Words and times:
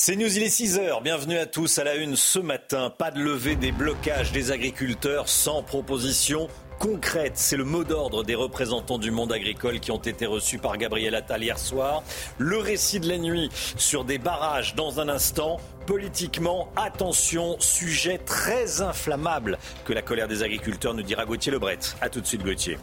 C'est 0.00 0.14
News, 0.14 0.36
il 0.36 0.44
est 0.44 0.46
6h. 0.46 1.02
Bienvenue 1.02 1.38
à 1.38 1.46
tous 1.46 1.76
à 1.78 1.82
la 1.82 1.96
une 1.96 2.14
ce 2.14 2.38
matin. 2.38 2.88
Pas 2.88 3.10
de 3.10 3.18
levée 3.18 3.56
des 3.56 3.72
blocages 3.72 4.30
des 4.30 4.52
agriculteurs 4.52 5.28
sans 5.28 5.64
proposition 5.64 6.46
concrète. 6.78 7.32
C'est 7.34 7.56
le 7.56 7.64
mot 7.64 7.82
d'ordre 7.82 8.22
des 8.22 8.36
représentants 8.36 8.98
du 8.98 9.10
monde 9.10 9.32
agricole 9.32 9.80
qui 9.80 9.90
ont 9.90 9.98
été 9.98 10.24
reçus 10.24 10.58
par 10.58 10.78
Gabriel 10.78 11.16
Attal 11.16 11.42
hier 11.42 11.58
soir. 11.58 12.04
Le 12.38 12.58
récit 12.58 13.00
de 13.00 13.08
la 13.08 13.18
nuit 13.18 13.50
sur 13.76 14.04
des 14.04 14.18
barrages 14.18 14.76
dans 14.76 15.00
un 15.00 15.08
instant. 15.08 15.58
Politiquement, 15.88 16.68
attention, 16.76 17.56
sujet 17.60 18.18
très 18.18 18.82
inflammable 18.82 19.56
que 19.86 19.94
la 19.94 20.02
colère 20.02 20.28
des 20.28 20.42
agriculteurs, 20.42 20.92
nous 20.92 21.02
dira 21.02 21.24
Gauthier 21.24 21.50
Lebret. 21.50 21.78
A 22.02 22.10
tout 22.10 22.20
de 22.20 22.26
suite 22.26 22.44
Gauthier. 22.44 22.76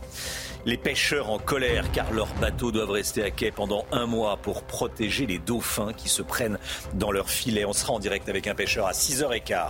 Les 0.66 0.76
pêcheurs 0.76 1.30
en 1.30 1.38
colère 1.38 1.92
car 1.92 2.12
leurs 2.12 2.34
bateaux 2.42 2.72
doivent 2.72 2.90
rester 2.90 3.22
à 3.22 3.30
quai 3.30 3.52
pendant 3.52 3.86
un 3.92 4.08
mois 4.08 4.38
pour 4.38 4.64
protéger 4.64 5.28
les 5.28 5.38
dauphins 5.38 5.94
qui 5.94 6.10
se 6.10 6.24
prennent 6.24 6.58
dans 6.96 7.12
leurs 7.12 7.30
filets. 7.30 7.66
On 7.66 7.74
sera 7.74 7.94
en 7.94 8.00
direct 8.00 8.28
avec 8.28 8.48
un 8.48 8.56
pêcheur 8.56 8.88
à 8.88 8.94
6h15. 8.94 9.70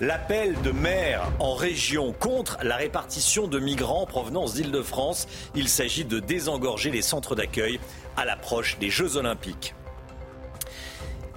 L'appel 0.00 0.60
de 0.62 0.72
maire 0.72 1.30
en 1.38 1.54
région 1.54 2.12
contre 2.14 2.58
la 2.64 2.74
répartition 2.74 3.46
de 3.46 3.60
migrants 3.60 4.02
en 4.02 4.06
provenance 4.06 4.54
d'Île-de-France. 4.54 5.28
Il 5.54 5.68
s'agit 5.68 6.04
de 6.04 6.18
désengorger 6.18 6.90
les 6.90 7.02
centres 7.02 7.36
d'accueil 7.36 7.78
à 8.16 8.24
l'approche 8.24 8.76
des 8.80 8.90
Jeux 8.90 9.16
Olympiques. 9.16 9.72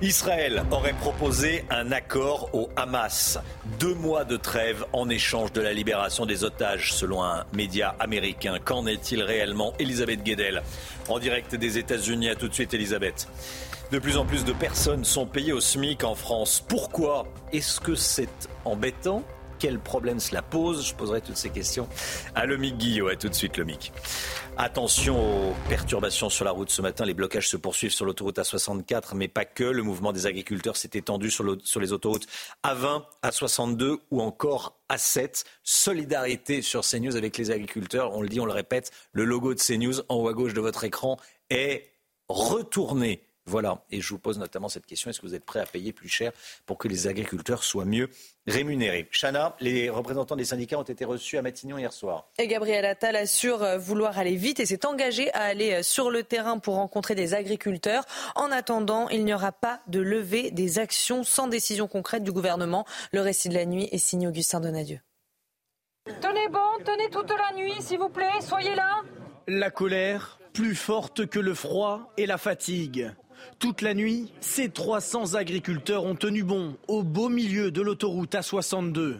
Israël 0.01 0.63
aurait 0.71 0.93
proposé 0.93 1.65
un 1.69 1.91
accord 1.91 2.49
au 2.53 2.69
Hamas. 2.77 3.37
Deux 3.79 3.93
mois 3.93 4.23
de 4.23 4.37
trêve 4.37 4.85
en 4.93 5.09
échange 5.09 5.51
de 5.51 5.59
la 5.59 5.73
libération 5.73 6.25
des 6.25 6.45
otages, 6.45 6.93
selon 6.93 7.21
un 7.21 7.43
média 7.51 7.95
américain. 7.99 8.59
Qu'en 8.63 8.87
est-il 8.87 9.21
réellement 9.21 9.73
Elisabeth 9.77 10.23
Guedel, 10.23 10.63
en 11.09 11.19
direct 11.19 11.53
des 11.55 11.77
États-Unis. 11.77 12.29
À 12.29 12.35
tout 12.35 12.47
de 12.47 12.53
suite, 12.53 12.73
Elisabeth. 12.73 13.27
De 13.91 13.99
plus 13.99 14.15
en 14.15 14.25
plus 14.25 14.45
de 14.45 14.53
personnes 14.53 15.03
sont 15.03 15.25
payées 15.25 15.51
au 15.51 15.59
SMIC 15.59 16.05
en 16.05 16.15
France. 16.15 16.63
Pourquoi 16.65 17.25
Est-ce 17.51 17.81
que 17.81 17.95
c'est 17.95 18.47
embêtant? 18.63 19.23
Quel 19.59 19.77
problème 19.77 20.19
cela 20.19 20.41
pose 20.41 20.87
Je 20.87 20.95
poserai 20.95 21.21
toutes 21.21 21.37
ces 21.37 21.49
questions 21.49 21.87
à 22.33 22.45
Lomic 22.45 22.77
Guillot. 22.77 23.09
À 23.09 23.15
tout 23.15 23.29
de 23.29 23.35
suite, 23.35 23.57
Lomic. 23.57 23.91
Attention 24.57 25.49
aux 25.49 25.53
perturbations 25.69 26.29
sur 26.29 26.45
la 26.45 26.51
route 26.51 26.69
ce 26.69 26.81
matin. 26.81 27.05
Les 27.05 27.13
blocages 27.13 27.47
se 27.47 27.57
poursuivent 27.57 27.91
sur 27.91 28.05
l'autoroute 28.05 28.39
A64, 28.39 29.15
mais 29.15 29.27
pas 29.27 29.45
que. 29.45 29.63
Le 29.63 29.83
mouvement 29.83 30.11
des 30.11 30.25
agriculteurs 30.25 30.77
s'est 30.77 30.91
étendu 30.93 31.29
sur, 31.29 31.57
sur 31.63 31.79
les 31.79 31.93
autoroutes 31.93 32.27
A20, 32.65 33.03
A62 33.23 33.99
ou 34.11 34.21
encore 34.21 34.79
A7. 34.89 35.43
Solidarité 35.63 36.61
sur 36.61 36.81
CNews 36.81 37.15
avec 37.15 37.37
les 37.37 37.51
agriculteurs. 37.51 38.15
On 38.15 38.21
le 38.21 38.29
dit, 38.29 38.39
on 38.39 38.45
le 38.45 38.53
répète, 38.53 38.91
le 39.11 39.25
logo 39.25 39.53
de 39.53 39.59
CNews 39.59 40.01
en 40.09 40.15
haut 40.15 40.27
à 40.27 40.33
gauche 40.33 40.53
de 40.53 40.61
votre 40.61 40.83
écran 40.83 41.17
est 41.49 41.91
retourné 42.27 43.28
voilà, 43.49 43.83
et 43.89 43.99
je 43.99 44.09
vous 44.09 44.19
pose 44.19 44.37
notamment 44.37 44.69
cette 44.69 44.85
question, 44.85 45.09
est-ce 45.09 45.19
que 45.19 45.25
vous 45.25 45.33
êtes 45.33 45.43
prêt 45.43 45.59
à 45.59 45.65
payer 45.65 45.91
plus 45.91 46.07
cher 46.07 46.31
pour 46.67 46.77
que 46.77 46.87
les 46.87 47.07
agriculteurs 47.07 47.63
soient 47.63 47.83
mieux 47.83 48.09
rémunérés? 48.45 49.09
Chana, 49.11 49.55
les 49.59 49.89
représentants 49.89 50.35
des 50.35 50.45
syndicats 50.45 50.77
ont 50.77 50.83
été 50.83 51.03
reçus 51.03 51.37
à 51.37 51.41
Matignon 51.41 51.79
hier 51.79 51.91
soir. 51.91 52.29
Et 52.37 52.47
Gabriel 52.47 52.85
Attal 52.85 53.15
assure 53.15 53.63
euh, 53.63 53.77
vouloir 53.79 54.19
aller 54.19 54.35
vite 54.35 54.59
et 54.59 54.67
s'est 54.67 54.85
engagé 54.85 55.33
à 55.33 55.41
aller 55.41 55.73
euh, 55.73 55.83
sur 55.83 56.11
le 56.11 56.21
terrain 56.21 56.59
pour 56.59 56.75
rencontrer 56.75 57.15
des 57.15 57.33
agriculteurs. 57.33 58.05
En 58.35 58.51
attendant, 58.51 59.09
il 59.09 59.25
n'y 59.25 59.33
aura 59.33 59.51
pas 59.51 59.81
de 59.87 59.99
levée 59.99 60.51
des 60.51 60.77
actions 60.77 61.23
sans 61.23 61.47
décision 61.47 61.87
concrète 61.87 62.23
du 62.23 62.31
gouvernement. 62.31 62.85
Le 63.11 63.21
récit 63.21 63.49
de 63.49 63.55
la 63.55 63.65
nuit 63.65 63.89
est 63.91 63.97
signé 63.97 64.27
Augustin 64.27 64.59
Donadieu. 64.59 64.99
Tenez 66.21 66.47
bon, 66.49 66.83
tenez 66.85 67.09
toute 67.09 67.31
la 67.31 67.55
nuit, 67.55 67.81
s'il 67.81 67.97
vous 67.97 68.09
plaît, 68.09 68.41
soyez 68.41 68.75
là. 68.75 69.01
La 69.47 69.71
colère, 69.71 70.39
plus 70.53 70.75
forte 70.75 71.25
que 71.25 71.39
le 71.39 71.55
froid 71.55 72.13
et 72.17 72.27
la 72.27 72.37
fatigue. 72.37 73.11
Toute 73.59 73.81
la 73.81 73.93
nuit, 73.93 74.31
ces 74.41 74.69
300 74.69 75.35
agriculteurs 75.35 76.03
ont 76.03 76.15
tenu 76.15 76.43
bon 76.43 76.75
au 76.87 77.03
beau 77.03 77.29
milieu 77.29 77.71
de 77.71 77.81
l'autoroute 77.81 78.33
A62. 78.33 79.17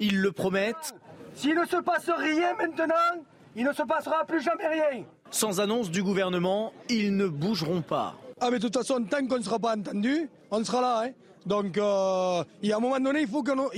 Ils 0.00 0.20
le 0.20 0.32
promettent. 0.32 0.94
S'il 1.34 1.54
ne 1.54 1.66
se 1.66 1.76
passe 1.76 2.08
rien 2.08 2.54
maintenant, 2.56 3.22
il 3.54 3.64
ne 3.64 3.72
se 3.72 3.82
passera 3.82 4.24
plus 4.24 4.40
jamais 4.40 4.66
rien. 4.66 5.04
Sans 5.30 5.60
annonce 5.60 5.90
du 5.90 6.02
gouvernement, 6.02 6.72
ils 6.88 7.16
ne 7.16 7.26
bougeront 7.26 7.82
pas. 7.82 8.14
Ah 8.40 8.50
mais 8.50 8.58
de 8.58 8.64
toute 8.64 8.76
façon, 8.76 9.02
tant 9.04 9.26
qu'on 9.26 9.38
ne 9.38 9.42
sera 9.42 9.58
pas 9.58 9.76
entendu, 9.76 10.28
on 10.50 10.62
sera 10.64 10.80
là. 10.80 11.02
Hein. 11.04 11.10
Donc, 11.46 11.78
euh, 11.78 12.42
il 12.60 12.68
y 12.68 12.72
a 12.72 12.76
un 12.76 12.80
moment 12.80 12.98
donné, 12.98 13.20
il 13.20 13.28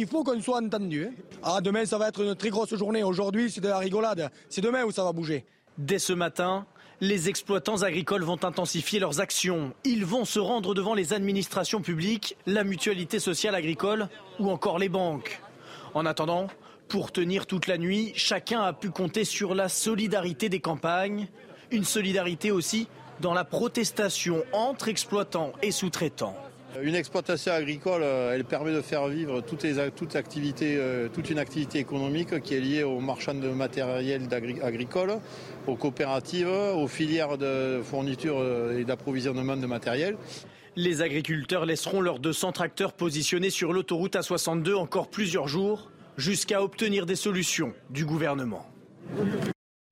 faut 0.09 0.25
qu'on 0.25 0.41
soit 0.41 0.63
entendu. 0.63 1.05
Hein. 1.05 1.23
Ah, 1.43 1.61
demain, 1.61 1.85
ça 1.85 1.99
va 1.99 2.09
être 2.09 2.23
une 2.23 2.35
très 2.35 2.49
grosse 2.49 2.75
journée. 2.75 3.03
Aujourd'hui, 3.03 3.51
c'est 3.51 3.61
de 3.61 3.69
la 3.69 3.79
rigolade. 3.79 4.31
C'est 4.49 4.63
demain 4.63 4.85
où 4.85 4.91
ça 4.91 5.05
va 5.05 5.13
bouger. 5.13 5.45
Dès 5.77 5.99
ce 5.99 6.13
matin, 6.13 6.67
les 7.01 7.29
exploitants 7.29 7.83
agricoles 7.83 8.25
vont 8.25 8.45
intensifier 8.45 8.99
leurs 8.99 9.21
actions. 9.21 9.73
Ils 9.85 10.05
vont 10.05 10.25
se 10.25 10.39
rendre 10.39 10.75
devant 10.75 10.95
les 10.95 11.13
administrations 11.13 11.81
publiques, 11.81 12.37
la 12.47 12.65
mutualité 12.65 13.19
sociale 13.19 13.55
agricole 13.55 14.09
ou 14.39 14.51
encore 14.51 14.79
les 14.79 14.89
banques. 14.89 15.41
En 15.95 16.07
attendant, 16.07 16.49
pour 16.89 17.13
tenir 17.13 17.47
toute 17.47 17.67
la 17.67 17.79
nuit, 17.79 18.13
chacun 18.15 18.63
a 18.63 18.73
pu 18.73 18.91
compter 18.91 19.25
sur 19.25 19.55
la 19.55 19.69
solidarité 19.69 20.49
des 20.49 20.61
campagnes, 20.61 21.29
une 21.71 21.85
solidarité 21.85 22.51
aussi 22.51 22.89
dans 23.21 23.35
la 23.35 23.45
protestation 23.45 24.43
entre 24.53 24.89
exploitants 24.89 25.53
et 25.63 25.71
sous-traitants. 25.71 26.37
Une 26.83 26.95
exploitation 26.95 27.53
agricole, 27.53 28.03
euh, 28.03 28.35
elle 28.35 28.45
permet 28.45 28.73
de 28.73 28.83
faire 28.83 29.09
vivre 29.09 29.39
euh, 29.39 31.09
toute 31.09 31.31
une 31.31 31.39
activité 31.39 31.79
économique 31.79 32.41
qui 32.43 32.55
est 32.55 32.61
liée 32.61 32.83
aux 32.83 33.01
marchands 33.01 33.35
de 33.35 33.49
matériel 33.49 34.29
agricole, 34.63 35.19
aux 35.67 35.77
coopératives, 35.77 36.49
aux 36.49 36.87
filières 36.87 37.39
de 37.39 37.81
fourniture 37.83 38.37
euh, 38.39 38.79
et 38.79 38.85
d'approvisionnement 38.85 39.57
de 39.57 39.67
matériel. 39.67 40.17
Les 40.77 41.01
agriculteurs 41.01 41.65
laisseront 41.65 42.03
leurs 42.03 42.19
200 42.19 42.53
tracteurs 42.53 42.93
positionnés 42.93 43.51
sur 43.51 43.73
l'autoroute 43.73 44.15
A62 44.15 44.75
encore 44.75 45.09
plusieurs 45.09 45.49
jours 45.49 45.91
jusqu'à 46.19 46.63
obtenir 46.63 47.07
des 47.07 47.17
solutions 47.17 47.73
du 47.91 48.05
gouvernement. 48.05 48.67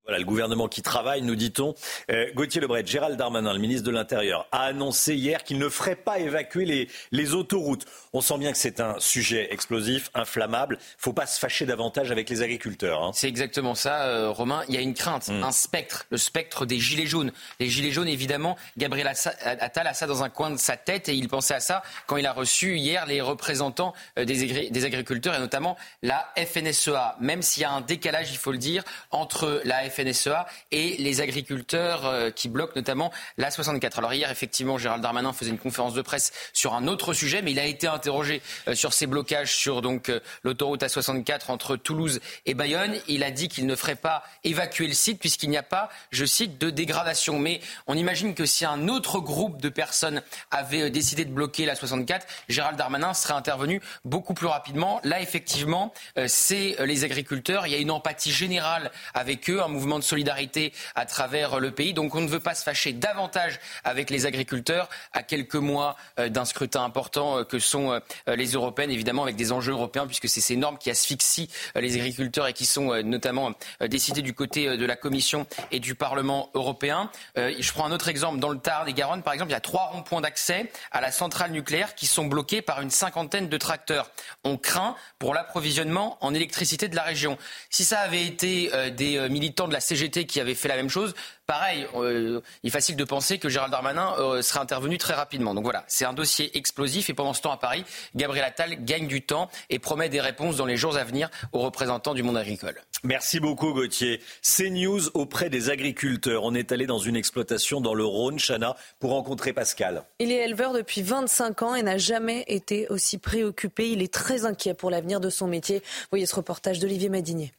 Voilà, 0.07 0.21
le 0.21 0.25
gouvernement 0.25 0.69
qui 0.69 0.83
travaille, 0.83 1.23
nous 1.23 1.35
dit-on. 1.35 1.75
Euh, 2.13 2.27
Gauthier 2.35 2.61
Lebret, 2.61 2.87
Gérald 2.87 3.17
Darmanin, 3.17 3.53
le 3.53 3.59
ministre 3.59 3.85
de 3.85 3.91
l'Intérieur, 3.91 4.47
a 4.53 4.63
annoncé 4.63 5.17
hier 5.17 5.43
qu'il 5.43 5.59
ne 5.59 5.69
ferait 5.69 5.97
pas 5.97 6.21
évacuer 6.21 6.65
les, 6.65 6.89
les 7.11 7.35
autoroutes. 7.35 7.87
On 8.13 8.21
sent 8.21 8.39
bien 8.39 8.53
que 8.53 8.59
c'est 8.59 8.79
un 8.79 8.95
sujet 9.01 9.53
explosif, 9.53 10.11
inflammable. 10.15 10.79
Il 10.81 10.99
ne 10.99 11.03
faut 11.03 11.13
pas 11.13 11.27
se 11.27 11.41
fâcher 11.41 11.67
davantage 11.67 12.13
avec 12.13 12.31
les 12.31 12.43
agriculteurs. 12.43 13.03
Hein. 13.03 13.11
C'est 13.15 13.27
exactement 13.27 13.75
ça, 13.75 14.05
euh, 14.05 14.31
Romain. 14.31 14.63
Il 14.69 14.77
y 14.77 14.79
a 14.79 14.81
une 14.81 14.95
crainte, 14.95 15.27
hmm. 15.27 15.43
un 15.43 15.51
spectre, 15.51 16.07
le 16.11 16.19
spectre 16.19 16.67
des 16.67 16.79
gilets 16.79 17.07
jaunes. 17.07 17.33
Les 17.59 17.69
gilets 17.69 17.91
jaunes, 17.91 18.07
évidemment, 18.07 18.57
Gabriel 18.77 19.09
Attal 19.09 19.89
a 19.89 19.95
ça 19.95 20.07
dans 20.07 20.23
un 20.23 20.29
coin 20.29 20.51
de 20.51 20.57
sa 20.57 20.77
tête 20.77 21.09
et 21.09 21.15
il 21.15 21.27
pensait 21.27 21.55
à 21.55 21.61
ça 21.61 21.83
quand 22.07 22.17
il 22.17 22.27
a 22.27 22.33
reçu 22.33 22.77
hier 22.77 23.07
les 23.07 23.21
représentants 23.21 23.93
euh, 24.21 24.25
des, 24.25 24.71
des 24.71 24.85
agriculteurs 24.85 25.35
et 25.35 25.41
notamment 25.41 25.77
la 26.03 26.29
FNSEA. 26.37 27.17
Même 27.19 27.43
s'il 27.43 27.63
y 27.63 27.65
a 27.65 27.73
un 27.73 27.81
décalage, 27.81 28.31
il 28.31 28.39
faut 28.39 28.53
le 28.53 28.59
dire, 28.59 28.85
entre 29.11 29.61
la 29.65 29.91
FNSEA 29.91 29.96
FNSEA 29.97 30.47
et 30.73 30.97
les 30.99 31.21
agriculteurs 31.21 32.07
euh, 32.07 32.31
qui 32.31 32.49
bloquent 32.49 32.75
notamment 32.77 33.13
la 33.39 33.51
64. 33.51 33.99
Alors 33.99 34.13
hier, 34.13 34.31
effectivement, 34.31 34.79
Gérald 34.79 35.03
Darmanin 35.03 35.33
faisait 35.33 35.51
une 35.51 35.59
conférence 35.59 35.95
de 35.95 36.03
presse 36.03 36.33
sur 36.53 36.75
un 36.75 36.87
autre 36.87 37.13
sujet, 37.13 37.43
mais 37.43 37.53
il 37.53 37.59
a 37.59 37.65
été 37.65 37.87
interrogé 37.87 38.43
euh, 38.69 38.75
sur 38.75 38.93
ces 38.93 39.07
blocages 39.07 39.57
sur 39.57 39.83
donc 39.83 40.09
euh, 40.09 40.21
l'autoroute 40.43 40.83
A64 40.83 41.51
entre 41.51 41.77
Toulouse 41.77 42.21
et 42.45 42.55
Bayonne. 42.55 42.97
Il 43.09 43.23
a 43.23 43.31
dit 43.31 43.49
qu'il 43.49 43.67
ne 43.67 43.77
ferait 43.77 43.97
pas 43.97 44.23
évacuer 44.45 44.87
le 44.87 44.95
site 44.95 45.19
puisqu'il 45.19 45.51
n'y 45.51 45.57
a 45.57 45.63
pas, 45.63 45.89
je 46.11 46.25
cite, 46.25 46.59
de 46.59 46.71
dégradation. 46.71 47.39
Mais 47.39 47.61
on 47.87 47.95
imagine 47.95 48.35
que 48.35 48.47
si 48.47 48.65
un 48.65 48.89
autre 48.89 49.21
groupe 49.21 49.61
de 49.61 49.69
personnes 49.69 50.23
avait 50.51 50.91
décidé 50.91 51.25
de 51.25 51.31
bloquer 51.33 51.65
la 51.65 51.75
64, 51.75 52.27
Gérald 52.49 52.77
Darmanin 52.77 53.15
serait 53.15 53.35
intervenu 53.35 53.81
beaucoup 54.05 54.35
plus 54.35 54.47
rapidement. 54.47 55.01
Là, 55.05 55.21
effectivement, 55.21 55.93
c'est 56.27 56.77
les 56.85 57.05
agriculteurs. 57.05 57.67
Il 57.67 57.73
y 57.73 57.77
a 57.77 57.79
une 57.79 57.91
empathie 57.91 58.33
générale 58.33 58.91
avec 59.15 59.49
eux, 59.51 59.63
un 59.63 59.69
mouvement 59.69 59.86
de 59.99 60.05
solidarité 60.05 60.73
à 60.95 61.07
travers 61.07 61.61
le 61.61 61.71
pays. 61.71 61.95
Donc 61.95 62.15
on 62.15 62.21
ne 62.21 62.29
veut 62.29 62.41
pas 62.41 62.55
se 62.55 62.63
fâcher 62.63 62.93
davantage 62.93 63.59
avec 63.85 64.11
les 64.11 64.27
agriculteurs 64.27 64.89
à 65.13 65.23
quelques 65.23 65.55
mois 65.55 65.97
d'un 66.19 66.45
scrutin 66.45 66.85
important 66.85 67.45
que 67.45 67.59
sont 67.59 68.01
les 68.27 68.53
européennes, 68.53 68.91
évidemment 68.91 69.23
avec 69.23 69.37
des 69.37 69.53
enjeux 69.53 69.73
européens, 69.73 70.07
puisque 70.07 70.29
c'est 70.29 70.41
ces 70.41 70.57
normes 70.57 70.79
qui 70.79 70.91
asphyxient 70.91 71.49
les 71.75 71.95
agriculteurs 71.97 72.47
et 72.47 72.53
qui 72.53 72.67
sont 72.67 73.03
notamment 73.03 73.53
décidées 73.81 74.23
du 74.23 74.35
côté 74.35 74.77
de 74.77 74.87
la 74.87 74.97
Commission 74.97 75.47
et 75.71 75.81
du 75.81 75.95
Parlement 75.95 76.51
européen. 76.55 77.11
Je 77.37 77.73
prends 77.73 77.87
un 77.87 77.93
autre 77.93 78.09
exemple. 78.09 78.39
Dans 78.39 78.51
le 78.51 78.59
Tarn 78.59 78.89
et 78.89 78.93
Garonne, 78.93 79.23
par 79.23 79.33
exemple, 79.33 79.51
il 79.51 79.55
y 79.55 79.57
a 79.57 79.61
trois 79.61 79.87
ronds-points 79.87 80.21
d'accès 80.21 80.71
à 80.93 81.01
la 81.01 81.13
centrale 81.13 81.53
nucléaire 81.53 81.95
qui 81.95 82.07
sont 82.07 82.27
bloqués 82.27 82.63
par 82.63 82.81
une 82.81 82.91
cinquantaine 82.91 83.49
de 83.49 83.57
tracteurs. 83.57 84.11
On 84.45 84.57
craint 84.57 84.97
pour 85.19 85.35
l'approvisionnement 85.35 86.19
en 86.21 86.35
électricité 86.35 86.89
de 86.89 86.97
la 86.97 87.03
région. 87.03 87.39
Si 87.71 87.85
ça 87.85 88.01
avait 88.01 88.25
été 88.25 88.71
euh, 88.73 88.91
des 88.91 89.17
euh, 89.17 89.29
militants 89.29 89.69
de 89.69 89.73
la 89.77 89.81
CGT 89.81 90.25
qui 90.25 90.41
avaient 90.41 90.55
fait 90.55 90.69
la 90.69 90.77
même 90.77 90.89
chose, 90.89 91.15
pareil, 91.47 91.87
euh, 91.97 92.41
il 92.63 92.69
est 92.69 92.71
facile 92.71 92.97
de 92.97 93.05
penser 93.05 93.39
que 93.39 93.51
Gérald 93.51 93.71
Darmanin 93.71 94.15
serait 94.43 94.61
intervenu 94.61 94.97
très 94.97 95.15
rapidement. 95.15 95.55
Donc 95.55 95.65
voilà, 95.65 95.85
c'est 95.87 96.07
un 96.07 96.15
dossier 96.15 96.57
explosif 96.57 97.11
et 97.11 97.15
pendant 97.15 97.35
ce 97.35 97.43
temps 97.43 97.53
à 97.53 97.59
Paris, 97.59 97.85
Gabriel 98.15 98.45
Attal 98.45 98.83
gagne 98.85 99.07
du 99.07 99.23
temps 99.23 99.51
et 99.69 99.79
promet 99.79 100.09
des 100.09 100.21
réponses 100.21 100.57
dans 100.57 100.65
les 100.65 100.77
jours 100.77 100.97
à 100.97 101.05
venir 101.05 101.31
aux 101.53 101.61
représentants 101.61 102.15
du 102.15 102.23
monde 102.23 102.39
agricole. 102.39 102.81
Merci 103.05 103.39
beaucoup 103.39 103.73
Gauthier. 103.73 104.21
CNews 104.43 105.11
auprès 105.15 105.51
des 105.51 105.71
agriculteurs. 105.71 106.45
On 106.45 106.55
est 106.55 106.73
allé 106.73 106.87
dans 106.87 106.99
une 106.99 107.17
exploitation 107.17 107.81
dans 107.81 107.95
le 107.95 108.05
Rhône, 108.05 108.39
Chana, 108.39 108.77
pour 108.99 109.11
rencontrer 109.11 109.53
Pascal. 109.53 110.05
Il 110.19 110.33
est 110.33 110.45
éleveur 110.45 110.73
depuis 110.73 111.03
25 111.03 111.63
ans 111.63 111.75
et 111.75 111.83
n'a 111.83 111.99
jamais 111.99 112.45
été 112.49 112.89
aussi 112.89 113.19
préoccupé. 113.19 113.91
Il 113.91 114.03
est 114.03 114.13
très 114.13 114.45
inquiet 114.45 114.75
pour 114.75 114.91
l'avenir 114.91 115.21
de 115.21 115.31
son 115.31 115.47
métier. 115.47 115.83
Voyez 116.11 116.27
ce 116.27 116.35
reportage 116.35 116.79
d'Olivier 116.79 117.09
Madinier. 117.09 117.53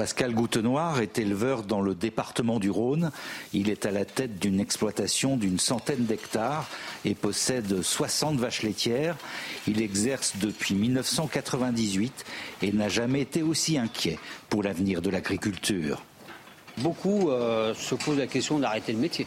Pascal 0.00 0.32
Goutenoir 0.32 1.02
est 1.02 1.18
éleveur 1.18 1.62
dans 1.62 1.82
le 1.82 1.94
département 1.94 2.58
du 2.58 2.70
Rhône. 2.70 3.10
Il 3.52 3.68
est 3.68 3.84
à 3.84 3.90
la 3.90 4.06
tête 4.06 4.38
d'une 4.38 4.58
exploitation 4.58 5.36
d'une 5.36 5.58
centaine 5.58 6.06
d'hectares 6.06 6.66
et 7.04 7.14
possède 7.14 7.82
60 7.82 8.38
vaches 8.38 8.62
laitières. 8.62 9.18
Il 9.68 9.82
exerce 9.82 10.38
depuis 10.40 10.74
1998 10.74 12.24
et 12.62 12.72
n'a 12.72 12.88
jamais 12.88 13.20
été 13.20 13.42
aussi 13.42 13.76
inquiet 13.76 14.18
pour 14.48 14.62
l'avenir 14.62 15.02
de 15.02 15.10
l'agriculture. 15.10 16.02
Beaucoup 16.78 17.28
euh, 17.28 17.74
se 17.74 17.94
posent 17.94 18.16
la 18.16 18.26
question 18.26 18.58
d'arrêter 18.58 18.94
le 18.94 19.00
métier. 19.00 19.26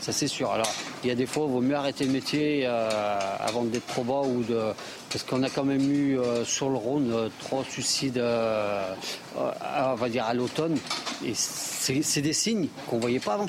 Ça 0.00 0.12
c'est 0.12 0.28
sûr. 0.28 0.50
Alors 0.50 0.72
il 1.02 1.08
y 1.08 1.12
a 1.12 1.14
des 1.14 1.26
fois, 1.26 1.46
il 1.46 1.52
vaut 1.52 1.60
mieux 1.60 1.76
arrêter 1.76 2.04
le 2.04 2.12
métier 2.12 2.62
euh, 2.64 3.18
avant 3.40 3.64
d'être 3.64 3.86
trop 3.86 4.04
bas 4.04 4.22
ou 4.22 4.42
de 4.42 4.60
parce 5.10 5.24
qu'on 5.24 5.42
a 5.42 5.50
quand 5.50 5.64
même 5.64 5.90
eu 5.90 6.18
euh, 6.18 6.44
sur 6.44 6.68
le 6.68 6.76
Rhône 6.76 7.10
euh, 7.12 7.28
trois 7.40 7.64
suicides, 7.64 8.22
on 9.36 9.94
va 9.94 10.08
dire 10.08 10.24
à 10.24 10.34
l'automne, 10.34 10.76
et 11.24 11.32
c'est 11.34 12.22
des 12.22 12.32
signes 12.32 12.68
qu'on 12.88 12.96
ne 12.96 13.00
voyait 13.00 13.20
pas 13.20 13.34
avant. 13.34 13.48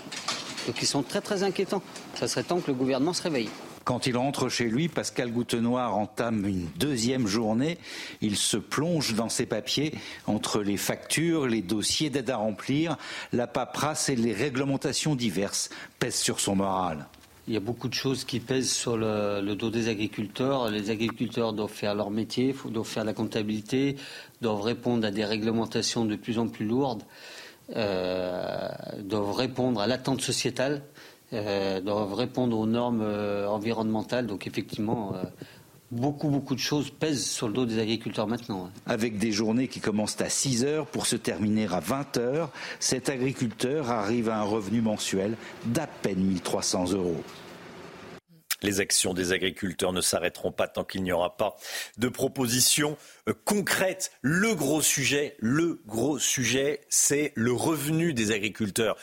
Donc 0.68 0.82
ils 0.82 0.88
sont 0.88 1.04
très 1.04 1.22
très 1.22 1.44
inquiétants. 1.44 1.82
Ça 2.16 2.28
serait 2.28 2.44
temps 2.44 2.60
que 2.60 2.68
le 2.68 2.74
gouvernement 2.74 3.14
se 3.14 3.24
réveille. 3.24 3.50
Quand 3.84 4.06
il 4.06 4.16
rentre 4.16 4.48
chez 4.48 4.66
lui, 4.66 4.90
Pascal 4.90 5.32
Goutenoir 5.32 5.98
entame 5.98 6.46
une 6.46 6.68
deuxième 6.78 7.26
journée. 7.26 7.78
Il 8.22 8.38
se 8.38 8.58
plonge 8.58 9.16
dans 9.16 9.30
ses 9.30 9.46
papiers 9.46 9.94
entre 10.28 10.62
les 10.62 10.78
factures, 10.78 11.48
les 11.48 11.62
dossiers 11.62 12.10
d'aide 12.10 12.30
à 12.30 12.38
remplir, 12.38 12.98
la 13.34 13.48
paperasse 13.48 14.10
et 14.10 14.16
les 14.16 14.34
réglementations 14.34 15.16
diverses 15.16 15.70
pèsent 16.00 16.20
sur 16.20 16.40
son 16.40 16.56
moral. 16.56 17.08
Il 17.48 17.56
y 17.56 17.58
a 17.58 17.60
beaucoup 17.60 17.90
de 17.90 17.94
choses 17.94 18.24
qui 18.24 18.40
pèsent 18.40 18.72
sur 18.72 18.98
le, 18.98 19.56
dos 19.56 19.72
des 19.72 19.88
agriculteurs. 19.88 20.70
Les 20.70 20.92
agriculteurs 20.92 21.54
doivent 21.54 21.72
faire 21.72 21.96
leur 21.96 22.12
métier, 22.12 22.56
doivent 22.66 22.88
faire 22.88 23.04
la 23.04 23.14
comptabilité, 23.14 23.96
doivent 24.42 24.62
répondre 24.62 25.08
à 25.08 25.12
des 25.12 25.26
réglementations 25.26 26.06
de 26.06 26.16
plus 26.16 26.38
en 26.38 26.48
plus 26.48 26.66
lourdes, 26.66 27.02
euh, 27.76 28.70
doivent 29.00 29.34
répondre 29.34 29.82
à 29.82 29.88
l'attente 29.88 30.22
sociétale. 30.22 30.84
Euh, 31.34 31.80
doivent 31.80 32.14
répondre 32.14 32.58
aux 32.60 32.66
normes 32.66 33.02
euh, 33.02 33.48
environnementales. 33.48 34.28
Donc 34.28 34.48
effectivement, 34.48 35.16
euh, 35.16 35.24
beaucoup, 35.90 36.28
beaucoup 36.28 36.56
de 36.56 36.60
choses 36.60 36.90
pèsent 36.90 37.26
sur 37.26 37.48
le 37.48 37.54
dos 37.54 37.66
des 37.66 37.80
agriculteurs 37.80 38.28
maintenant. 38.28 38.66
Hein. 38.66 38.82
Avec 38.86 39.18
des 39.18 39.32
journées 39.32 39.70
qui 39.70 39.80
commencent 39.80 40.20
à 40.20 40.28
6 40.28 40.66
heures 40.66 40.88
pour 40.88 41.06
se 41.06 41.16
terminer 41.16 41.68
à 41.72 41.80
20 41.80 42.18
heures, 42.18 42.52
cet 42.82 43.08
agriculteur 43.08 43.90
arrive 43.90 44.28
à 44.28 44.40
un 44.40 44.44
revenu 44.44 44.82
mensuel 44.82 45.38
d'à 45.68 45.88
peine 45.88 46.20
1300 46.20 46.92
euros. 46.92 47.24
Les 48.62 48.82
actions 48.82 49.14
des 49.14 49.32
agriculteurs 49.32 49.94
ne 49.94 50.02
s'arrêteront 50.02 50.52
pas 50.52 50.68
tant 50.68 50.84
qu'il 50.84 51.02
n'y 51.02 51.14
aura 51.14 51.36
pas 51.36 51.56
de 51.98 52.10
propositions 52.10 52.96
concrètes. 53.46 54.12
Le 54.22 54.54
gros 54.54 54.82
sujet, 54.82 55.36
le 55.40 55.82
gros 55.88 56.20
sujet, 56.20 56.82
c'est 56.90 57.32
le 57.36 57.54
revenu 57.54 58.14
des 58.14 58.32
agriculteurs. 58.32 58.98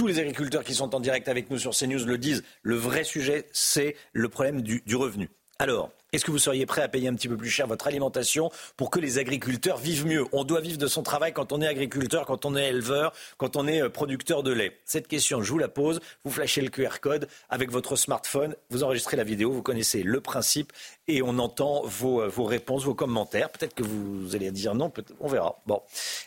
Tous 0.00 0.06
les 0.06 0.18
agriculteurs 0.18 0.64
qui 0.64 0.72
sont 0.72 0.94
en 0.94 1.00
direct 1.00 1.28
avec 1.28 1.50
nous 1.50 1.58
sur 1.58 1.72
CNews 1.72 2.06
le 2.06 2.16
disent. 2.16 2.42
Le 2.62 2.74
vrai 2.74 3.04
sujet, 3.04 3.46
c'est 3.52 3.96
le 4.14 4.30
problème 4.30 4.62
du, 4.62 4.96
revenu. 4.96 5.28
Alors, 5.58 5.90
est-ce 6.14 6.24
que 6.24 6.30
vous 6.30 6.38
seriez 6.38 6.64
prêt 6.64 6.80
à 6.80 6.88
payer 6.88 7.06
un 7.08 7.14
petit 7.14 7.28
peu 7.28 7.36
plus 7.36 7.50
cher 7.50 7.66
votre 7.66 7.86
alimentation 7.86 8.50
pour 8.78 8.88
que 8.88 8.98
les 8.98 9.18
agriculteurs 9.18 9.76
vivent 9.76 10.06
mieux? 10.06 10.24
On 10.32 10.44
doit 10.44 10.62
vivre 10.62 10.78
de 10.78 10.86
son 10.86 11.02
travail 11.02 11.34
quand 11.34 11.52
on 11.52 11.60
est 11.60 11.66
agriculteur, 11.66 12.24
quand 12.24 12.46
on 12.46 12.56
est 12.56 12.70
éleveur, 12.70 13.12
quand 13.36 13.56
on 13.56 13.68
est 13.68 13.82
euh, 13.82 13.90
producteur 13.90 14.42
de 14.42 14.52
lait. 14.52 14.80
Cette 14.86 15.06
question, 15.06 15.42
je 15.42 15.52
vous 15.52 15.58
la 15.58 15.68
pose. 15.68 16.00
Vous 16.24 16.30
flashez 16.30 16.62
le 16.62 16.70
QR 16.70 17.00
code 17.02 17.28
avec 17.50 17.70
votre 17.70 17.94
smartphone, 17.94 18.56
vous 18.70 18.82
enregistrez 18.84 19.18
la 19.18 19.24
vidéo, 19.24 19.52
vous 19.52 19.62
connaissez 19.62 20.02
le 20.02 20.22
principe 20.22 20.72
et 21.08 21.20
on 21.20 21.38
entend 21.38 21.82
vos, 21.84 22.22
euh, 22.22 22.30
réponses, 22.38 22.84
vos 22.84 22.94
commentaires. 22.94 23.50
Peut-être 23.50 23.74
que 23.74 23.82
vous 23.82 24.34
allez 24.34 24.50
dire 24.50 24.74
non, 24.74 24.90
on 25.20 25.28
verra. 25.28 25.60
Bon, 25.66 25.82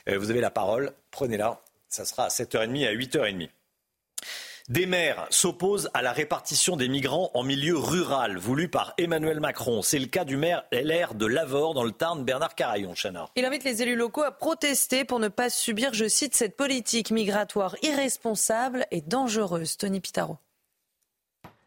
euh, 0.09 0.19
vous 0.19 0.29
avez 0.29 0.41
la 0.41 0.51
parole, 0.51 0.93
prenez-la. 1.09 1.59
Ça 1.89 2.05
sera 2.05 2.25
à 2.25 2.29
7h30 2.29 2.77
et 2.77 2.87
à 2.87 2.93
8h30. 2.93 3.49
Des 4.69 4.85
maires 4.85 5.27
s'opposent 5.29 5.89
à 5.93 6.01
la 6.01 6.13
répartition 6.13 6.77
des 6.77 6.87
migrants 6.87 7.29
en 7.33 7.43
milieu 7.43 7.77
rural, 7.77 8.37
voulu 8.37 8.69
par 8.69 8.93
Emmanuel 8.97 9.41
Macron. 9.41 9.81
C'est 9.81 9.99
le 9.99 10.05
cas 10.05 10.23
du 10.23 10.37
maire 10.37 10.63
LR 10.71 11.15
de 11.15 11.25
Lavore, 11.25 11.73
dans 11.73 11.83
le 11.83 11.91
Tarn, 11.91 12.23
Bernard 12.23 12.55
Carayon. 12.55 12.93
Chana. 12.95 13.27
Il 13.35 13.43
invite 13.43 13.65
les 13.65 13.81
élus 13.81 13.97
locaux 13.97 14.23
à 14.23 14.31
protester 14.31 15.03
pour 15.03 15.19
ne 15.19 15.27
pas 15.27 15.49
subir, 15.49 15.93
je 15.93 16.07
cite, 16.07 16.33
cette 16.33 16.55
politique 16.55 17.11
migratoire 17.11 17.75
irresponsable 17.83 18.85
et 18.91 19.01
dangereuse. 19.01 19.75
Tony 19.75 19.99
Pitaro. 19.99 20.37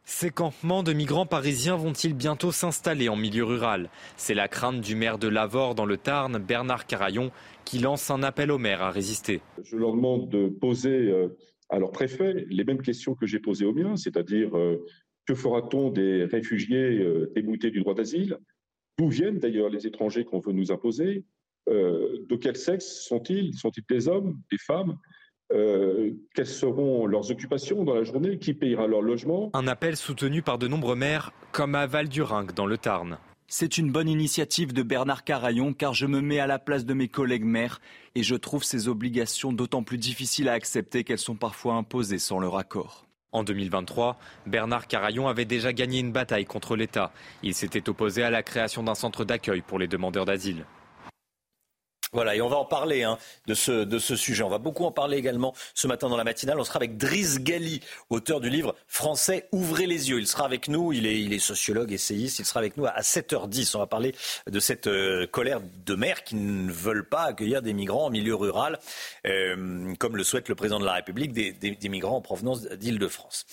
Ces 0.04 0.30
campements 0.30 0.82
de 0.82 0.94
migrants 0.94 1.26
parisiens 1.26 1.76
vont-ils 1.76 2.14
bientôt 2.14 2.50
s'installer 2.50 3.10
en 3.10 3.16
milieu 3.16 3.44
rural? 3.44 3.90
C'est 4.16 4.32
la 4.32 4.48
crainte 4.48 4.80
du 4.80 4.94
maire 4.94 5.18
de 5.18 5.28
Lavore 5.28 5.74
dans 5.74 5.84
le 5.84 5.98
Tarn, 5.98 6.38
Bernard 6.38 6.86
Carayon, 6.86 7.30
qui 7.66 7.78
lance 7.78 8.10
un 8.10 8.22
appel 8.22 8.50
aux 8.50 8.58
maires 8.58 8.82
à 8.82 8.90
résister. 8.90 9.42
Je 9.62 9.76
leur 9.76 9.92
demande 9.92 10.30
de 10.30 10.48
poser 10.48 11.12
alors, 11.68 11.90
préfet, 11.90 12.46
les 12.48 12.64
mêmes 12.64 12.82
questions 12.82 13.14
que 13.14 13.26
j'ai 13.26 13.40
posées 13.40 13.64
aux 13.64 13.74
miens, 13.74 13.96
c'est-à-dire 13.96 14.56
euh, 14.56 14.84
que 15.26 15.34
fera-t-on 15.34 15.90
des 15.90 16.24
réfugiés 16.24 16.98
euh, 17.00 17.32
déboutés 17.34 17.70
du 17.70 17.80
droit 17.80 17.94
d'asile? 17.94 18.38
D'où 18.98 19.08
viennent 19.08 19.38
d'ailleurs 19.38 19.68
les 19.68 19.86
étrangers 19.86 20.24
qu'on 20.24 20.38
veut 20.38 20.52
nous 20.52 20.70
imposer? 20.70 21.24
Euh, 21.68 22.18
De 22.28 22.36
quel 22.36 22.56
sexe 22.56 23.02
sont-ils? 23.06 23.52
Sont-ils 23.54 23.84
des 23.88 24.08
hommes, 24.08 24.38
des 24.50 24.58
femmes? 24.58 24.96
Quelles 25.48 26.46
seront 26.46 27.06
leurs 27.06 27.30
occupations 27.30 27.84
dans 27.84 27.94
la 27.94 28.02
journée? 28.02 28.38
Qui 28.38 28.52
payera 28.52 28.88
leur 28.88 29.00
logement? 29.00 29.50
Un 29.54 29.68
appel 29.68 29.96
soutenu 29.96 30.42
par 30.42 30.58
de 30.58 30.66
nombreux 30.66 30.96
maires, 30.96 31.32
comme 31.52 31.76
à 31.76 31.86
Val-du-Rinc 31.86 32.52
dans 32.54 32.66
le 32.66 32.76
Tarn. 32.78 33.18
C'est 33.48 33.78
une 33.78 33.92
bonne 33.92 34.08
initiative 34.08 34.72
de 34.72 34.82
Bernard 34.82 35.22
Carayon 35.22 35.72
car 35.72 35.94
je 35.94 36.06
me 36.06 36.20
mets 36.20 36.40
à 36.40 36.48
la 36.48 36.58
place 36.58 36.84
de 36.84 36.94
mes 36.94 37.06
collègues 37.06 37.44
maires 37.44 37.80
et 38.16 38.24
je 38.24 38.34
trouve 38.34 38.64
ces 38.64 38.88
obligations 38.88 39.52
d'autant 39.52 39.84
plus 39.84 39.98
difficiles 39.98 40.48
à 40.48 40.54
accepter 40.54 41.04
qu'elles 41.04 41.18
sont 41.18 41.36
parfois 41.36 41.74
imposées 41.74 42.18
sans 42.18 42.40
leur 42.40 42.58
accord. 42.58 43.06
En 43.30 43.44
2023, 43.44 44.18
Bernard 44.46 44.88
Carayon 44.88 45.28
avait 45.28 45.44
déjà 45.44 45.72
gagné 45.72 46.00
une 46.00 46.10
bataille 46.10 46.44
contre 46.44 46.74
l'État. 46.74 47.12
Il 47.44 47.54
s'était 47.54 47.88
opposé 47.88 48.24
à 48.24 48.30
la 48.30 48.42
création 48.42 48.82
d'un 48.82 48.96
centre 48.96 49.24
d'accueil 49.24 49.60
pour 49.60 49.78
les 49.78 49.86
demandeurs 49.86 50.24
d'asile. 50.24 50.64
Voilà, 52.16 52.34
et 52.34 52.40
on 52.40 52.48
va 52.48 52.56
en 52.56 52.64
parler 52.64 53.02
hein, 53.02 53.18
de, 53.46 53.52
ce, 53.52 53.84
de 53.84 53.98
ce 53.98 54.16
sujet. 54.16 54.42
On 54.42 54.48
va 54.48 54.56
beaucoup 54.56 54.86
en 54.86 54.90
parler 54.90 55.18
également 55.18 55.52
ce 55.74 55.86
matin 55.86 56.08
dans 56.08 56.16
la 56.16 56.24
matinale. 56.24 56.58
On 56.58 56.64
sera 56.64 56.78
avec 56.78 56.96
Driss 56.96 57.40
Gali, 57.40 57.82
auteur 58.08 58.40
du 58.40 58.48
livre 58.48 58.74
Français, 58.88 59.50
ouvrez 59.52 59.84
les 59.84 60.08
yeux. 60.08 60.18
Il 60.18 60.26
sera 60.26 60.46
avec 60.46 60.68
nous, 60.68 60.94
il 60.94 61.04
est, 61.04 61.20
il 61.20 61.34
est 61.34 61.38
sociologue, 61.38 61.92
essayiste, 61.92 62.38
il 62.38 62.46
sera 62.46 62.60
avec 62.60 62.78
nous 62.78 62.86
à 62.86 63.02
7h10. 63.02 63.76
On 63.76 63.80
va 63.80 63.86
parler 63.86 64.14
de 64.46 64.60
cette 64.60 64.86
euh, 64.86 65.26
colère 65.26 65.60
de 65.60 65.94
maires 65.94 66.24
qui 66.24 66.36
ne 66.36 66.72
veulent 66.72 67.06
pas 67.06 67.24
accueillir 67.24 67.60
des 67.60 67.74
migrants 67.74 68.06
en 68.06 68.10
milieu 68.10 68.34
rural, 68.34 68.78
euh, 69.26 69.94
comme 69.98 70.16
le 70.16 70.24
souhaite 70.24 70.48
le 70.48 70.54
président 70.54 70.80
de 70.80 70.86
la 70.86 70.94
République, 70.94 71.34
des, 71.34 71.52
des 71.52 71.88
migrants 71.90 72.16
en 72.16 72.22
provenance 72.22 72.62
d'Île-de-France. 72.62 73.44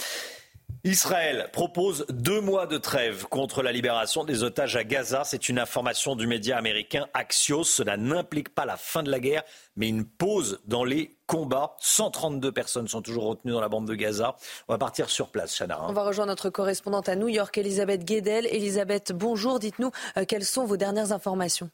Israël 0.85 1.49
propose 1.53 2.05
deux 2.09 2.41
mois 2.41 2.67
de 2.67 2.77
trêve 2.77 3.23
contre 3.29 3.63
la 3.63 3.71
libération 3.71 4.25
des 4.25 4.43
otages 4.43 4.75
à 4.75 4.83
Gaza. 4.83 5.23
C'est 5.23 5.47
une 5.47 5.57
information 5.57 6.17
du 6.17 6.27
média 6.27 6.57
américain 6.57 7.07
Axios. 7.13 7.63
Cela 7.63 7.95
n'implique 7.95 8.53
pas 8.53 8.65
la 8.65 8.75
fin 8.75 9.01
de 9.01 9.09
la 9.09 9.21
guerre, 9.21 9.43
mais 9.77 9.87
une 9.87 10.03
pause 10.03 10.59
dans 10.65 10.83
les 10.83 11.15
combats. 11.25 11.77
132 11.79 12.51
personnes 12.51 12.89
sont 12.89 13.01
toujours 13.01 13.27
retenues 13.27 13.53
dans 13.53 13.61
la 13.61 13.69
bande 13.69 13.87
de 13.87 13.95
Gaza. 13.95 14.35
On 14.67 14.73
va 14.73 14.77
partir 14.77 15.09
sur 15.09 15.29
place, 15.29 15.57
Chana. 15.57 15.79
On 15.87 15.93
va 15.93 16.03
rejoindre 16.03 16.31
notre 16.31 16.49
correspondante 16.49 17.07
à 17.07 17.15
New 17.15 17.29
York, 17.29 17.57
Elisabeth 17.57 18.03
Guedel. 18.03 18.45
Elisabeth, 18.47 19.13
bonjour. 19.13 19.59
Dites-nous 19.59 19.91
euh, 20.17 20.25
quelles 20.27 20.43
sont 20.43 20.65
vos 20.65 20.75
dernières 20.75 21.13
informations? 21.13 21.69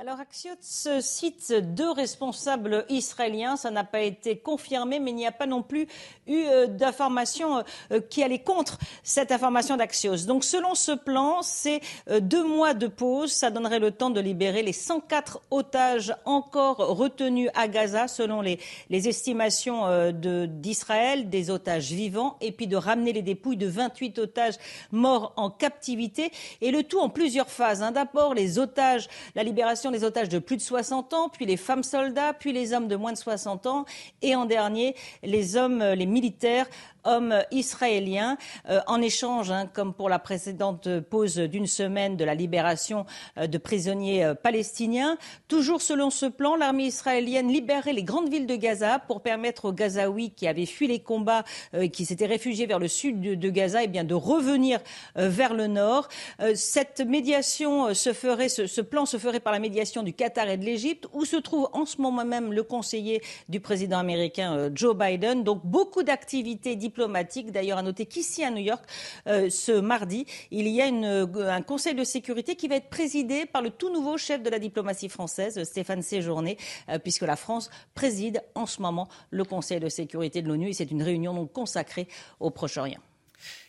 Alors 0.00 0.20
Axios 0.20 1.00
cite 1.00 1.52
deux 1.74 1.90
responsables 1.90 2.84
israéliens, 2.88 3.56
ça 3.56 3.72
n'a 3.72 3.82
pas 3.82 4.02
été 4.02 4.38
confirmé, 4.38 5.00
mais 5.00 5.10
il 5.10 5.16
n'y 5.16 5.26
a 5.26 5.32
pas 5.32 5.48
non 5.48 5.60
plus 5.60 5.88
eu 6.28 6.44
euh, 6.44 6.68
d'informations 6.68 7.64
euh, 7.90 8.00
qui 8.08 8.22
allaient 8.22 8.38
contre 8.38 8.78
cette 9.02 9.32
information 9.32 9.76
d'Axios. 9.76 10.26
Donc 10.26 10.44
selon 10.44 10.76
ce 10.76 10.92
plan, 10.92 11.42
c'est 11.42 11.80
euh, 12.08 12.20
deux 12.20 12.44
mois 12.44 12.74
de 12.74 12.86
pause, 12.86 13.32
ça 13.32 13.50
donnerait 13.50 13.80
le 13.80 13.90
temps 13.90 14.10
de 14.10 14.20
libérer 14.20 14.62
les 14.62 14.72
104 14.72 15.40
otages 15.50 16.14
encore 16.24 16.76
retenus 16.76 17.50
à 17.56 17.66
Gaza, 17.66 18.06
selon 18.06 18.40
les, 18.40 18.60
les 18.90 19.08
estimations 19.08 20.12
d'Israël, 20.12 21.28
des 21.28 21.50
otages 21.50 21.90
vivants, 21.90 22.36
et 22.40 22.52
puis 22.52 22.68
de 22.68 22.76
ramener 22.76 23.12
les 23.12 23.22
dépouilles 23.22 23.56
de 23.56 23.66
28 23.66 24.20
otages 24.20 24.58
morts 24.92 25.32
en 25.34 25.50
captivité, 25.50 26.30
et 26.60 26.70
le 26.70 26.84
tout 26.84 27.00
en 27.00 27.08
plusieurs 27.08 27.50
phases. 27.50 27.82
Hein. 27.82 27.90
D'abord 27.90 28.32
les 28.34 28.60
otages, 28.60 29.08
la 29.34 29.42
libération 29.42 29.87
des 29.90 30.04
otages 30.04 30.28
de 30.28 30.38
plus 30.38 30.56
de 30.56 30.62
60 30.62 31.14
ans, 31.14 31.28
puis 31.28 31.46
les 31.46 31.56
femmes 31.56 31.82
soldats, 31.82 32.32
puis 32.32 32.52
les 32.52 32.72
hommes 32.72 32.88
de 32.88 32.96
moins 32.96 33.12
de 33.12 33.18
60 33.18 33.66
ans, 33.66 33.84
et 34.22 34.34
en 34.34 34.44
dernier, 34.44 34.94
les 35.22 35.56
hommes, 35.56 35.82
les 35.82 36.06
militaires 36.06 36.66
hommes 37.08 37.42
israéliens, 37.50 38.36
euh, 38.68 38.80
en 38.86 39.00
échange, 39.00 39.50
hein, 39.50 39.68
comme 39.72 39.94
pour 39.94 40.08
la 40.08 40.18
précédente 40.18 41.00
pause 41.00 41.36
d'une 41.38 41.66
semaine 41.66 42.16
de 42.16 42.24
la 42.24 42.34
libération 42.34 43.06
euh, 43.38 43.46
de 43.46 43.58
prisonniers 43.58 44.24
euh, 44.24 44.34
palestiniens. 44.34 45.16
Toujours 45.48 45.80
selon 45.80 46.10
ce 46.10 46.26
plan, 46.26 46.54
l'armée 46.54 46.84
israélienne 46.84 47.48
libérerait 47.48 47.94
les 47.94 48.02
grandes 48.02 48.28
villes 48.28 48.46
de 48.46 48.56
Gaza 48.56 48.98
pour 48.98 49.22
permettre 49.22 49.66
aux 49.66 49.72
Gazaouis 49.72 50.30
qui 50.30 50.46
avaient 50.46 50.66
fui 50.66 50.86
les 50.86 51.00
combats 51.00 51.44
et 51.72 51.88
qui 51.88 52.04
s'étaient 52.04 52.26
réfugiés 52.26 52.66
vers 52.66 52.78
le 52.78 52.88
sud 52.88 53.20
de, 53.20 53.50
Gaza, 53.50 53.82
eh 53.82 53.86
bien, 53.86 54.04
de 54.04 54.14
revenir 54.14 54.80
vers 55.14 55.54
le 55.54 55.66
nord. 55.66 56.08
cette 56.54 57.00
médiation 57.00 57.94
se 57.94 58.12
ferait, 58.12 58.48
ce 58.48 58.80
plan 58.80 59.06
se 59.06 59.16
ferait 59.16 59.40
par 59.40 59.52
la 59.52 59.58
médiation 59.58 60.02
du 60.02 60.12
Qatar 60.12 60.48
et 60.48 60.56
de 60.56 60.64
l'Égypte, 60.64 61.08
où 61.12 61.24
se 61.24 61.36
trouve 61.36 61.68
en 61.72 61.86
ce 61.86 62.00
moment 62.00 62.24
même 62.24 62.52
le 62.52 62.62
conseiller 62.62 63.22
du 63.48 63.60
président 63.60 63.98
américain 63.98 64.70
Joe 64.74 64.96
Biden. 64.96 65.44
Donc 65.44 65.64
beaucoup 65.64 66.02
d'activités 66.02 66.76
diplomatiques 66.76 66.97
diplomatique. 66.98 67.52
D'ailleurs, 67.52 67.78
à 67.78 67.82
noter 67.82 68.06
qu'ici 68.06 68.42
à 68.42 68.50
New 68.50 68.62
York, 68.62 68.84
euh, 69.28 69.48
ce 69.50 69.72
mardi, 69.72 70.26
il 70.50 70.66
y 70.66 70.82
a 70.82 70.88
euh, 70.88 71.26
un 71.48 71.62
Conseil 71.62 71.94
de 71.94 72.02
sécurité 72.02 72.56
qui 72.56 72.66
va 72.66 72.74
être 72.74 72.90
présidé 72.90 73.46
par 73.46 73.62
le 73.62 73.70
tout 73.70 73.92
nouveau 73.92 74.18
chef 74.18 74.42
de 74.42 74.50
la 74.50 74.58
diplomatie 74.58 75.08
française, 75.08 75.62
Stéphane 75.62 76.02
Séjourné, 76.02 76.58
euh, 76.88 76.98
puisque 76.98 77.22
la 77.22 77.36
France 77.36 77.70
préside 77.94 78.42
en 78.56 78.66
ce 78.66 78.82
moment 78.82 79.08
le 79.30 79.44
Conseil 79.44 79.78
de 79.78 79.88
sécurité 79.88 80.42
de 80.42 80.48
l'ONU 80.48 80.70
et 80.70 80.72
c'est 80.72 80.90
une 80.90 81.02
réunion 81.02 81.34
donc 81.34 81.52
consacrée 81.52 82.08
au 82.40 82.50
Proche-Orient. 82.50 83.00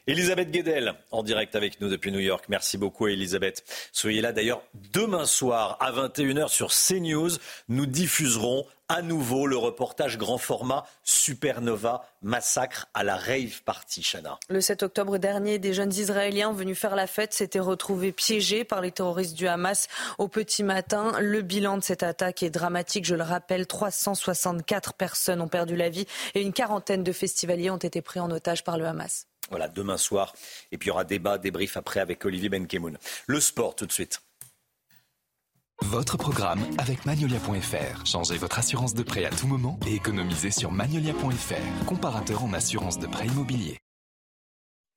Elisabeth 0.08 0.50
Guedel, 0.50 0.96
en 1.12 1.22
direct 1.22 1.56
avec 1.56 1.82
nous 1.82 1.88
depuis 1.88 2.12
New 2.12 2.20
York. 2.20 2.46
Merci 2.50 2.78
beaucoup, 2.80 3.08
Elisabeth. 3.08 3.64
Soyez 3.92 4.22
là 4.22 4.32
d'ailleurs 4.32 4.64
demain 4.92 5.26
soir 5.26 5.78
à 5.80 5.92
21h 5.92 6.48
sur 6.48 6.72
CNews. 6.72 7.30
Nous 7.68 7.86
diffuserons 7.86 8.66
à 8.88 9.04
nouveau 9.04 9.46
le 9.46 9.56
reportage 9.56 10.18
grand 10.18 10.40
format 10.40 10.84
Supernova 11.04 12.04
massacre 12.24 12.88
à 12.96 13.04
la 13.04 13.16
rave 13.16 13.62
party, 13.64 14.02
Chana. 14.02 14.40
Le 14.50 14.62
7 14.62 14.82
octobre 14.82 15.20
dernier, 15.20 15.60
des 15.60 15.74
jeunes 15.74 15.94
Israéliens 15.94 16.52
venus 16.54 16.78
faire 16.78 16.96
la 16.96 17.06
fête 17.06 17.32
s'étaient 17.32 17.60
retrouvés 17.60 18.12
piégés 18.12 18.64
par 18.64 18.82
les 18.82 18.92
terroristes 18.92 19.36
du 19.36 19.48
Hamas 19.48 19.88
au 20.18 20.28
petit 20.28 20.64
matin. 20.64 21.12
Le 21.20 21.44
bilan 21.44 21.78
de 21.78 21.84
cette 21.84 22.02
attaque 22.02 22.42
est 22.42 22.50
dramatique. 22.50 23.06
Je 23.06 23.14
le 23.14 23.24
rappelle, 23.24 23.68
364 23.68 24.96
personnes 24.96 25.42
ont 25.42 25.48
perdu 25.48 25.76
la 25.76 25.90
vie 25.90 26.08
et 26.34 26.42
une 26.42 26.52
quarantaine 26.52 27.04
de 27.04 27.12
festivaliers 27.12 27.70
ont 27.70 27.78
été 27.78 28.02
pris 28.02 28.20
en 28.20 28.32
otage 28.32 28.64
par 28.64 28.80
le 28.80 28.86
Hamas. 28.86 29.28
Voilà, 29.50 29.68
demain 29.68 29.98
soir. 29.98 30.34
Et 30.72 30.77
puis 30.77 30.88
il 30.88 30.89
y 30.89 30.91
aura 30.91 31.03
débat, 31.03 31.38
débrief 31.38 31.77
après 31.77 32.00
avec 32.00 32.25
Olivier 32.25 32.50
Benkemoun. 32.50 32.98
Le 33.27 33.39
sport 33.39 33.75
tout 33.75 33.86
de 33.86 33.91
suite. 33.91 34.22
Votre 35.82 36.18
programme 36.18 36.62
avec 36.77 37.06
Magnolia.fr. 37.06 38.06
Changez 38.06 38.38
votre 38.38 38.60
assurance 38.60 38.94
de 38.94 39.03
prêt 39.03 39.25
à 39.25 39.29
tout 39.29 39.48
moment 39.48 39.79
et 39.88 39.96
économisez 39.96 40.51
sur 40.51 40.72
Magnolia.fr, 40.72 41.86
comparateur 41.86 42.44
en 42.44 42.53
assurance 42.53 43.00
de 43.00 43.08
prêt 43.08 43.27
immobilier. 43.27 43.79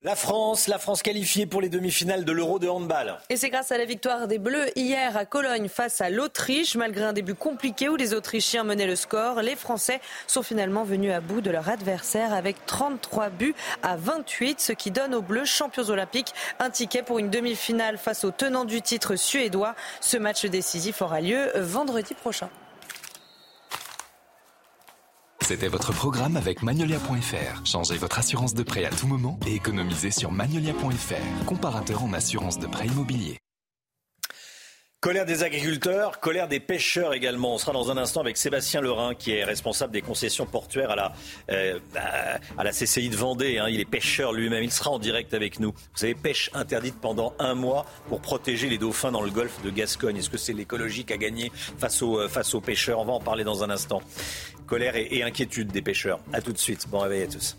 La 0.05 0.17
France, 0.17 0.67
la 0.67 0.79
France 0.79 1.01
qualifiée 1.01 1.45
pour 1.45 1.61
les 1.61 1.69
demi-finales 1.69 2.25
de 2.25 2.33
l'Euro 2.33 2.59
de 2.59 2.67
handball. 2.67 3.19
Et 3.29 3.37
c'est 3.37 3.49
grâce 3.49 3.71
à 3.71 3.77
la 3.77 3.85
victoire 3.85 4.27
des 4.27 4.37
Bleus 4.37 4.67
hier 4.75 5.15
à 5.15 5.23
Cologne 5.23 5.69
face 5.69 6.01
à 6.01 6.09
l'Autriche. 6.09 6.75
Malgré 6.75 7.05
un 7.05 7.13
début 7.13 7.35
compliqué 7.35 7.87
où 7.87 7.95
les 7.95 8.13
Autrichiens 8.13 8.65
menaient 8.65 8.85
le 8.85 8.97
score, 8.97 9.41
les 9.41 9.55
Français 9.55 10.01
sont 10.27 10.43
finalement 10.43 10.83
venus 10.83 11.13
à 11.13 11.21
bout 11.21 11.39
de 11.39 11.49
leur 11.49 11.69
adversaire 11.69 12.33
avec 12.33 12.65
33 12.65 13.29
buts 13.29 13.55
à 13.81 13.95
28, 13.95 14.59
ce 14.59 14.73
qui 14.73 14.91
donne 14.91 15.15
aux 15.15 15.21
Bleus, 15.21 15.45
champions 15.45 15.89
olympiques, 15.89 16.33
un 16.59 16.69
ticket 16.69 17.01
pour 17.01 17.19
une 17.19 17.29
demi-finale 17.29 17.97
face 17.97 18.25
aux 18.25 18.31
tenants 18.31 18.65
du 18.65 18.81
titre 18.81 19.15
suédois. 19.15 19.73
Ce 20.01 20.17
match 20.17 20.45
décisif 20.45 21.01
aura 21.01 21.21
lieu 21.21 21.49
vendredi 21.55 22.13
prochain. 22.13 22.49
C'était 25.43 25.67
votre 25.67 25.91
programme 25.91 26.37
avec 26.37 26.63
Magnolia.fr. 26.63 27.65
Changez 27.65 27.97
votre 27.97 28.17
assurance 28.17 28.53
de 28.53 28.63
prêt 28.63 28.85
à 28.85 28.89
tout 28.89 29.07
moment 29.07 29.37
et 29.45 29.55
économisez 29.55 30.09
sur 30.09 30.31
Magnolia.fr, 30.31 31.45
comparateur 31.45 32.01
en 32.01 32.13
assurance 32.13 32.59
de 32.59 32.67
prêt 32.67 32.87
immobilier. 32.87 33.37
Colère 35.03 35.25
des 35.25 35.43
agriculteurs, 35.43 36.21
colère 36.21 36.47
des 36.47 36.61
pêcheurs 36.61 37.13
également. 37.13 37.55
On 37.55 37.57
sera 37.57 37.73
dans 37.73 37.91
un 37.91 37.97
instant 37.97 38.21
avec 38.21 38.37
Sébastien 38.37 38.79
Lerin, 38.79 39.15
qui 39.15 39.33
est 39.33 39.43
responsable 39.43 39.91
des 39.91 40.01
concessions 40.01 40.45
portuaires 40.45 40.91
à 40.91 40.95
la, 40.95 41.11
euh, 41.51 42.71
CCI 42.71 43.09
de 43.09 43.17
Vendée. 43.17 43.57
Hein. 43.57 43.67
Il 43.67 43.81
est 43.81 43.85
pêcheur 43.85 44.31
lui-même. 44.31 44.63
Il 44.63 44.71
sera 44.71 44.91
en 44.91 44.99
direct 44.99 45.33
avec 45.33 45.59
nous. 45.59 45.71
Vous 45.71 45.97
savez, 45.97 46.15
pêche 46.15 46.49
interdite 46.53 46.95
pendant 47.01 47.33
un 47.37 47.53
mois 47.53 47.85
pour 48.07 48.21
protéger 48.21 48.69
les 48.69 48.77
dauphins 48.77 49.11
dans 49.11 49.21
le 49.21 49.29
golfe 49.29 49.61
de 49.61 49.71
Gascogne. 49.71 50.15
Est-ce 50.15 50.29
que 50.29 50.37
c'est 50.37 50.53
l'écologie 50.53 51.03
qui 51.03 51.11
a 51.11 51.17
gagné 51.17 51.51
face 51.77 52.01
aux, 52.01 52.19
euh, 52.19 52.29
face 52.29 52.53
aux 52.53 52.61
pêcheurs? 52.61 52.99
On 52.99 53.03
va 53.03 53.11
en 53.11 53.19
parler 53.19 53.43
dans 53.43 53.61
un 53.61 53.69
instant. 53.69 54.01
Colère 54.67 54.95
et, 54.95 55.07
et 55.11 55.23
inquiétude 55.23 55.71
des 55.71 55.81
pêcheurs. 55.81 56.19
A 56.33 56.41
tout 56.41 56.53
de 56.53 56.57
suite. 56.57 56.87
Bon 56.89 56.99
réveil 56.99 57.23
à 57.23 57.27
tous. 57.27 57.57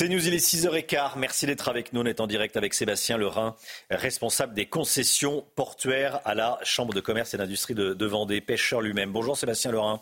C'est 0.00 0.08
News, 0.08 0.26
il 0.26 0.32
est 0.32 0.38
6h15. 0.38 1.18
Merci 1.18 1.44
d'être 1.44 1.68
avec 1.68 1.92
nous. 1.92 2.00
On 2.00 2.06
est 2.06 2.20
en 2.20 2.26
direct 2.26 2.56
avec 2.56 2.72
Sébastien 2.72 3.18
Lerin, 3.18 3.54
responsable 3.90 4.54
des 4.54 4.64
concessions 4.64 5.44
portuaires 5.56 6.20
à 6.24 6.34
la 6.34 6.58
Chambre 6.62 6.94
de 6.94 7.00
commerce 7.00 7.34
et 7.34 7.36
d'industrie 7.36 7.74
de, 7.74 8.06
Vendée, 8.06 8.40
pêcheur 8.40 8.80
lui-même. 8.80 9.12
Bonjour 9.12 9.36
Sébastien 9.36 9.72
Lerin. 9.72 10.00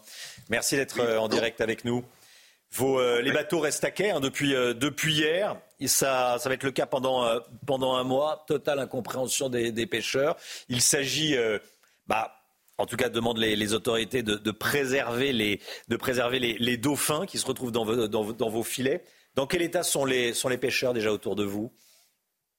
Merci 0.50 0.76
d'être 0.76 1.00
euh, 1.00 1.18
en 1.18 1.26
direct 1.26 1.61
avec 1.61 1.85
nous. 1.85 2.04
Vos, 2.71 3.00
euh, 3.00 3.23
les 3.23 3.33
bateaux 3.33 3.59
restent 3.59 3.83
à 3.83 3.90
quai 3.90 4.11
hein, 4.11 4.21
depuis, 4.21 4.54
euh, 4.54 4.73
depuis 4.73 5.14
hier. 5.14 5.57
ça, 5.87 6.37
ça 6.38 6.49
va 6.49 6.54
être 6.54 6.62
le 6.62 6.71
cas 6.71 6.87
pendant, 6.87 7.26
pendant 7.66 7.97
un 7.97 8.04
mois. 8.04 8.45
Totale 8.47 8.78
incompréhension 8.78 9.49
des, 9.49 9.87
pêcheurs. 9.87 10.37
Il 10.68 10.80
s'agit, 10.80 11.35
bah, 12.08 12.38
en 12.78 12.86
tout 12.86 12.96
cas, 12.96 13.08
demande 13.08 13.38
les, 13.38 13.74
autorités 13.74 14.22
de, 14.22 14.50
préserver, 14.52 15.32
les, 15.32 16.76
dauphins 16.76 17.26
qui 17.26 17.38
se 17.38 17.46
retrouvent 17.46 17.72
dans, 17.72 17.84
vos 17.84 18.62
filets. 18.62 19.04
Dans 19.34 19.46
quel 19.46 19.62
état 19.62 19.82
sont 19.82 20.04
les, 20.04 20.32
pêcheurs 20.60 20.94
déjà 20.94 21.12
autour 21.12 21.34
de 21.34 21.44
vous? 21.44 21.72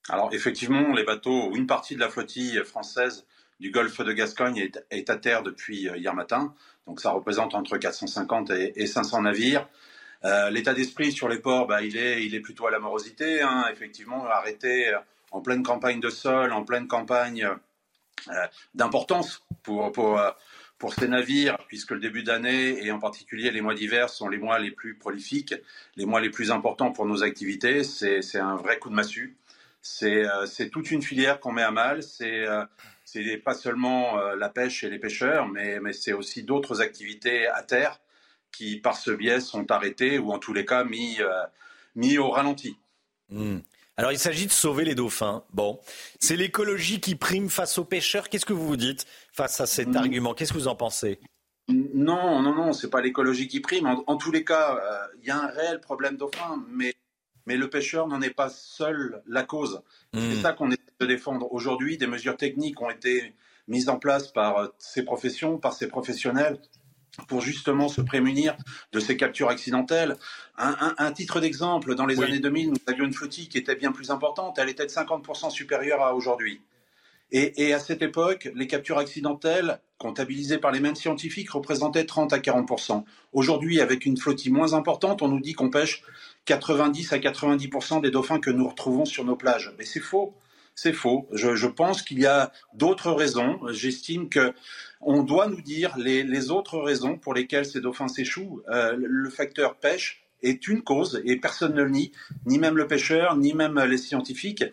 Alors 0.08 0.30
effectivement, 0.32 0.92
les 0.92 1.04
bateaux, 1.04 1.54
une 1.54 1.66
partie 1.66 1.94
de 1.94 2.00
la 2.00 2.08
flottille 2.08 2.62
française 2.64 3.26
du 3.60 3.70
golfe 3.70 4.00
de 4.00 4.12
Gascogne 4.12 4.70
est, 4.90 5.10
à 5.10 5.16
terre 5.16 5.42
depuis 5.42 5.88
euh, 5.88 5.96
hier 5.96 6.14
matin. 6.14 6.54
Donc 6.86 7.00
ça 7.00 7.10
représente 7.10 7.54
entre 7.54 7.76
450 7.76 8.50
et, 8.50 8.86
500 8.86 9.22
navires. 9.22 9.68
Euh, 10.24 10.48
l'état 10.48 10.72
d'esprit 10.72 11.12
sur 11.12 11.28
les 11.28 11.38
ports, 11.38 11.66
bah, 11.66 11.82
il, 11.82 11.98
est, 11.98 12.24
il 12.24 12.34
est 12.34 12.40
plutôt 12.40 12.66
à 12.66 12.70
la 12.70 12.78
morosité. 12.78 13.42
Hein. 13.42 13.66
Effectivement, 13.70 14.24
arrêté 14.24 14.88
euh, 14.88 14.98
en 15.30 15.42
pleine 15.42 15.62
campagne 15.62 16.00
de 16.00 16.08
sol, 16.08 16.52
en 16.52 16.64
pleine 16.64 16.88
campagne 16.88 17.46
d'importance 18.74 19.46
pour, 19.62 19.92
pour, 19.92 20.20
pour 20.78 20.94
ces 20.94 21.08
navires, 21.08 21.58
puisque 21.68 21.92
le 21.92 22.00
début 22.00 22.22
d'année 22.22 22.84
et 22.84 22.90
en 22.90 22.98
particulier 22.98 23.50
les 23.50 23.60
mois 23.60 23.74
d'hiver 23.74 24.08
sont 24.08 24.28
les 24.28 24.38
mois 24.38 24.58
les 24.58 24.70
plus 24.70 24.96
prolifiques, 24.96 25.54
les 25.96 26.06
mois 26.06 26.20
les 26.20 26.30
plus 26.30 26.50
importants 26.50 26.90
pour 26.90 27.06
nos 27.06 27.22
activités, 27.22 27.84
c'est 27.84 28.38
un 28.38 28.56
vrai 28.56 28.78
coup 28.78 28.88
de 28.88 28.94
massue. 28.94 29.36
C'est 29.82 30.26
euh, 30.26 30.46
toute 30.70 30.90
une 30.90 31.02
filière 31.02 31.40
qu'on 31.40 31.52
met 31.52 31.62
à 31.62 31.70
mal. 31.70 32.02
C'est 32.02 32.46
euh, 32.46 32.64
pas 33.44 33.54
seulement 33.54 34.18
euh, 34.18 34.36
la 34.36 34.48
pêche 34.48 34.84
et 34.84 34.90
les 34.90 34.98
pêcheurs, 34.98 35.48
mais, 35.48 35.80
mais 35.80 35.92
c'est 35.92 36.12
aussi 36.12 36.42
d'autres 36.42 36.80
activités 36.80 37.46
à 37.46 37.62
terre 37.62 38.00
qui, 38.52 38.78
par 38.78 38.96
ce 38.96 39.10
biais, 39.10 39.40
sont 39.40 39.70
arrêtées 39.70 40.18
ou 40.18 40.32
en 40.32 40.38
tous 40.38 40.52
les 40.52 40.64
cas 40.64 40.84
mis, 40.84 41.18
mis 41.94 42.18
au 42.18 42.30
ralenti. 42.30 42.76
Mmh. 43.28 43.58
Alors 44.00 44.12
il 44.12 44.18
s'agit 44.18 44.46
de 44.46 44.50
sauver 44.50 44.86
les 44.86 44.94
dauphins. 44.94 45.44
Bon, 45.52 45.78
c'est 46.18 46.34
l'écologie 46.34 47.00
qui 47.00 47.16
prime 47.16 47.50
face 47.50 47.76
aux 47.76 47.84
pêcheurs. 47.84 48.30
Qu'est-ce 48.30 48.46
que 48.46 48.54
vous 48.54 48.66
vous 48.66 48.78
dites 48.78 49.04
face 49.30 49.60
à 49.60 49.66
cet 49.66 49.88
mm. 49.88 49.96
argument? 49.96 50.32
Qu'est-ce 50.32 50.54
que 50.54 50.58
vous 50.58 50.68
en 50.68 50.74
pensez? 50.74 51.20
Non, 51.68 52.40
non, 52.40 52.54
non, 52.54 52.72
c'est 52.72 52.88
pas 52.88 53.02
l'écologie 53.02 53.46
qui 53.46 53.60
prime. 53.60 53.84
En, 54.06 54.16
tous 54.16 54.32
les 54.32 54.42
cas, 54.42 54.76
euh, 54.76 55.18
il 55.20 55.28
y 55.28 55.30
a 55.30 55.36
un 55.36 55.48
réel 55.48 55.82
problème 55.82 56.16
dauphins, 56.16 56.64
mais 56.70 56.94
mais 57.44 57.58
le 57.58 57.68
pêcheur 57.68 58.06
n'en 58.06 58.22
est 58.22 58.32
pas 58.32 58.48
seul 58.48 59.22
la 59.26 59.42
cause. 59.42 59.82
C'est 60.14 60.20
mm. 60.20 60.40
ça 60.40 60.54
qu'on 60.54 60.70
essaie 60.70 60.80
de 60.98 61.04
défendre 61.04 61.52
aujourd'hui. 61.52 61.98
Des 61.98 62.06
mesures 62.06 62.38
techniques 62.38 62.80
ont 62.80 62.88
été 62.88 63.34
mises 63.68 63.90
en 63.90 63.98
place 63.98 64.32
par 64.32 64.70
ces 64.78 65.02
professions, 65.02 65.58
par 65.58 65.74
ces 65.74 65.88
professionnels. 65.88 66.58
Pour 67.28 67.40
justement 67.40 67.88
se 67.88 68.00
prémunir 68.00 68.56
de 68.92 69.00
ces 69.00 69.16
captures 69.16 69.48
accidentelles. 69.48 70.16
Un, 70.56 71.12
titre 71.12 71.40
d'exemple, 71.40 71.94
dans 71.94 72.06
les 72.06 72.22
années 72.22 72.38
2000, 72.38 72.70
nous 72.70 72.76
avions 72.86 73.04
une 73.04 73.12
flottille 73.12 73.48
qui 73.48 73.58
était 73.58 73.76
bien 73.76 73.92
plus 73.92 74.10
importante, 74.10 74.58
elle 74.58 74.68
était 74.68 74.84
de 74.84 74.90
50% 74.90 75.50
supérieure 75.50 76.02
à 76.02 76.14
aujourd'hui. 76.14 76.60
Et, 77.32 77.72
à 77.72 77.78
cette 77.78 78.02
époque, 78.02 78.50
les 78.56 78.66
captures 78.66 78.98
accidentelles, 78.98 79.78
comptabilisées 79.98 80.58
par 80.58 80.72
les 80.72 80.80
mêmes 80.80 80.96
scientifiques, 80.96 81.50
représentaient 81.50 82.04
30 82.04 82.32
à 82.32 82.38
40% 82.38 83.04
Aujourd'hui, 83.32 83.80
avec 83.80 84.04
une 84.04 84.16
flottille 84.16 84.50
moins 84.50 84.74
importante, 84.74 85.22
on 85.22 85.28
nous 85.28 85.38
dit 85.38 85.52
qu'on 85.52 85.70
pêche 85.70 86.02
90 86.46 87.12
à 87.12 87.18
90% 87.18 88.00
des 88.00 88.10
dauphins 88.10 88.40
que 88.40 88.50
nous 88.50 88.68
retrouvons 88.68 89.04
sur 89.04 89.24
nos 89.24 89.36
plages. 89.36 89.72
Mais 89.78 89.84
c'est 89.84 90.00
faux. 90.00 90.34
C'est 90.74 90.92
faux. 90.92 91.28
Je, 91.32 91.66
pense 91.66 92.02
qu'il 92.02 92.18
y 92.18 92.26
a 92.26 92.50
d'autres 92.74 93.12
raisons. 93.12 93.60
J'estime 93.70 94.28
que 94.28 94.52
on 95.00 95.22
doit 95.22 95.48
nous 95.48 95.62
dire 95.62 95.96
les, 95.96 96.50
autres 96.50 96.78
raisons 96.78 97.16
pour 97.16 97.34
lesquelles 97.34 97.66
ces 97.66 97.80
dauphins 97.80 98.08
s'échouent. 98.08 98.62
Euh, 98.68 98.96
le 98.96 99.30
facteur 99.30 99.76
pêche 99.76 100.24
est 100.42 100.68
une 100.68 100.82
cause 100.82 101.20
et 101.24 101.36
personne 101.36 101.74
ne 101.74 101.82
le 101.82 101.90
nie, 101.90 102.12
ni 102.46 102.58
même 102.58 102.76
le 102.76 102.86
pêcheur, 102.86 103.36
ni 103.36 103.54
même 103.54 103.78
les 103.78 103.98
scientifiques 103.98 104.64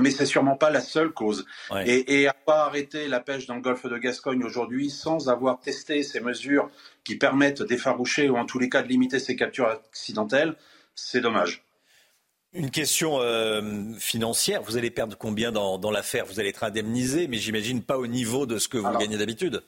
mais 0.00 0.10
c'est 0.10 0.26
sûrement 0.26 0.56
pas 0.56 0.70
la 0.70 0.80
seule 0.80 1.10
cause. 1.10 1.44
Et, 1.84 2.26
à 2.26 2.32
pas 2.32 2.64
arrêter 2.64 3.08
la 3.08 3.20
pêche 3.20 3.46
dans 3.46 3.54
le 3.54 3.60
golfe 3.60 3.86
de 3.86 3.98
Gascogne 3.98 4.42
aujourd'hui 4.44 4.90
sans 4.90 5.28
avoir 5.28 5.60
testé 5.60 6.02
ces 6.02 6.20
mesures 6.20 6.70
qui 7.04 7.16
permettent 7.16 7.62
d'effaroucher 7.62 8.28
ou 8.28 8.36
en 8.36 8.46
tous 8.46 8.58
les 8.58 8.68
cas 8.68 8.82
de 8.82 8.88
limiter 8.88 9.18
ces 9.18 9.36
captures 9.36 9.68
accidentelles, 9.68 10.56
c'est 10.94 11.20
dommage. 11.20 11.64
Une 12.54 12.70
question 12.70 13.18
euh, 13.20 13.94
financière. 13.98 14.62
Vous 14.62 14.76
allez 14.76 14.90
perdre 14.90 15.16
combien 15.16 15.52
dans, 15.52 15.90
l'affaire? 15.90 16.26
Vous 16.26 16.38
allez 16.38 16.50
être 16.50 16.64
indemnisé, 16.64 17.26
mais 17.26 17.38
j'imagine 17.38 17.82
pas 17.82 17.96
au 17.96 18.06
niveau 18.06 18.44
de 18.44 18.58
ce 18.58 18.68
que 18.68 18.76
vous 18.76 18.98
gagnez 18.98 19.16
d'habitude. 19.16 19.62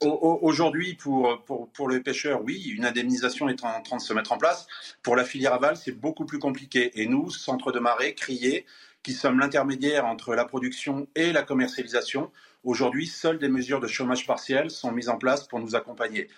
Aujourd'hui, 0.00 0.94
pour, 0.94 1.44
pour, 1.44 1.68
pour 1.68 1.90
les 1.90 2.00
pêcheurs, 2.00 2.42
oui, 2.42 2.72
une 2.74 2.86
indemnisation 2.86 3.50
est 3.50 3.62
en 3.62 3.82
train 3.82 3.98
de 3.98 4.00
se 4.00 4.14
mettre 4.14 4.32
en 4.32 4.38
place. 4.38 4.66
Pour 5.02 5.14
la 5.14 5.24
filière 5.24 5.52
aval, 5.52 5.76
c'est 5.76 5.92
beaucoup 5.92 6.24
plus 6.24 6.38
compliqué. 6.38 6.90
Et 6.98 7.06
nous, 7.06 7.30
centre 7.30 7.72
de 7.72 7.78
marée, 7.78 8.14
crier, 8.14 8.64
qui 9.02 9.12
sommes 9.12 9.38
l'intermédiaire 9.38 10.06
entre 10.06 10.34
la 10.34 10.46
production 10.46 11.06
et 11.14 11.32
la 11.32 11.42
commercialisation. 11.42 12.30
Aujourd'hui, 12.64 13.06
seules 13.06 13.38
des 13.38 13.48
mesures 13.48 13.80
de 13.80 13.86
chômage 13.86 14.26
partiel 14.26 14.70
sont 14.70 14.92
mises 14.92 15.10
en 15.10 15.18
place 15.18 15.46
pour 15.46 15.60
nous 15.60 15.74
accompagner. 15.74 16.28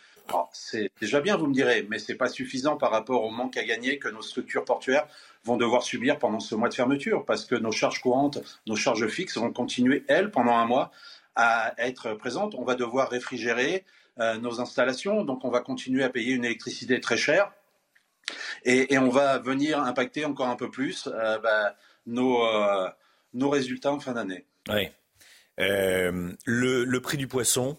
C'est 0.53 0.91
déjà 1.01 1.21
bien, 1.21 1.37
vous 1.37 1.47
me 1.47 1.55
direz, 1.55 1.87
mais 1.89 1.99
ce 1.99 2.13
n'est 2.13 2.19
pas 2.19 2.29
suffisant 2.29 2.77
par 2.77 2.91
rapport 2.91 3.25
au 3.25 3.31
manque 3.31 3.57
à 3.57 3.65
gagner 3.65 3.99
que 3.99 4.09
nos 4.09 4.23
structures 4.23 4.65
portuaires 4.65 5.07
vont 5.45 5.57
devoir 5.57 5.83
subir 5.83 6.19
pendant 6.19 6.41
ce 6.41 6.55
mois 6.55 6.69
de 6.69 6.75
fermeture, 6.75 7.25
parce 7.25 7.45
que 7.45 7.55
nos 7.55 7.73
charges 7.73 8.01
courantes, 8.01 8.39
nos 8.67 8.77
charges 8.77 9.09
fixes 9.09 9.37
vont 9.37 9.53
continuer, 9.53 10.05
elles, 10.09 10.31
pendant 10.31 10.57
un 10.57 10.67
mois, 10.67 10.91
à 11.35 11.75
être 11.79 12.15
présentes. 12.15 12.55
On 12.57 12.65
va 12.65 12.75
devoir 12.75 13.11
réfrigérer 13.11 13.85
euh, 14.21 14.39
nos 14.39 14.61
installations, 14.61 15.25
donc 15.25 15.45
on 15.45 15.51
va 15.51 15.61
continuer 15.61 16.05
à 16.05 16.11
payer 16.11 16.35
une 16.35 16.45
électricité 16.45 17.01
très 17.01 17.17
chère, 17.17 17.53
et, 18.65 18.97
on 18.99 19.09
va 19.09 19.39
venir 19.39 19.81
impacter 19.81 20.25
encore 20.25 20.49
un 20.49 20.57
peu 20.57 20.71
plus 20.71 21.09
euh, 21.09 21.39
bah, 21.39 21.77
nos, 22.07 22.45
euh, 22.45 22.89
nos 23.35 23.51
résultats 23.51 23.93
en 23.93 23.99
fin 23.99 24.13
d'année. 24.13 24.47
Oui. 24.69 24.89
Le, 25.59 26.99
prix 26.99 27.17
du 27.17 27.27
poisson 27.27 27.79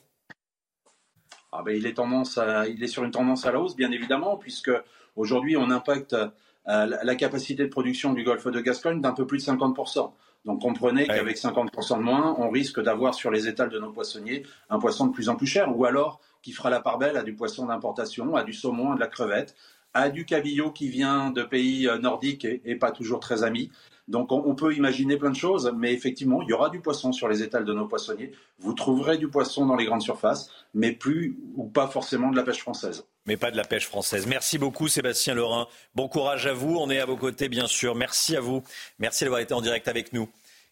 ah 1.56 1.62
ben, 1.64 1.76
il, 1.76 1.86
est 1.86 1.94
tendance 1.94 2.40
il 2.70 2.84
est 2.84 2.88
sur 2.88 3.04
une 3.04 3.12
tendance 3.12 3.46
à 3.46 3.52
la 3.52 3.60
hausse, 3.60 3.76
bien 3.76 3.92
évidemment, 3.92 4.38
puisque 4.38 4.72
aujourd'hui, 5.16 5.58
on 5.58 5.70
impacte 5.70 6.14
euh, 6.14 6.28
la 6.68 7.16
capacité 7.16 7.64
de 7.64 7.70
production 7.70 8.14
du 8.14 8.24
golfe 8.24 8.48
de 8.48 8.62
Gascogne 8.62 9.02
d'un 9.02 9.12
peu 9.12 9.28
plus 9.28 9.46
de 9.46 9.52
50%. 9.52 10.12
Donc 10.46 10.62
comprenez 10.62 11.08
qu'avec 11.08 11.38
50% 11.38 11.98
de 11.98 12.04
moins, 12.04 12.36
on 12.38 12.50
risque 12.50 12.82
d'avoir 12.82 13.14
sur 13.14 13.32
les 13.32 13.48
étals 13.48 13.70
de 13.70 13.80
nos 13.80 13.92
poissonniers 13.92 14.44
un 14.70 14.80
poisson 14.80 15.08
de 15.08 15.14
plus 15.14 15.30
en 15.30 15.36
plus 15.36 15.48
cher, 15.48 15.76
ou 15.76 15.86
alors 15.86 16.20
qui 16.42 16.52
fera 16.52 16.70
la 16.70 16.82
part 16.82 16.98
belle 16.98 17.16
à 17.16 17.24
du 17.24 17.34
poisson 17.34 17.66
d'importation, 17.66 18.36
à 18.36 18.44
du 18.44 18.54
saumon, 18.54 18.92
à 18.92 18.96
de 18.96 19.00
la 19.00 19.08
crevette, 19.08 19.56
à 19.94 20.10
du 20.10 20.26
cabillaud 20.26 20.72
qui 20.72 20.90
vient 20.90 21.32
de 21.32 21.44
pays 21.44 21.88
nordiques 22.02 22.46
et 22.46 22.76
pas 22.76 22.92
toujours 22.92 23.20
très 23.20 23.44
amis. 23.44 23.72
Donc 24.10 24.34
on, 24.34 24.54
peut 24.54 24.76
imaginer 24.76 25.16
plein 25.16 25.30
de 25.30 25.36
choses, 25.36 25.72
mais 25.78 25.94
effectivement, 25.94 26.42
il 26.42 26.50
y 26.50 26.54
aura 26.54 26.70
du 26.70 26.82
poisson 26.82 27.14
sur 27.14 27.30
les 27.30 27.42
étals 27.42 27.64
de 27.64 27.74
nos 27.74 27.88
poissonniers. 27.88 28.32
Vous 28.60 28.74
trouverez 28.74 29.18
du 29.18 29.30
poisson 29.30 29.66
dans 29.66 29.78
les 29.78 29.86
grandes 29.86 30.02
surfaces, 30.02 30.50
mais 30.74 30.92
plus 30.92 31.38
ou 31.56 31.68
pas 31.68 31.88
forcément 31.88 32.30
de 32.30 32.36
la 32.36 32.44
pêche 32.44 32.60
française. 32.60 33.06
Mais 33.26 33.38
pas 33.38 33.50
de 33.50 33.56
la 33.56 33.64
pêche 33.64 33.88
française. 33.88 34.28
Merci 34.28 34.58
beaucoup 34.58 34.90
Sébastien 34.90 35.36
Lerin. 35.36 35.68
Bon 35.96 36.10
courage 36.10 36.48
à 36.48 36.54
vous. 36.54 36.76
On 36.78 36.90
est 36.90 37.00
à 37.00 37.06
vos 37.06 37.16
côtés, 37.16 37.48
bien 37.48 37.68
sûr. 37.68 37.96
Merci 37.96 38.36
à 38.36 38.42
vous. 38.42 38.62
Merci 39.00 39.24
d'avoir 39.24 39.40
été 39.40 39.54
en 39.54 39.62
direct 39.62 39.88
avec 39.88 40.12
nous. 40.12 40.28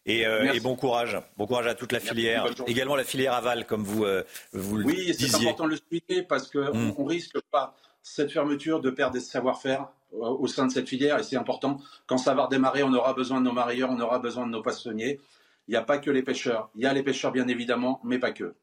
Et, 0.05 0.25
euh, 0.25 0.59
bon 0.61 0.75
courage. 0.75 1.17
Bon 1.37 1.47
courage 1.47 1.67
à 1.67 1.75
toute 1.75 1.93
la 1.93 2.01
filière. 2.01 2.47
Également 2.67 2.97
la 2.97 3.05
filière 3.05 3.33
aval, 3.33 3.65
comme 3.65 3.83
vous, 3.83 4.03
euh, 4.03 4.23
vous 4.51 4.77
le 4.77 4.83
disiez. 4.83 5.05
Oui, 5.07 5.15
c'est 5.17 5.35
important 5.35 5.63
de 5.65 5.69
le 5.69 5.75
expliquer 5.75 6.23
parce 6.23 6.49
qu'on 6.49 6.73
ne 6.73 7.07
risque 7.07 7.39
pas 7.51 7.77
cette 8.03 8.31
fermeture 8.31 8.81
de 8.81 8.89
perdre 8.89 9.13
des 9.13 9.19
savoir-faire 9.19 9.87
au 10.11 10.47
sein 10.47 10.67
de 10.67 10.71
cette 10.71 10.89
filière 10.89 11.19
et 11.19 11.23
c'est 11.23 11.37
important. 11.37 11.79
Quand 12.05 12.17
ça 12.17 12.33
va 12.33 12.45
redémarrer, 12.45 12.83
on 12.83 12.93
aura 12.93 13.13
besoin 13.13 13.39
de 13.39 13.45
nos 13.45 13.53
marieurs, 13.53 13.89
on 13.91 13.99
aura 13.99 14.19
besoin 14.19 14.45
de 14.45 14.51
nos 14.51 14.61
poissonniers. 14.61 15.19
Il 15.67 15.71
n'y 15.71 15.77
a 15.77 15.83
pas 15.83 15.99
que 15.99 16.11
les 16.11 16.23
pêcheurs. 16.23 16.69
Il 16.75 16.81
y 16.81 16.85
a 16.85 16.93
les 16.93 17.03
pêcheurs, 17.03 17.31
bien 17.31 17.47
évidemment, 17.47 18.01
mais 18.03 18.19
pas 18.19 18.31
que. 18.31 18.55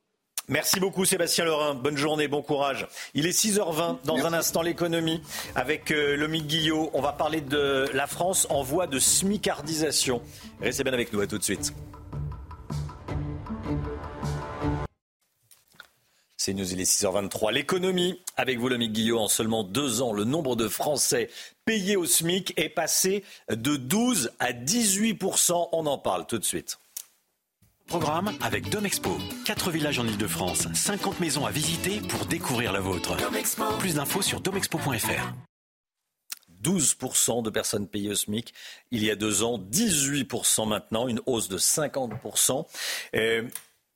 Merci 0.48 0.80
beaucoup 0.80 1.04
Sébastien 1.04 1.44
Lerin. 1.44 1.74
Bonne 1.74 1.96
journée, 1.96 2.26
bon 2.26 2.40
courage. 2.40 2.86
Il 3.12 3.26
est 3.26 3.38
6h20. 3.38 3.98
Dans 4.04 4.24
un 4.24 4.32
instant, 4.32 4.62
l'économie 4.62 5.20
avec 5.54 5.90
euh, 5.90 6.16
Lomique 6.16 6.46
Guillot. 6.46 6.90
On 6.94 7.02
va 7.02 7.12
parler 7.12 7.42
de 7.42 7.86
la 7.92 8.06
France 8.06 8.46
en 8.48 8.62
voie 8.62 8.86
de 8.86 8.98
smicardisation. 8.98 10.22
Restez 10.62 10.84
bien 10.84 10.94
avec 10.94 11.12
nous. 11.12 11.20
À 11.20 11.26
tout 11.26 11.36
de 11.36 11.44
suite. 11.44 11.74
C'est 16.48 16.54
News, 16.54 16.72
il 16.72 16.80
est 16.80 16.90
6h23. 16.90 17.52
L'économie, 17.52 18.22
avec 18.38 18.58
vous, 18.58 18.70
Lomique 18.70 18.94
Guillot, 18.94 19.18
en 19.18 19.28
seulement 19.28 19.64
deux 19.64 20.00
ans, 20.00 20.14
le 20.14 20.24
nombre 20.24 20.56
de 20.56 20.66
Français 20.66 21.28
payés 21.66 21.94
au 21.94 22.06
SMIC 22.06 22.54
est 22.56 22.70
passé 22.70 23.22
de 23.50 23.76
12 23.76 24.30
à 24.38 24.54
18% 24.54 25.68
On 25.72 25.84
en 25.84 25.98
parle 25.98 26.26
tout 26.26 26.38
de 26.38 26.44
suite. 26.46 26.78
Programme 27.86 28.32
avec 28.40 28.70
Domexpo. 28.70 29.18
Quatre 29.44 29.70
villages 29.70 29.98
en 29.98 30.06
Ile-de-France, 30.06 30.68
50 30.72 31.20
maisons 31.20 31.44
à 31.44 31.50
visiter 31.50 32.00
pour 32.00 32.24
découvrir 32.24 32.72
la 32.72 32.80
vôtre. 32.80 33.14
Plus 33.78 33.96
d'infos 33.96 34.22
sur 34.22 34.40
domexpo.fr. 34.40 35.34
12% 36.62 37.42
de 37.42 37.50
personnes 37.50 37.86
payées 37.86 38.12
au 38.12 38.14
SMIC 38.14 38.54
il 38.90 39.04
y 39.04 39.10
a 39.10 39.16
deux 39.16 39.42
ans, 39.42 39.58
18% 39.58 40.66
maintenant, 40.66 41.08
une 41.08 41.20
hausse 41.26 41.50
de 41.50 41.58
50%. 41.58 42.64
Euh, 43.16 43.42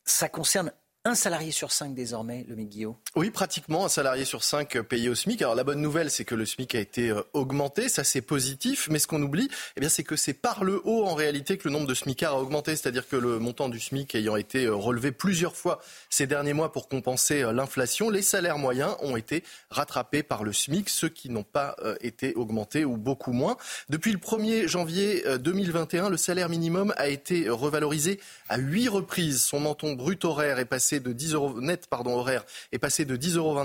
ça 0.05 0.29
concerne 0.29 0.71
un 1.05 1.17
salarié 1.17 1.51
sur 1.51 1.73
cinq 1.73 1.95
désormais, 1.95 2.45
le 2.49 2.55
Guillaume 2.55 2.95
Oui, 3.17 3.31
pratiquement 3.31 3.85
un 3.85 3.89
salarié 3.89 4.25
sur 4.25 4.45
cinq 4.45 4.79
payé 4.83 5.09
au 5.09 5.17
SMIC. 5.17 5.43
Alors 5.43 5.57
la 5.57 5.65
bonne 5.65 5.81
nouvelle, 5.81 6.13
c'est 6.13 6.25
que 6.25 6.37
le 6.37 6.47
SMIC 6.47 6.77
a 6.77 6.79
été 6.79 7.11
euh, 7.11 7.23
augmenté, 7.33 7.89
ça 7.89 8.05
c'est 8.05 8.21
positif, 8.21 8.87
mais 8.89 9.01
ce 9.01 9.09
qu'on 9.09 9.21
oublie, 9.21 9.49
eh 9.77 9.89
c'est 9.89 10.05
que 10.05 10.15
c'est 10.15 10.33
par 10.33 10.63
le 10.63 10.81
haut 10.85 11.05
en 11.05 11.15
réalité 11.15 11.59
que 11.59 11.67
le 11.67 11.73
nombre 11.73 11.89
de 11.89 11.95
SMICards 11.95 12.35
a 12.35 12.41
augmenté, 12.41 12.77
c'est-à-dire 12.77 13.09
que 13.09 13.17
le 13.17 13.41
montant 13.41 13.69
du 13.69 13.81
SMIC 13.81 14.15
ayant 14.15 14.37
été 14.37 14.67
euh, 14.67 14.77
relevé 14.77 15.11
plusieurs 15.11 15.57
fois 15.57 15.81
ces 16.09 16.29
derniers 16.29 16.53
mois 16.53 16.71
pour 16.71 16.89
compenser 16.89 17.43
euh, 17.43 17.53
l'inflation, 17.53 18.09
les 18.09 18.23
salaires 18.23 18.59
moyens 18.59 18.95
ont 19.01 19.17
été 19.17 19.43
rattrapés 19.71 20.23
par 20.23 20.45
le 20.45 20.53
SMIC, 20.53 20.89
ceux 20.89 21.09
qui 21.09 21.31
n'ont 21.31 21.43
pas 21.43 21.77
été 22.01 22.35
augmentés 22.35 22.85
ou 22.85 22.97
beaucoup 22.97 23.33
moins. 23.33 23.57
Depuis 23.89 24.13
le 24.13 24.19
1er 24.19 24.69
janvier 24.69 25.25
2021, 25.39 26.11
le 26.11 26.17
salaire 26.17 26.49
minimum 26.49 26.95
a 26.97 27.09
été 27.09 27.49
revalorisé 27.49 28.21
à 28.49 28.59
huit 28.59 28.89
reprises. 28.89 29.43
Son 29.43 29.61
menton 29.61 29.95
brut 29.95 30.25
horaire 30.25 30.59
est 30.59 30.65
passé 30.65 30.92
de 31.01 31.13
10 31.13 31.35
euros 31.35 31.61
net 31.61 31.87
pardon 31.89 32.17
horaire 32.17 32.45
est 32.73 32.79
passé 32.79 33.05
de 33.05 33.17
10,25 33.17 33.37
euros 33.37 33.59
à 33.59 33.65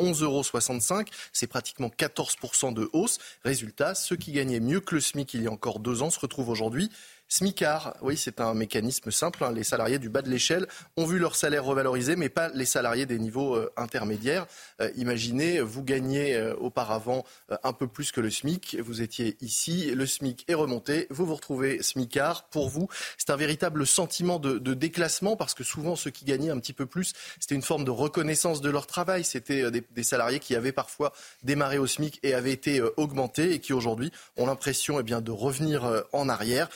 11,65 0.00 0.92
euros. 0.94 1.04
C'est 1.32 1.46
pratiquement 1.46 1.88
14% 1.88 2.72
de 2.72 2.88
hausse. 2.92 3.18
Résultat, 3.44 3.94
ceux 3.94 4.16
qui 4.16 4.32
gagnaient 4.32 4.60
mieux 4.60 4.80
que 4.80 4.94
le 4.94 5.00
SMIC 5.00 5.34
il 5.34 5.42
y 5.42 5.46
a 5.46 5.50
encore 5.50 5.80
deux 5.80 6.02
ans 6.02 6.10
se 6.10 6.20
retrouvent 6.20 6.50
aujourd'hui 6.50 6.90
SMICAR, 7.32 7.94
oui, 8.02 8.16
c'est 8.16 8.40
un 8.40 8.54
mécanisme 8.54 9.12
simple. 9.12 9.44
Hein. 9.44 9.52
Les 9.52 9.62
salariés 9.62 10.00
du 10.00 10.08
bas 10.08 10.20
de 10.20 10.28
l'échelle 10.28 10.66
ont 10.96 11.06
vu 11.06 11.20
leur 11.20 11.36
salaire 11.36 11.64
revalorisé, 11.64 12.16
mais 12.16 12.28
pas 12.28 12.48
les 12.48 12.64
salariés 12.64 13.06
des 13.06 13.20
niveaux 13.20 13.54
euh, 13.54 13.72
intermédiaires. 13.76 14.48
Euh, 14.80 14.90
imaginez, 14.96 15.60
vous 15.60 15.84
gagnez 15.84 16.34
euh, 16.34 16.56
auparavant 16.56 17.24
un 17.62 17.72
peu 17.72 17.86
plus 17.86 18.10
que 18.10 18.20
le 18.20 18.30
SMIC. 18.30 18.78
Vous 18.80 19.00
étiez 19.00 19.36
ici, 19.40 19.94
le 19.94 20.06
SMIC 20.06 20.44
est 20.48 20.54
remonté, 20.54 21.06
vous 21.10 21.24
vous 21.24 21.36
retrouvez 21.36 21.80
SMICAR. 21.84 22.48
Pour 22.48 22.68
vous, 22.68 22.88
c'est 23.16 23.30
un 23.30 23.36
véritable 23.36 23.86
sentiment 23.86 24.40
de, 24.40 24.58
déclassement 24.74 25.36
parce 25.36 25.54
que 25.54 25.62
souvent 25.62 25.94
ceux 25.94 26.10
qui 26.10 26.24
gagnaient 26.24 26.50
un 26.50 26.58
petit 26.58 26.72
peu 26.72 26.86
plus, 26.86 27.12
c'était 27.38 27.54
une 27.54 27.62
forme 27.62 27.84
de 27.84 27.92
reconnaissance 27.92 28.60
de 28.60 28.70
leur 28.70 28.88
travail. 28.88 29.22
C'était 29.22 29.70
des, 29.70 30.02
salariés 30.02 30.40
qui 30.40 30.56
avaient 30.56 30.72
parfois 30.72 31.12
démarré 31.44 31.78
au 31.78 31.86
SMIC 31.86 32.18
et 32.24 32.34
avaient 32.34 32.52
été 32.52 32.82
augmentés 32.96 33.52
et 33.52 33.60
qui 33.60 33.72
aujourd'hui 33.72 34.10
ont 34.36 34.46
l'impression 34.46 34.98
eh 34.98 35.04
bien, 35.04 35.20
de 35.20 35.30
revenir 35.30 36.04
en 36.12 36.28
arrière. 36.28 36.68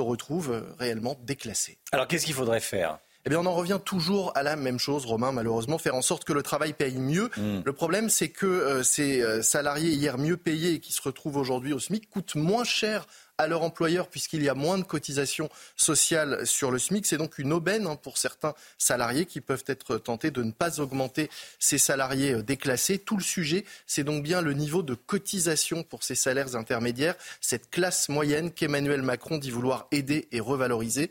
Retrouvent 0.00 0.52
euh, 0.52 0.74
réellement 0.78 1.16
déclassés. 1.22 1.78
Alors 1.92 2.08
qu'est-ce 2.08 2.26
qu'il 2.26 2.34
faudrait 2.34 2.60
faire? 2.60 2.98
Eh 3.26 3.30
bien, 3.30 3.38
on 3.38 3.46
en 3.46 3.54
revient 3.54 3.78
toujours 3.84 4.32
à 4.34 4.42
la 4.42 4.56
même 4.56 4.78
chose, 4.78 5.04
Romain, 5.04 5.30
malheureusement, 5.32 5.76
faire 5.78 5.94
en 5.94 6.02
sorte 6.02 6.24
que 6.24 6.32
le 6.32 6.42
travail 6.42 6.72
paye 6.72 6.96
mieux. 6.96 7.30
Mm. 7.36 7.60
Le 7.64 7.72
problème, 7.72 8.08
c'est 8.08 8.30
que 8.30 8.46
euh, 8.46 8.82
ces 8.82 9.20
euh, 9.20 9.42
salariés 9.42 9.90
hier 9.90 10.16
mieux 10.16 10.38
payés 10.38 10.74
et 10.74 10.80
qui 10.80 10.92
se 10.92 11.02
retrouvent 11.02 11.36
aujourd'hui 11.36 11.72
au 11.72 11.78
SMIC 11.78 12.08
coûtent 12.08 12.34
moins 12.34 12.64
cher 12.64 13.06
à 13.40 13.46
leur 13.46 13.62
employeur 13.62 14.08
puisqu'il 14.08 14.42
y 14.42 14.50
a 14.50 14.54
moins 14.54 14.76
de 14.76 14.84
cotisations 14.84 15.48
sociales 15.74 16.46
sur 16.46 16.70
le 16.70 16.78
SMIC. 16.78 17.06
C'est 17.06 17.16
donc 17.16 17.38
une 17.38 17.52
aubaine 17.52 17.86
hein, 17.86 17.96
pour 17.96 18.18
certains 18.18 18.54
salariés 18.76 19.24
qui 19.24 19.40
peuvent 19.40 19.64
être 19.66 19.96
tentés 19.96 20.30
de 20.30 20.42
ne 20.42 20.52
pas 20.52 20.80
augmenter 20.80 21.30
ces 21.58 21.78
salariés 21.78 22.34
euh, 22.34 22.42
déclassés. 22.42 22.98
Tout 22.98 23.16
le 23.16 23.22
sujet, 23.22 23.64
c'est 23.86 24.04
donc 24.04 24.22
bien 24.22 24.42
le 24.42 24.52
niveau 24.52 24.82
de 24.82 24.94
cotisation 24.94 25.82
pour 25.82 26.04
ces 26.04 26.14
salaires 26.14 26.54
intermédiaires, 26.54 27.16
cette 27.40 27.70
classe 27.70 28.08
moyenne 28.08 28.50
qu'Emmanuel 28.50 29.02
Macron 29.02 29.38
dit 29.38 29.50
vouloir 29.50 29.86
aider 29.90 30.28
et 30.32 30.40
revaloriser 30.40 31.10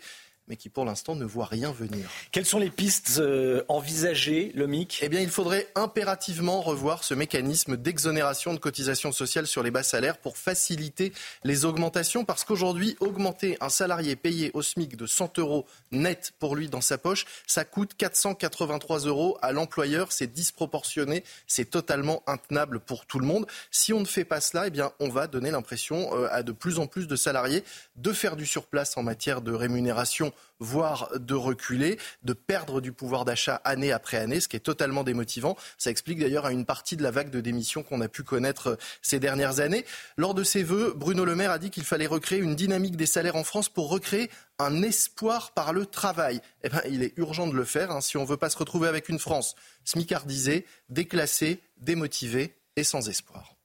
mais 0.50 0.56
qui 0.56 0.70
pour 0.70 0.84
l'instant 0.84 1.16
ne 1.16 1.26
voit 1.26 1.46
rien 1.46 1.72
venir. 1.72 2.10
Quelles 2.32 2.46
sont 2.46 2.58
les 2.58 2.72
pistes 2.72 3.20
euh, 3.20 3.64
envisagées, 3.68 4.52
le 4.56 4.66
MIC 4.66 5.00
Eh 5.04 5.10
bien, 5.10 5.22
il 5.22 5.30
faudrait 5.30 5.68
impérativement 5.76 6.62
revoir 6.62 7.04
ce 7.04 7.14
mécanisme 7.14 7.78
d'exonération 7.78 8.54
de 8.54 8.60
cotisations 8.60 9.12
sociales 9.12 9.46
sur 9.46 9.62
les 9.62 9.70
bas 9.70 9.84
salaires 9.84 10.18
pour 10.18 10.38
faciliter 10.38 11.14
les 11.44 11.66
augmentations, 11.66 12.26
parce 12.26 12.44
qu'aujourd'hui, 12.44 12.98
augmenter 13.00 13.58
un 13.62 13.70
salarié 13.70 14.16
payé 14.16 14.50
au 14.56 14.64
SMIC 14.64 14.98
de 14.98 15.06
100 15.06 15.38
euros 15.38 15.68
net 15.92 16.34
pour 16.40 16.56
lui 16.56 16.68
dans 16.68 16.82
sa 16.82 16.98
poche, 16.98 17.26
ça 17.46 17.64
coûte 17.64 17.92
483 17.96 19.02
euros 19.02 19.38
à 19.44 19.52
l'employeur. 19.52 20.12
C'est 20.12 20.34
disproportionné, 20.34 21.24
c'est 21.46 21.70
totalement 21.70 22.24
intenable 22.26 22.80
pour 22.80 23.06
tout 23.06 23.20
le 23.20 23.28
monde. 23.28 23.46
Si 23.70 23.94
on 23.94 24.00
ne 24.00 24.06
fait 24.06 24.26
pas 24.26 24.42
cela, 24.42 24.68
eh 24.68 24.72
bien, 24.72 24.92
on 25.00 25.10
va 25.10 25.28
donner 25.28 25.52
l'impression 25.52 26.10
euh, 26.16 26.28
à 26.32 26.42
de 26.42 26.52
plus 26.52 26.80
en 26.80 26.88
plus 26.88 27.08
de 27.08 27.16
salariés 27.16 27.64
de 27.98 28.12
faire 28.14 28.36
du 28.36 28.48
surplace 28.48 28.98
en 28.98 29.04
matière 29.04 29.42
de 29.42 29.52
rémunération 29.52 30.34
voire 30.60 31.10
de 31.18 31.36
reculer, 31.36 31.98
de 32.24 32.34
perdre 32.34 32.82
du 32.82 32.92
pouvoir 32.92 33.26
d'achat 33.26 33.56
année 33.64 33.92
après 33.92 34.18
année, 34.18 34.40
ce 34.40 34.48
qui 34.48 34.58
est 34.58 34.62
totalement 34.62 35.04
démotivant. 35.04 35.56
Ça 35.78 35.90
explique 35.90 36.20
d'ailleurs 36.20 36.48
une 36.50 36.66
partie 36.66 36.98
de 36.98 37.04
la 37.04 37.12
vague 37.12 37.30
de 37.30 37.42
démissions 37.42 37.84
qu'on 37.84 38.02
a 38.02 38.08
pu 38.08 38.24
connaître 38.24 38.68
euh, 38.68 38.76
ces 39.02 39.20
dernières 39.20 39.60
années. 39.60 39.86
Lors 40.18 40.34
de 40.34 40.44
ses 40.44 40.64
vœux, 40.64 40.94
Bruno 40.96 41.26
Le 41.26 41.36
Maire 41.36 41.52
a 41.52 41.60
dit 41.60 41.70
qu'il 41.70 41.84
fallait 41.84 42.08
recréer 42.08 42.40
une 42.40 42.56
dynamique 42.56 42.98
des 42.98 43.06
salaires 43.06 43.36
en 43.36 43.44
France 43.44 43.70
pour 43.70 43.90
recréer 43.90 44.30
un 44.60 44.82
espoir 44.82 45.52
par 45.52 45.74
le 45.74 45.86
travail. 45.86 46.42
Eh 46.64 46.70
bien, 46.70 46.82
il 46.90 47.04
est 47.04 47.18
urgent 47.18 47.48
de 47.48 47.54
le 47.54 47.64
faire 47.64 47.92
hein, 47.92 48.02
si 48.02 48.18
on 48.18 48.24
ne 48.24 48.28
veut 48.28 48.38
pas 48.38 48.50
se 48.50 48.58
retrouver 48.58 48.88
avec 48.88 49.10
une 49.10 49.20
France 49.20 49.56
smicardisée, 49.86 50.66
déclassée, 50.90 51.62
démotivée 51.78 52.56
et 52.76 52.84
sans 52.84 53.08
espoir. 53.10 53.59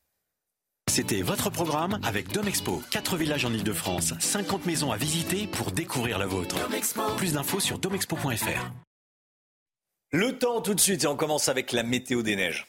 C'était 0.90 1.22
votre 1.22 1.50
programme 1.50 1.98
avec 2.04 2.28
Domexpo. 2.32 2.82
4 2.90 3.16
villages 3.16 3.44
en 3.44 3.52
Ile-de-France, 3.52 4.14
50 4.20 4.64
maisons 4.66 4.92
à 4.92 4.96
visiter 4.96 5.46
pour 5.48 5.72
découvrir 5.72 6.18
la 6.18 6.26
vôtre. 6.26 6.56
Plus 7.16 7.32
d'infos 7.32 7.60
sur 7.60 7.78
domexpo.fr. 7.78 8.70
Le 10.12 10.38
temps 10.38 10.60
tout 10.60 10.74
de 10.74 10.80
suite 10.80 11.02
et 11.02 11.06
on 11.08 11.16
commence 11.16 11.48
avec 11.48 11.72
la 11.72 11.82
météo 11.82 12.22
des 12.22 12.36
neiges. 12.36 12.68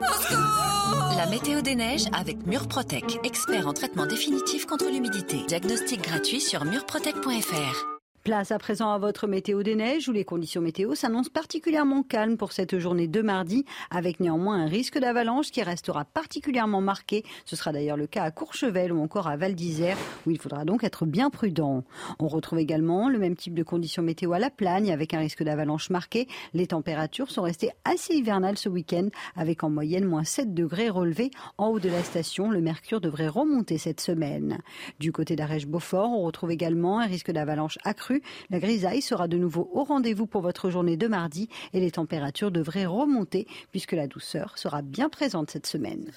La 0.00 1.26
météo 1.30 1.60
des 1.60 1.76
neiges 1.76 2.06
avec 2.12 2.44
Murprotec, 2.46 3.20
expert 3.22 3.68
en 3.68 3.74
traitement 3.74 4.06
définitif 4.06 4.66
contre 4.66 4.86
l'humidité. 4.90 5.44
Diagnostic 5.46 6.00
gratuit 6.02 6.40
sur 6.40 6.64
murprotec.fr. 6.64 7.99
Place 8.22 8.52
à 8.52 8.58
présent 8.58 8.92
à 8.92 8.98
votre 8.98 9.26
météo 9.26 9.62
des 9.62 9.74
neiges 9.74 10.06
où 10.06 10.12
les 10.12 10.26
conditions 10.26 10.60
météo 10.60 10.94
s'annoncent 10.94 11.30
particulièrement 11.32 12.02
calmes 12.02 12.36
pour 12.36 12.52
cette 12.52 12.78
journée 12.78 13.08
de 13.08 13.22
mardi, 13.22 13.64
avec 13.90 14.20
néanmoins 14.20 14.56
un 14.56 14.66
risque 14.66 14.98
d'avalanche 14.98 15.50
qui 15.50 15.62
restera 15.62 16.04
particulièrement 16.04 16.82
marqué. 16.82 17.24
Ce 17.46 17.56
sera 17.56 17.72
d'ailleurs 17.72 17.96
le 17.96 18.06
cas 18.06 18.24
à 18.24 18.30
Courchevel 18.30 18.92
ou 18.92 19.00
encore 19.00 19.26
à 19.26 19.38
Val 19.38 19.54
d'Isère, 19.54 19.96
où 20.26 20.30
il 20.30 20.38
faudra 20.38 20.66
donc 20.66 20.84
être 20.84 21.06
bien 21.06 21.30
prudent. 21.30 21.82
On 22.18 22.28
retrouve 22.28 22.58
également 22.58 23.08
le 23.08 23.18
même 23.18 23.36
type 23.36 23.54
de 23.54 23.62
conditions 23.62 24.02
météo 24.02 24.34
à 24.34 24.38
la 24.38 24.50
Plagne, 24.50 24.92
avec 24.92 25.14
un 25.14 25.20
risque 25.20 25.42
d'avalanche 25.42 25.88
marqué. 25.88 26.28
Les 26.52 26.66
températures 26.66 27.30
sont 27.30 27.42
restées 27.42 27.70
assez 27.86 28.16
hivernales 28.16 28.58
ce 28.58 28.68
week-end, 28.68 29.08
avec 29.34 29.64
en 29.64 29.70
moyenne 29.70 30.04
moins 30.04 30.24
7 30.24 30.52
degrés 30.52 30.90
relevés 30.90 31.30
en 31.56 31.68
haut 31.68 31.80
de 31.80 31.88
la 31.88 32.04
station. 32.04 32.50
Le 32.50 32.60
mercure 32.60 33.00
devrait 33.00 33.28
remonter 33.28 33.78
cette 33.78 34.02
semaine. 34.02 34.58
Du 34.98 35.10
côté 35.10 35.36
d'Arèche-Beaufort, 35.36 36.10
on 36.10 36.22
retrouve 36.22 36.50
également 36.50 37.00
un 37.00 37.06
risque 37.06 37.30
d'avalanche 37.30 37.78
accru 37.82 38.09
la 38.50 38.58
grisaille 38.58 39.02
sera 39.02 39.28
de 39.28 39.36
nouveau 39.36 39.70
au 39.72 39.84
rendez-vous 39.84 40.26
pour 40.26 40.42
votre 40.42 40.70
journée 40.70 40.96
de 40.96 41.06
mardi 41.06 41.48
et 41.72 41.80
les 41.80 41.90
températures 41.90 42.50
devraient 42.50 42.86
remonter 42.86 43.46
puisque 43.70 43.92
la 43.92 44.06
douceur 44.06 44.58
sera 44.58 44.82
bien 44.82 45.08
présente 45.08 45.50
cette 45.50 45.66
semaine. 45.66 46.10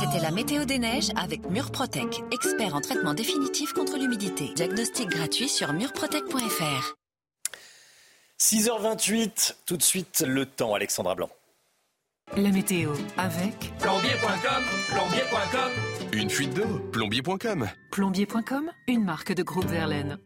C'était 0.00 0.22
la 0.22 0.30
météo 0.30 0.64
des 0.64 0.78
neiges 0.78 1.10
avec 1.16 1.48
Murprotec, 1.50 2.22
expert 2.32 2.74
en 2.74 2.80
traitement 2.80 3.14
définitif 3.14 3.72
contre 3.72 3.98
l'humidité. 3.98 4.50
Diagnostic 4.54 5.08
gratuit 5.08 5.48
sur 5.48 5.72
murprotec.fr. 5.72 6.94
6h28, 8.40 9.54
tout 9.66 9.76
de 9.76 9.82
suite 9.82 10.24
le 10.26 10.46
temps, 10.46 10.74
Alexandra 10.74 11.14
Blanc. 11.14 11.28
La 12.36 12.50
météo 12.50 12.92
avec 13.16 13.72
Plombier.com, 13.80 14.62
plombier.com. 14.88 15.72
Une 16.12 16.30
fuite 16.30 16.54
d'eau, 16.54 16.78
plombier.com. 16.92 17.68
Plombier.com, 17.90 18.70
une 18.86 19.04
marque 19.04 19.32
de 19.32 19.42
groupe 19.42 19.66
Verlaine. 19.66 20.18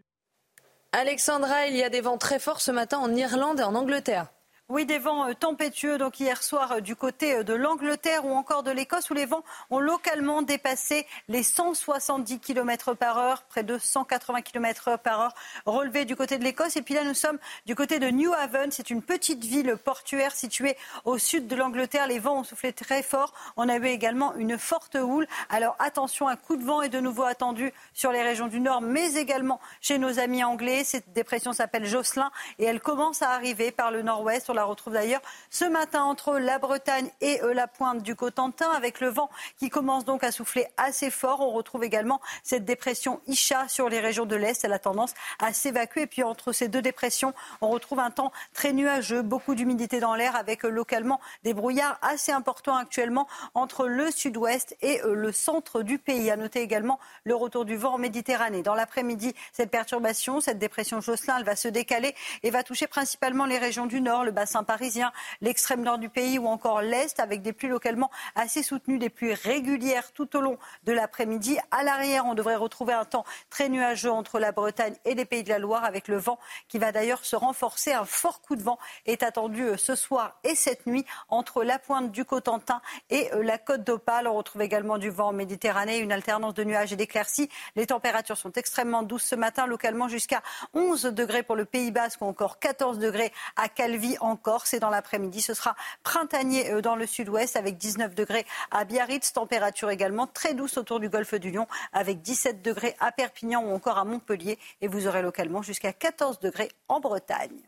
Alexandra, 0.97 1.67
il 1.67 1.77
y 1.77 1.83
a 1.83 1.91
des 1.91 2.01
vents 2.01 2.19
très 2.19 2.39
forts 2.39 2.61
ce 2.61 2.71
matin 2.71 2.99
en 2.99 3.13
Irlande 3.17 3.59
et 3.59 3.65
en 3.65 3.75
Angleterre. 3.75 4.34
Oui, 4.71 4.87
des 4.87 4.99
vents 4.99 5.29
euh, 5.29 5.35
tempétueux, 5.35 5.99
donc 5.99 6.19
hier 6.21 6.43
soir 6.43 6.73
euh, 6.73 6.81
du 6.81 6.97
côté 6.97 7.35
euh, 7.35 7.43
de 7.43 7.53
l'Angleterre 7.53 8.25
ou 8.25 8.33
encore 8.33 8.63
de 8.63 8.71
l'Écosse, 8.71 9.11
où 9.11 9.15
les 9.15 9.27
vents 9.27 9.45
ont 9.69 9.79
localement 9.79 10.41
dépassé 10.41 11.07
les 11.29 11.43
170 11.43 12.39
km 12.41 12.95
par 12.95 13.19
heure, 13.19 13.43
près 13.43 13.63
de 13.63 13.77
180 13.77 14.41
km 14.41 14.97
par 14.97 15.21
heure, 15.21 15.35
relevés 15.67 16.07
du 16.07 16.17
côté 16.17 16.39
de 16.39 16.45
l'Écosse. 16.45 16.77
Et 16.77 16.83
puis 16.83 16.95
là, 16.95 17.05
nous 17.05 17.13
sommes 17.13 17.39
du 17.67 17.75
côté 17.75 17.99
de 17.99 18.09
New 18.09 18.33
Haven. 18.33 18.73
C'est 18.73 18.89
une 18.89 19.03
petite 19.03 19.45
ville 19.45 19.77
portuaire 19.77 20.35
située 20.35 20.79
au 21.05 21.19
sud 21.19 21.47
de 21.47 21.57
l'Angleterre. 21.57 22.07
Les 22.07 22.19
vents 22.19 22.39
ont 22.39 22.45
soufflé 22.45 22.73
très 22.73 23.03
fort. 23.03 23.35
On 23.59 23.69
avait 23.69 23.93
également 23.93 24.35
une 24.35 24.57
forte 24.57 24.95
houle. 24.95 25.27
Alors 25.51 25.77
attention, 25.79 26.27
un 26.27 26.37
coup 26.37 26.57
de 26.57 26.65
vent 26.65 26.81
est 26.81 26.89
de 26.89 27.01
nouveau 27.01 27.25
attendu 27.25 27.71
sur 27.93 28.13
les 28.13 28.23
régions 28.23 28.49
du 28.49 28.61
nord, 28.61 28.81
mais 28.81 29.17
également 29.17 29.61
chez 29.83 29.99
nos 29.99 30.19
amis 30.21 30.43
anglais. 30.43 30.85
Cette 30.85 31.13
dépression 31.13 31.53
s'appelle 31.53 31.85
Jocelyn 31.85 32.31
et 32.59 32.65
elle 32.65 32.81
commence 32.81 33.21
à 33.21 33.29
arriver 33.33 33.71
par 33.71 33.91
le 33.91 34.01
nord-ouest. 34.01 34.54
On 34.55 34.57
la 34.57 34.65
retrouve 34.67 34.93
d'ailleurs 34.93 35.21
ce 35.51 35.65
matin 35.65 36.05
entre 36.05 36.39
la 36.39 36.61
Bretagne 36.61 37.11
et 37.21 37.43
euh, 37.43 37.55
la 37.55 37.67
pointe 37.67 38.05
du 38.05 38.15
Cotentin, 38.15 38.71
avec 38.71 39.01
le 39.01 39.09
vent 39.09 39.29
qui 39.59 39.69
commence 39.69 40.05
donc 40.05 40.23
à 40.23 40.31
souffler 40.31 40.69
assez 40.77 41.11
fort. 41.11 41.41
On 41.41 41.51
retrouve 41.51 41.83
également 41.83 42.21
cette 42.45 42.65
dépression 42.65 43.21
Isha 43.27 43.67
sur 43.67 43.89
les 43.89 43.99
régions 43.99 44.27
de 44.27 44.37
l'Est. 44.37 44.65
Elle 44.65 44.73
a 44.73 44.79
tendance 44.79 45.13
à 45.41 45.53
s'évacuer. 45.53 46.03
Et 46.03 46.07
puis 46.07 46.23
entre 46.23 46.53
ces 46.53 46.69
deux 46.69 46.83
dépressions, 46.83 47.35
on 47.63 47.69
retrouve 47.69 47.99
un 47.99 48.13
temps 48.13 48.31
très 48.53 48.73
nuageux, 48.73 49.23
beaucoup 49.23 49.57
d'humidité 49.57 49.99
dans 49.99 50.15
l'air, 50.15 50.37
avec 50.37 50.65
euh, 50.65 50.69
localement 50.69 51.21
des 51.43 51.53
brouillards 51.53 51.99
assez 52.01 52.31
importants 52.31 52.77
actuellement 52.77 53.27
entre 53.55 53.89
le 53.89 54.13
sud-ouest 54.13 54.77
et 54.83 55.03
euh, 55.03 55.15
le 55.17 55.33
centre 55.33 55.83
du 55.83 55.99
pays. 55.99 56.31
À 56.31 56.37
noter 56.37 56.61
également 56.61 57.01
le 57.25 57.35
retour 57.35 57.65
du 57.65 57.75
vent 57.75 57.95
en 57.95 57.99
Méditerranée. 57.99 58.63
Dans 58.63 58.77
l'après-midi, 58.77 59.35
cette 59.53 59.73
perturbation, 59.73 60.41
cette 60.41 60.61
dépression 60.61 61.01
Jocelyn, 61.01 61.39
elle 61.39 61.45
va 61.45 61.57
se 61.57 61.67
décaler 61.67 62.15
et 62.45 62.51
va 62.51 62.63
toucher 62.63 62.87
principalement 62.87 63.47
les 63.47 63.59
régions 63.59 63.87
du 63.87 64.01
nord, 64.01 64.23
parisien, 64.65 65.13
l'extrême 65.41 65.83
nord 65.83 65.99
du 65.99 66.09
pays 66.09 66.39
ou 66.39 66.47
encore 66.47 66.83
l'est, 66.83 67.21
avec 67.21 67.43
des 67.43 67.53
pluies 67.53 67.69
localement 67.69 68.11
assez 68.35 68.63
soutenues, 68.63 68.99
des 68.99 69.11
pluies 69.11 69.35
régulières 69.35 70.13
tout 70.13 70.37
au 70.37 70.41
long 70.41 70.59
de 70.85 70.93
l'après-midi. 70.93 71.59
À 71.71 71.83
l'arrière, 71.83 72.27
on 72.27 72.35
devrait 72.35 72.57
retrouver 72.57 72.93
un 72.93 73.05
temps 73.05 73.25
très 73.51 73.69
nuageux 73.69 74.11
entre 74.11 74.39
la 74.39 74.53
Bretagne 74.53 74.95
et 75.05 75.15
les 75.15 75.25
pays 75.25 75.43
de 75.43 75.49
la 75.49 75.59
Loire, 75.59 75.85
avec 75.85 76.09
le 76.09 76.17
vent 76.17 76.39
qui 76.69 76.79
va 76.79 76.93
d'ailleurs 76.93 77.25
se 77.25 77.37
renforcer. 77.37 77.93
Un 77.93 78.05
fort 78.05 78.41
coup 78.41 78.57
de 78.57 78.63
vent 78.63 78.79
est 79.07 79.23
attendu 79.23 79.63
euh, 79.63 79.77
ce 79.77 79.95
soir 79.95 80.39
et 80.45 80.55
cette 80.55 80.87
nuit 80.87 81.05
entre 81.29 81.65
la 81.65 81.79
pointe 81.79 82.11
du 82.11 82.25
Cotentin 82.25 82.81
et 83.11 83.33
euh, 83.33 83.43
la 83.43 83.59
côte 83.59 83.85
d'Opale. 83.85 84.27
On 84.29 84.35
retrouve 84.35 84.63
également 84.63 84.99
du 84.99 85.11
vent 85.11 85.29
en 85.29 85.33
Méditerranée, 85.33 85.99
une 85.99 86.13
alternance 86.13 86.55
de 86.55 86.65
nuages 86.65 86.93
et 86.93 86.97
d'éclaircies. 86.97 87.49
Les 87.77 87.87
températures 87.87 88.37
sont 88.37 88.53
extrêmement 88.53 89.03
douces 89.03 89.25
ce 89.25 89.35
matin, 89.35 89.67
localement 89.67 90.09
jusqu'à 90.09 90.43
11 90.75 91.05
degrés 91.05 91.43
pour 91.43 91.57
le 91.57 91.65
Pays 91.65 91.91
Basque 91.91 92.21
ou 92.23 92.27
encore 92.27 92.59
14 92.59 92.99
degrés 92.99 93.33
à 93.57 93.69
Calvi 93.69 94.17
en 94.21 94.34
Corse. 94.37 94.75
Et 94.75 94.81
dans 94.81 94.91
l'après-midi, 94.91 95.41
ce 95.41 95.55
sera 95.55 95.75
printanier 96.03 96.71
euh, 96.71 96.81
dans 96.81 96.97
le 96.97 97.07
sud-ouest 97.07 97.57
avec 97.57 97.77
19 97.77 98.15
degrés 98.15 98.47
à 98.71 98.85
Biarritz. 98.85 99.33
Température 99.33 99.91
également 99.91 100.27
très 100.27 100.55
douce 100.55 100.77
autour 100.79 101.01
du 101.01 101.09
golfe 101.09 101.35
du 101.35 101.51
Lion 101.51 101.67
avec 101.93 102.23
17 102.23 102.63
degrés 102.63 102.97
à 103.01 103.13
Perpignan 103.13 103.63
ou 103.65 103.75
encore 103.75 103.99
à 103.99 104.05
Montpellier. 104.05 104.59
Et 104.81 104.89
vous 104.89 105.07
aurez 105.07 105.23
localement 105.23 105.63
jusqu'à 105.63 105.93
14 105.93 106.41
degrés 106.41 106.71
en 106.89 107.01
Bretagne. 107.01 107.63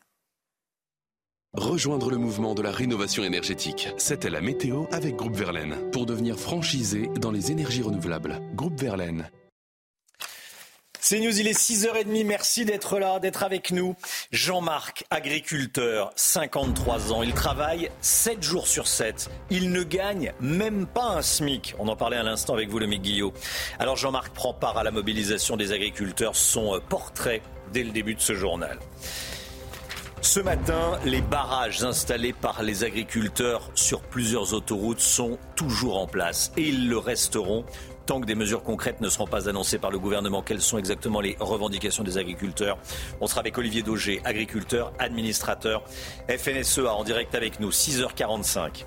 Rejoindre 1.57 2.11
le 2.11 2.19
mouvement 2.19 2.55
de 2.55 2.61
la 2.61 2.71
rénovation 2.71 3.25
énergétique. 3.25 3.89
C'était 3.97 4.29
la 4.29 4.43
météo 4.43 4.85
avec 4.93 5.17
Groupe 5.17 5.37
Verlaine. 5.37 5.91
Pour 5.91 6.05
devenir 6.05 6.39
franchisé 6.39 7.09
dans 7.19 7.31
les 7.31 7.51
énergies 7.51 7.83
renouvelables. 7.83 8.41
Groupe 8.55 8.79
Verlaine. 8.79 9.31
C'est 11.09 11.21
News, 11.21 11.39
il 11.39 11.47
est 11.47 11.57
6h30. 11.57 12.27
Merci 12.27 12.65
d'être 12.65 12.99
là, 12.99 13.21
d'être 13.21 13.45
avec 13.45 13.71
nous. 13.71 13.95
Jean-Marc, 14.33 15.05
agriculteur, 15.11 16.11
53 16.17 17.13
ans. 17.13 17.23
Il 17.23 17.33
travaille 17.33 17.93
7 18.01 18.43
jours 18.43 18.67
sur 18.67 18.89
7. 18.89 19.31
Il 19.51 19.71
ne 19.71 19.85
gagne 19.85 20.33
même 20.41 20.85
pas 20.85 21.05
un 21.05 21.23
SMIC. 21.23 21.77
On 21.79 21.87
en 21.87 21.95
parlait 21.95 22.17
à 22.17 22.25
l'instant 22.25 22.55
avec 22.55 22.71
vous, 22.71 22.81
le 22.81 22.89
Guillot. 22.89 23.33
Alors 23.79 23.97
Jean-Marc 23.97 24.31
prend 24.31 24.53
part 24.53 24.79
à 24.79 24.83
la 24.83 24.91
mobilisation 24.91 25.57
des 25.57 25.71
agriculteurs. 25.71 26.35
Son 26.35 26.75
euh, 26.75 26.81
portrait 26.81 27.41
dès 27.73 27.85
le 27.85 27.93
début 27.93 28.17
de 28.17 28.21
ce 28.21 28.35
journal. 28.35 28.77
Ce 30.23 30.41
matin, 30.41 30.99
les 31.05 31.21
barrages 31.21 31.85
installés 31.85 32.33
par 32.33 32.65
les 32.65 32.83
agriculteurs 32.83 33.71
sur 33.77 34.01
plusieurs 34.01 34.55
autoroutes 34.55 34.99
sont 34.99 35.39
toujours 35.55 35.99
en 35.99 36.09
place 36.09 36.51
et 36.57 36.63
ils 36.63 36.89
le 36.89 36.99
resteront 36.99 37.65
tant 38.07 38.21
que 38.21 38.27
des 38.27 38.37
mesures 38.37 38.63
concrètes 38.63 39.01
ne 39.01 39.09
seront 39.09 39.27
pas 39.27 39.49
annoncées 39.49 39.79
par 39.79 39.91
le 39.91 39.99
gouvernement. 39.99 40.41
Quelles 40.41 40.63
sont 40.63 40.79
exactement 40.79 41.21
les 41.21 41.37
revendications 41.41 42.05
des 42.05 42.19
agriculteurs 42.19 42.79
On 43.21 43.27
sera 43.27 43.41
avec 43.41 43.59
Olivier 43.59 43.83
Daugé, 43.83 44.21
agriculteur, 44.25 44.93
administrateur, 44.99 45.83
FNSEA 46.29 46.95
en 46.95 47.05
direct 47.05 47.35
avec 47.35 47.59
nous, 47.59 47.71
6h45. 47.71 48.85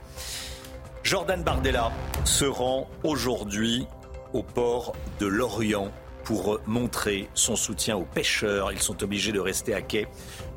Jordan 1.04 1.44
Bardella 1.44 1.92
se 2.24 2.46
rend 2.46 2.88
aujourd'hui 3.04 3.86
au 4.34 4.42
port 4.42 4.96
de 5.20 5.28
Lorient 5.28 5.92
pour 6.24 6.60
montrer 6.66 7.30
son 7.34 7.56
soutien 7.56 7.98
aux 7.98 8.06
pêcheurs. 8.06 8.72
Ils 8.72 8.82
sont 8.82 9.04
obligés 9.04 9.32
de 9.32 9.40
rester 9.40 9.74
à 9.74 9.82
quai 9.82 10.08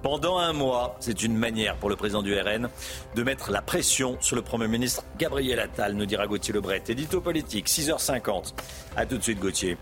pendant 0.03 0.39
un 0.39 0.53
mois. 0.53 0.97
C'est 1.01 1.23
une 1.23 1.37
manière 1.37 1.77
pour 1.77 1.89
le 1.89 1.97
président 1.97 2.23
du 2.23 2.35
RN 2.39 2.69
de 3.15 3.23
mettre 3.23 3.51
la 3.51 3.63
pression 3.63 4.17
sur 4.21 4.37
le 4.37 4.43
Premier 4.43 4.69
ministre 4.69 5.05
Gabriel 5.19 5.61
Attal, 5.61 5.95
nous 5.95 6.07
dira 6.07 6.27
Gauthier 6.27 6.53
Lebret. 6.53 6.83
Édito 6.89 7.21
politique, 7.21 7.69
6h50. 7.69 8.55
A 8.97 9.07
tout 9.07 9.19
de 9.19 9.23
suite, 9.23 9.41
Gauthier. 9.41 9.77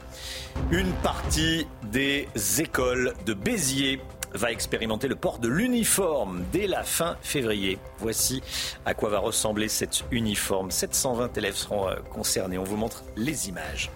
Une 0.70 0.92
partie 1.02 1.66
des 1.90 2.28
écoles 2.59 3.14
de 3.26 3.35
Béziers 3.35 4.00
va 4.35 4.52
expérimenter 4.52 5.09
le 5.09 5.16
port 5.16 5.38
de 5.38 5.48
l'uniforme 5.48 6.44
dès 6.52 6.66
la 6.66 6.85
fin 6.85 7.16
février. 7.20 7.78
Voici 7.98 8.42
à 8.87 8.94
quoi 8.94 9.11
va 9.11 9.18
ressembler 9.18 9.68
cet 9.68 10.04
uniforme. 10.11 10.70
720 10.70 11.37
élèves 11.37 11.56
seront 11.56 11.88
euh, 11.88 11.96
concernés. 12.11 12.59
On 12.59 12.64
vous 12.64 12.76
montre 12.76 13.02
les 13.16 13.48
images. 13.48 13.90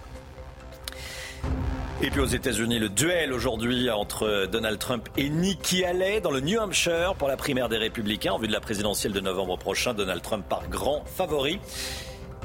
Et 2.01 2.09
puis 2.09 2.19
aux 2.19 2.25
États-Unis, 2.25 2.77
le 2.77 2.89
duel 2.89 3.31
aujourd'hui 3.31 3.89
entre 3.89 4.47
Donald 4.51 4.77
Trump 4.79 5.07
et 5.17 5.29
Nikki 5.29 5.85
Haley 5.85 6.19
dans 6.19 6.29
le 6.29 6.41
New 6.41 6.59
Hampshire 6.59 7.15
pour 7.17 7.27
la 7.27 7.37
primaire 7.37 7.69
des 7.69 7.77
Républicains 7.77 8.33
en 8.33 8.37
vue 8.37 8.47
de 8.47 8.53
la 8.53 8.59
présidentielle 8.59 9.13
de 9.13 9.21
novembre 9.21 9.57
prochain. 9.57 9.93
Donald 9.93 10.21
Trump 10.21 10.45
par 10.47 10.67
grand 10.67 11.05
favori. 11.05 11.59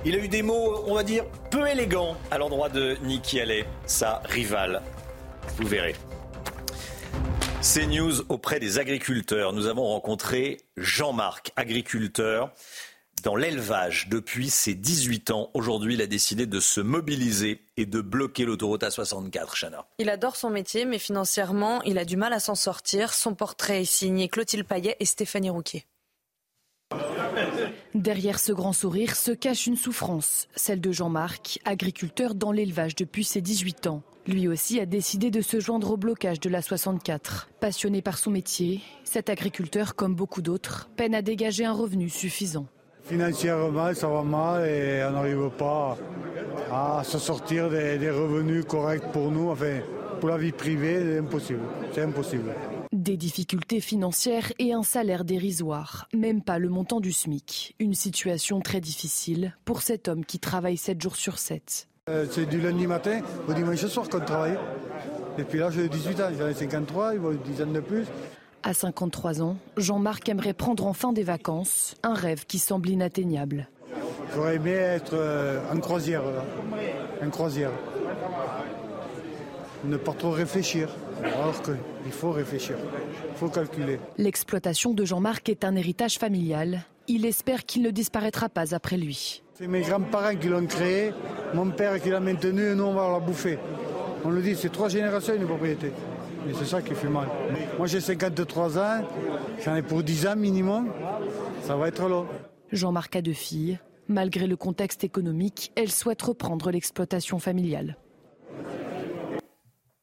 Il 0.04 0.14
a 0.14 0.18
eu 0.18 0.28
des 0.28 0.42
mots, 0.42 0.84
on 0.86 0.94
va 0.94 1.02
dire, 1.02 1.24
peu 1.50 1.68
élégants 1.68 2.16
à 2.30 2.38
l'endroit 2.38 2.68
de 2.68 2.96
Nikki 3.02 3.40
Haley, 3.40 3.66
sa 3.86 4.22
rivale. 4.24 4.82
Vous 5.58 5.66
verrez. 5.66 5.94
C'est 7.60 7.86
news 7.86 8.22
auprès 8.30 8.60
des 8.60 8.78
agriculteurs. 8.78 9.52
Nous 9.52 9.66
avons 9.66 9.84
rencontré 9.84 10.58
Jean-Marc, 10.78 11.52
agriculteur 11.56 12.52
dans 13.22 13.36
l'élevage 13.36 14.08
depuis 14.08 14.50
ses 14.50 14.74
18 14.74 15.30
ans. 15.30 15.50
Aujourd'hui, 15.54 15.94
il 15.94 16.02
a 16.02 16.06
décidé 16.06 16.46
de 16.46 16.60
se 16.60 16.80
mobiliser 16.80 17.62
et 17.76 17.86
de 17.86 18.00
bloquer 18.00 18.44
l'autoroute 18.44 18.82
A64, 18.82 19.58
Chana. 19.58 19.86
Il 19.98 20.10
adore 20.10 20.36
son 20.36 20.50
métier, 20.50 20.84
mais 20.84 20.98
financièrement, 20.98 21.82
il 21.82 21.98
a 21.98 22.04
du 22.04 22.16
mal 22.16 22.32
à 22.32 22.40
s'en 22.40 22.54
sortir. 22.54 23.12
Son 23.12 23.34
portrait 23.34 23.82
est 23.82 23.84
signé 23.84 24.28
Clotilde 24.28 24.66
Payet 24.66 24.96
et 25.00 25.04
Stéphanie 25.04 25.50
Rouquier. 25.50 25.84
Derrière 27.94 28.38
ce 28.38 28.52
grand 28.52 28.72
sourire 28.72 29.16
se 29.16 29.30
cache 29.30 29.66
une 29.66 29.76
souffrance, 29.76 30.48
celle 30.54 30.80
de 30.80 30.92
Jean-Marc, 30.92 31.60
agriculteur 31.64 32.34
dans 32.34 32.52
l'élevage 32.52 32.94
depuis 32.94 33.24
ses 33.24 33.40
18 33.40 33.86
ans. 33.86 34.02
Lui 34.26 34.48
aussi 34.48 34.78
a 34.80 34.86
décidé 34.86 35.30
de 35.30 35.40
se 35.40 35.60
joindre 35.60 35.92
au 35.92 35.96
blocage 35.96 36.40
de 36.40 36.48
la 36.48 36.62
64. 36.62 37.48
Passionné 37.60 38.02
par 38.02 38.18
son 38.18 38.30
métier, 38.30 38.80
cet 39.04 39.28
agriculteur, 39.30 39.94
comme 39.94 40.14
beaucoup 40.14 40.42
d'autres, 40.42 40.88
peine 40.96 41.14
à 41.14 41.22
dégager 41.22 41.64
un 41.64 41.72
revenu 41.72 42.08
suffisant. 42.08 42.66
Financièrement, 43.10 43.92
ça 43.92 44.06
va 44.06 44.22
mal 44.22 44.68
et 44.68 45.02
on 45.02 45.10
n'arrive 45.10 45.50
pas 45.58 45.98
à 46.70 47.02
se 47.02 47.18
sortir 47.18 47.68
des, 47.68 48.08
revenus 48.08 48.64
corrects 48.64 49.10
pour 49.10 49.32
nous. 49.32 49.50
Enfin, 49.50 49.80
pour 50.20 50.28
la 50.28 50.38
vie 50.38 50.52
privée, 50.52 51.00
c'est 51.02 51.18
impossible. 51.18 51.58
C'est 51.92 52.02
impossible. 52.02 52.54
Des 52.92 53.16
difficultés 53.16 53.80
financières 53.80 54.52
et 54.60 54.72
un 54.72 54.84
salaire 54.84 55.24
dérisoire, 55.24 56.06
même 56.14 56.40
pas 56.40 56.60
le 56.60 56.68
montant 56.68 57.00
du 57.00 57.12
SMIC. 57.12 57.74
Une 57.80 57.94
situation 57.94 58.60
très 58.60 58.80
difficile 58.80 59.56
pour 59.64 59.82
cet 59.82 60.06
homme 60.06 60.24
qui 60.24 60.38
travaille 60.38 60.76
7 60.76 61.02
jours 61.02 61.16
sur 61.16 61.38
7. 61.38 61.88
Euh, 62.10 62.26
c'est 62.30 62.46
du 62.46 62.60
lundi 62.60 62.86
matin 62.86 63.22
au 63.48 63.52
dimanche 63.52 63.84
soir 63.86 64.08
qu'on 64.08 64.20
travaille. 64.20 64.56
Et 65.36 65.42
puis 65.42 65.58
là, 65.58 65.72
j'ai 65.72 65.88
18 65.88 66.20
ans, 66.20 66.28
j'en 66.38 66.46
ai 66.46 66.54
53, 66.54 67.14
il 67.14 67.20
va 67.20 67.32
une 67.32 67.38
dizaine 67.38 67.72
de 67.72 67.80
plus. 67.80 68.06
À 68.62 68.74
53 68.74 69.40
ans, 69.40 69.56
Jean-Marc 69.78 70.28
aimerait 70.28 70.52
prendre 70.52 70.86
enfin 70.86 71.14
des 71.14 71.22
vacances, 71.22 71.94
un 72.02 72.12
rêve 72.12 72.44
qui 72.46 72.58
semble 72.58 72.90
inatteignable. 72.90 73.68
J'aurais 74.34 74.56
aimé 74.56 74.72
être 74.72 75.14
euh, 75.14 75.60
en 75.72 75.78
croisière, 75.78 76.22
en 77.24 77.30
croisière. 77.30 77.70
Ne 79.84 79.96
pas 79.96 80.12
trop 80.12 80.30
réfléchir, 80.30 80.90
alors 81.24 81.62
qu'il 81.62 82.12
faut 82.12 82.32
réfléchir, 82.32 82.76
il 83.30 83.36
faut 83.38 83.48
calculer. 83.48 83.98
L'exploitation 84.18 84.92
de 84.92 85.06
Jean-Marc 85.06 85.48
est 85.48 85.64
un 85.64 85.74
héritage 85.74 86.18
familial. 86.18 86.82
Il 87.08 87.24
espère 87.24 87.64
qu'il 87.64 87.80
ne 87.80 87.90
disparaîtra 87.90 88.50
pas 88.50 88.74
après 88.74 88.98
lui. 88.98 89.42
C'est 89.54 89.68
mes 89.68 89.80
grands-parents 89.80 90.36
qui 90.36 90.48
l'ont 90.48 90.66
créé, 90.66 91.12
mon 91.54 91.70
père 91.70 92.00
qui 92.00 92.10
l'a 92.10 92.20
maintenu 92.20 92.72
et 92.72 92.74
nous 92.74 92.84
on 92.84 92.94
va 92.94 93.10
la 93.10 93.20
bouffer. 93.20 93.58
On 94.22 94.28
le 94.28 94.42
dit, 94.42 94.54
c'est 94.54 94.70
trois 94.70 94.90
générations 94.90 95.34
une 95.34 95.46
propriété. 95.46 95.92
Et 96.48 96.54
c'est 96.54 96.64
ça 96.64 96.82
qui 96.82 96.94
fait 96.94 97.08
mal. 97.08 97.28
Moi 97.78 97.86
j'ai 97.86 98.00
53 98.00 98.78
ans, 98.78 99.02
j'en 99.64 99.74
ai 99.76 99.82
pour 99.82 100.02
10 100.02 100.26
ans 100.26 100.36
minimum. 100.36 100.90
Ça 101.62 101.76
va 101.76 101.88
être 101.88 102.08
long. 102.08 102.26
Jean-Marc 102.72 103.16
a 103.16 103.22
deux 103.22 103.32
filles. 103.32 103.78
Malgré 104.08 104.46
le 104.46 104.56
contexte 104.56 105.04
économique, 105.04 105.72
elle 105.76 105.90
souhaite 105.90 106.22
reprendre 106.22 106.70
l'exploitation 106.70 107.38
familiale. 107.38 107.96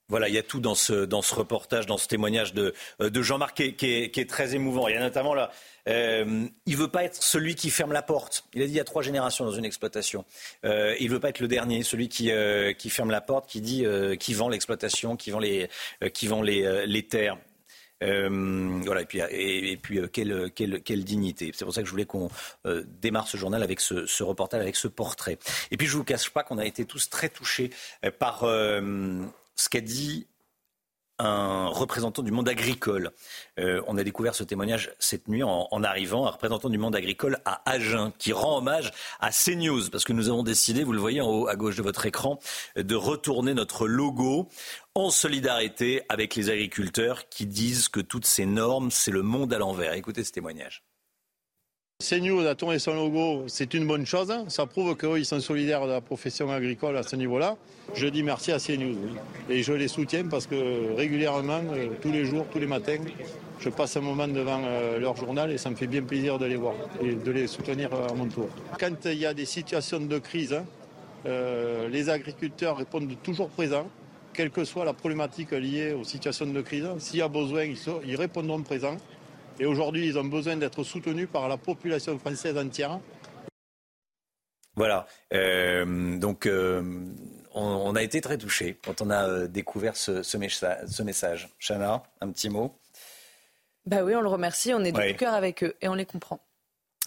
Voilà, 0.10 0.30
il 0.30 0.36
y 0.36 0.38
a 0.38 0.44
tout 0.44 0.62
dans 0.62 0.76
ce, 0.76 1.04
dans 1.04 1.22
ce 1.22 1.36
reportage, 1.36 1.86
dans 1.86 1.98
ce 1.98 2.08
témoignage 2.08 2.54
de, 2.54 2.74
euh, 3.02 3.10
de 3.10 3.22
Jean-Marc 3.22 3.76
qui, 3.76 3.86
est 3.86 4.30
très 4.30 4.56
émouvant. 4.56 4.88
Il 4.88 4.94
y 4.94 4.98
a 4.98 5.02
notamment 5.02 5.34
là, 5.34 5.52
euh, 5.90 6.46
il 6.66 6.78
veut 6.78 6.88
pas 6.88 7.04
être 7.04 7.22
celui 7.22 7.56
qui 7.56 7.70
ferme 7.70 7.92
la 7.92 8.02
porte. 8.02 8.46
Il 8.54 8.62
a 8.62 8.66
dit 8.66 8.72
il 8.72 8.78
y 8.78 8.80
a 8.80 8.86
trois 8.86 9.02
générations 9.02 9.44
dans 9.44 9.52
une 9.52 9.66
exploitation. 9.66 10.24
Euh, 10.64 10.96
il 11.02 11.10
veut 11.10 11.20
pas 11.20 11.28
être 11.28 11.42
le 11.42 11.50
dernier, 11.50 11.84
celui 11.84 12.08
qui, 12.08 12.32
qui 12.78 12.90
ferme 12.90 13.12
la 13.12 13.20
porte, 13.20 13.50
qui 13.50 13.60
dit, 13.60 13.86
qui 14.18 14.34
vend 14.34 14.48
l'exploitation, 14.48 15.18
qui 15.18 15.32
vend 15.32 15.40
les, 15.40 15.70
qui 16.14 16.28
vend 16.28 16.42
les, 16.42 16.86
les 16.86 17.04
terres. 17.04 17.38
voilà, 18.00 19.02
et 19.02 19.06
puis, 19.06 19.20
et, 19.20 19.76
puis 19.76 20.00
quelle, 20.14 20.52
quelle, 20.56 20.82
quelle, 20.84 21.04
dignité. 21.04 21.52
C'est 21.54 21.66
pour 21.66 21.74
ça 21.74 21.82
que 21.82 21.88
je 21.88 21.92
voulais 21.92 22.06
qu'on 22.06 22.30
démarre 23.02 23.28
ce 23.28 23.36
journal 23.36 23.62
avec 23.62 23.82
ce, 23.82 24.24
reportage, 24.24 24.62
avec 24.62 24.78
ce 24.78 24.88
portrait. 24.88 25.38
Et 25.72 25.76
puis 25.76 25.86
je 25.86 25.94
ne 25.94 25.98
vous 25.98 26.06
cache 26.06 26.30
pas 26.30 26.44
qu'on 26.44 26.60
a 26.60 26.66
été 26.66 26.86
tous 26.86 27.10
très 27.10 27.28
touchés 27.28 27.72
par 28.20 28.46
ce 29.58 29.70
qu'a 29.70 29.82
dit 29.82 30.28
un 31.20 31.68
représentant 31.68 32.22
du 32.22 32.32
monde 32.32 32.48
agricole. 32.48 33.12
Euh, 33.60 33.82
on 33.88 33.98
a 33.98 34.04
découvert 34.04 34.36
ce 34.36 34.44
témoignage 34.44 34.92
cette 35.00 35.28
nuit 35.28 35.44
en, 35.44 35.84
arrivant, 35.84 36.28
un 36.28 36.32
représentant 36.32 36.70
du 36.70 36.78
monde 36.78 36.96
agricole 36.96 37.40
à 37.46 37.62
Agen, 37.70 38.14
qui 38.20 38.34
rend 38.34 38.58
hommage 38.58 38.92
à 39.20 39.32
CNews, 39.32 39.90
parce 39.90 40.04
que 40.04 40.14
nous 40.14 40.30
avons 40.30 40.44
décidé, 40.44 40.84
vous 40.84 40.94
le 40.94 41.00
voyez 41.00 41.22
en 41.22 41.28
haut 41.28 41.48
à 41.48 41.56
gauche 41.56 41.76
de 41.76 41.82
votre 41.82 42.06
écran, 42.06 42.40
de 42.76 42.96
retourner 42.96 43.54
notre 43.54 43.88
logo 43.88 44.48
en 44.94 45.10
solidarité 45.10 46.04
avec 46.10 46.36
les 46.36 46.50
agriculteurs 46.50 47.30
qui 47.30 47.48
disent 47.48 47.90
que 47.90 48.00
toutes 48.00 48.26
ces 48.26 48.46
normes, 48.46 48.92
c'est 48.92 49.12
le 49.12 49.24
monde 49.24 49.54
à 49.54 49.58
l'envers. 49.58 49.94
Écoutez 49.94 50.24
ce 50.24 50.32
témoignage. 50.32 50.87
CNews 52.00 52.46
a 52.46 52.54
tourné 52.54 52.78
son 52.78 52.94
logo, 52.94 53.46
c'est 53.48 53.74
une 53.74 53.88
bonne 53.88 54.06
chose. 54.06 54.32
Ça 54.50 54.68
prouve 54.68 54.96
qu'ils 54.96 55.26
sont 55.26 55.40
solidaires 55.40 55.88
de 55.88 55.94
la 55.94 56.00
profession 56.00 56.52
agricole 56.52 56.96
à 56.96 57.02
ce 57.02 57.16
niveau-là. 57.16 57.58
Je 57.96 58.06
dis 58.06 58.22
merci 58.22 58.52
à 58.52 58.60
CNews. 58.60 58.96
Et 59.50 59.64
je 59.64 59.74
les 59.74 59.88
soutiens 59.88 60.28
parce 60.28 60.46
que 60.46 60.96
régulièrement, 60.96 61.60
euh, 61.74 61.88
tous 62.00 62.12
les 62.12 62.24
jours, 62.24 62.46
tous 62.52 62.60
les 62.60 62.68
matins, 62.68 63.00
je 63.60 63.70
passe 63.70 63.98
un 63.98 64.02
moment 64.02 64.28
devant 64.28 64.62
euh, 64.64 65.00
leur 65.00 65.16
journal 65.16 65.52
et 65.52 65.58
ça 65.58 65.72
me 65.72 65.76
fait 65.76 65.88
bien 65.88 66.04
plaisir 66.04 66.38
de 66.38 66.46
les 66.46 66.56
voir 66.56 66.76
et 67.02 67.14
de 67.14 67.32
les 67.32 67.48
soutenir 67.48 67.90
à 67.92 68.14
mon 68.14 68.28
tour. 68.28 68.48
Quand 68.80 69.06
il 69.06 69.18
y 69.18 69.26
a 69.26 69.34
des 69.34 69.46
situations 69.46 70.00
de 70.00 70.20
crise, 70.20 70.54
hein, 70.54 70.66
euh, 71.26 71.90
les 71.90 72.12
agriculteurs 72.12 72.78
répondent 72.78 73.12
toujours 73.24 73.50
présents, 73.50 73.90
quelle 74.34 74.52
que 74.52 74.66
soit 74.66 74.86
la 74.86 74.94
problématique 74.94 75.50
liée 75.50 75.94
aux 75.94 76.04
situations 76.04 76.46
de 76.46 76.62
crise. 76.62 76.86
S'il 77.00 77.18
y 77.18 77.22
a 77.24 77.28
besoin, 77.28 77.66
ils 78.06 78.16
répondront 78.16 78.62
présents. 78.62 78.98
Et 79.60 79.66
aujourd'hui, 79.66 80.08
ils 80.08 80.20
ont 80.20 80.24
besoin 80.24 80.56
d'être 80.56 80.84
soutenus 80.84 81.28
par 81.32 81.48
la 81.48 81.58
population 81.58 82.18
française 82.20 82.58
entière. 82.58 83.00
Voilà. 84.76 85.08
Euh, 85.34 86.18
donc, 86.18 86.46
euh, 86.46 86.84
on, 87.54 87.96
a 87.96 88.04
été 88.04 88.22
très 88.22 88.38
touchés 88.38 88.78
quand 88.86 89.02
on 89.02 89.10
a 89.10 89.28
euh, 89.28 89.48
découvert 89.48 89.98
ce, 89.98 90.22
ce, 90.22 90.38
message. 90.38 91.50
Chana, 91.60 92.04
un 92.22 92.32
petit 92.32 92.50
mot? 92.50 92.78
Bah 93.88 94.04
oui, 94.04 94.16
on 94.16 94.22
le 94.22 94.28
remercie. 94.28 94.74
On 94.76 94.84
est 94.84 94.92
de 94.92 95.18
cœur 95.18 95.34
avec 95.34 95.64
eux 95.64 95.76
et 95.82 95.88
on 95.88 95.96
les 95.96 96.06
comprend. 96.06 96.40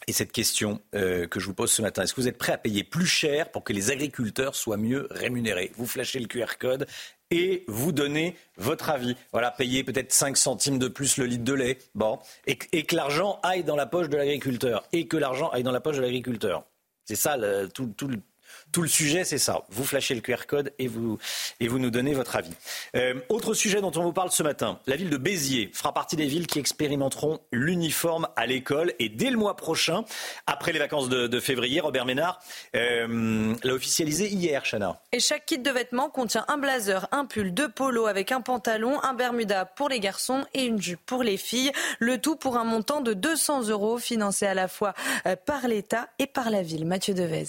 Et 0.09 0.13
cette 0.13 0.33
question 0.33 0.81
que 0.93 1.29
je 1.37 1.47
vous 1.47 1.55
pose 1.55 1.71
ce 1.71 1.83
matin, 1.83 2.03
est-ce 2.03 2.15
que 2.15 2.21
vous 2.21 2.27
êtes 2.27 2.39
prêt 2.39 2.53
à 2.53 2.59
payer 2.59 2.83
plus 2.83 3.07
cher 3.07 3.51
pour 3.53 3.63
que 3.63 3.73
les 3.73 3.91
agriculteurs 3.93 4.57
soient 4.57 4.79
mieux 4.79 5.07
rémunérés? 5.11 5.71
Vous 5.77 5.87
flashez 5.87 6.19
le 6.19 6.27
QR 6.27 6.57
code 6.59 6.89
et 7.31 7.65
vous 7.69 7.93
donner 7.93 8.37
votre 8.57 8.91
avis. 8.91 9.17
Voilà, 9.33 9.51
payer 9.51 9.85
peut-être 9.85 10.13
5 10.13 10.37
centimes 10.37 10.79
de 10.79 10.89
plus 10.89 11.17
le 11.17 11.27
litre 11.27 11.45
de 11.45 11.55
lait. 11.55 11.79
Bon, 11.95 12.19
et, 12.47 12.57
que 12.57 12.97
l'argent 12.97 13.39
aille 13.43 13.65
dans 13.65 13.77
la 13.77 13.87
poche 13.87 14.09
de 14.09 14.17
l'agriculteur. 14.17 14.85
Et 14.93 15.07
que 15.07 15.17
l'argent 15.17 15.49
aille 15.51 15.63
dans 15.63 15.73
la 15.73 15.81
poche 15.81 15.97
de 15.97 16.03
l'agriculteur. 16.03 16.65
C'est 17.05 17.17
ça 17.17 17.37
tout, 17.75 17.93
tout, 17.97 18.11
tout 18.73 18.83
le 18.83 18.89
sujet, 18.89 19.25
c'est 19.25 19.39
ça. 19.39 19.63
Vous 19.71 19.85
flashez 19.85 20.15
le 20.15 20.21
QR 20.21 20.47
code 20.47 20.73
et 20.79 20.89
vous, 20.89 21.19
et 21.59 21.69
vous 21.69 21.79
nous 21.79 21.91
donnez 21.91 22.15
votre 22.15 22.37
avis. 22.37 22.53
Euh, 22.97 23.15
autre 23.29 23.55
sujet 23.55 23.81
dont 23.81 23.93
on 23.97 24.03
vous 24.03 24.13
parle 24.13 24.31
ce 24.31 24.43
matin. 24.43 24.79
La 24.87 24.97
ville 24.97 25.11
de 25.11 25.17
Béziers 25.17 25.71
fera 25.73 25.93
partie 25.93 26.17
des 26.17 26.27
villes 26.27 26.47
qui 26.47 26.59
expérimenteront 26.59 27.41
l'uniforme 27.53 28.29
à 28.37 28.47
l'école. 28.47 28.93
Et 28.99 29.09
dès 29.09 29.31
le 29.31 29.37
mois 29.37 29.57
prochain, 29.57 30.05
après 30.47 30.73
les 30.73 30.79
vacances 30.79 31.09
de, 31.09 31.41
février, 31.41 31.81
Robert 31.81 32.05
Ménard 32.05 32.41
euh, 32.77 33.55
l'a 33.63 33.75
officialisé 33.75 34.29
hier, 34.29 34.63
Chana. 34.65 35.01
Et 35.13 35.21
chaque 35.21 35.47
kit 35.47 35.59
de 35.59 35.71
vêtements 35.71 36.11
contient 36.11 36.45
un 36.49 36.59
blazer, 36.59 37.09
un 37.13 37.25
pull, 37.25 37.55
deux 37.55 37.71
polos 37.71 38.07
avec 38.07 38.31
un 38.33 38.41
pantalon, 38.41 39.03
un 39.03 39.15
bermuda 39.15 39.65
pour 39.65 39.89
les 39.89 40.01
garçons 40.01 40.45
et 40.55 40.65
une 40.65 40.81
jupe 40.81 41.05
pour 41.07 41.23
les 41.23 41.37
filles. 41.37 41.73
Le 41.99 42.19
tout 42.19 42.37
pour 42.37 42.57
un 42.57 42.65
montant 42.65 43.01
de 43.01 43.15
200 43.15 43.69
euros 43.69 43.99
financé 43.99 44.47
à 44.47 44.55
la 44.55 44.69
fois 44.69 44.95
euh, 45.27 45.37
par 45.37 45.67
l'État 45.67 46.09
et 46.19 46.27
par 46.27 46.51
la 46.51 46.63
ville. 46.63 46.85
Mathieu 46.85 47.15
Devez. 47.15 47.47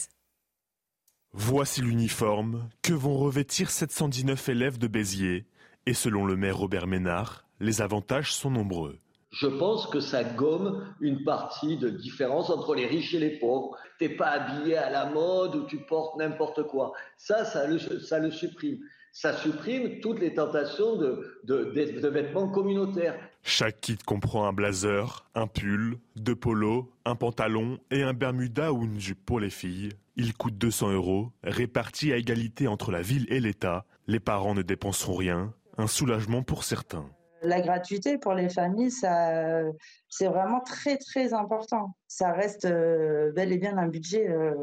Voici 1.34 1.82
l'uniforme 1.82 2.68
que 2.82 2.92
vont 2.92 3.18
revêtir 3.18 3.70
719 3.70 4.50
élèves 4.50 4.78
de 4.78 4.88
Béziers. 4.88 5.46
Et 5.86 5.94
selon 5.94 6.26
le 6.26 6.36
maire 6.36 6.58
Robert 6.58 6.88
Ménard, 6.88 7.46
les 7.62 7.82
avantages 7.82 8.34
sont 8.34 8.52
nombreux. 8.52 9.00
Je 9.32 9.48
pense 9.48 9.88
que 9.88 10.02
ça 10.02 10.26
gomme 10.26 10.94
une 11.00 11.24
partie 11.24 11.78
de 11.78 11.90
différence 11.90 12.50
entre 12.50 12.76
les 12.76 12.86
riches 12.86 13.14
et 13.14 13.20
les 13.20 13.40
pauvres. 13.40 13.78
T'es 13.98 14.10
pas 14.10 14.28
habillé 14.28 14.76
à 14.76 14.90
la 14.90 15.10
mode 15.10 15.56
ou 15.56 15.66
tu 15.68 15.78
portes 15.78 16.18
n'importe 16.18 16.64
quoi. 16.64 16.92
Ça, 17.16 17.46
ça 17.46 17.66
le, 17.66 17.80
ça 17.80 18.20
le 18.20 18.30
supprime. 18.30 18.80
Ça 19.14 19.34
supprime 19.38 20.02
toutes 20.02 20.20
les 20.20 20.34
tentations 20.34 20.98
de, 20.98 21.40
de, 21.46 21.64
de 22.02 22.08
vêtements 22.10 22.50
communautaires. 22.50 23.18
Chaque 23.42 23.80
kit 23.80 23.98
comprend 24.06 24.48
un 24.48 24.54
blazer, 24.54 25.26
un 25.34 25.48
pull, 25.48 25.98
deux 26.18 26.36
polos, 26.36 26.88
un 27.06 27.16
pantalon 27.16 27.80
et 27.90 28.04
un 28.04 28.14
bermuda 28.14 28.74
ou 28.74 28.84
une 28.84 29.00
jupe 29.00 29.26
pour 29.26 29.40
les 29.40 29.50
filles. 29.50 29.92
Il 30.24 30.36
coûte 30.36 30.56
200 30.56 30.92
euros, 30.92 31.32
répartis 31.42 32.14
à 32.14 32.18
égalité 32.18 32.68
entre 32.68 32.92
la 32.92 33.02
ville 33.02 33.26
et 33.30 33.40
l'État. 33.40 33.88
Les 34.06 34.20
parents 34.20 34.54
ne 34.54 34.62
dépenseront 34.62 35.16
rien, 35.16 35.52
un 35.80 35.88
soulagement 35.88 36.44
pour 36.44 36.64
certains. 36.64 37.10
La 37.42 37.60
gratuité 37.60 38.20
pour 38.20 38.36
les 38.36 38.48
familles, 38.48 38.92
ça, 38.92 39.64
c'est 40.10 40.28
vraiment 40.28 40.60
très 40.60 40.98
très 40.98 41.34
important. 41.34 41.96
Ça 42.08 42.34
reste 42.34 42.66
euh, 42.66 43.32
bel 43.32 43.52
et 43.52 43.58
bien 43.58 43.80
un 43.80 43.88
budget 43.88 44.30
euh, 44.30 44.54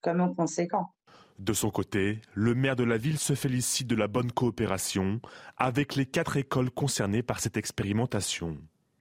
quand 0.00 0.14
même 0.14 0.34
conséquent. 0.34 0.94
De 1.38 1.52
son 1.52 1.68
côté, 1.68 2.22
le 2.32 2.54
maire 2.54 2.74
de 2.74 2.84
la 2.84 2.96
ville 2.96 3.18
se 3.18 3.34
félicite 3.34 3.88
de 3.88 3.94
la 3.94 4.08
bonne 4.08 4.32
coopération 4.32 5.20
avec 5.58 5.96
les 5.96 6.06
quatre 6.06 6.38
écoles 6.38 6.70
concernées 6.70 7.22
par 7.22 7.40
cette 7.40 7.58
expérimentation. 7.58 8.56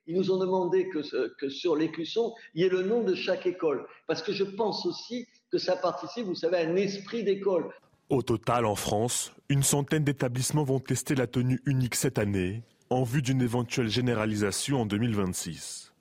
Ils 0.06 0.18
nous 0.18 0.32
ont 0.32 0.38
demandé 0.38 0.90
que, 0.90 1.00
que 1.36 1.50
sur 1.50 1.78
l'écusson, 1.78 2.34
il 2.56 2.62
y 2.62 2.66
ait 2.66 2.70
le 2.70 2.84
nom 2.84 3.04
de 3.04 3.16
chaque 3.16 3.46
école. 3.46 3.86
Parce 4.06 4.22
que 4.22 4.34
je 4.34 4.44
pense 4.44 4.86
aussi 4.86 5.28
que 5.52 5.58
ça 5.58 5.76
participe, 5.76 6.26
vous 6.26 6.36
savez, 6.36 6.58
à 6.58 6.68
un 6.68 6.76
esprit 6.76 7.24
d'école. 7.24 7.70
Au 8.10 8.22
total, 8.22 8.66
en 8.66 8.76
France, 8.76 9.34
une 9.50 9.64
centaine 9.64 10.04
d'établissements 10.04 10.64
vont 10.64 10.80
tester 10.80 11.16
la 11.16 11.28
tenue 11.28 11.62
unique 11.66 11.96
cette 11.96 12.18
année, 12.18 12.64
en 12.90 13.04
vue 13.04 13.22
d'une 13.22 13.42
éventuelle 13.42 13.90
généralisation 13.90 14.82
en 14.82 14.86
2026. 14.86 15.94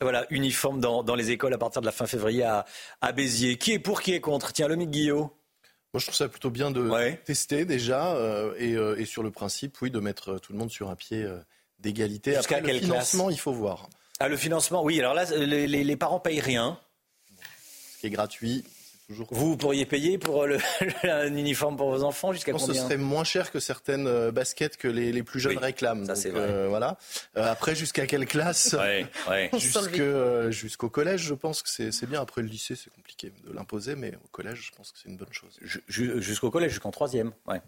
Voilà, 0.00 0.26
uniforme 0.30 0.80
dans, 0.80 1.14
les 1.14 1.30
écoles 1.30 1.54
à 1.54 1.58
partir 1.58 1.80
de 1.80 1.86
la 1.86 1.92
fin 1.92 2.06
février 2.06 2.42
à, 2.42 2.64
à 3.00 3.12
Béziers. 3.12 3.56
Qui 3.56 3.72
est 3.72 3.78
pour, 3.78 4.02
qui 4.02 4.12
est 4.14 4.20
contre? 4.20 4.52
Tiens, 4.52 4.66
Lomique 4.66 4.90
Guillot. 4.90 5.32
Moi, 5.94 6.00
je 6.00 6.06
trouve 6.06 6.16
ça 6.16 6.28
plutôt 6.28 6.50
bien 6.50 6.70
de 6.70 6.90
tester 7.24 7.66
déjà, 7.66 8.14
euh, 8.14 8.54
euh, 8.58 8.96
et, 8.96 9.04
sur 9.04 9.22
le 9.22 9.30
principe, 9.30 9.80
oui, 9.82 9.90
de 9.90 10.00
mettre 10.00 10.38
tout 10.38 10.52
le 10.52 10.58
monde 10.58 10.70
sur 10.70 10.88
un 10.88 10.96
pied 10.96 11.22
euh, 11.22 11.38
d'égalité. 11.78 12.34
Jusqu'à 12.34 12.62
quel 12.62 12.80
financement, 12.80 13.28
il 13.28 13.38
faut 13.38 13.52
voir. 13.52 13.90
Ah, 14.18 14.28
le 14.28 14.38
financement, 14.38 14.82
oui. 14.82 14.98
Alors 14.98 15.12
là, 15.12 15.24
les, 15.36 15.66
les 15.66 15.96
parents 15.96 16.18
payent 16.18 16.40
rien 16.40 16.80
qui 18.02 18.08
est 18.08 18.10
gratuit. 18.10 18.64
Toujours... 19.06 19.28
Vous 19.30 19.56
pourriez 19.56 19.86
payer 19.86 20.18
pour 20.18 20.46
le, 20.46 20.58
un 21.04 21.34
uniforme 21.36 21.76
pour 21.76 21.90
vos 21.90 22.02
enfants 22.02 22.32
jusqu'à 22.32 22.52
combien 22.52 22.66
Ce 22.66 22.74
serait 22.74 22.96
moins 22.96 23.24
cher 23.24 23.52
que 23.52 23.60
certaines 23.60 24.08
euh, 24.08 24.32
baskets 24.32 24.76
que 24.76 24.88
les, 24.88 25.12
les 25.12 25.22
plus 25.22 25.38
jeunes 25.38 25.58
réclament. 25.58 26.04
Ça, 26.06 26.16
c'est 26.16 26.30
vrai. 26.30 26.40
Euh, 26.40 26.66
voilà. 26.68 26.98
Euh, 27.36 27.50
après, 27.50 27.76
jusqu'à 27.76 28.06
quelle 28.06 28.26
classe 28.26 28.72
ouais, 28.78 29.06
ouais. 29.28 29.50
Jusqu'au 30.50 30.88
collège, 30.88 31.22
je 31.22 31.34
pense 31.34 31.62
que 31.62 31.68
c'est 31.68 32.06
bien. 32.06 32.20
Après, 32.20 32.42
le 32.42 32.48
lycée, 32.48 32.74
c'est 32.74 32.90
compliqué 32.90 33.32
de 33.44 33.52
l'imposer, 33.52 33.94
mais 33.94 34.14
au 34.24 34.28
collège, 34.28 34.70
je 34.70 34.76
pense 34.76 34.90
que 34.90 34.98
c'est 35.00 35.08
une 35.08 35.16
bonne 35.16 35.32
chose. 35.32 35.58
Jusqu'au 35.88 36.50
collège, 36.50 36.72
jusqu'en 36.72 36.90
troisième. 36.90 37.32
Ouais. 37.46 37.60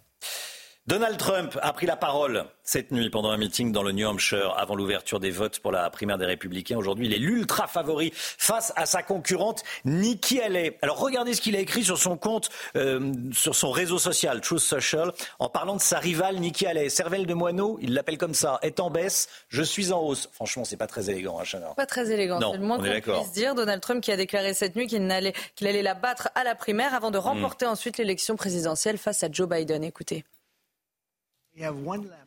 Donald 0.87 1.16
Trump 1.16 1.59
a 1.62 1.73
pris 1.73 1.87
la 1.87 1.97
parole 1.97 2.44
cette 2.62 2.90
nuit 2.90 3.09
pendant 3.09 3.31
un 3.31 3.38
meeting 3.38 3.73
dans 3.73 3.83
le 3.83 3.92
New 3.92 4.07
Hampshire 4.07 4.55
avant 4.59 4.75
l'ouverture 4.75 5.18
des 5.18 5.31
votes 5.31 5.61
pour 5.61 5.73
la 5.73 5.88
primaire 5.88 6.18
des 6.18 6.27
Républicains. 6.27 6.77
Aujourd'hui, 6.77 7.07
il 7.07 7.14
est 7.14 7.18
l'ultra 7.18 7.66
favori 7.66 8.12
face 8.14 8.70
à 8.77 8.85
sa 8.85 9.03
concurrente 9.03 9.62
Nikki 9.87 10.42
Haley. 10.42 10.77
Alors 10.83 10.99
regardez 10.99 11.33
ce 11.33 11.40
qu'il 11.40 11.57
a 11.57 11.61
écrit 11.61 11.85
sur 11.85 11.97
son 11.97 12.18
compte, 12.18 12.51
euh, 12.77 13.14
sur 13.33 13.57
son 13.57 13.70
réseau 13.70 13.99
social 13.99 14.42
Truth 14.42 14.59
Social, 14.59 15.14
en 15.38 15.49
parlant 15.49 15.77
de 15.77 15.81
sa 15.81 15.99
rivale 15.99 16.37
Nikki 16.37 16.66
Haley. 16.66 16.90
Cervelle 16.90 17.25
de 17.25 17.33
moineau, 17.33 17.79
il 17.81 17.94
l'appelle 17.94 18.18
comme 18.18 18.35
ça, 18.35 18.59
est 18.61 18.79
en 18.79 18.90
baisse, 18.90 19.31
je 19.49 19.62
suis 19.62 19.90
en 19.90 20.03
hausse. 20.03 20.29
Franchement, 20.33 20.66
c'est 20.66 20.77
pas 20.77 20.87
très 20.87 21.09
élégant, 21.09 21.40
hein, 21.40 21.61
Pas 21.79 21.87
très 21.87 22.11
élégant, 22.11 22.40
c'est 22.53 22.59
le 22.59 22.62
moins 22.62 22.77
qu'on 22.77 23.20
puisse 23.20 23.33
dire. 23.33 23.55
Donald 23.55 23.81
Trump 23.81 24.03
qui 24.03 24.12
a 24.12 24.18
déclaré 24.18 24.53
cette 24.53 24.77
nuit 24.77 24.87
qu'il 24.87 25.11
allait, 25.11 25.33
qu'il 25.55 25.66
allait 25.66 25.81
la 25.81 25.94
battre 25.94 26.29
à 26.35 26.44
la 26.44 26.55
primaire 26.55 26.92
avant 26.92 27.11
de 27.11 27.16
remporter 27.16 27.64
ensuite 27.64 27.97
l'élection 27.97 28.37
présidentielle 28.37 28.99
face 28.99 29.23
à 29.23 29.29
Joe 29.33 29.49
Biden. 29.49 29.83
Écoutez. 29.83 30.27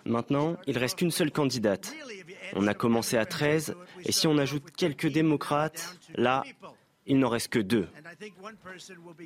Maintenant, 0.06 0.58
il 0.68 0.78
reste 0.78 1.00
qu'une 1.00 1.12
seule 1.12 1.32
candidate. 1.32 1.94
On 2.56 2.68
a 2.68 2.74
commencé 2.74 3.18
à 3.18 3.26
13, 3.26 3.76
et 4.06 4.12
si 4.12 4.28
on 4.28 4.38
ajoute 4.38 4.72
quelques 4.76 5.08
démocrates, 5.08 5.98
là, 6.16 6.44
il 7.06 7.20
n'en 7.20 7.30
reste 7.30 7.50
que 7.50 7.60
deux. 7.60 7.88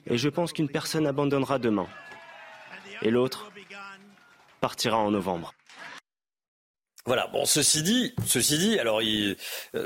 Et 0.08 0.18
je 0.18 0.30
pense 0.30 0.54
qu'une 0.54 0.70
personne 0.70 1.06
abandonnera 1.06 1.60
demain, 1.60 1.88
et 3.02 3.12
l'autre 3.12 3.52
partira 4.60 4.98
en 4.98 5.12
novembre. 5.12 5.54
Voilà. 7.06 7.28
Bon, 7.34 7.46
ceci 7.46 7.82
dit, 7.82 8.14
ceci 8.28 8.60
dit, 8.60 8.78
alors 8.78 9.02
euh, 9.02 9.36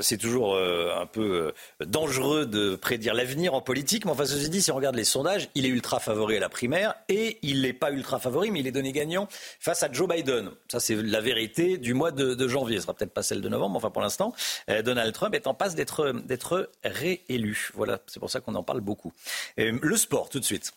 c'est 0.02 0.18
toujours 0.18 0.54
euh, 0.54 0.94
un 1.00 1.06
peu 1.06 1.52
euh, 1.80 1.86
dangereux 1.86 2.44
de 2.44 2.76
prédire 2.76 3.14
l'avenir 3.14 3.54
en 3.54 3.62
politique, 3.62 4.04
mais 4.04 4.10
enfin, 4.10 4.26
ceci 4.26 4.50
dit, 4.50 4.60
si 4.60 4.70
on 4.70 4.76
regarde 4.76 4.96
les 4.96 5.04
sondages, 5.04 5.48
il 5.54 5.64
est 5.64 5.70
ultra 5.70 5.98
favori 5.98 6.36
à 6.36 6.40
la 6.40 6.50
primaire 6.50 6.94
et 7.08 7.38
il 7.40 7.62
n'est 7.62 7.72
pas 7.72 7.90
ultra 7.90 8.18
favori, 8.18 8.50
mais 8.50 8.60
il 8.60 8.66
est 8.66 8.72
donné 8.72 8.92
gagnant 8.92 9.28
face 9.60 9.82
à 9.82 9.90
Joe 9.90 10.08
Biden. 10.08 10.50
Ça, 10.70 10.78
c'est 10.78 10.94
la 10.94 11.22
vérité 11.22 11.78
du 11.78 11.94
mois 11.94 12.10
de, 12.10 12.48
janvier. 12.48 12.76
Ce 12.76 12.82
sera 12.82 12.92
peut-être 12.92 13.14
pas 13.14 13.22
celle 13.22 13.40
de 13.40 13.48
novembre, 13.48 13.76
enfin, 13.76 13.90
pour 13.90 14.02
l'instant, 14.02 14.34
Donald 14.84 15.12
Trump 15.14 15.34
est 15.34 15.46
en 15.46 15.54
passe 15.54 15.74
d'être 15.74 16.12
d'être 16.12 16.70
réélu. 16.84 17.70
Voilà, 17.74 17.98
c'est 18.06 18.20
pour 18.20 18.30
ça 18.30 18.40
qu'on 18.40 18.54
en 18.54 18.62
parle 18.62 18.80
beaucoup. 18.80 19.12
le 19.56 19.96
sport, 19.96 20.28
tout 20.28 20.38
de 20.38 20.44
suite. 20.44 20.72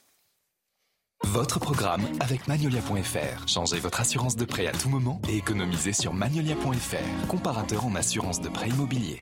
Votre 1.25 1.59
programme 1.59 2.01
avec 2.19 2.47
Magnolia.fr. 2.47 3.47
Changez 3.47 3.79
votre 3.79 3.99
assurance 3.99 4.35
de 4.35 4.45
prêt 4.45 4.67
à 4.67 4.71
tout 4.71 4.89
moment 4.89 5.21
et 5.29 5.37
économisez 5.37 5.93
sur 5.93 6.13
Magnolia.fr, 6.13 7.27
comparateur 7.27 7.85
en 7.85 7.95
assurance 7.95 8.41
de 8.41 8.49
prêt 8.49 8.69
immobilier. 8.69 9.19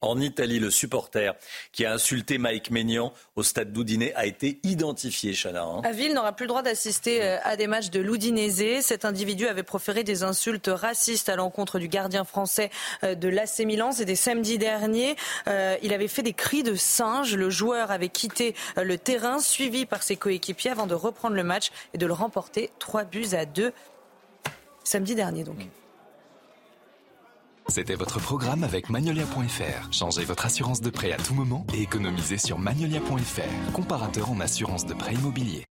En 0.00 0.20
Italie, 0.20 0.60
le 0.60 0.70
supporter 0.70 1.34
qui 1.72 1.84
a 1.84 1.92
insulté 1.92 2.38
Mike 2.38 2.70
Maignan 2.70 3.12
au 3.34 3.42
stade 3.42 3.72
d'Oudiné 3.72 4.14
a 4.14 4.26
été 4.26 4.60
identifié, 4.62 5.32
Chana. 5.34 5.64
Hein. 5.64 5.82
Avil 5.82 6.14
n'aura 6.14 6.32
plus 6.32 6.44
le 6.44 6.48
droit 6.48 6.62
d'assister 6.62 7.24
euh, 7.24 7.38
à 7.42 7.56
des 7.56 7.66
matchs 7.66 7.90
de 7.90 7.98
l'Udinese. 7.98 8.80
Cet 8.82 9.04
individu 9.04 9.48
avait 9.48 9.64
proféré 9.64 10.04
des 10.04 10.22
insultes 10.22 10.70
racistes 10.72 11.28
à 11.28 11.34
l'encontre 11.34 11.80
du 11.80 11.88
gardien 11.88 12.22
français 12.22 12.70
euh, 13.02 13.16
de 13.16 13.28
l'AC 13.28 13.58
Milan. 13.60 13.90
C'était 13.90 14.14
samedi 14.14 14.56
dernier. 14.56 15.16
Euh, 15.48 15.76
il 15.82 15.92
avait 15.92 16.06
fait 16.06 16.22
des 16.22 16.32
cris 16.32 16.62
de 16.62 16.76
singe. 16.76 17.34
Le 17.34 17.50
joueur 17.50 17.90
avait 17.90 18.08
quitté 18.08 18.54
le 18.76 18.98
terrain, 18.98 19.40
suivi 19.40 19.84
par 19.84 20.04
ses 20.04 20.14
coéquipiers, 20.14 20.70
avant 20.70 20.86
de 20.86 20.94
reprendre 20.94 21.34
le 21.34 21.42
match 21.42 21.70
et 21.92 21.98
de 21.98 22.06
le 22.06 22.12
remporter 22.12 22.70
3 22.78 23.02
buts 23.02 23.26
à 23.32 23.46
2 23.46 23.72
samedi 24.84 25.14
dernier 25.14 25.44
donc. 25.44 25.58
C'était 27.68 27.94
votre 27.94 28.18
programme 28.18 28.64
avec 28.64 28.88
Magnolia.fr. 28.88 29.92
Changez 29.92 30.24
votre 30.24 30.46
assurance 30.46 30.80
de 30.80 30.90
prêt 30.90 31.12
à 31.12 31.16
tout 31.16 31.34
moment 31.34 31.66
et 31.74 31.82
économisez 31.82 32.38
sur 32.38 32.58
Magnolia.fr, 32.58 33.72
comparateur 33.72 34.30
en 34.30 34.40
assurance 34.40 34.86
de 34.86 34.94
prêt 34.94 35.14
immobilier. 35.14 35.64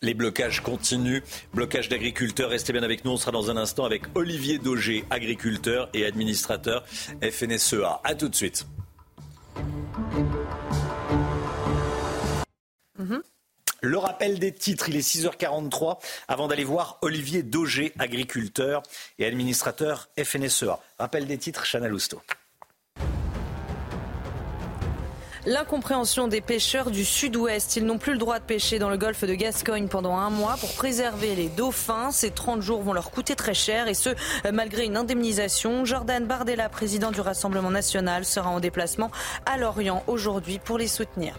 Les 0.00 0.14
blocages 0.14 0.62
continuent. 0.62 1.22
Blocage 1.52 1.88
d'agriculteurs. 1.88 2.50
Restez 2.50 2.72
bien 2.72 2.84
avec 2.84 3.04
nous. 3.04 3.10
On 3.10 3.16
sera 3.16 3.32
dans 3.32 3.50
un 3.50 3.56
instant 3.56 3.84
avec 3.84 4.04
Olivier 4.14 4.58
Daugé, 4.58 5.04
agriculteur 5.10 5.88
et 5.92 6.06
administrateur 6.06 6.84
FNSEA. 7.20 8.00
A 8.04 8.14
tout 8.14 8.28
de 8.28 8.34
suite. 8.36 8.66
Mhm. 12.98 13.22
Le 13.80 13.96
rappel 13.96 14.40
des 14.40 14.52
titres, 14.52 14.88
il 14.88 14.96
est 14.96 15.06
6h43 15.06 15.98
avant 16.26 16.48
d'aller 16.48 16.64
voir 16.64 16.98
Olivier 17.00 17.44
Daugé, 17.44 17.92
agriculteur 18.00 18.82
et 19.20 19.24
administrateur 19.24 20.08
FNSEA. 20.20 20.80
Rappel 20.98 21.26
des 21.26 21.38
titres, 21.38 21.64
Chana 21.64 21.86
Lousteau. 21.86 22.20
L'incompréhension 25.46 26.26
des 26.26 26.40
pêcheurs 26.40 26.90
du 26.90 27.04
sud-ouest. 27.04 27.76
Ils 27.76 27.86
n'ont 27.86 27.98
plus 27.98 28.12
le 28.12 28.18
droit 28.18 28.40
de 28.40 28.44
pêcher 28.44 28.80
dans 28.80 28.90
le 28.90 28.96
golfe 28.98 29.24
de 29.24 29.34
Gascogne 29.34 29.86
pendant 29.86 30.16
un 30.16 30.28
mois 30.28 30.56
pour 30.58 30.74
préserver 30.74 31.36
les 31.36 31.48
dauphins. 31.48 32.10
Ces 32.10 32.32
30 32.32 32.60
jours 32.60 32.82
vont 32.82 32.92
leur 32.92 33.12
coûter 33.12 33.36
très 33.36 33.54
cher 33.54 33.86
et 33.86 33.94
ce, 33.94 34.10
malgré 34.52 34.84
une 34.84 34.96
indemnisation. 34.96 35.84
Jordan 35.84 36.26
Bardella, 36.26 36.68
président 36.68 37.12
du 37.12 37.20
Rassemblement 37.20 37.70
national, 37.70 38.24
sera 38.24 38.50
en 38.50 38.58
déplacement 38.58 39.12
à 39.46 39.56
Lorient 39.56 40.02
aujourd'hui 40.08 40.58
pour 40.58 40.78
les 40.78 40.88
soutenir. 40.88 41.38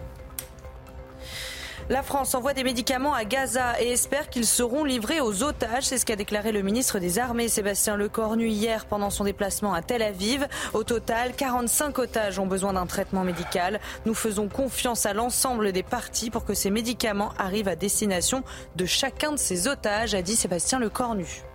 La 1.89 2.04
France 2.04 2.36
envoie 2.36 2.54
des 2.54 2.63
médicaments 2.63 3.15
à 3.15 3.25
Gaza 3.25 3.82
et 3.82 3.89
espère 3.89 4.30
qu'ils 4.30 4.45
seront 4.45 4.84
livrés 4.84 5.22
aux 5.22 5.41
otages. 5.41 5.86
C'est 5.86 5.97
ce 5.97 6.05
qu'a 6.05 6.16
déclaré 6.16 6.51
le 6.51 6.61
ministre 6.61 6.99
des 6.99 7.18
Armées 7.18 7.47
Sébastien 7.47 7.97
Lecornu 7.97 8.47
hier 8.47 8.86
pendant 8.86 9.09
son 9.09 9.24
déplacement 9.24 9.74
à 9.74 9.82
Tel 9.82 10.03
Aviv. 10.03 10.47
Au 10.76 10.84
total, 10.84 11.34
45 11.36 11.97
otages 11.97 12.38
ont 12.38 12.45
besoin 12.45 12.74
d'un 12.74 12.86
traitement 12.86 13.24
médical. 13.24 13.80
Nous 14.05 14.14
faisons 14.14 14.49
confiance 14.49 15.07
à 15.07 15.14
l'ensemble 15.14 15.72
des 15.72 15.82
parties 15.82 16.30
pour 16.30 16.45
que 16.45 16.53
ces 16.53 16.70
médicaments 16.70 17.34
arrivent 17.39 17.68
à 17.68 17.76
destination 17.76 18.43
de 18.76 18.86
chacun 18.86 19.32
de 19.32 19.38
ces 19.38 19.68
otages, 19.68 20.14
a 20.14 20.22
dit 20.22 20.36
Sébastien 20.36 20.78
Lecornu. 20.78 21.49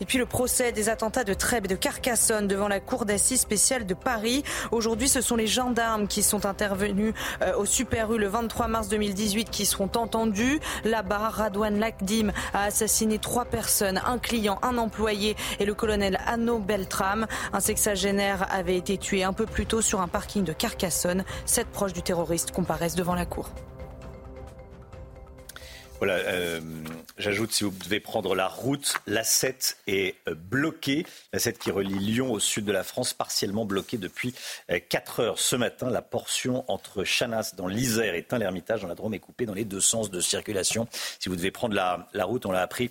Et 0.00 0.04
puis 0.04 0.18
le 0.18 0.26
procès 0.26 0.72
des 0.72 0.88
attentats 0.88 1.24
de 1.24 1.34
Trèbes 1.34 1.66
et 1.66 1.68
de 1.68 1.74
Carcassonne 1.74 2.46
devant 2.46 2.68
la 2.68 2.80
cour 2.80 3.04
d'assises 3.04 3.40
spéciale 3.40 3.86
de 3.86 3.94
Paris. 3.94 4.42
Aujourd'hui, 4.70 5.08
ce 5.08 5.20
sont 5.20 5.36
les 5.36 5.46
gendarmes 5.46 6.06
qui 6.06 6.22
sont 6.22 6.46
intervenus 6.46 7.14
euh, 7.42 7.56
au 7.56 7.64
Super 7.64 8.12
U 8.12 8.18
le 8.18 8.28
23 8.28 8.68
mars 8.68 8.88
2018 8.88 9.50
qui 9.50 9.66
seront 9.66 9.90
entendus. 9.96 10.60
Là-bas, 10.84 11.30
Radouane 11.30 11.78
Lakdim 11.78 12.32
a 12.52 12.64
assassiné 12.64 13.18
trois 13.18 13.44
personnes, 13.44 14.00
un 14.04 14.18
client, 14.18 14.58
un 14.62 14.78
employé 14.78 15.36
et 15.58 15.64
le 15.64 15.74
colonel 15.74 16.18
Anno 16.26 16.58
Beltram. 16.58 17.26
Un 17.52 17.60
sexagénaire 17.60 18.46
avait 18.50 18.76
été 18.76 18.98
tué 18.98 19.24
un 19.24 19.32
peu 19.32 19.46
plus 19.46 19.66
tôt 19.66 19.82
sur 19.82 20.00
un 20.00 20.08
parking 20.08 20.44
de 20.44 20.52
Carcassonne. 20.52 21.24
Sept 21.46 21.68
proches 21.68 21.92
du 21.92 22.02
terroriste 22.02 22.52
comparaissent 22.52 22.94
devant 22.94 23.14
la 23.14 23.26
cour. 23.26 23.50
Voilà, 25.98 26.14
euh, 26.14 26.60
j'ajoute 27.18 27.52
si 27.52 27.64
vous 27.64 27.70
devez 27.70 28.00
prendre 28.00 28.34
la 28.34 28.48
route, 28.48 28.94
la 29.06 29.24
7 29.24 29.78
est 29.86 30.16
euh, 30.28 30.34
bloquée. 30.34 31.04
La 31.32 31.38
7 31.38 31.58
qui 31.58 31.70
relie 31.70 31.98
Lyon 31.98 32.32
au 32.32 32.40
sud 32.40 32.64
de 32.64 32.72
la 32.72 32.84
France, 32.84 33.12
partiellement 33.12 33.64
bloquée 33.64 33.98
depuis 33.98 34.34
4 34.88 35.20
euh, 35.20 35.22
heures 35.22 35.38
ce 35.38 35.56
matin. 35.56 35.90
La 35.90 36.02
portion 36.02 36.64
entre 36.68 37.04
Chanas 37.04 37.54
dans 37.56 37.66
l'Isère 37.66 38.14
et 38.14 38.22
Tain-l'Hermitage 38.22 38.82
dans 38.82 38.88
la 38.88 38.94
Drôme 38.94 39.14
est 39.14 39.18
coupée 39.18 39.46
dans 39.46 39.54
les 39.54 39.64
deux 39.64 39.80
sens 39.80 40.10
de 40.10 40.20
circulation. 40.20 40.88
Si 41.18 41.28
vous 41.28 41.36
devez 41.36 41.50
prendre 41.50 41.74
la, 41.74 42.08
la 42.14 42.24
route, 42.24 42.46
on 42.46 42.52
l'a 42.52 42.62
appris 42.62 42.90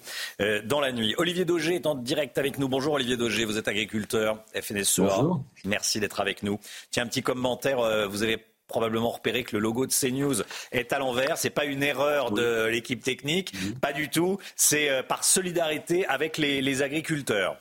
dans 0.65 0.79
la 0.79 0.91
nuit. 0.91 1.15
Olivier 1.17 1.45
Daugé 1.45 1.75
est 1.75 1.85
en 1.85 1.95
direct 1.95 2.37
avec 2.37 2.57
nous. 2.57 2.67
Bonjour 2.67 2.93
Olivier 2.93 3.17
Daugé, 3.17 3.45
vous 3.45 3.57
êtes 3.57 3.67
agriculteur, 3.67 4.43
FNSEA. 4.53 5.03
Bonjour. 5.03 5.43
Merci 5.65 5.99
d'être 5.99 6.19
avec 6.19 6.43
nous. 6.43 6.59
Tiens, 6.91 7.03
un 7.03 7.07
petit 7.07 7.23
commentaire. 7.23 8.07
Vous 8.09 8.23
avez 8.23 8.43
probablement 8.67 9.09
repéré 9.09 9.43
que 9.43 9.55
le 9.55 9.61
logo 9.61 9.85
de 9.85 9.91
CNews 9.91 10.43
est 10.71 10.93
à 10.93 10.99
l'envers. 10.99 11.37
C'est 11.37 11.49
pas 11.49 11.65
une 11.65 11.83
erreur 11.83 12.31
de 12.31 12.65
l'équipe 12.65 13.03
technique, 13.03 13.53
pas 13.79 13.93
du 13.93 14.09
tout. 14.09 14.37
C'est 14.55 14.89
euh, 14.89 15.03
par 15.03 15.23
solidarité 15.23 16.05
avec 16.07 16.37
les, 16.37 16.81
agriculteurs. 16.81 17.57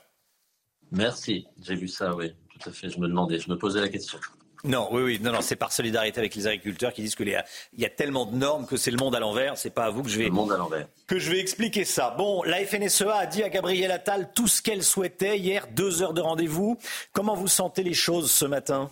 Merci, 0.91 1.47
j'ai 1.63 1.75
vu 1.75 1.89
ça, 1.89 2.15
oui, 2.15 2.35
tout 2.51 2.69
à 2.69 2.73
fait. 2.73 2.91
Je 2.91 2.99
me 2.99 3.09
demandais, 3.09 3.39
je 3.39 3.49
me 3.49 3.57
posais 3.57 3.81
la 3.81 3.89
question. 3.89 4.19
Non, 4.65 4.89
oui, 4.91 5.03
oui, 5.03 5.21
non, 5.23 5.33
non, 5.33 5.41
c'est 5.41 5.57
par 5.57 5.73
solidarité 5.73 6.19
avec 6.19 6.35
les 6.35 6.47
agriculteurs 6.47 6.93
qui 6.93 7.03
disent 7.03 7.15
que 7.15 7.23
il 7.23 7.43
y 7.79 7.85
a 7.85 7.91
tellement 7.91 8.27
de 8.27 8.37
normes 8.37 8.67
que 8.67 8.77
c'est 8.77 8.91
le 8.91 8.97
monde 8.97 9.15
à 9.15 9.21
l'envers. 9.21 9.57
C'est 9.57 9.71
pas 9.71 9.85
à 9.85 9.91
vous 9.91 10.03
que 10.03 10.09
je 10.09 10.19
vais 10.19 10.25
le 10.25 10.31
monde 10.31 10.53
à 10.53 10.57
l'envers 10.57 10.87
que 11.07 11.19
je 11.19 11.31
vais 11.31 11.39
expliquer 11.39 11.85
ça. 11.85 12.15
Bon, 12.17 12.43
la 12.43 12.65
FNSEA 12.65 13.15
a 13.15 13.27
dit 13.27 13.43
à 13.43 13.49
Gabriel 13.49 13.91
Attal 13.91 14.31
tout 14.35 14.49
ce 14.49 14.61
qu'elle 14.61 14.83
souhaitait 14.83 15.39
hier, 15.39 15.69
deux 15.69 16.03
heures 16.03 16.15
de 16.15 16.21
rendez-vous. 16.21 16.79
Comment 17.13 17.35
vous 17.35 17.49
sentez 17.49 17.83
les 17.83 17.95
choses 17.95 18.31
ce 18.31 18.45
matin? 18.45 18.91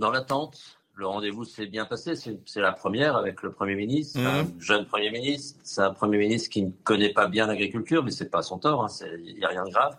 Dans 0.00 0.10
l'attente. 0.10 0.58
Le 0.96 1.06
rendez-vous 1.06 1.44
s'est 1.44 1.66
bien 1.66 1.84
passé. 1.84 2.14
C'est 2.16 2.60
la 2.60 2.72
première 2.72 3.16
avec 3.16 3.42
le 3.42 3.52
Premier 3.52 3.76
ministre, 3.76 4.18
un 4.18 4.42
mhm. 4.42 4.60
jeune 4.60 4.86
Premier 4.86 5.10
ministre. 5.10 5.60
C'est 5.62 5.82
un 5.82 5.94
Premier 5.94 6.18
ministre 6.18 6.50
qui 6.50 6.62
ne 6.62 6.70
connaît 6.82 7.12
pas 7.12 7.28
bien 7.28 7.46
l'agriculture, 7.46 8.02
mais 8.02 8.10
c'est 8.10 8.28
pas 8.28 8.42
son 8.42 8.58
tort. 8.58 8.84
Hein. 8.84 9.06
Il 9.24 9.36
n'y 9.36 9.44
a 9.44 9.48
rien 9.48 9.64
de 9.64 9.70
grave. 9.70 9.96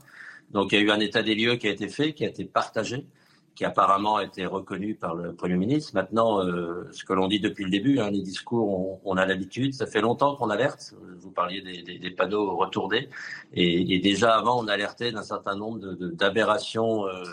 Donc 0.52 0.74
il 0.74 0.80
y 0.80 0.82
a 0.82 0.84
eu 0.84 0.92
un 0.92 1.00
état 1.00 1.24
des 1.24 1.34
lieux 1.34 1.56
qui 1.56 1.68
a 1.68 1.72
été 1.72 1.88
fait, 1.88 2.14
qui 2.14 2.26
a 2.26 2.28
été 2.28 2.44
partagé, 2.44 3.08
qui 3.56 3.64
apparemment 3.64 4.18
a 4.18 4.26
été 4.26 4.46
reconnu 4.46 4.96
par 4.96 5.16
le 5.16 5.34
Premier 5.34 5.56
ministre. 5.56 5.92
Maintenant, 5.96 6.46
euh, 6.46 6.88
ce 6.92 7.06
que 7.06 7.14
l'on 7.14 7.28
dit 7.28 7.40
depuis 7.40 7.64
le 7.64 7.72
début, 7.72 8.00
hein, 8.00 8.12
les 8.12 8.22
discours, 8.22 9.00
on, 9.04 9.18
a 9.18 9.26
l'habitude. 9.26 9.74
Ça 9.74 9.88
fait 9.88 10.02
longtemps 10.02 10.36
qu'on 10.36 10.50
alerte. 10.50 10.94
Vous 11.20 11.32
parliez 11.32 11.62
des, 11.62 12.12
panneaux 12.12 12.56
retournés. 12.58 13.10
Et, 13.54 14.00
déjà 14.00 14.36
avant, 14.36 14.62
on 14.62 14.68
alertait 14.68 15.12
d'un 15.12 15.24
certain 15.24 15.56
nombre 15.56 15.80
d'aberrations. 15.80 17.06
De, 17.06 17.24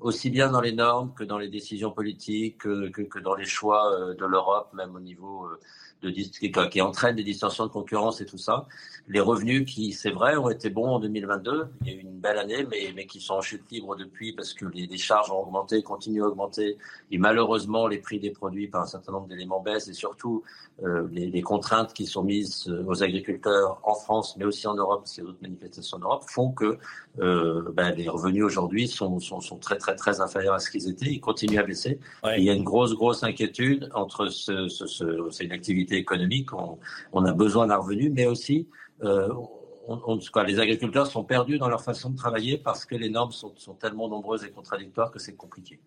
aussi 0.00 0.30
bien 0.30 0.50
dans 0.50 0.60
les 0.60 0.72
normes 0.72 1.12
que 1.14 1.24
dans 1.24 1.38
les 1.38 1.48
décisions 1.48 1.90
politiques, 1.90 2.58
que, 2.58 2.88
que, 2.88 3.18
dans 3.18 3.34
les 3.34 3.44
choix 3.44 3.92
euh, 3.92 4.14
de 4.14 4.24
l'Europe, 4.24 4.70
même 4.74 4.94
au 4.94 5.00
niveau 5.00 5.46
euh, 5.46 5.60
de, 6.02 6.10
qui, 6.10 6.50
qui 6.50 6.80
entraînent 6.80 7.16
des 7.16 7.24
distorsions 7.24 7.66
de 7.66 7.70
concurrence 7.70 8.20
et 8.20 8.26
tout 8.26 8.38
ça. 8.38 8.66
Les 9.08 9.20
revenus 9.20 9.70
qui, 9.70 9.92
c'est 9.92 10.10
vrai, 10.10 10.36
ont 10.36 10.50
été 10.50 10.70
bons 10.70 10.88
en 10.88 11.00
2022. 11.00 11.68
Il 11.82 11.88
y 11.88 11.90
a 11.90 11.94
eu 11.94 12.00
une 12.00 12.18
belle 12.18 12.38
année, 12.38 12.66
mais, 12.70 12.92
mais 12.94 13.06
qui 13.06 13.20
sont 13.20 13.34
en 13.34 13.40
chute 13.40 13.70
libre 13.70 13.96
depuis 13.96 14.32
parce 14.32 14.54
que 14.54 14.66
les, 14.66 14.86
les 14.86 14.98
charges 14.98 15.30
ont 15.30 15.40
augmenté, 15.40 15.82
continuent 15.82 16.24
à 16.24 16.28
augmenter. 16.28 16.78
Et 17.10 17.18
malheureusement, 17.18 17.86
les 17.86 17.98
prix 17.98 18.18
des 18.18 18.30
produits 18.30 18.68
par 18.68 18.82
un 18.82 18.86
certain 18.86 19.12
nombre 19.12 19.28
d'éléments 19.28 19.60
baissent 19.60 19.88
et 19.88 19.94
surtout 19.94 20.42
euh, 20.82 21.06
les, 21.12 21.26
les, 21.26 21.42
contraintes 21.42 21.92
qui 21.92 22.06
sont 22.06 22.22
mises 22.22 22.68
euh, 22.68 22.84
aux 22.86 23.02
agriculteurs 23.02 23.80
en 23.82 23.94
France, 23.94 24.36
mais 24.36 24.44
aussi 24.44 24.66
en 24.66 24.74
Europe, 24.74 25.02
parce 25.02 25.12
qu'il 25.12 25.22
y 25.22 25.26
a 25.26 25.30
d'autres 25.30 25.42
manifestations 25.42 25.98
en 25.98 26.00
Europe, 26.00 26.24
font 26.28 26.50
que 26.50 26.78
euh, 27.20 27.70
ben, 27.74 27.94
les 27.94 28.08
revenus 28.08 28.44
aujourd'hui 28.44 28.88
sont, 28.88 29.18
sont, 29.20 29.40
sont, 29.40 29.58
très 29.58 29.76
très 29.76 29.94
très 29.94 30.20
inférieurs 30.20 30.54
à 30.54 30.58
ce 30.58 30.70
qu'ils 30.70 30.88
étaient. 30.88 31.10
Ils 31.10 31.20
continuent 31.20 31.58
à 31.58 31.64
baisser. 31.64 31.98
il 32.36 32.44
y 32.44 32.50
a 32.50 32.54
une 32.54 32.64
grosse 32.64 32.94
grosse 32.94 33.22
inquiétude 33.22 33.90
entre 33.94 34.28
ce, 34.28 34.68
ce, 34.68 34.86
ce 34.86 35.28
c'est 35.30 35.44
une 35.44 35.52
activité 35.52 35.96
économique. 35.96 36.52
On, 36.52 36.78
on, 37.12 37.24
a 37.24 37.32
besoin 37.32 37.66
d'un 37.66 37.76
revenu, 37.76 38.10
mais 38.10 38.26
aussi 38.26 38.68
euh, 39.04 39.28
on, 39.86 40.18
quoi, 40.32 40.44
les 40.44 40.60
agriculteurs 40.60 41.06
sont 41.06 41.24
perdus 41.24 41.58
dans 41.58 41.68
leur 41.68 41.82
façon 41.82 42.10
de 42.10 42.16
travailler 42.16 42.58
parce 42.58 42.84
que 42.84 42.94
les 42.94 43.08
normes 43.08 43.32
sont, 43.32 43.52
sont 43.56 43.74
tellement 43.74 44.08
nombreuses 44.08 44.44
et 44.44 44.50
contradictoires 44.50 45.10
que 45.10 45.18
c'est 45.18 45.34
compliqué. 45.34 45.80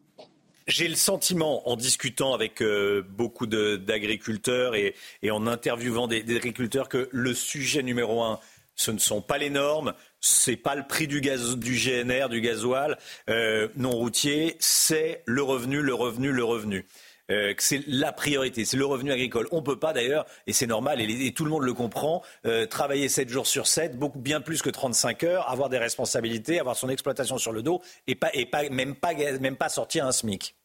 J'ai 0.68 0.88
le 0.88 0.96
sentiment, 0.96 1.70
en 1.70 1.76
discutant 1.76 2.34
avec 2.34 2.62
euh, 2.62 3.04
beaucoup 3.08 3.46
d'agriculteurs 3.46 4.74
et, 4.74 4.96
en 5.30 5.46
interviewant 5.46 6.08
des, 6.08 6.24
agriculteurs, 6.36 6.90
que 6.90 7.08
le 7.12 7.36
sujet 7.36 7.84
numéro 7.84 8.24
un, 8.24 8.40
ce 8.76 8.90
ne 8.90 8.98
sont 8.98 9.22
pas 9.22 9.38
les 9.38 9.52
normes, 9.52 9.94
c'est 10.22 10.56
pas 10.58 10.74
le 10.74 10.88
prix 10.88 11.08
du, 11.08 11.22
gaz, 11.22 11.56
du 11.56 11.76
GNR, 11.76 12.30
du 12.30 12.42
gasoil 12.42 12.98
euh, 13.30 13.68
non 13.76 13.92
routier, 13.92 14.56
c'est 14.60 15.22
le 15.28 15.44
revenu, 15.44 15.82
le 15.82 15.94
revenu, 15.94 16.32
le 16.32 16.44
revenu. 16.44 16.86
Euh, 17.32 17.54
que 17.54 17.64
c'est 17.64 17.82
la 17.88 18.12
priorité, 18.12 18.66
c'est 18.66 18.78
le 18.78 18.86
revenu 18.86 19.12
agricole. 19.12 19.48
On 19.52 19.58
ne 19.58 19.62
peut 19.62 19.80
pas 19.80 19.94
d'ailleurs, 19.94 20.26
et 20.46 20.54
c'est 20.54 20.68
normal, 20.68 21.02
et, 21.02 21.32
tout 21.34 21.44
le 21.44 21.50
monde 21.50 21.64
le 21.64 21.74
comprend, 21.74 22.22
euh, 22.46 22.66
travailler 22.68 23.10
7 23.10 23.30
jours 23.30 23.48
sur 23.48 23.68
7, 23.68 23.98
beaucoup 23.98 24.20
bien 24.20 24.42
plus 24.42 24.62
que 24.62 24.70
35 24.70 25.24
heures, 25.24 25.50
avoir 25.50 25.70
des 25.70 25.80
responsabilités, 25.80 26.60
avoir 26.60 26.76
son 26.76 26.90
exploitation 26.90 27.38
sur 27.38 27.52
le 27.52 27.64
dos, 27.64 27.82
et, 28.08 28.16
pas, 28.16 28.30
et 28.34 28.46
pas, 28.46 28.70
même, 28.70 28.96
pas, 28.96 29.14
même 29.14 29.56
pas 29.56 29.70
sortir 29.70 30.06
un 30.06 30.12
SMIC. 30.12 30.56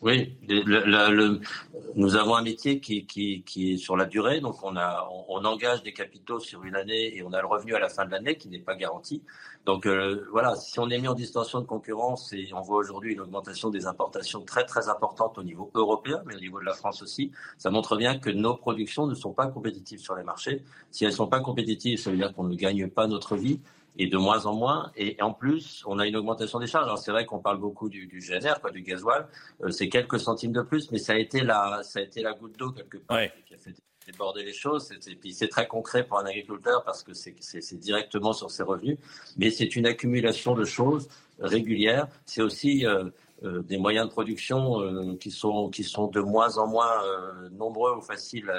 Oui, 0.00 0.36
nous 1.96 2.14
avons 2.14 2.36
un 2.36 2.42
métier 2.42 2.78
qui, 2.78 3.44
est 3.56 3.76
sur 3.76 3.96
la 3.96 4.04
durée, 4.04 4.40
donc 4.40 4.62
on, 4.62 4.76
a, 4.76 5.08
on, 5.28 5.44
engage 5.44 5.82
des 5.82 5.92
capitaux 5.92 6.38
sur 6.38 6.62
une 6.62 6.76
année 6.76 7.16
et 7.16 7.22
on 7.24 7.32
a 7.32 7.40
le 7.40 7.48
revenu 7.48 7.74
à 7.74 7.80
la 7.80 7.88
fin 7.88 8.04
de 8.04 8.12
l'année 8.12 8.36
qui 8.36 8.48
n'est 8.48 8.60
pas 8.60 8.76
garanti. 8.76 9.22
Donc 9.66 9.86
euh, 9.86 10.24
voilà, 10.30 10.54
si 10.54 10.78
on 10.78 10.88
est 10.88 10.98
mis 10.98 11.08
en 11.08 11.14
distorsion 11.14 11.60
de 11.60 11.66
concurrence 11.66 12.32
et 12.32 12.48
on 12.54 12.60
voit 12.60 12.78
aujourd'hui 12.78 13.14
une 13.14 13.20
augmentation 13.20 13.70
des 13.70 13.86
importations 13.86 14.42
très 14.42 14.64
très 14.64 14.88
importante 14.88 15.36
au 15.36 15.42
niveau 15.42 15.70
européen, 15.74 16.22
mais 16.26 16.36
au 16.36 16.40
niveau 16.40 16.60
de 16.60 16.64
la 16.64 16.74
France 16.74 17.02
aussi, 17.02 17.32
ça 17.56 17.70
montre 17.70 17.96
bien 17.96 18.18
que 18.18 18.30
nos 18.30 18.54
productions 18.54 19.06
ne 19.06 19.14
sont 19.14 19.32
pas 19.32 19.48
compétitives 19.48 19.98
sur 19.98 20.14
les 20.14 20.22
marchés. 20.22 20.62
Si 20.92 21.04
elles 21.04 21.10
ne 21.10 21.16
sont 21.16 21.26
pas 21.26 21.40
compétitives, 21.40 21.98
ça 21.98 22.10
veut 22.10 22.16
dire 22.16 22.32
qu'on 22.32 22.44
ne 22.44 22.54
gagne 22.54 22.88
pas 22.88 23.08
notre 23.08 23.36
vie 23.36 23.60
et 23.98 24.06
de 24.06 24.16
moins 24.16 24.46
en 24.46 24.54
moins. 24.54 24.92
Et 24.96 25.20
en 25.20 25.32
plus, 25.32 25.82
on 25.86 25.98
a 25.98 26.06
une 26.06 26.16
augmentation 26.16 26.58
des 26.60 26.66
charges. 26.66 26.86
Alors 26.86 26.98
c'est 26.98 27.10
vrai 27.10 27.26
qu'on 27.26 27.40
parle 27.40 27.58
beaucoup 27.58 27.88
du, 27.88 28.06
du 28.06 28.20
GNR, 28.20 28.60
quoi, 28.60 28.70
du 28.70 28.82
gasoil. 28.82 29.26
Euh, 29.62 29.70
c'est 29.70 29.88
quelques 29.88 30.20
centimes 30.20 30.52
de 30.52 30.62
plus, 30.62 30.90
mais 30.92 30.98
ça 30.98 31.12
a 31.14 31.16
été 31.16 31.40
la, 31.40 31.82
ça 31.82 31.98
a 31.98 32.02
été 32.02 32.22
la 32.22 32.32
goutte 32.32 32.58
d'eau 32.58 32.70
quelque 32.70 32.98
part 32.98 33.18
qui 33.46 33.54
a 33.54 33.58
fait 33.58 33.74
déborder 34.06 34.42
les 34.42 34.54
choses. 34.54 34.90
Et 35.06 35.14
puis 35.16 35.32
c'est 35.34 35.48
très 35.48 35.66
concret 35.66 36.04
pour 36.04 36.18
un 36.18 36.24
agriculteur 36.24 36.82
parce 36.84 37.02
que 37.02 37.12
c'est 37.12 37.78
directement 37.78 38.32
sur 38.32 38.50
ses 38.50 38.62
revenus. 38.62 38.98
Mais 39.36 39.50
c'est 39.50 39.76
une 39.76 39.86
accumulation 39.86 40.54
de 40.54 40.64
choses 40.64 41.08
régulières. 41.38 42.08
C'est 42.24 42.42
aussi 42.42 42.86
euh, 42.86 43.10
euh, 43.44 43.62
des 43.62 43.78
moyens 43.78 44.06
de 44.06 44.10
production 44.10 44.80
euh, 44.80 45.14
qui 45.14 45.30
sont 45.30 45.70
qui 45.70 45.84
sont 45.84 46.08
de 46.08 46.20
moins 46.20 46.58
en 46.58 46.66
moins 46.66 46.90
euh, 47.04 47.48
nombreux 47.50 47.96
ou 47.96 48.00
faciles 48.00 48.52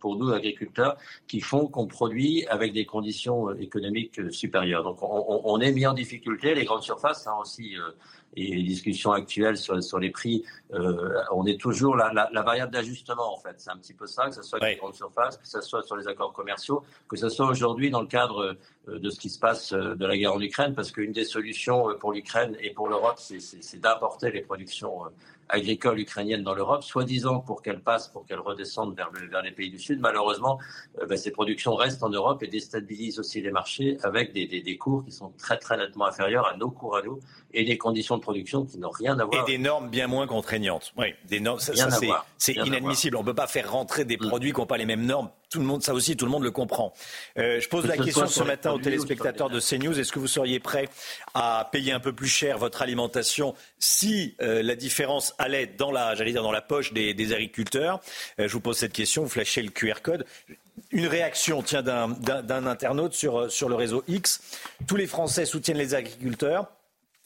pour, 0.00 0.16
nous 0.16 0.30
agriculteurs, 0.30 0.96
qui 1.26 1.40
font 1.40 1.66
qu'on 1.66 1.88
produit 1.88 2.46
avec 2.46 2.72
des 2.72 2.86
conditions 2.86 3.52
économiques 3.54 4.20
supérieures. 4.30 4.84
Donc 4.84 5.02
on, 5.02 5.40
on, 5.44 5.60
est 5.60 5.72
mis 5.72 5.84
en 5.86 5.94
difficulté. 5.94 6.54
Les 6.54 6.64
grandes 6.64 6.84
surfaces 6.84 7.26
hein, 7.26 7.34
aussi 7.40 7.74
et 8.36 8.54
les 8.54 8.62
discussions 8.62 9.12
actuelles 9.12 9.56
sur, 9.56 9.82
sur 9.82 9.98
les 9.98 10.10
prix, 10.10 10.44
euh, 10.72 11.20
on 11.32 11.46
est 11.46 11.60
toujours 11.60 11.96
la, 11.96 12.12
la, 12.12 12.28
la 12.32 12.42
variable 12.42 12.72
d'ajustement 12.72 13.32
en 13.32 13.38
fait. 13.38 13.54
C'est 13.58 13.70
un 13.70 13.76
petit 13.76 13.94
peu 13.94 14.06
ça, 14.06 14.26
que 14.26 14.34
ce 14.34 14.42
soit 14.42 14.62
avec 14.62 14.74
les 14.74 14.80
grandes 14.80 14.94
surfaces, 14.94 15.36
que 15.36 15.46
ce 15.46 15.60
soit 15.60 15.82
sur 15.82 15.96
les 15.96 16.08
accords 16.08 16.32
commerciaux, 16.32 16.82
que 17.08 17.16
ce 17.16 17.28
soit 17.28 17.46
aujourd'hui 17.46 17.90
dans 17.90 18.00
le 18.00 18.06
cadre 18.06 18.56
euh, 18.88 18.98
de 18.98 19.10
ce 19.10 19.18
qui 19.18 19.30
se 19.30 19.38
passe 19.38 19.72
euh, 19.72 19.94
de 19.94 20.06
la 20.06 20.16
guerre 20.16 20.34
en 20.34 20.40
Ukraine, 20.40 20.74
parce 20.74 20.90
qu'une 20.90 21.12
des 21.12 21.24
solutions 21.24 21.88
pour 21.98 22.12
l'Ukraine 22.12 22.56
et 22.60 22.70
pour 22.70 22.88
l'Europe, 22.88 23.18
c'est 23.18 23.38
d'importer 23.80 24.04
importer 24.04 24.30
les 24.32 24.42
productions 24.42 25.04
agricoles 25.48 26.00
ukrainiennes 26.00 26.42
dans 26.42 26.54
l'Europe, 26.54 26.82
soi-disant 26.82 27.40
pour 27.40 27.62
qu'elles 27.62 27.80
passent, 27.80 28.08
pour 28.08 28.26
qu'elles 28.26 28.40
redescendent 28.40 28.94
vers, 28.96 29.10
vers, 29.30 29.42
les 29.42 29.50
pays 29.50 29.70
du 29.70 29.78
Sud. 29.78 30.00
Malheureusement, 30.00 30.58
ben, 31.08 31.16
ces 31.16 31.30
productions 31.30 31.74
restent 31.74 32.02
en 32.02 32.08
Europe 32.08 32.42
et 32.42 32.48
déstabilisent 32.48 33.18
aussi 33.18 33.40
les 33.40 33.50
marchés 33.50 33.98
avec 34.02 34.32
des, 34.32 34.46
des, 34.46 34.62
des, 34.62 34.76
cours 34.76 35.04
qui 35.04 35.12
sont 35.12 35.32
très 35.38 35.58
très 35.58 35.76
nettement 35.76 36.06
inférieurs 36.06 36.46
à 36.46 36.56
nos 36.56 36.70
cours 36.70 36.96
à 36.96 37.02
nous 37.02 37.20
et 37.52 37.64
des 37.64 37.78
conditions 37.78 38.16
de 38.16 38.22
production 38.24 38.64
qui 38.64 38.78
n'ont 38.78 38.90
rien 38.90 39.18
à 39.18 39.24
voir. 39.24 39.42
Et 39.42 39.52
des 39.52 39.58
normes 39.58 39.88
bien 39.88 40.06
moins 40.06 40.26
contraignantes. 40.26 40.92
Oui, 40.96 41.14
des 41.26 41.40
normes. 41.40 41.60
Ça, 41.60 41.74
ça 41.74 41.88
c'est 42.38 42.54
inadmissible. 42.54 43.16
On 43.16 43.20
ne 43.20 43.26
peut 43.26 43.34
pas 43.34 43.46
faire 43.46 43.70
rentrer 43.70 44.04
des 44.04 44.16
mm. 44.16 44.28
produits 44.28 44.52
qui 44.52 44.60
n'ont 44.60 44.66
pas 44.66 44.76
les 44.76 44.86
mêmes 44.86 45.06
normes. 45.06 45.30
Tout 45.50 45.60
le 45.60 45.66
monde, 45.66 45.82
ça 45.82 45.94
aussi, 45.94 46.16
tout 46.16 46.24
le 46.24 46.32
monde 46.32 46.42
le 46.42 46.50
comprend. 46.50 46.92
Euh, 47.38 47.60
je 47.60 47.68
pose 47.68 47.86
la 47.86 47.96
question 47.96 48.26
ce 48.26 48.42
matin 48.42 48.72
aux 48.72 48.78
téléspectateurs 48.78 49.50
de 49.50 49.60
CNews. 49.60 49.98
Est-ce 49.98 50.10
que 50.10 50.18
vous 50.18 50.26
seriez 50.26 50.58
prêt 50.58 50.88
à 51.34 51.68
payer 51.70 51.92
un 51.92 52.00
peu 52.00 52.12
plus 52.12 52.26
cher 52.26 52.58
votre 52.58 52.82
alimentation 52.82 53.54
si 53.78 54.34
euh, 54.42 54.62
la 54.62 54.74
différence 54.74 55.32
allait 55.38 55.66
dans 55.66 55.92
la, 55.92 56.16
j'allais 56.16 56.32
dire, 56.32 56.42
dans 56.42 56.50
la 56.50 56.62
poche 56.62 56.92
des, 56.92 57.14
des 57.14 57.32
agriculteurs? 57.32 58.00
Euh, 58.40 58.48
Je 58.48 58.52
vous 58.52 58.60
pose 58.60 58.76
cette 58.76 58.92
question. 58.92 59.22
Vous 59.22 59.28
flashez 59.28 59.62
le 59.62 59.70
QR 59.70 60.00
code. 60.02 60.26
Une 60.90 61.06
réaction, 61.06 61.62
tiens, 61.62 61.82
d'un 61.82 62.66
internaute 62.66 63.14
sur, 63.14 63.50
sur 63.50 63.68
le 63.68 63.74
réseau 63.76 64.02
X. 64.08 64.40
Tous 64.86 64.96
les 64.96 65.06
Français 65.06 65.44
soutiennent 65.44 65.78
les 65.78 65.94
agriculteurs. 65.94 66.66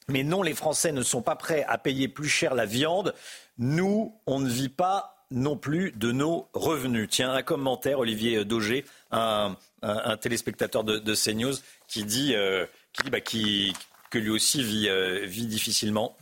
Mais 0.08 0.22
non, 0.22 0.42
les 0.42 0.54
Français 0.54 0.92
ne 0.92 1.02
sont 1.02 1.22
pas 1.22 1.36
prêts 1.36 1.64
à 1.68 1.76
payer 1.76 2.08
plus 2.08 2.28
cher 2.28 2.54
la 2.54 2.64
viande. 2.64 3.14
Nous, 3.58 4.14
on 4.26 4.40
ne 4.40 4.48
vit 4.48 4.70
pas 4.70 5.26
non 5.30 5.56
plus 5.56 5.92
de 5.92 6.12
nos 6.12 6.48
revenus. 6.54 7.08
Tiens, 7.10 7.32
un 7.32 7.42
commentaire, 7.42 7.98
Olivier 7.98 8.44
Daugé, 8.44 8.86
un, 9.10 9.56
téléspectateur 10.20 10.84
de, 10.84 11.14
CNews, 11.14 11.54
qui 11.86 12.04
dit, 12.04 12.34
euh, 12.34 12.66
bah, 13.10 13.20
que 13.20 14.18
lui 14.18 14.30
aussi 14.30 14.62
vit, 14.62 14.88
euh, 14.88 15.26
difficilement. 15.26 16.16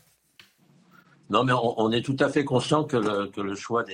Non, 1.31 1.45
mais 1.45 1.53
on, 1.53 1.91
est 1.93 2.03
tout 2.03 2.17
à 2.21 2.29
fait 2.29 2.45
conscient 2.45 2.85
que 2.85 2.97
le, 2.97 3.55
choix 3.55 3.85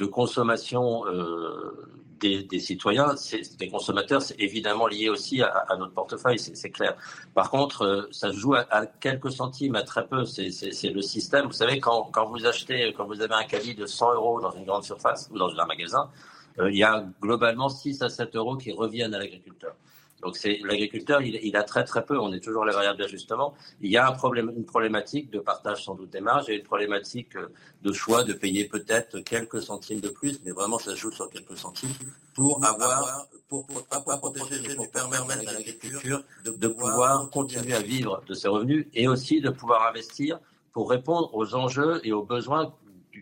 de 0.00 0.06
consommation 0.06 1.06
euh, 1.06 1.90
des, 2.20 2.58
citoyens, 2.58 3.14
des 3.58 3.68
consommateurs, 3.68 4.20
c'est 4.20 4.38
évidemment 4.38 4.86
lié 4.86 5.08
aussi 5.08 5.42
à, 5.42 5.76
notre 5.78 5.92
portefeuille, 5.92 6.38
c'est 6.38 6.70
clair. 6.70 6.96
Par 7.34 7.50
contre, 7.50 7.82
euh, 7.82 8.08
ça 8.10 8.30
joue 8.30 8.54
à, 8.54 8.86
quelques 8.86 9.30
centimes, 9.30 9.74
à 9.74 9.82
très 9.82 10.06
peu. 10.06 10.24
C'est 10.24 10.90
le 10.90 11.02
système. 11.02 11.46
Vous 11.46 11.52
savez, 11.52 11.80
quand, 11.80 12.10
vous 12.30 12.46
achetez, 12.46 12.92
quand 12.94 13.06
vous 13.06 13.20
avez 13.22 13.34
un 13.34 13.44
caddie 13.44 13.74
de 13.74 13.86
100 13.86 14.14
euros 14.14 14.40
dans 14.40 14.50
une 14.50 14.64
grande 14.64 14.84
surface 14.84 15.30
ou 15.32 15.38
dans 15.38 15.48
un 15.48 15.66
magasin, 15.66 16.10
euh, 16.58 16.70
il 16.70 16.76
y 16.76 16.84
a 16.84 17.04
globalement 17.22 17.68
6 17.68 18.02
à 18.02 18.08
7 18.08 18.36
euros 18.36 18.56
qui 18.56 18.72
reviennent 18.72 19.14
à 19.14 19.18
l'agriculteur. 19.18 19.74
Donc 20.22 20.36
c'est 20.36 20.60
l'agriculteur, 20.64 21.22
il, 21.22 21.56
a 21.56 21.62
très 21.62 21.84
très 21.84 22.04
peu. 22.04 22.18
On 22.18 22.32
est 22.32 22.40
toujours 22.40 22.64
les 22.64 22.72
variables 22.72 22.98
d'ajustement. 22.98 23.54
Il 23.80 23.90
y 23.90 23.96
a 23.96 24.06
un 24.06 24.12
problème, 24.12 24.52
une 24.56 24.64
problématique 24.64 25.30
de 25.30 25.38
partage 25.38 25.84
sans 25.84 25.94
doute 25.94 26.10
des 26.10 26.20
marges 26.20 26.48
et 26.48 26.56
une 26.56 26.62
problématique 26.62 27.36
euh, 27.36 27.48
de 27.82 27.92
choix 27.92 28.24
de 28.24 28.32
payer 28.32 28.64
peut-être 28.64 29.20
quelques 29.20 29.62
centimes 29.62 30.00
de 30.00 30.08
plus, 30.08 30.40
mais 30.44 30.50
vraiment 30.50 30.78
ça 30.78 30.94
joue 30.94 31.10
sur 31.10 31.30
quelques 31.30 31.56
centimes 31.56 31.90
pour 32.34 32.64
avoir, 32.64 33.26
pour, 33.48 33.66
pas 33.88 34.00
pour 34.00 34.18
protéger, 34.18 34.62
mais 34.68 34.74
pour 34.74 34.90
permettre 34.90 35.48
à 35.48 35.52
l'agriculture 35.52 36.22
de, 36.44 36.68
pouvoir 36.68 37.28
continuer 37.30 37.74
à 37.74 37.80
vivre 37.80 38.22
de 38.26 38.34
ses 38.34 38.48
revenus 38.48 38.86
et 38.94 39.08
aussi 39.08 39.40
de 39.40 39.50
pouvoir 39.50 39.88
investir 39.88 40.38
pour 40.72 40.90
répondre 40.90 41.34
aux 41.34 41.54
enjeux 41.54 42.00
et 42.04 42.12
aux 42.12 42.22
besoins 42.22 42.72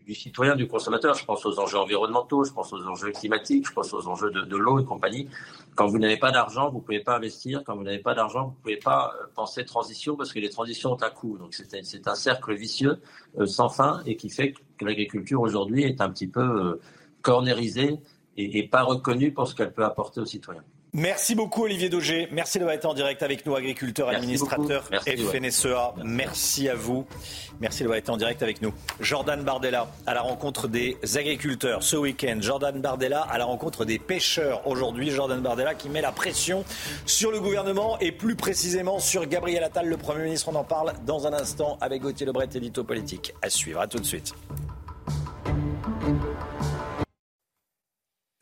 du, 0.06 0.14
citoyen, 0.14 0.56
du 0.56 0.66
consommateur. 0.66 1.14
Je 1.14 1.24
pense 1.24 1.44
aux 1.46 1.58
enjeux 1.58 1.78
environnementaux, 1.78 2.44
je 2.44 2.52
pense 2.52 2.72
aux 2.72 2.86
enjeux 2.86 3.12
climatiques, 3.12 3.68
je 3.68 3.72
pense 3.72 3.92
aux 3.92 4.06
enjeux 4.08 4.30
de, 4.30 4.56
l'eau 4.56 4.78
et 4.78 4.84
compagnie. 4.84 5.28
Quand 5.74 5.86
vous 5.86 5.98
n'avez 5.98 6.16
pas 6.16 6.30
d'argent, 6.30 6.70
vous 6.70 6.78
ne 6.78 6.82
pouvez 6.82 7.00
pas 7.00 7.16
investir. 7.16 7.62
Quand 7.64 7.76
vous 7.76 7.82
n'avez 7.82 7.98
pas 7.98 8.14
d'argent, 8.14 8.44
vous 8.44 8.50
ne 8.50 8.62
pouvez 8.62 8.76
pas 8.76 9.14
euh, 9.20 9.26
penser 9.34 9.64
transition 9.64 10.16
parce 10.16 10.32
que 10.32 10.38
les 10.38 10.50
transitions 10.50 10.92
ont 10.92 11.02
un 11.02 11.10
coût. 11.10 11.38
Donc 11.38 11.54
c'est 11.54 12.08
un 12.08 12.14
cercle 12.14 12.54
vicieux 12.54 13.00
euh, 13.38 13.46
sans 13.46 13.68
fin 13.68 14.02
et 14.06 14.16
qui 14.16 14.30
fait 14.30 14.52
que 14.52 14.84
l'agriculture 14.84 15.40
aujourd'hui 15.40 15.84
est 15.84 16.00
un 16.00 16.10
petit 16.10 16.28
peu 16.28 16.40
euh, 16.40 16.80
cornérisée 17.22 17.98
et, 18.36 18.58
et 18.58 18.68
pas 18.68 18.82
reconnue 18.82 19.32
pour 19.32 19.48
ce 19.48 19.54
qu'elle 19.54 19.72
peut 19.72 19.84
apporter 19.84 20.20
aux 20.20 20.26
citoyens. 20.26 20.64
Merci 20.94 21.34
beaucoup 21.34 21.64
Olivier 21.64 21.90
Daugé. 21.90 22.28
Merci 22.32 22.58
d'avoir 22.58 22.74
été 22.74 22.86
en 22.86 22.94
direct 22.94 23.22
avec 23.22 23.44
nous, 23.44 23.54
agriculteur, 23.54 24.08
administrateur 24.08 24.84
FNSEA. 24.84 25.94
Merci 26.02 26.68
à 26.68 26.74
vous. 26.74 27.06
Merci 27.60 27.82
d'avoir 27.82 27.98
été 27.98 28.10
en 28.10 28.16
direct 28.16 28.42
avec 28.42 28.62
nous. 28.62 28.72
Jordan 29.00 29.42
Bardella 29.42 29.88
à 30.06 30.14
la 30.14 30.22
rencontre 30.22 30.66
des 30.66 30.96
agriculteurs 31.16 31.82
ce 31.82 31.96
week-end. 31.96 32.38
Jordan 32.40 32.80
Bardella 32.80 33.20
à 33.20 33.36
la 33.36 33.44
rencontre 33.44 33.84
des 33.84 33.98
pêcheurs 33.98 34.66
aujourd'hui. 34.66 35.10
Jordan 35.10 35.40
Bardella 35.40 35.74
qui 35.74 35.90
met 35.90 36.00
la 36.00 36.12
pression 36.12 36.64
sur 37.04 37.30
le 37.30 37.40
gouvernement 37.40 37.98
et 38.00 38.10
plus 38.10 38.34
précisément 38.34 38.98
sur 38.98 39.26
Gabriel 39.26 39.64
Attal, 39.64 39.86
le 39.88 39.96
Premier 39.98 40.24
ministre. 40.24 40.48
On 40.48 40.54
en 40.54 40.64
parle 40.64 40.94
dans 41.04 41.26
un 41.26 41.32
instant 41.34 41.76
avec 41.82 42.00
Gauthier 42.00 42.24
Lebret, 42.24 42.48
édito 42.54 42.82
politique. 42.82 43.34
À 43.42 43.50
suivre. 43.50 43.80
À 43.80 43.88
tout 43.88 43.98
de 43.98 44.06
suite. 44.06 44.34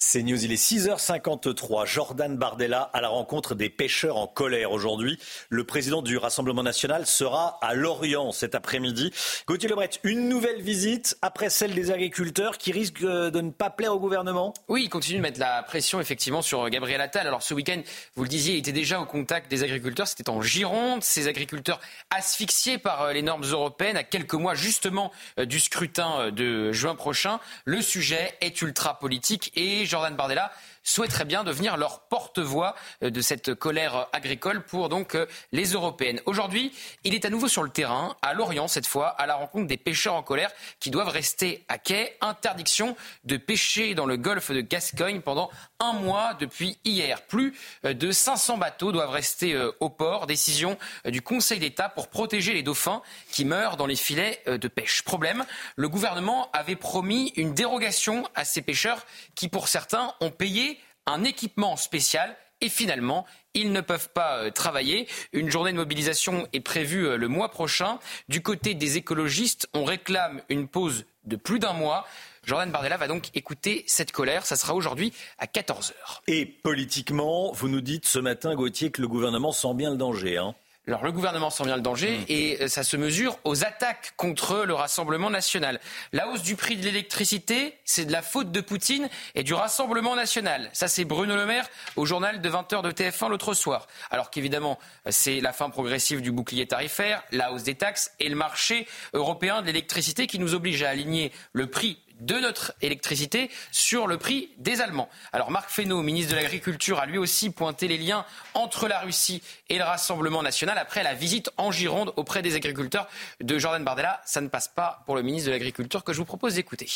C'est 0.08 0.22
News, 0.22 0.44
il 0.44 0.52
est 0.52 0.54
6h53. 0.54 1.84
Jordan 1.84 2.36
Bardella 2.36 2.90
à 2.92 3.00
la 3.00 3.08
rencontre 3.08 3.56
des 3.56 3.68
pêcheurs 3.68 4.18
en 4.18 4.28
colère 4.28 4.70
aujourd'hui. 4.70 5.18
Le 5.48 5.64
président 5.64 6.00
du 6.00 6.16
Rassemblement 6.16 6.62
national 6.62 7.06
sera 7.06 7.58
à 7.60 7.74
Lorient 7.74 8.30
cet 8.30 8.54
après-midi. 8.54 9.12
Gauthier 9.48 9.68
Lebret, 9.68 9.90
une 10.04 10.28
nouvelle 10.28 10.62
visite 10.62 11.18
après 11.22 11.50
celle 11.50 11.74
des 11.74 11.90
agriculteurs 11.90 12.56
qui 12.56 12.70
risque 12.70 13.02
euh, 13.02 13.32
de 13.32 13.40
ne 13.40 13.50
pas 13.50 13.68
plaire 13.68 13.94
au 13.94 13.98
gouvernement? 13.98 14.54
Oui, 14.68 14.84
il 14.84 14.88
continue 14.88 15.18
de 15.18 15.22
mettre 15.22 15.40
la 15.40 15.64
pression 15.64 16.00
effectivement 16.00 16.40
sur 16.40 16.70
Gabriel 16.70 17.00
Attal. 17.00 17.26
Alors 17.26 17.42
ce 17.42 17.52
week-end, 17.52 17.82
vous 18.14 18.22
le 18.22 18.28
disiez, 18.28 18.54
il 18.54 18.58
était 18.58 18.70
déjà 18.70 19.00
au 19.00 19.06
contact 19.06 19.50
des 19.50 19.64
agriculteurs. 19.64 20.06
C'était 20.06 20.30
en 20.30 20.40
Gironde. 20.40 21.02
Ces 21.02 21.26
agriculteurs 21.26 21.80
asphyxiés 22.10 22.78
par 22.78 23.02
euh, 23.02 23.12
les 23.12 23.22
normes 23.22 23.44
européennes 23.44 23.96
à 23.96 24.04
quelques 24.04 24.34
mois 24.34 24.54
justement 24.54 25.10
euh, 25.40 25.46
du 25.46 25.58
scrutin 25.58 26.30
de 26.30 26.70
juin 26.70 26.94
prochain. 26.94 27.40
Le 27.64 27.82
sujet 27.82 28.36
est 28.40 28.62
ultra 28.62 29.00
politique 29.00 29.50
et 29.56 29.84
Bardella 30.16 30.50
souhaiterait 30.86 31.24
bien 31.24 31.44
devenir 31.44 31.76
leur 31.76 32.00
porte-voix 32.00 32.74
euh, 33.02 33.10
de 33.10 33.20
cette 33.20 33.54
colère 33.54 34.06
agricole 34.12 34.62
pour 34.62 34.88
donc 34.88 35.14
euh, 35.14 35.26
les 35.52 35.72
européennes. 35.72 36.20
Aujourd'hui, 36.24 36.72
il 37.04 37.14
est 37.14 37.24
à 37.24 37.30
nouveau 37.30 37.48
sur 37.48 37.62
le 37.62 37.70
terrain, 37.70 38.16
à 38.22 38.32
Lorient 38.32 38.68
cette 38.68 38.86
fois, 38.86 39.08
à 39.08 39.26
la 39.26 39.34
rencontre 39.34 39.66
des 39.66 39.76
pêcheurs 39.76 40.14
en 40.14 40.22
colère 40.22 40.50
qui 40.80 40.90
doivent 40.90 41.08
rester 41.08 41.64
à 41.68 41.78
quai. 41.78 42.16
Interdiction 42.20 42.96
de 43.24 43.36
pêcher 43.36 43.94
dans 43.94 44.06
le 44.06 44.16
golfe 44.16 44.50
de 44.50 44.60
Gascogne 44.60 45.20
pendant 45.20 45.50
un 45.80 45.92
mois 45.92 46.34
depuis 46.34 46.78
hier. 46.84 47.20
Plus 47.22 47.54
euh, 47.84 47.92
de 47.92 48.12
500 48.12 48.56
bateaux 48.56 48.92
doivent 48.92 49.10
rester 49.10 49.56
au 49.80 49.90
port. 49.90 50.26
Décision 50.26 50.78
du 51.04 51.20
Conseil 51.20 51.58
d'État 51.58 51.88
pour 51.88 52.08
protéger 52.08 52.52
les 52.52 52.62
dauphins 52.62 53.02
qui 53.30 53.44
meurent 53.44 53.76
dans 53.76 53.86
les 53.86 53.96
filets 53.96 54.42
de 54.46 54.68
pêche. 54.68 55.02
Problème, 55.02 55.44
le 55.74 55.88
gouvernement 55.88 56.48
avait 56.52 56.76
promis 56.76 57.32
une 57.36 57.54
dérogation 57.54 58.28
à 58.34 58.44
ces 58.44 58.62
pêcheurs 58.62 59.04
qui, 59.34 59.48
pour 59.48 59.68
certains, 59.68 60.14
ont 60.20 60.30
payé 60.30 60.75
un 61.06 61.24
équipement 61.24 61.76
spécial 61.76 62.36
et 62.60 62.68
finalement, 62.68 63.26
ils 63.54 63.70
ne 63.70 63.80
peuvent 63.80 64.08
pas 64.10 64.38
euh, 64.38 64.50
travailler. 64.50 65.08
Une 65.32 65.50
journée 65.50 65.72
de 65.72 65.76
mobilisation 65.76 66.48
est 66.52 66.60
prévue 66.60 67.06
euh, 67.06 67.16
le 67.16 67.28
mois 67.28 67.50
prochain. 67.50 67.98
Du 68.28 68.42
côté 68.42 68.74
des 68.74 68.96
écologistes, 68.96 69.68
on 69.74 69.84
réclame 69.84 70.40
une 70.48 70.66
pause 70.66 71.04
de 71.24 71.36
plus 71.36 71.58
d'un 71.58 71.74
mois. 71.74 72.06
Jordan 72.44 72.70
Bardella 72.70 72.96
va 72.96 73.08
donc 73.08 73.28
écouter 73.34 73.84
cette 73.86 74.12
colère. 74.12 74.46
Ça 74.46 74.56
sera 74.56 74.74
aujourd'hui 74.74 75.12
à 75.38 75.46
14h. 75.46 75.92
Et 76.28 76.46
politiquement, 76.46 77.52
vous 77.52 77.68
nous 77.68 77.82
dites 77.82 78.06
ce 78.06 78.18
matin, 78.18 78.54
Gauthier, 78.54 78.90
que 78.90 79.02
le 79.02 79.08
gouvernement 79.08 79.52
sent 79.52 79.74
bien 79.74 79.90
le 79.90 79.96
danger. 79.96 80.38
Hein 80.38 80.54
alors 80.86 81.04
le 81.04 81.10
gouvernement 81.10 81.50
sent 81.50 81.64
bien 81.64 81.74
le 81.74 81.82
danger 81.82 82.18
mmh. 82.18 82.24
et 82.28 82.62
euh, 82.62 82.68
ça 82.68 82.84
se 82.84 82.96
mesure 82.96 83.38
aux 83.42 83.64
attaques 83.64 84.12
contre 84.16 84.64
le 84.64 84.72
Rassemblement 84.72 85.30
national. 85.30 85.80
La 86.12 86.28
hausse 86.28 86.42
du 86.42 86.54
prix 86.54 86.76
de 86.76 86.84
l'électricité, 86.84 87.74
c'est 87.84 88.04
de 88.04 88.12
la 88.12 88.22
faute 88.22 88.52
de 88.52 88.60
Poutine 88.60 89.08
et 89.34 89.42
du 89.42 89.52
Rassemblement 89.52 90.14
national. 90.14 90.70
Ça 90.72 90.86
c'est 90.86 91.04
Bruno 91.04 91.34
Le 91.34 91.44
Maire 91.44 91.68
au 91.96 92.06
journal 92.06 92.40
de 92.40 92.48
20h 92.48 92.82
de 92.82 92.92
TF1 92.92 93.30
l'autre 93.30 93.52
soir. 93.52 93.88
Alors 94.10 94.30
qu'évidemment, 94.30 94.78
c'est 95.08 95.40
la 95.40 95.52
fin 95.52 95.70
progressive 95.70 96.22
du 96.22 96.30
bouclier 96.30 96.66
tarifaire, 96.66 97.22
la 97.32 97.52
hausse 97.52 97.64
des 97.64 97.74
taxes 97.74 98.12
et 98.20 98.28
le 98.28 98.36
marché 98.36 98.86
européen 99.12 99.62
de 99.62 99.66
l'électricité 99.66 100.28
qui 100.28 100.38
nous 100.38 100.54
oblige 100.54 100.84
à 100.84 100.90
aligner 100.90 101.32
le 101.52 101.66
prix 101.66 101.98
de 102.20 102.34
notre 102.34 102.74
électricité 102.82 103.50
sur 103.70 104.06
le 104.06 104.18
prix 104.18 104.50
des 104.58 104.80
Allemands. 104.80 105.08
Alors 105.32 105.50
Marc 105.50 105.70
Fesneau, 105.70 106.02
ministre 106.02 106.32
de 106.32 106.36
l'Agriculture, 106.36 106.98
a 106.98 107.06
lui 107.06 107.18
aussi 107.18 107.50
pointé 107.50 107.88
les 107.88 107.98
liens 107.98 108.24
entre 108.54 108.88
la 108.88 109.00
Russie 109.00 109.42
et 109.68 109.78
le 109.78 109.84
Rassemblement 109.84 110.42
national 110.42 110.78
après 110.78 111.02
la 111.02 111.14
visite 111.14 111.50
en 111.56 111.70
Gironde 111.70 112.12
auprès 112.16 112.42
des 112.42 112.54
agriculteurs 112.54 113.08
de 113.40 113.58
Jordan 113.58 113.84
Bardella. 113.84 114.20
Ça 114.24 114.40
ne 114.40 114.48
passe 114.48 114.68
pas 114.68 115.02
pour 115.06 115.16
le 115.16 115.22
ministre 115.22 115.48
de 115.48 115.52
l'Agriculture 115.52 116.04
que 116.04 116.12
je 116.12 116.18
vous 116.18 116.24
propose 116.24 116.54
d'écouter. 116.54 116.88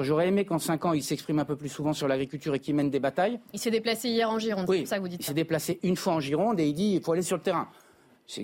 J'aurais 0.00 0.28
aimé 0.28 0.44
qu'en 0.44 0.58
cinq 0.58 0.84
ans, 0.84 0.92
il 0.92 1.02
s'exprime 1.02 1.40
un 1.40 1.44
peu 1.44 1.56
plus 1.56 1.68
souvent 1.68 1.92
sur 1.92 2.06
l'agriculture 2.06 2.54
et 2.54 2.60
qu'il 2.60 2.74
mène 2.74 2.90
des 2.90 3.00
batailles. 3.00 3.40
Il 3.52 3.58
s'est 3.58 3.70
déplacé 3.70 4.08
hier 4.08 4.30
en 4.30 4.38
Gironde, 4.38 4.66
c'est 4.68 4.86
ça 4.86 4.96
que 4.96 5.02
vous 5.02 5.08
dites. 5.08 5.20
Il 5.22 5.26
s'est 5.26 5.34
déplacé 5.34 5.80
une 5.82 5.96
fois 5.96 6.14
en 6.14 6.20
Gironde 6.20 6.60
et 6.60 6.66
il 6.66 6.74
dit 6.74 6.92
qu'il 6.92 7.02
faut 7.02 7.12
aller 7.12 7.22
sur 7.22 7.36
le 7.36 7.42
terrain 7.42 7.68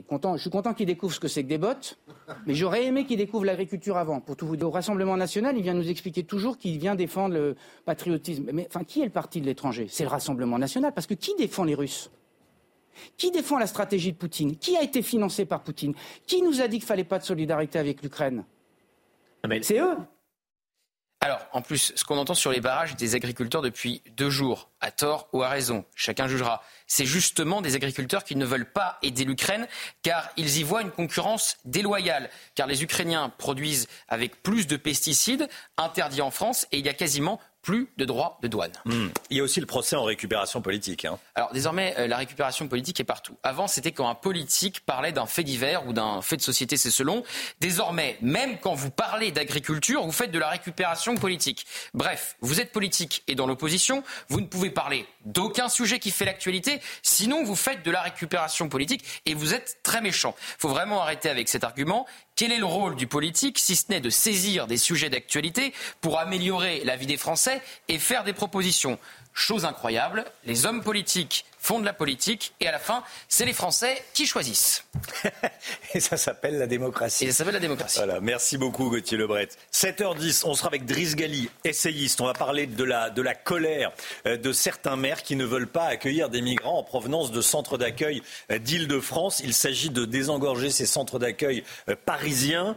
content, 0.02 0.36
je 0.36 0.40
suis 0.40 0.50
content 0.50 0.72
qu'il 0.72 0.86
découvre 0.86 1.12
ce 1.12 1.20
que 1.20 1.28
c'est 1.28 1.42
que 1.42 1.48
des 1.48 1.58
bottes, 1.58 1.98
mais 2.46 2.54
j'aurais 2.54 2.86
aimé 2.86 3.04
qu'il 3.04 3.18
découvre 3.18 3.44
l'agriculture 3.44 3.98
avant. 3.98 4.18
Pour 4.20 4.34
tout 4.34 4.46
vous 4.46 4.56
dire, 4.56 4.66
au 4.66 4.70
Rassemblement 4.70 5.16
national, 5.16 5.56
il 5.58 5.62
vient 5.62 5.74
nous 5.74 5.90
expliquer 5.90 6.24
toujours 6.24 6.56
qu'il 6.56 6.78
vient 6.78 6.94
défendre 6.94 7.34
le 7.34 7.54
patriotisme. 7.84 8.48
Mais 8.52 8.66
enfin, 8.66 8.82
qui 8.82 9.02
est 9.02 9.04
le 9.04 9.10
parti 9.10 9.42
de 9.42 9.46
l'étranger? 9.46 9.86
C'est 9.90 10.04
le 10.04 10.08
Rassemblement 10.08 10.58
national, 10.58 10.92
parce 10.94 11.06
que 11.06 11.12
qui 11.12 11.34
défend 11.36 11.64
les 11.64 11.74
Russes? 11.74 12.10
Qui 13.18 13.30
défend 13.30 13.58
la 13.58 13.66
stratégie 13.66 14.12
de 14.12 14.16
Poutine? 14.16 14.56
Qui 14.56 14.76
a 14.78 14.82
été 14.82 15.02
financé 15.02 15.44
par 15.44 15.62
Poutine? 15.62 15.94
Qui 16.26 16.40
nous 16.40 16.62
a 16.62 16.68
dit 16.68 16.78
qu'il 16.78 16.84
ne 16.84 16.88
fallait 16.88 17.04
pas 17.04 17.18
de 17.18 17.24
solidarité 17.24 17.78
avec 17.78 18.02
l'Ukraine? 18.02 18.44
Ah, 19.42 19.48
C'est 19.60 19.78
eux. 19.78 19.96
Alors, 21.24 21.40
en 21.52 21.62
plus, 21.62 21.94
ce 21.96 22.04
qu'on 22.04 22.18
entend 22.18 22.34
sur 22.34 22.52
les 22.52 22.60
barrages 22.60 22.96
des 22.96 23.14
agriculteurs 23.14 23.62
depuis 23.62 24.02
deux 24.14 24.28
jours, 24.28 24.68
à 24.82 24.90
tort 24.90 25.26
ou 25.32 25.42
à 25.42 25.48
raison, 25.48 25.86
chacun 25.94 26.28
jugera, 26.28 26.62
c'est 26.86 27.06
justement 27.06 27.62
des 27.62 27.76
agriculteurs 27.76 28.24
qui 28.24 28.36
ne 28.36 28.44
veulent 28.44 28.70
pas 28.70 28.98
aider 29.00 29.24
l'Ukraine 29.24 29.66
car 30.02 30.28
ils 30.36 30.58
y 30.58 30.62
voient 30.64 30.82
une 30.82 30.90
concurrence 30.90 31.56
déloyale. 31.64 32.28
Car 32.54 32.66
les 32.66 32.82
Ukrainiens 32.82 33.30
produisent 33.38 33.88
avec 34.06 34.42
plus 34.42 34.66
de 34.66 34.76
pesticides 34.76 35.48
interdits 35.78 36.20
en 36.20 36.30
France 36.30 36.66
et 36.72 36.78
il 36.78 36.84
y 36.84 36.90
a 36.90 36.94
quasiment 36.94 37.40
plus 37.64 37.88
de 37.96 38.04
droits 38.04 38.38
de 38.42 38.48
douane. 38.48 38.72
Hmm. 38.84 39.08
Il 39.30 39.38
y 39.38 39.40
a 39.40 39.42
aussi 39.42 39.58
le 39.58 39.66
procès 39.66 39.96
en 39.96 40.04
récupération 40.04 40.60
politique. 40.60 41.06
hein. 41.06 41.18
Alors 41.34 41.50
désormais, 41.52 41.94
euh, 41.98 42.06
la 42.06 42.18
récupération 42.18 42.68
politique 42.68 43.00
est 43.00 43.04
partout. 43.04 43.36
Avant, 43.42 43.66
c'était 43.66 43.90
quand 43.90 44.08
un 44.08 44.14
politique 44.14 44.80
parlait 44.80 45.12
d'un 45.12 45.24
fait 45.24 45.42
divers 45.42 45.86
ou 45.86 45.94
d'un 45.94 46.20
fait 46.20 46.36
de 46.36 46.42
société, 46.42 46.76
c'est 46.76 46.90
selon. 46.90 47.24
Désormais, 47.60 48.18
même 48.20 48.58
quand 48.58 48.74
vous 48.74 48.90
parlez 48.90 49.32
d'agriculture, 49.32 50.04
vous 50.04 50.12
faites 50.12 50.30
de 50.30 50.38
la 50.38 50.50
récupération 50.50 51.14
politique. 51.16 51.66
Bref, 51.94 52.36
vous 52.42 52.60
êtes 52.60 52.70
politique 52.70 53.22
et 53.28 53.34
dans 53.34 53.46
l'opposition, 53.46 54.04
vous 54.28 54.42
ne 54.42 54.46
pouvez 54.46 54.70
parler 54.70 55.06
d'aucun 55.24 55.70
sujet 55.70 55.98
qui 55.98 56.10
fait 56.10 56.26
l'actualité, 56.26 56.80
sinon 57.02 57.44
vous 57.44 57.56
faites 57.56 57.82
de 57.82 57.90
la 57.90 58.02
récupération 58.02 58.68
politique 58.68 59.22
et 59.24 59.32
vous 59.32 59.54
êtes 59.54 59.78
très 59.82 60.02
méchant. 60.02 60.34
Il 60.38 60.60
faut 60.60 60.68
vraiment 60.68 61.00
arrêter 61.00 61.30
avec 61.30 61.48
cet 61.48 61.64
argument. 61.64 62.06
Quel 62.36 62.50
est 62.50 62.58
le 62.58 62.64
rôle 62.64 62.96
du 62.96 63.06
politique 63.06 63.60
si 63.60 63.76
ce 63.76 63.84
n'est 63.90 64.00
de 64.00 64.10
saisir 64.10 64.66
des 64.66 64.76
sujets 64.76 65.08
d'actualité 65.08 65.72
pour 66.00 66.18
améliorer 66.18 66.82
la 66.84 66.96
vie 66.96 67.06
des 67.06 67.16
Français 67.16 67.62
et 67.86 68.00
faire 68.00 68.24
des 68.24 68.32
propositions? 68.32 68.98
Chose 69.36 69.64
incroyable, 69.64 70.24
les 70.44 70.64
hommes 70.64 70.80
politiques 70.80 71.44
font 71.58 71.80
de 71.80 71.84
la 71.84 71.92
politique 71.92 72.54
et 72.60 72.68
à 72.68 72.72
la 72.72 72.78
fin, 72.78 73.02
c'est 73.26 73.44
les 73.44 73.52
Français 73.52 74.00
qui 74.12 74.26
choisissent. 74.26 74.84
Et 75.94 75.98
ça 75.98 76.16
s'appelle 76.16 76.56
la 76.56 76.68
démocratie. 76.68 77.24
Et 77.24 77.32
ça 77.32 77.38
s'appelle 77.38 77.54
la 77.54 77.60
démocratie. 77.60 77.96
Voilà, 77.96 78.20
merci 78.20 78.58
beaucoup 78.58 78.90
Gauthier 78.90 79.18
Lebret. 79.18 79.48
7h10, 79.72 80.42
on 80.44 80.54
sera 80.54 80.68
avec 80.68 80.84
Driss 80.84 81.16
Gali, 81.16 81.50
essayiste. 81.64 82.20
On 82.20 82.26
va 82.26 82.32
parler 82.32 82.66
de 82.66 82.84
la, 82.84 83.10
de 83.10 83.22
la 83.22 83.34
colère 83.34 83.92
euh, 84.26 84.36
de 84.36 84.52
certains 84.52 84.96
maires 84.96 85.22
qui 85.24 85.34
ne 85.34 85.44
veulent 85.44 85.66
pas 85.66 85.86
accueillir 85.86 86.28
des 86.28 86.40
migrants 86.40 86.78
en 86.78 86.84
provenance 86.84 87.32
de 87.32 87.40
centres 87.40 87.76
d'accueil 87.76 88.22
euh, 88.52 88.58
d'Île-de-France. 88.58 89.40
Il 89.42 89.52
s'agit 89.52 89.90
de 89.90 90.04
désengorger 90.04 90.70
ces 90.70 90.86
centres 90.86 91.18
d'accueil 91.18 91.64
euh, 91.88 91.96
parisiens. 92.04 92.76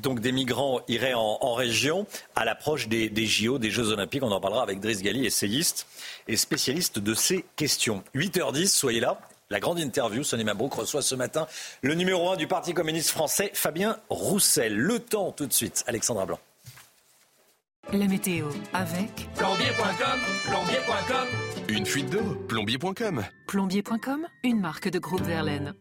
Donc 0.00 0.20
des 0.20 0.32
migrants 0.32 0.80
iraient 0.88 1.14
en, 1.14 1.38
en 1.40 1.54
région 1.54 2.06
à 2.34 2.44
l'approche 2.44 2.88
des, 2.88 3.08
des 3.08 3.26
JO, 3.26 3.58
des 3.58 3.70
Jeux 3.70 3.90
Olympiques. 3.90 4.22
On 4.22 4.32
en 4.32 4.40
parlera 4.40 4.62
avec 4.62 4.80
Driss 4.80 5.02
Gali, 5.02 5.26
essayiste 5.26 5.86
et 6.26 6.36
spécialiste 6.36 6.98
de 6.98 7.14
ces 7.14 7.44
questions. 7.56 8.02
8h10, 8.14 8.68
soyez 8.68 9.00
là. 9.00 9.20
La 9.50 9.58
grande 9.58 9.80
interview, 9.80 10.22
Sonny 10.22 10.44
Mabrouk 10.44 10.72
reçoit 10.74 11.02
ce 11.02 11.16
matin 11.16 11.46
le 11.82 11.94
numéro 11.94 12.30
1 12.30 12.36
du 12.36 12.46
Parti 12.46 12.72
communiste 12.72 13.10
français, 13.10 13.50
Fabien 13.52 13.98
Roussel. 14.08 14.76
Le 14.76 15.00
temps 15.00 15.32
tout 15.32 15.46
de 15.46 15.52
suite, 15.52 15.84
Alexandra 15.86 16.24
Blanc. 16.24 16.38
La 17.92 18.06
météo 18.06 18.46
avec 18.72 19.28
Plombier.com, 19.34 20.20
plombier.com. 20.44 21.26
Une 21.68 21.84
fuite 21.84 22.10
d'eau, 22.10 22.36
plombier.com. 22.48 23.24
plombier.com, 23.48 24.26
une 24.44 24.60
marque 24.60 24.88
de 24.88 24.98
groupe 25.00 25.22
Verlaine. 25.22 25.74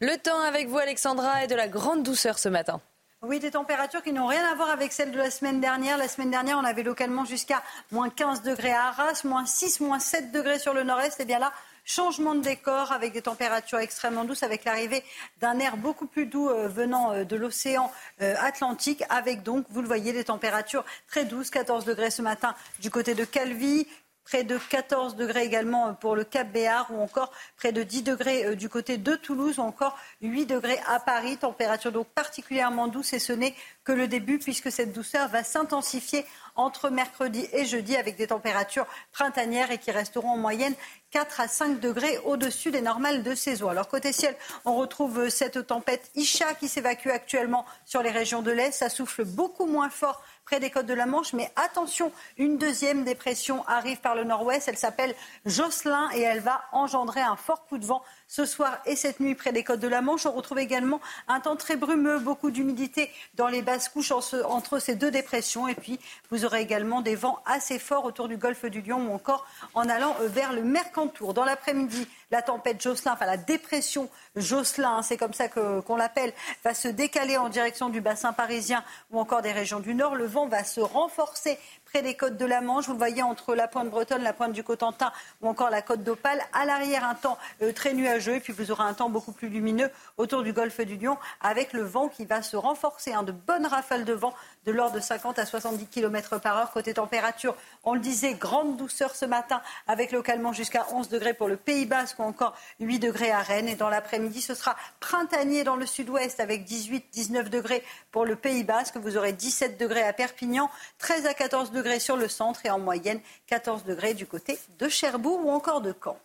Le 0.00 0.16
temps 0.16 0.40
avec 0.40 0.68
vous, 0.68 0.78
Alexandra, 0.78 1.42
est 1.44 1.48
de 1.48 1.54
la 1.54 1.68
grande 1.68 2.02
douceur 2.02 2.38
ce 2.38 2.50
matin. 2.50 2.80
Oui, 3.22 3.40
des 3.40 3.50
températures 3.50 4.00
qui 4.04 4.12
n'ont 4.12 4.28
rien 4.28 4.44
à 4.46 4.54
voir 4.54 4.70
avec 4.70 4.92
celles 4.92 5.10
de 5.10 5.18
la 5.18 5.32
semaine 5.32 5.60
dernière. 5.60 5.98
La 5.98 6.06
semaine 6.06 6.30
dernière, 6.30 6.56
on 6.56 6.64
avait 6.64 6.84
localement 6.84 7.24
jusqu'à 7.24 7.64
moins 7.90 8.10
15 8.10 8.42
degrés 8.42 8.70
à 8.70 8.86
Arras, 8.86 9.22
moins 9.24 9.44
6, 9.44 9.80
moins 9.80 9.98
7 9.98 10.30
degrés 10.30 10.60
sur 10.60 10.72
le 10.72 10.84
nord-est. 10.84 11.18
Et 11.18 11.24
bien 11.24 11.40
là, 11.40 11.52
changement 11.84 12.36
de 12.36 12.42
décor 12.42 12.92
avec 12.92 13.12
des 13.12 13.22
températures 13.22 13.80
extrêmement 13.80 14.24
douces, 14.24 14.44
avec 14.44 14.64
l'arrivée 14.64 15.02
d'un 15.40 15.58
air 15.58 15.76
beaucoup 15.76 16.06
plus 16.06 16.26
doux 16.26 16.48
euh, 16.48 16.68
venant 16.68 17.10
euh, 17.12 17.24
de 17.24 17.34
l'océan 17.34 17.90
euh, 18.22 18.36
Atlantique, 18.38 19.02
avec 19.08 19.42
donc, 19.42 19.66
vous 19.70 19.82
le 19.82 19.88
voyez, 19.88 20.12
des 20.12 20.24
températures 20.24 20.84
très 21.08 21.24
douces, 21.24 21.50
14 21.50 21.86
degrés 21.86 22.12
ce 22.12 22.22
matin 22.22 22.54
du 22.78 22.88
côté 22.88 23.16
de 23.16 23.24
Calvi, 23.24 23.88
près 24.28 24.44
de 24.44 24.58
14 24.58 25.16
degrés 25.16 25.44
également 25.44 25.94
pour 25.94 26.14
le 26.14 26.22
Cap 26.22 26.52
Béar 26.52 26.86
ou 26.90 27.00
encore 27.00 27.32
près 27.56 27.72
de 27.72 27.82
10 27.82 28.02
degrés 28.02 28.44
euh, 28.44 28.54
du 28.54 28.68
côté 28.68 28.98
de 28.98 29.16
Toulouse 29.16 29.58
ou 29.58 29.62
encore 29.62 29.96
8 30.20 30.44
degrés 30.44 30.78
à 30.86 31.00
Paris. 31.00 31.38
Température 31.38 31.92
donc 31.92 32.08
particulièrement 32.08 32.88
douce 32.88 33.14
et 33.14 33.18
ce 33.18 33.32
n'est 33.32 33.54
que 33.84 33.92
le 33.92 34.06
début 34.06 34.38
puisque 34.38 34.70
cette 34.70 34.92
douceur 34.92 35.28
va 35.28 35.42
s'intensifier 35.44 36.26
entre 36.56 36.90
mercredi 36.90 37.48
et 37.52 37.64
jeudi 37.64 37.96
avec 37.96 38.16
des 38.16 38.26
températures 38.26 38.86
printanières 39.12 39.70
et 39.70 39.78
qui 39.78 39.92
resteront 39.92 40.32
en 40.32 40.36
moyenne 40.36 40.74
4 41.10 41.40
à 41.40 41.48
5 41.48 41.80
degrés 41.80 42.18
au-dessus 42.26 42.70
des 42.70 42.82
normales 42.82 43.22
de 43.22 43.34
saison. 43.34 43.70
Alors 43.70 43.88
côté 43.88 44.12
ciel, 44.12 44.36
on 44.66 44.74
retrouve 44.74 45.20
euh, 45.20 45.30
cette 45.30 45.66
tempête 45.66 46.10
Isha 46.14 46.52
qui 46.54 46.68
s'évacue 46.68 47.08
actuellement 47.08 47.64
sur 47.86 48.02
les 48.02 48.10
régions 48.10 48.42
de 48.42 48.50
l'Est. 48.50 48.72
Ça 48.72 48.90
souffle 48.90 49.24
beaucoup 49.24 49.64
moins 49.64 49.88
fort 49.88 50.22
près 50.48 50.60
des 50.60 50.70
côtes 50.70 50.86
de 50.86 50.94
la 50.94 51.04
Manche. 51.04 51.34
Mais 51.34 51.50
attention, 51.56 52.10
une 52.38 52.56
deuxième 52.56 53.04
dépression 53.04 53.66
arrive 53.66 54.00
par 54.00 54.14
le 54.14 54.24
nord-ouest. 54.24 54.66
Elle 54.66 54.78
s'appelle 54.78 55.14
Jocelyn 55.44 56.08
et 56.14 56.22
elle 56.22 56.40
va 56.40 56.62
engendrer 56.72 57.20
un 57.20 57.36
fort 57.36 57.66
coup 57.66 57.76
de 57.76 57.84
vent 57.84 58.02
ce 58.28 58.44
soir 58.44 58.78
et 58.84 58.94
cette 58.94 59.20
nuit 59.20 59.34
près 59.34 59.52
des 59.52 59.64
côtes 59.64 59.80
de 59.80 59.88
la 59.88 60.02
Manche. 60.02 60.26
On 60.26 60.32
retrouve 60.32 60.58
également 60.58 61.00
un 61.26 61.40
temps 61.40 61.56
très 61.56 61.76
brumeux, 61.76 62.18
beaucoup 62.18 62.50
d'humidité 62.50 63.10
dans 63.34 63.48
les 63.48 63.62
basses 63.62 63.88
couches 63.88 64.12
entre 64.12 64.78
ces 64.78 64.94
deux 64.94 65.10
dépressions. 65.10 65.66
Et 65.66 65.74
puis, 65.74 65.98
vous 66.30 66.44
aurez 66.44 66.60
également 66.60 67.00
des 67.00 67.16
vents 67.16 67.40
assez 67.46 67.78
forts 67.78 68.04
autour 68.04 68.28
du 68.28 68.36
golfe 68.36 68.66
du 68.66 68.82
Lion 68.82 69.10
ou 69.10 69.14
encore 69.14 69.46
en 69.74 69.88
allant 69.88 70.14
euh, 70.20 70.28
vers 70.28 70.52
le 70.52 70.62
Mercantour. 70.62 71.32
Dans 71.32 71.44
l'après-midi, 71.44 72.06
la 72.30 72.42
tempête 72.42 72.82
Jocelyn, 72.82 73.14
enfin 73.14 73.26
la 73.26 73.38
dépression 73.38 74.10
Jocelyn, 74.36 74.98
hein, 74.98 75.02
c'est 75.02 75.16
comme 75.16 75.32
ça 75.32 75.48
qu'on 75.48 75.96
l'appelle, 75.96 76.32
va 76.62 76.74
se 76.74 76.88
décaler 76.88 77.38
en 77.38 77.48
direction 77.48 77.88
du 77.88 78.02
bassin 78.02 78.34
parisien 78.34 78.84
ou 79.10 79.18
encore 79.18 79.40
des 79.40 79.52
régions 79.52 79.80
du 79.80 79.94
Nord. 79.94 80.14
Le 80.14 80.26
vent 80.26 80.46
va 80.46 80.64
se 80.64 80.80
renforcer 80.80 81.58
près 81.90 82.02
des 82.02 82.14
côtes 82.14 82.36
de 82.36 82.44
la 82.44 82.60
Manche. 82.60 82.86
Vous 82.86 82.96
voyez 82.96 83.22
entre 83.22 83.54
la 83.54 83.68
pointe 83.68 83.90
bretonne, 83.90 84.22
la 84.22 84.32
pointe 84.32 84.52
du 84.52 84.62
Cotentin 84.62 85.12
ou 85.40 85.48
encore 85.48 85.70
la 85.70 85.82
côte 85.82 86.02
d'Opale. 86.02 86.40
À 86.52 86.64
l'arrière, 86.64 87.04
un 87.04 87.14
temps 87.14 87.38
euh, 87.62 87.72
très 87.72 87.94
nuageux 87.94 88.36
et 88.36 88.40
puis 88.40 88.52
vous 88.52 88.70
aurez 88.70 88.84
un 88.84 88.94
temps 88.94 89.08
beaucoup 89.08 89.32
plus 89.32 89.48
lumineux 89.48 89.90
autour 90.16 90.42
du 90.42 90.52
golfe 90.52 90.80
du 90.80 90.96
Lion 90.96 91.16
avec 91.40 91.72
le 91.72 91.82
vent 91.82 92.08
qui 92.08 92.24
va 92.24 92.42
se 92.42 92.56
renforcer. 92.56 93.12
hein, 93.12 93.22
de 93.22 93.32
bonnes 93.32 93.66
rafales 93.66 94.04
de 94.04 94.12
vent 94.12 94.34
de 94.68 94.72
l'ordre 94.74 94.96
de 94.96 95.00
50 95.00 95.38
à 95.38 95.46
70 95.46 95.86
km 95.86 96.38
par 96.38 96.58
heure. 96.58 96.70
Côté 96.72 96.92
température, 96.92 97.56
on 97.84 97.94
le 97.94 98.00
disait, 98.00 98.34
grande 98.34 98.76
douceur 98.76 99.16
ce 99.16 99.24
matin 99.24 99.62
avec 99.86 100.12
localement 100.12 100.52
jusqu'à 100.52 100.86
11 100.92 101.08
degrés 101.08 101.32
pour 101.32 101.48
le 101.48 101.56
Pays 101.56 101.86
Basque 101.86 102.18
ou 102.18 102.22
encore 102.22 102.54
8 102.78 102.98
degrés 102.98 103.30
à 103.30 103.40
Rennes. 103.40 103.68
Et 103.68 103.76
dans 103.76 103.88
l'après-midi, 103.88 104.42
ce 104.42 104.54
sera 104.54 104.76
printanier 105.00 105.64
dans 105.64 105.76
le 105.76 105.86
sud-ouest 105.86 106.38
avec 106.38 106.68
18-19 106.68 107.48
degrés 107.48 107.82
pour 108.10 108.26
le 108.26 108.36
Pays 108.36 108.62
Basque. 108.62 108.98
Vous 108.98 109.16
aurez 109.16 109.32
17 109.32 109.80
degrés 109.80 110.02
à 110.02 110.12
Perpignan, 110.12 110.68
13 110.98 111.24
à 111.24 111.32
14 111.32 111.70
degrés 111.70 111.98
sur 111.98 112.18
le 112.18 112.28
centre 112.28 112.66
et 112.66 112.70
en 112.70 112.78
moyenne 112.78 113.20
14 113.46 113.84
degrés 113.84 114.12
du 114.12 114.26
côté 114.26 114.58
de 114.78 114.88
Cherbourg 114.88 115.46
ou 115.46 115.50
encore 115.50 115.80
de 115.80 115.94
Caen. 116.04 116.18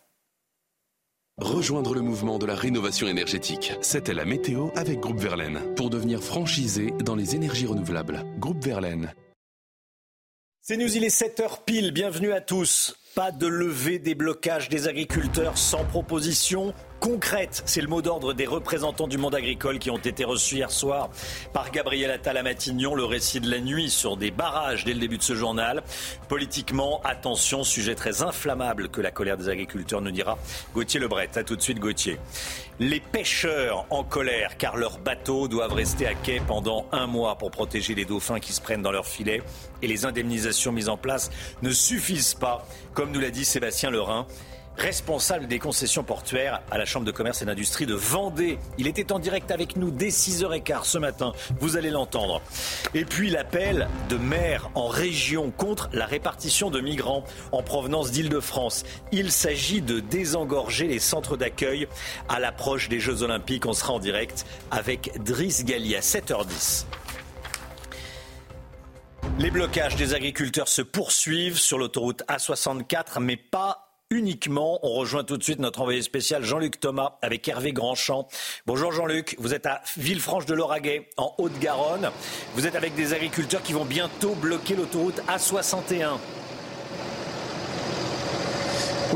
Rejoindre 1.42 1.94
le 1.94 2.00
mouvement 2.00 2.38
de 2.38 2.46
la 2.46 2.54
rénovation 2.54 3.08
énergétique. 3.08 3.72
C'était 3.80 4.14
la 4.14 4.24
météo 4.24 4.68
avec 4.76 5.00
Groupe 5.00 5.18
Verlaine. 5.18 5.74
Pour 5.74 5.90
devenir 5.90 6.22
franchisé 6.22 6.92
dans 7.04 7.16
les 7.16 7.34
énergies 7.34 7.66
renouvelables. 7.66 8.24
Groupe 8.38 8.64
Verlaine. 8.64 9.12
C'est 10.60 10.76
News, 10.76 10.96
il 10.96 11.02
est 11.02 11.08
7h 11.08 11.64
pile, 11.64 11.90
bienvenue 11.90 12.30
à 12.30 12.40
tous. 12.40 12.94
Pas 13.14 13.30
de 13.30 13.46
levée 13.46 14.00
des 14.00 14.16
blocages 14.16 14.68
des 14.68 14.88
agriculteurs 14.88 15.56
sans 15.56 15.84
proposition 15.84 16.74
concrète. 16.98 17.62
C'est 17.64 17.80
le 17.80 17.86
mot 17.86 18.02
d'ordre 18.02 18.32
des 18.32 18.46
représentants 18.46 19.06
du 19.06 19.18
monde 19.18 19.36
agricole 19.36 19.78
qui 19.78 19.90
ont 19.90 19.98
été 19.98 20.24
reçus 20.24 20.56
hier 20.56 20.70
soir 20.70 21.10
par 21.52 21.70
Gabriel 21.70 22.10
Attal 22.10 22.38
à 22.38 22.42
Matignon. 22.42 22.94
Le 22.96 23.04
récit 23.04 23.38
de 23.40 23.48
la 23.48 23.60
nuit 23.60 23.90
sur 23.90 24.16
des 24.16 24.32
barrages 24.32 24.84
dès 24.84 24.94
le 24.94 25.00
début 25.00 25.18
de 25.18 25.22
ce 25.22 25.34
journal. 25.34 25.84
Politiquement, 26.28 27.00
attention, 27.04 27.62
sujet 27.62 27.94
très 27.94 28.22
inflammable 28.22 28.88
que 28.88 29.00
la 29.00 29.12
colère 29.12 29.36
des 29.36 29.48
agriculteurs 29.48 30.00
nous 30.00 30.10
dira 30.10 30.36
Gauthier 30.74 30.98
Lebret. 30.98 31.28
À 31.36 31.44
tout 31.44 31.54
de 31.54 31.62
suite, 31.62 31.78
Gauthier. 31.78 32.18
Les 32.80 32.98
pêcheurs 32.98 33.86
en 33.90 34.02
colère 34.02 34.56
car 34.56 34.76
leurs 34.76 34.98
bateaux 34.98 35.46
doivent 35.46 35.74
rester 35.74 36.08
à 36.08 36.14
quai 36.14 36.40
pendant 36.44 36.86
un 36.90 37.06
mois 37.06 37.38
pour 37.38 37.52
protéger 37.52 37.94
les 37.94 38.04
dauphins 38.06 38.40
qui 38.40 38.52
se 38.52 38.60
prennent 38.60 38.82
dans 38.82 38.90
leurs 38.90 39.06
filets 39.06 39.42
et 39.82 39.86
les 39.86 40.06
indemnisations 40.06 40.72
mises 40.72 40.88
en 40.88 40.96
place 40.96 41.30
ne 41.62 41.70
suffisent 41.70 42.34
pas, 42.34 42.66
comme 42.94 43.10
nous 43.10 43.20
l'a 43.20 43.30
dit 43.30 43.44
Sébastien 43.44 43.90
Lerin 43.90 44.26
responsable 44.76 45.46
des 45.46 45.58
concessions 45.58 46.02
portuaires 46.02 46.60
à 46.70 46.78
la 46.78 46.84
Chambre 46.84 47.06
de 47.06 47.12
commerce 47.12 47.42
et 47.42 47.44
d'industrie 47.44 47.86
de 47.86 47.94
Vendée. 47.94 48.58
Il 48.78 48.86
était 48.86 49.12
en 49.12 49.18
direct 49.18 49.50
avec 49.50 49.76
nous 49.76 49.90
dès 49.90 50.08
6h15 50.08 50.84
ce 50.84 50.98
matin. 50.98 51.32
Vous 51.60 51.76
allez 51.76 51.90
l'entendre. 51.90 52.42
Et 52.92 53.04
puis 53.04 53.30
l'appel 53.30 53.88
de 54.08 54.16
maires 54.16 54.70
en 54.74 54.88
région 54.88 55.50
contre 55.50 55.88
la 55.92 56.06
répartition 56.06 56.70
de 56.70 56.80
migrants 56.80 57.24
en 57.52 57.62
provenance 57.62 58.10
d'Île-de-France. 58.10 58.84
Il 59.12 59.30
s'agit 59.30 59.80
de 59.80 60.00
désengorger 60.00 60.88
les 60.88 60.98
centres 60.98 61.36
d'accueil 61.36 61.86
à 62.28 62.40
l'approche 62.40 62.88
des 62.88 63.00
Jeux 63.00 63.22
Olympiques. 63.22 63.66
On 63.66 63.74
sera 63.74 63.92
en 63.92 63.98
direct 63.98 64.44
avec 64.70 65.22
Driss 65.22 65.64
Gali 65.64 65.94
à 65.94 66.00
7h10. 66.00 66.86
Les 69.38 69.50
blocages 69.50 69.96
des 69.96 70.14
agriculteurs 70.14 70.68
se 70.68 70.82
poursuivent 70.82 71.58
sur 71.58 71.78
l'autoroute 71.78 72.22
A64, 72.28 73.20
mais 73.20 73.36
pas 73.36 73.84
uniquement. 74.10 74.78
On 74.82 74.94
rejoint 74.94 75.24
tout 75.24 75.36
de 75.36 75.42
suite 75.42 75.58
notre 75.58 75.80
envoyé 75.80 76.02
spécial 76.02 76.44
Jean-Luc 76.44 76.78
Thomas 76.78 77.18
avec 77.20 77.48
Hervé 77.48 77.72
Grandchamp. 77.72 78.28
Bonjour 78.66 78.92
Jean-Luc, 78.92 79.34
vous 79.38 79.52
êtes 79.52 79.66
à 79.66 79.82
Villefranche 79.96 80.46
de 80.46 80.54
Lauragais 80.54 81.10
en 81.16 81.34
Haute-Garonne. 81.38 82.10
Vous 82.54 82.66
êtes 82.66 82.76
avec 82.76 82.94
des 82.94 83.12
agriculteurs 83.12 83.62
qui 83.62 83.72
vont 83.72 83.84
bientôt 83.84 84.34
bloquer 84.34 84.76
l'autoroute 84.76 85.20
A61. 85.28 86.18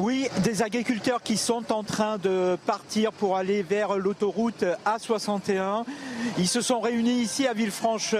Oui, 0.00 0.28
des 0.44 0.62
agriculteurs 0.62 1.24
qui 1.24 1.36
sont 1.36 1.72
en 1.72 1.82
train 1.82 2.18
de 2.18 2.56
partir 2.66 3.10
pour 3.10 3.36
aller 3.36 3.64
vers 3.64 3.98
l'autoroute 3.98 4.64
A61. 4.86 5.84
Ils 6.38 6.46
se 6.46 6.60
sont 6.60 6.78
réunis 6.78 7.20
ici 7.20 7.48
à 7.48 7.52
Villefranche 7.52 8.14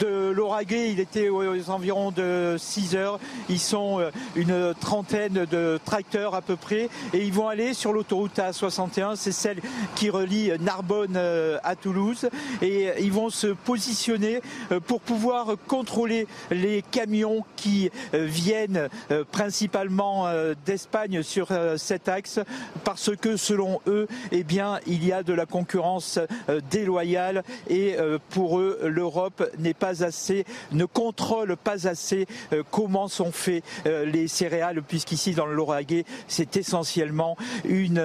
de 0.00 0.30
Lauragais. 0.30 0.90
Il 0.90 1.00
était 1.00 1.28
aux 1.28 1.68
environs 1.68 2.12
de 2.12 2.56
6 2.58 2.96
heures. 2.96 3.20
Ils 3.50 3.58
sont 3.58 4.00
euh, 4.00 4.10
une 4.36 4.72
trentaine 4.80 5.44
de 5.44 5.78
tracteurs 5.84 6.34
à 6.34 6.40
peu 6.40 6.56
près 6.56 6.88
et 7.12 7.26
ils 7.26 7.32
vont 7.32 7.48
aller 7.48 7.74
sur 7.74 7.92
l'autoroute 7.92 8.38
A61. 8.38 9.16
C'est 9.16 9.32
celle 9.32 9.60
qui 9.96 10.08
relie 10.08 10.50
Narbonne 10.60 11.16
euh, 11.16 11.58
à 11.62 11.76
Toulouse 11.76 12.30
et 12.62 12.88
ils 13.00 13.12
vont 13.12 13.28
se 13.28 13.48
positionner 13.48 14.40
euh, 14.72 14.80
pour 14.80 15.02
pouvoir 15.02 15.56
contrôler 15.66 16.26
les 16.50 16.82
camions 16.90 17.44
qui 17.56 17.90
viennent 18.14 18.88
principalement 19.30 20.26
d'Espagne 20.64 21.17
sur 21.22 21.48
euh, 21.50 21.76
cet 21.76 22.08
axe 22.08 22.40
parce 22.84 23.14
que 23.16 23.36
selon 23.36 23.80
eux, 23.86 24.06
eh 24.32 24.44
bien, 24.44 24.78
il 24.86 25.04
y 25.04 25.12
a 25.12 25.22
de 25.22 25.32
la 25.32 25.46
concurrence 25.46 26.18
euh, 26.48 26.60
déloyale 26.70 27.42
et 27.68 27.96
euh, 27.98 28.18
pour 28.30 28.58
eux, 28.58 28.80
l'Europe 28.84 29.50
n'est 29.58 29.74
pas 29.74 30.04
assez, 30.04 30.44
ne 30.72 30.84
contrôle 30.84 31.56
pas 31.56 31.86
assez 31.86 32.26
comment 32.70 33.08
sont 33.08 33.32
faits 33.32 33.62
les 33.84 34.28
céréales 34.28 34.82
puisqu'ici 34.82 35.32
dans 35.32 35.46
le 35.46 35.54
Lauragais, 35.54 36.04
c'est 36.26 36.56
essentiellement 36.56 37.36
une 37.64 38.00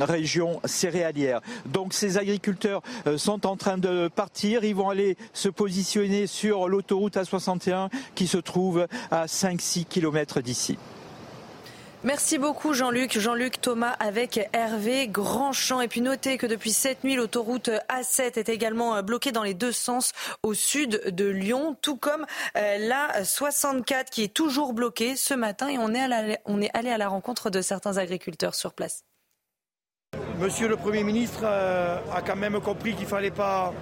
région 0.00 0.60
céréalière. 0.64 1.40
Donc 1.66 1.92
ces 1.94 2.18
agriculteurs 2.18 2.82
sont 3.16 3.46
en 3.46 3.56
train 3.56 3.78
de 3.78 4.08
partir, 4.08 4.64
ils 4.64 4.74
vont 4.74 4.90
aller 4.90 5.16
se 5.32 5.48
positionner 5.48 6.26
sur 6.26 6.68
l'autoroute 6.68 7.16
A61 7.16 7.88
qui 8.14 8.26
se 8.26 8.38
trouve 8.38 8.86
à 9.10 9.26
5-6 9.26 9.86
km 9.86 10.40
d'ici. 10.40 10.78
Merci 12.04 12.38
beaucoup 12.38 12.74
Jean-Luc. 12.74 13.18
Jean-Luc 13.18 13.60
Thomas 13.60 13.96
avec 13.98 14.48
Hervé 14.52 15.08
Grandchamp. 15.08 15.80
Et 15.80 15.88
puis 15.88 16.00
notez 16.00 16.38
que 16.38 16.46
depuis 16.46 16.70
cette 16.70 17.02
nuit, 17.02 17.16
l'autoroute 17.16 17.70
A7 17.90 18.38
est 18.38 18.48
également 18.48 19.02
bloquée 19.02 19.32
dans 19.32 19.42
les 19.42 19.54
deux 19.54 19.72
sens 19.72 20.12
au 20.44 20.54
sud 20.54 21.02
de 21.06 21.24
Lyon, 21.24 21.76
tout 21.82 21.96
comme 21.96 22.24
euh, 22.56 22.78
la 22.78 23.24
64 23.24 24.10
qui 24.10 24.22
est 24.22 24.32
toujours 24.32 24.74
bloquée 24.74 25.16
ce 25.16 25.34
matin. 25.34 25.66
Et 25.66 25.76
on 25.76 25.92
est, 25.92 26.38
on 26.44 26.62
est 26.62 26.70
allé 26.72 26.90
à 26.90 26.98
la 26.98 27.08
rencontre 27.08 27.50
de 27.50 27.60
certains 27.62 27.96
agriculteurs 27.96 28.54
sur 28.54 28.74
place. 28.74 29.02
Monsieur 30.38 30.68
le 30.68 30.76
Premier 30.76 31.02
ministre 31.02 31.40
euh, 31.42 31.98
a 32.14 32.22
quand 32.22 32.36
même 32.36 32.60
compris 32.60 32.94
qu'il 32.94 33.04
ne 33.04 33.08
fallait 33.08 33.32
pas 33.32 33.74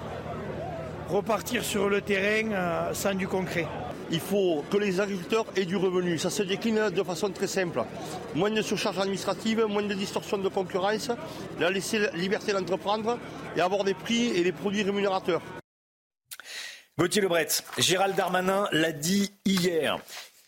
repartir 1.10 1.62
sur 1.62 1.90
le 1.90 2.00
terrain 2.00 2.50
euh, 2.50 2.94
sans 2.94 3.14
du 3.14 3.28
concret 3.28 3.66
il 4.10 4.20
faut 4.20 4.64
que 4.70 4.76
les 4.76 5.00
agriculteurs 5.00 5.46
aient 5.56 5.64
du 5.64 5.76
revenu. 5.76 6.18
Ça 6.18 6.30
se 6.30 6.42
décline 6.42 6.90
de 6.90 7.02
façon 7.02 7.30
très 7.30 7.46
simple. 7.46 7.82
Moins 8.34 8.50
de 8.50 8.62
surcharge 8.62 8.98
administrative, 8.98 9.64
moins 9.68 9.82
de 9.82 9.94
distorsion 9.94 10.38
de 10.38 10.48
concurrence, 10.48 11.10
la 11.58 11.70
laisser 11.70 11.98
la 11.98 12.10
liberté 12.12 12.52
d'entreprendre 12.52 13.18
et 13.56 13.60
avoir 13.60 13.84
des 13.84 13.94
prix 13.94 14.28
et 14.28 14.42
des 14.42 14.52
produits 14.52 14.82
rémunérateurs. 14.82 15.42
Gauthier 16.98 17.20
Lebret, 17.20 17.48
Gérald 17.78 18.16
Darmanin 18.16 18.68
l'a 18.72 18.92
dit 18.92 19.32
hier. 19.44 19.98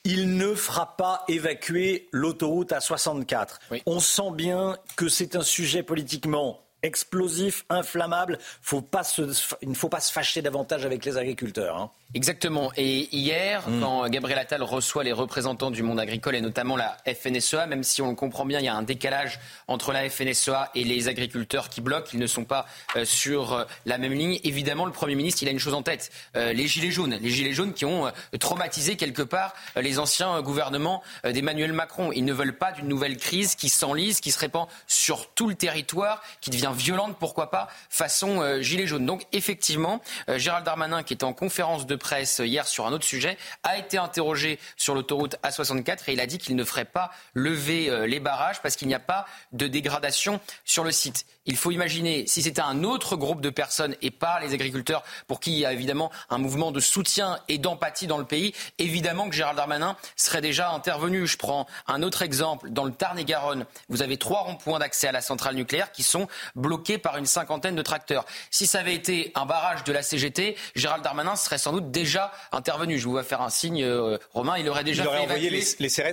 Il 0.05 0.37
ne 0.37 0.55
fera 0.55 0.97
pas 0.97 1.25
évacuer 1.29 2.09
l'autoroute 2.13 2.73
à 2.73 2.81
64. 2.81 3.61
On 3.85 4.01
sent 4.01 4.31
bien 4.33 4.79
que 4.97 5.09
c'est 5.09 5.37
un 5.37 5.43
sujet 5.43 5.83
politiquement 5.83 6.63
explosif, 6.83 7.65
inflammable. 7.69 8.39
il 8.73 9.69
ne 9.69 9.75
faut 9.75 9.89
pas 9.89 10.01
se 10.01 10.13
fâcher 10.13 10.41
davantage 10.41 10.87
avec 10.87 11.05
les 11.05 11.19
agriculteurs. 11.19 11.77
Hein. 11.77 11.91
Exactement. 12.15 12.73
Et 12.79 13.15
hier, 13.15 13.69
hmm. 13.69 13.81
quand 13.83 14.09
Gabriel 14.09 14.39
Attal 14.39 14.63
reçoit 14.63 15.05
les 15.05 15.13
représentants 15.13 15.71
du 15.71 15.83
monde 15.83 16.01
agricole 16.01 16.37
et 16.37 16.41
notamment 16.41 16.75
la 16.75 16.97
FNSEA, 17.05 17.67
même 17.67 17.83
si 17.83 18.01
on 18.01 18.09
le 18.09 18.15
comprend 18.15 18.47
bien, 18.47 18.61
il 18.61 18.65
y 18.65 18.69
a 18.69 18.75
un 18.75 18.83
décalage 18.83 19.39
entre 19.67 19.93
la 19.93 20.09
FNSEA 20.09 20.71
et 20.75 20.85
les 20.85 21.09
agriculteurs 21.09 21.69
qui 21.69 21.83
bloquent. 21.83 22.09
Ils 22.15 22.19
ne 22.19 22.27
sont 22.27 22.45
pas 22.45 22.65
euh, 22.97 23.05
sur 23.05 23.53
euh, 23.53 23.65
la 23.85 23.99
même 23.99 24.15
ligne. 24.15 24.41
Évidemment, 24.43 24.87
le 24.87 24.93
Premier 24.93 25.17
ministre, 25.17 25.43
il 25.43 25.51
a 25.51 25.53
une 25.53 25.59
chose 25.59 25.75
en 25.75 25.83
tête. 25.83 26.11
Euh, 26.35 26.55
les 26.55 26.67
Gilets 26.67 26.91
jaunes. 26.91 27.19
Les 27.21 27.29
Gilets 27.29 27.53
jaunes 27.53 27.75
qui 27.75 27.85
ont 27.85 28.11
traumatisé 28.41 28.97
quelque 28.97 29.23
part 29.23 29.53
les 29.77 29.99
anciens 29.99 30.41
gouvernements 30.41 31.03
d'Emmanuel 31.25 31.75
Macron. 31.75 32.11
Ils 32.13 32.25
ne 32.25 32.33
veulent 32.33 32.57
pas 32.57 32.73
d'une 32.73 32.89
nouvelle 32.89 33.19
crise 33.19 33.55
qui 33.55 33.69
s'enlise, 33.69 34.21
qui 34.21 34.33
se 34.33 34.39
répand 34.39 34.67
sur 34.87 35.29
tout 35.35 35.49
le 35.49 35.55
territoire, 35.55 36.23
qui 36.41 36.49
devient 36.49 36.73
violente, 36.75 37.17
pourquoi 37.19 37.51
pas, 37.51 37.69
façon 37.91 38.63
Gilets 38.63 38.87
jaunes. 38.87 39.05
Donc, 39.05 39.27
effectivement, 39.33 40.01
Gérald 40.37 40.65
Darmanin, 40.65 41.03
qui 41.03 41.13
est 41.13 41.25
en 41.25 41.35
conférence 41.35 41.87
de 41.87 41.98
presse 41.99 42.41
hier 42.45 42.67
sur 42.67 42.87
un 42.87 42.93
autre 42.93 43.05
sujet, 43.05 43.37
a 43.63 43.77
été 43.77 43.99
interrogé 43.99 44.59
sur 44.77 44.95
l'autoroute 44.95 45.37
A64 45.43 46.05
et 46.09 46.13
il 46.13 46.21
a 46.21 46.27
dit 46.27 46.39
qu'il 46.39 46.57
ne 46.57 46.65
ferait 46.65 46.85
pas 46.85 47.11
lever 47.35 47.91
euh, 47.91 48.07
les 48.07 48.21
barrages 48.21 48.63
parce 48.63 48.77
qu'il 48.77 48.89
n'y 48.89 48.95
a 48.95 49.01
pas 49.01 49.27
de 49.53 49.67
dégradation 49.67 50.41
sur 50.65 50.85
le 50.85 50.93
site. 50.93 51.27
Il 51.49 51.57
faut 51.57 51.71
imaginer 51.71 52.27
si 52.27 52.43
c'était 52.43 52.61
un 52.61 52.85
autre 52.85 53.17
groupe 53.17 53.41
de 53.41 53.49
personnes 53.51 53.97
et 54.03 54.11
pas 54.11 54.39
les 54.39 54.53
agriculteurs 54.53 55.03
pour 55.27 55.41
qui 55.41 55.53
il 55.53 55.59
y 55.59 55.67
a 55.67 55.73
évidemment 55.73 56.11
un 56.29 56.37
mouvement 56.37 56.71
de 56.73 56.79
soutien 56.79 57.39
et 57.49 57.57
d'empathie 57.57 58.07
dans 58.07 58.19
le 58.19 58.25
pays, 58.25 58.55
évidemment 58.79 59.29
que 59.29 59.35
Gérald 59.35 59.57
Darmanin 59.57 59.97
serait 60.15 60.43
déjà 60.43 60.71
intervenu. 60.71 61.27
Je 61.27 61.39
prends 61.39 61.67
un 61.87 62.03
autre 62.03 62.21
exemple. 62.21 62.69
Dans 62.71 62.85
le 62.85 62.93
Tarn-et-Garonne, 62.93 63.65
vous 63.89 64.03
avez 64.03 64.19
trois 64.19 64.41
ronds-points 64.41 64.79
d'accès 64.79 65.09
à 65.09 65.13
la 65.13 65.23
centrale 65.23 65.55
nucléaire 65.55 65.91
qui 65.91 66.03
sont 66.03 66.29
bloqués 66.55 66.99
par 66.99 67.17
une 67.17 67.27
cinquantaine 67.27 67.75
de 67.75 67.83
tracteurs. 67.83 68.27
Si 68.51 68.67
ça 68.67 68.81
avait 68.81 68.95
été 68.95 69.33
un 69.35 69.47
barrage 69.47 69.85
de 69.85 69.93
la 69.93 70.03
CGT, 70.03 70.55
Gérald 70.75 71.03
Darmanin 71.03 71.35
serait 71.35 71.59
sans 71.59 71.73
doute 71.73 71.91
déjà 71.91 72.31
intervenu. 72.53 72.99
Je 72.99 73.09
vous 73.09 73.15
vais 73.15 73.23
faire 73.23 73.41
un 73.41 73.51
signe, 73.51 73.83
euh, 73.83 74.19
Romain, 74.35 74.59
il 74.59 74.69
aurait 74.69 74.85
déjà 74.85 75.03
il 75.03 75.09
aurait 75.09 75.19
envoyé 75.21 75.49
les, 75.49 75.65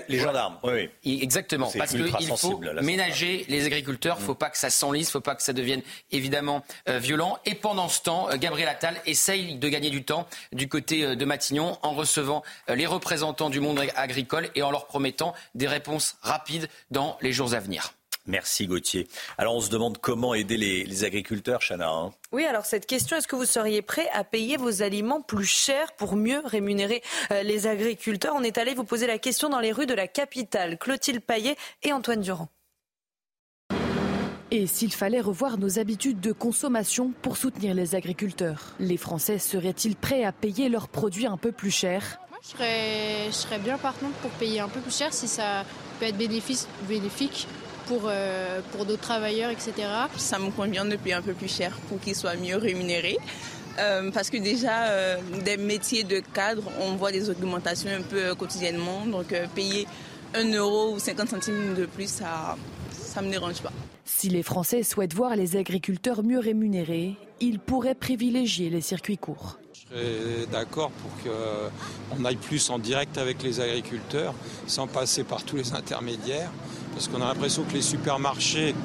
les, 0.08 0.18
gendarmes. 0.18 0.58
Oui, 0.64 0.90
Exactement. 1.04 1.70
Parce 1.78 1.92
qu'il 1.92 2.38
faut 2.38 2.62
ménager 2.82 3.46
les 3.50 3.66
agriculteurs. 3.66 4.16
Il 4.18 4.22
ne 4.22 4.28
faut 4.28 4.36
pas 4.36 4.50
que 4.50 4.58
ça 4.58 4.70
s'enlise, 4.70 5.10
pas 5.26 5.36
que 5.36 5.44
ça 5.44 5.52
devienne 5.52 5.82
évidemment 6.12 6.64
euh, 6.88 7.00
violent. 7.00 7.38
Et 7.46 7.56
pendant 7.56 7.90
ce 7.90 8.02
temps, 8.02 8.30
euh, 8.30 8.38
Gabriel 8.38 8.70
Attal 8.70 8.96
essaye 9.06 9.56
de 9.56 9.68
gagner 9.68 9.90
du 9.90 10.06
temps 10.06 10.28
du 10.54 10.70
côté 10.70 11.04
euh, 11.04 11.16
de 11.16 11.26
Matignon 11.26 11.78
en 11.82 11.92
recevant 11.92 12.44
les 12.70 12.86
représentants 12.86 13.50
du 13.50 13.60
monde 13.60 13.82
agricole 13.96 14.50
et 14.56 14.62
en 14.62 14.72
leur 14.72 14.86
promettant 14.86 15.34
des 15.56 15.68
réponses 15.68 16.16
rapides 16.22 16.70
dans 16.92 17.18
les 17.22 17.34
jours 17.34 17.54
à 17.54 17.60
venir. 17.60 17.94
Merci 18.28 18.66
Gauthier. 18.66 19.08
Alors 19.38 19.56
on 19.56 19.62
se 19.62 19.70
demande 19.70 20.00
comment 20.00 20.34
aider 20.34 20.58
les, 20.58 21.04
agriculteurs, 21.04 21.62
Chana. 21.62 21.90
Hein. 21.90 22.12
oui, 22.32 22.44
alors 22.46 22.66
cette 22.66 22.88
question, 22.88 23.18
est-ce 23.18 23.28
que 23.28 23.36
vous 23.36 23.46
seriez 23.46 23.84
prêt 23.84 24.10
à 24.14 24.24
payer 24.24 24.58
vos 24.58 24.82
aliments 24.82 25.22
plus 25.22 25.46
cher 25.46 25.92
pour 25.94 26.16
mieux 26.16 26.42
rémunérer 26.44 27.04
les 27.44 27.68
agriculteurs? 27.68 28.34
On 28.36 28.44
est 28.44 28.58
allé 28.58 28.74
vous 28.74 28.84
poser 28.84 29.06
la 29.06 29.20
question 29.20 29.50
dans 29.50 29.60
les 29.60 29.72
rues 29.72 29.86
de 29.86 29.94
la 29.94 30.08
capitale. 30.08 30.80
Clotilde 30.80 31.22
Paillet 31.22 31.56
et 31.84 31.94
Antoine 31.94 32.22
Durand. 32.22 32.50
Et 34.52 34.68
s'il 34.68 34.94
fallait 34.94 35.22
revoir 35.22 35.58
nos 35.58 35.80
habitudes 35.80 36.20
de 36.20 36.32
consommation 36.32 37.12
pour 37.24 37.36
soutenir 37.36 37.74
les 37.74 37.96
agriculteurs, 37.96 38.76
les 38.80 38.98
Français 38.98 39.40
seraient-ils 39.40 39.96
prêts 39.96 40.24
à 40.24 40.32
payer 40.32 40.70
leurs 40.70 40.88
produits 40.88 41.26
un 41.26 41.38
peu 41.38 41.52
plus 41.52 41.72
cher 41.72 42.20
Moi, 42.30 42.40
je 42.44 42.50
serais, 42.50 43.26
je 43.28 43.32
serais 43.32 43.58
bien 43.58 43.80
partante 43.80 44.14
pour 44.22 44.30
payer 44.32 44.60
un 44.60 44.68
peu 44.68 44.80
plus 44.82 44.96
cher 44.96 45.12
si 45.14 45.28
ça 45.28 45.66
peut 46.00 46.06
être 46.06 46.18
bénéfique 46.18 47.48
pour, 47.88 48.04
euh, 48.06 48.62
pour 48.72 48.86
d'autres 48.86 49.02
travailleurs, 49.02 49.50
etc. 49.50 49.74
Ça 50.18 50.38
me 50.38 50.52
convient 50.52 50.86
de 50.86 50.96
payer 50.96 51.16
un 51.16 51.22
peu 51.24 51.34
plus 51.34 51.52
cher 51.52 51.76
pour 51.90 52.00
qu'ils 52.00 52.16
soient 52.16 52.36
mieux 52.36 52.58
rémunérés. 52.58 53.18
Euh, 53.80 54.12
parce 54.12 54.30
que 54.30 54.38
déjà, 54.38 54.86
euh, 54.86 55.18
des 55.44 55.58
métiers 55.58 56.04
de 56.04 56.20
cadre, 56.20 56.64
on 56.80 56.96
voit 56.96 57.12
des 57.12 57.30
augmentations 57.32 57.90
un 57.90 58.04
peu 58.04 58.36
quotidiennement. 58.36 59.08
Donc, 59.08 59.34
payer 59.56 59.88
1 60.36 60.54
euro 60.54 60.94
ou 60.94 61.00
50 61.00 61.30
centimes 61.30 61.74
de 61.74 61.88
plus, 61.88 62.10
ça 62.10 62.56
ne 63.22 63.26
me 63.26 63.32
dérange 63.32 63.62
pas. 63.62 63.72
Si 64.08 64.30
les 64.30 64.44
Français 64.44 64.84
souhaitent 64.84 65.16
voir 65.16 65.36
les 65.36 65.58
agriculteurs 65.58 66.24
mieux 66.24 66.38
rémunérés, 66.38 67.16
ils 67.42 67.58
pourraient 67.58 67.96
privilégier 67.96 68.70
les 68.70 68.82
circuits 68.82 69.18
courts. 69.18 69.58
Je 69.74 69.80
serais 69.96 70.46
d'accord 70.52 70.92
pour 70.92 71.12
qu'on 71.24 72.24
aille 72.24 72.36
plus 72.36 72.70
en 72.70 72.78
direct 72.78 73.18
avec 73.18 73.42
les 73.42 73.60
agriculteurs, 73.60 74.36
sans 74.68 74.86
passer 74.86 75.24
par 75.24 75.44
tous 75.44 75.56
les 75.56 75.74
intermédiaires, 75.74 76.52
parce 76.94 77.08
qu'on 77.08 77.20
a 77.20 77.26
l'impression 77.26 77.64
que 77.64 77.74
les 77.74 77.82
supermarchés 77.82 78.76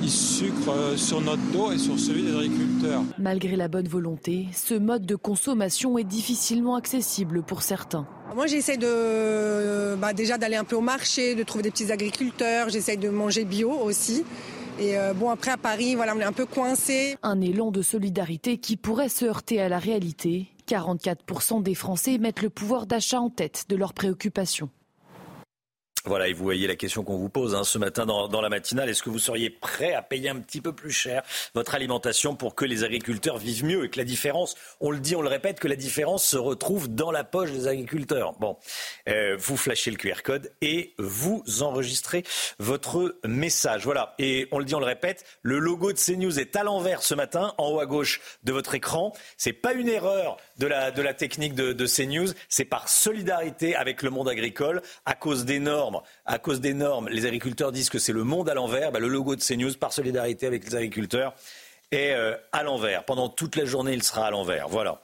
ils 0.00 0.10
sucrent 0.10 0.70
euh, 0.70 0.96
sur 0.96 1.20
notre 1.20 1.42
dos 1.50 1.72
et 1.72 1.78
sur 1.78 1.98
celui 1.98 2.22
des 2.22 2.36
agriculteurs. 2.36 3.02
Malgré 3.18 3.56
la 3.56 3.66
bonne 3.66 3.88
volonté, 3.88 4.46
ce 4.54 4.74
mode 4.74 5.04
de 5.06 5.16
consommation 5.16 5.98
est 5.98 6.04
difficilement 6.04 6.76
accessible 6.76 7.42
pour 7.42 7.62
certains. 7.62 8.06
Moi, 8.36 8.46
j'essaie 8.46 8.76
de, 8.76 9.96
bah, 9.96 10.12
déjà 10.12 10.38
d'aller 10.38 10.54
un 10.54 10.62
peu 10.62 10.76
au 10.76 10.80
marché, 10.80 11.34
de 11.34 11.42
trouver 11.42 11.62
des 11.62 11.70
petits 11.72 11.90
agriculteurs. 11.90 12.68
J'essaie 12.68 12.96
de 12.96 13.08
manger 13.08 13.44
bio 13.44 13.72
aussi. 13.72 14.24
Et 14.78 14.96
euh, 14.96 15.12
bon, 15.12 15.30
après 15.30 15.50
à 15.50 15.56
Paris, 15.56 15.96
voilà, 15.96 16.14
on 16.14 16.20
est 16.20 16.24
un 16.24 16.32
peu 16.32 16.46
coincé. 16.46 17.16
Un 17.22 17.40
élan 17.40 17.72
de 17.72 17.82
solidarité 17.82 18.58
qui 18.58 18.76
pourrait 18.76 19.08
se 19.08 19.24
heurter 19.24 19.60
à 19.60 19.68
la 19.68 19.78
réalité. 19.78 20.46
44% 20.68 21.62
des 21.62 21.74
Français 21.74 22.18
mettent 22.18 22.42
le 22.42 22.50
pouvoir 22.50 22.86
d'achat 22.86 23.20
en 23.20 23.30
tête 23.30 23.64
de 23.68 23.76
leurs 23.76 23.94
préoccupations. 23.94 24.70
Voilà, 26.04 26.28
et 26.28 26.32
vous 26.32 26.44
voyez 26.44 26.66
la 26.66 26.76
question 26.76 27.04
qu'on 27.04 27.16
vous 27.16 27.28
pose 27.28 27.54
hein, 27.54 27.64
ce 27.64 27.78
matin 27.78 28.06
dans, 28.06 28.40
la 28.40 28.48
matinale. 28.48 28.88
Est-ce 28.88 29.02
que 29.02 29.10
vous 29.10 29.18
seriez 29.18 29.50
prêt 29.50 29.92
à 29.92 30.02
payer 30.02 30.28
un 30.28 30.40
petit 30.40 30.60
peu 30.60 30.72
plus 30.72 30.90
cher 30.90 31.22
votre 31.54 31.74
alimentation 31.74 32.34
pour 32.34 32.54
que 32.54 32.64
les 32.64 32.84
agriculteurs 32.84 33.38
vivent 33.38 33.64
mieux 33.64 33.84
et 33.84 33.90
que 33.90 33.98
la 33.98 34.04
différence, 34.04 34.54
on 34.80 34.90
le 34.90 35.00
dit, 35.00 35.16
on 35.16 35.22
le 35.22 35.28
répète, 35.28 35.60
que 35.60 35.68
la 35.68 35.76
différence 35.76 36.24
se 36.24 36.36
retrouve 36.36 36.88
dans 36.88 37.10
la 37.10 37.24
poche 37.24 37.52
des 37.52 37.66
agriculteurs? 37.66 38.32
Bon, 38.38 38.56
euh, 39.08 39.36
vous 39.38 39.56
flashez 39.56 39.90
le 39.90 39.96
QR 39.96 40.22
code 40.22 40.52
et 40.60 40.94
vous 40.98 41.42
enregistrez 41.60 42.24
votre 42.58 43.18
message. 43.24 43.84
Voilà, 43.84 44.14
et 44.18 44.48
on 44.52 44.58
le 44.58 44.64
dit, 44.64 44.74
on 44.74 44.80
le 44.80 44.86
répète, 44.86 45.24
le 45.42 45.58
logo 45.58 45.92
de 45.92 45.98
CNews 45.98 46.38
est 46.38 46.56
à 46.56 46.62
l'envers 46.62 47.02
ce 47.02 47.14
matin, 47.14 47.54
en 47.58 47.70
haut 47.70 47.80
à 47.80 47.86
gauche 47.86 48.20
de 48.44 48.52
votre 48.52 48.74
écran. 48.74 49.12
C'est 49.36 49.52
pas 49.52 49.72
une 49.72 49.88
erreur 49.88 50.36
de 50.58 50.66
la, 50.66 50.90
de 50.90 51.02
la 51.02 51.14
technique 51.14 51.54
de, 51.54 51.72
de 51.72 51.86
CNews, 51.86 52.32
c'est 52.48 52.64
par 52.64 52.88
solidarité 52.88 53.74
avec 53.76 54.02
le 54.02 54.10
monde 54.10 54.28
agricole 54.28 54.82
à 55.06 55.14
cause 55.14 55.44
des 55.44 55.58
normes 55.58 56.00
à 56.26 56.38
cause 56.38 56.60
des 56.60 56.74
normes, 56.74 57.08
les 57.08 57.26
agriculteurs 57.26 57.72
disent 57.72 57.90
que 57.90 57.98
c'est 57.98 58.12
le 58.12 58.24
monde 58.24 58.48
à 58.48 58.54
l'envers. 58.54 58.92
Bah, 58.92 59.00
le 59.00 59.08
logo 59.08 59.34
de 59.34 59.42
CNews, 59.42 59.72
par 59.74 59.92
solidarité 59.92 60.46
avec 60.46 60.64
les 60.64 60.74
agriculteurs, 60.74 61.34
est 61.90 62.12
euh, 62.12 62.36
à 62.52 62.62
l'envers. 62.62 63.04
Pendant 63.04 63.28
toute 63.28 63.56
la 63.56 63.64
journée, 63.64 63.94
il 63.94 64.02
sera 64.02 64.26
à 64.26 64.30
l'envers. 64.30 64.68
Voilà. 64.68 65.00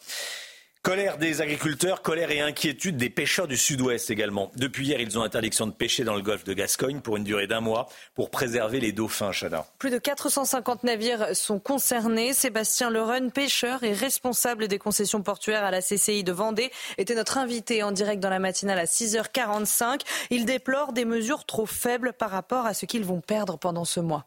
Colère 0.85 1.17
des 1.17 1.41
agriculteurs, 1.41 2.03
colère 2.03 2.31
et 2.31 2.43
inquiétude 2.43 2.99
des 2.99 3.09
pêcheurs 3.09 3.49
du 3.49 3.57
sud-ouest 3.57 4.11
également. 4.11 4.53
Depuis 4.57 4.89
hier, 4.89 5.01
ils 5.01 5.19
ont 5.19 5.23
interdiction 5.23 5.67
de 5.67 5.73
pêcher 5.73 6.05
dans 6.05 6.15
le 6.15 6.21
golfe 6.21 6.45
de 6.45 6.53
Gascogne 6.53 7.01
pour 7.01 7.17
une 7.17 7.25
durée 7.25 7.47
d'un 7.47 7.63
mois 7.63 7.89
pour 8.15 8.29
préserver 8.29 8.81
les 8.81 8.93
dauphins, 8.93 9.31
Chana. 9.33 9.65
Plus 9.79 9.89
de 9.89 9.97
450 9.97 10.85
navires 10.85 11.35
sont 11.35 11.59
concernés. 11.59 12.35
Sébastien 12.35 12.91
Lereun, 12.91 13.31
pêcheur 13.31 13.83
et 13.83 13.95
responsable 13.95 14.69
des 14.69 14.79
concessions 14.79 15.23
portuaires 15.23 15.65
à 15.65 15.71
la 15.71 15.81
CCI 15.81 16.23
de 16.23 16.33
Vendée, 16.33 16.71
était 16.99 17.15
notre 17.15 17.39
invité 17.39 17.83
en 17.83 17.91
direct 17.91 18.23
dans 18.23 18.29
la 18.29 18.39
matinale 18.39 18.79
à 18.79 18.85
6h45. 18.85 20.03
Il 20.29 20.45
déplore 20.45 20.93
des 20.93 21.07
mesures 21.07 21.47
trop 21.47 21.65
faibles 21.65 22.13
par 22.13 22.29
rapport 22.29 22.67
à 22.67 22.75
ce 22.75 22.85
qu'ils 22.85 23.07
vont 23.07 23.23
perdre 23.23 23.57
pendant 23.57 23.87
ce 23.87 24.01
mois 24.01 24.27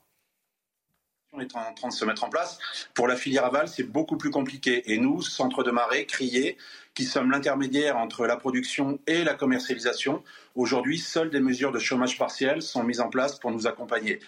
est 1.40 1.56
en 1.56 1.74
train 1.74 1.88
de 1.90 1.94
se 1.94 2.06
mettre 2.06 2.24
en 2.24 2.30
place. 2.30 2.60
Pour 2.94 3.08
la 3.08 3.16
filière 3.16 3.46
aval, 3.46 3.68
c'est 3.68 3.84
beaucoup 3.84 4.18
plus 4.18 4.32
compliqué. 4.32 4.92
Et 4.92 4.98
nous, 4.98 5.22
Centre 5.22 5.64
de 5.64 5.72
marée, 5.72 6.06
Crier, 6.06 6.58
qui 6.94 7.06
sommes 7.06 7.30
l'intermédiaire 7.30 7.98
entre 7.98 8.26
la 8.26 8.38
production 8.38 8.98
et 9.06 9.24
la 9.24 9.36
commercialisation, 9.36 10.24
aujourd'hui, 10.56 10.98
seules 10.98 11.30
des 11.30 11.40
mesures 11.40 11.72
de 11.72 11.78
chômage 11.78 12.18
partiel 12.18 12.64
sont 12.64 12.84
mises 12.84 13.02
en 13.02 13.10
place 13.10 13.38
pour 13.38 13.52
nous 13.52 13.68
accompagner. 13.68 14.20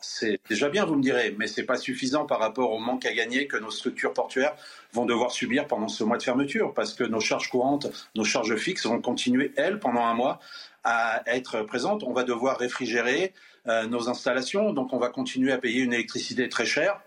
C'est 0.00 0.40
déjà 0.48 0.70
bien, 0.70 0.86
vous 0.86 0.94
me 0.94 1.02
direz, 1.02 1.34
mais 1.36 1.46
ce 1.46 1.60
n'est 1.60 1.66
pas 1.66 1.76
suffisant 1.76 2.24
par 2.24 2.40
rapport 2.40 2.72
au 2.72 2.78
manque 2.78 3.04
à 3.04 3.12
gagner 3.12 3.46
que 3.46 3.58
nos 3.58 3.70
structures 3.70 4.14
portuaires 4.14 4.54
vont 4.94 5.04
devoir 5.04 5.30
subir 5.30 5.66
pendant 5.66 5.88
ce 5.88 6.04
mois 6.04 6.16
de 6.16 6.22
fermeture, 6.22 6.72
parce 6.72 6.94
que 6.94 7.04
nos 7.04 7.20
charges 7.20 7.50
courantes, 7.50 7.86
nos 8.14 8.24
charges 8.24 8.56
fixes 8.56 8.86
vont 8.86 9.02
continuer, 9.02 9.52
elles, 9.56 9.78
pendant 9.78 10.06
un 10.06 10.14
mois, 10.14 10.40
à 10.86 11.22
être 11.26 11.62
présentes. 11.62 12.04
On 12.04 12.12
va 12.12 12.22
devoir 12.22 12.58
réfrigérer, 12.58 13.34
euh, 13.66 13.86
nos 13.86 14.08
installations. 14.08 14.72
Donc 14.72 14.92
on 14.92 14.98
va 14.98 15.08
continuer 15.08 15.52
à 15.52 15.58
payer 15.58 15.82
une 15.82 15.92
électricité 15.92 16.48
très 16.48 16.64
chère. 16.64 17.00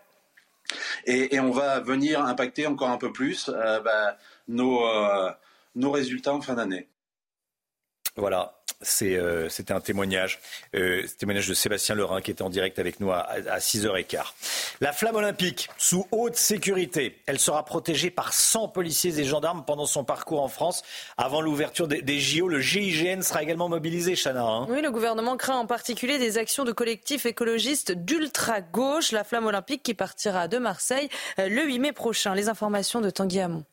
Et, 1.06 1.40
on 1.40 1.50
va 1.50 1.80
venir 1.80 2.22
impacter 2.22 2.68
encore 2.68 2.90
un 2.90 2.98
peu 2.98 3.12
plus 3.12 3.50
euh, 3.50 3.80
bah, 3.80 4.18
nos, 4.48 4.86
euh, 4.86 5.32
nos 5.76 5.90
résultats 5.90 6.34
en 6.34 6.42
fin 6.42 6.54
d'année. 6.56 6.90
Voilà, 8.18 8.59
euh, 9.02 9.50
c'était 9.50 9.74
un 9.74 9.82
témoignage, 9.82 10.40
euh, 10.76 11.04
témoignage 11.18 11.48
de 11.48 11.54
Sébastien 11.54 11.96
Lerin 11.96 12.22
qui 12.22 12.32
était 12.32 12.42
en 12.42 12.50
direct 12.50 12.80
avec 12.80 13.00
nous 13.00 13.12
à, 13.12 13.28
6h15. 13.60 14.24
La 14.82 14.94
flamme 14.94 15.16
olympique, 15.16 15.70
sous 15.78 16.08
haute 16.12 16.36
sécurité, 16.36 17.18
elle 17.26 17.40
sera 17.40 17.66
protégée 17.66 18.10
par 18.10 18.34
100 18.34 18.70
policiers 18.70 19.20
et 19.20 19.24
gendarmes 19.26 19.66
pendant 19.66 19.86
son 19.86 20.04
parcours 20.04 20.42
en 20.42 20.48
France. 20.48 20.84
Avant 21.18 21.42
l'ouverture 21.42 21.88
des, 21.88 22.20
JO, 22.20 22.48
le 22.48 22.60
GIGN 22.60 23.22
sera 23.22 23.44
également 23.44 23.70
mobilisé, 23.70 24.16
Chana. 24.16 24.44
Hein. 24.44 24.68
oui, 24.70 24.82
le 24.82 24.92
gouvernement 24.92 25.36
craint 25.36 25.58
en 25.58 25.66
particulier 25.66 26.18
des 26.18 26.38
actions 26.38 26.64
de 26.64 26.72
collectifs 26.72 27.26
écologistes 27.26 27.92
d'ultra-gauche. 27.92 29.12
La 29.12 29.24
flamme 29.24 29.46
olympique 29.46 29.84
qui 29.84 29.94
partira 29.94 30.48
de 30.48 30.58
Marseille 30.58 31.10
euh, 31.40 31.50
le 31.50 31.64
8 31.64 31.80
mai 31.80 31.92
prochain. 31.92 32.34
Les 32.34 32.50
informations 32.50 33.02
de 33.02 33.10
Tanguy 33.10 33.40
Hamon. 33.40 33.66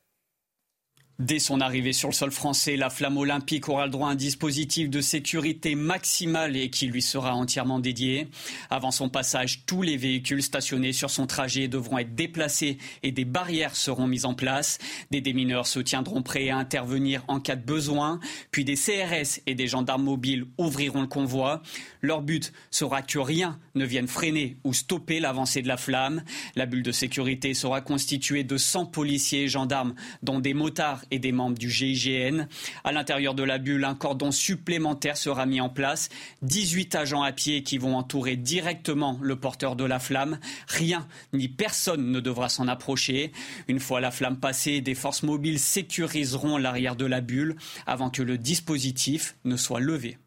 Dès 1.19 1.39
son 1.39 1.63
arrivée 1.63 1.95
sur 1.95 2.11
le 2.11 2.15
sol 2.15 2.31
français, 2.31 2.77
la 2.77 2.91
flamme 2.91 3.17
olympique 3.17 3.71
aura 3.71 3.87
le 3.87 3.91
droit 3.91 4.09
à 4.09 4.13
un 4.13 4.17
dispositif 4.17 4.91
de 4.91 5.01
sécurité 5.01 5.75
maximale 5.75 6.59
et 6.59 6.69
qui 6.69 6.89
lui 6.89 7.01
sera 7.01 7.35
entièrement 7.35 7.79
dédié. 7.79 8.29
Avant 8.69 8.91
son 8.91 9.09
passage, 9.09 9.63
tous 9.65 9.81
les 9.81 9.97
véhicules 9.97 10.43
stationnés 10.43 10.93
sur 10.93 11.09
son 11.09 11.27
trajet 11.27 11.69
devront 11.69 11.97
être 11.97 12.15
déplacés 12.15 12.77
et 13.03 13.13
des 13.13 13.25
barrières 13.25 13.77
seront 13.77 14.07
mises 14.07 14.27
en 14.27 14.35
place. 14.35 14.77
Des 15.11 15.23
démineurs 15.23 15.67
se 15.67 15.81
tiendront 15.81 16.21
prêts 16.21 16.51
à 16.51 16.59
intervenir 16.59 17.25
en 17.29 17.41
cas 17.41 17.57
de 17.57 17.65
besoin. 17.65 18.21
Puis 18.51 18.67
des 18.67 18.77
CRS 18.77 19.41
et 19.47 19.55
des 19.55 19.69
gendarmes 19.69 20.05
mobiles 20.05 20.45
ouvriront 20.59 21.01
le 21.01 21.07
convoi. 21.07 21.63
Leur 22.03 22.21
but 22.21 22.53
sera 22.71 23.01
que 23.01 23.19
rien 23.19 23.59
ne 23.75 23.87
vienne 23.87 24.07
freiner 24.07 24.59
ou 24.65 24.75
stopper 24.75 25.19
l'avancée 25.19 25.63
de 25.63 25.69
la 25.69 25.79
flamme. 25.79 26.23
La 26.57 26.67
bulle 26.67 26.83
de 26.83 26.93
sécurité 26.93 27.55
sera 27.55 27.81
constituée 27.81 28.45
de 28.45 28.59
100 28.59 28.85
policiers 28.85 29.45
et 29.45 29.49
gendarmes, 29.49 29.95
dont 30.23 30.41
des 30.41 30.53
motards 30.53 31.06
et 31.11 31.19
des 31.19 31.33
membres 31.33 31.59
du 31.59 31.71
GIGN. 31.71 32.47
À 32.85 32.93
l'intérieur 32.93 33.35
de 33.35 33.43
la 33.43 33.59
bulle, 33.59 33.85
un 33.85 33.95
cordon 33.95 34.31
supplémentaire 34.31 35.17
sera 35.17 35.47
mis 35.47 35.61
en 35.61 35.69
place. 35.69 36.09
18 36.43 36.95
agents 36.95 37.23
à 37.23 37.33
pied 37.33 37.63
qui 37.63 37.79
vont 37.79 37.97
entourer 37.97 38.37
directement 38.37 39.19
le 39.23 39.37
porteur 39.37 39.77
de 39.77 39.85
la 39.85 39.99
flamme. 39.99 40.39
Rien 40.69 41.07
ni 41.33 41.49
personne 41.49 42.11
ne 42.11 42.21
devra 42.21 42.49
s'en 42.49 42.69
approcher. 42.69 43.33
Une 43.69 43.81
fois 43.81 44.01
la 44.01 44.11
flamme 44.11 44.39
passée, 44.39 44.81
des 44.81 44.95
forces 44.95 45.23
mobiles 45.23 45.61
sécuriseront 45.61 46.59
l'arrière 46.59 46.97
de 46.97 47.07
la 47.07 47.21
bulle 47.21 47.57
avant 47.87 48.11
que 48.11 48.23
le 48.23 48.39
dispositif 48.39 49.37
ne 49.45 49.57
soit 49.57 49.81
levé. 49.81 50.19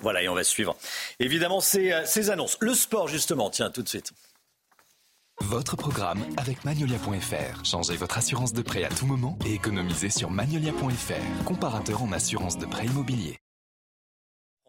Voilà, 0.00 0.22
et 0.22 0.28
on 0.28 0.34
va 0.34 0.44
suivre 0.44 0.76
évidemment 1.20 1.60
ces, 1.60 1.92
euh, 1.92 2.04
ces 2.06 2.30
annonces. 2.30 2.56
Le 2.60 2.74
sport, 2.74 3.08
justement, 3.08 3.50
tiens, 3.50 3.70
tout 3.70 3.82
de 3.82 3.88
suite. 3.88 4.12
Votre 5.40 5.76
programme 5.76 6.24
avec 6.36 6.64
Magnolia.fr. 6.64 7.64
Changez 7.64 7.96
votre 7.96 8.18
assurance 8.18 8.52
de 8.52 8.62
prêt 8.62 8.84
à 8.84 8.88
tout 8.88 9.06
moment 9.06 9.38
et 9.46 9.54
économisez 9.54 10.10
sur 10.10 10.30
Magnolia.fr, 10.30 11.44
comparateur 11.44 12.02
en 12.02 12.12
assurance 12.12 12.58
de 12.58 12.66
prêt 12.66 12.86
immobilier 12.86 13.41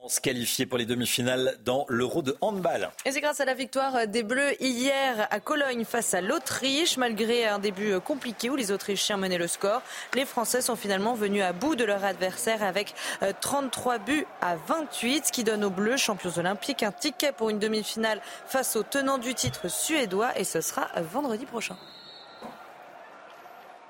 se 0.10 0.22
qualifier 0.22 0.66
pour 0.66 0.78
les 0.78 0.86
demi-finales 0.86 1.58
dans 1.66 1.86
l'Euro 1.90 2.22
de 2.22 2.36
handball. 2.42 2.90
Et 3.06 3.12
c'est 3.12 3.22
grâce 3.22 3.40
à 3.40 3.46
la 3.46 3.54
victoire 3.54 4.08
des 4.08 4.24
Bleus 4.24 4.62
hier 4.62 5.28
à 5.32 5.40
Cologne 5.40 5.86
face 5.86 6.14
à 6.14 6.22
l'Autriche. 6.22 6.98
Malgré 6.98 7.48
un 7.48 7.60
début 7.60 8.00
compliqué 8.00 8.50
où 8.50 8.56
les 8.56 8.72
Autrichiens 8.72 9.18
menaient 9.18 9.38
le 9.38 9.48
score, 9.48 9.82
les 10.14 10.26
Français 10.26 10.62
sont 10.62 10.76
finalement 10.76 11.14
venus 11.14 11.44
à 11.44 11.54
bout 11.54 11.76
de 11.76 11.84
leur 11.84 12.04
adversaire 12.04 12.64
avec 12.64 12.94
33 13.42 13.96
euh, 13.96 13.98
buts 14.00 14.28
à 14.42 14.56
28, 14.56 15.28
ce 15.28 15.32
qui 15.32 15.44
donne 15.44 15.64
aux 15.64 15.70
Bleus, 15.70 15.98
champions 15.98 16.38
olympiques, 16.38 16.84
un 16.84 16.92
ticket 16.92 17.32
pour 17.32 17.50
une 17.50 17.60
demi-finale 17.60 18.22
face 18.46 18.76
au 18.76 18.84
tenant 18.84 19.18
du 19.18 19.34
titre 19.34 19.70
suédois. 19.70 20.38
Et 20.38 20.44
ce 20.44 20.62
sera 20.62 20.90
vendredi 21.02 21.46
prochain. 21.46 21.78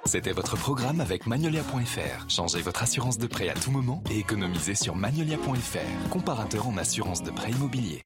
C'était 0.06 0.34
votre 0.34 0.58
programme 0.58 1.02
avec 1.02 1.28
Magnolia.fr. 1.28 2.30
Changez 2.30 2.62
votre 2.62 2.84
assurance 2.84 3.18
de 3.18 3.28
prêt 3.28 3.50
à 3.50 3.54
tout 3.54 3.72
moment 3.72 4.04
et 4.12 4.20
économisez 4.20 4.76
sur 4.76 4.96
Magnolia.fr, 4.96 6.10
comparateur 6.10 6.68
en 6.68 6.78
assurance 6.78 7.24
de 7.24 7.32
prêt 7.32 7.52
immobilier. 7.52 8.04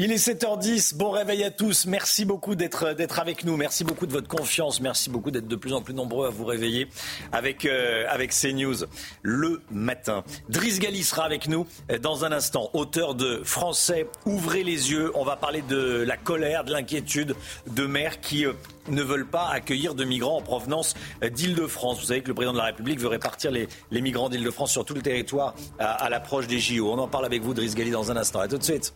Il 0.00 0.12
est 0.12 0.28
7h10, 0.28 0.94
bon 0.94 1.10
réveil 1.10 1.42
à 1.42 1.50
tous. 1.50 1.84
Merci 1.86 2.24
beaucoup 2.24 2.54
d'être 2.54 3.18
avec 3.18 3.42
nous. 3.42 3.56
Merci 3.56 3.82
beaucoup 3.82 4.06
de 4.06 4.12
votre 4.12 4.28
confiance. 4.28 4.80
Merci 4.80 5.10
beaucoup 5.10 5.32
d'être 5.32 5.48
de 5.48 5.56
plus 5.56 5.72
en 5.72 5.82
plus 5.82 5.92
nombreux 5.92 6.28
à 6.28 6.30
vous 6.30 6.44
réveiller 6.44 6.86
avec 7.32 7.64
euh, 7.64 8.04
avec 8.08 8.30
CNews 8.30 8.86
le 9.22 9.60
matin. 9.72 10.22
Driss 10.48 10.78
Gali 10.78 11.02
sera 11.02 11.24
avec 11.24 11.48
nous 11.48 11.66
euh, 11.90 11.98
dans 11.98 12.24
un 12.24 12.30
instant. 12.30 12.70
Auteur 12.74 13.16
de 13.16 13.40
Français, 13.42 14.06
ouvrez 14.24 14.62
les 14.62 14.92
yeux. 14.92 15.10
On 15.16 15.24
va 15.24 15.34
parler 15.34 15.62
de 15.62 16.04
la 16.06 16.16
colère, 16.16 16.62
de 16.62 16.70
l'inquiétude 16.70 17.34
de 17.66 17.84
maires 17.84 18.20
qui 18.20 18.46
euh, 18.46 18.52
ne 18.90 19.02
veulent 19.02 19.26
pas 19.26 19.48
accueillir 19.48 19.96
de 19.96 20.04
migrants 20.04 20.36
en 20.36 20.42
provenance 20.42 20.94
d'Île-de-France. 21.28 21.98
Vous 21.98 22.06
savez 22.06 22.22
que 22.22 22.28
le 22.28 22.34
président 22.34 22.52
de 22.52 22.58
la 22.58 22.66
République 22.66 23.00
veut 23.00 23.08
répartir 23.08 23.50
les, 23.50 23.66
les 23.90 24.00
migrants 24.00 24.28
d'Île-de-France 24.28 24.70
sur 24.70 24.84
tout 24.84 24.94
le 24.94 25.02
territoire 25.02 25.56
à, 25.80 25.90
à 25.90 26.08
l'approche 26.08 26.46
des 26.46 26.60
JO. 26.60 26.88
On 26.92 26.98
en 26.98 27.08
parle 27.08 27.24
avec 27.24 27.42
vous, 27.42 27.52
Driss 27.52 27.74
Gali, 27.74 27.90
dans 27.90 28.12
un 28.12 28.16
instant. 28.16 28.38
À 28.38 28.46
tout 28.46 28.58
de 28.58 28.62
suite. 28.62 28.94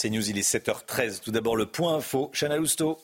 C'est 0.00 0.10
News, 0.10 0.30
il 0.30 0.38
est 0.38 0.48
7h13. 0.48 1.22
Tout 1.22 1.32
d'abord, 1.32 1.56
le 1.56 1.66
point 1.66 1.96
info. 1.96 2.30
Chana 2.32 2.56
Lousteau. 2.56 2.98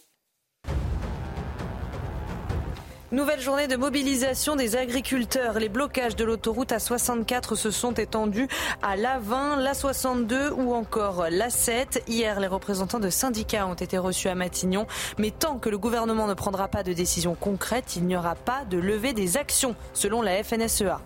Nouvelle 3.11 3.41
journée 3.41 3.67
de 3.67 3.75
mobilisation 3.75 4.55
des 4.55 4.77
agriculteurs. 4.77 5.59
Les 5.59 5.69
blocages 5.69 6.15
de 6.15 6.25
l'autoroute 6.25 6.71
A64 6.71 7.57
se 7.57 7.73
sont 7.73 7.95
étendus 7.95 8.47
à 8.81 8.97
l'A20, 8.97 9.59
l'A62 9.59 10.51
ou 10.51 10.73
encore 10.73 11.25
l'A7. 11.31 12.03
Hier, 12.07 12.39
les 12.39 12.47
représentants 12.47 13.01
de 13.01 13.11
syndicats 13.11 13.67
ont 13.67 13.75
été 13.75 13.99
reçus 13.99 14.29
à 14.29 14.37
Matignon. 14.37 14.87
Mais 15.19 15.33
tant 15.33 15.59
que 15.59 15.71
le 15.71 15.79
gouvernement 15.79 16.29
ne 16.29 16.35
prendra 16.35 16.69
pas 16.69 16.85
de 16.85 16.93
décision 16.93 17.35
concrète, 17.35 17.97
il 17.97 18.05
n'y 18.05 18.17
aura 18.17 18.37
pas 18.37 18.65
de 18.71 18.79
levée 18.79 19.15
des 19.15 19.37
actions, 19.37 19.75
selon 19.95 20.23
la 20.23 20.45
FNSEA. 20.45 21.01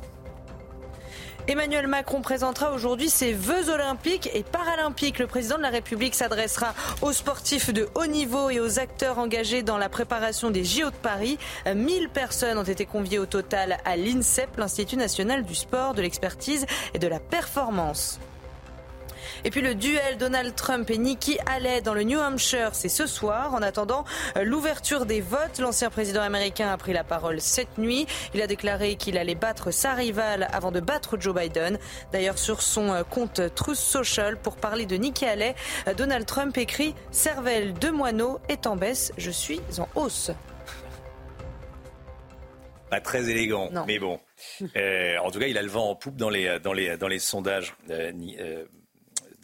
Emmanuel 1.51 1.87
Macron 1.87 2.21
présentera 2.21 2.73
aujourd'hui 2.73 3.09
ses 3.09 3.33
vœux 3.33 3.71
olympiques 3.71 4.29
et 4.35 4.43
paralympiques. 4.43 5.19
Le 5.19 5.27
président 5.27 5.57
de 5.57 5.63
la 5.63 5.71
République 5.71 6.15
s'adressera 6.15 6.75
aux 7.01 7.13
sportifs 7.13 7.73
de 7.73 7.89
haut 7.95 8.05
niveau 8.05 8.51
et 8.51 8.61
aux 8.61 8.79
acteurs 8.79 9.19
engagés 9.19 9.63
dans 9.63 9.79
la 9.79 9.89
préparation 9.89 10.51
des 10.51 10.63
JO 10.63 10.91
de 10.91 10.97
Paris. 10.97 11.39
1000 11.65 12.11
personnes 12.11 12.59
ont 12.59 12.65
été 12.65 12.85
conviées 12.85 13.19
au 13.19 13.25
total 13.25 13.79
à 13.87 13.97
l'INSEP, 13.97 14.59
l'Institut 14.59 14.97
national 14.97 15.43
du 15.43 15.55
sport, 15.55 15.95
de 15.95 16.03
l'expertise 16.03 16.67
et 16.93 16.99
de 16.99 17.09
la 17.09 17.19
performance. 17.19 18.21
Et 19.45 19.51
puis 19.51 19.61
le 19.61 19.75
duel 19.75 20.17
Donald 20.19 20.55
Trump 20.55 20.91
et 20.91 20.99
Nikki 20.99 21.39
Haley 21.47 21.81
dans 21.81 21.95
le 21.95 22.03
New 22.03 22.19
Hampshire, 22.19 22.71
c'est 22.73 22.89
ce 22.89 23.07
soir. 23.07 23.55
En 23.55 23.63
attendant 23.63 24.05
euh, 24.37 24.43
l'ouverture 24.43 25.07
des 25.07 25.21
votes, 25.21 25.59
l'ancien 25.61 25.91
président 25.91 26.23
américain 26.23 26.69
a 26.73 26.77
pris 26.77 26.93
la 26.93 27.05
parole 27.05 27.41
cette 27.41 27.79
nuit. 27.79 28.07
Il 28.35 28.43
a 28.43 28.47
déclaré 28.47 28.97
qu'il 28.97 29.17
allait 29.17 29.37
battre 29.37 29.71
sa 29.71 29.95
rivale 29.95 30.49
avant 30.53 30.73
de 30.73 30.81
battre 30.81 31.19
Joe 31.21 31.35
Biden. 31.35 31.79
D'ailleurs, 32.13 32.39
sur 32.39 32.63
son 32.63 32.93
euh, 32.93 33.03
compte 33.05 33.41
Truth 33.55 33.77
Social, 33.77 34.37
pour 34.37 34.57
parler 34.57 34.87
de 34.87 34.97
Nikki 34.97 35.25
Haley, 35.25 35.55
euh, 35.87 35.95
Donald 35.95 36.27
Trump 36.27 36.57
écrit 36.59 36.95
Cervelle 37.11 37.75
de 37.75 37.91
moineau 37.91 38.41
est 38.49 38.67
en 38.67 38.77
baisse, 38.77 39.13
je 39.19 39.31
suis 39.31 39.61
en 39.79 39.89
hausse. 39.95 40.33
Pas 42.91 43.01
très 43.01 43.29
élégant, 43.29 43.71
mais 43.87 43.99
bon. 43.99 44.19
en 44.63 45.31
tout 45.31 45.39
cas, 45.39 45.47
il 45.47 45.59
a 45.59 45.63
le 45.63 45.69
vent 45.69 45.91
en 45.91 45.95
poupe 45.95 46.17
dans 46.17 46.31
les, 46.31 46.59
dans 46.59 46.73
les, 46.73 46.97
dans 46.97 47.09
les 47.09 47.19
sondages. 47.19 47.75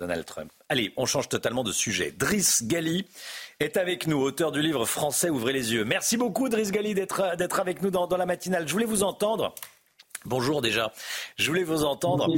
Donald 0.05 0.27
Trump. 0.27 0.53
Allez, 0.69 0.93
on 0.99 1.07
change 1.07 1.31
totalement 1.31 1.65
de 1.65 1.73
sujet. 1.73 2.11
Driss 2.11 2.65
Gali 2.65 3.07
est 3.59 3.79
avec 3.79 4.07
nous, 4.07 4.21
auteur 4.21 4.53
du 4.53 4.61
livre 4.61 4.85
Français, 4.85 5.31
ouvrez 5.31 5.55
les 5.55 5.73
yeux. 5.73 5.87
Merci 5.87 6.19
beaucoup, 6.19 6.51
Driss 6.51 6.73
Gali, 6.73 6.95
d'être 6.95 7.59
avec 7.59 7.81
nous 7.81 7.91
dans, 7.91 8.07
dans 8.07 8.19
la 8.19 8.27
matinale. 8.27 8.69
Je 8.69 8.73
voulais 8.73 8.85
vous 8.85 9.03
entendre 9.03 9.55
Bonjour 10.27 10.63
déjà. 10.63 10.91
Je 11.37 11.49
voulais 11.49 11.65
vous 11.65 11.85
entendre 11.85 12.33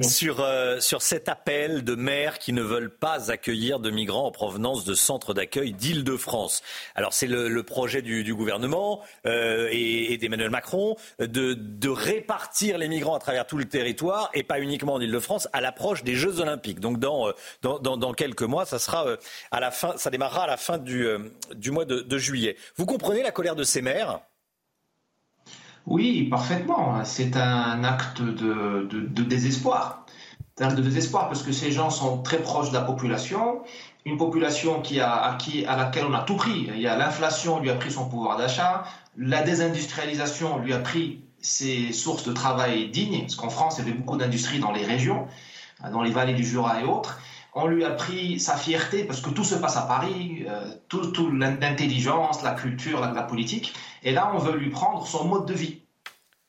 sur, 0.00 0.38
euh, 0.40 0.78
sur 0.78 1.02
cet 1.02 1.28
appel 1.28 1.82
de 1.82 1.96
maires 1.96 2.38
qui 2.38 2.52
ne 2.52 2.62
veulent 2.62 2.94
pas 2.94 3.32
accueillir 3.32 3.80
de 3.80 3.90
migrants 3.90 4.26
en 4.26 4.30
provenance 4.30 4.84
de 4.84 4.94
centres 4.94 5.34
d'accueil 5.34 5.72
d'Île-de-France. 5.72 6.62
Alors 6.94 7.12
c'est 7.12 7.26
le, 7.26 7.62
projet 7.64 8.02
du, 8.02 8.32
gouvernement 8.36 9.00
euh, 9.26 9.68
et, 9.72 10.16
d'Emmanuel 10.16 10.50
Macron 10.50 10.94
de, 11.18 11.54
de, 11.54 11.88
répartir 11.88 12.78
les 12.78 12.86
migrants 12.86 13.16
à 13.16 13.18
travers 13.18 13.48
tout 13.48 13.58
le 13.58 13.64
territoire 13.64 14.30
et 14.32 14.44
pas 14.44 14.60
uniquement 14.60 14.94
en 14.94 15.00
Île-de-France 15.00 15.48
à 15.52 15.60
l'approche 15.60 16.04
des 16.04 16.14
Jeux 16.14 16.38
Olympiques. 16.38 16.78
Donc 16.78 17.00
dans, 17.00 17.26
euh, 17.26 17.32
dans, 17.62 17.96
dans, 17.96 18.12
quelques 18.12 18.42
mois, 18.42 18.64
ça 18.64 18.78
sera 18.78 19.04
à 19.50 19.58
la 19.58 19.72
fin, 19.72 19.96
ça 19.96 20.10
démarrera 20.10 20.44
à 20.44 20.46
la 20.46 20.56
fin 20.56 20.78
du, 20.78 21.08
du 21.56 21.72
mois 21.72 21.84
de, 21.84 21.98
de 21.98 22.18
juillet. 22.18 22.56
Vous 22.76 22.86
comprenez 22.86 23.24
la 23.24 23.32
colère 23.32 23.56
de 23.56 23.64
ces 23.64 23.82
maires? 23.82 24.20
Oui, 25.88 26.24
parfaitement. 26.24 27.02
C'est 27.04 27.36
un 27.36 27.82
acte 27.82 28.20
de, 28.20 29.22
désespoir. 29.22 30.04
Un 30.60 30.66
acte 30.66 30.76
de 30.76 30.82
désespoir 30.82 31.28
parce 31.28 31.42
que 31.42 31.52
ces 31.52 31.72
gens 31.72 31.90
sont 31.90 32.22
très 32.22 32.38
proches 32.38 32.70
de 32.70 32.74
la 32.74 32.82
population, 32.82 33.62
une 34.04 34.18
population 34.18 34.82
qui 34.82 35.00
a, 35.00 35.12
à 35.12 35.76
laquelle 35.76 36.04
on 36.04 36.14
a 36.14 36.22
tout 36.22 36.36
pris. 36.36 36.68
Il 36.74 36.80
y 36.80 36.86
a 36.86 36.96
l'inflation 36.96 37.60
lui 37.60 37.70
a 37.70 37.74
pris 37.74 37.90
son 37.90 38.08
pouvoir 38.08 38.36
d'achat, 38.36 38.84
la 39.16 39.42
désindustrialisation 39.42 40.58
lui 40.58 40.74
a 40.74 40.78
pris 40.78 41.22
ses 41.40 41.92
sources 41.92 42.24
de 42.24 42.32
travail 42.32 42.90
dignes, 42.90 43.20
parce 43.20 43.36
qu'en 43.36 43.50
France, 43.50 43.76
il 43.78 43.86
y 43.86 43.88
avait 43.88 43.96
beaucoup 43.96 44.16
d'industries 44.16 44.58
dans 44.58 44.72
les 44.72 44.84
régions, 44.84 45.26
dans 45.92 46.02
les 46.02 46.10
vallées 46.10 46.34
du 46.34 46.44
Jura 46.44 46.80
et 46.82 46.84
autres. 46.84 47.18
On 47.60 47.66
lui 47.66 47.84
a 47.84 47.90
pris 47.90 48.38
sa 48.38 48.56
fierté 48.56 49.02
parce 49.02 49.20
que 49.20 49.30
tout 49.30 49.42
se 49.42 49.56
passe 49.56 49.76
à 49.76 49.82
Paris, 49.82 50.44
euh, 50.48 50.70
tout, 50.88 51.32
l'intelligence, 51.32 52.44
la 52.44 52.52
culture, 52.52 53.00
la, 53.00 53.22
politique. 53.24 53.74
Et 54.04 54.12
là, 54.12 54.30
on 54.32 54.38
veut 54.38 54.56
lui 54.56 54.70
prendre 54.70 55.04
son 55.04 55.24
mode 55.24 55.44
de 55.44 55.54
vie, 55.54 55.82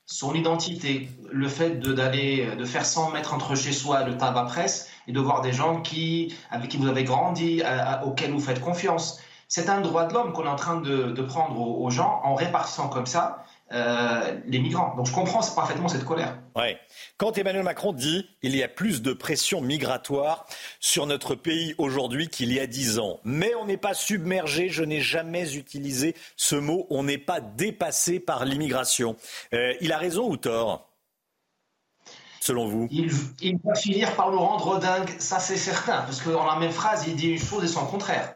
son 0.05 0.35
identité, 0.35 1.09
le 1.31 1.47
fait 1.47 1.79
de, 1.79 1.93
d'aller, 1.93 2.55
de 2.55 2.63
faire 2.63 2.85
100 2.85 3.09
mètres 3.09 3.33
entre 3.33 3.55
chez 3.55 3.71
soi 3.71 4.03
le 4.03 4.17
tabac 4.17 4.43
presse 4.43 4.87
et 5.07 5.11
de 5.11 5.19
voir 5.19 5.41
des 5.41 5.51
gens 5.51 5.81
qui, 5.81 6.35
avec 6.51 6.69
qui 6.69 6.77
vous 6.77 6.87
avez 6.87 7.05
grandi, 7.05 7.63
auxquels 8.03 8.31
vous 8.31 8.39
faites 8.39 8.61
confiance. 8.61 9.19
C'est 9.47 9.67
un 9.67 9.81
droit 9.81 10.05
de 10.05 10.13
l'homme 10.13 10.31
qu'on 10.31 10.45
est 10.45 10.47
en 10.47 10.55
train 10.55 10.79
de, 10.79 11.21
prendre 11.23 11.59
aux 11.59 11.89
gens 11.89 12.21
en 12.23 12.35
répartissant 12.35 12.87
comme 12.87 13.07
ça 13.07 13.45
euh, 13.71 14.39
les 14.45 14.59
migrants. 14.59 14.95
Donc 14.95 15.07
je 15.07 15.13
comprends 15.13 15.41
parfaitement 15.55 15.87
cette 15.87 16.05
colère. 16.05 16.37
Ouais. 16.55 16.77
Quand 17.17 17.37
Emmanuel 17.37 17.63
Macron 17.63 17.93
dit 17.93 18.27
il 18.41 18.55
y 18.55 18.63
a 18.63 18.67
plus 18.67 19.01
de 19.01 19.13
pression 19.13 19.61
migratoire 19.61 20.45
sur 20.79 21.05
notre 21.05 21.35
pays 21.35 21.75
aujourd'hui 21.77 22.29
qu'il 22.29 22.51
y 22.51 22.59
a 22.59 22.67
dix 22.67 22.99
ans, 22.99 23.19
mais 23.23 23.53
on 23.55 23.65
n'est 23.65 23.77
pas 23.77 23.93
submergé, 23.93 24.69
je 24.69 24.83
n'ai 24.83 25.01
jamais 25.01 25.55
utilisé 25.55 26.15
ce 26.35 26.55
mot, 26.55 26.87
on 26.89 27.03
n'est 27.03 27.17
pas 27.17 27.41
dépassé 27.41 28.19
par 28.19 28.45
l'immigration. 28.45 29.15
Euh, 29.53 29.73
il 29.81 29.91
a 29.91 29.97
raison 29.97 30.29
ou 30.29 30.37
tort 30.37 30.89
selon 32.41 32.67
vous? 32.67 32.87
Il, 32.89 33.11
il, 33.41 33.59
va 33.63 33.75
finir 33.75 34.15
par 34.15 34.31
nous 34.31 34.39
rendre 34.39 34.79
dingue, 34.79 35.09
ça 35.19 35.39
c'est 35.39 35.57
certain, 35.57 36.01
parce 36.01 36.21
que 36.21 36.29
dans 36.29 36.45
la 36.45 36.55
même 36.55 36.71
phrase, 36.71 37.05
il 37.07 37.15
dit 37.15 37.29
une 37.29 37.39
chose 37.39 37.63
et 37.63 37.67
son 37.67 37.85
contraire. 37.85 38.33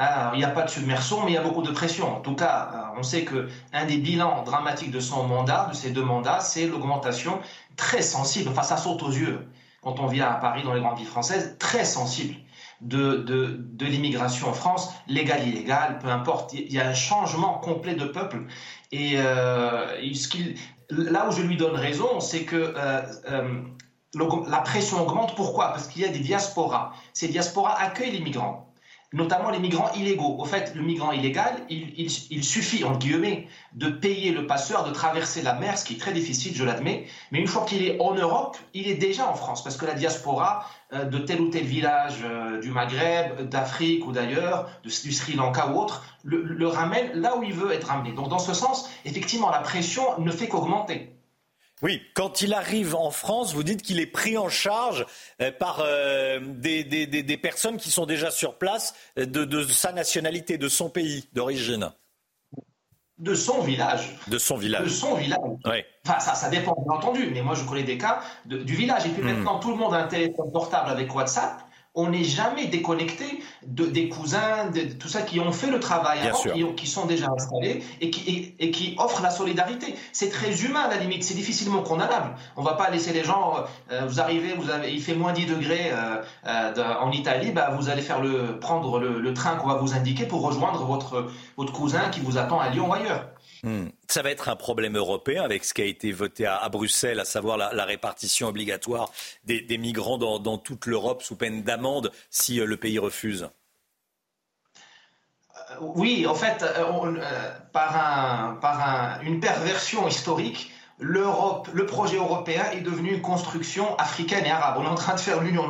Ah, 0.00 0.30
il 0.34 0.38
n'y 0.38 0.44
a 0.44 0.50
pas 0.50 0.62
de 0.62 0.70
submersion, 0.70 1.24
mais 1.24 1.32
il 1.32 1.34
y 1.34 1.38
a 1.38 1.42
beaucoup 1.42 1.62
de 1.62 1.72
pression. 1.72 2.16
En 2.18 2.20
tout 2.20 2.36
cas, 2.36 2.70
euh, 2.72 2.98
on 2.98 3.02
sait 3.02 3.24
que 3.24 3.48
un 3.72 3.84
des 3.84 3.98
bilans 3.98 4.44
dramatiques 4.44 4.92
de 4.92 5.00
son 5.00 5.26
mandat, 5.26 5.66
de 5.70 5.74
ces 5.74 5.90
deux 5.90 6.04
mandats, 6.04 6.38
c'est 6.38 6.68
l'augmentation 6.68 7.40
très 7.76 8.00
sensible. 8.02 8.48
Enfin, 8.48 8.62
ça 8.62 8.76
saute 8.76 9.02
aux 9.02 9.10
yeux 9.10 9.48
quand 9.82 9.98
on 9.98 10.06
vient 10.06 10.28
à 10.30 10.34
Paris 10.34 10.62
dans 10.62 10.72
les 10.72 10.80
grandes 10.80 10.98
villes 10.98 11.06
françaises, 11.08 11.56
très 11.58 11.84
sensible 11.84 12.36
de, 12.80 13.16
de, 13.16 13.86
l'immigration 13.86 14.48
en 14.48 14.52
France, 14.52 14.88
légale, 15.08 15.48
illégale, 15.48 15.98
peu 15.98 16.08
importe. 16.08 16.52
Il 16.52 16.72
y 16.72 16.78
a 16.78 16.86
un 16.88 16.94
changement 16.94 17.54
complet 17.54 17.96
de 17.96 18.04
peuple. 18.04 18.44
Et 18.92 19.14
euh, 19.16 20.00
là 20.90 21.28
où 21.28 21.32
je 21.32 21.42
lui 21.42 21.56
donne 21.56 21.74
raison, 21.74 22.20
c'est 22.20 22.44
que 22.44 22.72
euh, 22.76 23.02
la 24.14 24.58
pression 24.58 25.02
augmente. 25.02 25.34
Pourquoi? 25.34 25.70
Parce 25.70 25.88
qu'il 25.88 26.02
y 26.02 26.04
a 26.04 26.08
des 26.08 26.20
diasporas. 26.20 26.92
Ces 27.14 27.26
diasporas 27.26 27.74
accueillent 27.80 28.12
les 28.12 28.20
migrants 28.20 28.67
notamment 29.12 29.50
les 29.50 29.58
migrants 29.58 29.90
illégaux. 29.94 30.36
Au 30.38 30.44
fait, 30.44 30.74
le 30.74 30.82
migrant 30.82 31.12
illégal, 31.12 31.54
il, 31.70 32.44
suffit, 32.44 32.84
en 32.84 32.96
guillemets, 32.96 33.48
de 33.72 33.88
payer 33.88 34.32
le 34.32 34.46
passeur, 34.46 34.84
de 34.84 34.90
traverser 34.90 35.42
la 35.42 35.54
mer, 35.54 35.78
ce 35.78 35.84
qui 35.84 35.94
est 35.94 35.98
très 35.98 36.12
difficile, 36.12 36.54
je 36.54 36.64
l'admets. 36.64 37.06
Mais 37.32 37.38
une 37.38 37.46
fois 37.46 37.64
qu'il 37.64 37.82
est 37.82 37.98
en 38.00 38.14
Europe, 38.14 38.58
il 38.74 38.86
est 38.86 38.96
déjà 38.96 39.28
en 39.28 39.34
France, 39.34 39.64
parce 39.64 39.76
que 39.76 39.86
la 39.86 39.94
diaspora 39.94 40.66
euh, 40.92 41.04
de 41.04 41.18
tel 41.18 41.40
ou 41.40 41.48
tel 41.48 41.64
village 41.64 42.18
euh, 42.22 42.60
du 42.60 42.70
Maghreb, 42.70 43.48
d'Afrique 43.48 44.06
ou 44.06 44.12
d'ailleurs, 44.12 44.68
du 44.82 44.90
Sri 44.90 45.34
Lanka 45.34 45.68
ou 45.68 45.78
autre, 45.78 46.04
le 46.24 46.66
ramène 46.66 47.12
là 47.14 47.36
où 47.38 47.42
il 47.42 47.54
veut 47.54 47.72
être 47.72 47.86
ramené. 47.86 48.12
Donc 48.12 48.28
dans 48.28 48.38
ce 48.38 48.52
sens, 48.52 48.90
effectivement, 49.06 49.50
la 49.50 49.60
pression 49.60 50.18
ne 50.18 50.30
fait 50.30 50.48
qu'augmenter. 50.48 51.17
Oui, 51.82 52.02
quand 52.14 52.42
il 52.42 52.54
arrive 52.54 52.94
en 52.94 53.10
France, 53.10 53.54
vous 53.54 53.62
dites 53.62 53.82
qu'il 53.82 54.00
est 54.00 54.06
pris 54.06 54.36
en 54.36 54.48
charge 54.48 55.06
euh, 55.40 55.52
par 55.52 55.80
euh, 55.80 56.40
des, 56.40 57.38
personnes 57.40 57.76
qui 57.76 57.90
sont 57.90 58.06
déjà 58.06 58.30
sur 58.30 58.58
place 58.58 58.94
euh, 59.18 59.26
de, 59.26 59.62
sa 59.62 59.92
nationalité, 59.92 60.58
de 60.58 60.68
son 60.68 60.90
pays 60.90 61.28
d'origine. 61.32 61.90
De 63.18 63.34
son 63.34 63.62
village. 63.62 64.16
De 64.28 64.38
son 64.38 64.56
village. 64.56 64.84
De 64.84 64.88
son 64.88 65.14
village. 65.14 65.38
Enfin, 66.06 66.20
ça, 66.20 66.34
ça 66.34 66.48
dépend, 66.48 66.76
bien 66.84 66.96
entendu, 66.96 67.30
mais 67.32 67.42
moi 67.42 67.54
je 67.54 67.64
connais 67.64 67.82
des 67.82 67.98
cas 67.98 68.20
du 68.44 68.74
village. 68.74 69.06
Et 69.06 69.08
puis 69.10 69.22
hmm. 69.22 69.26
maintenant, 69.26 69.58
tout 69.58 69.70
le 69.70 69.76
monde 69.76 69.94
a 69.94 69.98
un 69.98 70.06
téléphone 70.06 70.52
portable 70.52 70.90
avec 70.90 71.12
WhatsApp 71.14 71.67
on 71.98 72.10
n'est 72.10 72.22
jamais 72.22 72.66
déconnecté 72.66 73.24
de, 73.66 73.84
des 73.84 74.08
cousins, 74.08 74.70
de, 74.72 74.82
tout 74.82 75.08
ça 75.08 75.22
qui 75.22 75.40
ont 75.40 75.50
fait 75.50 75.68
le 75.68 75.80
travail 75.80 76.20
avant, 76.20 76.72
qui, 76.74 76.86
sont 76.86 77.06
déjà 77.06 77.28
installés 77.28 77.82
et 78.00 78.10
qui, 78.10 78.54
et, 78.60 78.70
qui 78.70 78.94
offrent 78.98 79.20
la 79.20 79.30
solidarité. 79.30 79.96
C'est 80.12 80.30
très 80.30 80.62
humain 80.62 80.82
à 80.82 80.88
la 80.88 80.98
limite, 80.98 81.24
c'est 81.24 81.34
difficilement 81.34 81.82
condamnable. 81.82 82.36
On 82.56 82.62
va 82.62 82.74
pas 82.74 82.88
laisser 82.90 83.12
les 83.12 83.24
gens, 83.24 83.64
euh, 83.90 84.02
vous 84.06 84.20
arrivez, 84.20 84.54
vous 84.54 84.70
avez, 84.70 84.92
il 84.92 85.02
fait 85.02 85.16
moins 85.16 85.32
10 85.32 85.46
degrés 85.46 85.90
euh, 85.90 86.22
euh, 86.46 86.94
en 87.00 87.10
Italie, 87.10 87.50
bah, 87.50 87.74
vous 87.76 87.88
allez 87.88 88.02
faire 88.02 88.20
le, 88.20 88.60
prendre 88.60 89.00
le, 89.00 89.18
le 89.18 89.34
train 89.34 89.56
qu'on 89.56 89.66
va 89.66 89.74
vous 89.74 89.94
indiquer 89.94 90.24
pour 90.24 90.42
rejoindre 90.42 90.84
votre, 90.84 91.26
votre 91.56 91.72
cousin 91.72 92.10
qui 92.10 92.20
vous 92.20 92.38
attend 92.38 92.60
à 92.60 92.68
Lyon 92.68 92.90
ou 92.90 92.94
ailleurs. 92.94 93.26
Hmm. 93.62 93.88
Ça 94.06 94.22
va 94.22 94.30
être 94.30 94.48
un 94.48 94.56
problème 94.56 94.96
européen 94.96 95.42
avec 95.42 95.64
ce 95.64 95.74
qui 95.74 95.82
a 95.82 95.84
été 95.84 96.12
voté 96.12 96.46
à, 96.46 96.68
Bruxelles, 96.68 97.20
à 97.20 97.24
savoir 97.24 97.56
la, 97.56 97.84
répartition 97.84 98.48
obligatoire 98.48 99.10
des, 99.44 99.78
migrants 99.78 100.18
dans, 100.18 100.58
toute 100.58 100.86
l'Europe 100.86 101.22
sous 101.22 101.36
peine 101.36 101.62
d'amende 101.62 102.12
si 102.30 102.60
euh, 102.60 102.66
le 102.66 102.76
pays 102.76 102.98
refuse. 102.98 103.48
Euh, 105.56 105.74
oui, 105.80 106.26
en 106.26 106.34
fait, 106.34 106.62
euh, 106.62 107.52
par, 107.72 108.60
par 108.60 109.20
une 109.22 109.40
perversion 109.40 110.06
historique, 110.06 110.70
l'Europe, 111.00 111.68
le 111.72 111.86
projet 111.86 112.16
européen 112.16 112.64
est 112.72 112.80
devenu 112.80 113.12
une 113.14 113.20
construction 113.20 113.96
africaine 113.96 114.44
et 114.44 114.50
arabe. 114.50 114.76
On 114.78 114.84
est 114.84 114.88
en 114.88 114.94
train 114.94 115.14
de 115.14 115.20
faire 115.20 115.40
l'union 115.40 115.66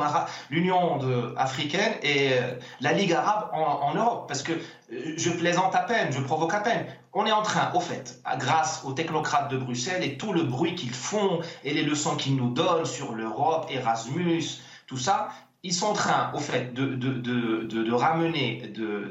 l'union 0.49 0.99
africaine 1.37 1.93
et 2.01 2.33
euh, 2.33 2.53
la 2.81 2.93
Ligue 2.93 3.13
arabe 3.13 3.49
en, 3.53 3.93
Europe, 3.93 4.27
parce 4.27 4.41
que 4.41 4.53
euh, 4.53 5.13
je 5.17 5.29
plaisante 5.29 5.75
à 5.75 5.81
peine, 5.81 6.11
je 6.11 6.19
provoque 6.19 6.53
à 6.53 6.61
peine. 6.61 6.85
On 7.13 7.25
est 7.25 7.31
en 7.31 7.43
train, 7.43 7.71
au 7.73 7.79
fait, 7.79 8.21
grâce 8.37 8.83
aux 8.85 8.93
technocrates 8.93 9.51
de 9.51 9.57
Bruxelles 9.57 10.03
et 10.03 10.17
tout 10.17 10.33
le 10.33 10.43
bruit 10.43 10.75
qu'ils 10.75 10.93
font 10.93 11.41
et 11.63 11.73
les 11.73 11.83
leçons 11.83 12.15
qu'ils 12.15 12.35
nous 12.35 12.49
donnent 12.49 12.85
sur 12.85 13.13
l'Europe, 13.13 13.67
Erasmus, 13.69 14.43
tout 14.87 14.97
ça, 14.97 15.29
ils 15.61 15.73
sont 15.73 15.87
en 15.87 15.93
train, 15.93 16.31
au 16.33 16.39
fait, 16.39 16.73
de, 16.73 17.91
ramener 17.91 18.71
de, 18.73 19.09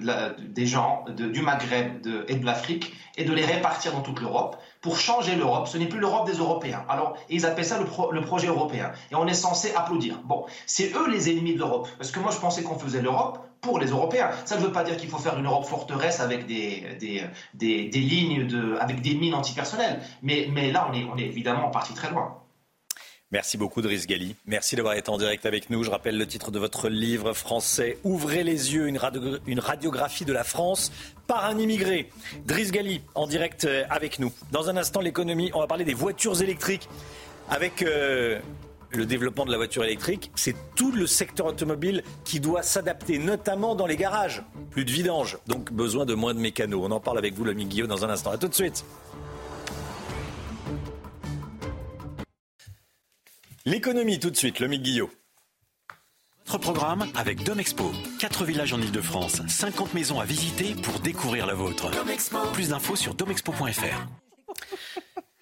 des 0.48 0.66
gens 0.66 1.04
du 1.08 1.42
Maghreb 1.42 2.06
et 2.26 2.36
de 2.36 2.46
l'Afrique 2.46 2.94
et 3.16 3.24
de 3.24 3.32
les 3.34 3.44
répartir 3.44 3.92
dans 3.92 4.00
toute 4.00 4.20
l'Europe 4.20 4.56
pour 4.80 4.98
changer 4.98 5.34
l'Europe. 5.34 5.68
Ce 5.68 5.76
n'est 5.76 5.86
plus 5.86 5.98
l'Europe 5.98 6.26
des 6.26 6.38
Européens. 6.38 6.84
Alors, 6.88 7.16
ils 7.28 7.46
appellent 7.46 7.64
ça 7.64 7.78
le, 7.78 8.20
projet 8.20 8.46
européen. 8.46 8.92
Et 9.10 9.14
on 9.14 9.26
est 9.26 9.34
censé 9.34 9.72
applaudir. 9.74 10.20
Bon, 10.24 10.46
c'est 10.66 10.94
eux 10.94 11.08
les 11.08 11.30
ennemis 11.30 11.54
de 11.54 11.58
l'Europe. 11.58 11.88
Parce 11.98 12.10
que 12.10 12.20
moi, 12.20 12.30
je 12.30 12.38
pensais 12.38 12.62
qu'on 12.62 12.78
faisait 12.78 13.02
l'Europe 13.02 13.38
pour 13.60 13.78
les 13.78 13.88
Européens. 13.88 14.30
Ça 14.44 14.56
ne 14.56 14.62
veut 14.62 14.72
pas 14.72 14.84
dire 14.84 14.96
qu'il 14.96 15.08
faut 15.08 15.18
faire 15.18 15.38
une 15.38 15.46
Europe 15.46 15.64
forteresse 15.66 16.20
avec 16.20 16.46
des, 16.46 16.96
des, 17.00 17.88
des, 17.88 18.00
lignes, 18.00 18.46
de, 18.46 18.76
avec 18.80 19.00
des 19.00 19.14
mines 19.14 19.34
antipersonnelles. 19.34 20.00
Mais, 20.22 20.48
mais 20.52 20.70
là, 20.70 20.88
on 20.90 20.94
est, 20.94 21.04
on 21.12 21.16
est 21.16 21.24
évidemment 21.24 21.70
parti 21.70 21.94
très 21.94 22.10
loin. 22.10 22.37
Merci 23.30 23.58
beaucoup, 23.58 23.82
Driss 23.82 24.06
Gali. 24.06 24.36
Merci 24.46 24.74
d'avoir 24.74 24.94
été 24.94 25.10
en 25.10 25.18
direct 25.18 25.44
avec 25.44 25.68
nous. 25.68 25.84
Je 25.84 25.90
rappelle 25.90 26.16
le 26.16 26.26
titre 26.26 26.50
de 26.50 26.58
votre 26.58 26.88
livre 26.88 27.34
français 27.34 27.98
Ouvrez 28.02 28.42
les 28.42 28.72
yeux, 28.72 28.88
une, 28.88 28.96
radiographie 29.60 30.24
de 30.24 30.32
la 30.32 30.44
France 30.44 30.90
par 31.26 31.44
un 31.44 31.58
immigré. 31.58 32.08
Driss 32.46 32.72
Gali, 32.72 33.02
en 33.14 33.26
direct 33.26 33.66
euh, 33.66 33.84
avec 33.90 34.18
nous. 34.18 34.32
Dans 34.50 34.70
un 34.70 34.78
instant, 34.78 35.02
l'économie, 35.02 35.50
on 35.52 35.60
va 35.60 35.66
parler 35.66 35.84
des 35.84 35.92
voitures 35.92 36.40
électriques. 36.40 36.88
Avec 37.50 37.82
euh, 37.82 38.38
le 38.92 39.04
développement 39.04 39.44
de 39.44 39.50
la 39.50 39.58
voiture 39.58 39.84
électrique, 39.84 40.30
c'est 40.34 40.56
tout 40.74 40.92
le 40.92 41.06
secteur 41.06 41.44
automobile 41.44 42.04
qui 42.24 42.40
doit 42.40 42.62
s'adapter, 42.62 43.18
notamment 43.18 43.74
dans 43.74 43.86
les 43.86 43.96
garages. 43.96 44.42
Plus 44.70 44.86
de 44.86 44.90
vidange, 44.90 45.36
donc 45.46 45.70
besoin 45.70 46.06
de 46.06 46.14
moins 46.14 46.32
de 46.32 46.40
mécanos. 46.40 46.80
On 46.82 46.90
en 46.90 47.00
parle 47.00 47.18
avec 47.18 47.34
vous, 47.34 47.44
l'ami 47.44 47.66
Guillaume, 47.66 47.88
dans 47.88 48.06
un 48.06 48.10
instant. 48.10 48.30
A 48.30 48.38
tout 48.38 48.48
de 48.48 48.54
suite. 48.54 48.86
L'économie 53.68 54.18
tout 54.18 54.30
de 54.30 54.36
suite, 54.36 54.60
le 54.60 54.66
Guillot. 54.68 55.10
Notre 56.46 56.56
programme 56.56 57.06
avec 57.14 57.44
Domexpo. 57.44 57.92
4 58.18 58.46
villages 58.46 58.72
en 58.72 58.80
Ile-de-France, 58.80 59.42
50 59.46 59.92
maisons 59.92 60.20
à 60.20 60.24
visiter 60.24 60.74
pour 60.82 61.00
découvrir 61.00 61.44
la 61.44 61.52
vôtre. 61.52 61.90
Plus 62.54 62.70
d'infos 62.70 62.96
sur 62.96 63.12
domexpo.fr. 63.12 64.06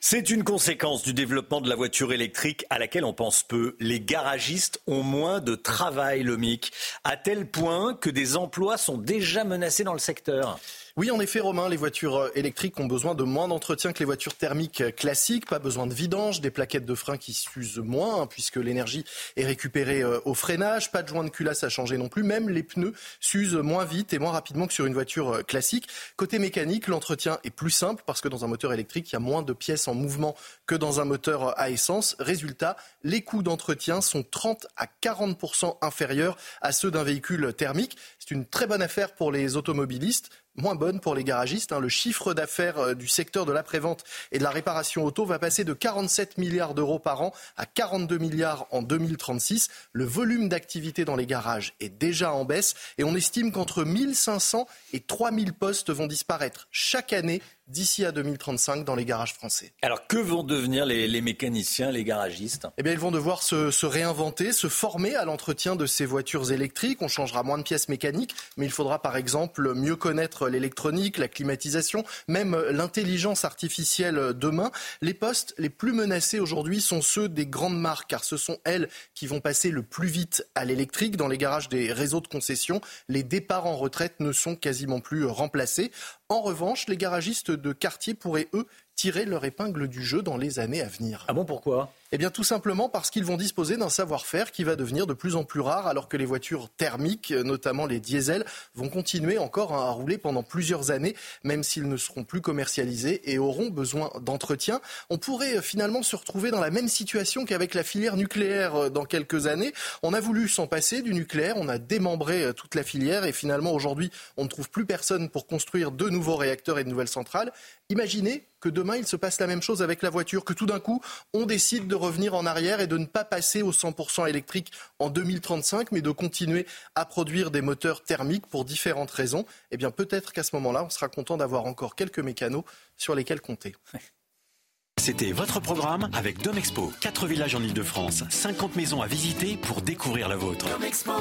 C'est 0.00 0.30
une 0.30 0.42
conséquence 0.42 1.04
du 1.04 1.14
développement 1.14 1.60
de 1.60 1.68
la 1.68 1.76
voiture 1.76 2.12
électrique 2.12 2.66
à 2.68 2.80
laquelle 2.80 3.04
on 3.04 3.14
pense 3.14 3.44
peu. 3.44 3.76
Les 3.78 4.00
garagistes 4.00 4.80
ont 4.88 5.04
moins 5.04 5.38
de 5.38 5.54
travail, 5.54 6.24
le 6.24 6.36
MIC, 6.36 6.72
à 7.04 7.16
tel 7.16 7.48
point 7.48 7.94
que 7.94 8.10
des 8.10 8.36
emplois 8.36 8.76
sont 8.76 8.98
déjà 8.98 9.44
menacés 9.44 9.84
dans 9.84 9.92
le 9.92 10.00
secteur. 10.00 10.58
Oui, 10.98 11.10
en 11.10 11.20
effet, 11.20 11.40
Romain, 11.40 11.68
les 11.68 11.76
voitures 11.76 12.16
euh, 12.16 12.30
électriques 12.34 12.80
ont 12.80 12.86
besoin 12.86 13.14
de 13.14 13.22
moins 13.22 13.48
d'entretien 13.48 13.92
que 13.92 13.98
les 13.98 14.06
voitures 14.06 14.34
thermiques 14.34 14.80
euh, 14.80 14.90
classiques. 14.90 15.44
Pas 15.44 15.58
besoin 15.58 15.86
de 15.86 15.92
vidange, 15.92 16.40
des 16.40 16.50
plaquettes 16.50 16.86
de 16.86 16.94
frein 16.94 17.18
qui 17.18 17.34
s'usent 17.34 17.76
moins, 17.76 18.22
hein, 18.22 18.26
puisque 18.26 18.56
l'énergie 18.56 19.04
est 19.36 19.44
récupérée 19.44 20.00
euh, 20.02 20.20
au 20.24 20.32
freinage. 20.32 20.90
Pas 20.92 21.02
de 21.02 21.08
joint 21.08 21.22
de 21.22 21.28
culasse 21.28 21.64
à 21.64 21.68
changer 21.68 21.98
non 21.98 22.08
plus. 22.08 22.22
Même 22.22 22.48
les 22.48 22.62
pneus 22.62 22.94
s'usent 23.20 23.56
moins 23.56 23.84
vite 23.84 24.14
et 24.14 24.18
moins 24.18 24.30
rapidement 24.30 24.66
que 24.66 24.72
sur 24.72 24.86
une 24.86 24.94
voiture 24.94 25.44
classique. 25.44 25.86
Côté 26.16 26.38
mécanique, 26.38 26.88
l'entretien 26.88 27.40
est 27.44 27.50
plus 27.50 27.70
simple 27.70 28.02
parce 28.06 28.22
que 28.22 28.28
dans 28.28 28.46
un 28.46 28.48
moteur 28.48 28.72
électrique, 28.72 29.10
il 29.10 29.12
y 29.12 29.16
a 29.16 29.20
moins 29.20 29.42
de 29.42 29.52
pièces 29.52 29.88
en 29.88 29.94
mouvement 29.94 30.34
que 30.64 30.74
dans 30.74 30.98
un 30.98 31.04
moteur 31.04 31.60
à 31.60 31.68
essence. 31.68 32.16
Résultat, 32.20 32.74
les 33.02 33.20
coûts 33.20 33.42
d'entretien 33.42 34.00
sont 34.00 34.22
30 34.22 34.66
à 34.78 34.86
40 34.86 35.76
inférieurs 35.82 36.38
à 36.62 36.72
ceux 36.72 36.90
d'un 36.90 37.04
véhicule 37.04 37.52
thermique. 37.52 37.98
C'est 38.18 38.30
une 38.30 38.46
très 38.46 38.66
bonne 38.66 38.80
affaire 38.80 39.14
pour 39.14 39.30
les 39.30 39.56
automobilistes 39.58 40.30
moins 40.56 40.74
bonne 40.74 41.00
pour 41.00 41.14
les 41.14 41.24
garagistes. 41.24 41.72
Hein. 41.72 41.80
Le 41.80 41.88
chiffre 41.88 42.34
d'affaires 42.34 42.78
euh, 42.78 42.94
du 42.94 43.08
secteur 43.08 43.46
de 43.46 43.52
l'après-vente 43.52 44.04
et 44.32 44.38
de 44.38 44.44
la 44.44 44.50
réparation 44.50 45.04
auto 45.04 45.24
va 45.24 45.38
passer 45.38 45.64
de 45.64 45.72
47 45.72 46.38
milliards 46.38 46.74
d'euros 46.74 46.98
par 46.98 47.22
an 47.22 47.32
à 47.56 47.66
42 47.66 48.18
milliards 48.18 48.66
en 48.70 48.82
2036. 48.82 49.68
Le 49.92 50.04
volume 50.04 50.48
d'activité 50.48 51.04
dans 51.04 51.16
les 51.16 51.26
garages 51.26 51.74
est 51.80 51.88
déjà 51.88 52.32
en 52.32 52.44
baisse 52.44 52.74
et 52.98 53.04
on 53.04 53.14
estime 53.14 53.52
qu'entre 53.52 53.84
1500 53.84 54.66
et 54.92 55.00
3000 55.00 55.52
postes 55.52 55.90
vont 55.90 56.06
disparaître 56.06 56.68
chaque 56.70 57.12
année 57.12 57.42
d'ici 57.68 58.04
à 58.04 58.12
2035 58.12 58.84
dans 58.84 58.94
les 58.94 59.04
garages 59.04 59.34
français. 59.34 59.72
Alors 59.82 60.06
que 60.06 60.16
vont 60.16 60.42
devenir 60.42 60.86
les, 60.86 61.20
mécaniciens, 61.20 61.90
les 61.90 62.04
garagistes? 62.04 62.66
Eh 62.78 62.82
bien, 62.82 62.92
ils 62.92 62.98
vont 62.98 63.10
devoir 63.10 63.42
se, 63.42 63.70
se 63.70 63.86
réinventer, 63.86 64.52
se 64.52 64.68
former 64.68 65.14
à 65.14 65.24
l'entretien 65.24 65.76
de 65.76 65.86
ces 65.86 66.06
voitures 66.06 66.52
électriques. 66.52 67.02
On 67.02 67.08
changera 67.08 67.42
moins 67.42 67.58
de 67.58 67.62
pièces 67.62 67.88
mécaniques, 67.88 68.34
mais 68.56 68.66
il 68.66 68.72
faudra 68.72 69.02
par 69.02 69.16
exemple 69.16 69.74
mieux 69.74 69.96
connaître 69.96 70.48
l'électronique, 70.48 71.18
la 71.18 71.28
climatisation, 71.28 72.04
même 72.28 72.56
l'intelligence 72.70 73.44
artificielle 73.44 74.32
demain. 74.34 74.70
Les 75.00 75.14
postes 75.14 75.54
les 75.58 75.70
plus 75.70 75.92
menacés 75.92 76.38
aujourd'hui 76.38 76.80
sont 76.80 77.02
ceux 77.02 77.28
des 77.28 77.46
grandes 77.46 77.78
marques, 77.78 78.08
car 78.08 78.24
ce 78.24 78.36
sont 78.36 78.58
elles 78.64 78.88
qui 79.14 79.26
vont 79.26 79.40
passer 79.40 79.70
le 79.70 79.82
plus 79.82 80.08
vite 80.08 80.46
à 80.54 80.64
l'électrique. 80.64 81.16
Dans 81.16 81.28
les 81.28 81.38
garages 81.38 81.68
des 81.68 81.92
réseaux 81.92 82.20
de 82.20 82.28
concession, 82.28 82.80
les 83.08 83.22
départs 83.22 83.66
en 83.66 83.76
retraite 83.76 84.20
ne 84.20 84.32
sont 84.32 84.56
quasiment 84.56 85.00
plus 85.00 85.24
remplacés. 85.24 85.90
En 86.28 86.42
revanche, 86.42 86.88
les 86.88 86.96
garagistes 86.96 87.52
de 87.52 87.72
quartier 87.72 88.14
pourraient, 88.14 88.48
eux, 88.52 88.66
tirer 88.96 89.26
leur 89.26 89.44
épingle 89.44 89.88
du 89.88 90.02
jeu 90.02 90.22
dans 90.22 90.36
les 90.36 90.58
années 90.58 90.80
à 90.80 90.88
venir. 90.88 91.24
Ah 91.28 91.34
bon, 91.34 91.44
pourquoi? 91.44 91.92
Eh 92.12 92.18
bien, 92.18 92.30
tout 92.30 92.44
simplement 92.44 92.88
parce 92.88 93.10
qu'ils 93.10 93.24
vont 93.24 93.36
disposer 93.36 93.76
d'un 93.76 93.88
savoir-faire 93.88 94.52
qui 94.52 94.62
va 94.62 94.76
devenir 94.76 95.08
de 95.08 95.12
plus 95.12 95.34
en 95.34 95.42
plus 95.42 95.60
rare, 95.60 95.88
alors 95.88 96.08
que 96.08 96.16
les 96.16 96.24
voitures 96.24 96.68
thermiques, 96.76 97.32
notamment 97.32 97.84
les 97.84 97.98
diesels, 97.98 98.44
vont 98.74 98.88
continuer 98.88 99.38
encore 99.38 99.74
à 99.74 99.90
rouler 99.90 100.16
pendant 100.16 100.44
plusieurs 100.44 100.92
années, 100.92 101.16
même 101.42 101.64
s'ils 101.64 101.88
ne 101.88 101.96
seront 101.96 102.22
plus 102.22 102.40
commercialisés 102.40 103.30
et 103.30 103.38
auront 103.38 103.70
besoin 103.70 104.12
d'entretien. 104.20 104.80
On 105.10 105.18
pourrait 105.18 105.56
euh, 105.56 105.62
finalement 105.62 106.02
se 106.02 106.14
retrouver 106.14 106.50
dans 106.52 106.60
la 106.60 106.70
même 106.70 106.88
situation 106.88 107.44
qu'avec 107.44 107.74
la 107.74 107.82
filière 107.82 108.16
nucléaire 108.16 108.76
euh, 108.76 108.88
dans 108.88 109.04
quelques 109.04 109.48
années. 109.48 109.72
On 110.04 110.14
a 110.14 110.20
voulu 110.20 110.48
s'en 110.48 110.68
passer 110.68 111.02
du 111.02 111.12
nucléaire, 111.12 111.56
on 111.56 111.68
a 111.68 111.78
démembré 111.78 112.44
euh, 112.44 112.52
toute 112.52 112.76
la 112.76 112.84
filière 112.84 113.24
et 113.24 113.32
finalement 113.32 113.72
aujourd'hui, 113.72 114.12
on 114.36 114.44
ne 114.44 114.48
trouve 114.48 114.70
plus 114.70 114.86
personne 114.86 115.28
pour 115.28 115.48
construire 115.48 115.90
de 115.90 116.08
nouveaux 116.08 116.36
réacteurs 116.36 116.78
et 116.78 116.84
de 116.84 116.88
nouvelles 116.88 117.08
centrales. 117.08 117.52
Imaginez 117.90 118.46
que 118.66 118.70
demain, 118.70 118.96
il 118.96 119.06
se 119.06 119.14
passe 119.14 119.38
la 119.38 119.46
même 119.46 119.62
chose 119.62 119.80
avec 119.80 120.02
la 120.02 120.10
voiture, 120.10 120.44
que 120.44 120.52
tout 120.52 120.66
d'un 120.66 120.80
coup, 120.80 121.00
on 121.32 121.46
décide 121.46 121.86
de 121.86 121.94
revenir 121.94 122.34
en 122.34 122.46
arrière 122.46 122.80
et 122.80 122.88
de 122.88 122.98
ne 122.98 123.06
pas 123.06 123.24
passer 123.24 123.62
au 123.62 123.70
100% 123.70 124.28
électrique 124.28 124.72
en 124.98 125.08
2035, 125.08 125.92
mais 125.92 126.02
de 126.02 126.10
continuer 126.10 126.66
à 126.96 127.04
produire 127.04 127.52
des 127.52 127.62
moteurs 127.62 128.02
thermiques 128.02 128.48
pour 128.48 128.64
différentes 128.64 129.12
raisons. 129.12 129.46
Eh 129.70 129.76
bien, 129.76 129.92
peut-être 129.92 130.32
qu'à 130.32 130.42
ce 130.42 130.56
moment-là, 130.56 130.82
on 130.84 130.90
sera 130.90 131.06
content 131.08 131.36
d'avoir 131.36 131.64
encore 131.66 131.94
quelques 131.94 132.18
mécanos 132.18 132.64
sur 132.96 133.14
lesquels 133.14 133.40
compter. 133.40 133.76
C'était 135.00 135.30
votre 135.30 135.60
programme 135.60 136.10
avec 136.12 136.42
Domexpo. 136.42 136.92
4 137.00 137.28
villages 137.28 137.54
en 137.54 137.62
Ile-de-France, 137.62 138.24
50 138.28 138.74
maisons 138.74 139.00
à 139.00 139.06
visiter 139.06 139.56
pour 139.56 139.80
découvrir 139.80 140.28
la 140.28 140.36
vôtre. 140.36 140.66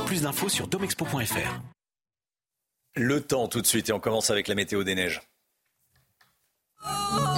Plus 0.07 0.23
d'infos 0.23 0.49
sur 0.49 0.67
domexpo.fr. 0.67 1.61
Le 2.95 3.21
temps 3.21 3.47
tout 3.47 3.61
de 3.61 3.67
suite 3.67 3.89
et 3.89 3.93
on 3.93 3.99
commence 3.99 4.31
avec 4.31 4.47
la 4.47 4.55
météo 4.55 4.83
des 4.83 4.95
neiges. 4.95 5.21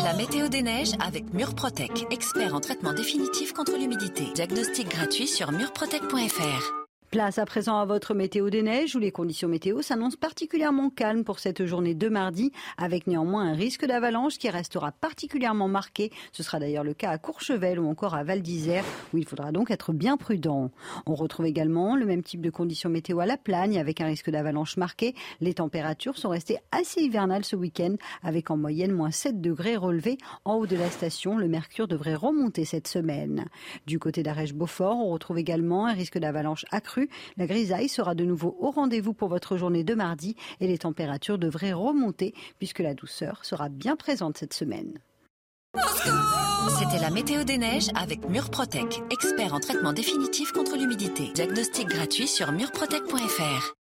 La 0.03 0.13
météo 0.13 0.47
des 0.47 0.61
neiges 0.61 0.93
avec 0.99 1.33
Murprotec, 1.33 2.05
expert 2.11 2.55
en 2.55 2.59
traitement 2.59 2.93
définitif 2.93 3.53
contre 3.53 3.77
l'humidité. 3.77 4.25
Diagnostic 4.33 4.89
gratuit 4.89 5.27
sur 5.27 5.51
murprotec.fr. 5.51 6.86
Place 7.09 7.37
à 7.37 7.45
présent 7.45 7.79
à 7.79 7.85
votre 7.85 8.13
météo 8.13 8.49
des 8.49 8.61
neiges 8.61 8.93
où 8.93 8.99
les 8.99 9.13
conditions 9.13 9.47
météo 9.47 9.81
s'annoncent 9.81 10.17
particulièrement 10.19 10.89
calmes 10.89 11.23
pour 11.23 11.39
cette 11.39 11.65
journée 11.65 11.95
de 11.95 12.09
mardi, 12.09 12.51
avec 12.77 13.07
néanmoins 13.07 13.45
un 13.45 13.53
risque 13.53 13.85
d'avalanche 13.85 14.37
qui 14.37 14.49
restera 14.49 14.91
particulièrement 14.91 15.69
marqué. 15.69 16.11
Ce 16.33 16.43
sera 16.43 16.59
d'ailleurs 16.59 16.83
le 16.83 16.93
cas 16.93 17.11
à 17.11 17.17
Courchevel 17.17 17.79
ou 17.79 17.87
encore 17.87 18.13
à 18.13 18.25
Val 18.25 18.41
d'Isère, 18.41 18.83
où 19.13 19.17
il 19.17 19.25
faudra 19.25 19.53
donc 19.53 19.71
être 19.71 19.93
bien 19.93 20.17
prudent. 20.17 20.69
On 21.05 21.15
retrouve 21.15 21.45
également 21.45 21.95
le 21.95 22.05
même 22.05 22.23
type 22.23 22.41
de 22.41 22.49
conditions 22.49 22.89
météo 22.89 23.21
à 23.21 23.25
la 23.25 23.37
Plagne, 23.37 23.79
avec 23.79 24.01
un 24.01 24.07
risque 24.07 24.29
d'avalanche 24.29 24.75
marqué. 24.75 25.15
Les 25.39 25.53
températures 25.53 26.17
sont 26.17 26.29
restées 26.29 26.57
assez 26.73 27.01
hivernales 27.03 27.45
ce 27.45 27.55
week-end, 27.55 27.95
avec 28.21 28.51
en 28.51 28.57
moyenne 28.57 28.91
moins 28.91 29.11
7 29.11 29.39
degrés 29.39 29.77
relevés 29.77 30.17
en 30.43 30.55
haut 30.55 30.67
de 30.67 30.75
la 30.75 30.91
station. 30.91 31.37
Le 31.37 31.47
mercure 31.47 31.87
devrait 31.87 32.15
remonter 32.15 32.65
cette 32.65 32.89
semaine. 32.89 33.45
Du 33.85 33.97
côté 33.97 34.23
d'Arèche-Beaufort, 34.23 34.97
on 34.97 35.09
retrouve 35.09 35.37
également 35.37 35.87
un 35.87 35.93
risque 35.93 36.17
d'avalanche 36.17 36.65
accru 36.71 36.96
la 37.37 37.47
grisaille 37.47 37.89
sera 37.89 38.15
de 38.15 38.25
nouveau 38.25 38.57
au 38.59 38.71
rendez-vous 38.71 39.13
pour 39.13 39.29
votre 39.29 39.57
journée 39.57 39.83
de 39.83 39.95
mardi 39.95 40.35
et 40.59 40.67
les 40.67 40.77
températures 40.77 41.37
devraient 41.37 41.73
remonter 41.73 42.33
puisque 42.59 42.79
la 42.79 42.93
douceur 42.93 43.45
sera 43.45 43.69
bien 43.69 43.95
présente 43.95 44.37
cette 44.37 44.53
semaine. 44.53 44.99
C'était 46.79 47.01
la 47.01 47.09
météo 47.09 47.43
des 47.43 47.57
neiges 47.57 47.89
avec 47.95 48.27
Murprotec, 48.27 49.01
expert 49.11 49.53
en 49.53 49.59
traitement 49.59 49.93
définitif 49.93 50.51
contre 50.51 50.75
l'humidité. 50.75 51.31
Diagnostic 51.33 51.87
gratuit 51.87 52.27
sur 52.27 52.51
murprotec.fr. 52.51 53.73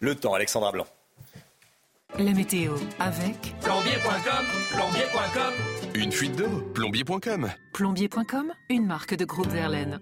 Le 0.00 0.14
temps, 0.14 0.34
Alexandra 0.34 0.72
Blanc. 0.72 0.86
La 2.18 2.32
météo 2.32 2.74
avec 2.98 3.54
plombier.com, 3.60 4.44
plombier.com. 4.70 5.52
Une 5.94 6.12
fuite 6.12 6.36
d'eau, 6.36 6.62
plombier.com. 6.72 7.50
Plombier.com, 7.74 8.52
une 8.70 8.86
marque 8.86 9.14
de 9.14 9.24
groupe 9.24 9.48
Verlaine. 9.48 10.00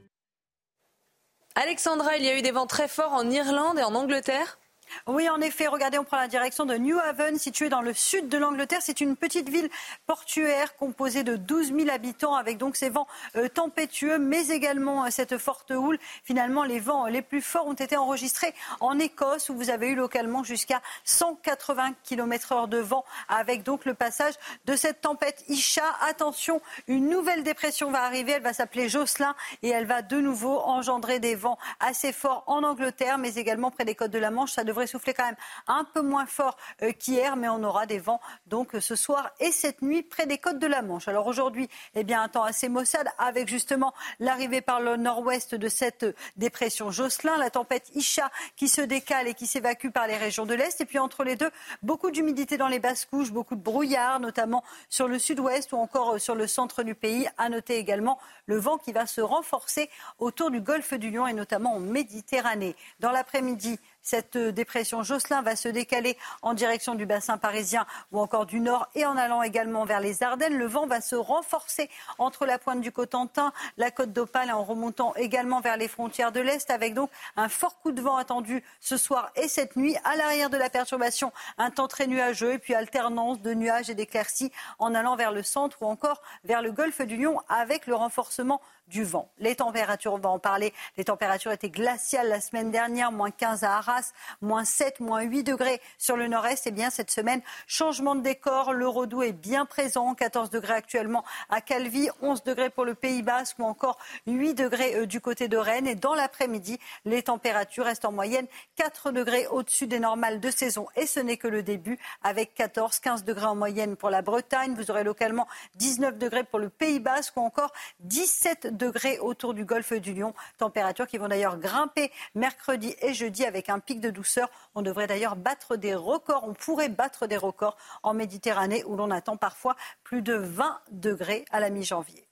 Alexandra, 1.59 2.19
il 2.19 2.23
y 2.23 2.29
a 2.29 2.39
eu 2.39 2.43
des 2.43 2.51
vents 2.51 2.67
très 2.67 2.87
forts 2.87 3.15
en 3.15 3.31
Irlande 3.31 3.79
et 3.79 3.83
en 3.83 3.95
Angleterre 3.95 4.59
Oui, 5.07 5.29
en 5.29 5.41
effet, 5.41 5.67
regardez, 5.67 5.99
on 5.99 6.05
prend 6.05 6.17
la 6.17 6.29
direction 6.29 6.65
de 6.65 6.77
New 6.77 6.99
Haven, 6.99 7.39
située 7.39 7.69
dans 7.69 7.83
le 7.83 7.93
sud 7.93 8.29
de 8.29 8.39
l'Angleterre. 8.39 8.81
C'est 8.83 9.01
une 9.01 9.17
petite 9.17 9.49
ville 9.49 9.69
portuaire 10.07 10.77
composée 10.77 11.23
de 11.23 11.37
12 11.37 11.73
000 11.75 11.91
habitants, 11.91 12.35
avec 12.35 12.59
donc 12.59 12.77
ces 12.77 12.89
vents 12.89 13.07
euh, 13.37 13.49
tempétueux, 13.49 14.19
mais 14.19 14.49
également 14.49 15.05
euh, 15.05 15.09
cette 15.11 15.39
forte 15.39 15.71
houle. 15.71 15.99
Finalement, 16.25 16.65
les 16.65 16.81
vents 16.81 17.07
les 17.07 17.23
plus 17.23 17.43
forts 17.43 17.67
ont 17.67 17.75
été 17.75 17.97
enregistrés 17.97 18.55
en 18.81 18.99
Écosse, 18.99 19.49
où 19.49 19.55
vous 19.55 19.71
avez 19.71 19.89
eu 19.89 19.95
localement 19.95 20.45
jusqu'à 20.45 20.81
180 21.05 21.93
km/h 22.05 22.69
de 22.69 22.79
vent, 22.79 23.05
avec 23.29 23.63
donc 23.63 23.85
le 23.85 23.95
passage 23.95 24.35
de 24.65 24.77
cette 24.77 25.01
tempête 25.01 25.45
Isha. 25.49 25.85
Attention, 26.03 26.61
une 26.89 27.09
nouvelle 27.09 27.43
dépression 27.43 27.91
va 27.91 28.03
arriver. 28.03 28.33
Elle 28.33 28.43
va 28.43 28.53
s'appeler 28.53 28.89
Jocelyn 28.89 29.35
et 29.63 29.69
elle 29.69 29.87
va 29.87 30.03
de 30.03 30.21
nouveau 30.21 30.59
engendrer 30.61 31.19
des 31.19 31.35
vents 31.35 31.59
assez 31.81 32.13
forts 32.13 32.45
en 32.47 32.63
Angleterre, 32.63 33.19
mais 33.19 33.35
également 33.35 33.71
près 33.71 33.85
des 33.85 33.95
côtes 33.95 34.11
de 34.11 34.19
la 34.19 34.31
Manche. 34.31 34.53
Devrait 34.77 34.87
souffler 34.87 35.15
quand 35.15 35.25
même 35.25 35.37
un 35.67 35.85
peu 35.85 36.03
moins 36.03 36.27
fort 36.27 36.57
euh, 36.83 36.93
qu'hier, 36.93 37.37
mais 37.37 37.49
on 37.49 37.63
aura 37.65 37.87
des 37.87 37.99
vents 37.99 38.21
donc 38.47 38.77
ce 38.79 38.95
soir 38.95 39.31
et 39.41 39.51
cette 39.51 39.83
nuit 39.83 40.03
près 40.03 40.27
des 40.27 40.39
côtes 40.39 40.59
de 40.59 40.67
la 40.67 40.83
Manche. 40.83 41.09
Alors 41.09 41.27
aujourd'hui, 41.27 41.69
eh 41.95 42.05
bien 42.05 42.23
un 42.23 42.29
temps 42.29 42.45
assez 42.45 42.69
maussade 42.69 43.09
avec 43.19 43.49
justement 43.49 43.95
l'arrivée 44.21 44.61
par 44.61 44.81
le 44.81 44.97
nord-ouest 44.97 45.55
de 45.55 45.69
cette 45.69 46.07
dépression 46.37 46.91
Jocelyn, 46.91 47.39
la 47.39 47.51
tempête 47.51 47.91
Isha 47.95 48.31
qui 48.57 48.69
se 48.69 48.83
décale 48.83 49.29
et 49.29 49.35
qui 49.35 49.47
s'évacue 49.47 49.89
par 49.89 50.07
les 50.07 50.17
régions 50.17 50.45
de 50.45 50.55
l'est. 50.55 50.81
Et 50.81 50.85
puis 50.85 50.99
entre 50.99 51.25
les 51.25 51.37
deux, 51.37 51.51
beaucoup 51.83 52.11
d'humidité 52.11 52.59
dans 52.59 52.69
les 52.69 52.79
basses 52.79 53.07
couches, 53.07 53.33
beaucoup 53.33 53.57
de 53.57 53.63
brouillard, 53.63 54.21
notamment 54.21 54.63
sur 54.91 55.09
le 55.09 55.19
sud-ouest 55.19 55.73
ou 55.73 55.77
encore 55.77 56.15
euh, 56.15 56.19
sur 56.19 56.35
le 56.35 56.47
centre 56.47 56.83
du 56.83 56.95
pays. 56.95 57.29
À 57.39 57.49
noter 57.49 57.79
également 57.79 58.19
le 58.45 58.59
vent 58.59 58.77
qui 58.77 58.93
va 58.93 59.07
se 59.07 59.21
renforcer 59.21 59.89
autour 60.19 60.51
du 60.51 60.61
golfe 60.61 60.93
du 60.95 61.11
Lion 61.11 61.27
et 61.27 61.33
notamment 61.33 61.77
en 61.77 61.81
Méditerranée. 61.81 62.77
Dans 63.01 63.11
l'après-midi, 63.11 63.79
cette 64.07 64.39
dépression 64.39 65.03
Jocelyn 65.03 65.43
va 65.43 65.57
se 65.57 65.69
décaler 65.69 66.17
en 66.41 66.55
direction 66.55 66.95
du 66.95 67.07
bassin 67.07 67.39
parisien 67.39 67.87
ou 68.13 68.21
encore 68.21 68.47
du 68.47 68.61
nord 68.61 68.87
et 68.95 69.05
en 69.05 69.17
allant 69.17 69.43
également 69.43 69.85
vers 69.85 69.99
les 69.99 70.23
Ardennes. 70.23 70.57
Le 70.57 70.67
vent 70.67 70.87
va 70.87 71.01
se 71.01 71.17
renforcer 71.17 71.91
entre 72.19 72.47
la 72.47 72.59
pointe 72.59 72.81
du 72.81 72.93
Cotentin, 72.93 73.53
la 73.77 73.91
côte 73.91 74.13
d'Opale 74.13 74.51
et 74.51 74.53
en 74.53 74.63
remontant 74.63 75.13
également 75.17 75.61
vers 75.61 75.77
les 75.77 75.89
frontières 75.89 76.31
de 76.31 76.39
l'Est 76.39 76.71
avec 76.71 76.95
donc 76.95 77.11
un 77.37 77.49
fort 77.49 77.81
coup 77.81 77.91
de 77.91 78.01
vent 78.01 78.17
attendu 78.17 78.63
ce 78.81 78.97
soir 78.97 79.33
et 79.35 79.49
cette 79.49 79.75
nuit. 79.75 79.97
À 80.05 80.15
l'arrière 80.15 80.51
de 80.51 80.57
la 80.57 80.71
perturbation, 80.71 81.33
un 81.59 81.71
temps 81.71 81.89
très 81.89 82.07
nuageux 82.07 82.53
et 82.53 82.59
puis 82.59 82.75
alternance 82.75 83.41
de 83.41 83.55
nuages 83.55 83.91
et 83.91 83.97
d'éclaircies 83.97 84.53
en 84.79 84.95
allant 84.95 85.17
vers 85.17 85.33
le 85.33 85.43
centre 85.43 85.83
ou 85.83 85.87
encore 85.87 86.23
vers 86.45 86.63
le 86.63 86.71
golfe 86.71 87.01
du 87.03 87.17
Lion 87.17 87.41
avec 87.49 87.89
le 87.89 87.97
renforcement 87.97 88.61
du 88.89 89.05
vent. 89.05 89.31
Les 89.39 89.57
températures, 89.57 90.15
on 90.15 90.19
va 90.19 90.29
en 90.29 90.39
parler, 90.39 90.73
les 90.97 91.05
températures 91.05 91.53
étaient 91.53 91.71
glaciales 91.71 92.29
la 92.29 92.41
semaine 92.41 92.71
dernière, 92.71 93.13
moins 93.13 93.31
15 93.31 93.65
à 93.65 93.77
Arras, 93.77 94.13
moins 94.41 94.65
7, 94.65 95.01
moins 95.01 95.23
8 95.23 95.43
degrés 95.43 95.81
sur 95.99 96.17
le 96.17 96.29
nord-est. 96.29 96.67
Et 96.67 96.71
eh 96.71 96.73
bien 96.73 96.91
cette 96.91 97.11
semaine, 97.11 97.41
changement 97.67 98.15
de 98.15 98.21
décor, 98.21 98.73
le 98.73 98.87
Rodou 98.87 99.23
est 99.23 99.33
bien 99.33 99.67
présent, 99.67 100.15
14 100.15 100.51
degrés 100.51 100.75
actuellement 100.75 101.25
à 101.49 101.61
Calvi, 101.61 102.09
11 102.23 102.45
degrés 102.45 102.71
pour 102.71 102.85
le 102.85 102.95
Pays 102.95 103.23
Basque 103.23 103.59
ou 103.59 103.65
encore 103.65 103.99
8 104.27 104.55
degrés 104.55 104.97
euh, 104.97 105.07
du 105.07 105.21
côté 105.21 105.49
de 105.49 105.57
Rennes. 105.57 105.87
Et 105.87 105.95
dans 105.95 106.15
l'après-midi, 106.15 106.79
les 107.05 107.23
températures 107.23 107.85
restent 107.85 108.05
en 108.05 108.13
moyenne 108.13 108.47
4 108.77 109.11
degrés 109.11 109.47
au-dessus 109.49 109.87
des 109.87 109.99
normales 109.99 110.41
de 110.41 110.51
saison. 110.51 110.87
Et 110.97 111.07
ce 111.07 111.21
n'est 111.21 111.37
que 111.37 111.49
le 111.49 111.63
début 111.63 111.99
avec 112.23 112.55
14, 112.55 113.01
15 113.01 113.25
degrés 113.25 113.47
en 113.47 113.57
moyenne 113.57 113.97
pour 113.97 114.11
la 114.11 114.23
Bretagne. 114.23 114.75
Vous 114.75 114.91
aurez 114.91 115.05
localement 115.05 115.47
19 115.77 116.19
degrés 116.19 116.45
pour 116.45 116.59
le 116.59 116.69
Pays 116.69 117.01
Basque 117.01 117.37
ou 117.37 117.41
encore 117.41 117.73
17 118.01 118.76
degrés 118.77 119.19
autour 119.19 119.55
du 119.55 119.65
golfe 119.65 119.93
du 119.95 120.15
Lion. 120.15 120.35
Températures 120.59 121.07
qui 121.07 121.19
vont 121.19 121.29
d'ailleurs 121.29 121.59
grimper 121.59 122.13
mercredi 122.35 122.95
et 123.03 123.15
jeudi 123.15 123.45
avec 123.45 123.69
un 123.69 123.79
pic 123.79 124.01
de 124.01 124.11
douceur. 124.11 124.49
On 124.75 124.83
devrait 124.83 125.07
d'ailleurs 125.07 125.37
battre 125.37 125.77
des 125.77 125.95
records. 125.95 126.45
On 126.47 126.55
pourrait 126.55 126.89
battre 126.89 127.27
des 127.27 127.37
records 127.37 127.77
en 128.03 128.15
Méditerranée 128.15 128.85
où 128.85 128.97
l'on 128.97 129.11
attend 129.11 129.37
parfois 129.37 129.77
plus 130.05 130.23
de 130.23 130.35
20 130.35 130.79
degrés 130.93 131.45
à 131.51 131.61
la 131.61 131.71
mi-janvier. 131.71 132.27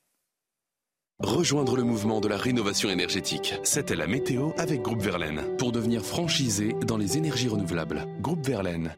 Rejoindre 1.21 1.77
le 1.77 1.85
mouvement 1.85 2.21
de 2.21 2.27
la 2.27 2.37
rénovation 2.37 2.91
énergétique. 2.91 3.55
C'était 3.63 3.95
la 3.95 4.09
météo 4.09 4.51
avec 4.59 4.83
Groupe 4.83 5.01
Verlaine. 5.01 5.57
Pour 5.59 5.71
devenir 5.71 6.05
franchisé 6.05 6.73
dans 6.87 6.97
les 6.97 7.17
énergies 7.17 7.49
renouvelables. 7.49 8.05
Groupe 8.21 8.45
Verlaine. 8.45 8.97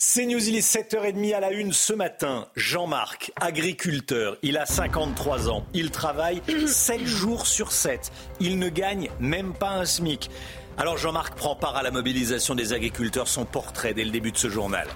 C'est 0.00 0.26
News, 0.26 0.48
il 0.48 0.54
est 0.54 0.60
7h30 0.60 1.34
à 1.34 1.40
la 1.40 1.50
une 1.50 1.72
ce 1.72 1.92
matin. 1.92 2.46
Jean-Marc, 2.54 3.32
agriculteur, 3.34 4.36
il 4.42 4.56
a 4.56 4.64
53 4.64 5.50
ans. 5.50 5.66
Il 5.74 5.90
travaille 5.90 6.40
7 6.68 7.04
jours 7.04 7.48
sur 7.48 7.72
7. 7.72 8.12
Il 8.38 8.60
ne 8.60 8.68
gagne 8.68 9.10
même 9.18 9.54
pas 9.54 9.70
un 9.70 9.84
SMIC. 9.84 10.30
Alors 10.76 10.98
Jean-Marc 10.98 11.34
prend 11.34 11.56
part 11.56 11.74
à 11.74 11.82
la 11.82 11.90
mobilisation 11.90 12.54
des 12.54 12.72
agriculteurs. 12.72 13.26
Son 13.26 13.44
portrait 13.44 13.92
dès 13.92 14.04
le 14.04 14.12
début 14.12 14.30
de 14.30 14.38
ce 14.38 14.48
journal. 14.48 14.86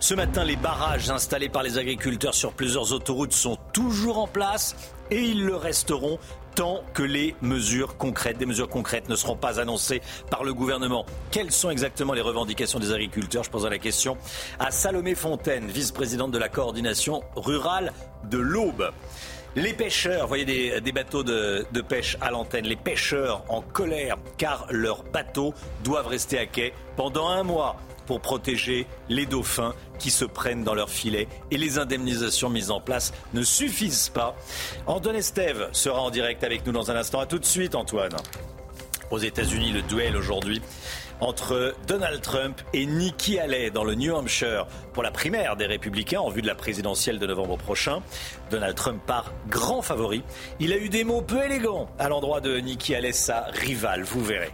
Ce 0.00 0.12
matin, 0.14 0.42
les 0.42 0.56
barrages 0.56 1.08
installés 1.08 1.48
par 1.48 1.62
les 1.62 1.78
agriculteurs 1.78 2.34
sur 2.34 2.54
plusieurs 2.54 2.92
autoroutes 2.92 3.32
sont 3.32 3.58
toujours 3.72 4.18
en 4.18 4.26
place 4.26 4.74
et 5.12 5.20
ils 5.20 5.44
le 5.44 5.54
resteront 5.54 6.18
tant 6.58 6.82
que 6.92 7.04
les 7.04 7.36
mesures 7.40 7.96
concrètes, 7.96 8.36
des 8.36 8.44
mesures 8.44 8.68
concrètes 8.68 9.08
ne 9.08 9.14
seront 9.14 9.36
pas 9.36 9.60
annoncées 9.60 10.02
par 10.28 10.42
le 10.42 10.52
gouvernement. 10.52 11.06
Quelles 11.30 11.52
sont 11.52 11.70
exactement 11.70 12.14
les 12.14 12.20
revendications 12.20 12.80
des 12.80 12.90
agriculteurs? 12.90 13.44
Je 13.44 13.50
pose 13.50 13.64
la 13.64 13.78
question 13.78 14.16
à 14.58 14.72
Salomé 14.72 15.14
Fontaine, 15.14 15.68
vice-présidente 15.68 16.32
de 16.32 16.38
la 16.38 16.48
coordination 16.48 17.22
rurale 17.36 17.92
de 18.24 18.38
l'Aube. 18.38 18.90
Les 19.54 19.72
pêcheurs, 19.72 20.26
voyez 20.26 20.44
des, 20.80 20.92
bateaux 20.92 21.22
de, 21.22 21.80
pêche 21.88 22.16
à 22.20 22.32
l'antenne, 22.32 22.64
les 22.64 22.74
pêcheurs 22.74 23.44
en 23.48 23.60
colère 23.60 24.16
car 24.36 24.66
leurs 24.70 25.04
bateaux 25.04 25.54
doivent 25.84 26.08
rester 26.08 26.40
à 26.40 26.46
quai 26.46 26.74
pendant 26.96 27.28
un 27.28 27.44
mois 27.44 27.76
pour 28.08 28.22
protéger 28.22 28.86
les 29.10 29.26
dauphins 29.26 29.74
qui 29.98 30.10
se 30.10 30.24
prennent 30.24 30.64
dans 30.64 30.74
leurs 30.74 30.88
filets 30.88 31.28
et 31.50 31.58
les 31.58 31.78
indemnisations 31.78 32.48
mises 32.48 32.70
en 32.70 32.80
place 32.80 33.12
ne 33.34 33.42
suffisent 33.42 34.08
pas. 34.08 34.34
Antoine 34.86 35.16
Estève 35.16 35.68
sera 35.72 36.00
en 36.00 36.08
direct 36.08 36.42
avec 36.42 36.64
nous 36.64 36.72
dans 36.72 36.90
un 36.90 36.96
instant. 36.96 37.20
À 37.20 37.26
tout 37.26 37.38
de 37.38 37.44
suite, 37.44 37.74
Antoine. 37.74 38.16
Aux 39.10 39.18
États-Unis, 39.18 39.72
le 39.72 39.82
duel 39.82 40.16
aujourd'hui 40.16 40.62
entre 41.20 41.74
Donald 41.86 42.22
Trump 42.22 42.62
et 42.72 42.86
Nikki 42.86 43.38
Haley 43.38 43.70
dans 43.70 43.84
le 43.84 43.94
New 43.94 44.14
Hampshire 44.14 44.66
pour 44.94 45.02
la 45.02 45.10
primaire 45.10 45.56
des 45.56 45.66
Républicains 45.66 46.20
en 46.20 46.30
vue 46.30 46.42
de 46.42 46.46
la 46.46 46.54
présidentielle 46.54 47.18
de 47.18 47.26
novembre 47.26 47.58
prochain. 47.58 48.00
Donald 48.50 48.74
Trump 48.74 49.02
part 49.06 49.32
grand 49.50 49.82
favori. 49.82 50.22
Il 50.60 50.72
a 50.72 50.78
eu 50.78 50.88
des 50.88 51.04
mots 51.04 51.20
peu 51.20 51.44
élégants 51.44 51.90
à 51.98 52.08
l'endroit 52.08 52.40
de 52.40 52.56
Nikki 52.58 52.94
Haley, 52.94 53.12
sa 53.12 53.48
rivale, 53.52 54.04
vous 54.04 54.24
verrez. 54.24 54.52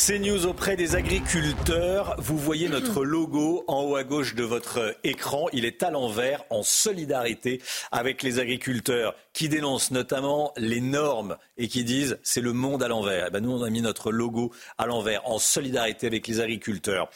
C'est 0.00 0.20
News 0.20 0.46
auprès 0.46 0.76
des 0.76 0.94
agriculteurs. 0.94 2.14
Vous 2.18 2.38
voyez 2.38 2.68
notre 2.68 3.04
logo 3.04 3.64
en 3.66 3.82
haut 3.82 3.96
à 3.96 4.04
gauche 4.04 4.36
de 4.36 4.44
votre 4.44 4.96
écran. 5.02 5.46
Il 5.52 5.64
est 5.64 5.82
à 5.82 5.90
l'envers 5.90 6.44
en 6.50 6.62
solidarité 6.62 7.60
avec 7.90 8.22
les 8.22 8.38
agriculteurs 8.38 9.16
qui 9.32 9.48
dénoncent 9.48 9.90
notamment 9.90 10.52
les 10.56 10.80
normes 10.80 11.36
et 11.56 11.66
qui 11.66 11.82
disent 11.82 12.16
c'est 12.22 12.40
le 12.40 12.52
monde 12.52 12.84
à 12.84 12.88
l'envers. 12.88 13.24
Eh 13.26 13.30
ben 13.30 13.40
nous, 13.40 13.50
on 13.50 13.64
a 13.64 13.70
mis 13.70 13.82
notre 13.82 14.12
logo 14.12 14.52
à 14.78 14.86
l'envers 14.86 15.28
en 15.28 15.40
solidarité 15.40 16.06
avec 16.06 16.28
les 16.28 16.38
agriculteurs. 16.38 17.10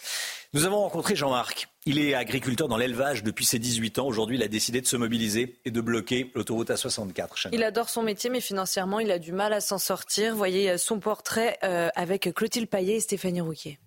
Nous 0.54 0.66
avons 0.66 0.80
rencontré 0.80 1.16
Jean-Marc. 1.16 1.70
Il 1.86 1.98
est 1.98 2.12
agriculteur 2.12 2.68
dans 2.68 2.76
l'élevage 2.76 3.22
depuis 3.22 3.46
ses 3.46 3.58
18 3.58 3.98
ans. 3.98 4.06
Aujourd'hui, 4.06 4.36
il 4.36 4.42
a 4.42 4.48
décidé 4.48 4.82
de 4.82 4.86
se 4.86 4.96
mobiliser 4.96 5.56
et 5.64 5.70
de 5.70 5.80
bloquer 5.80 6.30
l'autoroute 6.34 6.68
A64. 6.68 7.48
Il 7.52 7.62
adore 7.62 7.88
son 7.88 8.02
métier, 8.02 8.28
mais 8.28 8.42
financièrement, 8.42 9.00
il 9.00 9.10
a 9.10 9.18
du 9.18 9.32
mal 9.32 9.54
à 9.54 9.62
s'en 9.62 9.78
sortir. 9.78 10.36
Voyez 10.36 10.72
euh, 10.72 10.76
son 10.76 11.00
portrait 11.00 11.56
euh, 11.64 11.88
avec 11.94 12.34
Clotilde 12.34 12.68
Paillet 12.68 12.96
et 12.96 13.00
Stéphanie 13.00 13.40
Rouquier. 13.40 13.78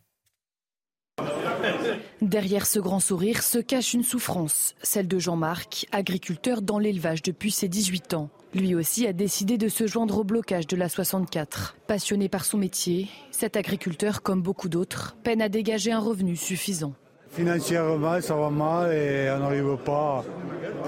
Derrière 2.22 2.66
ce 2.66 2.80
grand 2.80 3.00
sourire 3.00 3.44
se 3.44 3.60
cache 3.60 3.94
une 3.94 4.04
souffrance, 4.04 4.74
celle 4.82 5.08
de 5.08 5.20
Jean-Marc, 5.20 5.86
agriculteur 5.92 6.64
dans 6.64 6.80
l'élevage 6.80 7.22
depuis 7.22 7.52
ses 7.52 7.68
18 7.68 8.16
ans. 8.16 8.32
Lui 8.56 8.74
aussi 8.74 9.06
a 9.06 9.12
décidé 9.12 9.58
de 9.58 9.68
se 9.68 9.86
joindre 9.86 10.20
au 10.20 10.24
blocage 10.24 10.66
de 10.66 10.78
la 10.78 10.88
64. 10.88 11.76
Passionné 11.88 12.30
par 12.30 12.46
son 12.46 12.58
métier, 12.58 13.10
cet 13.30 13.58
agriculteur, 13.58 14.22
comme 14.22 14.42
beaucoup 14.42 14.70
d'autres, 14.70 15.18
peine 15.24 15.42
à 15.42 15.50
dégager 15.50 15.92
un 15.92 16.00
revenu 16.00 16.38
suffisant. 16.38 16.94
Financièrement, 17.32 18.22
ça 18.22 18.34
va 18.34 18.50
mal 18.50 18.94
et 18.94 19.30
on 19.36 19.40
n'arrive 19.40 19.76
pas 19.84 20.24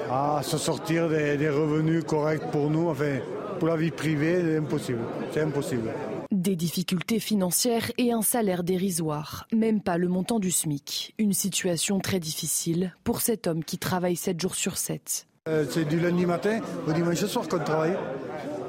à 0.10 0.42
se 0.44 0.58
sortir 0.58 1.10
des, 1.10 1.36
des, 1.36 1.50
revenus 1.50 2.06
corrects 2.06 2.50
pour 2.52 2.70
nous. 2.70 2.88
Enfin, 2.88 3.20
pour 3.60 3.68
la 3.68 3.76
vie 3.76 3.92
privée, 3.92 4.42
c'est 4.42 4.58
impossible. 4.58 5.00
C'est 5.34 5.42
impossible. 5.42 5.92
Des 6.32 6.56
difficultés 6.56 7.20
financières 7.20 7.92
et 7.98 8.14
un 8.14 8.22
salaire 8.22 8.64
dérisoire, 8.64 9.46
même 9.54 9.82
pas 9.82 9.98
le 9.98 10.08
montant 10.08 10.40
du 10.40 10.52
SMIC. 10.52 11.16
Une 11.18 11.34
situation 11.34 12.00
très 12.00 12.22
difficile 12.22 12.96
pour 13.04 13.20
cet 13.20 13.46
homme 13.46 13.66
qui 13.66 13.78
travaille 13.78 14.16
7 14.16 14.40
jours 14.40 14.56
sur 14.56 14.78
7. 14.78 15.27
Euh, 15.48 15.64
c'est 15.70 15.86
du 15.86 16.00
lundi 16.00 16.26
matin 16.26 16.60
au 16.86 16.92
dimanche 16.92 17.24
soir 17.26 17.48
qu'on 17.48 17.60
travaille. 17.60 17.96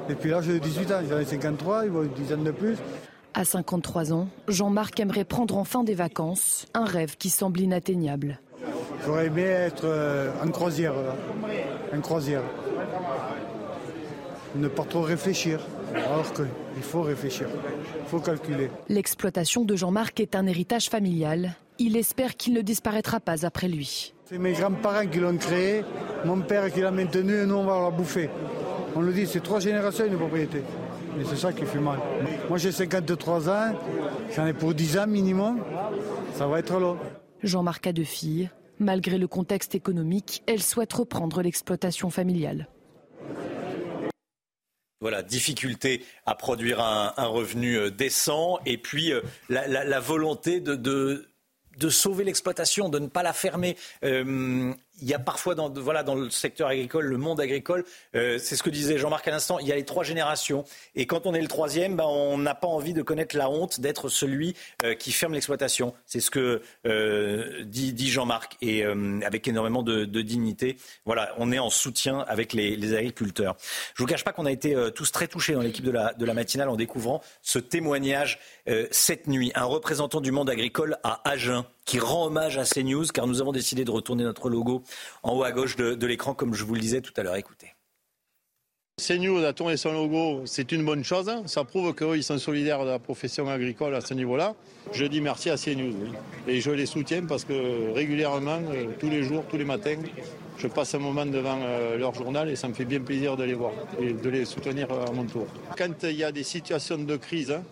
Et 0.09 0.15
puis 0.15 0.29
là, 0.29 0.41
j'ai 0.41 0.59
18 0.59 0.91
ans, 0.91 1.01
j'en 1.09 1.19
ai 1.19 1.25
53, 1.25 1.85
il 1.85 1.91
une 1.91 2.07
dizaine 2.13 2.43
de 2.43 2.51
plus. 2.51 2.77
À 3.33 3.43
53 3.43 4.13
ans, 4.13 4.29
Jean-Marc 4.47 4.99
aimerait 4.99 5.25
prendre 5.25 5.57
enfin 5.57 5.83
des 5.83 5.93
vacances, 5.93 6.65
un 6.73 6.85
rêve 6.85 7.17
qui 7.17 7.29
semble 7.29 7.59
inatteignable. 7.59 8.39
J'aurais 9.05 9.27
aimé 9.27 9.41
être 9.41 9.83
euh, 9.83 10.31
en 10.41 10.49
croisière, 10.49 10.93
en 11.93 12.01
croisière. 12.01 12.43
Ne 14.55 14.67
pas 14.67 14.83
trop 14.83 15.01
réfléchir. 15.01 15.59
Alors 15.93 16.31
qu'il 16.33 16.83
faut 16.83 17.01
réfléchir, 17.01 17.47
il 17.99 18.07
faut 18.07 18.19
calculer. 18.19 18.69
L'exploitation 18.87 19.65
de 19.65 19.75
Jean-Marc 19.75 20.19
est 20.19 20.35
un 20.35 20.45
héritage 20.47 20.89
familial. 20.89 21.55
Il 21.77 21.97
espère 21.97 22.35
qu'il 22.35 22.53
ne 22.53 22.61
disparaîtra 22.61 23.19
pas 23.19 23.45
après 23.45 23.67
lui. 23.67 24.13
C'est 24.29 24.37
mes 24.37 24.53
grands-parents 24.53 25.07
qui 25.07 25.17
l'ont 25.17 25.35
créé, 25.37 25.83
mon 26.23 26.41
père 26.41 26.71
qui 26.71 26.81
l'a 26.81 26.91
maintenu 26.91 27.41
et 27.41 27.45
nous 27.47 27.55
on 27.55 27.63
va 27.63 27.81
la 27.81 27.89
bouffer. 27.89 28.29
On 28.95 29.01
le 29.01 29.11
dit, 29.11 29.25
c'est 29.25 29.39
trois 29.39 29.59
générations 29.59 30.05
une 30.05 30.17
propriété. 30.17 30.59
Et 31.19 31.25
c'est 31.27 31.35
ça 31.35 31.51
qui 31.51 31.65
fait 31.65 31.79
mal. 31.79 31.97
Moi 32.47 32.59
j'ai 32.59 32.71
53 32.71 33.49
ans, 33.49 33.73
j'en 34.35 34.45
ai 34.45 34.53
pour 34.53 34.75
10 34.75 34.99
ans 34.99 35.07
minimum. 35.07 35.63
Ça 36.35 36.45
va 36.45 36.59
être 36.59 36.79
long. 36.79 36.99
Jean-Marc 37.41 37.87
a 37.87 37.91
deux 37.91 38.03
filles. 38.03 38.51
Malgré 38.77 39.17
le 39.17 39.27
contexte 39.27 39.73
économique, 39.73 40.43
elle 40.45 40.61
souhaite 40.61 40.93
reprendre 40.93 41.41
l'exploitation 41.41 42.11
familiale. 42.11 42.67
Voilà, 45.01 45.23
difficulté 45.23 46.05
à 46.27 46.35
produire 46.35 46.81
un, 46.81 47.25
revenu 47.25 47.77
euh, 47.77 47.89
décent 47.89 48.59
et 48.67 48.77
puis 48.77 49.11
euh, 49.11 49.21
la, 49.49 49.99
volonté 49.99 50.59
de, 50.59 50.75
de, 50.75 51.29
sauver 51.87 52.25
l'exploitation, 52.25 52.89
de 52.89 52.99
ne 52.99 53.07
pas 53.07 53.23
la 53.23 53.31
fermer. 53.31 53.77
Euh, 54.03 54.73
il 55.01 55.07
y 55.07 55.13
a 55.13 55.19
parfois 55.19 55.55
dans, 55.55 55.69
le 55.69 56.29
secteur 56.29 56.67
agricole, 56.67 57.05
le 57.05 57.17
monde 57.17 57.39
agricole, 57.39 57.85
euh, 58.15 58.37
c'est 58.39 58.55
ce 58.55 58.63
que 58.63 58.69
disait 58.69 58.97
Jean-Marc 58.97 59.27
à 59.27 59.31
l'instant, 59.31 59.59
il 59.59 59.67
y 59.67 59.71
a 59.71 59.75
les 59.75 59.85
trois 59.85 60.03
générations. 60.03 60.65
Et 60.95 61.05
quand 61.05 61.25
on 61.25 61.33
est 61.33 61.41
le 61.41 61.47
troisième, 61.47 61.95
ben, 61.95 62.05
on 62.05 62.37
n'a 62.37 62.55
pas 62.55 62.67
envie 62.67 62.93
de 62.93 63.01
connaître 63.01 63.37
la 63.37 63.49
honte 63.49 63.79
d'être 63.79 64.09
celui 64.09 64.55
euh, 64.83 64.95
qui 64.95 65.11
ferme 65.11 65.33
l'exploitation. 65.33 65.93
C'est 66.05 66.19
ce 66.19 66.31
que 66.31 66.61
euh, 66.85 67.63
dit, 67.63 68.09
Jean-Marc, 68.09 68.57
et 68.61 68.83
avec 68.83 69.47
énormément 69.47 69.83
de, 69.83 70.05
dignité. 70.21 70.77
Voilà, 71.05 71.33
on 71.37 71.51
est 71.51 71.59
en 71.59 71.69
soutien 71.69 72.25
avec 72.27 72.53
les, 72.53 72.75
les 72.75 72.93
agriculteurs. 72.93 73.55
Je 73.95 74.01
ne 74.01 74.05
vous 74.05 74.11
cache 74.11 74.23
pas 74.23 74.33
qu'on 74.33 74.45
a 74.45 74.51
été 74.51 74.75
tous 74.93 75.11
très 75.11 75.27
touchés 75.27 75.53
dans 75.53 75.61
l'équipe 75.61 75.85
de 75.85 75.91
la, 75.91 76.13
de 76.13 76.25
la 76.25 76.33
matinale 76.33 76.69
en 76.69 76.75
découvrant 76.75 77.21
ce 77.41 77.59
témoignage 77.59 78.39
cette 78.91 79.27
nuit. 79.27 79.51
Un 79.55 79.65
représentant 79.65 80.21
du 80.21 80.31
monde 80.31 80.49
agricole 80.49 80.97
à 81.03 81.21
Agen 81.29 81.65
qui 81.89 81.97
rend 81.97 82.27
hommage 82.27 82.59
à 82.59 82.65
CNews, 82.65 83.07
car 83.11 83.25
nous 83.25 83.41
avons 83.41 83.51
décidé 83.51 83.83
de 83.83 83.89
retourner 83.89 84.23
notre 84.23 84.47
logo 84.47 84.83
en 85.23 85.35
haut 85.35 85.43
à 85.43 85.51
gauche 85.51 85.75
de, 85.75 86.05
l'écran, 86.05 86.35
comme 86.35 86.53
je 86.53 86.63
vous 86.63 86.75
le 86.75 86.79
disais 86.79 87.01
tout 87.01 87.13
à 87.17 87.23
l'heure. 87.23 87.35
Écoutez. 87.35 87.73
CNews 89.03 89.43
a 89.43 89.53
tourné 89.53 89.75
son 89.75 89.91
logo, 89.93 90.43
c'est 90.45 90.71
une 90.71 90.85
bonne 90.85 91.03
chose. 91.03 91.31
Ça 91.47 91.63
prouve 91.63 91.95
qu'ils 91.95 92.23
sont 92.23 92.37
solidaires 92.37 92.85
de 92.85 92.91
la 92.91 92.99
profession 92.99 93.49
agricole 93.49 93.95
à 93.95 94.01
ce 94.01 94.13
niveau-là. 94.13 94.53
Je 94.91 95.05
dis 95.05 95.19
merci 95.19 95.49
à 95.49 95.57
CNews. 95.57 95.95
Et 96.47 96.61
je 96.61 96.69
les 96.69 96.85
soutiens 96.85 97.25
parce 97.25 97.43
que 97.43 97.91
régulièrement, 97.91 98.61
euh, 98.71 98.91
tous 98.99 99.09
les 99.09 99.23
jours, 99.23 99.45
tous 99.49 99.57
les 99.57 99.65
matins, 99.65 99.97
je 100.59 100.67
passe 100.67 100.93
un 100.93 100.99
moment 100.99 101.25
devant 101.25 101.57
euh, 101.59 101.97
leur 101.97 102.13
journal 102.13 102.49
et 102.49 102.55
ça 102.55 102.67
me 102.67 102.75
fait 102.75 102.85
bien 102.85 102.99
plaisir 102.99 103.35
de 103.35 103.45
les 103.45 103.55
voir 103.55 103.71
et 103.99 104.13
de 104.13 104.29
les 104.29 104.45
soutenir 104.45 104.91
à 104.91 105.11
mon 105.11 105.25
tour. 105.25 105.47
Quand 105.75 106.03
il 106.03 106.17
y 106.17 106.23
a 106.23 106.31
des 106.31 106.43
situations 106.43 106.99
de 106.99 107.15
crise, 107.15 107.49
hein, 107.49 107.63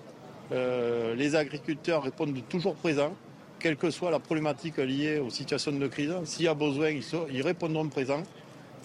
euh, 0.54 1.14
les 1.14 1.36
agriculteurs 1.36 2.02
répondent 2.02 2.42
toujours 2.50 2.74
présents 2.74 3.14
quelle 3.60 3.78
que 3.78 3.90
soit 3.92 4.12
la 4.12 4.20
problématique 4.20 4.78
liée 4.78 5.20
aux 5.20 5.30
situations 5.30 5.72
de 5.72 5.88
crise. 5.88 6.14
S'il 6.26 6.46
y 6.46 6.48
a 6.48 6.54
besoin, 6.54 6.90
ils, 6.90 7.42
répondront 7.42 7.88
présents. 7.90 8.24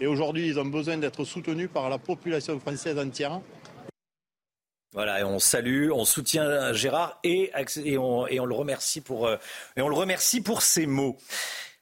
Et 0.00 0.06
aujourd'hui, 0.06 0.48
ils 0.48 0.58
ont 0.58 0.64
besoin 0.64 0.96
d'être 0.96 1.24
soutenus 1.24 1.68
par 1.72 1.88
la 1.88 1.98
population 1.98 2.58
française 2.58 2.98
entière. 2.98 3.40
Voilà, 4.92 5.20
et 5.20 5.24
on 5.24 5.38
salue, 5.38 5.90
on 5.90 6.04
soutient 6.04 6.72
Gérard 6.74 7.18
et, 7.24 7.50
on, 7.96 8.26
le 8.26 8.54
remercie 8.54 9.00
pour, 9.00 9.26
euh, 9.26 9.36
et 9.76 9.80
on 9.80 9.88
le 9.88 9.94
remercie 9.94 10.42
pour 10.42 10.60
ses 10.60 10.86
mots. 10.86 11.16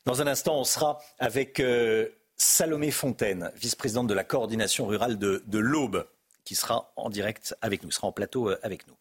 Dans 0.06 0.22
un 0.22 0.28
instant, 0.28 0.58
on 0.58 0.64
sera 0.64 1.00
avec 1.18 1.58
euh, 1.58 2.08
Salomé 2.36 2.92
Fontaine, 2.92 3.50
vice-présidente 3.56 4.06
de 4.06 4.14
la 4.14 4.22
coordination 4.22 4.86
rurale 4.86 5.18
de 5.18 5.58
l'Aube 5.58 6.06
qui 6.50 6.56
sera 6.56 6.92
en 6.96 7.10
direct 7.10 7.54
avec 7.62 7.84
nous, 7.84 7.92
sera 7.92 8.08
en 8.08 8.12
plateau 8.12 8.50
euh, 8.50 8.58
avec 8.64 8.88
nous. 8.88 8.94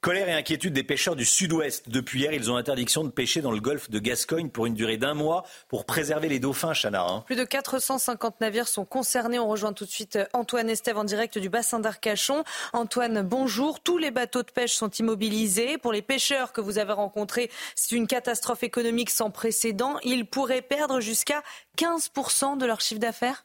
Colère 0.00 0.28
et 0.28 0.32
inquiétude 0.32 0.72
des 0.72 0.82
pêcheurs 0.82 1.14
du 1.14 1.24
sud-ouest. 1.24 1.88
Depuis 1.88 2.22
hier, 2.22 2.32
ils 2.32 2.50
ont 2.50 2.56
interdiction 2.56 3.04
de 3.04 3.10
pêcher 3.10 3.40
dans 3.40 3.52
le 3.52 3.60
golfe 3.60 3.88
de 3.88 4.00
Gascogne 4.00 4.50
pour 4.50 4.66
une 4.66 4.74
durée 4.74 4.96
d'un 4.96 5.14
mois 5.14 5.44
pour 5.68 5.84
préserver 5.84 6.28
les 6.28 6.40
dauphins, 6.40 6.72
Chana. 6.72 7.06
Hein. 7.06 7.22
Plus 7.24 7.36
de 7.36 7.44
450 7.44 8.40
navires 8.40 8.66
sont 8.66 8.84
concernés. 8.84 9.38
On 9.38 9.46
rejoint 9.46 9.72
tout 9.72 9.84
de 9.84 9.90
suite 9.90 10.16
euh, 10.16 10.24
Antoine 10.32 10.68
Estève 10.68 10.98
en 10.98 11.04
direct 11.04 11.38
du 11.38 11.48
bassin 11.48 11.78
d'Arcachon. 11.78 12.42
Antoine, 12.72 13.22
bonjour. 13.22 13.78
Tous 13.78 13.98
les 13.98 14.10
bateaux 14.10 14.42
de 14.42 14.50
pêche 14.50 14.74
sont 14.74 14.90
immobilisés. 14.90 15.78
Pour 15.78 15.92
les 15.92 16.02
pêcheurs 16.02 16.52
que 16.52 16.60
vous 16.60 16.78
avez 16.78 16.94
rencontrés, 16.94 17.48
c'est 17.76 17.94
une 17.94 18.08
catastrophe 18.08 18.64
économique 18.64 19.10
sans 19.10 19.30
précédent. 19.30 19.98
Ils 20.02 20.26
pourraient 20.26 20.62
perdre 20.62 20.98
jusqu'à 20.98 21.44
15% 21.76 22.58
de 22.58 22.66
leur 22.66 22.80
chiffre 22.80 23.00
d'affaires? 23.00 23.44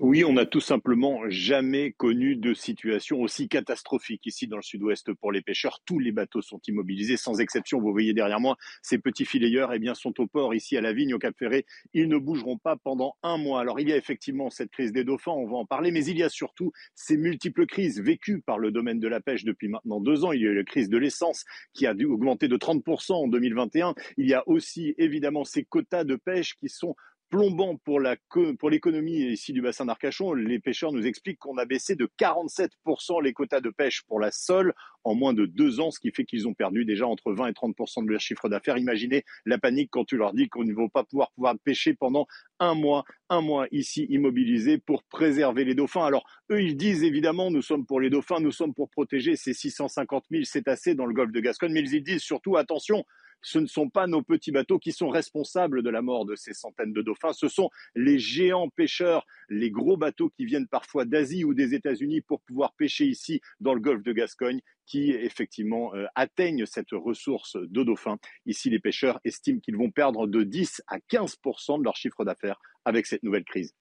Oui, 0.00 0.24
on 0.24 0.34
n'a 0.34 0.46
tout 0.46 0.60
simplement 0.60 1.22
jamais 1.28 1.90
connu 1.90 2.36
de 2.36 2.54
situation 2.54 3.20
aussi 3.20 3.48
catastrophique 3.48 4.24
ici 4.26 4.46
dans 4.46 4.56
le 4.56 4.62
sud-ouest 4.62 5.12
pour 5.12 5.32
les 5.32 5.42
pêcheurs. 5.42 5.80
Tous 5.84 5.98
les 5.98 6.12
bateaux 6.12 6.40
sont 6.40 6.60
immobilisés, 6.68 7.16
sans 7.16 7.40
exception. 7.40 7.80
Vous 7.80 7.90
voyez 7.90 8.14
derrière 8.14 8.38
moi, 8.38 8.56
ces 8.80 8.98
petits 8.98 9.24
filayeurs 9.24 9.74
eh 9.74 9.80
bien, 9.80 9.94
sont 9.94 10.20
au 10.20 10.28
port 10.28 10.54
ici 10.54 10.76
à 10.76 10.80
la 10.82 10.92
Vigne, 10.92 11.14
au 11.14 11.18
Cap 11.18 11.34
Ferré. 11.36 11.66
Ils 11.94 12.06
ne 12.06 12.16
bougeront 12.16 12.58
pas 12.58 12.76
pendant 12.76 13.16
un 13.24 13.38
mois. 13.38 13.60
Alors 13.60 13.80
il 13.80 13.88
y 13.88 13.92
a 13.92 13.96
effectivement 13.96 14.50
cette 14.50 14.70
crise 14.70 14.92
des 14.92 15.02
dauphins, 15.02 15.32
on 15.32 15.48
va 15.48 15.56
en 15.56 15.66
parler, 15.66 15.90
mais 15.90 16.04
il 16.04 16.16
y 16.16 16.22
a 16.22 16.28
surtout 16.28 16.70
ces 16.94 17.16
multiples 17.16 17.66
crises 17.66 18.00
vécues 18.00 18.40
par 18.40 18.60
le 18.60 18.70
domaine 18.70 19.00
de 19.00 19.08
la 19.08 19.20
pêche 19.20 19.42
depuis 19.42 19.66
maintenant 19.66 20.00
deux 20.00 20.24
ans. 20.24 20.30
Il 20.30 20.42
y 20.42 20.46
a 20.46 20.50
eu 20.50 20.54
la 20.54 20.62
crise 20.62 20.90
de 20.90 20.96
l'essence 20.96 21.44
qui 21.74 21.88
a 21.88 21.94
dû 21.94 22.04
augmenter 22.04 22.46
de 22.46 22.56
30% 22.56 23.14
en 23.14 23.26
2021. 23.26 23.96
Il 24.16 24.28
y 24.28 24.34
a 24.34 24.48
aussi 24.48 24.94
évidemment 24.96 25.42
ces 25.42 25.64
quotas 25.64 26.04
de 26.04 26.14
pêche 26.14 26.54
qui 26.54 26.68
sont 26.68 26.94
plombant 27.30 27.76
pour 27.76 28.00
la 28.00 28.16
pour 28.58 28.70
l'économie 28.70 29.32
ici 29.32 29.52
du 29.52 29.62
bassin 29.62 29.86
d'Arcachon. 29.86 30.32
Les 30.34 30.58
pêcheurs 30.58 30.92
nous 30.92 31.06
expliquent 31.06 31.38
qu'on 31.38 31.58
a 31.58 31.64
baissé 31.64 31.94
de 31.94 32.08
47% 32.18 33.22
les 33.22 33.32
quotas 33.32 33.60
de 33.60 33.70
pêche 33.70 34.02
pour 34.06 34.20
la 34.20 34.30
sole 34.30 34.74
en 35.04 35.14
moins 35.14 35.32
de 35.32 35.46
deux 35.46 35.80
ans, 35.80 35.90
ce 35.90 36.00
qui 36.00 36.10
fait 36.10 36.24
qu'ils 36.24 36.48
ont 36.48 36.54
perdu 36.54 36.84
déjà 36.84 37.06
entre 37.06 37.32
20 37.32 37.48
et 37.48 37.52
30% 37.52 38.04
de 38.04 38.10
leur 38.10 38.20
chiffre 38.20 38.48
d'affaires. 38.48 38.78
Imaginez 38.78 39.24
la 39.46 39.58
panique 39.58 39.90
quand 39.90 40.04
tu 40.04 40.16
leur 40.16 40.32
dis 40.32 40.48
qu'on 40.48 40.64
ne 40.64 40.74
va 40.74 40.88
pas 40.88 41.04
pouvoir 41.04 41.30
pêcher 41.64 41.94
pendant 41.94 42.26
un 42.58 42.74
mois, 42.74 43.04
un 43.28 43.40
mois 43.40 43.66
ici 43.70 44.06
immobilisé 44.08 44.78
pour 44.78 45.02
préserver 45.04 45.64
les 45.64 45.74
dauphins. 45.74 46.04
Alors 46.04 46.26
eux, 46.50 46.62
ils 46.62 46.76
disent 46.76 47.04
évidemment, 47.04 47.50
nous 47.50 47.62
sommes 47.62 47.86
pour 47.86 48.00
les 48.00 48.10
dauphins, 48.10 48.40
nous 48.40 48.52
sommes 48.52 48.74
pour 48.74 48.90
protéger 48.90 49.36
ces 49.36 49.54
650 49.54 50.24
000 50.30 50.44
cétacés 50.44 50.94
dans 50.94 51.06
le 51.06 51.14
golfe 51.14 51.32
de 51.32 51.40
Gascogne, 51.40 51.72
mais 51.72 51.88
ils 51.88 52.02
disent 52.02 52.22
surtout 52.22 52.56
attention 52.56 53.04
ce 53.42 53.58
ne 53.58 53.66
sont 53.66 53.88
pas 53.88 54.06
nos 54.06 54.22
petits 54.22 54.52
bateaux 54.52 54.78
qui 54.78 54.92
sont 54.92 55.08
responsables 55.08 55.82
de 55.82 55.90
la 55.90 56.02
mort 56.02 56.24
de 56.24 56.34
ces 56.34 56.54
centaines 56.54 56.92
de 56.92 57.02
dauphins, 57.02 57.32
ce 57.32 57.48
sont 57.48 57.70
les 57.94 58.18
géants 58.18 58.68
pêcheurs, 58.68 59.26
les 59.48 59.70
gros 59.70 59.96
bateaux 59.96 60.30
qui 60.30 60.44
viennent 60.44 60.68
parfois 60.68 61.04
d'Asie 61.04 61.44
ou 61.44 61.54
des 61.54 61.74
États-Unis 61.74 62.20
pour 62.20 62.40
pouvoir 62.40 62.74
pêcher 62.74 63.06
ici 63.06 63.40
dans 63.60 63.74
le 63.74 63.80
golfe 63.80 64.02
de 64.02 64.12
Gascogne 64.12 64.60
qui 64.86 65.10
effectivement 65.10 65.94
euh, 65.94 66.06
atteignent 66.14 66.66
cette 66.66 66.92
ressource 66.92 67.56
de 67.56 67.82
dauphins. 67.82 68.18
Ici, 68.46 68.70
les 68.70 68.80
pêcheurs 68.80 69.20
estiment 69.24 69.60
qu'ils 69.60 69.76
vont 69.76 69.90
perdre 69.90 70.26
de 70.26 70.42
10 70.42 70.82
à 70.86 70.98
15 70.98 71.36
de 71.44 71.84
leur 71.84 71.96
chiffre 71.96 72.24
d'affaires 72.24 72.58
avec 72.84 73.06
cette 73.06 73.22
nouvelle 73.22 73.44
crise. 73.44 73.74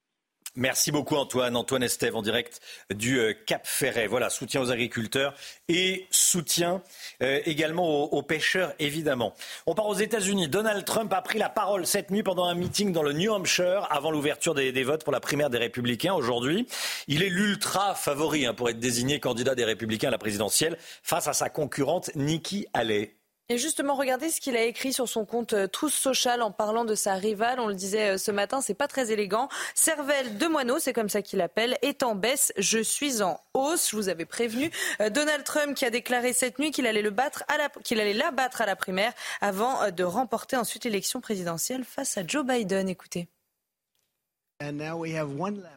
Merci 0.60 0.92
beaucoup 0.92 1.16
Antoine. 1.16 1.56
Antoine 1.56 1.84
Estève 1.84 2.16
en 2.16 2.24
direct 2.24 2.62
du 2.90 3.20
euh, 3.20 3.36
Cap 3.46 3.62
Ferret. 3.68 4.08
Voilà, 4.08 4.32
soutien 4.32 4.60
aux 4.60 4.72
agriculteurs 4.72 5.36
et 5.68 6.08
soutien 6.10 6.82
euh, 7.22 7.40
également 7.46 7.88
aux, 7.88 8.24
pêcheurs, 8.24 8.74
évidemment. 8.80 9.36
On 9.68 9.76
part 9.76 9.86
aux 9.86 9.94
États-Unis. 9.94 10.48
Donald 10.48 10.84
Trump 10.84 11.14
a 11.14 11.22
pris 11.22 11.38
la 11.38 11.50
parole 11.50 11.86
cette 11.86 12.10
nuit 12.10 12.24
pendant 12.24 12.46
un 12.46 12.56
meeting 12.56 12.92
dans 12.92 13.04
le 13.04 13.14
New 13.14 13.32
Hampshire 13.32 13.88
avant 13.92 14.10
l'ouverture 14.10 14.56
des, 14.56 14.84
votes 14.84 15.04
pour 15.04 15.14
la 15.14 15.20
primaire 15.20 15.52
des 15.52 15.60
Républicains 15.60 16.16
aujourd'hui. 16.16 16.66
Il 17.08 17.22
est 17.22 17.30
l'ultra 17.30 17.94
favori 17.94 18.48
hein, 18.48 18.56
pour 18.56 18.68
être 18.68 18.80
désigné 18.80 19.20
candidat 19.20 19.54
des 19.54 19.64
Républicains 19.64 20.08
à 20.08 20.12
la 20.12 20.18
présidentielle 20.18 20.80
face 21.04 21.28
à 21.28 21.34
sa 21.34 21.52
concurrente 21.52 22.10
Nikki 22.16 22.66
Haley. 22.74 23.17
Et 23.50 23.58
justement, 23.58 23.96
regardez 23.96 24.30
ce 24.30 24.42
qu'il 24.42 24.58
a 24.58 24.64
écrit 24.64 24.92
sur 24.92 25.08
son 25.08 25.24
compte 25.24 25.54
euh, 25.54 25.68
Truth 25.68 25.94
Social 25.94 26.42
en 26.42 26.52
parlant 26.52 26.84
de 26.84 26.96
sa 26.96 27.14
rivale. 27.14 27.62
On 27.62 27.68
le 27.68 27.76
disait 27.76 28.10
euh, 28.10 28.18
ce 28.18 28.30
matin, 28.30 28.60
c'est 28.60 28.74
pas 28.74 28.90
très 28.90 29.12
élégant. 29.12 29.48
Cervelle 29.74 30.38
de 30.38 30.48
moineau, 30.48 30.80
c'est 30.80 30.92
comme 30.92 31.08
ça 31.08 31.22
qu'il 31.22 31.40
l'appelle, 31.40 31.78
est 31.82 32.04
en 32.04 32.14
baisse. 32.14 32.52
Je 32.58 32.80
suis 32.80 33.22
en 33.22 33.40
hausse. 33.54 33.92
Je 33.92 33.96
vous 33.96 34.10
avais 34.10 34.26
prévenu. 34.26 34.70
Euh, 35.00 35.10
Donald 35.10 35.46
Trump 35.46 35.76
qui 35.76 35.86
a 35.86 35.90
déclaré 35.90 36.34
cette 36.34 36.60
nuit 36.60 36.72
qu'il 36.72 36.86
allait 36.88 37.02
le 37.02 37.10
battre 37.10 37.46
à 37.48 37.58
la, 37.58 37.70
qu'il 37.70 38.02
allait 38.02 38.12
la 38.12 38.32
battre 38.32 38.60
à 38.60 38.66
la 38.66 38.76
primaire 38.76 39.14
avant 39.40 39.92
de 39.92 40.04
remporter 40.04 40.58
ensuite 40.58 40.84
l'élection 40.84 41.22
présidentielle 41.22 41.86
face 41.86 42.18
à 42.18 42.28
Joe 42.28 42.46
Biden. 42.46 42.90
Écoutez. 42.90 43.30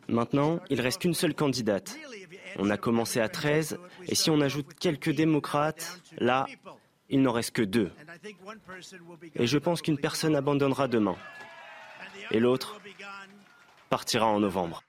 Maintenant, 0.09 0.61
il 0.71 0.81
reste 0.81 1.05
une 1.05 1.15
seule 1.15 1.35
candidate. 1.35 1.95
On 2.59 2.71
a 2.71 2.77
commencé 2.77 3.21
à 3.21 3.29
13 3.29 3.79
et 4.09 4.15
si 4.15 4.31
on 4.31 4.41
ajoute 4.41 4.75
quelques 4.75 5.11
démocrates, 5.11 6.01
là, 6.19 6.47
il 7.11 7.23
n'en 7.23 7.33
reste 7.33 7.53
que 7.53 7.63
deux. 7.63 7.91
Et 9.35 9.47
je 9.47 9.59
pense 9.59 9.83
qu'une 9.83 9.99
personne 9.99 10.35
abandonnera 10.35 10.89
demain. 10.89 11.17
Et 12.31 12.41
l'autre 12.41 12.81
partira 13.89 14.27
en 14.27 14.41
novembre. 14.41 14.83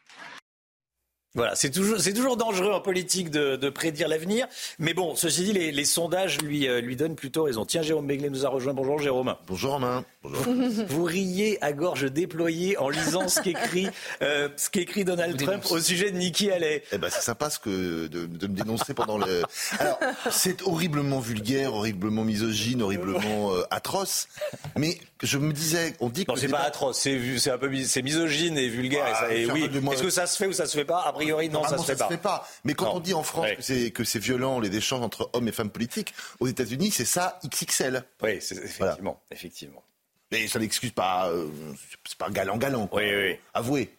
Voilà, 1.33 1.55
c'est 1.55 1.69
toujours, 1.71 1.97
c'est 2.01 2.11
toujours 2.13 2.35
dangereux 2.35 2.73
en 2.73 2.81
politique 2.81 3.29
de, 3.29 3.55
de 3.55 3.69
prédire 3.69 4.09
l'avenir. 4.09 4.47
Mais 4.79 4.93
bon, 4.93 5.15
ceci 5.15 5.45
dit, 5.45 5.53
les, 5.53 5.71
les 5.71 5.85
sondages 5.85 6.41
lui, 6.41 6.67
euh, 6.67 6.81
lui 6.81 6.97
donnent 6.97 7.15
plutôt 7.15 7.43
raison. 7.43 7.63
Tiens, 7.65 7.81
Jérôme 7.81 8.05
Begley 8.05 8.29
nous 8.29 8.45
a 8.45 8.49
rejoint. 8.49 8.73
Bonjour 8.73 8.99
Jérôme. 8.99 9.33
Bonjour 9.47 9.71
Romain. 9.73 10.03
Bonjour. 10.23 10.43
Vous 10.89 11.03
riez 11.05 11.57
à 11.63 11.71
gorge 11.71 12.11
déployée 12.11 12.77
en 12.77 12.89
lisant 12.89 13.29
ce 13.29 13.39
qu'écrit, 13.39 13.87
euh, 14.21 14.49
ce 14.57 14.69
qu'écrit 14.69 15.05
Donald 15.05 15.41
Trump 15.41 15.63
au 15.71 15.79
sujet 15.79 16.11
de 16.11 16.17
Nikki 16.17 16.51
Haley. 16.51 16.83
Eh 16.91 16.97
ben, 16.97 17.09
c'est 17.09 17.21
sympa 17.21 17.49
ce 17.49 17.59
que 17.59 18.07
de, 18.07 18.25
de 18.25 18.47
me 18.47 18.53
dénoncer 18.55 18.93
pendant 18.93 19.17
le. 19.17 19.43
Alors, 19.79 19.99
c'est 20.29 20.61
horriblement 20.63 21.19
vulgaire, 21.21 21.73
horriblement 21.73 22.25
misogyne, 22.25 22.81
horriblement 22.81 23.53
euh, 23.55 23.63
atroce. 23.71 24.27
Mais 24.77 24.97
je 25.23 25.37
me 25.37 25.53
disais, 25.53 25.95
on 26.01 26.09
dit 26.09 26.25
que 26.25 26.31
Non, 26.31 26.37
c'est 26.37 26.49
pas 26.49 26.59
atroce, 26.59 26.99
c'est, 26.99 27.49
un 27.51 27.57
peu 27.57 27.69
mis- 27.69 27.85
c'est 27.85 28.01
misogyne 28.01 28.57
et 28.57 28.67
vulgaire. 28.67 29.07
et 29.07 29.13
ça- 29.13 29.33
et, 29.33 29.45
faire 29.45 29.53
oui. 29.55 29.69
de 29.69 29.79
moi- 29.79 29.93
Est-ce 29.93 30.03
que 30.03 30.09
ça 30.09 30.27
se 30.27 30.35
fait 30.37 30.47
ou 30.47 30.53
ça 30.53 30.65
se 30.65 30.77
fait 30.77 30.85
pas? 30.85 30.99
Priori, 31.21 31.49
non, 31.49 31.63
ça 31.63 31.75
Normalement, 31.75 31.83
se 31.83 32.07
fait 32.13 32.17
pas. 32.17 32.47
Mais 32.63 32.73
quand 32.73 32.85
Non. 32.85 32.95
on 32.95 32.99
dit 32.99 33.13
en 33.13 33.23
France 33.23 33.47
que 33.93 34.03
c'est 34.03 34.19
violent 34.19 34.59
les 34.59 34.75
échanges 34.75 35.01
entre 35.03 35.29
hommes 35.33 35.47
et 35.47 35.51
femmes 35.51 35.69
politiques, 35.69 36.13
aux 36.39 36.47
États-Unis, 36.47 36.91
c'est 36.91 37.05
ça 37.05 37.39
XXL. 37.47 38.03
Oui, 38.21 38.29
effectivement, 38.31 39.21
effectivement. 39.31 39.83
Mais 40.31 40.47
ça 40.47 40.59
n'excuse 40.59 40.91
pas, 40.91 41.29
euh, 41.29 41.47
c'est 42.05 42.17
pas 42.17 42.29
galant 42.29 42.55
galant. 42.57 42.87
Quoi. 42.87 43.01
Oui, 43.01 43.09
oui. 43.13 43.35
Avouez. 43.53 43.89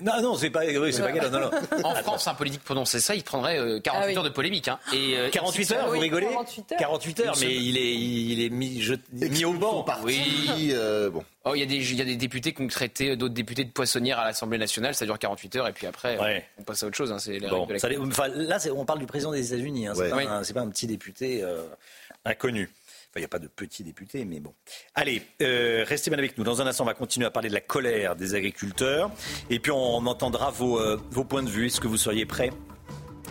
Non, 0.00 0.20
non, 0.22 0.34
c'est 0.36 0.50
pas, 0.50 0.60
oui, 0.64 0.92
c'est 0.92 1.02
pas 1.02 1.10
galant, 1.12 1.30
non, 1.30 1.50
non. 1.50 1.50
En 1.84 1.94
France, 1.96 2.28
un 2.28 2.34
politique 2.34 2.62
prononçait 2.62 3.00
ça, 3.00 3.14
il 3.16 3.24
prendrait 3.24 3.58
euh, 3.58 3.80
48 3.80 3.90
Ah 3.90 4.06
oui. 4.08 4.16
heures 4.16 4.22
de 4.24 4.28
polémique. 4.28 4.68
Hein. 4.68 4.78
Et, 4.92 5.16
euh, 5.16 5.30
48 5.30 5.72
heures, 5.72 5.86
oui. 5.88 5.96
vous 5.96 6.00
rigolez 6.02 6.26
48 6.26 6.72
heures. 6.72 6.78
48 6.78 7.20
heures, 7.20 7.34
mais 7.40 7.54
il 7.56 7.76
est, 7.76 7.94
il 7.94 8.42
est 8.44 8.50
mis, 8.50 8.80
je- 8.82 8.94
mis 9.12 9.44
au 9.44 9.52
banc. 9.54 9.84
Oui. 10.04 10.70
euh, 10.72 11.10
bon. 11.10 11.24
Oh, 11.44 11.54
il 11.54 11.60
y, 11.60 11.62
a 11.62 11.66
des- 11.66 11.76
il 11.76 11.96
y 11.96 12.02
a 12.02 12.04
des 12.04 12.16
députés 12.16 12.52
qui 12.52 12.62
ont 12.62 12.66
traité 12.68 13.16
d'autres 13.16 13.34
députés 13.34 13.64
de 13.64 13.70
poissonnières 13.70 14.18
à 14.20 14.26
l'Assemblée 14.26 14.58
nationale, 14.58 14.94
ça 14.94 15.06
dure 15.06 15.18
48 15.18 15.56
heures, 15.56 15.68
et 15.68 15.72
puis 15.72 15.86
après, 15.86 16.18
Ouais. 16.18 16.44
on 16.58 16.62
passe 16.62 16.82
à 16.82 16.86
autre 16.86 16.96
chose. 16.96 17.10
Hein, 17.10 17.18
c'est 17.18 17.38
Bon, 17.40 17.66
la- 17.68 17.78
ça 17.78 17.88
enfin, 18.00 18.28
là, 18.28 18.58
on 18.74 18.84
parle 18.84 18.98
du 19.00 19.06
président 19.06 19.32
des 19.32 19.52
États-Unis. 19.52 19.88
Hein, 19.88 19.92
c'est, 19.96 20.12
Ouais. 20.12 20.24
pas 20.24 20.30
un, 20.30 20.44
c'est 20.44 20.54
pas 20.54 20.60
un 20.60 20.68
petit 20.68 20.86
député 20.86 21.42
euh, 21.42 21.62
inconnu. 22.24 22.70
Il 23.18 23.22
n'y 23.22 23.26
a 23.26 23.28
pas 23.28 23.38
de 23.38 23.48
petit 23.48 23.82
député, 23.82 24.24
mais 24.24 24.40
bon. 24.40 24.54
Allez, 24.94 25.22
euh, 25.42 25.84
restez 25.86 26.10
bien 26.10 26.18
avec 26.18 26.38
nous. 26.38 26.44
Dans 26.44 26.62
un 26.62 26.66
instant, 26.66 26.84
on 26.84 26.86
va 26.86 26.94
continuer 26.94 27.26
à 27.26 27.30
parler 27.30 27.48
de 27.48 27.54
la 27.54 27.60
colère 27.60 28.16
des 28.16 28.34
agriculteurs. 28.34 29.10
Et 29.50 29.58
puis, 29.58 29.72
on 29.72 30.06
entendra 30.06 30.50
vos, 30.50 30.78
euh, 30.78 30.96
points 31.28 31.42
de 31.42 31.50
vue. 31.50 31.66
Est-ce 31.66 31.80
que 31.80 31.88
vous 31.88 31.96
seriez 31.96 32.26
prêts 32.26 32.50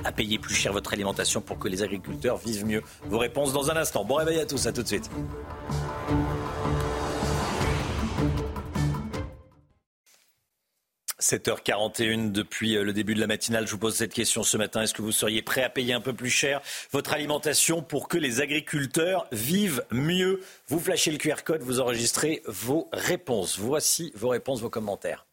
à 0.03 0.11
payer 0.11 0.37
plus 0.37 0.53
cher 0.53 0.73
votre 0.73 0.93
alimentation 0.93 1.41
pour 1.41 1.57
que 1.57 1.67
les 1.67 1.83
agriculteurs 1.83 2.37
vivent 2.37 2.65
mieux? 2.65 2.83
Vos 3.05 3.17
réponses 3.17 3.53
dans 3.53 3.71
un 3.71 3.77
instant. 3.77 4.03
Bon 4.03 4.15
réveil 4.15 4.39
à 4.39 4.45
tous, 4.45 4.67
à 4.67 4.73
tout 4.73 4.83
de 4.83 4.87
suite. 4.87 5.09
«7h41 11.19 12.31
depuis 12.31 12.77
euh, 12.77 12.83
le 12.83 12.93
début 12.93 13.15
de 13.15 13.19
la 13.19 13.27
matinale. 13.27 13.65
Je 13.65 13.71
vous 13.71 13.77
pose 13.77 13.95
cette 13.95 14.13
question 14.13 14.43
ce 14.43 14.57
matin. 14.57 14.81
Est-ce 14.81 14.93
que 14.93 15.01
vous 15.01 15.11
seriez 15.11 15.41
prêt 15.41 15.63
à 15.63 15.69
payer 15.69 15.93
un 15.93 16.01
peu 16.01 16.13
plus 16.13 16.29
cher 16.29 16.61
votre 16.91 17.13
alimentation 17.13 17.81
pour 17.81 18.07
que 18.07 18.17
les 18.17 18.41
agriculteurs 18.41 19.27
vivent 19.31 19.83
mieux? 19.91 20.41
Vous 20.67 20.79
flashez 20.79 21.11
le 21.11 21.17
QR 21.17 21.43
code, 21.43 21.61
vous 21.61 21.79
enregistrez 21.79 22.43
vos 22.45 22.89
réponses. 22.93 23.57
Voici 23.57 24.11
vos 24.15 24.29
réponses, 24.29 24.61
vos 24.61 24.69
commentaires. 24.69 25.25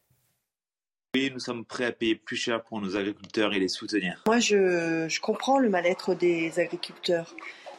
Oui, 1.15 1.31
nous 1.31 1.39
sommes 1.39 1.63
prêts 1.63 1.85
à 1.85 1.91
payer 1.93 2.15
plus 2.15 2.35
cher 2.35 2.61
pour 2.61 2.81
nos 2.81 2.97
agriculteurs 2.97 3.53
et 3.53 3.59
les 3.59 3.69
soutenir. 3.69 4.21
Moi, 4.25 4.39
je, 4.39 5.07
je 5.07 5.19
comprends 5.21 5.59
le 5.59 5.69
mal-être 5.69 6.13
des 6.13 6.59
agriculteurs. 6.59 7.33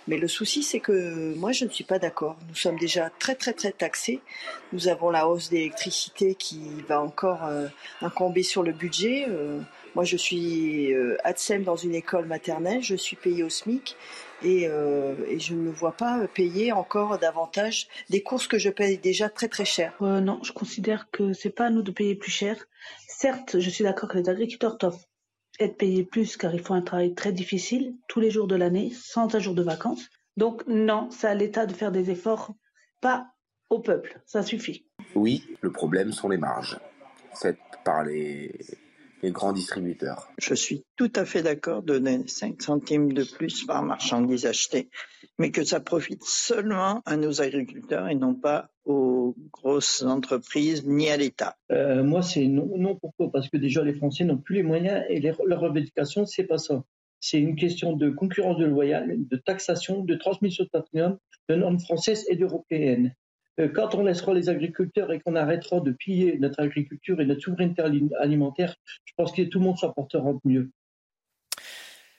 Mais 0.08 0.16
le 0.16 0.28
souci, 0.28 0.62
c'est 0.62 0.80
que 0.80 1.34
moi, 1.34 1.52
je 1.52 1.64
ne 1.64 1.70
suis 1.70 1.84
pas 1.84 1.98
d'accord. 1.98 2.36
Nous 2.48 2.54
sommes 2.54 2.78
déjà 2.78 3.10
très, 3.18 3.34
très, 3.34 3.52
très 3.52 3.72
taxés. 3.72 4.20
Nous 4.72 4.88
avons 4.88 5.10
la 5.10 5.28
hausse 5.28 5.50
d'électricité 5.50 6.34
qui 6.34 6.60
va 6.88 7.00
encore 7.00 7.44
euh, 7.44 7.66
incomber 8.00 8.42
sur 8.42 8.62
le 8.62 8.72
budget. 8.72 9.26
Euh, 9.28 9.60
moi, 9.96 10.04
je 10.04 10.16
suis 10.16 10.92
euh, 10.92 11.16
ADSEM 11.24 11.64
dans 11.64 11.76
une 11.76 11.94
école 11.94 12.26
maternelle. 12.26 12.82
Je 12.82 12.94
suis 12.94 13.16
payée 13.16 13.42
au 13.42 13.48
SMIC. 13.48 13.96
Et, 14.42 14.68
euh, 14.68 15.14
et 15.28 15.38
je 15.38 15.54
ne 15.54 15.60
me 15.60 15.70
vois 15.70 15.92
pas 15.92 16.28
payer 16.28 16.72
encore 16.72 17.18
davantage 17.18 17.88
des 18.10 18.22
courses 18.22 18.46
que 18.46 18.58
je 18.58 18.68
paye 18.68 18.98
déjà 18.98 19.28
très, 19.30 19.48
très 19.48 19.64
cher. 19.64 19.94
Euh, 20.02 20.20
non, 20.20 20.38
je 20.42 20.52
considère 20.52 21.10
que 21.10 21.32
c'est 21.32 21.50
pas 21.50 21.66
à 21.66 21.70
nous 21.70 21.82
de 21.82 21.90
payer 21.90 22.14
plus 22.14 22.30
cher. 22.30 22.56
Certes, 23.08 23.58
je 23.58 23.70
suis 23.70 23.84
d'accord 23.84 24.10
que 24.10 24.18
les 24.18 24.28
agriculteurs 24.28 24.76
doivent 24.76 25.02
être 25.58 25.76
payés 25.76 26.04
plus 26.04 26.36
car 26.36 26.54
ils 26.54 26.62
font 26.62 26.74
un 26.74 26.82
travail 26.82 27.14
très 27.14 27.32
difficile 27.32 27.94
tous 28.08 28.20
les 28.20 28.30
jours 28.30 28.46
de 28.46 28.56
l'année, 28.56 28.90
sans 28.92 29.34
un 29.34 29.38
jour 29.38 29.54
de 29.54 29.62
vacances. 29.62 30.08
Donc 30.36 30.66
non, 30.66 31.08
c'est 31.10 31.28
à 31.28 31.34
l'État 31.34 31.66
de 31.66 31.72
faire 31.72 31.92
des 31.92 32.10
efforts, 32.10 32.54
pas 33.00 33.26
au 33.70 33.80
peuple. 33.80 34.20
Ça 34.26 34.42
suffit. 34.42 34.86
Oui, 35.14 35.44
le 35.60 35.72
problème 35.72 36.12
sont 36.12 36.28
les 36.28 36.36
marges 36.36 36.78
faites 37.34 37.58
par 37.84 38.04
les, 38.04 38.58
les 39.22 39.30
grands 39.30 39.52
distributeurs. 39.52 40.28
Je 40.38 40.54
suis 40.54 40.84
tout 40.96 41.12
à 41.14 41.24
fait 41.24 41.42
d'accord 41.42 41.82
de 41.82 41.98
donner 41.98 42.26
5 42.26 42.60
centimes 42.62 43.12
de 43.12 43.24
plus 43.24 43.64
par 43.64 43.82
marchandise 43.82 44.46
achetée, 44.46 44.90
mais 45.38 45.50
que 45.50 45.64
ça 45.64 45.80
profite 45.80 46.24
seulement 46.24 47.02
à 47.04 47.16
nos 47.16 47.42
agriculteurs 47.42 48.08
et 48.08 48.14
non 48.14 48.34
pas 48.34 48.70
aux 48.84 49.34
grosses 49.52 50.02
entreprises 50.02 50.86
ni 50.86 51.08
à 51.10 51.16
l'État. 51.16 51.56
Euh, 51.72 52.02
moi, 52.02 52.22
c'est 52.22 52.46
non, 52.46 52.70
non. 52.76 52.96
Pourquoi? 52.96 53.30
Parce 53.30 53.48
que 53.48 53.56
déjà, 53.56 53.82
les 53.82 53.94
Français 53.94 54.24
n'ont 54.24 54.38
plus 54.38 54.56
les 54.56 54.62
moyens 54.62 55.04
et 55.08 55.20
leur 55.20 55.60
revendication, 55.60 56.26
c'est 56.26 56.44
pas 56.44 56.58
ça. 56.58 56.84
C'est 57.20 57.40
une 57.40 57.56
question 57.56 57.96
de 57.96 58.10
concurrence 58.10 58.58
déloyale, 58.58 59.14
de 59.16 59.36
taxation, 59.36 60.04
de 60.04 60.14
transmission 60.14 60.64
de 60.64 60.68
patrimoine, 60.68 61.18
de 61.48 61.54
normes 61.54 61.80
françaises 61.80 62.24
et 62.28 62.36
européennes. 62.36 63.14
Euh, 63.58 63.68
quand 63.68 63.94
on 63.94 64.04
laissera 64.04 64.34
les 64.34 64.48
agriculteurs 64.48 65.10
et 65.12 65.20
qu'on 65.20 65.34
arrêtera 65.34 65.80
de 65.80 65.90
piller 65.90 66.38
notre 66.38 66.60
agriculture 66.60 67.20
et 67.20 67.26
notre 67.26 67.40
souveraineté 67.40 67.82
ali- 67.82 68.10
alimentaire, 68.20 68.76
je 69.04 69.12
pense 69.16 69.32
que 69.32 69.42
tout 69.42 69.58
le 69.58 69.64
monde 69.64 69.78
s'en 69.78 69.92
portera 69.92 70.34
mieux. 70.44 70.70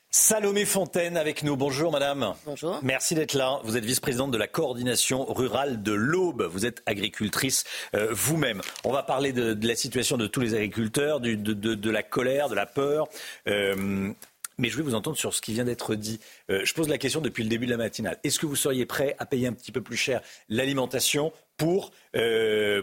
Salomé 0.09 0.63
Fontaine 0.65 1.17
avec 1.17 1.43
nous. 1.43 1.57
Bonjour 1.57 1.91
madame. 1.91 2.33
Bonjour. 2.45 2.79
Merci 2.81 3.13
d'être 3.13 3.33
là. 3.33 3.59
Vous 3.63 3.75
êtes 3.75 3.83
vice-présidente 3.83 4.31
de 4.31 4.37
la 4.37 4.47
coordination 4.47 5.25
rurale 5.25 5.83
de 5.83 5.91
l'Aube. 5.91 6.43
Vous 6.43 6.65
êtes 6.65 6.81
agricultrice 6.85 7.65
euh, 7.93 8.07
vous-même. 8.11 8.61
On 8.85 8.91
va 8.91 9.03
parler 9.03 9.33
de, 9.33 9.53
de 9.53 9.67
la 9.67 9.75
situation 9.75 10.15
de 10.17 10.25
tous 10.25 10.39
les 10.39 10.53
agriculteurs, 10.53 11.19
du- 11.19 11.35
de, 11.37 11.53
de- 11.53 11.75
de 11.75 11.91
la 11.91 12.03
colère, 12.03 12.47
de 12.47 12.55
la 12.55 12.65
peur. 12.65 13.07
Euh, 13.47 14.11
mais 14.57 14.69
je 14.69 14.77
vais 14.77 14.83
vous 14.83 14.95
entendre 14.95 15.17
sur 15.17 15.33
ce 15.33 15.41
qui 15.41 15.53
vient 15.53 15.65
d'être 15.65 15.93
dit. 15.93 16.19
Euh, 16.49 16.61
je 16.63 16.73
pose 16.73 16.87
la 16.87 16.97
question 16.97 17.19
depuis 17.21 17.43
le 17.43 17.49
début 17.49 17.65
de 17.65 17.71
la 17.71 17.77
matinale. 17.77 18.17
Est-ce 18.23 18.39
que 18.39 18.45
vous 18.45 18.55
seriez 18.55 18.85
prêt 18.85 19.15
à 19.19 19.25
payer 19.25 19.47
un 19.47 19.53
petit 19.53 19.73
peu 19.73 19.81
plus 19.81 19.97
cher 19.97 20.21
l'alimentation 20.49 21.31
pour, 21.57 21.91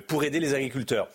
pour 0.07 0.25
aider 0.25 0.41
les 0.41 0.55
agriculteurs? 0.55 1.09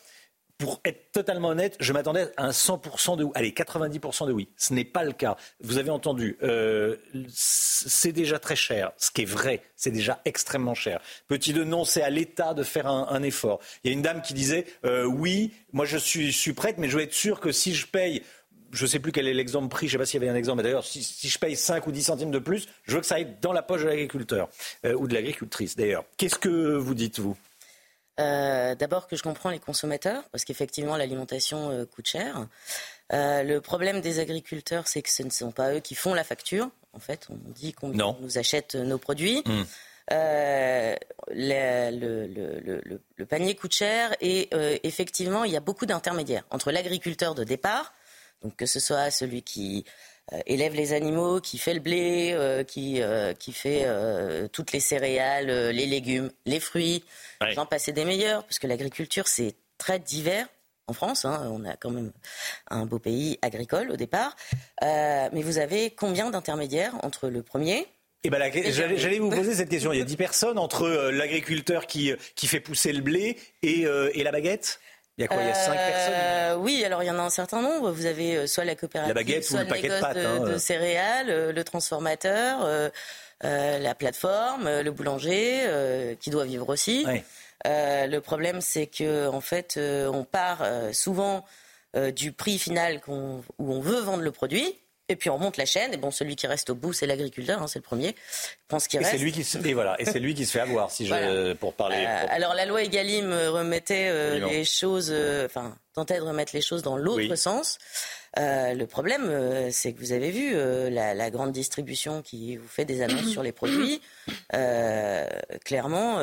Pour 0.60 0.82
être 0.84 1.14
totalement 1.14 1.48
honnête, 1.48 1.78
je 1.80 1.94
m'attendais 1.94 2.28
à 2.36 2.46
un 2.46 2.52
100% 2.52 3.18
de 3.18 3.24
oui. 3.24 3.32
Allez, 3.34 3.52
90% 3.52 4.28
de 4.28 4.34
oui. 4.34 4.50
Ce 4.58 4.74
n'est 4.74 4.84
pas 4.84 5.06
le 5.06 5.14
cas. 5.14 5.38
Vous 5.62 5.78
avez 5.78 5.90
entendu, 5.90 6.38
euh, 6.44 6.98
c'est 7.30 8.12
déjà 8.12 8.40
très 8.40 8.58
cher. 8.58 8.92
Ce 8.98 9.10
qui 9.10 9.22
est 9.22 9.26
vrai, 9.26 9.64
c'est 9.78 9.90
déjà 9.90 10.20
extrêmement 10.26 10.76
cher. 10.76 11.00
Petit 11.30 11.54
de 11.54 11.64
non, 11.64 11.86
c'est 11.86 12.02
à 12.02 12.10
l'État 12.10 12.54
de 12.54 12.64
faire 12.64 12.88
un, 12.88 13.24
effort. 13.24 13.62
Il 13.84 13.88
y 13.88 13.92
a 13.92 13.94
une 13.94 14.02
dame 14.02 14.22
qui 14.22 14.34
disait, 14.34 14.66
euh, 14.86 15.06
oui, 15.06 15.54
moi 15.72 15.86
je 15.86 15.98
suis, 15.98 16.54
prête, 16.54 16.78
mais 16.78 16.90
je 16.90 16.98
veux 16.98 17.04
être 17.04 17.14
sûr 17.14 17.40
que 17.40 17.52
si 17.52 17.74
je 17.74 17.88
paye 17.88 18.22
je 18.72 18.84
ne 18.84 18.88
sais 18.88 19.00
plus 19.00 19.12
quel 19.12 19.28
est 19.28 19.34
l'exemple 19.34 19.68
pris, 19.68 19.88
je 19.88 19.94
ne 19.94 19.94
sais 19.94 19.98
pas 19.98 20.06
s'il 20.06 20.22
y 20.22 20.24
avait 20.24 20.32
un 20.32 20.38
exemple, 20.38 20.58
mais 20.58 20.64
d'ailleurs, 20.64 20.86
si, 20.86 21.02
si 21.02 21.28
je 21.28 21.40
paye 21.40 21.56
5 21.56 21.88
ou 21.88 21.92
10 21.92 22.04
centimes 22.04 22.30
de 22.30 22.38
plus, 22.38 22.68
je 22.84 22.94
veux 22.94 23.00
que 23.00 23.08
ça 23.08 23.16
aille 23.16 23.36
dans 23.42 23.52
la 23.52 23.64
poche 23.64 23.82
de 23.82 23.88
l'agriculteur, 23.88 24.48
euh, 24.86 24.94
ou 24.94 25.08
de 25.08 25.16
l'agricultrice 25.16 25.76
d'ailleurs. 25.76 26.04
Qu'est-ce 26.18 26.38
que 26.38 26.78
vous 26.78 26.94
dites, 26.94 27.18
vous? 27.18 27.36
Euh, 28.20 28.76
D'abord 28.76 29.08
que 29.08 29.16
je 29.16 29.24
comprends 29.24 29.50
les 29.50 29.60
consommateurs, 29.60 30.24
parce 30.32 30.44
qu'effectivement 30.46 30.98
l'alimentation 30.98 31.70
euh, 31.72 31.86
coûte 31.86 32.08
cher. 32.08 32.48
Euh, 33.14 33.44
le 33.44 33.62
problème 33.62 34.02
des 34.02 34.20
agriculteurs, 34.20 34.88
c'est 34.88 35.02
que 35.02 35.10
ce 35.10 35.24
ne 35.24 35.30
sont 35.30 35.52
pas 35.52 35.74
eux 35.74 35.80
qui 35.80 35.96
font 35.96 36.14
la 36.14 36.24
facture. 36.24 36.70
En 36.94 37.00
fait, 37.00 37.28
on 37.30 37.38
dit 37.52 37.74
qu'on 37.74 37.90
nous 37.90 38.38
achète 38.38 38.76
nos 38.76 38.98
produits. 38.98 39.42
Hmm. 39.46 39.64
Euh, 40.12 40.96
le, 41.30 41.92
le- 41.92 42.28
le- 42.28 42.60
le- 42.60 42.82
le- 42.84 43.02
le 43.16 43.26
panier 43.26 43.56
coûte 43.56 43.74
cher 43.74 44.16
et 44.22 44.50
euh, 44.56 44.76
effectivement, 44.84 45.44
il 45.44 45.52
y 45.52 45.58
a 45.58 45.60
beaucoup 45.60 45.86
d'intermédiaires 45.86 46.46
entre 46.50 46.72
l'agriculteur 46.72 47.36
de 47.36 47.44
départ, 47.44 47.94
donc 48.42 48.56
que 48.56 48.66
ce 48.66 48.80
soit 48.80 49.12
celui 49.12 49.44
qui 49.44 49.86
élève 50.46 50.74
les 50.76 50.94
animaux, 50.94 51.40
qui 51.42 51.58
fait 51.58 51.74
le 51.74 51.80
blé, 51.80 52.32
euh, 52.34 52.64
qui, 52.64 53.02
euh, 53.02 53.34
qui 53.34 53.52
fait 53.54 53.82
euh, 53.86 54.48
toutes 54.48 54.72
les 54.72 54.80
céréales, 54.80 55.50
euh, 55.50 55.72
les 55.72 55.86
légumes, 55.86 56.30
les 56.46 56.60
fruits, 56.60 57.04
j'en 57.54 57.66
passais 57.66 57.92
des 57.92 58.06
meilleurs, 58.06 58.44
parce 58.44 58.60
que 58.60 58.68
l'agriculture, 58.68 59.28
c'est 59.28 59.56
très 59.78 60.00
divers. 60.00 60.48
En 60.88 60.94
France, 60.94 61.24
hein, 61.26 61.48
on 61.54 61.66
a 61.66 61.76
quand 61.76 61.92
même 61.92 62.12
un 62.72 62.86
beau 62.88 62.98
pays 63.00 63.38
agricole 63.44 63.92
au 63.92 63.96
départ. 63.96 64.36
Euh, 64.84 65.30
mais 65.32 65.42
vous 65.44 65.60
avez 65.60 65.92
combien 65.92 66.32
d'intermédiaires 66.32 66.94
entre 67.04 67.28
le 67.30 67.44
premier 67.44 67.86
Eh 68.24 68.32
ben, 68.32 68.40
la- 68.40 68.50
j'allais 68.50 68.98
j'allais 68.98 69.20
vous 69.20 69.30
poser 69.30 69.54
cette 69.56 69.70
question. 69.70 69.94
Il 69.94 70.00
y 70.00 70.02
a 70.02 70.06
10 70.06 70.18
personnes 70.18 70.58
entre 70.58 70.84
euh, 70.84 71.12
l'agriculteur 71.12 71.86
qui, 71.86 72.12
qui 72.36 72.48
fait 72.48 72.60
pousser 72.60 72.92
le 72.92 73.02
blé 73.02 73.38
et, 73.62 73.86
euh, 73.86 74.10
et 74.16 74.24
la 74.24 74.32
baguette? 74.32 74.80
Il 75.20 75.24
y 75.24 75.26
a 75.26 75.28
quoi 75.28 75.42
Il 75.42 75.48
y 75.48 75.52
a 75.52 75.54
5 75.54 75.74
personnes 75.76 76.14
Euh, 76.16 76.56
Oui, 76.56 76.84
alors 76.86 77.04
il 77.04 77.08
y 77.08 77.12
en 77.12 77.20
a 77.20 77.24
un 77.24 77.30
certain 77.30 77.62
nombre. 77.62 77.92
Vous 77.92 78.06
avez 78.06 78.38
euh, 78.38 78.48
soit 78.48 78.64
la 78.64 78.76
coopérative, 78.76 79.14
La 79.14 79.14
baguette 79.14 79.44
ou 79.44 79.48
soit 79.48 79.64
le 79.64 79.68
paquet 79.68 79.90
de 79.90 79.94
hein, 79.94 80.40
de 80.40 80.52
euh. 80.52 80.58
céréales, 80.58 81.52
le 81.52 81.64
transformateur, 81.66 82.92
la 83.42 83.96
plateforme, 83.96 84.82
le 84.82 84.92
boulanger, 84.92 86.16
qui 86.22 86.30
doit 86.30 86.46
vivre 86.46 86.70
aussi. 86.70 87.06
Le 87.66 88.20
problème, 88.20 88.62
c'est 88.62 88.88
que 88.88 89.28
en 89.28 89.42
fait, 89.42 89.78
on 89.78 90.24
part 90.24 90.66
souvent 90.94 91.46
du 92.16 92.32
prix 92.32 92.58
final 92.58 93.02
où 93.08 93.44
on 93.60 93.80
veut 93.82 94.00
vendre 94.00 94.24
le 94.24 94.32
produit. 94.32 94.80
Et 95.10 95.16
puis 95.16 95.30
on 95.30 95.38
monte 95.40 95.58
la 95.58 95.66
chaîne. 95.66 95.94
Et 95.94 95.98
bon, 95.98 96.12
celui 96.12 96.36
qui 96.36 96.48
reste 96.48 96.70
au 96.70 96.76
bout, 96.76 96.94
c'est 96.94 97.08
l'agriculteur, 97.08 97.62
hein, 97.62 97.68
c'est 97.68 97.80
le 97.80 97.84
premier. 97.84 98.10
Il 98.10 98.68
prend 98.68 98.80
ce 98.80 98.88
qui 98.88 98.96
Et 98.98 99.00
reste. 99.00 99.12
c'est 99.12 99.18
lui 99.18 99.32
qui 99.32 99.44
se, 99.44 99.58
et 99.58 99.74
voilà, 99.74 99.96
et 100.00 100.06
c'est 100.06 100.20
lui 100.20 100.36
qui 100.36 100.46
se 100.46 100.52
fait 100.52 100.60
avoir, 100.62 100.92
si 100.92 101.08
je, 101.08 101.54
pour 101.54 101.74
parler. 101.74 102.06
Euh, 102.08 102.22
pour- 102.22 102.32
alors 102.32 102.54
la 102.54 102.66
loi 102.66 102.84
Egalim 102.84 103.32
euh, 103.32 103.50
remettait 103.52 104.08
euh, 104.10 104.48
les 104.48 104.64
choses, 104.64 105.10
euh, 105.12 105.46
enfin 105.48 105.76
tentait 105.94 106.18
de 106.18 106.22
remettre 106.24 106.52
les 106.56 106.62
choses 106.62 106.84
dans 106.84 106.96
l'autre 106.96 107.28
Oui. 107.30 107.38
sens. 107.38 107.78
Le 108.38 108.86
problème, 108.86 109.70
c'est 109.72 109.92
que 109.92 110.00
vous 110.00 110.12
avez 110.14 110.30
vu 110.32 110.54
la, 110.54 111.14
la 111.16 111.30
grande 111.32 111.52
distribution 111.52 112.22
qui 112.22 112.56
vous 112.58 112.68
fait 112.68 112.86
des 112.86 113.02
annonces 113.02 113.30
sur 113.32 113.42
les 113.44 113.52
produits. 113.52 114.00
Clairement, 115.66 116.20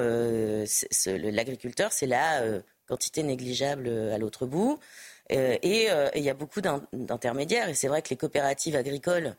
l'agriculteur, 1.06 1.92
c'est 1.92 2.06
la 2.06 2.42
quantité 2.86 3.22
négligeable 3.22 3.88
à 4.14 4.18
l'autre 4.18 4.46
bout. 4.46 4.78
Euh, 5.32 5.57
et 5.62 5.90
euh, 5.90 6.09
et 6.12 6.19
il 6.20 6.24
y 6.24 6.31
a 6.31 6.35
beaucoup 6.35 6.61
d'in- 6.61 6.82
d'intermédiaires. 6.93 7.69
Et 7.69 7.74
c'est 7.74 7.89
vrai 7.89 8.03
que 8.03 8.11
les 8.11 8.16
coopératives 8.16 8.77
agricoles 8.77 9.35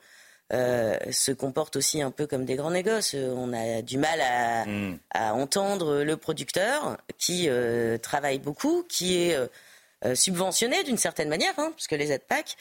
euh, 0.53 0.97
se 1.11 1.31
comportent 1.31 1.75
aussi 1.75 2.01
un 2.01 2.11
peu 2.11 2.27
comme 2.27 2.45
des 2.45 2.55
grands 2.55 2.71
négoces. 2.71 3.13
On 3.15 3.53
a 3.53 3.81
du 3.81 3.97
mal 3.97 4.19
à, 4.21 4.65
à 5.11 5.33
entendre 5.33 6.03
le 6.03 6.17
producteur 6.17 6.97
qui 7.17 7.47
euh, 7.49 7.97
travaille 7.97 8.39
beaucoup, 8.39 8.83
qui 8.87 9.17
est 9.29 9.35
euh, 10.05 10.15
subventionné 10.15 10.83
d'une 10.83 10.97
certaine 10.97 11.27
manière, 11.29 11.53
hein, 11.57 11.71
puisque 11.75 11.93
les 11.93 12.11
aides 12.11 12.23
PAC. 12.27 12.55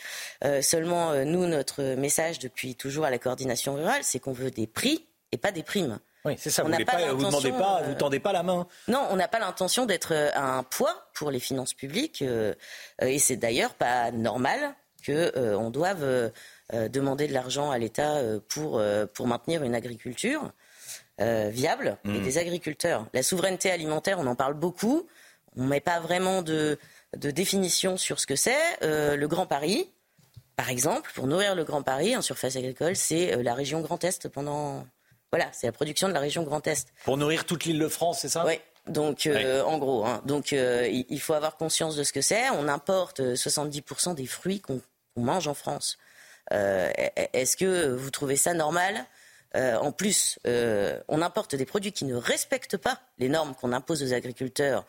Seulement, 0.62 1.14
nous, 1.24 1.46
notre 1.46 1.82
message 1.94 2.38
depuis 2.38 2.74
toujours 2.74 3.04
à 3.04 3.10
la 3.10 3.18
coordination 3.18 3.74
rurale, 3.74 4.02
c'est 4.02 4.18
qu'on 4.18 4.32
veut 4.32 4.50
des 4.50 4.66
prix 4.66 5.04
et 5.32 5.36
pas 5.36 5.52
des 5.52 5.62
primes. 5.62 5.98
Oui, 6.26 6.34
c'est 6.38 6.50
ça. 6.50 6.62
On 6.64 6.68
Vous 6.68 6.76
ne 6.76 6.84
pas 6.84 7.12
vous 7.12 7.24
demandez 7.24 7.52
pas, 7.52 7.80
euh, 7.80 7.86
vous 7.86 7.94
tendez 7.94 8.20
pas 8.20 8.32
la 8.32 8.42
main. 8.42 8.66
Non, 8.88 9.06
on 9.10 9.16
n'a 9.16 9.28
pas 9.28 9.38
l'intention 9.38 9.86
d'être 9.86 10.12
euh, 10.12 10.28
un 10.34 10.62
poids 10.64 11.08
pour 11.14 11.30
les 11.30 11.40
finances 11.40 11.72
publiques, 11.72 12.20
euh, 12.22 12.52
euh, 13.02 13.06
et 13.06 13.18
c'est 13.18 13.36
d'ailleurs 13.36 13.74
pas 13.74 14.10
normal 14.10 14.74
que 15.02 15.32
euh, 15.36 15.56
on 15.56 15.70
doive 15.70 16.02
euh, 16.02 16.30
euh, 16.74 16.88
demander 16.88 17.28
de 17.28 17.32
l'argent 17.32 17.70
à 17.70 17.78
l'État 17.78 18.16
euh, 18.16 18.40
pour 18.48 18.78
euh, 18.78 19.06
pour 19.06 19.26
maintenir 19.28 19.62
une 19.62 19.74
agriculture 19.74 20.50
euh, 21.20 21.48
viable 21.50 21.96
et 22.04 22.08
Mm. 22.08 22.22
des 22.22 22.38
agriculteurs. 22.38 23.06
La 23.14 23.22
souveraineté 23.22 23.70
alimentaire, 23.70 24.18
on 24.18 24.26
en 24.26 24.34
parle 24.34 24.54
beaucoup. 24.54 25.06
On 25.56 25.64
met 25.64 25.80
pas 25.80 26.00
vraiment 26.00 26.42
de 26.42 26.78
de 27.16 27.30
définition 27.30 27.96
sur 27.96 28.18
ce 28.20 28.26
que 28.26 28.36
c'est. 28.36 28.58
Euh, 28.82 29.16
le 29.16 29.28
Grand 29.28 29.46
Paris, 29.46 29.88
par 30.56 30.68
exemple, 30.70 31.10
pour 31.14 31.26
nourrir 31.28 31.54
le 31.54 31.64
Grand 31.64 31.82
Paris 31.82 32.16
en 32.16 32.20
surface 32.22 32.56
agricole, 32.56 32.96
c'est 32.96 33.34
euh, 33.34 33.42
la 33.42 33.54
région 33.54 33.80
Grand 33.80 34.02
Est 34.02 34.28
pendant 34.28 34.84
voilà, 35.32 35.48
c'est 35.52 35.66
la 35.66 35.72
production 35.72 36.08
de 36.08 36.12
la 36.12 36.20
région 36.20 36.42
Grand 36.42 36.66
Est. 36.66 36.88
Pour 37.04 37.16
nourrir 37.16 37.44
toute 37.46 37.64
l'île 37.64 37.78
de 37.78 37.88
France, 37.88 38.20
c'est 38.20 38.28
ça? 38.28 38.44
Oui. 38.46 38.60
Donc, 38.86 39.26
euh, 39.26 39.62
en 39.64 39.78
gros, 39.78 40.04
hein. 40.06 40.22
donc 40.26 40.52
euh, 40.52 40.86
il 41.08 41.20
faut 41.20 41.34
avoir 41.34 41.56
conscience 41.56 41.96
de 41.96 42.04
ce 42.04 42.12
que 42.12 42.20
c'est. 42.20 42.48
On 42.50 42.68
importe 42.68 43.18
euh, 43.18 43.34
70% 43.34 44.14
des 44.14 44.26
fruits 44.26 44.60
qu'on 44.60 44.80
mange 45.16 45.48
en 45.48 45.54
France. 45.54 45.98
Euh, 46.52 46.92
Est-ce 47.32 47.56
que 47.56 47.88
vous 47.88 48.10
trouvez 48.12 48.36
ça 48.36 48.54
normal? 48.54 49.04
Euh, 49.56 49.74
En 49.76 49.90
plus, 49.90 50.38
euh, 50.46 51.00
on 51.08 51.20
importe 51.20 51.56
des 51.56 51.66
produits 51.66 51.90
qui 51.90 52.04
ne 52.04 52.14
respectent 52.14 52.76
pas 52.76 53.00
les 53.18 53.28
normes 53.28 53.56
qu'on 53.56 53.72
impose 53.72 54.04
aux 54.04 54.12
agriculteurs 54.12 54.86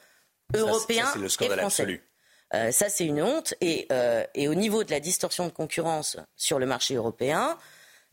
Ça, 0.54 0.60
européens 0.62 1.06
ça, 1.06 1.12
c'est 1.14 1.20
le 1.20 1.26
et 1.26 1.30
scandale 1.30 1.60
français. 1.60 1.82
absolu. 1.84 2.04
Euh, 2.54 2.72
ça, 2.72 2.90
c'est 2.90 3.06
une 3.06 3.22
honte. 3.24 3.56
Et, 3.62 3.88
euh, 3.92 4.24
et 4.36 4.48
au 4.48 4.54
niveau 4.54 4.84
de 4.84 4.92
la 4.92 5.00
distorsion 5.00 5.46
de 5.48 5.52
concurrence 5.52 6.18
sur 6.36 6.60
le 6.60 6.68
marché 6.68 6.94
européen, 6.94 7.58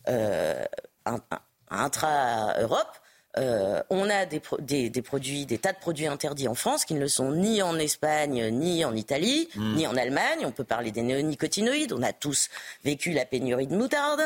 euh, 0.09 0.65
un- 1.05 1.21
un- 1.31 1.41
intra-Europe, 1.81 2.97
euh, 3.37 3.83
on 3.91 4.09
a 4.11 4.27
des, 4.27 4.39
pro- 4.41 4.59
des- 4.61 4.91
des 4.91 5.03
produits, 5.03 5.45
des 5.47 5.59
tas 5.59 5.73
de 5.73 5.79
produits 5.79 6.07
interdits 6.07 6.47
en 6.47 6.55
France 6.55 6.85
qui 6.85 6.95
ne 6.95 7.01
le 7.01 7.09
sont 7.09 7.33
ni 7.33 7.63
en 7.63 7.77
Espagne, 7.79 8.49
ni 8.51 8.85
en 8.85 8.95
Italie, 8.95 9.49
Mm. 9.57 9.75
ni 9.75 9.87
en 9.89 9.97
Allemagne. 9.97 10.45
On 10.47 10.53
peut 10.53 10.63
parler 10.65 10.93
des 10.93 11.03
néonicotinoïdes. 11.03 11.93
On 11.93 12.03
a 12.03 12.13
tous 12.13 12.49
vécu 12.85 13.11
la 13.13 13.25
pénurie 13.25 13.67
de 13.67 13.75
moutarde. 13.77 14.23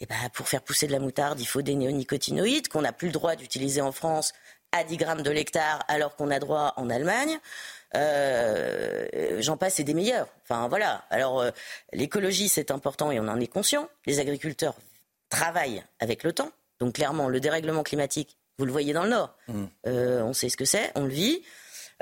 Et 0.00 0.06
ben, 0.06 0.16
pour 0.32 0.48
faire 0.48 0.62
pousser 0.62 0.86
de 0.86 0.92
la 0.92 0.98
moutarde, 1.00 1.40
il 1.40 1.46
faut 1.46 1.60
des 1.60 1.74
néonicotinoïdes 1.74 2.68
qu'on 2.68 2.82
n'a 2.82 2.92
plus 2.92 3.08
le 3.08 3.12
droit 3.12 3.36
d'utiliser 3.36 3.80
en 3.82 3.92
France 3.92 4.32
à 4.72 4.84
10 4.84 4.96
grammes 4.96 5.22
de 5.22 5.30
l'hectare, 5.30 5.82
alors 5.88 6.14
qu'on 6.16 6.30
a 6.30 6.38
droit 6.38 6.72
en 6.76 6.88
Allemagne. 6.88 7.38
Euh, 7.96 9.36
J'en 9.40 9.56
passe 9.56 9.80
et 9.80 9.84
des 9.84 9.94
meilleurs. 9.94 10.28
Enfin 10.44 10.68
voilà. 10.68 11.04
Alors 11.10 11.40
euh, 11.40 11.50
l'écologie 11.92 12.48
c'est 12.48 12.70
important 12.70 13.10
et 13.10 13.18
on 13.20 13.28
en 13.28 13.40
est 13.40 13.46
conscient. 13.46 13.88
Les 14.06 14.20
agriculteurs 14.20 14.74
travaillent 15.30 15.82
avec 16.00 16.22
le 16.22 16.32
temps. 16.32 16.50
Donc 16.80 16.94
clairement 16.94 17.28
le 17.28 17.40
dérèglement 17.40 17.82
climatique, 17.82 18.36
vous 18.58 18.64
le 18.64 18.72
voyez 18.72 18.92
dans 18.92 19.04
le 19.04 19.10
Nord. 19.10 19.36
Euh, 19.86 20.22
on 20.22 20.32
sait 20.32 20.48
ce 20.48 20.56
que 20.56 20.64
c'est, 20.64 20.90
on 20.94 21.02
le 21.04 21.10
vit. 21.12 21.42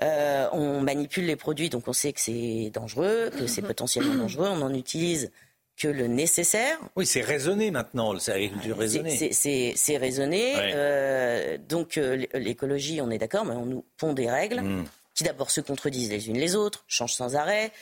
Euh, 0.03 0.47
on 0.53 0.81
manipule 0.83 1.25
les 1.25 1.37
produits, 1.37 1.71
donc 1.71 1.89
on 1.89 1.93
sait 1.95 2.13
que 2.13 2.21
c'est 2.21 2.71
dangereux, 2.73 3.31
que 3.39 3.47
c'est 3.47 3.63
potentiellement 3.63 4.15
dangereux. 4.15 4.49
On 4.51 4.61
en 4.61 4.75
utilise 4.75 5.31
que 5.79 5.89
le 5.89 6.07
nécessaire. 6.07 6.79
Oui, 6.97 7.07
c'est 7.07 7.21
raisonné 7.23 7.71
maintenant, 7.71 8.19
c'est 8.19 8.33
l'agriculture 8.33 8.77
raisonnée. 8.79 9.17
C'est- 9.33 9.97
raisonné. 9.97 10.55
Ouais. 10.55 10.73
Euh, 10.75 11.59
donc 11.59 11.97
l'é- 11.97 12.29
l'écologie, 12.35 13.01
on 13.01 13.11
est 13.11 13.19
d'accord, 13.19 13.45
mais 13.47 13.55
on 13.55 13.67
nous 13.67 13.85
pond 13.99 14.13
des 14.13 14.31
règles 14.31 14.61
Mm. 14.63 14.85
qui 15.15 15.25
d'abord 15.25 15.51
se 15.51 15.61
contredisent 15.63 16.11
les 16.11 16.29
unes 16.29 16.39
les 16.39 16.57
autres, 16.57 16.85
changent 16.89 17.13
sans 17.15 17.37
arrêt. 17.37 17.73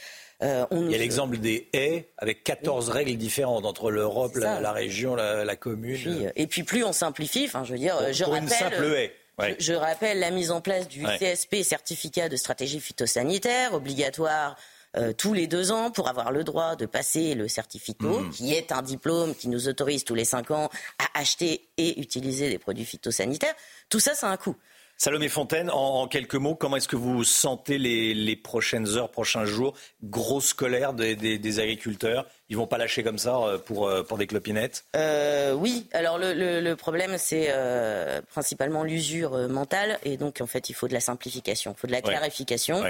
Euh, 0.43 0.67
on 0.71 0.87
Il 0.87 0.93
y 0.93 0.95
a 0.95 0.99
l'exemple 0.99 1.39
des 1.39 1.69
haies 1.73 2.09
avec 2.19 2.43
14 2.45 2.89
règles 2.89 3.17
différentes 3.17 3.65
entre 3.65 3.91
l'Europe, 3.91 4.33
C'est 4.35 4.41
la, 4.41 4.73
région, 4.73 5.15
la, 5.15 5.45
la 5.45 5.57
commune. 5.57 5.97
Puis, 5.97 6.27
euh, 6.27 6.31
et 6.37 6.47
puis 6.47 6.65
plus 6.65 6.85
on 6.85 6.93
simplifie, 6.93 7.45
enfin 7.47 7.65
je 7.65 7.73
veux 7.73 7.79
dire, 7.79 7.97
Pour- 7.97 8.07
euh, 8.07 8.13
je 8.13 8.25
pour 8.25 8.33
rappelle, 8.33 8.49
une 8.49 8.55
simple 8.55 8.85
haie. 8.85 9.15
Ouais. 9.39 9.57
je, 9.59 9.65
je 9.67 9.73
rappelle 9.75 10.19
la 10.21 10.31
mise 10.31 10.51
en 10.51 10.61
place 10.61 10.87
du 10.89 11.05
Ouais. 11.05 11.19
CSP, 11.19 11.63
certificat 11.63 12.29
de 12.29 12.37
stratégie 12.37 12.81
phytosanitaire, 12.81 13.75
obligatoire 13.75 14.57
euh, 14.97 15.13
tous 15.13 15.35
les 15.35 15.49
deux 15.49 15.73
ans 15.73 15.91
pour 15.91 16.09
avoir 16.09 16.31
le 16.31 16.45
droit 16.45 16.77
de 16.77 16.87
passer 16.87 17.35
le 17.35 17.49
certificato, 17.49 18.21
Mhm. 18.21 18.31
qui 18.31 18.55
est 18.55 18.71
un 18.71 18.81
diplôme 18.83 19.35
qui 19.35 19.49
nous 19.49 19.67
autorise 19.69 20.05
tous 20.05 20.15
les 20.15 20.25
cinq 20.25 20.53
ans 20.53 20.69
à 21.01 21.19
acheter 21.19 21.67
et 21.79 22.01
utiliser 22.01 22.49
des 22.49 22.59
produits 22.59 22.85
phytosanitaires. 22.85 23.55
Tout 23.89 23.99
ça, 23.99 24.15
ça 24.15 24.29
a 24.29 24.33
un 24.33 24.37
coût. 24.37 24.55
Salomé 24.97 25.29
Fontaine, 25.29 25.71
en, 25.71 26.03
en 26.03 26.09
quelques 26.09 26.37
mots, 26.37 26.55
comment 26.55 26.77
est-ce 26.77 26.87
que 26.89 26.97
vous 26.97 27.25
sentez 27.25 27.79
les, 27.79 28.15
les 28.15 28.37
prochaines 28.37 28.87
heures, 28.97 29.11
prochains 29.11 29.45
jours? 29.45 29.75
Grosse 30.03 30.55
colère 30.55 30.93
des, 30.95 31.17
des- 31.17 31.37
des 31.39 31.59
agriculteurs. 31.61 32.27
Ils 32.49 32.57
vont 32.57 32.67
pas 32.69 32.79
lâcher 32.79 33.03
comme 33.03 33.19
ça 33.19 33.37
euh, 33.39 33.59
pour, 33.59 33.89
euh, 33.89 34.03
pour 34.05 34.19
des 34.19 34.27
clopinettes? 34.27 34.85
Euh, 34.97 35.53
oui, 35.53 35.89
alors 35.93 36.17
le, 36.19 36.33
le- 36.33 36.61
le 36.61 36.77
problème 36.77 37.17
c'est 37.19 37.47
euh, 37.49 38.23
principalement 38.31 38.85
l'usure 38.85 39.37
mentale 39.49 39.99
et 40.05 40.17
donc 40.17 40.41
en 40.41 40.47
fait 40.47 40.71
il 40.71 40.75
faut 40.75 40.87
de 40.89 40.95
la 40.95 41.01
simplification, 41.01 41.75
il 41.77 41.81
faut 41.81 41.87
de 41.89 41.93
la 41.93 41.99
Ouais. 41.99 42.05
clarification. 42.05 42.83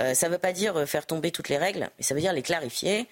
Euh, 0.00 0.14
ça 0.14 0.28
ne 0.28 0.32
veut 0.32 0.38
pas 0.38 0.52
dire 0.52 0.86
faire 0.86 1.06
tomber 1.06 1.30
toutes 1.30 1.48
les 1.48 1.58
règles, 1.58 1.88
mais 1.98 2.04
ça 2.04 2.14
veut 2.14 2.20
dire 2.20 2.32
les 2.34 2.42
clarifier. 2.42 3.06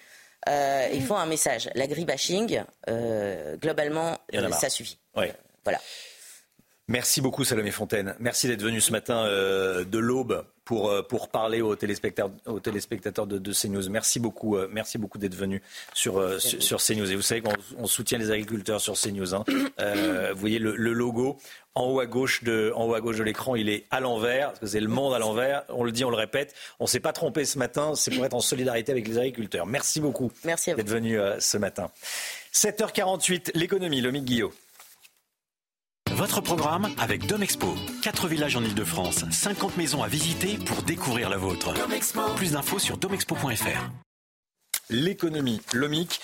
Il 0.47 1.01
faut 1.05 1.15
un 1.15 1.25
message. 1.25 1.69
L'agribashing, 1.75 2.61
globalement, 3.61 4.17
ça 4.51 4.69
suffit. 4.69 4.97
Ouais. 5.15 5.33
Voilà. 5.65 5.79
Merci 6.89 7.19
beaucoup 7.19 7.43
Salomé 7.43 7.71
Fontaine. 7.71 8.15
Merci 8.17 8.47
d'être 8.47 8.61
venu 8.61 8.79
ce 8.79 8.93
matin 8.93 9.25
euh, 9.25 9.83
de 9.83 9.97
l'aube 9.97 10.45
pour, 10.63 10.89
euh, 10.89 11.01
pour 11.01 11.27
parler 11.27 11.61
aux 11.61 11.75
téléspectateurs, 11.75 12.31
aux 12.45 12.61
téléspectateurs 12.61 13.27
de, 13.27 13.37
de 13.37 13.51
CNews. 13.51 13.89
Merci 13.89 14.21
beaucoup, 14.21 14.55
euh, 14.55 14.69
merci 14.71 14.97
beaucoup 14.97 15.17
d'être 15.17 15.35
venu 15.35 15.61
sur, 15.93 16.39
sur, 16.39 16.63
sur 16.63 16.81
CNews. 16.81 17.11
Et 17.11 17.17
vous 17.17 17.21
savez 17.21 17.41
qu'on 17.41 17.51
on 17.77 17.87
soutient 17.87 18.17
les 18.17 18.31
agriculteurs 18.31 18.79
sur 18.79 18.93
CNews. 18.93 19.35
Hein. 19.35 19.43
Vous 20.33 20.39
voyez 20.39 20.59
le, 20.59 20.77
le 20.77 20.93
logo 20.93 21.37
en 21.75 21.87
haut 21.87 21.99
à 21.99 22.05
gauche 22.05 22.45
de, 22.45 22.71
en 22.73 22.85
haut 22.85 22.93
à 22.93 23.01
gauche 23.01 23.17
de 23.17 23.23
l'écran, 23.23 23.55
il 23.55 23.67
est 23.69 23.85
à 23.91 23.99
l'envers, 23.99 24.47
parce 24.47 24.59
que 24.59 24.65
c'est 24.67 24.79
le 24.79 24.87
monde 24.87 25.13
à 25.13 25.19
l'envers. 25.19 25.63
On 25.67 25.83
le 25.83 25.91
dit, 25.91 26.05
on 26.05 26.09
le 26.09 26.15
répète. 26.15 26.55
On 26.79 26.85
ne 26.85 26.89
s'est 26.89 27.01
pas 27.01 27.11
trompé 27.11 27.43
ce 27.43 27.59
matin, 27.59 27.95
c'est 27.95 28.11
pour 28.11 28.25
être 28.25 28.33
en 28.33 28.39
solidarité 28.39 28.93
avec 28.93 29.07
les 29.09 29.17
agriculteurs. 29.17 29.65
Merci 29.65 29.99
beaucoup 29.99 30.31
Merci 30.45 30.73
d'être 30.73 30.89
venu 30.89 31.19
ce 31.39 31.57
matin. 31.57 31.91
7h48, 32.53 33.51
l'économie, 33.55 33.99
Lomique 33.99 34.25
Guillot. 34.25 34.53
Votre 36.15 36.41
programme 36.41 36.89
avec 36.97 37.25
Domexpo. 37.27 37.75
4 38.01 38.27
villages 38.27 38.55
en 38.55 38.63
Ile-de-France, 38.63 39.25
50 39.29 39.77
maisons 39.77 40.03
à 40.03 40.07
visiter 40.07 40.57
pour 40.57 40.81
découvrir 40.83 41.29
la 41.29 41.37
vôtre. 41.37 41.73
Plus 42.35 42.51
d'infos 42.51 42.79
sur 42.79 42.97
domexpo.fr. 42.97 43.89
L'économie, 44.89 45.61
Lomique. 45.73 46.19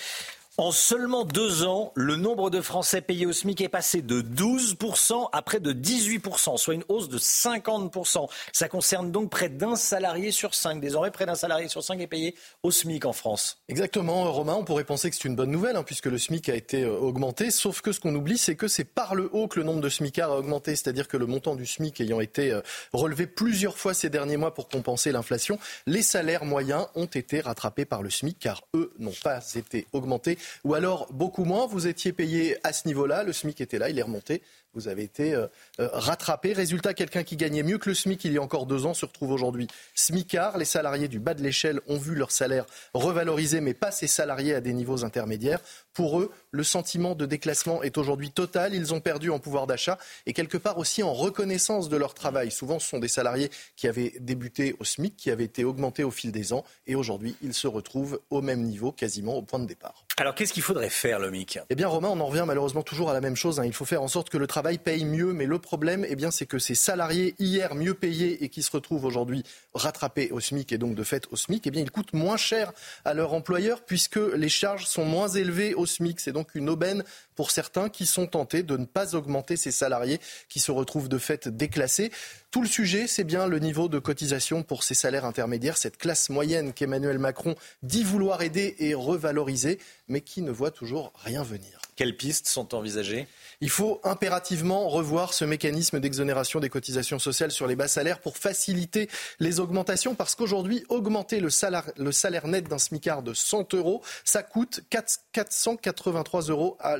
En 0.56 0.70
seulement 0.70 1.24
deux 1.24 1.64
ans, 1.64 1.90
le 1.96 2.14
nombre 2.14 2.48
de 2.48 2.60
Français 2.60 3.00
payés 3.00 3.26
au 3.26 3.32
SMIC 3.32 3.60
est 3.60 3.68
passé 3.68 4.02
de 4.02 4.22
12% 4.22 5.28
à 5.32 5.42
près 5.42 5.58
de 5.58 5.72
18%, 5.72 6.58
soit 6.58 6.74
une 6.74 6.84
hausse 6.88 7.08
de 7.08 7.18
50%. 7.18 8.28
Ça 8.52 8.68
concerne 8.68 9.10
donc 9.10 9.30
près 9.30 9.48
d'un 9.48 9.74
salarié 9.74 10.30
sur 10.30 10.54
cinq. 10.54 10.80
Désormais, 10.80 11.10
près 11.10 11.26
d'un 11.26 11.34
salarié 11.34 11.66
sur 11.66 11.82
cinq 11.82 12.00
est 12.00 12.06
payé 12.06 12.36
au 12.62 12.70
SMIC 12.70 13.04
en 13.04 13.12
France. 13.12 13.58
Exactement, 13.68 14.30
Romain. 14.30 14.54
On 14.54 14.62
pourrait 14.62 14.84
penser 14.84 15.10
que 15.10 15.16
c'est 15.16 15.24
une 15.24 15.34
bonne 15.34 15.50
nouvelle, 15.50 15.74
hein, 15.74 15.82
puisque 15.82 16.06
le 16.06 16.18
SMIC 16.18 16.48
a 16.48 16.54
été 16.54 16.84
euh, 16.84 16.98
augmenté. 16.98 17.50
Sauf 17.50 17.80
que 17.80 17.90
ce 17.90 17.98
qu'on 17.98 18.14
oublie, 18.14 18.38
c'est 18.38 18.54
que 18.54 18.68
c'est 18.68 18.84
par 18.84 19.16
le 19.16 19.28
haut 19.32 19.48
que 19.48 19.58
le 19.58 19.66
nombre 19.66 19.80
de 19.80 19.88
SMICards 19.88 20.30
a 20.30 20.38
augmenté. 20.38 20.76
C'est-à-dire 20.76 21.08
que 21.08 21.16
le 21.16 21.26
montant 21.26 21.56
du 21.56 21.66
SMIC 21.66 22.00
ayant 22.00 22.20
été 22.20 22.52
euh, 22.52 22.60
relevé 22.92 23.26
plusieurs 23.26 23.76
fois 23.76 23.92
ces 23.92 24.08
derniers 24.08 24.36
mois 24.36 24.54
pour 24.54 24.68
compenser 24.68 25.10
l'inflation, 25.10 25.58
les 25.88 26.02
salaires 26.02 26.44
moyens 26.44 26.86
ont 26.94 27.06
été 27.06 27.40
rattrapés 27.40 27.86
par 27.86 28.02
le 28.02 28.10
SMIC, 28.10 28.38
car 28.38 28.62
eux 28.76 28.92
n'ont 29.00 29.10
pas 29.24 29.40
été 29.56 29.88
augmentés. 29.92 30.38
Ou 30.64 30.74
alors 30.74 31.12
beaucoup 31.12 31.44
moins. 31.44 31.66
Vous 31.66 31.86
étiez 31.86 32.12
payé 32.12 32.56
à 32.64 32.72
ce 32.72 32.86
niveau-là, 32.88 33.22
le 33.22 33.32
SMIC 33.32 33.60
était 33.60 33.78
là, 33.78 33.88
il 33.88 33.98
est 33.98 34.02
remonté. 34.02 34.42
Vous 34.74 34.88
avez 34.88 35.02
été 35.02 35.34
euh, 35.34 35.46
euh, 35.80 35.88
rattrapé. 35.92 36.52
Résultat, 36.52 36.94
quelqu'un 36.94 37.22
qui 37.22 37.36
gagnait 37.36 37.62
mieux 37.62 37.78
que 37.78 37.88
le 37.88 37.94
SMIC 37.94 38.24
il 38.24 38.32
y 38.32 38.38
a 38.38 38.42
encore 38.42 38.66
deux 38.66 38.86
ans 38.86 38.94
se 38.94 39.06
retrouve 39.06 39.30
aujourd'hui 39.30 39.68
SMICard. 39.94 40.58
Les 40.58 40.64
salariés 40.64 41.08
du 41.08 41.18
bas 41.18 41.34
de 41.34 41.42
l'échelle 41.42 41.80
ont 41.86 41.98
vu 41.98 42.14
leur 42.14 42.30
salaire 42.30 42.66
revalorisé, 42.92 43.60
mais 43.60 43.74
pas 43.74 43.90
ces 43.90 44.06
salariés 44.06 44.54
à 44.54 44.60
des 44.60 44.72
niveaux 44.72 45.04
intermédiaires. 45.04 45.60
Pour 45.92 46.20
eux, 46.20 46.32
le 46.50 46.64
sentiment 46.64 47.14
de 47.14 47.26
déclassement 47.26 47.82
est 47.82 47.98
aujourd'hui 47.98 48.30
total. 48.30 48.74
Ils 48.74 48.92
ont 48.92 49.00
perdu 49.00 49.30
en 49.30 49.38
pouvoir 49.38 49.66
d'achat 49.66 49.98
et 50.26 50.32
quelque 50.32 50.58
part 50.58 50.78
aussi 50.78 51.02
en 51.02 51.12
reconnaissance 51.12 51.88
de 51.88 51.96
leur 51.96 52.14
travail. 52.14 52.50
Souvent, 52.50 52.78
ce 52.78 52.88
sont 52.88 52.98
des 52.98 53.08
salariés 53.08 53.50
qui 53.76 53.86
avaient 53.86 54.14
débuté 54.20 54.74
au 54.80 54.84
SMIC, 54.84 55.16
qui 55.16 55.30
avaient 55.30 55.44
été 55.44 55.64
augmentés 55.64 56.04
au 56.04 56.10
fil 56.10 56.32
des 56.32 56.52
ans 56.52 56.64
et 56.86 56.94
aujourd'hui, 56.94 57.36
ils 57.42 57.54
se 57.54 57.68
retrouvent 57.68 58.20
au 58.30 58.42
même 58.42 58.62
niveau, 58.62 58.92
quasiment 58.92 59.36
au 59.36 59.42
point 59.42 59.58
de 59.58 59.66
départ. 59.66 60.04
Alors, 60.16 60.34
qu'est-ce 60.34 60.52
qu'il 60.52 60.62
faudrait 60.62 60.90
faire, 60.90 61.18
le 61.18 61.30
MIC? 61.30 61.58
Eh 61.70 61.74
bien, 61.74 61.88
Romain, 61.88 62.08
on 62.08 62.20
en 62.20 62.26
revient 62.26 62.44
malheureusement 62.46 62.82
toujours 62.82 63.10
à 63.10 63.12
la 63.12 63.20
même 63.20 63.34
chose. 63.34 63.58
Hein. 63.58 63.64
Il 63.64 63.72
faut 63.72 63.84
faire 63.84 64.00
en 64.00 64.06
sorte 64.06 64.30
que 64.30 64.38
le 64.38 64.46
travail 64.46 64.63
paye 64.82 65.04
mieux, 65.04 65.32
mais 65.32 65.46
le 65.46 65.58
problème, 65.58 66.04
eh 66.08 66.16
bien, 66.16 66.30
c'est 66.30 66.46
que 66.46 66.58
ces 66.58 66.74
salariés 66.74 67.34
hier 67.38 67.74
mieux 67.74 67.94
payés 67.94 68.42
et 68.44 68.48
qui 68.48 68.62
se 68.62 68.70
retrouvent 68.70 69.04
aujourd'hui 69.04 69.44
rattrapés 69.74 70.30
au 70.30 70.40
SMIC 70.40 70.72
et 70.72 70.78
donc 70.78 70.94
de 70.94 71.02
fait 71.02 71.26
au 71.30 71.36
SMIC, 71.36 71.66
eh 71.66 71.70
bien, 71.70 71.82
ils 71.82 71.90
coûtent 71.90 72.12
moins 72.12 72.36
cher 72.36 72.72
à 73.04 73.14
leur 73.14 73.32
employeur 73.32 73.82
puisque 73.82 74.16
les 74.16 74.48
charges 74.48 74.86
sont 74.86 75.04
moins 75.04 75.28
élevées 75.28 75.74
au 75.74 75.86
SMIC. 75.86 76.20
C'est 76.20 76.32
donc 76.32 76.54
une 76.54 76.68
aubaine 76.68 77.04
pour 77.34 77.50
certains 77.50 77.88
qui 77.88 78.06
sont 78.06 78.26
tentés 78.26 78.62
de 78.62 78.76
ne 78.76 78.84
pas 78.84 79.14
augmenter 79.14 79.56
ces 79.56 79.70
salariés 79.70 80.20
qui 80.48 80.60
se 80.60 80.70
retrouvent 80.70 81.08
de 81.08 81.18
fait 81.18 81.48
déclassés. 81.48 82.10
Tout 82.50 82.62
le 82.62 82.68
sujet, 82.68 83.06
c'est 83.06 83.24
bien 83.24 83.46
le 83.46 83.58
niveau 83.58 83.88
de 83.88 83.98
cotisation 83.98 84.62
pour 84.62 84.84
ces 84.84 84.94
salaires 84.94 85.24
intermédiaires, 85.24 85.76
cette 85.76 85.96
classe 85.96 86.30
moyenne 86.30 86.72
qu'Emmanuel 86.72 87.18
Macron 87.18 87.54
dit 87.82 88.04
vouloir 88.04 88.42
aider 88.42 88.76
et 88.78 88.94
revaloriser, 88.94 89.78
mais 90.08 90.20
qui 90.20 90.42
ne 90.42 90.50
voit 90.50 90.70
toujours 90.70 91.12
rien 91.16 91.42
venir. 91.42 91.80
Quelles 91.96 92.16
pistes 92.16 92.48
sont 92.48 92.74
envisagées? 92.74 93.28
Il 93.60 93.70
faut 93.70 94.00
impérativement 94.02 94.88
revoir 94.88 95.32
ce 95.32 95.44
mécanisme 95.44 96.00
d'exonération 96.00 96.58
des 96.58 96.68
cotisations 96.68 97.20
sociales 97.20 97.52
sur 97.52 97.68
les 97.68 97.76
bas 97.76 97.86
salaires 97.86 98.20
pour 98.20 98.36
faciliter 98.36 99.08
les 99.38 99.60
augmentations 99.60 100.16
parce 100.16 100.34
qu'aujourd'hui, 100.34 100.84
augmenter 100.88 101.38
le 101.38 101.50
salaire, 101.50 101.84
le 101.96 102.10
salaire 102.10 102.48
net 102.48 102.68
d'un 102.68 102.78
SMICAR 102.78 103.22
de 103.22 103.32
100 103.32 103.74
euros, 103.74 104.02
ça 104.24 104.42
coûte 104.42 104.80
4, 104.90 105.20
483 105.32 106.42
euros 106.42 106.76
à 106.80 106.96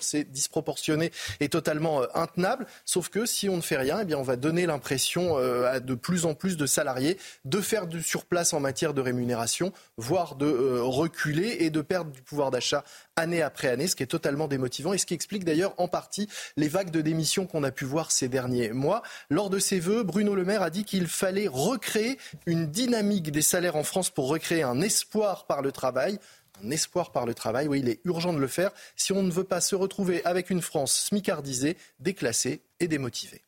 C'est 0.00 0.24
disproportionné 0.24 1.12
et 1.40 1.48
totalement 1.48 2.02
euh, 2.02 2.06
intenable. 2.14 2.66
Sauf 2.84 3.08
que 3.08 3.26
si 3.26 3.48
on 3.48 3.56
ne 3.56 3.62
fait 3.62 3.76
rien, 3.76 4.04
eh 4.08 4.14
on 4.14 4.22
va 4.22 4.36
donner 4.36 4.66
l'impression 4.66 5.38
euh, 5.38 5.70
à 5.70 5.80
de 5.80 5.94
plus 5.94 6.26
en 6.26 6.34
plus 6.34 6.56
de 6.56 6.66
salariés 6.66 7.18
de 7.44 7.60
faire 7.60 7.86
du 7.86 8.02
surplace 8.02 8.52
en 8.52 8.60
matière 8.60 8.94
de 8.94 9.00
rémunération, 9.00 9.72
voire 9.96 10.36
de 10.36 10.46
euh, 10.46 10.82
reculer 10.82 11.56
et 11.60 11.70
de 11.70 11.80
perdre 11.80 12.10
du 12.10 12.22
pouvoir 12.22 12.50
d'achat 12.50 12.84
année 13.16 13.42
après 13.42 13.68
année, 13.68 13.86
ce 13.86 13.96
qui 13.96 14.02
est 14.02 14.06
totalement 14.06 14.48
démotivant 14.48 14.92
et 14.92 14.98
ce 14.98 15.06
qui 15.06 15.14
explique 15.14 15.44
d'ailleurs 15.44 15.74
en 15.78 15.88
partie 15.88 16.28
les 16.56 16.68
vagues 16.68 16.90
de 16.90 17.00
démissions 17.00 17.46
qu'on 17.46 17.64
a 17.64 17.70
pu 17.70 17.84
voir 17.84 18.10
ces 18.10 18.28
derniers 18.28 18.70
mois. 18.70 19.02
Lors 19.30 19.50
de 19.50 19.58
ses 19.58 19.80
vœux, 19.80 20.02
Bruno 20.02 20.34
Le 20.34 20.44
Maire 20.44 20.62
a 20.62 20.70
dit 20.70 20.84
qu'il 20.84 21.06
fallait 21.06 21.48
recréer 21.48 22.18
une 22.46 22.66
dynamique 22.66 23.32
des 23.32 23.42
salaires 23.42 23.76
en 23.76 23.84
France 23.84 24.10
pour 24.10 24.28
recréer 24.28 24.62
un 24.62 24.80
espoir 24.80 25.46
par 25.46 25.62
le 25.62 25.72
travail. 25.72 26.18
Un 26.64 26.70
espoir 26.70 27.12
par 27.12 27.26
le 27.26 27.34
travail, 27.34 27.68
oui, 27.68 27.80
il 27.80 27.88
est 27.88 28.00
urgent 28.04 28.32
de 28.32 28.38
le 28.38 28.46
faire 28.46 28.70
si 28.96 29.12
on 29.12 29.22
ne 29.22 29.30
veut 29.30 29.44
pas 29.44 29.60
se 29.60 29.74
retrouver 29.74 30.24
avec 30.24 30.50
une 30.50 30.62
France 30.62 31.06
smicardisée, 31.08 31.76
déclassée 32.00 32.62
et 32.80 32.88
démotivée. 32.88 33.42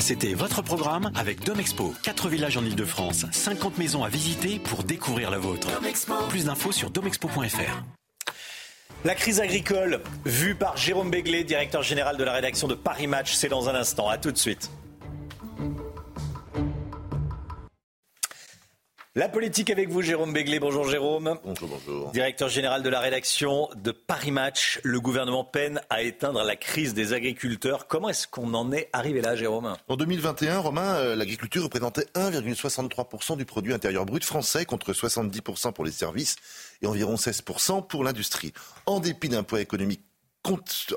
C'était 0.00 0.34
votre 0.34 0.62
programme 0.62 1.10
avec 1.16 1.40
Domexpo. 1.44 1.92
4 2.02 2.28
villages 2.28 2.56
en 2.56 2.64
Ile-de-France, 2.64 3.26
50 3.30 3.78
maisons 3.78 4.04
à 4.04 4.08
visiter 4.08 4.58
pour 4.58 4.84
découvrir 4.84 5.30
la 5.30 5.38
vôtre. 5.38 5.68
Plus 6.28 6.44
d'infos 6.44 6.72
sur 6.72 6.90
domexpo.fr. 6.90 7.82
La 9.04 9.14
crise 9.14 9.40
agricole, 9.40 10.00
vue 10.24 10.54
par 10.54 10.76
Jérôme 10.76 11.10
Béglé, 11.10 11.44
directeur 11.44 11.82
général 11.82 12.16
de 12.16 12.24
la 12.24 12.32
rédaction 12.32 12.66
de 12.68 12.74
Paris 12.74 13.06
Match, 13.06 13.34
c'est 13.34 13.48
dans 13.48 13.68
un 13.68 13.74
instant. 13.74 14.08
À 14.08 14.18
tout 14.18 14.32
de 14.32 14.38
suite. 14.38 14.70
La 19.18 19.28
politique 19.28 19.68
avec 19.70 19.88
vous, 19.88 20.00
Jérôme 20.00 20.32
Béglé. 20.32 20.60
Bonjour 20.60 20.88
Jérôme. 20.88 21.40
Bonjour, 21.42 21.68
bonjour. 21.68 22.12
Directeur 22.12 22.48
général 22.48 22.84
de 22.84 22.88
la 22.88 23.00
rédaction 23.00 23.68
de 23.74 23.90
Paris 23.90 24.30
Match. 24.30 24.78
Le 24.84 25.00
gouvernement 25.00 25.42
peine 25.42 25.80
à 25.90 26.02
éteindre 26.02 26.44
la 26.44 26.54
crise 26.54 26.94
des 26.94 27.14
agriculteurs. 27.14 27.88
Comment 27.88 28.10
est-ce 28.10 28.28
qu'on 28.28 28.54
en 28.54 28.70
est 28.70 28.88
arrivé 28.92 29.20
là, 29.20 29.34
Jérôme? 29.34 29.74
En 29.88 29.96
2021, 29.96 30.60
Romain, 30.60 30.94
euh, 30.94 31.16
l'agriculture 31.16 31.64
représentait 31.64 32.06
1,63% 32.14 33.36
du 33.36 33.44
produit 33.44 33.72
intérieur 33.72 34.06
brut 34.06 34.22
français 34.22 34.64
contre 34.64 34.92
70% 34.92 35.72
pour 35.72 35.84
les 35.84 35.90
services 35.90 36.36
et 36.80 36.86
environ 36.86 37.16
16% 37.16 37.88
pour 37.88 38.04
l'industrie. 38.04 38.52
En 38.86 39.00
dépit 39.00 39.28
d'un 39.28 39.42
poids 39.42 39.60
économique 39.60 40.02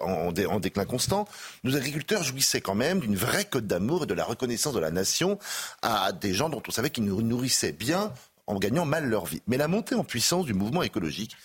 en, 0.01 0.31
déclin 0.31 0.85
constant, 0.85 1.27
nos 1.63 1.75
agriculteurs 1.75 2.23
jouissaient 2.23 2.61
quand 2.61 2.75
même 2.75 2.99
d'une 2.99 3.15
vraie 3.15 3.45
cote 3.45 3.67
d'amour 3.67 4.03
et 4.03 4.07
de 4.07 4.13
la 4.13 4.23
reconnaissance 4.23 4.73
de 4.73 4.79
la 4.79 4.91
nation 4.91 5.39
à 5.81 6.11
des 6.11 6.33
gens 6.33 6.49
dont 6.49 6.63
on 6.67 6.71
savait 6.71 6.89
qu'ils 6.89 7.03
nous 7.03 7.21
nourrissaient 7.21 7.71
bien 7.71 8.13
en 8.47 8.59
gagnant 8.59 8.85
mal 8.85 9.07
leur 9.07 9.25
vie. 9.25 9.41
Mais 9.47 9.57
la 9.57 9.67
montée 9.67 9.95
en 9.95 10.03
puissance 10.03 10.45
du 10.45 10.53
mouvement 10.53 10.83
écologique 10.83 11.35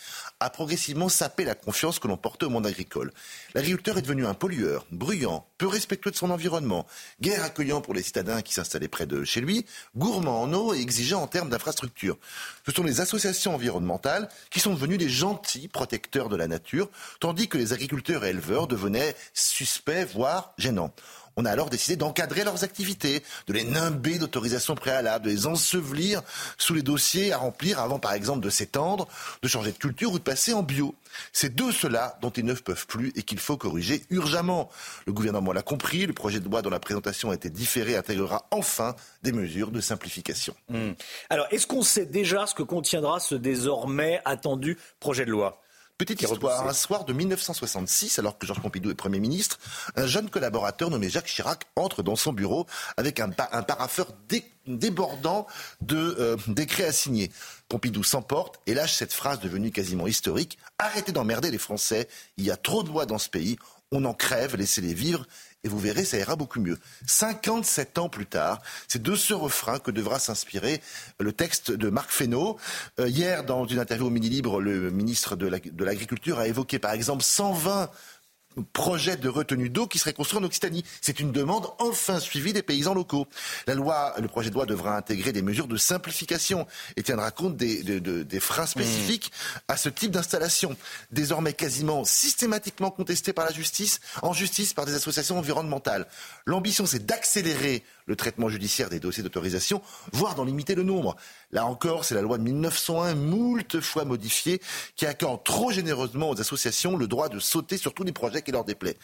a 0.41 0.51
progressivement 0.51 1.09
sapé 1.09 1.45
la 1.45 1.55
confiance 1.55 1.99
que 1.99 2.09
l'on 2.09 2.17
portait 2.17 2.47
au 2.47 2.51
monde 2.51 2.67
agricole. 2.67 3.13
L'agriculteur 3.55 3.97
est 3.97 4.03
devenu 4.03 4.27
un 4.27 4.35
pollueur, 4.35 4.87
bruyant, 4.91 5.47
peu 5.57 5.67
respectueux 5.67 6.11
de 6.11 6.17
son 6.17 6.31
environnement, 6.31 6.87
guère 7.21 7.43
accueillant 7.43 7.81
pour 7.81 7.95
les 7.95 8.03
citadins 8.03 8.43
qui 8.43 8.53
s'installaient 8.53 8.89
près 8.89 9.07
de 9.07 9.25
chez 9.25 9.41
lui, 9.41 9.65
gourmand 9.97 10.43
en 10.43 10.53
eau 10.53 10.75
et 10.75 10.81
exigeant 10.81 11.23
en 11.23 11.27
termes 11.27 11.49
d'infrastructures. 11.49 12.19
Ce 12.67 12.73
sont 12.73 12.83
les 12.83 13.01
associations 13.01 13.55
environnementales 13.55 14.29
qui 14.51 14.61
sont 14.61 14.75
devenues 14.75 14.99
des 14.99 15.09
gentils 15.09 15.69
protecteurs 15.69 16.29
de 16.29 16.37
la 16.37 16.49
nature, 16.49 16.91
tandis 17.21 17.49
que 17.49 17.59
les 17.59 17.73
agriculteurs 17.73 18.25
et 18.25 18.31
éleveurs 18.31 18.67
devenaient 18.67 19.17
suspects, 19.33 20.05
voire 20.13 20.53
gênants. 20.59 20.93
On 21.39 21.45
a 21.45 21.51
alors 21.51 21.69
décidé 21.69 21.97
d'encadrer 21.97 22.45
leurs 22.45 22.65
activités, 22.65 23.23
de 23.47 23.53
les 23.53 23.65
nimber 23.65 24.19
d'autorisations 24.19 24.75
préalables, 24.75 25.27
de 25.27 25.31
les 25.31 25.47
ensevelir 25.47 26.23
sous 26.57 26.73
les 26.73 26.81
dossiers 26.81 27.31
à 27.31 27.37
remplir 27.37 27.79
avant, 27.79 27.99
par 27.99 28.15
exemple, 28.15 28.41
de 28.41 28.49
s'étendre, 28.49 29.07
de 29.43 29.49
changer 29.49 29.73
de 29.73 29.77
culture 29.77 30.13
ou 30.13 30.19
de 30.19 30.25
passer 30.25 30.55
en 30.55 30.63
bio. 30.63 30.95
C'est 31.35 31.55
de 31.55 31.71
cela 31.71 32.19
dont 32.23 32.31
ils 32.31 32.45
ne 32.45 32.55
peuvent 32.55 32.87
plus 32.87 33.13
et 33.17 33.23
qu'il 33.23 33.39
faut 33.39 33.59
corriger 33.59 34.07
urgemment. 34.09 34.71
Le 35.07 35.13
gouvernement 35.13 35.53
l'a 35.53 35.61
compris, 35.61 36.07
le 36.07 36.15
projet 36.15 36.41
de 36.41 36.47
loi 36.47 36.63
dont 36.63 36.71
la 36.71 36.81
présentation 36.81 37.31
a 37.31 37.35
été 37.35 37.51
différée 37.51 37.97
intégrera 37.97 38.47
enfin 38.51 38.97
des 39.23 39.33
mesures 39.33 39.71
de 39.71 39.83
simplification. 39.83 40.55
Hmm. 40.71 40.93
Alors, 41.29 41.47
est-ce 41.51 41.67
qu'on 41.67 41.83
sait 41.83 42.07
déjà 42.07 42.47
ce 42.47 42.55
que 42.55 42.63
contiendra 42.63 43.21
ce 43.21 43.35
désormais 43.35 44.23
attendu 44.25 44.79
projet 45.01 45.27
de 45.27 45.33
loi? 45.33 45.61
Petite 45.98 46.20
histoire, 46.20 46.68
un 46.68 46.74
soir 46.74 47.06
de 47.06 47.14
1966, 47.14 48.18
alors 48.18 48.36
que 48.36 48.47
Georges 48.47 48.60
Pompidou 48.60 48.90
est 48.90 48.94
Premier 48.94 49.18
ministre, 49.18 49.59
un 49.97 50.06
jeune 50.06 50.28
collaborateur 50.28 50.90
nommé 50.90 51.09
Jacques 51.09 51.27
Chirac 51.27 51.64
entre 51.74 52.02
dans 52.02 52.16
son 52.16 52.35
bureau 52.35 52.66
avec 52.98 53.18
un, 53.18 53.31
un 53.52 53.62
paraffeur 53.62 54.09
débordant 54.66 55.47
de 55.81 55.97
euh, 55.97 56.36
décrets 56.48 56.85
à 56.85 56.93
signer. 56.93 57.32
Pompidou 57.70 58.05
s'emporte 58.05 58.60
et 58.66 58.74
lâche 58.74 58.93
cette 58.93 59.14
phrase 59.14 59.40
devenue 59.40 59.70
quasiment 59.70 60.06
historique. 60.06 60.59
Arrêtez 60.78 61.12
d'emmerder 61.12 61.51
les 61.51 61.56
Français, 61.56 62.09
il 62.36 62.44
y 62.44 62.51
a 62.51 62.59
trop 62.59 62.82
de 62.82 62.89
lois 62.89 63.06
dans 63.06 63.18
ce 63.18 63.31
pays, 63.31 63.56
on 63.90 64.05
en 64.05 64.12
crève, 64.12 64.55
laissez-les 64.55 64.93
vivre 64.93 65.27
et 65.66 65.68
vous 65.68 65.80
verrez, 65.80 66.05
ça 66.05 66.16
ira 66.16 66.36
beaucoup 66.36 66.60
mieux. 66.60 66.78
57 67.06 67.98
ans 67.98 68.09
plus 68.09 68.26
tard, 68.26 68.62
c'est 68.86 69.02
de 69.02 69.16
ce 69.16 69.34
refrain 69.34 69.80
que 69.80 69.90
devra 69.90 70.20
s'inspirer 70.20 70.80
le 71.18 71.32
texte 71.32 71.72
de 71.72 71.90
Marc 71.90 72.10
Fesneau. 72.10 72.56
Euh, 73.01 73.09
hier, 73.09 73.43
dans 73.43 73.66
une 73.66 73.80
interview 73.80 74.06
au 74.06 74.10
Mini 74.10 74.28
Libre, 74.28 74.60
le 74.60 74.93
ministre 74.93 75.34
de 75.34 75.84
l'Agriculture 75.84 76.38
a 76.38 76.47
évoqué 76.47 76.78
par 76.78 76.93
exemple 76.93 77.24
120 77.24 77.90
projet 78.65 79.16
de 79.16 79.28
retenue 79.28 79.70
d'eau 79.70 79.87
qui 79.87 79.99
serait 79.99 80.12
construit 80.12 80.39
en 80.39 80.45
Occitanie. 80.45 80.85
C'est 81.01 81.20
une 81.20 81.33
demande 81.33 81.66
enfin 81.78 82.20
suivie 82.20 82.53
des 82.53 82.62
paysans 82.62 82.95
locaux. 82.95 83.27
La 83.66 83.74
loi, 83.74 84.15
le 84.20 84.28
projet 84.28 84.51
de 84.51 84.55
loi 84.55 84.66
devra 84.66 84.97
intégrer 84.97 85.33
des 85.33 85.43
mesures 85.43 85.69
de 85.69 85.77
simplification 85.77 86.66
et 86.97 87.03
tiendra 87.03 87.31
compte 87.31 87.57
des, 87.57 87.83
des 88.01 88.41
freins 88.41 88.66
spécifiques 88.66 89.33
à 89.69 89.77
ce 89.77 89.89
type 89.89 90.11
d'installation, 90.11 90.77
désormais 91.11 91.53
quasiment 91.53 92.05
systématiquement 92.05 92.91
contesté 92.91 93.33
par 93.33 93.45
la 93.45 93.53
justice, 93.53 94.01
en 94.23 94.33
justice 94.33 94.73
par 94.74 94.87
des 94.87 94.95
associations 94.95 95.39
environnementales. 95.39 96.07
L'ambition, 96.47 96.87
c'est 96.87 97.05
d'accélérer 97.05 97.85
le 98.07 98.16
traitement 98.16 98.49
judiciaire 98.49 98.89
des 98.89 99.01
dossiers 99.01 99.23
d'autorisation, 99.23 99.83
voire 100.12 100.35
d'en 100.35 100.45
limiter 100.45 100.74
le 100.74 100.85
nombre. 100.85 101.16
Là 101.57 101.65
encore, 101.65 102.05
c'est 102.05 102.15
la 102.15 102.20
loi 102.20 102.37
de 102.37 102.43
1901, 102.43 103.15
moult 103.15 103.81
fois 103.81 104.05
modifiée, 104.05 104.61
qui 104.95 105.07
accorde 105.07 105.43
trop 105.43 105.73
généreusement 105.73 106.28
aux 106.28 106.39
associations 106.39 106.99
le 106.99 107.07
droit 107.07 107.31
de 107.31 107.39
sauter 107.39 107.78
sur 107.78 107.95
tous 107.95 108.05
les 108.05 108.12
projets 108.12 108.43
qui 108.43 108.53
leur 108.53 108.66
déplaît. 108.66 108.99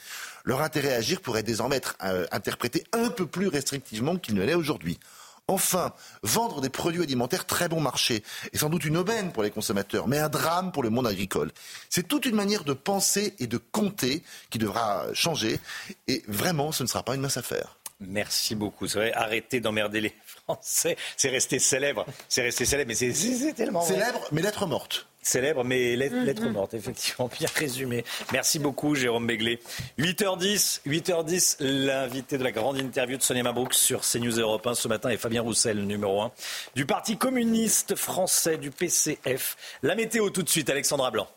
Leur 0.44 0.60
intérêt 0.60 0.92
à 0.92 0.96
agir 0.96 1.22
pourrait 1.22 1.42
désormais 1.42 1.76
être 1.76 1.96
euh, 2.04 2.26
interprété 2.30 2.84
un 2.92 3.08
peu 3.08 3.24
plus 3.24 3.48
restrictivement 3.48 4.16
qu'il 4.16 4.34
ne 4.34 4.42
l'est 4.44 4.52
aujourd'hui. 4.52 5.00
Enfin, 5.48 5.94
vendre 6.22 6.60
des 6.60 6.68
produits 6.68 7.02
alimentaires 7.02 7.46
très 7.46 7.70
bon 7.70 7.80
marché 7.80 8.22
est 8.52 8.58
sans 8.58 8.68
doute 8.68 8.84
une 8.84 8.98
aubaine 8.98 9.32
pour 9.32 9.42
les 9.42 9.50
consommateurs, 9.50 10.06
mais 10.06 10.18
un 10.18 10.28
drame 10.28 10.72
pour 10.72 10.82
le 10.82 10.90
monde 10.90 11.06
agricole. 11.06 11.52
C'est 11.88 12.06
toute 12.06 12.26
une 12.26 12.36
manière 12.36 12.64
de 12.64 12.74
penser 12.74 13.34
et 13.38 13.46
de 13.46 13.56
compter 13.56 14.22
qui 14.50 14.58
devra 14.58 15.06
changer, 15.14 15.58
et 16.06 16.22
vraiment, 16.28 16.70
ce 16.70 16.82
ne 16.82 16.88
sera 16.88 17.02
pas 17.02 17.14
une 17.14 17.22
mince 17.22 17.38
affaire. 17.38 17.78
Merci 17.98 18.54
beaucoup. 18.54 18.88
C'est 18.88 18.98
vrai, 18.98 19.12
arrêtez 19.12 19.60
d'emmerder 19.60 20.00
les 20.00 20.14
Français. 20.54 20.96
C'est 21.16 21.28
resté 21.30 21.58
célèbre. 21.58 22.06
C'est 22.28 22.42
resté 22.42 22.64
célèbre, 22.64 22.88
mais 22.88 22.94
c'est 23.12 23.52
tellement. 23.54 23.82
Célèbre, 23.82 24.20
mais 24.32 24.42
lettre 24.42 24.66
morte. 24.66 25.06
Célèbre, 25.24 25.62
mais 25.64 25.94
lettre, 25.94 26.16
Mm-hmm. 26.16 26.24
lettre 26.24 26.46
morte, 26.48 26.74
effectivement, 26.74 27.28
bien 27.38 27.48
résumé. 27.54 28.04
Merci 28.32 28.58
beaucoup, 28.58 28.94
Jérôme 28.96 29.26
Béglé. 29.26 29.60
8h10, 29.98 30.80
8h10, 30.84 31.56
l'invité 31.60 32.38
de 32.38 32.42
la 32.44 32.50
grande 32.50 32.76
interview 32.78 33.16
de 33.16 33.22
Sonia 33.22 33.44
Mabrouk 33.44 33.72
sur 33.72 34.00
CNews 34.00 34.40
Europe 34.40 34.66
1 34.66 34.74
ce 34.74 34.88
matin 34.88 35.10
est 35.10 35.16
Fabien 35.18 35.42
Roussel, 35.42 35.76
le 35.76 35.84
numéro 35.84 36.22
1 36.22 36.32
du 36.74 36.86
Parti 36.86 37.16
communiste 37.16 37.94
français, 37.94 38.56
du 38.58 38.70
PCF. 38.72 39.56
La 39.84 39.94
météo 39.94 40.28
tout 40.30 40.42
de 40.42 40.48
suite, 40.48 40.68
Alexandra 40.70 41.10
Blanc. 41.12 41.28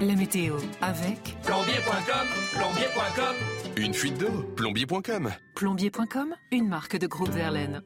La 0.00 0.14
météo 0.14 0.56
avec 0.82 1.18
Plombier.com, 1.42 2.26
plombier.com. 2.52 3.36
Une 3.80 3.94
fuite 3.94 4.18
d'eau, 4.18 4.42
plombier.com. 4.56 5.32
plombier.com, 5.56 6.36
une 6.50 6.68
marque 6.68 6.98
de 6.98 7.06
groupe 7.06 7.30
Verlaine. 7.30 7.82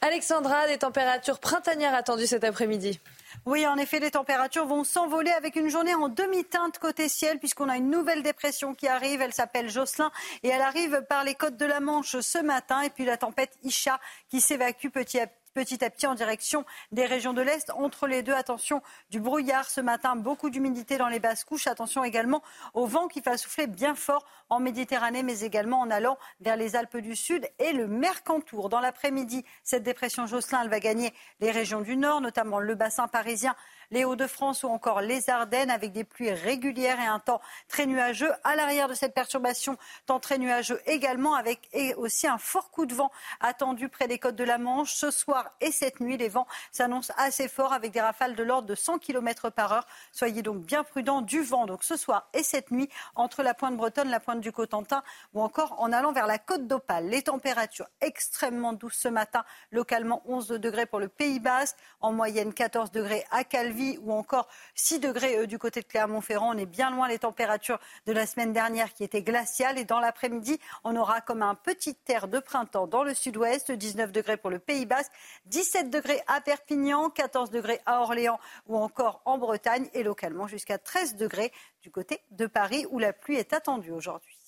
Alexandra, 0.00 0.66
des 0.66 0.78
températures 0.78 1.40
printanières 1.40 1.92
attendues 1.92 2.26
cet 2.26 2.44
après-midi. 2.44 2.98
Oui, 3.44 3.66
en 3.66 3.76
effet, 3.76 4.00
les 4.00 4.12
températures 4.12 4.64
vont 4.64 4.82
s'envoler 4.82 5.30
avec 5.30 5.56
une 5.56 5.68
journée 5.68 5.94
en 5.94 6.08
demi-teinte 6.08 6.78
côté 6.78 7.10
ciel, 7.10 7.38
puisqu'on 7.38 7.68
a 7.68 7.76
une 7.76 7.90
nouvelle 7.90 8.22
dépression 8.22 8.74
qui 8.74 8.88
arrive. 8.88 9.20
Elle 9.20 9.34
s'appelle 9.34 9.68
Jocelyn 9.68 10.10
et 10.42 10.48
elle 10.48 10.62
arrive 10.62 11.04
par 11.06 11.22
les 11.22 11.34
côtes 11.34 11.58
de 11.58 11.66
la 11.66 11.80
Manche 11.80 12.18
ce 12.18 12.38
matin. 12.38 12.80
Et 12.80 12.88
puis 12.88 13.04
la 13.04 13.18
tempête 13.18 13.52
Isha 13.62 14.00
qui 14.30 14.40
s'évacue 14.40 14.88
petit 14.88 15.20
à 15.20 15.26
petit 15.26 15.39
petit 15.54 15.84
à 15.84 15.90
petit 15.90 16.06
en 16.06 16.14
direction 16.14 16.64
des 16.92 17.06
régions 17.06 17.32
de 17.32 17.42
l'Est. 17.42 17.70
Entre 17.70 18.06
les 18.06 18.22
deux, 18.22 18.32
attention 18.32 18.82
du 19.10 19.20
brouillard 19.20 19.68
ce 19.68 19.80
matin, 19.80 20.16
beaucoup 20.16 20.50
d'humidité 20.50 20.98
dans 20.98 21.08
les 21.08 21.20
basses 21.20 21.44
couches. 21.44 21.66
Attention 21.66 22.04
également 22.04 22.42
au 22.74 22.86
vent 22.86 23.08
qui 23.08 23.20
va 23.20 23.36
souffler 23.36 23.66
bien 23.66 23.94
fort 23.94 24.26
en 24.48 24.60
Méditerranée, 24.60 25.22
mais 25.22 25.40
également 25.40 25.80
en 25.80 25.90
allant 25.90 26.18
vers 26.40 26.56
les 26.56 26.76
Alpes 26.76 26.98
du 26.98 27.16
Sud 27.16 27.48
et 27.58 27.72
le 27.72 27.86
Mercantour. 27.86 28.68
Dans 28.68 28.80
l'après-midi, 28.80 29.44
cette 29.62 29.82
dépression 29.82 30.26
elle 30.62 30.68
va 30.68 30.80
gagner 30.80 31.12
les 31.40 31.50
régions 31.50 31.80
du 31.80 31.96
Nord, 31.96 32.20
notamment 32.20 32.58
le 32.58 32.74
bassin 32.74 33.08
parisien 33.08 33.54
les 33.90 34.04
Hauts-de-France 34.04 34.62
ou 34.62 34.68
encore 34.68 35.00
les 35.00 35.30
Ardennes 35.30 35.70
avec 35.70 35.92
des 35.92 36.04
pluies 36.04 36.30
régulières 36.30 37.00
et 37.00 37.06
un 37.06 37.18
temps 37.18 37.40
très 37.68 37.86
nuageux. 37.86 38.30
À 38.44 38.54
l'arrière 38.54 38.88
de 38.88 38.94
cette 38.94 39.14
perturbation, 39.14 39.76
temps 40.06 40.20
très 40.20 40.38
nuageux 40.38 40.80
également 40.86 41.34
avec 41.34 41.68
aussi 41.96 42.26
un 42.26 42.38
fort 42.38 42.70
coup 42.70 42.86
de 42.86 42.94
vent 42.94 43.10
attendu 43.40 43.88
près 43.88 44.06
des 44.06 44.18
côtes 44.18 44.36
de 44.36 44.44
la 44.44 44.58
Manche. 44.58 44.94
Ce 44.94 45.10
soir 45.10 45.50
et 45.60 45.72
cette 45.72 46.00
nuit, 46.00 46.16
les 46.16 46.28
vents 46.28 46.46
s'annoncent 46.70 47.12
assez 47.16 47.48
forts 47.48 47.72
avec 47.72 47.90
des 47.90 48.00
rafales 48.00 48.36
de 48.36 48.42
l'ordre 48.42 48.68
de 48.68 48.74
100 48.74 48.98
km 48.98 49.50
par 49.50 49.72
heure. 49.72 49.86
Soyez 50.12 50.42
donc 50.42 50.58
bien 50.58 50.84
prudents 50.84 51.22
du 51.22 51.42
vent. 51.42 51.66
Donc 51.66 51.82
ce 51.82 51.96
soir 51.96 52.28
et 52.32 52.42
cette 52.42 52.70
nuit, 52.70 52.88
entre 53.16 53.42
la 53.42 53.54
pointe 53.54 53.76
bretonne, 53.76 54.08
la 54.08 54.20
pointe 54.20 54.40
du 54.40 54.52
Cotentin 54.52 55.02
ou 55.34 55.42
encore 55.42 55.74
en 55.78 55.92
allant 55.92 56.12
vers 56.12 56.26
la 56.28 56.38
côte 56.38 56.68
d'Opale. 56.68 57.08
Les 57.08 57.22
températures 57.22 57.88
extrêmement 58.00 58.72
douces 58.72 58.98
ce 59.00 59.08
matin, 59.08 59.44
localement 59.72 60.22
11 60.26 60.48
degrés 60.48 60.86
pour 60.86 61.00
le 61.00 61.08
Pays 61.08 61.40
Basque, 61.40 61.76
en 62.00 62.12
moyenne 62.12 62.54
14 62.54 62.92
degrés 62.92 63.24
à 63.30 63.42
Calvi 63.42 63.79
ou 64.02 64.12
encore 64.12 64.48
6 64.74 65.00
degrés 65.00 65.38
euh, 65.38 65.46
du 65.46 65.58
côté 65.58 65.80
de 65.80 65.86
Clermont-Ferrand. 65.86 66.54
On 66.54 66.58
est 66.58 66.66
bien 66.66 66.90
loin 66.90 67.08
des 67.08 67.18
températures 67.18 67.78
de 68.06 68.12
la 68.12 68.26
semaine 68.26 68.52
dernière 68.52 68.92
qui 68.94 69.04
étaient 69.04 69.22
glaciales. 69.22 69.78
Et 69.78 69.84
dans 69.84 70.00
l'après-midi, 70.00 70.58
on 70.84 70.96
aura 70.96 71.20
comme 71.20 71.42
un 71.42 71.54
petit 71.54 71.96
air 72.08 72.28
de 72.28 72.38
printemps 72.38 72.86
dans 72.86 73.04
le 73.04 73.14
sud-ouest, 73.14 73.70
19 73.70 74.12
degrés 74.12 74.36
pour 74.36 74.50
le 74.50 74.58
Pays 74.58 74.86
Basque, 74.86 75.12
17 75.46 75.90
degrés 75.90 76.20
à 76.26 76.40
Perpignan, 76.40 77.10
14 77.10 77.50
degrés 77.50 77.80
à 77.86 78.00
Orléans 78.00 78.40
ou 78.66 78.76
encore 78.76 79.22
en 79.24 79.38
Bretagne 79.38 79.88
et 79.94 80.02
localement 80.02 80.46
jusqu'à 80.46 80.78
13 80.78 81.16
degrés 81.16 81.52
du 81.82 81.90
côté 81.90 82.20
de 82.30 82.46
Paris 82.46 82.86
où 82.90 82.98
la 82.98 83.12
pluie 83.12 83.36
est 83.36 83.52
attendue 83.52 83.92
aujourd'hui. 83.92 84.39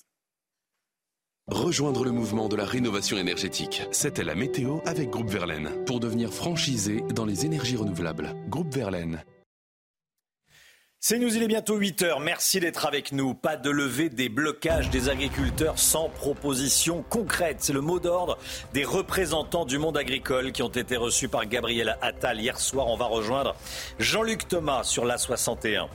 Rejoindre 1.53 2.03
le 2.03 2.12
mouvement 2.12 2.49
de 2.49 2.57
la 2.57 2.65
rénovation 2.65 3.19
énergétique. 3.19 3.83
C'était 3.91 4.24
la 4.24 4.35
météo 4.35 4.79
avec 4.87 5.11
Groupe 5.11 5.29
Verlaine. 5.29 5.69
Pour 5.85 6.01
devenir 6.01 6.33
franchisé 6.33 7.05
dans 7.15 7.27
les 7.27 7.45
énergies 7.45 7.77
renouvelables. 7.77 8.35
Groupe 8.49 8.74
Verlaine. 8.74 9.23
C'est 11.05 11.19
nous, 11.19 11.35
il 11.35 11.43
est 11.43 11.49
bientôt 11.49 11.74
8 11.74 12.03
heures. 12.03 12.20
Merci 12.20 12.61
d'être 12.61 12.87
avec 12.87 13.11
nous. 13.11 13.35
Pas 13.35 13.57
de 13.57 13.70
levée 13.70 14.09
des 14.09 14.29
blocages 14.29 14.89
des 14.89 15.09
agriculteurs 15.09 15.77
sans 15.77 16.09
proposition 16.09 17.03
concrète. 17.03 17.57
C'est 17.59 17.73
le 17.73 17.81
mot 17.81 17.99
d'ordre 17.99 18.39
des 18.73 18.85
représentants 18.85 19.65
du 19.65 19.79
monde 19.79 19.97
agricole 19.97 20.53
qui 20.53 20.62
ont 20.62 20.69
été 20.69 20.97
reçus 20.97 21.27
par 21.27 21.47
Gabriel 21.47 21.99
Attal 22.03 22.41
hier 22.41 22.61
soir. 22.61 22.87
On 22.87 22.97
va 22.97 23.07
rejoindre 23.07 23.57
Jean-Luc 23.99 24.47
Thomas 24.47 24.85
sur 24.85 25.05
la 25.05 25.19
61. 25.19 25.89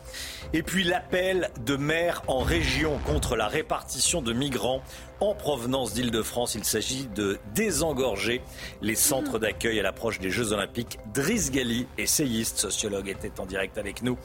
Et 0.52 0.62
puis 0.62 0.84
l'appel 0.84 1.52
de 1.66 1.78
maires 1.78 2.22
en 2.28 2.40
région 2.40 3.00
contre 3.06 3.38
la 3.38 3.48
répartition 3.48 4.22
de 4.22 4.34
migrants 4.34 4.82
en 5.20 5.34
provenance 5.34 5.94
d'Île-de-France. 5.94 6.56
Il 6.56 6.64
s'agit 6.64 7.08
de 7.16 7.40
désengorger 7.56 8.42
les 8.82 8.96
centres 8.96 9.40
d'accueil 9.40 9.80
à 9.80 9.84
l'approche 9.84 10.20
des 10.20 10.30
Jeux 10.30 10.54
Olympiques. 10.54 11.00
Driss 11.14 11.52
Gali, 11.52 11.88
essayiste, 11.98 12.58
sociologue, 12.58 13.10
était 13.10 13.40
en 13.40 13.46
direct 13.46 13.78
avec 13.78 14.04
nous 14.04 14.18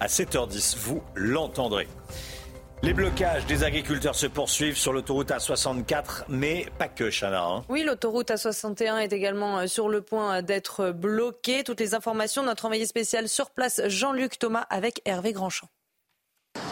à 0.00 0.08
7h10. 0.32 0.76
Vous 0.78 1.02
l'entendrez. 1.14 1.88
Les 2.82 2.94
blocages 2.94 3.44
des 3.46 3.64
agriculteurs 3.64 4.14
se 4.14 4.26
poursuivent 4.26 4.76
sur 4.76 4.92
l'autoroute 4.92 5.30
A64, 5.30 6.24
mais 6.28 6.66
pas 6.78 6.86
que, 6.86 7.10
Chana. 7.10 7.42
hein. 7.42 7.64
Oui, 7.68 7.82
l'autoroute 7.82 8.30
A61 8.30 8.98
est 8.98 9.12
également 9.12 9.58
euh, 9.58 9.66
sur 9.66 9.88
le 9.88 10.00
point 10.00 10.42
d'être 10.42 10.92
bloquée. 10.92 11.64
Toutes 11.64 11.80
les 11.80 11.94
informations, 11.94 12.44
notre 12.44 12.66
envoyé 12.66 12.86
spécial 12.86 13.28
sur 13.28 13.50
place, 13.50 13.80
Jean-Luc 13.86 14.38
Thomas, 14.38 14.64
avec 14.70 15.02
Hervé 15.06 15.32
Grandchamp. 15.32 15.66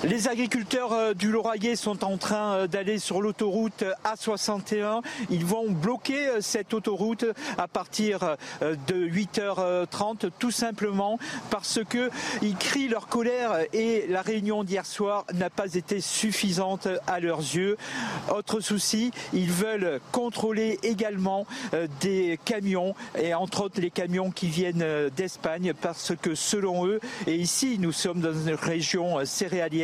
Les 0.05 0.29
agriculteurs 0.29 0.93
euh, 0.93 1.15
du 1.15 1.33
Lauragais 1.33 1.75
sont 1.75 2.05
en 2.05 2.19
train 2.19 2.53
euh, 2.53 2.67
d'aller 2.67 2.99
sur 2.99 3.23
l'autoroute 3.23 3.83
A61. 4.05 5.03
Ils 5.31 5.45
vont 5.45 5.71
bloquer 5.71 6.29
euh, 6.29 6.41
cette 6.41 6.75
autoroute 6.75 7.25
à 7.57 7.67
partir 7.67 8.37
de 8.61 8.95
8h30 8.95 10.31
tout 10.39 10.51
simplement 10.51 11.19
parce 11.51 11.81
que 11.89 12.11
ils 12.43 12.57
crient 12.57 12.89
leur 12.89 13.09
colère 13.09 13.59
et 13.73 14.07
la 14.09 14.23
réunion 14.23 14.65
d'hier 14.65 14.85
soir 14.85 15.25
n'a 15.33 15.51
pas 15.51 15.75
été 15.75 16.01
suffisante 16.01 16.89
à 17.07 17.19
leurs 17.19 17.41
yeux. 17.41 17.77
Autre 18.33 18.61
souci, 18.61 19.11
ils 19.33 19.51
veulent 19.51 20.01
contrôler 20.13 20.79
également 20.83 21.47
des 22.01 22.39
camions 22.45 22.95
et 23.19 23.35
entre 23.35 23.65
autres 23.65 23.81
les 23.81 23.91
camions 23.91 24.31
qui 24.31 24.49
viennent 24.49 24.85
d'Espagne 25.17 25.73
parce 25.81 26.13
que 26.21 26.35
selon 26.35 26.87
eux, 26.87 27.01
et 27.27 27.37
ici 27.37 27.79
nous 27.81 27.93
sommes 27.93 28.21
dans 28.21 28.33
une 28.33 28.55
région 28.55 29.25
céréalière, 29.25 29.76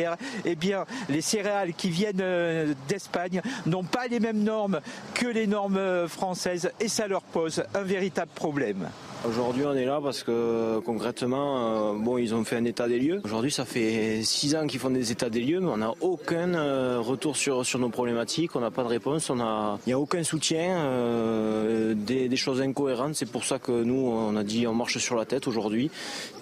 eh 0.45 0.55
bien, 0.55 0.85
les 1.09 1.21
céréales 1.21 1.73
qui 1.73 1.89
viennent 1.89 2.21
euh, 2.21 2.73
d'Espagne 2.87 3.41
n'ont 3.65 3.83
pas 3.83 4.07
les 4.07 4.19
mêmes 4.19 4.43
normes 4.43 4.81
que 5.13 5.27
les 5.27 5.47
normes 5.47 5.77
euh, 5.77 6.07
françaises 6.07 6.71
et 6.79 6.87
ça 6.87 7.07
leur 7.07 7.21
pose 7.21 7.63
un 7.73 7.83
véritable 7.83 8.31
problème. 8.33 8.89
Aujourd'hui, 9.25 9.63
on 9.65 9.73
est 9.73 9.85
là 9.85 10.01
parce 10.03 10.21
que 10.21 10.79
concrètement, 10.79 11.93
euh, 11.93 11.93
bon, 11.97 12.17
ils 12.17 12.35
ont 12.35 12.43
fait 12.43 12.57
un 12.57 12.65
état 12.65 12.89
des 12.89 12.99
lieux. 12.99 13.21
Aujourd'hui, 13.23 13.51
ça 13.51 13.63
fait 13.63 14.21
six 14.21 14.53
ans 14.53 14.67
qu'ils 14.67 14.81
font 14.81 14.89
des 14.89 15.13
états 15.13 15.29
des 15.29 15.39
lieux, 15.39 15.61
mais 15.61 15.69
on 15.69 15.77
n'a 15.77 15.93
aucun 16.01 16.53
euh, 16.55 16.99
retour 16.99 17.37
sur, 17.37 17.65
sur 17.65 17.79
nos 17.79 17.87
problématiques. 17.87 18.53
On 18.57 18.59
n'a 18.59 18.69
pas 18.69 18.83
de 18.83 18.89
réponse. 18.89 19.29
On 19.29 19.37
il 19.37 19.87
n'y 19.87 19.93
a 19.93 19.99
aucun 19.99 20.23
soutien, 20.23 20.75
euh, 20.75 21.93
des, 21.95 22.27
des 22.27 22.35
choses 22.35 22.61
incohérentes. 22.61 23.15
C'est 23.15 23.29
pour 23.31 23.45
ça 23.45 23.59
que 23.59 23.71
nous, 23.71 23.95
on 23.95 24.35
a 24.35 24.43
dit, 24.43 24.67
on 24.67 24.73
marche 24.73 24.97
sur 24.97 25.15
la 25.15 25.23
tête 25.23 25.47
aujourd'hui. 25.47 25.89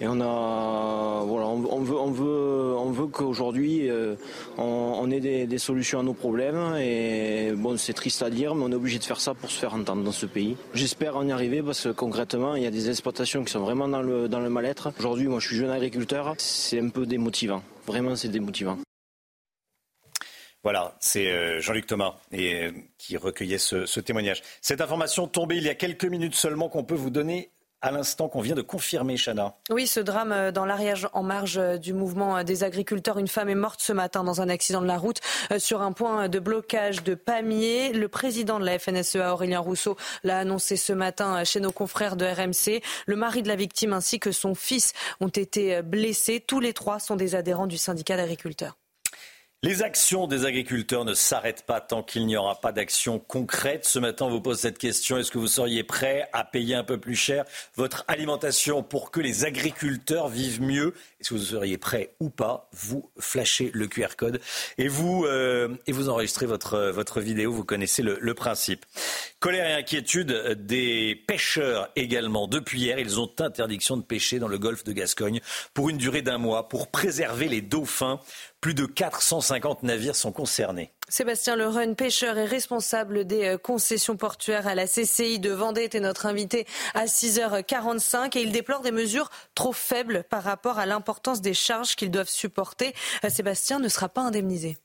Et 0.00 0.08
on 0.08 0.20
a, 0.20 1.22
voilà, 1.24 1.46
on, 1.46 1.60
veut, 1.82 1.96
on 1.96 2.10
veut, 2.10 2.74
on 2.76 2.90
veut 2.90 3.06
qu'aujourd'hui, 3.06 3.88
euh, 3.90 4.16
on, 4.58 4.98
on 5.00 5.08
ait 5.12 5.20
des, 5.20 5.46
des 5.46 5.58
solutions 5.58 6.00
à 6.00 6.02
nos 6.02 6.14
problèmes. 6.14 6.74
Et 6.80 7.52
bon, 7.54 7.76
c'est 7.76 7.92
triste 7.92 8.22
à 8.22 8.30
dire, 8.30 8.56
mais 8.56 8.64
on 8.66 8.72
est 8.72 8.74
obligé 8.74 8.98
de 8.98 9.04
faire 9.04 9.20
ça 9.20 9.34
pour 9.34 9.52
se 9.52 9.58
faire 9.58 9.74
entendre 9.74 10.02
dans 10.02 10.10
ce 10.10 10.26
pays. 10.26 10.56
J'espère 10.74 11.16
en 11.16 11.24
y 11.28 11.30
arriver 11.30 11.62
parce 11.62 11.84
que 11.84 11.90
concrètement, 11.90 12.56
il 12.56 12.64
y 12.64 12.66
a 12.66 12.71
des 12.72 12.90
exploitations 12.90 13.44
qui 13.44 13.52
sont 13.52 13.60
vraiment 13.60 13.86
dans 13.86 14.02
le, 14.02 14.28
dans 14.28 14.40
le 14.40 14.50
mal-être. 14.50 14.92
Aujourd'hui, 14.98 15.28
moi, 15.28 15.38
je 15.38 15.46
suis 15.46 15.56
jeune 15.56 15.70
agriculteur. 15.70 16.34
C'est 16.38 16.80
un 16.80 16.88
peu 16.88 17.06
démotivant. 17.06 17.62
Vraiment, 17.86 18.16
c'est 18.16 18.28
démotivant. 18.28 18.78
Voilà, 20.64 20.96
c'est 21.00 21.30
euh, 21.30 21.60
Jean-Luc 21.60 21.86
Thomas 21.86 22.16
et, 22.30 22.64
euh, 22.64 22.72
qui 22.96 23.16
recueillait 23.16 23.58
ce, 23.58 23.84
ce 23.84 23.98
témoignage. 24.00 24.42
Cette 24.60 24.80
information 24.80 25.26
tombée 25.26 25.56
il 25.56 25.64
y 25.64 25.68
a 25.68 25.74
quelques 25.74 26.04
minutes 26.04 26.36
seulement 26.36 26.68
qu'on 26.68 26.84
peut 26.84 26.94
vous 26.94 27.10
donner 27.10 27.50
à 27.82 27.90
l'instant 27.90 28.28
qu'on 28.28 28.40
vient 28.40 28.54
de 28.54 28.62
confirmer, 28.62 29.16
Chana. 29.16 29.56
Oui, 29.70 29.86
ce 29.86 30.00
drame 30.00 30.32
euh, 30.32 30.52
dans 30.52 30.64
l'Ariège 30.64 31.08
en 31.12 31.22
marge 31.22 31.58
euh, 31.58 31.78
du 31.78 31.92
mouvement 31.92 32.38
euh, 32.38 32.42
des 32.44 32.62
agriculteurs. 32.62 33.18
Une 33.18 33.28
femme 33.28 33.48
est 33.48 33.56
morte 33.56 33.80
ce 33.82 33.92
matin 33.92 34.22
dans 34.22 34.40
un 34.40 34.48
accident 34.48 34.80
de 34.80 34.86
la 34.86 34.98
route 34.98 35.20
sur 35.58 35.82
un 35.82 35.92
point 35.92 36.28
de 36.28 36.38
blocage 36.38 37.02
de 37.02 37.14
Pamiers. 37.14 37.92
Le 37.92 38.08
président 38.08 38.60
de 38.60 38.64
la 38.64 38.78
FNSEA, 38.78 39.32
Aurélien 39.32 39.58
Rousseau, 39.58 39.96
l'a 40.22 40.38
annoncé 40.38 40.76
ce 40.76 40.92
matin 40.92 41.42
chez 41.44 41.60
nos 41.60 41.72
confrères 41.72 42.16
de 42.16 42.24
RMC. 42.24 42.82
Le 43.06 43.16
mari 43.16 43.42
de 43.42 43.48
la 43.48 43.56
victime 43.56 43.92
ainsi 43.92 44.20
que 44.20 44.30
son 44.30 44.54
fils 44.54 44.92
ont 45.20 45.28
été 45.28 45.82
blessés. 45.82 46.40
Tous 46.40 46.60
les 46.60 46.72
trois 46.72 47.00
sont 47.00 47.16
des 47.16 47.34
adhérents 47.34 47.66
du 47.66 47.78
syndicat 47.78 48.16
d'agriculteurs. 48.16 48.76
Les 49.64 49.84
actions 49.84 50.26
des 50.26 50.44
agriculteurs 50.44 51.04
ne 51.04 51.14
s'arrêtent 51.14 51.62
pas 51.62 51.80
tant 51.80 52.02
qu'il 52.02 52.26
n'y 52.26 52.36
aura 52.36 52.60
pas 52.60 52.72
d'action 52.72 53.20
concrète. 53.20 53.84
Ce 53.84 54.00
matin, 54.00 54.24
on 54.24 54.28
vous 54.28 54.40
pose 54.40 54.58
cette 54.58 54.76
question. 54.76 55.18
Est-ce 55.18 55.30
que 55.30 55.38
vous 55.38 55.46
seriez 55.46 55.84
prêt 55.84 56.28
à 56.32 56.42
payer 56.42 56.74
un 56.74 56.82
peu 56.82 56.98
plus 56.98 57.14
cher 57.14 57.44
votre 57.76 58.04
alimentation 58.08 58.82
pour 58.82 59.12
que 59.12 59.20
les 59.20 59.44
agriculteurs 59.44 60.26
vivent 60.26 60.62
mieux? 60.62 60.94
Est-ce 61.20 61.28
que 61.28 61.34
vous 61.34 61.44
seriez 61.44 61.78
prêt 61.78 62.12
ou 62.18 62.28
pas? 62.28 62.68
Vous 62.72 63.08
flashez 63.20 63.70
le 63.72 63.86
QR 63.86 64.16
code 64.16 64.40
et 64.78 64.88
vous, 64.88 65.26
euh, 65.26 65.68
enregistrez 66.08 66.46
votre, 66.46 66.90
votre 66.90 67.20
vidéo. 67.20 67.52
Vous 67.52 67.64
connaissez 67.64 68.02
le, 68.02 68.18
le 68.20 68.34
principe. 68.34 68.84
Colère 69.38 69.68
et 69.68 69.74
inquiétude 69.74 70.56
des 70.66 71.14
pêcheurs 71.28 71.88
également. 71.94 72.48
Depuis 72.48 72.80
hier, 72.80 72.98
ils 72.98 73.20
ont 73.20 73.30
interdiction 73.38 73.96
de 73.96 74.02
pêcher 74.02 74.40
dans 74.40 74.48
le 74.48 74.58
golfe 74.58 74.82
de 74.82 74.92
Gascogne 74.92 75.40
pour 75.72 75.88
une 75.88 75.98
durée 75.98 76.22
d'un 76.22 76.38
mois 76.38 76.68
pour 76.68 76.90
préserver 76.90 77.46
les 77.46 77.60
dauphins. 77.60 78.18
Plus 78.62 78.74
de 78.74 78.86
450 78.86 79.82
navires 79.82 80.14
sont 80.14 80.30
concernés. 80.30 80.92
Sébastien 81.08 81.56
Lereune, 81.56 81.96
pêcheur 81.96 82.38
et 82.38 82.44
responsable 82.44 83.24
des 83.26 83.48
euh, 83.48 83.58
concessions 83.58 84.16
portuaires 84.16 84.68
à 84.68 84.76
la 84.76 84.86
CCI 84.86 85.40
de 85.40 85.50
Vendée, 85.50 85.82
était 85.82 85.98
notre 85.98 86.26
invité 86.26 86.64
à 86.94 87.06
6h45 87.06 88.38
et 88.38 88.42
il 88.42 88.52
déplore 88.52 88.82
des 88.82 88.92
mesures 88.92 89.30
trop 89.56 89.72
faibles 89.72 90.22
par 90.30 90.44
rapport 90.44 90.78
à 90.78 90.86
l'importance 90.86 91.40
des 91.40 91.54
charges 91.54 91.96
qu'ils 91.96 92.12
doivent 92.12 92.28
supporter. 92.28 92.94
Euh, 93.24 93.30
Sébastien 93.30 93.80
ne 93.80 93.88
sera 93.88 94.08
pas 94.08 94.20
indemnisé. 94.20 94.78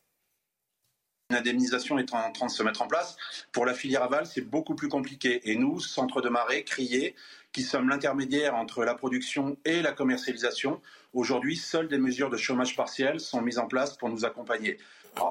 Une 1.30 1.36
indemnisation 1.36 1.99
est 1.99 2.12
en 2.16 2.32
train 2.32 2.48
de 2.48 2.52
se 2.52 2.64
mettre 2.64 2.82
en 2.82 2.88
place. 2.88 3.16
Pour 3.52 3.68
la 3.68 3.76
filière 3.76 4.02
aval, 4.02 4.26
c'est 4.26 4.41
beaucoup 4.41 4.74
plus 4.74 4.90
compliqué. 4.90 5.52
Et 5.52 5.56
nous, 5.56 5.80
centre 5.80 6.22
de 6.22 6.30
marée, 6.30 6.64
crier, 6.64 7.16
qui 7.52 7.62
sommes 7.62 7.90
l'intermédiaire 7.90 8.56
entre 8.56 8.84
la 8.84 8.95
production 8.95 9.56
et 9.66 9.84
la 9.84 9.91
commercialisation, 9.91 10.82
Aujourd'hui, 11.14 11.56
seules 11.56 11.88
des 11.88 11.98
mesures 11.98 12.30
de 12.30 12.38
chômage 12.38 12.76
partiel 12.76 13.20
sont 13.20 13.42
mises 13.42 13.60
en 13.60 13.68
place 13.68 13.98
pour 13.98 14.10
nous 14.10 14.26
accompagner. 14.26 14.78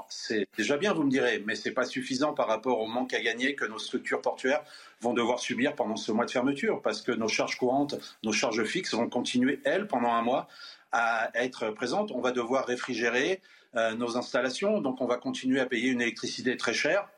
C'est 0.09 0.49
déjà 0.57 0.77
bien, 0.77 0.93
vous 0.93 1.05
me 1.05 1.11
direz, 1.11 1.43
mais 1.47 1.55
ce 1.55 1.69
n'est 1.69 1.75
pas 1.75 1.85
suffisant 1.85 2.33
par 2.33 2.49
rapport 2.49 2.81
au 2.81 2.87
manque 2.87 3.15
à 3.15 3.21
gagner 3.21 3.55
que 3.55 3.65
nos 3.65 3.79
structures 3.79 4.21
portuaires 4.21 4.63
vont 5.01 5.13
devoir 5.13 5.39
subir 5.39 5.75
pendant 5.75 5.97
ce 5.97 6.11
mois 6.13 6.25
de 6.25 6.31
fermeture, 6.31 6.83
parce 6.83 7.03
que 7.03 7.13
nos 7.13 7.29
charges 7.29 7.57
courantes, 7.57 7.95
nos 8.25 8.33
charges 8.33 8.65
fixes 8.65 8.95
vont 8.95 9.09
continuer, 9.09 9.61
elles, 9.65 9.87
pendant 9.87 10.13
un 10.13 10.23
mois, 10.23 10.49
à 10.93 11.31
être 11.35 11.71
présentes. 11.71 12.11
On 12.13 12.21
va 12.21 12.33
devoir 12.33 12.67
réfrigérer 12.67 13.43
euh, 13.77 13.95
nos 13.95 14.17
installations, 14.17 14.81
donc 14.81 15.01
on 15.01 15.07
va 15.07 15.19
continuer 15.19 15.61
à 15.61 15.67
payer 15.67 15.91
une 15.91 16.01
électricité 16.01 16.57
très 16.57 16.75
chère. 16.75 17.09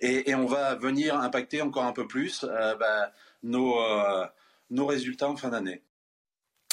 Et, 0.00 0.34
on 0.34 0.46
va 0.46 0.74
venir 0.74 1.16
impacter 1.16 1.62
encore 1.62 1.84
un 1.84 1.92
peu 1.92 2.06
plus 2.06 2.44
euh, 2.44 2.76
bah, 2.76 3.12
nos, 3.42 3.80
euh, 3.80 4.26
nos 4.70 4.86
résultats 4.86 5.28
en 5.28 5.36
fin 5.36 5.48
d'année. 5.48 5.82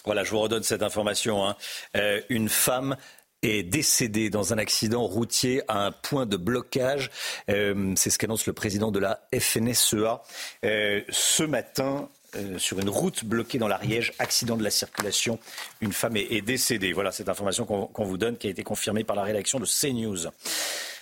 Voilà, 0.06 0.24
je 0.24 0.32
vous 0.32 0.40
redonne 0.40 0.64
cette 0.64 0.84
information. 0.84 1.48
Hein. 1.48 1.56
Euh, 1.96 2.22
une 2.30 2.50
femme 2.50 2.98
est 3.42 3.64
décédée 3.64 4.30
dans 4.30 4.54
un 4.54 4.58
accident 4.58 5.04
routier 5.06 5.62
à 5.68 5.86
un 5.86 5.92
point 5.92 6.26
de 6.26 6.38
blocage. 6.38 7.10
Euh, 7.50 7.94
c'est 7.96 8.10
ce 8.10 8.18
qu'annonce 8.18 8.46
le 8.46 8.54
président 8.54 8.92
de 8.92 9.00
la 9.00 9.22
FNSEA. 9.38 10.22
Euh, 10.66 11.02
ce 11.10 11.44
matin, 11.44 12.10
sur 12.58 12.80
une 12.80 12.90
route 12.90 13.24
bloquée 13.26 13.60
dans 13.60 13.68
l'Ariège, 13.68 14.14
accident 14.18 14.58
de 14.58 14.64
la 14.64 14.72
circulation. 14.72 15.40
Une 15.82 15.94
femme 15.94 16.18
est, 16.18 16.42
décédée. 16.42 16.92
Voilà 16.92 17.12
cette 17.12 17.30
information 17.30 17.66
qu'on 17.66 18.04
vous 18.04 18.18
donne 18.18 18.38
qui 18.38 18.48
a 18.48 18.50
été 18.50 18.64
confirmée 18.64 19.04
par 19.04 19.16
la 19.16 19.22
rédaction 19.22 19.60
de 19.60 19.66
CNews. 19.66 20.30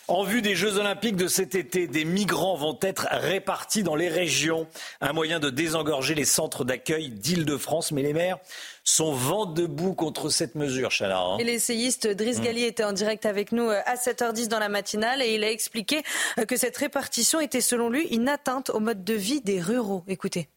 En 0.08 0.24
vue 0.24 0.42
des 0.42 0.56
Jeux 0.56 0.78
Olympiques 0.78 1.16
de 1.16 1.30
cet 1.30 1.56
été, 1.56 1.88
des 1.88 2.04
migrants 2.04 2.58
vont 2.58 2.78
être 2.82 3.08
répartis 3.12 3.82
dans 3.82 3.96
les 3.96 4.10
régions. 4.10 4.68
Un 5.00 5.14
moyen 5.14 5.40
de 5.40 5.50
désengorger 5.50 6.16
les 6.16 6.26
centres 6.26 6.66
d'accueil 6.66 7.12
d'Île-de-France. 7.12 7.94
Mais 7.94 8.02
les 8.02 8.12
maires 8.12 8.38
sont 8.84 9.14
vent 9.14 9.46
debout 9.46 9.94
contre 9.94 10.30
cette 10.30 10.56
mesure, 10.56 10.90
Chana. 10.90 11.20
Hein. 11.20 11.38
Et 11.38 11.44
l'essayiste 11.44 12.08
Driss 12.08 12.40
mmh. 12.40 12.44
Galli 12.44 12.64
était 12.64 12.84
en 12.84 12.94
direct 12.94 13.26
avec 13.26 13.52
nous 13.52 13.70
euh, 13.70 13.80
à 13.86 13.96
7h10 13.96 14.48
dans 14.48 14.60
la 14.60 14.70
matinale 14.70 15.22
et 15.22 15.36
il 15.36 15.44
a 15.44 15.52
expliqué 15.52 16.04
euh, 16.40 16.46
que 16.46 16.58
cette 16.58 16.78
répartition 16.78 17.40
était 17.40 17.62
selon 17.62 17.90
lui 17.90 18.08
une 18.08 18.30
atteinte 18.30 18.70
au 18.70 18.80
mode 18.80 19.04
de 19.04 19.14
vie 19.14 19.42
des 19.42 19.62
ruraux. 19.62 20.04
Écoutez 20.08 20.50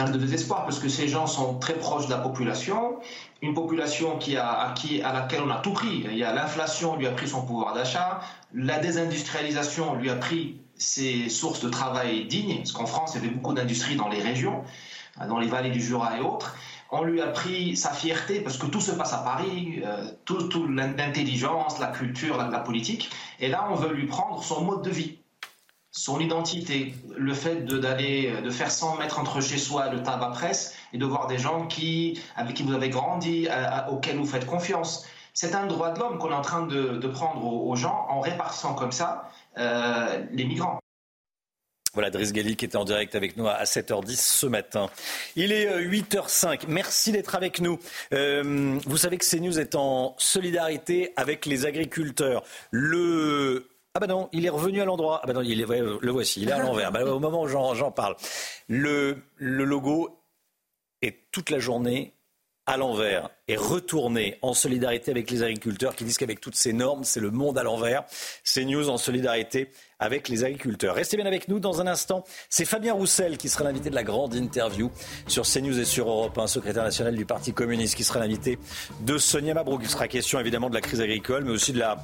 un 0.00 0.10
de 0.10 0.16
désespoir 0.16 0.64
parce 0.64 0.78
que 0.78 0.88
ces 0.88 1.06
gens 1.06 1.26
sont 1.26 1.58
très 1.58 1.74
proches 1.74 2.06
de 2.06 2.12
la 2.12 2.18
population, 2.18 2.98
une 3.42 3.52
population 3.52 4.16
qui 4.16 4.38
a, 4.38 4.48
à 4.48 5.12
laquelle 5.12 5.42
on 5.42 5.50
a 5.50 5.60
tout 5.60 5.72
pris. 5.72 6.04
Il 6.06 6.16
y 6.16 6.24
a 6.24 6.32
l'inflation 6.32 6.96
lui 6.96 7.06
a 7.06 7.10
pris 7.10 7.28
son 7.28 7.44
pouvoir 7.44 7.74
d'achat, 7.74 8.20
la 8.54 8.78
désindustrialisation 8.78 9.94
lui 9.96 10.08
a 10.08 10.16
pris 10.16 10.60
ses 10.76 11.28
sources 11.28 11.60
de 11.60 11.68
travail 11.68 12.24
dignes, 12.24 12.58
parce 12.58 12.72
qu'en 12.72 12.86
France, 12.86 13.12
il 13.14 13.22
y 13.22 13.26
avait 13.26 13.34
beaucoup 13.34 13.52
d'industries 13.52 13.96
dans 13.96 14.08
les 14.08 14.20
régions, 14.20 14.64
dans 15.28 15.38
les 15.38 15.48
vallées 15.48 15.70
du 15.70 15.80
Jura 15.80 16.18
et 16.18 16.20
autres. 16.20 16.56
On 16.90 17.04
lui 17.04 17.22
a 17.22 17.28
pris 17.28 17.76
sa 17.76 17.90
fierté 17.90 18.40
parce 18.40 18.58
que 18.58 18.66
tout 18.66 18.80
se 18.80 18.92
passe 18.92 19.14
à 19.14 19.18
Paris, 19.18 19.82
euh, 19.84 20.04
tout, 20.24 20.66
l'intelligence, 20.68 21.78
la 21.78 21.86
culture, 21.86 22.36
la 22.36 22.58
politique. 22.60 23.10
Et 23.40 23.48
là, 23.48 23.66
on 23.70 23.74
veut 23.74 23.94
lui 23.94 24.06
prendre 24.06 24.42
son 24.42 24.64
mode 24.64 24.82
de 24.82 24.90
vie 24.90 25.18
son 25.94 26.20
identité, 26.20 26.94
le 27.14 27.34
fait 27.34 27.66
d'aller, 27.66 28.40
de 28.42 28.48
faire 28.48 28.70
100 28.70 28.96
mètres 28.96 29.20
entre 29.20 29.42
chez 29.42 29.58
soi 29.58 29.90
le 29.90 30.02
tabac 30.02 30.30
presse 30.30 30.74
et 30.94 30.98
de 30.98 31.04
voir 31.04 31.26
des 31.26 31.36
gens 31.36 31.66
qui, 31.66 32.18
avec 32.34 32.56
qui 32.56 32.62
vous 32.62 32.72
avez 32.72 32.88
grandi, 32.88 33.46
auxquels 33.90 34.16
vous 34.16 34.24
faites 34.24 34.46
confiance. 34.46 35.06
C'est 35.34 35.54
un 35.54 35.66
droit 35.66 35.90
de 35.92 35.98
l'homme 35.98 36.18
qu'on 36.18 36.30
est 36.30 36.34
en 36.34 36.42
train 36.42 36.66
de, 36.66 37.06
prendre 37.08 37.44
aux, 37.44 37.76
gens 37.76 38.06
en 38.08 38.20
répartissant 38.20 38.74
comme 38.74 38.92
ça 38.92 39.30
euh, 39.58 40.24
les 40.32 40.44
migrants. 40.44 40.81
Voilà, 41.94 42.08
Driss 42.08 42.32
Gali 42.32 42.56
qui 42.56 42.64
était 42.64 42.76
en 42.76 42.84
direct 42.84 43.14
avec 43.14 43.36
nous 43.36 43.46
à 43.46 43.64
7h10 43.64 44.16
ce 44.16 44.46
matin. 44.46 44.88
Il 45.36 45.52
est 45.52 45.66
8h05. 45.78 46.46
Euh, 46.46 46.66
Merci 46.68 47.12
d'être 47.12 47.34
avec 47.34 47.60
nous. 47.60 47.78
Euh, 48.14 48.78
vous 48.86 48.96
savez 48.96 49.18
que 49.18 49.26
CNews 49.26 49.58
est 49.58 49.74
en 49.74 50.14
solidarité 50.16 51.12
avec 51.16 51.44
les 51.44 51.66
agriculteurs. 51.66 52.44
Le 52.70 53.68
ah 53.94 54.00
bah 54.00 54.06
non, 54.06 54.30
il 54.32 54.46
est 54.46 54.50
revenu 54.50 54.80
à 54.80 54.86
l'endroit. 54.86 55.20
Ah 55.22 55.26
bah 55.26 55.34
non, 55.34 55.42
il 55.42 55.60
est, 55.60 55.66
le 55.66 56.10
voici, 56.10 56.40
il 56.40 56.48
est 56.48 56.52
à 56.52 56.58
l'envers. 56.62 56.92
Bah, 56.92 57.04
au 57.04 57.18
moment 57.18 57.42
où 57.42 57.48
j'en 57.48 57.90
parle, 57.90 58.16
le, 58.68 59.18
le 59.36 59.64
logo 59.64 60.18
est 61.02 61.30
toute 61.30 61.50
la 61.50 61.58
journée 61.58 62.14
à 62.66 62.76
l'envers 62.76 63.28
et 63.48 63.56
retourné 63.56 64.38
en 64.40 64.54
solidarité 64.54 65.10
avec 65.10 65.30
les 65.30 65.42
agriculteurs 65.42 65.96
qui 65.96 66.04
disent 66.04 66.16
qu'avec 66.16 66.40
toutes 66.40 66.54
ces 66.54 66.72
normes, 66.72 67.02
c'est 67.02 67.18
le 67.20 67.30
monde 67.30 67.58
à 67.58 67.64
l'envers. 67.64 68.04
C'est 68.44 68.64
News 68.64 68.88
en 68.88 68.98
solidarité 68.98 69.70
avec 69.98 70.28
les 70.28 70.44
agriculteurs. 70.44 70.94
Restez 70.94 71.16
bien 71.16 71.26
avec 71.26 71.48
nous 71.48 71.58
dans 71.58 71.80
un 71.80 71.86
instant. 71.86 72.24
C'est 72.48 72.64
Fabien 72.64 72.94
Roussel 72.94 73.36
qui 73.36 73.48
sera 73.48 73.64
l'invité 73.64 73.90
de 73.90 73.94
la 73.94 74.04
grande 74.04 74.34
interview 74.34 74.90
sur 75.26 75.44
CNews 75.44 75.78
et 75.78 75.84
sur 75.84 76.08
Europe 76.08 76.38
1, 76.38 76.46
secrétaire 76.46 76.84
national 76.84 77.16
du 77.16 77.24
Parti 77.24 77.52
communiste, 77.52 77.96
qui 77.96 78.04
sera 78.04 78.20
l'invité 78.20 78.58
de 79.00 79.18
Sonia 79.18 79.54
Mabrouk. 79.54 79.80
Il 79.82 79.90
sera 79.90 80.06
question 80.06 80.38
évidemment 80.38 80.70
de 80.70 80.74
la 80.74 80.80
crise 80.80 81.00
agricole, 81.00 81.44
mais 81.44 81.52
aussi 81.52 81.72
de 81.72 81.80
la, 81.80 81.98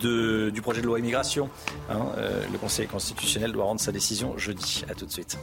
du 0.00 0.60
projet 0.60 0.82
de 0.82 0.86
loi 0.86 0.98
immigration. 0.98 1.48
Hein. 1.88 2.12
Euh, 2.18 2.42
le 2.52 2.58
Conseil 2.58 2.86
constitutionnel 2.86 3.52
doit 3.52 3.64
rendre 3.64 3.80
sa 3.80 3.92
décision 3.92 4.36
jeudi. 4.36 4.84
À 4.90 4.94
tout 4.94 5.06
de 5.06 5.12
suite. 5.12 5.38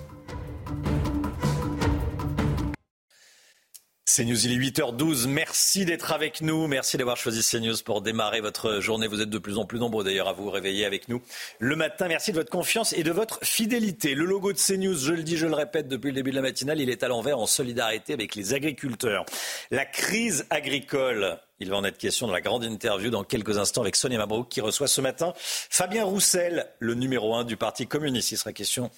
CNews, 4.16 4.46
il 4.46 4.54
est 4.54 4.70
8h12. 4.70 5.28
Merci 5.28 5.84
d'être 5.84 6.14
avec 6.14 6.40
nous. 6.40 6.68
Merci 6.68 6.96
d'avoir 6.96 7.18
choisi 7.18 7.42
CNews 7.44 7.76
pour 7.84 8.02
démarrer 8.02 8.40
votre 8.40 8.80
journée. 8.80 9.08
Vous 9.08 9.20
êtes 9.20 9.30
de 9.30 9.38
plus 9.38 9.58
en 9.58 9.66
plus 9.66 9.78
nombreux 9.78 10.06
d'ailleurs 10.06 10.30
à 10.30 10.34
vous 10.34 10.50
réveiller 10.50 10.86
avec 10.86 11.10
nous 11.10 11.22
le 11.60 11.76
matin. 11.76 12.08
Merci 12.08 12.32
de 12.32 12.38
votre 12.38 12.50
confiance 12.50 12.94
et 12.94 13.04
de 13.04 13.12
votre 13.12 13.40
fidélité. 13.44 14.16
Le 14.16 14.24
logo 14.24 14.54
de 14.54 14.58
CNews, 14.58 14.96
je 14.96 15.12
le 15.12 15.22
dis, 15.22 15.36
je 15.36 15.48
le 15.48 15.54
répète 15.54 15.90
depuis 15.90 16.12
le 16.12 16.14
début 16.14 16.30
de 16.30 16.38
la 16.38 16.44
matinale, 16.44 16.80
il 16.80 16.90
est 16.90 17.04
à 17.04 17.10
l'envers 17.10 17.40
en 17.40 17.46
solidarité 17.46 18.14
avec 18.14 18.36
les 18.36 18.54
agriculteurs. 18.54 19.26
La 19.70 19.84
crise 19.84 20.46
agricole. 20.50 21.38
Il 21.60 21.70
va 21.70 21.76
en 21.76 21.84
être 21.84 21.98
question 21.98 22.28
dans 22.28 22.34
la 22.34 22.42
grande 22.42 22.64
interview 22.64 23.10
dans 23.10 23.26
quelques 23.26 23.58
instants 23.58 23.82
avec 23.82 23.98
Sonia 23.98 24.18
Mabrouk 24.18 24.48
qui 24.48 24.62
reçoit 24.62 24.88
ce 24.88 25.02
matin 25.02 25.34
Fabien 25.38 26.06
Roussel, 26.06 26.68
le 26.80 26.94
numéro 26.94 27.36
un 27.36 27.44
du 27.44 27.58
Parti 27.58 27.86
communiste. 27.86 28.32
Il 28.32 28.38
sera 28.38 28.54
question 28.54 28.92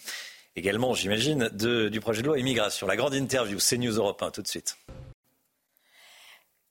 également, 0.56 0.94
j'imagine, 0.94 1.50
du 1.50 2.00
projet 2.02 2.22
de 2.22 2.28
loi 2.28 2.38
immigration. 2.38 2.86
La 2.86 2.96
grande 2.96 3.16
interview, 3.16 3.58
CNews 3.58 3.94
Europe 3.94 4.22
1, 4.22 4.30
tout 4.30 4.44
de 4.44 4.48
suite. 4.48 4.78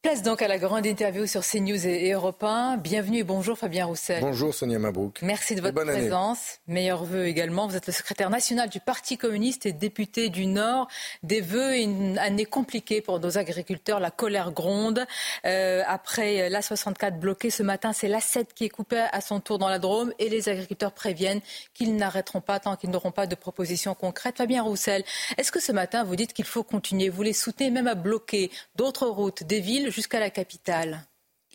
Place 0.07 0.23
donc 0.23 0.41
à 0.41 0.47
la 0.47 0.59
grande 0.59 0.87
interview 0.87 1.27
sur 1.27 1.45
CNews 1.45 1.85
et 1.85 2.13
Europe 2.13 2.45
1. 2.45 2.77
Bienvenue 2.77 3.19
et 3.19 3.25
bonjour 3.25 3.59
Fabien 3.59 3.87
Roussel. 3.87 4.21
Bonjour 4.21 4.55
Sonia 4.55 4.79
Mabrouk. 4.79 5.21
Merci 5.23 5.57
de 5.57 5.61
votre 5.61 5.75
présence. 5.85 6.61
Meilleurs 6.69 7.03
vœux 7.03 7.27
également. 7.27 7.67
Vous 7.67 7.75
êtes 7.75 7.89
le 7.89 7.93
secrétaire 7.93 8.31
national 8.31 8.69
du 8.69 8.79
Parti 8.79 9.19
communiste 9.19 9.67
et 9.67 9.73
député 9.73 10.29
du 10.29 10.47
Nord. 10.47 10.87
Des 11.25 11.41
vœux 11.41 11.75
et 11.75 11.83
une 11.83 12.19
année 12.19 12.45
compliquée 12.45 13.01
pour 13.01 13.19
nos 13.19 13.37
agriculteurs. 13.37 13.99
La 13.99 14.13
colère 14.13 14.53
gronde. 14.53 15.05
Euh, 15.45 15.83
après 15.89 16.51
l'A64 16.51 17.19
bloqué 17.19 17.51
ce 17.51 17.65
matin, 17.65 17.93
c'est 17.93 18.07
l'A7 18.07 18.47
qui 18.55 18.67
est 18.67 18.69
coupé 18.69 19.05
à 19.11 19.21
son 19.21 19.41
tour 19.41 19.59
dans 19.59 19.69
la 19.69 19.81
Drôme 19.81 20.13
et 20.21 20.29
les 20.29 20.49
agriculteurs 20.49 20.93
préviennent 20.93 21.41
qu'ils 21.75 21.97
n'arrêteront 21.97 22.41
pas 22.41 22.61
tant 22.61 22.77
qu'ils 22.77 22.91
n'auront 22.91 23.11
pas 23.11 23.27
de 23.27 23.35
propositions 23.35 23.97
concrètes. 23.97 24.37
Fabien 24.37 24.63
Roussel, 24.63 25.03
est-ce 25.37 25.51
que 25.51 25.59
ce 25.59 25.73
matin 25.73 26.05
vous 26.05 26.15
dites 26.15 26.33
qu'il 26.33 26.45
faut 26.45 26.63
continuer? 26.63 27.09
Vous 27.09 27.23
les 27.23 27.33
soutenez 27.33 27.73
même 27.73 27.89
à 27.89 27.97
bloquer 27.97 28.53
d'autres 28.77 29.09
routes, 29.09 29.43
des 29.43 29.59
villes? 29.59 29.91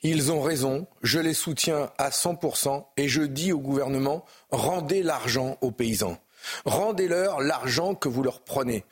Ils 0.03 0.31
ont 0.31 0.41
raison, 0.41 0.88
je 1.03 1.19
les 1.19 1.35
soutiens 1.35 1.91
à 1.99 2.09
100% 2.09 2.85
et 2.97 3.07
je 3.07 3.22
dis 3.22 3.51
au 3.51 3.59
gouvernement, 3.59 4.26
rendez 4.49 5.03
l'argent 5.03 5.57
aux 5.61 5.72
paysans. 5.72 6.18
Rendez-leur 6.65 7.39
l'argent 7.39 7.93
que 7.93 8.09
vous 8.09 8.23
leur 8.23 8.41
prenez. 8.41 8.84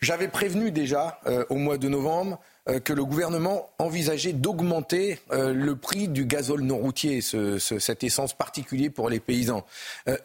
J'avais 0.00 0.28
prévenu 0.28 0.70
déjà 0.70 1.20
euh, 1.26 1.44
au 1.50 1.56
mois 1.56 1.78
de 1.78 1.88
novembre 1.88 2.40
euh, 2.68 2.80
que 2.80 2.92
le 2.92 3.04
gouvernement 3.04 3.68
envisageait 3.78 4.32
d'augmenter 4.32 5.18
euh, 5.32 5.52
le 5.52 5.76
prix 5.76 6.08
du 6.08 6.24
gazole 6.24 6.62
non 6.62 6.78
routier, 6.78 7.20
ce, 7.20 7.58
ce, 7.58 7.78
cette 7.78 8.04
essence 8.04 8.32
particulière 8.32 8.90
pour 8.94 9.10
les 9.10 9.20
paysans. 9.20 9.64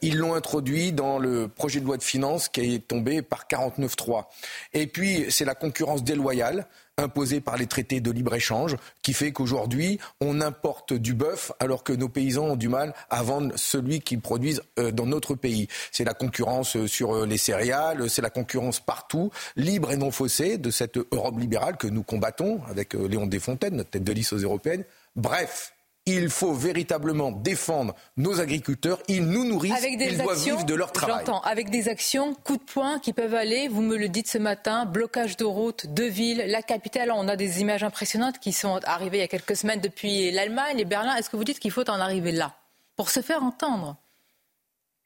Ils 0.02 0.18
l'ont 0.18 0.36
introduit 0.36 0.92
dans 0.92 1.20
le 1.20 1.48
projet 1.48 1.80
de 1.80 1.86
loi 1.86 1.98
de 1.98 2.04
finances 2.04 2.50
qui 2.50 2.76
est 2.76 2.88
tombé 2.88 3.22
par 3.22 3.46
49.3. 3.48 4.26
Et 4.74 4.88
puis, 4.88 5.26
c'est 5.30 5.46
la 5.46 5.56
concurrence 5.56 6.04
déloyale 6.04 6.68
imposée 7.00 7.42
par 7.42 7.58
les 7.58 7.68
traités 7.68 8.02
de 8.02 8.12
libre-échange 8.12 8.76
qui 9.02 9.14
fait 9.14 9.32
qu'aujourd'hui, 9.32 10.00
on 10.22 10.42
importe 10.42 10.94
du 10.94 11.14
bœuf 11.14 11.52
alors 11.60 11.84
que 11.84 11.94
nos 11.94 12.10
paysans 12.10 12.46
ont 12.46 12.56
du 12.56 12.70
mal 12.70 12.94
à 13.10 13.24
vendre 13.24 13.54
celui 13.56 14.02
qu'ils 14.02 14.22
produisent 14.22 14.62
euh, 14.78 14.92
dans 14.92 15.06
notre 15.06 15.36
pays. 15.36 15.68
C'est 15.92 16.04
la 16.04 16.14
concurrence 16.14 16.76
euh, 16.76 16.88
sur 16.88 17.16
euh, 17.16 17.26
les 17.26 17.38
céréales, 17.38 18.10
c'est 18.10 18.22
la 18.22 18.30
concurrence 18.30 18.80
partout, 18.80 19.32
libre 19.56 19.92
et 19.92 19.98
non 19.98 20.12
faussée, 20.12 20.58
de 20.58 20.72
cette 20.72 20.98
Europe 20.98 21.40
libérale 21.40 21.78
que 21.78 21.88
nous 21.88 22.04
combattons 22.04 22.62
avec 22.68 22.94
Léon 22.94 23.28
Desfontaines, 23.28 23.76
notre 23.76 23.92
tête 23.92 24.04
de 24.04 24.12
liste 24.12 24.34
aux 24.34 24.38
européennes. 24.38 24.84
Bref, 25.16 25.74
il 26.10 26.30
faut 26.30 26.54
véritablement 26.54 27.32
défendre 27.32 27.96
nos 28.18 28.40
agriculteurs. 28.40 29.00
Ils 29.08 29.26
nous 29.26 29.46
nourrissent, 29.46 29.74
avec 29.74 29.98
des 29.98 30.06
ils 30.06 30.18
doivent 30.18 30.32
actions, 30.32 30.56
vivre 30.56 30.66
de 30.66 30.74
leur 30.74 30.92
travail. 30.92 31.24
J'entends, 31.26 31.42
avec 31.42 31.70
des 31.70 31.88
actions, 31.88 32.34
coups 32.34 32.60
de 32.60 32.72
poing 32.72 33.00
qui 33.00 33.14
peuvent 33.14 33.36
aller, 33.36 33.68
vous 33.68 33.82
me 33.82 33.98
le 33.98 34.10
dites 34.10 34.28
ce 34.28 34.38
matin, 34.38 34.86
blocage 34.86 35.38
de 35.38 35.46
routes, 35.46 35.88
de 35.88 36.04
villes, 36.04 36.44
la 36.48 36.62
capitale. 36.62 37.12
On 37.12 37.28
a 37.28 37.36
des 37.36 37.62
images 37.62 37.84
impressionnantes 37.84 38.40
qui 38.40 38.54
sont 38.54 38.80
arrivées 38.84 39.18
il 39.18 39.22
y 39.22 39.24
a 39.24 39.28
quelques 39.28 39.56
semaines 39.56 39.82
depuis 39.82 40.32
l'Allemagne 40.32 40.80
et 40.80 40.86
Berlin. 40.86 41.16
Est-ce 41.16 41.30
que 41.30 41.38
vous 41.38 41.44
dites 41.44 41.60
qu'il 41.60 41.72
faut 41.72 41.90
en 41.90 42.00
arriver 42.00 42.32
là 42.32 42.56
pour 42.96 43.10
se 43.10 43.22
faire 43.22 43.44
entendre? 43.44 43.98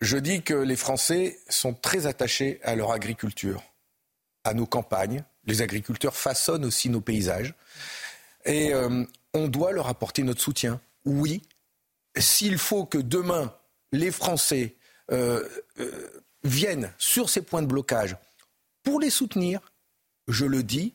Je 0.01 0.17
dis 0.17 0.41
que 0.41 0.53
les 0.53 0.75
Français 0.75 1.39
sont 1.49 1.73
très 1.73 2.07
attachés 2.07 2.59
à 2.63 2.75
leur 2.75 2.91
agriculture, 2.91 3.63
à 4.43 4.53
nos 4.53 4.65
campagnes. 4.65 5.23
Les 5.45 5.61
agriculteurs 5.61 6.15
façonnent 6.15 6.65
aussi 6.65 6.89
nos 6.89 7.01
paysages. 7.01 7.53
Et 8.45 8.73
euh, 8.73 9.05
on 9.33 9.47
doit 9.47 9.71
leur 9.71 9.87
apporter 9.87 10.23
notre 10.23 10.41
soutien. 10.41 10.79
Oui, 11.05 11.41
s'il 12.17 12.57
faut 12.57 12.85
que 12.85 12.97
demain 12.97 13.53
les 13.91 14.11
Français 14.11 14.75
euh, 15.11 15.47
euh, 15.79 16.09
viennent 16.43 16.91
sur 16.97 17.29
ces 17.29 17.41
points 17.41 17.61
de 17.61 17.67
blocage 17.67 18.15
pour 18.83 18.99
les 18.99 19.09
soutenir, 19.09 19.59
je 20.27 20.45
le 20.45 20.63
dis, 20.63 20.93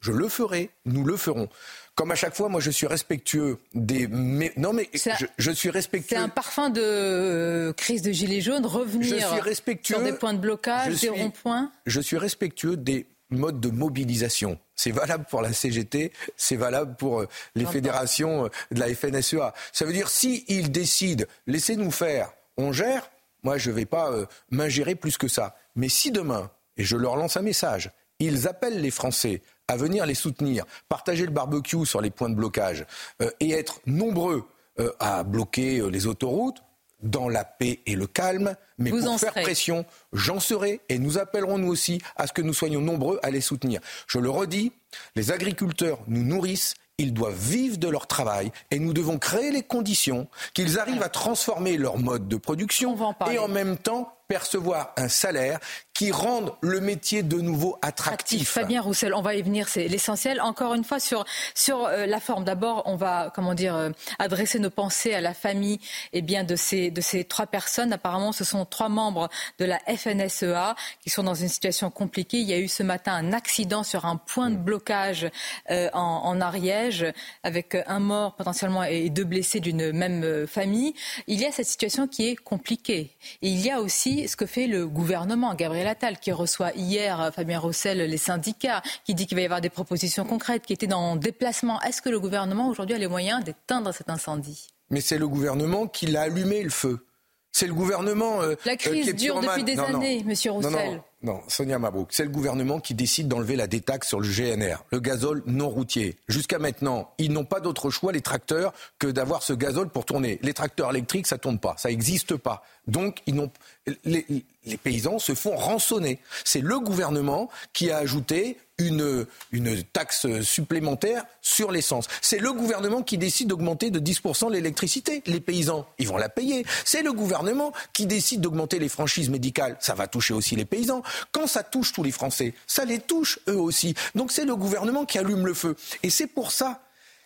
je 0.00 0.12
le 0.12 0.28
ferai, 0.28 0.70
nous 0.86 1.04
le 1.04 1.16
ferons. 1.16 1.48
Comme 1.94 2.10
à 2.10 2.14
chaque 2.14 2.34
fois, 2.34 2.48
moi 2.48 2.60
je 2.60 2.70
suis 2.70 2.86
respectueux 2.86 3.58
des. 3.74 4.06
Mais, 4.08 4.52
non 4.56 4.72
mais 4.72 4.88
un- 5.06 5.16
je, 5.18 5.26
je 5.36 5.50
suis 5.50 5.68
respectueux. 5.68 6.16
C'est 6.16 6.22
un 6.22 6.28
parfum 6.30 6.70
de 6.70 6.80
euh, 6.82 7.72
crise 7.74 8.00
de 8.00 8.10
gilets 8.12 8.40
jaunes, 8.40 8.64
revenir 8.64 9.02
Je 9.20 9.26
suis 9.26 9.40
respectueux. 9.40 9.94
sur 9.96 10.02
des 10.04 10.12
points 10.14 10.32
de 10.32 10.38
blocage, 10.38 10.94
Je 10.94 11.00
des 11.00 11.08
ronds-points. 11.10 11.70
Je 11.84 12.00
suis 12.00 12.16
respectueux 12.16 12.76
des 12.78 13.06
modes 13.30 13.60
de 13.60 13.70
mobilisation. 13.70 14.58
C'est 14.74 14.90
valable 14.90 15.26
pour 15.28 15.42
la 15.42 15.52
CGT, 15.52 16.12
c'est 16.36 16.56
valable 16.56 16.96
pour 16.96 17.20
euh, 17.20 17.28
les 17.54 17.66
fédérations 17.66 18.46
euh, 18.46 18.48
de 18.70 18.80
la 18.80 18.94
FNSEA. 18.94 19.54
Ça 19.72 19.84
veut 19.84 19.92
dire 19.92 20.08
si 20.08 20.44
ils 20.48 20.70
décident, 20.70 21.24
laissez-nous 21.46 21.90
faire, 21.90 22.32
on 22.56 22.72
gère. 22.72 23.10
Moi, 23.42 23.58
je 23.58 23.70
ne 23.70 23.74
vais 23.76 23.86
pas 23.86 24.10
euh, 24.10 24.26
m'ingérer 24.50 24.94
plus 24.94 25.16
que 25.16 25.28
ça. 25.28 25.56
Mais 25.76 25.88
si 25.88 26.10
demain, 26.10 26.50
et 26.76 26.84
je 26.84 26.96
leur 26.96 27.16
lance 27.16 27.36
un 27.36 27.42
message, 27.42 27.90
ils 28.18 28.46
appellent 28.46 28.80
les 28.80 28.90
Français 28.90 29.42
à 29.66 29.76
venir 29.76 30.04
les 30.04 30.14
soutenir, 30.14 30.64
partager 30.88 31.24
le 31.24 31.30
barbecue 31.30 31.86
sur 31.86 32.00
les 32.00 32.10
points 32.10 32.28
de 32.28 32.34
blocage 32.34 32.84
euh, 33.22 33.30
et 33.40 33.52
être 33.52 33.80
nombreux 33.86 34.46
euh, 34.78 34.92
à 34.98 35.22
bloquer 35.22 35.88
les 35.90 36.06
autoroutes 36.06 36.62
dans 37.02 37.28
la 37.28 37.44
paix 37.44 37.80
et 37.86 37.94
le 37.94 38.06
calme, 38.06 38.54
mais 38.78 38.90
Vous 38.90 39.00
pour 39.04 39.18
faire 39.18 39.32
serez. 39.32 39.42
pression, 39.42 39.84
j'en 40.12 40.40
serai 40.40 40.80
et 40.88 40.98
nous 40.98 41.18
appellerons 41.18 41.58
nous 41.58 41.68
aussi 41.68 42.00
à 42.16 42.26
ce 42.26 42.32
que 42.32 42.42
nous 42.42 42.54
soyons 42.54 42.80
nombreux 42.80 43.18
à 43.22 43.30
les 43.30 43.40
soutenir. 43.40 43.80
Je 44.06 44.18
le 44.18 44.30
redis, 44.30 44.72
les 45.16 45.32
agriculteurs 45.32 45.98
nous 46.06 46.22
nourrissent. 46.22 46.74
Ils 46.98 47.14
doivent 47.14 47.34
vivre 47.34 47.78
de 47.78 47.88
leur 47.88 48.06
travail 48.06 48.52
et 48.70 48.78
nous 48.78 48.92
devons 48.92 49.18
créer 49.18 49.50
les 49.50 49.62
conditions 49.62 50.28
qu'ils 50.52 50.78
arrivent 50.78 51.02
à 51.02 51.08
transformer 51.08 51.78
leur 51.78 51.96
mode 51.96 52.28
de 52.28 52.36
production 52.36 52.94
et 53.30 53.38
en 53.38 53.48
même 53.48 53.78
temps 53.78 54.12
percevoir 54.28 54.92
un 54.98 55.08
salaire 55.08 55.58
qui 56.00 56.12
rende 56.12 56.54
le 56.62 56.80
métier 56.80 57.22
de 57.22 57.36
nouveau 57.42 57.76
attractif. 57.82 58.48
Fabien 58.48 58.80
Roussel, 58.80 59.12
on 59.12 59.20
va 59.20 59.34
y 59.34 59.42
venir, 59.42 59.68
c'est 59.68 59.86
l'essentiel. 59.86 60.40
Encore 60.40 60.72
une 60.72 60.82
fois, 60.82 60.98
sur, 60.98 61.26
sur 61.54 61.84
euh, 61.84 62.06
la 62.06 62.20
forme, 62.20 62.42
d'abord, 62.44 62.84
on 62.86 62.96
va 62.96 63.30
comment 63.34 63.52
dire, 63.52 63.76
euh, 63.76 63.90
adresser 64.18 64.58
nos 64.60 64.70
pensées 64.70 65.12
à 65.12 65.20
la 65.20 65.34
famille 65.34 65.78
eh 66.14 66.22
bien, 66.22 66.42
de, 66.42 66.56
ces, 66.56 66.90
de 66.90 67.02
ces 67.02 67.24
trois 67.24 67.46
personnes. 67.46 67.92
Apparemment, 67.92 68.32
ce 68.32 68.44
sont 68.44 68.64
trois 68.64 68.88
membres 68.88 69.28
de 69.58 69.66
la 69.66 69.78
FNSEA 69.80 70.74
qui 71.02 71.10
sont 71.10 71.22
dans 71.22 71.34
une 71.34 71.50
situation 71.50 71.90
compliquée. 71.90 72.38
Il 72.38 72.48
y 72.48 72.54
a 72.54 72.58
eu 72.58 72.68
ce 72.68 72.82
matin 72.82 73.12
un 73.12 73.34
accident 73.34 73.82
sur 73.82 74.06
un 74.06 74.16
point 74.16 74.48
de 74.48 74.56
blocage 74.56 75.28
euh, 75.70 75.90
en, 75.92 76.22
en 76.24 76.40
Ariège 76.40 77.04
avec 77.42 77.76
un 77.86 78.00
mort 78.00 78.36
potentiellement 78.36 78.84
et 78.84 79.10
deux 79.10 79.24
blessés 79.24 79.60
d'une 79.60 79.92
même 79.92 80.46
famille. 80.46 80.94
Il 81.26 81.38
y 81.38 81.44
a 81.44 81.52
cette 81.52 81.66
situation 81.66 82.08
qui 82.08 82.26
est 82.26 82.36
compliquée. 82.36 83.18
Et 83.42 83.50
il 83.50 83.60
y 83.60 83.70
a 83.70 83.82
aussi 83.82 84.28
ce 84.28 84.36
que 84.36 84.46
fait 84.46 84.66
le 84.66 84.86
gouvernement, 84.86 85.52
Gabriel 85.54 85.89
Attal, 85.90 86.18
qui 86.18 86.32
reçoit 86.32 86.72
hier 86.74 87.30
Fabien 87.34 87.58
Roussel, 87.58 87.98
les 87.98 88.16
syndicats, 88.16 88.82
qui 89.04 89.14
dit 89.14 89.26
qu'il 89.26 89.36
va 89.36 89.42
y 89.42 89.44
avoir 89.44 89.60
des 89.60 89.68
propositions 89.70 90.24
concrètes, 90.24 90.64
qui 90.64 90.72
était 90.72 90.86
dans 90.86 91.16
déplacement. 91.16 91.80
Est-ce 91.82 92.00
que 92.00 92.08
le 92.08 92.20
gouvernement 92.20 92.68
aujourd'hui 92.68 92.94
a 92.94 92.98
les 92.98 93.08
moyens 93.08 93.44
d'éteindre 93.44 93.92
cet 93.92 94.08
incendie? 94.08 94.68
Mais 94.90 95.00
c'est 95.00 95.18
le 95.18 95.28
gouvernement 95.28 95.86
qui 95.86 96.06
l'a 96.06 96.22
allumé 96.22 96.62
le 96.62 96.70
feu. 96.70 97.04
C'est 97.52 97.66
le 97.66 97.74
gouvernement. 97.74 98.40
euh, 98.42 98.54
La 98.64 98.72
euh, 98.74 98.76
crise 98.76 99.06
qui 99.06 99.14
dure 99.14 99.40
depuis 99.40 99.64
des 99.64 99.74
Non, 99.74 99.88
non. 99.90 99.96
années, 99.98 100.22
Monsieur 100.24 100.52
Roussel. 100.52 101.02
non, 101.22 101.34
non, 101.34 101.40
Sonia 101.48 101.80
Mabrouk, 101.80 102.08
c'est 102.12 102.22
le 102.22 102.30
gouvernement 102.30 102.78
qui 102.78 102.94
décide 102.94 103.26
d'enlever 103.26 103.56
la 103.56 103.66
détaxe 103.66 104.06
sur 104.06 104.20
le 104.20 104.28
GNR, 104.28 104.84
le 104.92 105.00
gazole 105.00 105.42
non 105.46 105.68
routier. 105.68 106.16
Jusqu'à 106.28 106.60
maintenant, 106.60 107.10
ils 107.18 107.32
n'ont 107.32 107.44
pas 107.44 107.58
d'autre 107.58 107.90
choix, 107.90 108.12
les 108.12 108.20
tracteurs, 108.20 108.72
que 109.00 109.08
d'avoir 109.08 109.42
ce 109.42 109.52
gazole 109.52 109.88
pour 109.90 110.04
tourner. 110.06 110.38
Les 110.42 110.54
tracteurs 110.54 110.90
électriques, 110.90 111.26
ça 111.26 111.38
tourne 111.38 111.58
pas, 111.58 111.74
ça 111.76 111.88
n'existe 111.88 112.36
pas. 112.36 112.62
Donc, 112.86 113.22
les 113.26 114.76
paysans 114.82 115.18
se 115.18 115.34
font 115.34 115.56
rançonner. 115.56 116.18
C'est 116.44 116.60
le 116.60 116.78
gouvernement 116.80 117.48
qui 117.72 117.90
a 117.90 117.98
ajouté 117.98 118.58
une, 118.78 119.26
une 119.52 119.82
taxe 119.82 120.26
supplémentaire 120.42 121.24
sur 121.42 121.70
l'essence. 121.70 122.08
C'est 122.22 122.38
le 122.38 122.52
gouvernement 122.52 123.02
qui 123.02 123.18
décide 123.18 123.48
d'augmenter 123.48 123.90
de 123.90 124.00
10% 124.00 124.50
l'électricité. 124.50 125.22
Les 125.26 125.40
paysans, 125.40 125.86
ils 125.98 126.08
vont 126.08 126.16
la 126.16 126.28
payer. 126.28 126.64
C'est 126.84 127.02
le 127.02 127.12
gouvernement 127.12 127.72
qui 127.92 128.06
décide 128.06 128.40
d'augmenter 128.40 128.78
les 128.78 128.88
franchises 128.88 129.28
médicales. 129.28 129.76
Ça 129.80 129.94
va 129.94 130.06
toucher 130.06 130.34
aussi 130.34 130.56
les 130.56 130.64
paysans. 130.64 131.02
Quand 131.32 131.46
ça 131.46 131.62
touche 131.62 131.92
tous 131.92 132.02
les 132.02 132.10
Français, 132.10 132.54
ça 132.66 132.84
les 132.84 132.98
touche 132.98 133.38
eux 133.48 133.60
aussi. 133.60 133.94
Donc 134.14 134.32
c'est 134.32 134.44
le 134.44 134.56
gouvernement 134.56 135.04
qui 135.04 135.18
allume 135.18 135.46
le 135.46 135.54
feu. 135.54 135.76
Et 136.02 136.10
c'est 136.10 136.26
pour 136.26 136.52
ça 136.52 136.82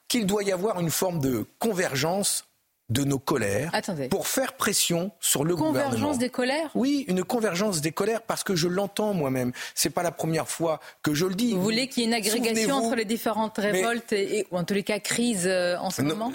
qu'il 0.08 0.26
doit 0.26 0.42
y 0.42 0.52
avoir 0.52 0.80
une 0.80 0.90
forme 0.90 1.20
de 1.20 1.46
convergence 1.58 2.44
de 2.90 3.02
nos 3.04 3.18
colères 3.18 3.70
Attendez. 3.72 4.08
pour 4.08 4.26
faire 4.26 4.52
pression 4.54 5.10
sur 5.20 5.44
le 5.44 5.56
gouvernement. 5.56 5.84
Convergence 5.84 6.18
des 6.18 6.28
colères? 6.28 6.70
Oui, 6.74 7.04
une 7.08 7.24
convergence 7.24 7.80
des 7.80 7.92
colères 7.92 8.22
parce 8.22 8.44
que 8.44 8.54
je 8.54 8.68
l'entends 8.68 9.14
moi-même. 9.14 9.52
C'est 9.74 9.90
pas 9.90 10.02
la 10.02 10.12
première 10.12 10.48
fois 10.48 10.80
que 11.02 11.14
je 11.14 11.24
le 11.26 11.34
dis. 11.34 11.54
Vous 11.54 11.62
voulez 11.62 11.88
qu'il 11.88 12.02
y 12.02 12.04
ait 12.04 12.08
une 12.08 12.14
agrégation 12.14 12.74
entre 12.76 12.96
les 12.96 13.04
différentes 13.06 13.56
révoltes 13.56 14.12
et, 14.12 14.40
et- 14.40 14.46
ou 14.50 14.58
en 14.58 14.64
tous 14.64 14.74
les 14.74 14.82
cas 14.82 14.98
crises 15.00 15.46
euh, 15.46 15.76
en 15.78 15.90
ce 15.90 16.02
Non, 16.02 16.10
moment? 16.16 16.32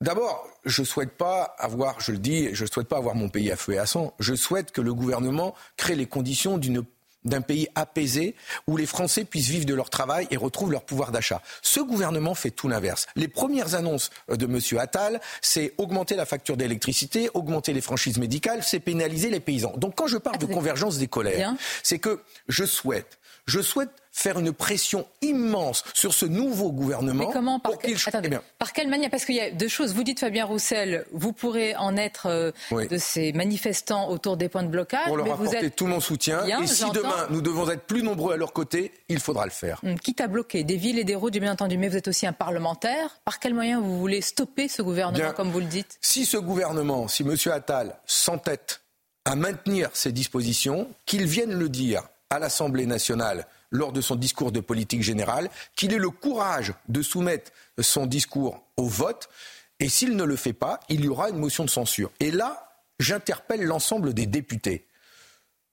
D'abord, 0.00 0.46
je 0.64 0.84
souhaite 0.84 1.16
pas 1.16 1.56
avoir, 1.58 2.00
je 2.00 2.12
le 2.12 2.18
dis, 2.18 2.50
je 2.54 2.64
souhaite 2.66 2.86
pas 2.88 2.98
avoir 2.98 3.16
mon 3.16 3.28
pays 3.28 3.50
à 3.50 3.56
feu 3.56 3.72
et 3.72 3.78
à 3.78 3.86
sang. 3.86 4.14
Je 4.20 4.34
souhaite 4.34 4.70
que 4.70 4.80
le 4.80 4.94
gouvernement 4.94 5.54
crée 5.76 5.96
les 5.96 6.06
conditions 6.06 6.56
d'une 6.58 6.82
d'un 7.24 7.40
pays 7.40 7.68
apaisé 7.74 8.34
où 8.66 8.76
les 8.76 8.86
Français 8.86 9.24
puissent 9.24 9.48
vivre 9.48 9.64
de 9.64 9.74
leur 9.74 9.90
travail 9.90 10.26
et 10.30 10.36
retrouvent 10.36 10.72
leur 10.72 10.84
pouvoir 10.84 11.12
d'achat. 11.12 11.42
Ce 11.62 11.80
gouvernement 11.80 12.34
fait 12.34 12.50
tout 12.50 12.68
l'inverse. 12.68 13.06
Les 13.16 13.28
premières 13.28 13.74
annonces 13.74 14.10
euh, 14.30 14.36
de 14.36 14.46
M. 14.46 14.78
Attal, 14.78 15.20
c'est 15.40 15.74
augmenter 15.78 16.16
la 16.16 16.26
facture 16.26 16.56
d'électricité, 16.56 17.30
augmenter 17.34 17.72
les 17.72 17.80
franchises 17.80 18.18
médicales, 18.18 18.62
c'est 18.62 18.80
pénaliser 18.80 19.30
les 19.30 19.40
paysans. 19.40 19.74
Donc 19.76 19.94
quand 19.96 20.06
je 20.06 20.16
parle 20.16 20.38
de 20.38 20.46
convergence 20.46 20.98
des 20.98 21.08
colères, 21.08 21.54
c'est 21.82 21.98
que 21.98 22.20
je 22.48 22.64
souhaite, 22.64 23.18
je 23.48 23.60
souhaite 23.60 23.90
faire 24.12 24.38
une 24.38 24.52
pression 24.52 25.06
immense 25.22 25.84
sur 25.94 26.12
ce 26.12 26.26
nouveau 26.26 26.72
gouvernement 26.72 27.26
Mais 27.26 27.32
comment 27.32 27.60
par, 27.60 27.72
pour 27.72 27.80
qu'il 27.82 27.96
attendez, 28.06 28.26
Eh 28.26 28.30
bien, 28.30 28.42
par 28.58 28.72
quelle 28.72 28.88
manière 28.88 29.10
Parce 29.10 29.24
qu'il 29.24 29.36
y 29.36 29.40
a 29.40 29.50
deux 29.50 29.68
choses. 29.68 29.94
Vous 29.94 30.02
dites 30.02 30.18
Fabien 30.20 30.44
Roussel, 30.44 31.04
vous 31.12 31.32
pourrez 31.32 31.76
en 31.76 31.96
être 31.96 32.26
euh, 32.26 32.50
Oui. 32.72 32.88
de 32.88 32.98
ces 32.98 33.32
manifestants 33.32 34.08
autour 34.10 34.36
des 34.36 34.48
points 34.48 34.64
de 34.64 34.68
blocage, 34.68 35.06
pour 35.06 35.16
leur 35.16 35.26
mais 35.26 35.32
vous 35.34 35.54
êtes 35.54 35.76
tout 35.76 35.86
mon 35.86 36.00
soutien. 36.00 36.44
Bien, 36.44 36.60
et 36.62 36.66
si 36.66 36.80
j'entends. 36.80 36.94
demain 36.94 37.26
nous 37.30 37.40
devons 37.40 37.68
être 37.70 37.82
plus 37.84 38.02
nombreux 38.02 38.34
à 38.34 38.36
leur 38.36 38.52
côté, 38.52 38.92
il 39.08 39.20
faudra 39.20 39.44
le 39.44 39.50
faire. 39.52 39.80
Hum, 39.84 39.98
quitte 39.98 40.20
à 40.20 40.26
bloquer 40.26 40.64
des 40.64 40.76
villes 40.76 40.98
et 40.98 41.04
des 41.04 41.14
routes, 41.14 41.34
bien 41.38 41.52
entendu, 41.52 41.78
mais 41.78 41.88
vous 41.88 41.96
êtes 41.96 42.08
aussi 42.08 42.26
un 42.26 42.32
parlementaire. 42.32 43.20
Par 43.24 43.38
quel 43.38 43.54
moyen 43.54 43.80
vous 43.80 43.98
voulez 43.98 44.20
stopper 44.20 44.66
ce 44.68 44.82
gouvernement, 44.82 45.18
Bien. 45.24 45.32
comme 45.32 45.50
vous 45.50 45.60
le 45.60 45.66
dites? 45.66 45.96
Si 46.00 46.26
ce 46.26 46.36
gouvernement, 46.36 47.06
si 47.08 47.22
M. 47.22 47.36
Attal 47.52 47.96
s'entête 48.06 48.80
à 49.24 49.36
maintenir 49.36 49.90
ces 49.92 50.10
dispositions, 50.12 50.88
qu'il 51.06 51.26
vienne 51.26 51.52
le 51.52 51.68
dire 51.68 52.02
à 52.30 52.38
l'Assemblée 52.38 52.86
nationale 52.86 53.46
lors 53.70 53.92
de 53.92 54.00
son 54.00 54.16
discours 54.16 54.52
de 54.52 54.60
politique 54.60 55.02
générale, 55.02 55.50
qu'il 55.76 55.92
ait 55.92 55.98
le 55.98 56.10
courage 56.10 56.72
de 56.88 57.02
soumettre 57.02 57.50
son 57.80 58.06
discours 58.06 58.62
au 58.76 58.86
vote, 58.86 59.28
et 59.80 59.88
s'il 59.88 60.16
ne 60.16 60.24
le 60.24 60.36
fait 60.36 60.52
pas, 60.52 60.80
il 60.88 61.04
y 61.04 61.08
aura 61.08 61.30
une 61.30 61.38
motion 61.38 61.64
de 61.64 61.70
censure. 61.70 62.10
Et 62.20 62.30
là, 62.30 62.72
j'interpelle 62.98 63.62
l'ensemble 63.62 64.14
des 64.14 64.26
députés. 64.26 64.86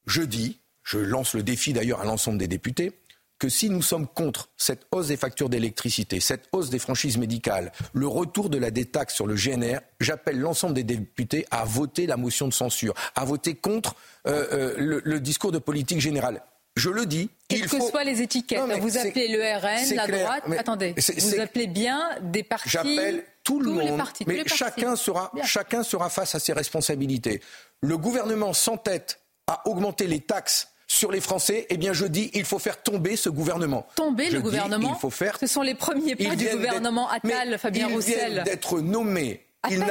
je 0.06 0.22
dis, 0.22 0.60
je 0.84 1.00
lance 1.00 1.34
le 1.34 1.42
défi 1.42 1.74
d'ailleurs 1.74 2.02
à 2.02 2.06
l'ensemble 2.06 2.38
des 2.38 2.48
députés, 2.48 3.00
que 3.40 3.50
si 3.50 3.70
nous 3.70 3.82
sommes 3.82 4.08
contre 4.08 4.50
cette 4.58 4.88
hausse 4.92 5.08
des 5.08 5.18
factures 5.18 5.50
d'électricité, 5.50 6.20
cette 6.20 6.48
hausse 6.52 6.70
des 6.70 6.80
franchises 6.80 7.18
médicales, 7.18 7.72
le 7.94 8.08
retour 8.08 8.50
de 8.50 8.58
la 8.58 8.72
détaxe 8.72 9.14
sur 9.14 9.28
le 9.28 9.36
GNR, 9.36 9.80
j'appelle 10.00 10.40
l'ensemble 10.40 10.74
des 10.74 10.84
députés 10.84 11.46
à 11.52 11.66
voter 11.66 12.08
la 12.08 12.18
motion 12.18 12.48
de 12.48 12.54
censure, 12.54 12.94
à 13.16 13.26
voter 13.26 13.56
contre 13.56 13.96
euh, 14.28 14.48
euh, 14.52 14.76
le, 14.78 15.02
le 15.04 15.20
discours 15.20 15.52
de 15.52 15.60
politique 15.60 16.00
générale. 16.00 16.42
Je 16.76 16.90
le 16.90 17.06
dis. 17.06 17.30
Quelles 17.48 17.62
que 17.62 17.78
faut... 17.78 17.90
soient 17.90 18.04
les 18.04 18.22
étiquettes, 18.22 18.60
Non, 18.60 18.78
vous 18.80 18.98
appelez 18.98 19.30
le 19.30 19.40
RN, 19.40 19.96
la 19.96 20.06
clair, 20.06 20.26
droite. 20.26 20.44
Attendez, 20.60 20.94
vous 20.98 21.40
appelez 21.40 21.68
bien 21.68 22.02
des 22.22 22.44
partis. 22.44 22.70
J'appelle 22.70 23.24
tout 23.44 23.60
le 23.62 23.72
monde, 23.72 24.02
mais 24.28 24.44
chacun 24.46 24.96
sera, 24.96 25.32
Bien. 25.34 25.46
chacun 25.46 25.84
sera 25.84 26.10
face 26.10 26.36
à 26.36 26.40
ses 26.40 26.52
responsabilités. 26.52 27.42
Le 27.82 27.98
gouvernement 27.98 28.52
s'entête 28.54 29.22
à 29.48 29.68
augmenter 29.70 30.08
les 30.08 30.20
taxes 30.20 30.70
sur 30.88 31.12
les 31.12 31.22
Français. 31.22 31.66
Eh 31.70 31.78
bien, 31.78 31.94
je 31.94 32.06
dis, 32.06 32.32
il 32.34 32.46
faut 32.46 32.60
faire 32.60 32.82
tomber 32.82 33.16
ce 33.16 33.30
gouvernement. 33.30 33.88
Tomber 33.96 34.26
Je 34.28 34.32
le 34.34 34.38
dis, 34.38 34.44
gouvernement. 34.44 34.94
Il 34.96 35.00
faut 35.00 35.10
faire. 35.10 35.38
Ce 35.40 35.48
sont 35.48 35.62
les 35.62 35.76
premiers 35.76 36.16
pas 36.16 36.36
du 36.36 36.48
gouvernement 36.48 37.10
Attal, 37.10 37.58
Fabien 37.58 37.88
ils 37.90 37.94
Roussel. 37.96 38.32
viennent 38.32 38.44
d'être 38.44 38.80
nommé. 38.80 39.46
Il, 39.70 39.84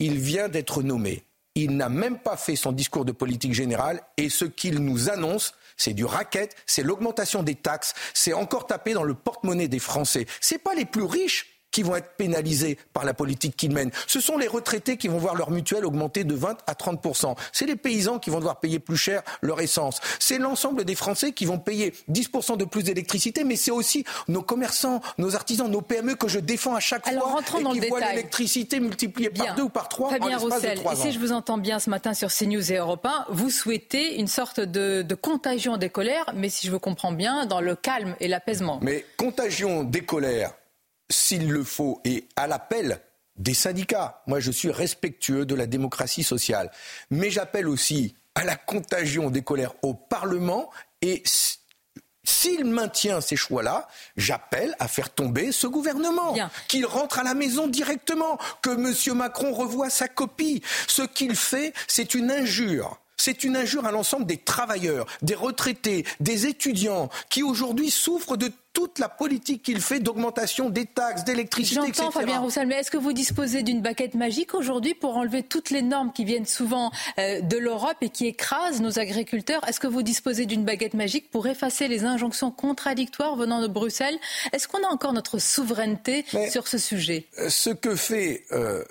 il 0.00 0.18
vient 0.18 0.48
d'être 0.48 0.82
nommé. 0.82 1.22
Il 1.54 1.76
n'a 1.76 1.88
même 1.88 2.18
pas 2.18 2.36
fait 2.36 2.54
son 2.56 2.72
discours 2.72 3.04
de 3.06 3.12
politique 3.12 3.54
générale 3.54 4.02
et 4.18 4.28
ce 4.28 4.44
qu'il 4.44 4.80
nous 4.80 5.08
annonce, 5.08 5.54
c'est 5.78 5.94
du 5.94 6.04
racket, 6.04 6.54
c'est 6.66 6.82
l'augmentation 6.82 7.42
des 7.42 7.54
taxes, 7.54 7.94
c'est 8.12 8.34
encore 8.34 8.66
taper 8.66 8.92
dans 8.92 9.04
le 9.04 9.14
porte-monnaie 9.14 9.68
des 9.68 9.78
Français. 9.78 10.26
C'est 10.42 10.58
pas 10.58 10.74
les 10.74 10.84
plus 10.84 11.04
riches 11.04 11.55
qui 11.76 11.82
vont 11.82 11.96
être 11.96 12.16
pénalisés 12.16 12.78
par 12.94 13.04
la 13.04 13.12
politique 13.12 13.54
qu'il 13.54 13.70
mène. 13.70 13.90
Ce 14.06 14.18
sont 14.18 14.38
les 14.38 14.46
retraités 14.46 14.96
qui 14.96 15.08
vont 15.08 15.18
voir 15.18 15.34
leur 15.34 15.50
mutuelle 15.50 15.84
augmenter 15.84 16.24
de 16.24 16.34
20 16.34 16.56
à 16.66 16.72
30% 16.72 17.36
C'est 17.52 17.66
les 17.66 17.76
paysans 17.76 18.18
qui 18.18 18.30
vont 18.30 18.38
devoir 18.38 18.60
payer 18.60 18.78
plus 18.78 18.96
cher 18.96 19.20
leur 19.42 19.60
essence. 19.60 20.00
C'est 20.18 20.38
l'ensemble 20.38 20.86
des 20.86 20.94
Français 20.94 21.32
qui 21.32 21.44
vont 21.44 21.58
payer 21.58 21.92
10% 22.10 22.56
de 22.56 22.64
plus 22.64 22.82
d'électricité, 22.82 23.44
mais 23.44 23.56
c'est 23.56 23.72
aussi 23.72 24.06
nos 24.26 24.40
commerçants, 24.40 25.02
nos 25.18 25.36
artisans, 25.36 25.70
nos 25.70 25.82
PME 25.82 26.14
que 26.14 26.28
je 26.28 26.38
défends 26.38 26.74
à 26.74 26.80
chaque 26.80 27.06
Alors, 27.08 27.24
fois 27.24 27.32
rentrons 27.32 27.58
et 27.58 27.62
dans 27.64 27.72
qui 27.72 27.80
le 27.80 27.88
voient 27.88 28.00
l'électricité 28.00 28.80
multipliée 28.80 29.28
par 29.28 29.54
deux 29.54 29.64
ou 29.64 29.68
par 29.68 29.90
trois 29.90 30.08
en 30.08 30.12
Fabien 30.12 30.38
l'espace 30.38 30.62
de 30.62 30.74
trois 30.76 30.98
ans. 30.98 31.02
si 31.02 31.12
je 31.12 31.18
vous 31.18 31.32
entends 31.32 31.58
bien 31.58 31.78
ce 31.78 31.90
matin 31.90 32.14
sur 32.14 32.32
CNews 32.32 32.72
et 32.72 32.76
Europe 32.76 33.04
1, 33.04 33.26
vous 33.28 33.50
souhaitez 33.50 34.18
une 34.18 34.28
sorte 34.28 34.60
de, 34.60 35.02
de 35.02 35.14
contagion 35.14 35.76
des 35.76 35.90
colères, 35.90 36.32
mais 36.34 36.48
si 36.48 36.68
je 36.68 36.72
vous 36.72 36.80
comprends 36.80 37.12
bien, 37.12 37.44
dans 37.44 37.60
le 37.60 37.76
calme 37.76 38.16
et 38.18 38.28
l'apaisement. 38.28 38.78
Mais 38.80 39.04
contagion 39.18 39.84
des 39.84 40.00
colères, 40.06 40.54
s'il 41.10 41.50
le 41.50 41.64
faut, 41.64 42.00
et 42.04 42.26
à 42.36 42.46
l'appel 42.46 43.00
des 43.36 43.54
syndicats. 43.54 44.22
Moi, 44.26 44.40
je 44.40 44.50
suis 44.50 44.70
respectueux 44.70 45.44
de 45.44 45.54
la 45.54 45.66
démocratie 45.66 46.22
sociale. 46.22 46.70
Mais 47.10 47.30
j'appelle 47.30 47.68
aussi 47.68 48.14
à 48.34 48.44
la 48.44 48.56
contagion 48.56 49.30
des 49.30 49.42
colères 49.42 49.74
au 49.82 49.94
Parlement 49.94 50.70
et 51.02 51.22
S'il 52.24 52.64
maintient 52.64 53.20
ces 53.20 53.36
choix-là, 53.36 53.86
j'appelle 54.16 54.74
à 54.80 54.88
faire 54.88 55.10
tomber 55.10 55.52
ce 55.52 55.68
gouvernement, 55.68 56.34
qu'il 56.66 56.84
rentre 56.84 57.20
à 57.20 57.22
la 57.22 57.34
maison 57.34 57.68
directement, 57.68 58.36
que 58.62 58.70
M. 58.70 59.16
Macron 59.16 59.52
revoie 59.52 59.90
sa 59.90 60.08
copie. 60.08 60.60
Ce 60.88 61.02
qu'il 61.02 61.36
fait, 61.36 61.72
c'est 61.86 62.14
une 62.14 62.32
injure. 62.32 62.98
C'est 63.16 63.44
une 63.44 63.56
injure 63.56 63.86
à 63.86 63.92
l'ensemble 63.92 64.26
des 64.26 64.38
travailleurs, 64.38 65.06
des 65.22 65.36
retraités, 65.36 66.04
des 66.20 66.46
étudiants 66.46 67.08
qui 67.30 67.42
aujourd'hui 67.42 67.90
souffrent 67.90 68.36
de 68.36 68.50
toute 68.76 68.98
la 68.98 69.08
politique 69.08 69.62
qu'il 69.62 69.80
fait 69.80 70.00
d'augmentation 70.00 70.68
des 70.68 70.84
taxes, 70.84 71.24
d'électricité, 71.24 71.80
etc. 71.80 71.94
J'entends 71.96 72.10
Fabien 72.10 72.40
Roussel, 72.40 72.66
mais 72.66 72.74
est-ce 72.74 72.90
que 72.90 72.98
vous 72.98 73.14
disposez 73.14 73.62
d'une 73.62 73.80
baguette 73.80 74.14
magique 74.14 74.52
aujourd'hui 74.52 74.92
pour 74.92 75.16
enlever 75.16 75.42
toutes 75.42 75.70
les 75.70 75.80
normes 75.80 76.12
qui 76.12 76.26
viennent 76.26 76.44
souvent 76.44 76.90
euh, 77.18 77.40
de 77.40 77.56
l'Europe 77.56 77.96
et 78.02 78.10
qui 78.10 78.26
écrasent 78.26 78.82
nos 78.82 78.98
agriculteurs? 78.98 79.66
Est-ce 79.66 79.80
que 79.80 79.86
vous 79.86 80.02
disposez 80.02 80.44
d'une 80.44 80.62
baguette 80.62 80.92
magique 80.92 81.30
pour 81.30 81.46
effacer 81.46 81.88
les 81.88 82.04
injonctions 82.04 82.50
contradictoires 82.50 83.34
venant 83.34 83.62
de 83.62 83.66
Bruxelles? 83.66 84.18
Est-ce 84.52 84.68
qu'on 84.68 84.84
a 84.84 84.88
encore 84.88 85.14
notre 85.14 85.38
souveraineté 85.38 86.26
sur 86.50 86.68
ce 86.68 86.76
sujet? 86.76 87.28
Euh, 87.38 87.48
ce 87.48 87.70
que 87.70 87.96
fait 87.96 88.44
euh, 88.52 88.84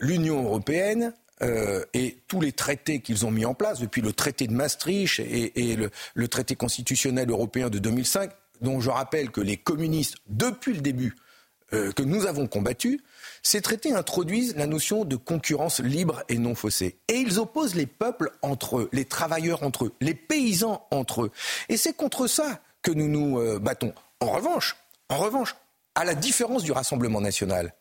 l'Union 0.00 0.42
européenne 0.42 1.12
euh, 1.42 1.84
et 1.94 2.18
tous 2.28 2.40
les 2.40 2.52
traités 2.52 3.00
qu'ils 3.00 3.24
ont 3.24 3.30
mis 3.30 3.46
en 3.46 3.54
place, 3.54 3.80
depuis 3.80 4.02
le 4.02 4.12
traité 4.12 4.46
de 4.46 4.52
Maastricht 4.52 5.20
et, 5.20 5.70
et 5.70 5.76
le, 5.76 5.90
le 6.14 6.28
traité 6.28 6.54
constitutionnel 6.54 7.30
européen 7.30 7.70
de 7.70 7.78
2005, 7.78 8.30
dont 8.60 8.80
je 8.80 8.90
rappelle 8.90 9.30
que 9.30 9.40
les 9.40 9.56
communistes, 9.56 10.16
depuis 10.26 10.72
le 10.74 10.80
début, 10.80 11.14
euh, 11.72 11.92
que 11.92 12.02
nous 12.02 12.26
avons 12.26 12.46
combattu, 12.48 13.00
ces 13.42 13.60
traités 13.62 13.92
introduisent 13.92 14.56
la 14.56 14.66
notion 14.66 15.04
de 15.04 15.16
concurrence 15.16 15.78
libre 15.80 16.22
et 16.28 16.36
non 16.38 16.54
faussée. 16.54 16.98
Et 17.08 17.14
ils 17.14 17.38
opposent 17.38 17.74
les 17.76 17.86
peuples 17.86 18.30
entre 18.42 18.80
eux, 18.80 18.88
les 18.92 19.04
travailleurs 19.04 19.62
entre 19.62 19.84
eux, 19.86 19.92
les 20.00 20.14
paysans 20.14 20.86
entre 20.90 21.22
eux. 21.24 21.30
Et 21.68 21.76
c'est 21.76 21.92
contre 21.92 22.26
ça 22.26 22.60
que 22.82 22.90
nous 22.90 23.08
nous 23.08 23.38
euh, 23.38 23.58
battons. 23.58 23.94
En 24.20 24.32
revanche, 24.32 24.76
en 25.08 25.16
revanche, 25.18 25.54
à 25.94 26.04
la 26.04 26.14
différence 26.14 26.62
du 26.64 26.72
Rassemblement 26.72 27.20
national, 27.20 27.72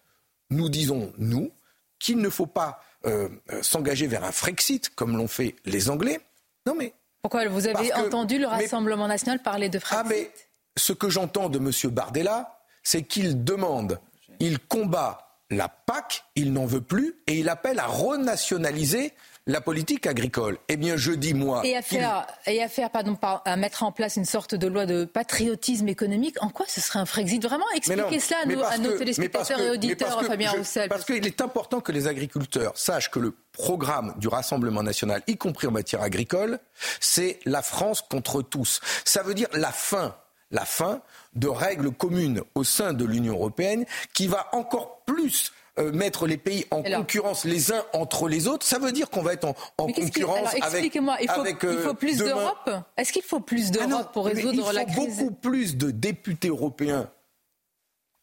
nous 0.51 0.69
disons, 0.69 1.11
nous, 1.17 1.51
qu'il 1.99 2.17
ne 2.19 2.29
faut 2.29 2.45
pas 2.47 2.81
euh, 3.05 3.27
s'engager 3.61 4.07
vers 4.07 4.23
un 4.23 4.31
Frexit, 4.31 4.89
comme 4.95 5.17
l'ont 5.17 5.27
fait 5.27 5.55
les 5.65 5.89
Anglais. 5.89 6.19
Non 6.65 6.75
mais... 6.75 6.93
Pourquoi 7.21 7.47
vous 7.49 7.67
avez 7.67 7.89
que- 7.89 8.07
entendu 8.07 8.35
le 8.39 8.47
mais- 8.47 8.63
Rassemblement 8.63 9.07
national 9.07 9.41
parler 9.41 9.67
de 9.69 9.79
Frexit 9.79 10.05
Ah 10.05 10.07
mais 10.07 10.31
ce 10.77 10.93
que 10.93 11.09
j'entends 11.09 11.49
de 11.49 11.57
M. 11.59 11.71
Bardella, 11.91 12.59
c'est 12.83 13.03
qu'il 13.03 13.43
demande, 13.43 13.99
il 14.39 14.59
combat 14.59 15.25
la 15.51 15.67
PAC, 15.67 16.23
il 16.35 16.53
n'en 16.53 16.65
veut 16.65 16.81
plus, 16.81 17.15
et 17.27 17.39
il 17.39 17.49
appelle 17.49 17.79
à 17.79 17.87
renationaliser 17.87 19.13
la 19.47 19.61
politique 19.61 20.05
agricole. 20.05 20.59
Eh 20.67 20.77
bien, 20.77 20.95
je 20.95 21.11
dis 21.11 21.33
moi... 21.33 21.65
Et 21.65 21.75
à 21.75 21.81
faire, 21.81 22.27
et 22.45 22.61
à 22.61 22.69
faire 22.69 22.91
pardon, 22.91 23.15
par- 23.15 23.41
à 23.45 23.55
mettre 23.55 23.81
en 23.81 23.91
place 23.91 24.15
une 24.15 24.25
sorte 24.25 24.53
de 24.53 24.67
loi 24.67 24.85
de 24.85 25.05
patriotisme 25.05 25.87
économique, 25.87 26.35
en 26.43 26.49
quoi 26.49 26.67
ce 26.69 26.79
serait 26.81 26.99
un 26.99 27.07
Frexit? 27.07 27.41
Vraiment, 27.43 27.65
expliquez 27.73 28.01
non, 28.01 28.19
cela 28.19 28.39
à 28.43 28.45
nos, 28.45 28.59
parce 28.59 28.75
à 28.75 28.77
nos 28.77 28.83
que- 28.83 28.89
mais 28.93 28.99
téléspectateurs 28.99 29.47
parce 29.47 29.59
que- 29.59 29.65
et 29.65 29.69
auditeurs, 29.71 30.15
parce 30.17 30.27
Fabien 30.27 30.51
Roussel. 30.51 30.87
Parce 30.89 31.03
qu'il 31.05 31.25
est 31.25 31.41
important 31.41 31.79
que 31.81 31.91
les 31.91 32.05
agriculteurs 32.05 32.77
sachent 32.77 33.09
que 33.09 33.17
le 33.17 33.35
programme 33.53 34.13
du 34.17 34.27
Rassemblement 34.27 34.83
national, 34.83 35.23
y 35.25 35.35
compris 35.35 35.65
en 35.65 35.71
matière 35.71 36.03
agricole, 36.03 36.59
c'est 36.99 37.39
la 37.45 37.63
France 37.63 38.03
contre 38.03 38.43
tous. 38.43 38.81
Ça 39.03 39.23
veut 39.23 39.33
dire 39.33 39.47
la 39.53 39.71
fin, 39.71 40.15
la 40.51 40.65
fin 40.65 41.01
de 41.33 41.47
règles 41.47 41.91
communes 41.91 42.41
au 42.55 42.63
sein 42.63 42.93
de 42.93 43.05
l'Union 43.05 43.33
européenne 43.33 43.85
qui 44.13 44.27
va 44.27 44.47
encore 44.51 45.01
plus 45.05 45.51
euh, 45.77 45.91
mettre 45.91 46.27
les 46.27 46.37
pays 46.37 46.65
en 46.71 46.81
Alors- 46.81 47.01
concurrence 47.01 47.45
les 47.45 47.71
uns 47.71 47.83
entre 47.93 48.27
les 48.27 48.47
autres. 48.47 48.65
Ça 48.65 48.79
veut 48.79 48.91
dire 48.91 49.09
qu'on 49.09 49.21
va 49.21 49.33
être 49.33 49.45
en, 49.77 49.87
concurrence 49.87 50.37
alors, 50.37 50.49
avec, 50.49 50.63
expliquez-moi, 50.63 51.17
il 51.21 51.29
faut, 51.29 51.41
avec, 51.41 51.57
il 51.63 51.69
euh, 51.69 51.83
faut 51.83 51.93
plus 51.93 52.17
d'Europe 52.17 52.69
Est-ce 52.97 53.13
qu'il 53.13 53.23
faut 53.23 53.39
plus 53.39 53.71
ah 53.79 53.87
d'Europe 53.87 54.13
pour 54.13 54.25
résoudre 54.25 54.69
il 54.69 54.75
la 54.75 54.85
faut 54.85 55.03
crise 55.03 55.17
beaucoup 55.17 55.31
plus 55.31 55.77
de 55.77 55.91
députés 55.91 56.49
européens 56.49 57.09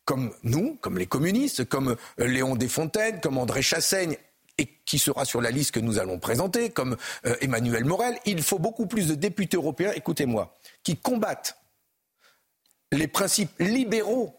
comme 0.04 0.32
nous, 0.44 0.76
comme 0.80 0.98
les 0.98 1.06
communistes, 1.06 1.64
comme 1.64 1.96
euh, 2.20 2.26
Léon 2.26 2.56
Desfontaines, 2.56 3.20
comme 3.20 3.38
André 3.38 3.60
Chassaigne, 3.60 4.16
et 4.58 4.66
qui 4.86 4.98
sera 4.98 5.24
sur 5.24 5.40
la 5.40 5.50
liste 5.50 5.72
que 5.72 5.80
nous 5.80 5.98
allons 5.98 6.18
présenter, 6.18 6.70
comme 6.70 6.96
euh, 7.26 7.34
Emmanuel 7.40 7.84
Morel. 7.84 8.18
Il 8.24 8.42
faut 8.42 8.58
beaucoup 8.58 8.86
plus 8.86 9.06
de 9.06 9.14
députés 9.14 9.56
européens, 9.56 9.92
écoutez-moi, 9.94 10.54
qui 10.82 10.96
combattent 10.96 11.58
les 12.92 13.08
principes 13.08 13.52
libéraux 13.58 14.34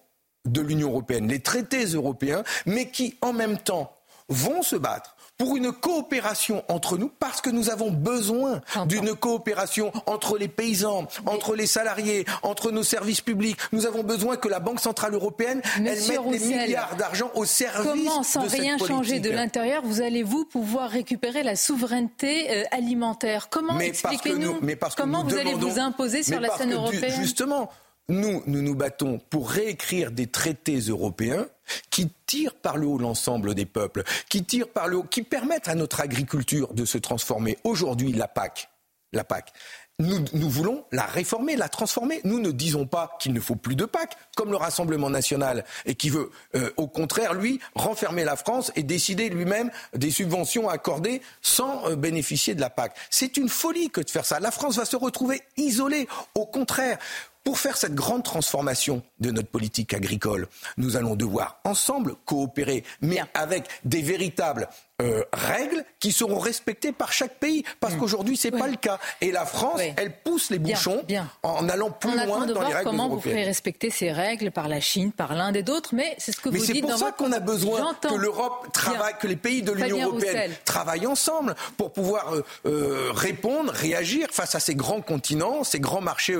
de 0.45 0.61
l'Union 0.61 0.89
européenne, 0.89 1.27
les 1.27 1.41
traités 1.41 1.85
européens, 1.85 2.43
mais 2.65 2.89
qui 2.89 3.17
en 3.21 3.33
même 3.33 3.57
temps 3.57 3.93
vont 4.29 4.61
se 4.61 4.75
battre 4.75 5.15
pour 5.37 5.55
une 5.55 5.71
coopération 5.71 6.63
entre 6.67 6.97
nous 6.97 7.09
parce 7.09 7.41
que 7.41 7.49
nous 7.49 7.69
avons 7.69 7.91
besoin 7.91 8.61
d'une 8.87 9.13
coopération 9.15 9.91
entre 10.07 10.37
les 10.37 10.47
paysans, 10.47 11.07
entre 11.25 11.55
les 11.55 11.67
salariés, 11.67 12.25
entre 12.41 12.71
nos 12.71 12.83
services 12.83 13.21
publics. 13.21 13.57
Nous 13.71 13.85
avons 13.85 14.03
besoin 14.03 14.35
que 14.35 14.47
la 14.47 14.59
Banque 14.59 14.79
centrale 14.79 15.13
européenne 15.13 15.61
elle 15.77 15.83
mette 15.83 16.29
des 16.31 16.39
milliards 16.39 16.95
d'argent 16.95 17.31
au 17.35 17.45
service 17.45 17.87
Comment, 17.87 18.23
sans 18.23 18.43
de 18.43 18.49
cette 18.49 18.61
rien 18.61 18.77
changer 18.77 19.19
de 19.19 19.29
l'intérieur, 19.29 19.83
vous 19.85 20.01
allez-vous 20.01 20.45
pouvoir 20.45 20.89
récupérer 20.89 21.43
la 21.43 21.55
souveraineté 21.55 22.49
euh, 22.49 22.63
alimentaire? 22.71 23.49
Comment 23.49 23.79
expliquez-nous 23.79 24.59
Comment 24.97 25.23
vous 25.23 25.37
allez 25.37 25.53
vous 25.53 25.79
imposer 25.79 26.23
sur 26.23 26.39
la 26.39 26.49
scène 26.57 26.73
européenne? 26.73 27.13
Justement, 27.21 27.69
nous, 28.09 28.43
nous 28.47 28.61
nous 28.61 28.75
battons 28.75 29.19
pour 29.29 29.49
réécrire 29.49 30.11
des 30.11 30.27
traités 30.27 30.79
européens 30.79 31.47
qui 31.89 32.09
tirent 32.25 32.55
par 32.55 32.77
le 32.77 32.87
haut 32.87 32.97
l'ensemble 32.97 33.53
des 33.53 33.65
peuples, 33.65 34.03
qui 34.29 34.43
tirent 34.43 34.69
par 34.69 34.87
le 34.87 34.97
haut, 34.97 35.03
qui 35.03 35.23
permettent 35.23 35.67
à 35.67 35.75
notre 35.75 35.99
agriculture 35.99 36.73
de 36.73 36.85
se 36.85 36.97
transformer. 36.97 37.57
Aujourd'hui, 37.65 38.13
la 38.13 38.27
PAC, 38.27 38.69
la 39.11 39.23
PAC. 39.23 39.51
Nous, 39.99 40.47
voulons 40.47 40.85
la 40.91 41.07
réformer, 41.07 41.55
la 41.55 41.69
transformer. 41.69 42.21
Nous 42.23 42.39
ne 42.39 42.51
disons 42.51 42.85
pas 42.85 43.17
qu'il 43.19 43.33
ne 43.33 43.39
faut 43.39 43.55
plus 43.55 43.75
de 43.75 43.85
PAC, 43.85 44.15
comme 44.35 44.51
le 44.51 44.55
Rassemblement 44.55 45.09
national, 45.09 45.65
et 45.87 45.95
qui 45.95 46.11
veut, 46.11 46.29
euh, 46.53 46.69
au 46.77 46.85
contraire, 46.85 47.33
lui, 47.33 47.59
renfermer 47.73 48.23
la 48.23 48.35
France 48.35 48.71
et 48.75 48.83
décider 48.83 49.27
lui-même 49.29 49.71
des 49.95 50.11
subventions 50.11 50.69
accordées 50.69 51.23
sans 51.41 51.89
euh, 51.89 51.95
bénéficier 51.95 52.53
de 52.53 52.61
la 52.61 52.69
PAC. 52.69 52.95
C'est 53.09 53.37
une 53.37 53.49
folie 53.49 53.89
que 53.89 53.99
de 53.99 54.09
faire 54.11 54.23
ça. 54.23 54.39
La 54.39 54.51
France 54.51 54.77
va 54.77 54.85
se 54.85 54.95
retrouver 54.95 55.41
isolée. 55.57 56.07
Au 56.35 56.45
contraire, 56.45 56.99
pour 57.47 57.59
faire 57.59 57.77
cette 57.77 57.95
grande 57.95 58.23
transformation 58.23 59.01
de 59.21 59.31
notre 59.31 59.47
politique 59.47 59.93
agricole, 59.93 60.49
nous 60.75 60.97
allons 60.97 61.15
devoir 61.15 61.61
ensemble 61.63 62.15
coopérer, 62.25 62.83
mais 62.99 63.21
avec 63.33 63.69
des 63.85 64.01
véritables 64.01 64.67
euh, 65.01 65.23
règles 65.31 65.83
qui 65.99 66.11
seront 66.11 66.39
respectées 66.39 66.91
par 66.91 67.13
chaque 67.13 67.35
pays. 67.39 67.63
Parce 67.79 67.95
qu'aujourd'hui, 67.95 68.35
c'est 68.35 68.51
n'est 68.51 68.59
pas 68.59 68.67
le 68.67 68.77
cas. 68.77 68.97
Et 69.21 69.31
la 69.31 69.45
France, 69.45 69.79
elle 69.95 70.11
pousse 70.23 70.49
les 70.49 70.57
bouchons 70.59 71.03
en 71.43 71.69
allant 71.69 71.91
plus 71.91 72.09
On 72.09 72.25
loin 72.25 72.45
de 72.45 72.53
dans 72.53 72.59
voir 72.59 72.69
les 72.69 72.75
règles 72.75 72.89
comment 72.89 73.07
vous 73.09 73.19
ferez 73.21 73.43
respecter 73.43 73.89
ces 73.91 74.11
règles 74.11 74.51
par 74.51 74.67
la 74.67 74.79
Chine, 74.79 75.11
par 75.11 75.35
l'Inde 75.35 75.55
et 75.55 75.63
d'autres, 75.63 75.93
mais 75.93 76.15
c'est 76.17 76.31
ce 76.31 76.41
que 76.41 76.49
Mais 76.49 76.57
vous 76.59 76.65
c'est 76.65 76.73
dites 76.73 76.81
pour 76.81 76.91
dans 76.91 76.97
ça 76.97 77.05
votre- 77.05 77.17
qu'on 77.17 77.31
a 77.31 77.39
besoin 77.39 77.93
que 78.01 78.15
l'Europe 78.15 78.67
travaille, 78.73 79.13
Bien. 79.13 79.19
que 79.21 79.27
les 79.27 79.35
pays 79.35 79.61
de 79.61 79.71
l'Union 79.71 80.07
européenne 80.07 80.35
Roussel. 80.35 80.51
travaillent 80.65 81.07
ensemble 81.07 81.55
pour 81.77 81.91
pouvoir 81.93 82.33
euh, 82.33 82.43
euh, 82.65 83.11
répondre, 83.13 83.71
réagir 83.71 84.27
face 84.31 84.55
à 84.55 84.59
ces 84.59 84.73
grands 84.75 85.01
continents, 85.01 85.63
ces 85.63 85.79
grands 85.79 86.01
marchés 86.01 86.37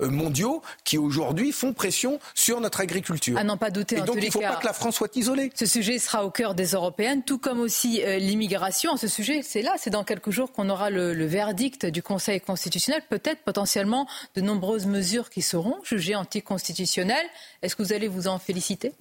mondiaux 0.00 0.62
qui 0.84 0.98
aujourd'hui 0.98 1.52
font 1.52 1.72
pression 1.72 2.18
sur 2.34 2.60
notre 2.60 2.80
agriculture. 2.80 3.38
À 3.38 3.44
n'en 3.44 3.56
pas 3.56 3.70
douter. 3.70 3.98
Et 3.98 4.02
donc 4.02 4.16
il 4.18 4.26
ne 4.26 4.30
faut 4.30 4.40
cas, 4.40 4.52
pas 4.54 4.56
que 4.60 4.66
la 4.66 4.72
France 4.72 4.96
soit 4.96 5.14
isolée. 5.16 5.50
Ce 5.54 5.66
sujet 5.66 5.98
sera 5.98 6.24
au 6.24 6.30
cœur 6.30 6.54
des 6.54 6.68
européennes, 6.72 7.22
tout 7.22 7.38
comme 7.38 7.60
aussi 7.60 7.93
euh, 8.02 8.18
l'immigration. 8.18 8.96
Ce 8.96 9.08
sujet, 9.08 9.42
c'est 9.42 9.62
là, 9.62 9.74
c'est 9.78 9.90
dans 9.90 10.04
quelques 10.04 10.30
jours 10.30 10.52
qu'on 10.52 10.68
aura 10.70 10.90
le, 10.90 11.14
le 11.14 11.26
verdict 11.26 11.86
du 11.86 12.02
Conseil 12.02 12.40
constitutionnel. 12.40 13.02
Peut-être 13.08 13.42
potentiellement 13.42 14.08
de 14.34 14.40
nombreuses 14.40 14.86
mesures 14.86 15.30
qui 15.30 15.42
seront 15.42 15.78
jugées 15.84 16.14
anticonstitutionnelles. 16.14 17.26
Est-ce 17.62 17.76
que 17.76 17.82
vous 17.82 17.92
allez 17.92 18.08
vous 18.08 18.28
en 18.28 18.38
féliciter? 18.38 18.92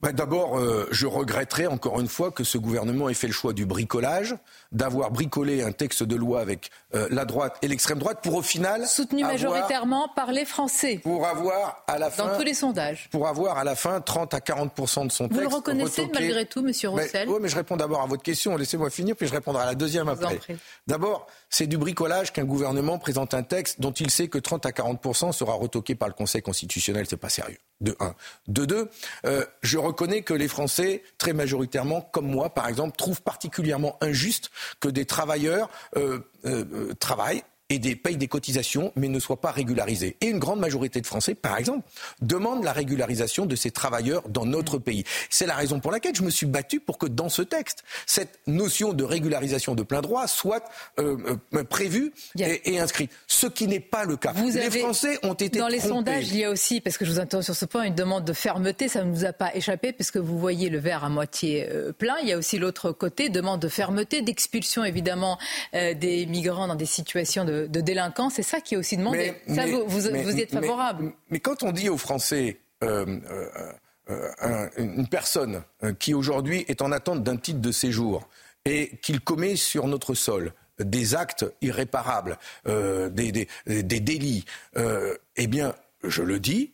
Bah, 0.00 0.12
D'abord, 0.12 0.58
euh, 0.58 0.86
je 0.92 1.06
regretterai 1.06 1.66
encore 1.66 2.00
une 2.00 2.06
fois 2.06 2.30
que 2.30 2.44
ce 2.44 2.56
gouvernement 2.56 3.08
ait 3.08 3.14
fait 3.14 3.26
le 3.26 3.32
choix 3.32 3.52
du 3.52 3.66
bricolage, 3.66 4.36
d'avoir 4.72 5.10
bricolé 5.10 5.62
un 5.62 5.72
texte 5.72 6.02
de 6.02 6.14
loi 6.16 6.40
avec 6.40 6.70
euh, 6.94 7.08
la 7.10 7.24
droite 7.24 7.56
et 7.62 7.68
l'extrême 7.68 7.98
droite 7.98 8.18
pour 8.22 8.34
au 8.34 8.42
final 8.42 8.86
Soutenu 8.86 9.22
avoir- 9.24 9.32
majoritairement 9.32 10.08
par 10.14 10.32
les 10.32 10.44
Français. 10.44 11.00
pour 11.02 11.26
avoir 11.26 11.82
à 11.86 11.98
la 11.98 12.10
fin 12.10 12.26
Dans 12.26 12.36
tous 12.36 12.42
les 12.44 12.54
sondages. 12.54 13.08
pour 13.10 13.28
avoir 13.28 13.58
à 13.58 13.64
la 13.64 13.74
fin 13.74 14.00
30 14.00 14.34
à 14.34 14.40
40 14.40 14.72
de 14.78 14.86
son 14.86 15.28
texte. 15.28 15.32
Vous 15.32 15.40
le 15.40 15.46
reconnaissez 15.54 16.02
retoqué. 16.02 16.20
malgré 16.20 16.46
tout, 16.46 16.62
Monsieur 16.62 16.90
Roussel 16.90 17.28
oui, 17.28 17.38
mais 17.40 17.48
je 17.48 17.56
réponds 17.56 17.76
d'abord 17.76 18.02
à 18.02 18.06
votre 18.06 18.22
question. 18.22 18.56
Laissez-moi 18.56 18.90
finir, 18.90 19.16
puis 19.16 19.26
je 19.26 19.32
répondrai 19.32 19.62
à 19.62 19.66
la 19.66 19.74
deuxième 19.74 20.08
après. 20.08 20.38
D'abord, 20.86 21.26
c'est 21.50 21.66
du 21.66 21.78
bricolage 21.78 22.32
qu'un 22.32 22.44
gouvernement 22.44 22.98
présente 22.98 23.34
un 23.34 23.42
texte 23.42 23.80
dont 23.80 23.92
il 23.92 24.10
sait 24.10 24.28
que 24.28 24.38
30 24.38 24.66
à 24.66 24.70
40% 24.70 25.32
sera 25.32 25.54
retoqué 25.54 25.94
par 25.94 26.08
le 26.08 26.14
Conseil 26.14 26.42
constitutionnel. 26.42 27.06
C'est 27.08 27.16
pas 27.16 27.28
sérieux. 27.28 27.58
De 27.80 27.96
un. 28.00 28.14
De 28.48 28.64
deux, 28.64 28.90
euh, 29.24 29.44
je 29.62 29.78
reconnais 29.78 30.22
que 30.22 30.34
les 30.34 30.48
Français, 30.48 31.02
très 31.16 31.32
majoritairement, 31.32 32.00
comme 32.00 32.26
moi, 32.26 32.50
par 32.50 32.66
exemple, 32.68 32.96
trouvent 32.96 33.22
particulièrement 33.22 33.96
injuste 34.00 34.50
que 34.80 34.88
des 34.88 35.04
travailleurs 35.04 35.68
euh, 35.96 36.20
euh, 36.44 36.64
euh, 36.72 36.94
travaillent 36.94 37.44
et 37.70 37.78
des, 37.78 37.96
payent 37.96 38.16
des 38.16 38.28
cotisations, 38.28 38.92
mais 38.96 39.08
ne 39.08 39.18
soient 39.20 39.40
pas 39.40 39.50
régularisés. 39.50 40.16
Et 40.22 40.26
une 40.28 40.38
grande 40.38 40.58
majorité 40.60 41.00
de 41.02 41.06
Français, 41.06 41.34
par 41.34 41.58
exemple, 41.58 41.86
demandent 42.22 42.64
la 42.64 42.72
régularisation 42.72 43.44
de 43.44 43.56
ces 43.56 43.70
travailleurs 43.70 44.26
dans 44.28 44.46
notre 44.46 44.78
pays. 44.78 45.04
C'est 45.28 45.44
la 45.46 45.54
raison 45.54 45.78
pour 45.78 45.92
laquelle 45.92 46.14
je 46.16 46.22
me 46.22 46.30
suis 46.30 46.46
battu 46.46 46.80
pour 46.80 46.96
que 46.96 47.06
dans 47.06 47.28
ce 47.28 47.42
texte, 47.42 47.84
cette 48.06 48.38
notion 48.46 48.92
de 48.94 49.04
régularisation 49.04 49.74
de 49.74 49.82
plein 49.82 50.00
droit 50.00 50.26
soit 50.26 50.64
euh, 50.98 51.16
euh, 51.54 51.64
prévue 51.64 52.12
et, 52.38 52.72
et 52.74 52.80
inscrite. 52.80 53.10
Ce 53.26 53.46
qui 53.46 53.66
n'est 53.66 53.80
pas 53.80 54.04
le 54.04 54.16
cas. 54.16 54.32
Vous 54.32 54.46
les 54.46 54.56
avez- 54.56 54.80
Français 54.80 55.18
ont 55.22 55.34
été 55.34 55.58
Dans 55.58 55.68
les 55.68 55.78
trompés. 55.78 55.94
sondages, 55.94 56.28
il 56.28 56.38
y 56.38 56.44
a 56.44 56.50
aussi, 56.50 56.80
parce 56.80 56.96
que 56.96 57.04
je 57.04 57.12
vous 57.12 57.20
interromps 57.20 57.44
sur 57.44 57.54
ce 57.56 57.66
point, 57.66 57.82
une 57.82 57.94
demande 57.94 58.24
de 58.24 58.32
fermeté. 58.32 58.88
Ça 58.88 59.04
ne 59.04 59.10
nous 59.10 59.24
a 59.26 59.32
pas 59.34 59.54
échappé, 59.54 59.92
puisque 59.92 60.16
vous 60.16 60.38
voyez 60.38 60.70
le 60.70 60.78
verre 60.78 61.04
à 61.04 61.10
moitié 61.10 61.68
euh, 61.70 61.92
plein. 61.92 62.14
Il 62.22 62.28
y 62.28 62.32
a 62.32 62.38
aussi 62.38 62.58
l'autre 62.58 62.92
côté, 62.92 63.28
demande 63.28 63.60
de 63.60 63.68
fermeté, 63.68 64.22
d'expulsion 64.22 64.84
évidemment 64.84 65.38
euh, 65.74 65.92
des 65.92 66.24
migrants 66.26 66.66
dans 66.66 66.74
des 66.74 66.86
situations 66.86 67.44
de, 67.44 67.57
de 67.66 67.80
délinquance. 67.80 68.34
C'est 68.36 68.42
ça 68.42 68.60
qui 68.60 68.74
est 68.74 68.76
aussi 68.78 68.96
demandé. 68.96 69.34
ça, 69.48 69.64
mais- 69.66 69.70
vous, 69.72 69.84
vous, 69.86 70.10
mais- 70.10 70.22
vous 70.22 70.36
y 70.36 70.40
êtes 70.42 70.52
favorable. 70.52 71.12
Mais, 71.30 71.40
quand 71.40 71.62
on 71.62 71.72
dit 71.72 71.88
aux 71.88 71.98
Français, 71.98 72.58
euh, 72.84 73.04
euh, 73.30 73.72
euh, 74.10 74.30
un- 74.40 74.68
une 74.78 75.08
personne 75.08 75.62
qui 75.98 76.14
aujourd'hui 76.14 76.64
est 76.68 76.80
en 76.82 76.92
attente 76.92 77.22
d'un 77.22 77.36
titre 77.36 77.60
de 77.60 77.72
séjour 77.72 78.28
et 78.64 78.96
qu'il 79.02 79.20
commet 79.20 79.56
sur 79.56 79.86
notre 79.86 80.14
sol 80.14 80.52
des 80.78 81.14
actes 81.14 81.44
irréparables, 81.60 82.38
euh, 82.68 83.08
des, 83.08 83.32
des- 83.32 83.48
des 83.66 84.00
délits, 84.00 84.44
euh, 84.76 85.16
eh 85.36 85.46
bien, 85.48 85.74
je 86.04 86.22
le 86.22 86.38
dis, 86.38 86.72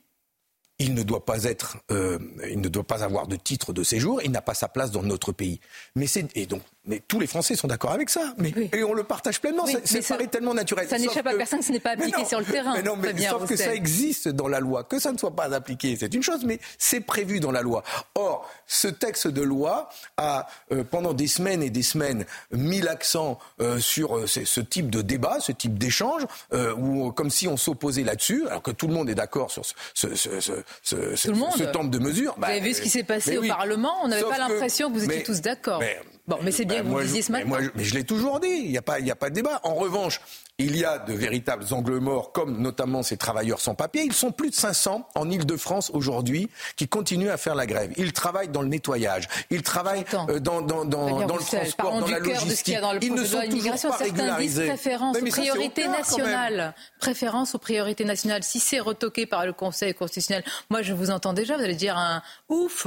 il 0.79 0.93
ne 0.95 1.03
doit 1.03 1.25
pas 1.25 1.45
être, 1.45 1.79
il 1.91 2.61
ne 2.61 2.69
doit 2.69 2.85
pas 2.85 3.03
avoir 3.05 3.27
de 3.29 3.37
titre 3.37 3.73
de 3.73 3.83
séjour, 3.83 4.21
il 4.23 4.31
n'a 4.33 4.43
pas 4.43 4.55
sa 4.55 4.69
place 4.69 4.91
dans 4.91 5.03
notre 5.03 5.33
pays. 5.33 5.61
Mais 5.95 6.07
c'est 6.07 6.27
et 6.37 6.47
donc, 6.47 6.63
mais 6.87 7.01
tous 7.07 7.19
les 7.21 7.27
Français 7.27 7.55
sont 7.57 7.67
d'accord 7.69 7.93
avec 7.93 8.11
ça, 8.11 8.35
mais 8.39 8.53
et 8.73 8.85
on 8.85 8.93
le 8.93 9.05
partage 9.05 9.41
pleinement. 9.41 9.65
Oui, 9.65 9.77
ça 9.85 10.01
ça 10.03 10.15
paraît 10.17 10.27
tellement 10.29 10.55
naturel. 10.55 10.89
ça 10.89 10.99
n'échappe 10.99 11.27
à 11.27 11.33
que- 11.33 11.37
personne, 11.39 11.63
ce 11.63 11.73
n'est 11.73 11.81
pas 11.81 11.91
appliqué 11.93 12.21
non, 12.23 12.27
sur 12.29 12.39
le 12.41 12.45
terrain, 12.45 12.75
Mais 12.75 12.83
non, 12.83 12.97
mais 12.97 13.15
sauf 13.29 13.47
que 13.49 13.57
ça 13.57 13.75
existe 13.75 14.29
dans 14.29 14.49
la 14.49 14.61
loi, 14.61 14.85
que 14.85 14.99
ça 14.99 15.13
ne 15.13 15.19
soit 15.19 15.35
pas 15.35 15.55
appliqué, 15.55 15.97
c'est 15.99 16.13
une 16.15 16.23
chose, 16.23 16.45
mais 16.45 16.59
c'est 16.79 17.01
prévu 17.01 17.41
dans 17.41 17.53
la 17.53 17.63
loi. 17.63 17.83
Or, 18.15 18.51
ce 18.67 18.89
texte 18.89 19.29
de 19.29 19.43
loi 19.43 19.89
a 20.17 20.47
euh, 20.73 20.85
pendant 20.85 21.13
des 21.15 21.27
semaines 21.27 21.63
et 21.63 21.71
des 21.71 21.83
semaines 21.83 22.25
mis 22.53 22.81
l'accent 22.81 23.39
euh, 23.61 23.79
sur 23.79 24.17
euh, 24.19 24.27
ce, 24.27 24.61
type 24.61 24.91
de 24.91 25.03
débat, 25.03 25.39
ce 25.41 25.53
type 25.53 25.79
d'échange, 25.79 26.23
où 26.79 27.13
comme 27.13 27.31
si 27.31 27.49
on 27.49 27.57
s'opposait 27.57 28.03
là-dessus, 28.05 28.47
alors 28.49 28.63
que 28.63 28.71
tout 28.71 28.87
le 28.89 28.95
monde 28.95 29.09
est 29.11 29.15
d'accord 29.15 29.51
sur 29.51 29.65
ce, 29.65 29.75
ce, 29.95 30.15
ce, 30.15 30.41
ce, 30.41 30.53
ce- 30.83 31.17
ce- 31.17 31.29
Tout 31.29 31.33
le 31.35 31.39
monde. 31.39 31.53
ce 31.57 31.65
temps 31.65 31.85
de 31.85 31.99
mesure. 31.99 32.35
Vous 32.37 32.45
avez 32.45 32.61
vu 32.61 32.75
ce 32.75 32.81
qui 32.81 32.91
s'est 32.91 33.05
passé 33.05 33.39
au 33.39 33.43
oui. 33.43 33.49
Parlement 33.49 33.95
On 34.03 34.09
n'avait 34.09 34.23
pas 34.23 34.39
l'impression 34.39 34.89
que, 34.89 34.95
vous 34.99 35.05
étiez 35.05 35.19
mais- 35.19 35.23
tous 35.23 35.41
d'accord. 35.41 35.81
Mais- 36.27 36.35
Bon, 36.35 36.41
mais 36.43 36.53
c'est 36.53 36.65
bien 36.65 36.79
ben, 36.79 36.83
que 36.83 36.87
vous 36.87 36.93
moi, 36.93 37.01
le 37.03 37.07
disiez 37.07 37.23
ce 37.23 37.33
mais 37.33 37.39
matin. 37.39 37.49
moi, 37.49 37.61
je- 37.63 37.69
mais 37.75 37.85
je 37.85 37.95
l'ai 37.95 38.05
toujours 38.05 38.41
dit, 38.41 38.49
il 38.49 38.71
n'y 38.71 38.79
a, 38.79 38.83
pas- 38.83 38.99
y 39.01 39.11
a 39.11 39.17
pas 39.17 39.29
de 39.31 39.35
débat. 39.35 39.61
En 39.63 39.75
revanche, 39.75 40.21
il 40.59 40.77
y 40.77 40.85
a 40.85 40.99
de 40.99 41.13
véritables 41.13 41.65
angles 41.73 41.99
morts, 41.99 42.33
comme 42.33 42.63
notamment 42.63 43.03
ces 43.03 43.17
travailleurs 43.17 43.61
sans 43.61 43.75
papier. 43.75 44.03
Ils 44.05 44.13
sont 44.13 44.31
plus 44.33 44.51
de 44.51 44.55
500 44.55 45.07
en 45.15 45.31
Ile-de-France 45.31 45.91
aujourd'hui 45.93 46.49
qui 46.77 46.89
continuent 46.89 47.29
à 47.31 47.37
faire 47.37 47.55
la 47.55 47.67
grève. 47.67 47.93
Ils 47.97 48.13
travaillent 48.13 48.49
dans 48.49 48.63
le 48.63 48.69
nettoyage, 48.69 49.29
ils 49.51 49.63
travaillent 49.63 50.05
euh, 50.31 50.39
dans, 50.41 50.63
dans, 50.63 50.85
dans, 50.85 51.19
le 51.19 51.27
transport, 51.45 52.01
dans 52.01 52.07
la 52.07 52.19
logistique. 52.21 52.81
dans 52.81 52.93
le 52.93 53.05
Ils 53.05 53.13
ne 53.15 53.25
sont 53.25 53.41
toujours 53.51 53.75
pas 53.91 53.97
régularisés. 53.97 54.67
préférence 54.69 55.17
aux 55.17 55.25
priorités 55.27 55.89
nationales. 55.89 56.75
Préférence 57.01 57.55
aux 57.55 57.59
priorités 57.59 58.05
nationales. 58.05 58.43
Si 58.45 58.61
c'est 58.61 58.81
retoqué 58.81 59.27
par 59.27 59.45
le 59.45 59.53
Conseil 59.53 59.93
constitutionnel, 59.95 60.45
moi 60.71 60.83
je 60.83 60.93
vous 60.95 61.11
entends 61.11 61.33
déjà, 61.33 61.57
vous 61.57 61.65
allez 61.65 61.75
dire 61.75 61.99
un 61.99 62.23
ouf. 62.49 62.87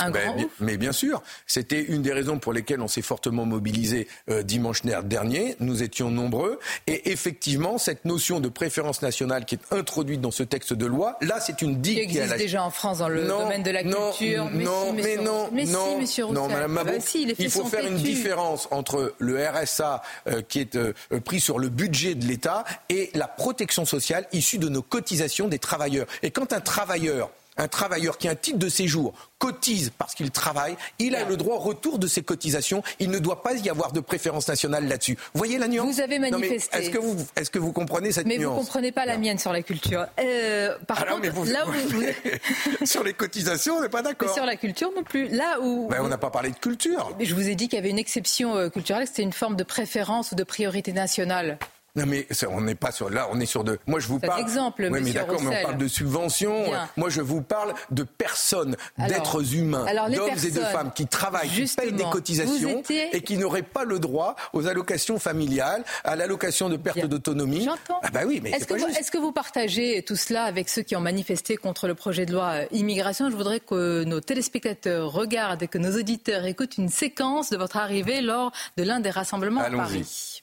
Un 0.00 0.10
Ben, 0.10 0.24
grand 0.24 0.34
bien- 0.36 0.44
ouf. 0.46 0.50
mais 0.60 0.76
bien 0.76 0.92
sûr, 0.92 1.22
c'était 1.46 1.80
une 1.82 2.02
des 2.02 2.12
raisons 2.12 2.38
pour 2.38 2.52
lesquelles 2.52 2.80
on 2.80 2.88
s'est 2.88 3.02
fortement 3.02 3.44
mobilisé 3.46 4.08
euh, 4.30 4.42
dimanche 4.42 4.82
dernier. 4.82 5.56
Nous 5.60 5.82
étions 5.82 6.10
nombreux. 6.10 6.58
Et 6.86 7.10
effectivement, 7.10 7.78
cette 7.78 8.04
notion 8.04 8.40
de 8.40 8.48
préférence 8.48 9.02
nationale 9.02 9.44
qui 9.44 9.56
est 9.56 9.72
introduite 9.74 10.20
dans 10.20 10.30
ce 10.30 10.42
texte 10.42 10.72
de 10.72 10.86
loi, 10.86 11.16
là, 11.20 11.38
c'est 11.40 11.62
une 11.62 11.80
digue 11.80 12.00
Qui 12.00 12.06
qui 12.06 12.18
existe 12.18 12.30
la- 12.30 12.38
déjà 12.38 12.62
en 12.64 12.70
France 12.70 12.98
dans 12.98 13.08
le 13.08 13.24
Non, 13.24 13.40
domaine 13.40 13.62
de 13.62 13.70
la 13.70 13.82
non, 13.84 14.10
culture. 14.12 14.48
Mais 14.52 14.64
non, 14.64 14.86
si, 14.96 15.02
mais 15.02 15.16
non. 15.16 15.48
Mais 15.52 15.64
non, 15.64 15.90
si, 15.94 16.00
monsieur 16.00 16.26
non. 16.26 16.48
Madame 16.48 16.74
bah 16.74 16.84
si, 17.00 17.34
il 17.38 17.50
faut 17.50 17.64
faire 17.66 17.86
une 17.86 17.96
différence 17.96 18.68
entre 18.70 19.14
le 19.18 19.46
RSA 19.46 20.02
euh, 20.28 20.42
qui 20.48 20.60
est 20.60 20.76
euh, 20.76 20.92
euh, 21.12 21.20
pris 21.20 21.40
sur 21.40 21.58
le 21.58 21.68
budget 21.68 22.14
de 22.14 22.24
l'État 22.26 22.64
et 22.88 23.10
la 23.14 23.28
protection 23.28 23.84
sociale 23.84 24.26
issue 24.32 24.58
de 24.58 24.68
nos 24.68 24.82
cotisations 24.82 25.48
des 25.48 25.58
travailleurs. 25.58 26.06
Et 26.22 26.30
quand 26.30 26.52
un 26.52 26.60
travailleur 26.60 27.30
un 27.60 27.68
travailleur 27.68 28.18
qui 28.18 28.26
a 28.28 28.32
un 28.32 28.34
titre 28.34 28.58
de 28.58 28.68
séjour 28.68 29.12
cotise 29.38 29.90
parce 29.96 30.14
qu'il 30.14 30.30
travaille, 30.30 30.76
il 30.98 31.14
a 31.16 31.24
le 31.24 31.36
droit 31.36 31.56
au 31.56 31.60
retour 31.60 31.98
de 31.98 32.06
ses 32.06 32.22
cotisations. 32.22 32.82
Il 32.98 33.10
ne 33.10 33.18
doit 33.18 33.42
pas 33.42 33.54
y 33.54 33.70
avoir 33.70 33.92
de 33.92 34.00
préférence 34.00 34.48
nationale 34.48 34.86
là-dessus. 34.86 35.16
Vous 35.32 35.38
voyez 35.38 35.56
la 35.58 35.66
nuance 35.68 35.86
Vous 35.94 36.00
avez 36.00 36.18
mais 36.18 36.30
manifesté. 36.30 36.76
Est-ce 36.76 36.90
que, 36.90 36.98
vous, 36.98 37.16
est-ce 37.36 37.50
que 37.50 37.58
vous 37.58 37.72
comprenez 37.72 38.12
cette 38.12 38.26
Mais 38.26 38.36
vous 38.36 38.42
nuance 38.42 38.58
comprenez 38.66 38.92
pas 38.92 39.06
la 39.06 39.16
mienne 39.16 39.38
sur 39.38 39.52
la 39.52 39.62
culture. 39.62 40.06
Euh, 40.20 40.76
par 40.86 40.98
Ah 41.00 41.04
non, 41.06 41.10
contre, 41.16 41.22
mais 41.22 41.28
vous- 41.30 41.44
là 41.44 41.66
où 41.66 41.72
vous- 41.72 42.86
Sur 42.86 43.02
les 43.04 43.14
cotisations, 43.14 43.76
on 43.76 43.80
n'est 43.82 43.88
pas 43.88 44.02
mais 44.02 44.10
d'accord. 44.10 44.34
sur 44.34 44.44
la 44.44 44.56
culture 44.56 44.90
non 44.94 45.02
plus. 45.04 45.28
Là 45.28 45.58
où 45.62 45.88
Ben, 45.88 46.00
on 46.02 46.08
n'a 46.08 46.18
pas 46.18 46.30
parlé 46.30 46.50
de 46.50 46.56
culture. 46.56 47.10
je 47.18 47.34
vous 47.34 47.48
ai 47.48 47.54
dit 47.54 47.68
qu'il 47.68 47.76
y 47.76 47.80
avait 47.80 47.90
une 47.90 47.98
exception 47.98 48.56
euh, 48.56 48.68
culturelle, 48.68 49.06
c'était 49.06 49.22
une 49.22 49.32
forme 49.32 49.56
de 49.56 49.64
préférence 49.64 50.32
ou 50.32 50.34
de 50.34 50.44
priorité 50.44 50.92
nationale. 50.92 51.58
Non 51.96 52.04
mais 52.06 52.26
ça, 52.30 52.48
on 52.50 52.60
n'est 52.60 52.74
pas 52.74 52.92
sur 52.92 53.10
là, 53.10 53.28
on 53.32 53.40
est 53.40 53.46
sur 53.46 53.64
de. 53.64 53.78
Moi 53.86 54.00
je 54.00 54.06
vous 54.08 54.18
parle. 54.20 54.40
exemple, 54.40 54.88
Oui, 54.90 55.00
mais 55.02 55.12
d'accord, 55.12 55.40
mais 55.42 55.58
on 55.60 55.62
parle 55.62 55.78
de 55.78 55.88
subventions. 55.88 56.64
Bien. 56.64 56.88
Moi 56.96 57.10
je 57.10 57.20
vous 57.20 57.42
parle 57.42 57.74
de 57.90 58.02
personnes, 58.04 58.76
d'êtres 58.98 59.54
humains, 59.54 59.86
d'hommes 60.10 60.30
et 60.44 60.50
de 60.50 60.60
femmes 60.60 60.92
qui 60.94 61.06
travaillent, 61.06 61.48
qui 61.50 61.74
payent 61.74 61.92
des 61.92 62.04
cotisations 62.04 62.80
étiez- 62.80 63.14
et 63.14 63.22
qui 63.22 63.36
n'auraient 63.38 63.62
pas 63.62 63.84
le 63.84 63.98
droit 63.98 64.36
aux 64.52 64.66
allocations 64.66 65.18
familiales, 65.18 65.84
à 66.04 66.16
l'allocation 66.16 66.68
de 66.68 66.76
perte 66.76 67.04
d'autonomie. 67.06 67.64
J'entends. 67.64 68.00
Ah 68.02 68.10
bah 68.12 68.20
oui, 68.26 68.40
mais 68.42 68.50
Est-ce 68.50 68.66
que, 68.66 68.74
vous, 68.74 68.86
que 68.86 69.18
vous 69.18 69.32
partagez 69.32 70.02
tout 70.02 70.16
cela 70.16 70.44
avec 70.44 70.68
ceux 70.68 70.82
qui 70.82 70.94
ont 70.96 71.00
manifesté 71.00 71.56
contre 71.56 71.86
le 71.88 71.94
projet 71.94 72.26
de 72.26 72.32
loi 72.32 72.50
euh, 72.52 72.66
immigration? 72.72 73.30
Je 73.30 73.36
voudrais 73.36 73.60
que 73.60 74.04
nos 74.04 74.20
téléspectateurs 74.20 75.10
regardent 75.12 75.62
et 75.62 75.68
que 75.68 75.78
nos 75.78 75.96
auditeurs 75.98 76.44
écoutent 76.44 76.78
une 76.78 76.88
séquence 76.88 77.50
de 77.50 77.56
votre 77.56 77.76
arrivée 77.76 78.20
lors 78.20 78.52
de 78.76 78.82
l'un 78.84 79.00
des 79.00 79.10
rassemblements 79.10 79.60
à. 79.62 79.70
Paris. 79.70 80.42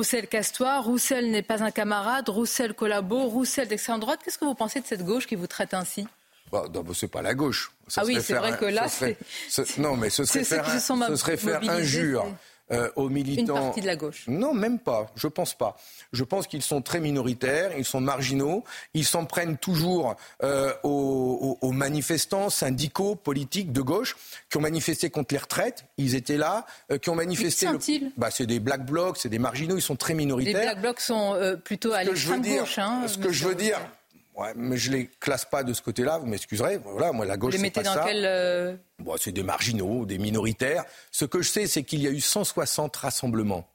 Roussel 0.00 0.28
casse-toi, 0.28 0.80
Roussel 0.80 1.30
n'est 1.30 1.42
pas 1.42 1.62
un 1.62 1.70
camarade, 1.70 2.28
Roussel 2.28 2.74
collabo, 2.74 3.26
Roussel 3.26 3.68
d'extrême 3.68 4.00
droite. 4.00 4.20
Qu'est-ce 4.24 4.38
que 4.38 4.44
vous 4.44 4.54
pensez 4.54 4.80
de 4.80 4.86
cette 4.86 5.04
gauche 5.04 5.26
qui 5.26 5.34
vous 5.34 5.46
traite 5.46 5.74
ainsi? 5.74 6.06
Bah, 6.52 6.64
c'est 6.94 7.08
pas 7.08 7.22
la 7.22 7.34
gauche. 7.34 7.72
ah 7.96 8.02
oui, 8.04 8.18
c'est 8.20 8.34
vrai 8.34 8.56
que 8.56 8.64
là, 8.64 8.88
c'est... 8.88 9.16
Non, 9.78 9.96
mais 9.96 10.10
ce 10.10 10.24
serait 10.24 10.44
faire, 10.44 10.80
ce 10.80 11.16
serait 11.16 11.36
faire 11.36 11.62
injure 11.68 12.26
euh, 12.72 12.88
aux 12.94 13.08
militants. 13.08 13.56
Une 13.56 13.62
partie 13.62 13.80
de 13.80 13.86
la 13.86 13.96
gauche. 13.96 14.24
Non, 14.28 14.54
même 14.54 14.78
pas. 14.78 15.10
Je 15.16 15.26
pense 15.26 15.54
pas. 15.54 15.76
Je 16.12 16.22
pense 16.22 16.46
qu'ils 16.46 16.62
sont 16.62 16.82
très 16.82 17.00
minoritaires, 17.00 17.72
ils 17.76 17.84
sont 17.84 18.00
marginaux, 18.00 18.62
ils 18.94 19.04
s'en 19.04 19.24
prennent 19.24 19.56
toujours 19.56 20.14
euh, 20.44 20.72
aux, 20.84 21.58
aux, 21.60 21.72
manifestants 21.72 22.48
syndicaux, 22.48 23.16
politiques 23.16 23.72
de 23.72 23.80
gauche 23.80 24.16
qui 24.48 24.56
ont 24.56 24.60
manifesté 24.60 25.10
contre 25.10 25.34
les 25.34 25.40
retraites. 25.40 25.84
Ils 25.98 26.14
étaient 26.14 26.36
là, 26.36 26.64
euh, 26.92 26.98
qui 26.98 27.10
ont 27.10 27.16
manifesté. 27.16 27.66
Qui 27.80 28.12
bah, 28.16 28.30
c'est 28.30 28.46
des 28.46 28.60
black 28.60 28.86
blocs, 28.86 29.18
c'est 29.18 29.28
des 29.28 29.40
marginaux. 29.40 29.76
Ils 29.76 29.82
sont 29.82 29.96
très 29.96 30.14
minoritaires. 30.14 30.60
Les 30.60 30.66
black 30.66 30.80
blocs 30.80 31.00
sont 31.00 31.58
plutôt 31.64 31.92
à 31.92 32.04
l'extrême 32.04 32.42
gauche. 32.42 32.78
Hein, 32.78 33.08
ce 33.08 33.18
que 33.18 33.32
je 33.32 33.48
veux 33.48 33.56
dire, 33.56 33.80
Ouais, 34.40 34.52
mais 34.56 34.78
je 34.78 34.90
les 34.90 35.10
classe 35.20 35.44
pas 35.44 35.62
de 35.62 35.74
ce 35.74 35.82
côté-là, 35.82 36.16
vous 36.16 36.26
m'excuserez. 36.26 36.78
Voilà, 36.78 37.12
moi, 37.12 37.26
la 37.26 37.36
gauche, 37.36 37.54
c'est 37.58 37.70
pas 37.70 37.82
dans 37.82 38.02
Quel, 38.02 38.24
euh, 38.24 38.74
bon, 38.98 39.14
c'est 39.20 39.32
des 39.32 39.42
marginaux, 39.42 40.06
des 40.06 40.16
minoritaires. 40.16 40.84
Ce 41.10 41.26
que 41.26 41.42
je 41.42 41.50
sais, 41.50 41.66
c'est 41.66 41.82
qu'il 41.82 42.00
y 42.00 42.06
a 42.06 42.10
eu 42.10 42.20
160 42.20 42.96
rassemblements. 42.96 43.68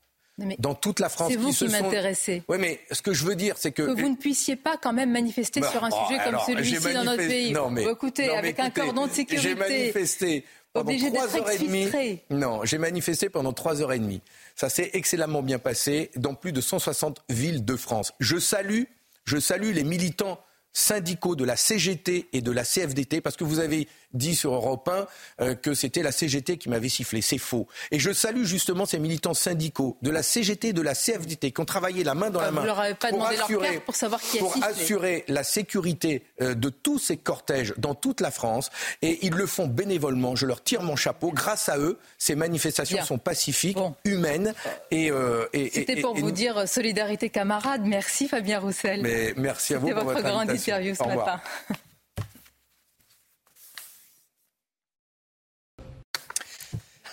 dans 0.57 0.73
toute 0.73 0.99
la 0.99 1.09
France. 1.09 1.31
C'est 1.31 1.37
vous 1.37 1.51
qui, 1.51 1.67
m'intéressez. 1.67 2.41
Oui, 2.47 2.57
mais 2.59 2.79
ce 2.91 3.03
que 3.03 3.13
je 3.13 3.25
veux 3.25 3.35
dire, 3.35 3.57
c'est 3.59 3.71
que... 3.71 3.83
Que 3.83 4.01
vous 4.01 4.09
ne 4.09 4.15
puissiez 4.15 4.55
pas 4.55 4.75
quand 4.75 4.91
même 4.91 5.11
manifester 5.11 5.59
bah, 5.59 5.69
sur 5.69 5.83
un 5.83 5.91
sujet 5.91 6.19
comme 6.25 6.39
celui-ci 6.47 6.93
dans 6.93 7.03
notre 7.03 7.27
pays. 7.27 7.51
Non, 7.51 7.69
mais... 7.69 7.83
écoutez, 7.83 8.35
avec 8.35 8.59
un 8.59 8.71
cordon 8.71 9.05
de 9.05 9.11
sécurité... 9.11 9.49
J'ai 9.49 9.55
manifesté 9.55 10.45
pendant 10.73 10.97
trois 10.97 11.37
heures 11.37 11.51
et 11.51 11.57
demie. 11.59 11.89
Non, 12.31 12.65
j'ai 12.65 12.79
manifesté 12.79 13.29
pendant 13.29 13.53
trois 13.53 13.83
heures 13.83 13.93
et 13.93 13.99
demie. 13.99 14.21
Ça 14.55 14.69
s'est 14.69 14.89
excellemment 14.93 15.43
bien 15.43 15.59
passé 15.59 16.09
dans 16.15 16.33
plus 16.33 16.51
de 16.51 16.59
160 16.59 17.23
villes 17.29 17.63
de 17.63 17.75
France. 17.75 18.13
Je 18.19 18.39
salue, 18.39 18.85
je 19.25 19.37
salue 19.37 19.71
les 19.71 19.83
militants 19.83 20.39
syndicaux 20.76 21.35
de 21.35 21.45
la 21.45 21.56
CGT 21.56 22.27
et 22.34 22.41
de 22.41 22.52
la 22.52 22.64
CFDT, 22.64 23.22
parce 23.22 23.38
que 23.38 23.45
vous 23.45 23.60
avez 23.60 23.88
dit 24.15 24.35
sur 24.35 24.53
Europe 24.53 24.89
1 24.89 25.43
euh, 25.43 25.55
que 25.55 25.73
c'était 25.73 26.03
la 26.03 26.11
CGT 26.11 26.57
qui 26.57 26.69
m'avait 26.69 26.89
sifflé. 26.89 27.21
C'est 27.21 27.37
faux. 27.37 27.67
Et 27.91 27.99
je 27.99 28.11
salue 28.11 28.43
justement 28.43 28.85
ces 28.85 28.99
militants 28.99 29.33
syndicaux 29.33 29.97
de 30.01 30.09
la 30.09 30.23
CGT 30.23 30.73
de 30.73 30.81
la 30.81 30.95
CFDT 30.95 31.51
qui 31.51 31.61
ont 31.61 31.65
travaillé 31.65 32.03
la 32.03 32.15
main 32.15 32.29
dans 32.29 32.41
la 32.41 32.51
main 32.51 32.61
vous 32.61 32.67
leur 32.67 32.79
avez 32.79 32.93
pas 32.93 33.09
pour, 33.09 33.25
assurer, 33.25 33.73
leur 33.73 33.81
pour 33.81 33.95
savoir 33.95 34.21
qui 34.21 34.37
a 34.37 34.39
pour 34.39 34.55
assurer 34.63 35.23
la 35.27 35.43
sécurité 35.43 36.23
euh, 36.41 36.55
de 36.55 36.69
tous 36.69 36.99
ces 36.99 37.17
cortèges 37.17 37.73
dans 37.77 37.95
toute 37.95 38.21
la 38.21 38.31
France. 38.31 38.69
Et 39.01 39.25
ils 39.25 39.33
le 39.33 39.45
font 39.45 39.67
bénévolement. 39.67 40.35
Je 40.35 40.45
leur 40.45 40.63
tire 40.63 40.81
mon 40.81 40.95
chapeau. 40.95 41.31
Grâce 41.31 41.69
à 41.69 41.77
eux, 41.77 41.97
ces 42.17 42.35
manifestations 42.35 43.03
sont 43.03 43.17
pacifiques, 43.17 43.77
humaines. 44.03 44.53
Et, 44.91 45.11
euh, 45.11 45.47
et 45.53 45.69
C'était 45.69 46.01
pour 46.01 46.15
vous 46.15 46.31
dire 46.31 46.67
solidarité 46.67 47.29
camarade. 47.29 47.81
Merci 47.85 48.27
Fabien 48.27 48.59
Roussel. 48.59 49.01
Mais 49.01 49.33
merci 49.37 49.73
à 49.73 49.79
vous 49.79 49.89
pour 49.89 50.03
votre, 50.03 50.21
grande 50.21 50.49
interview 50.49 50.95
ce 50.95 51.03
matin. 51.03 51.39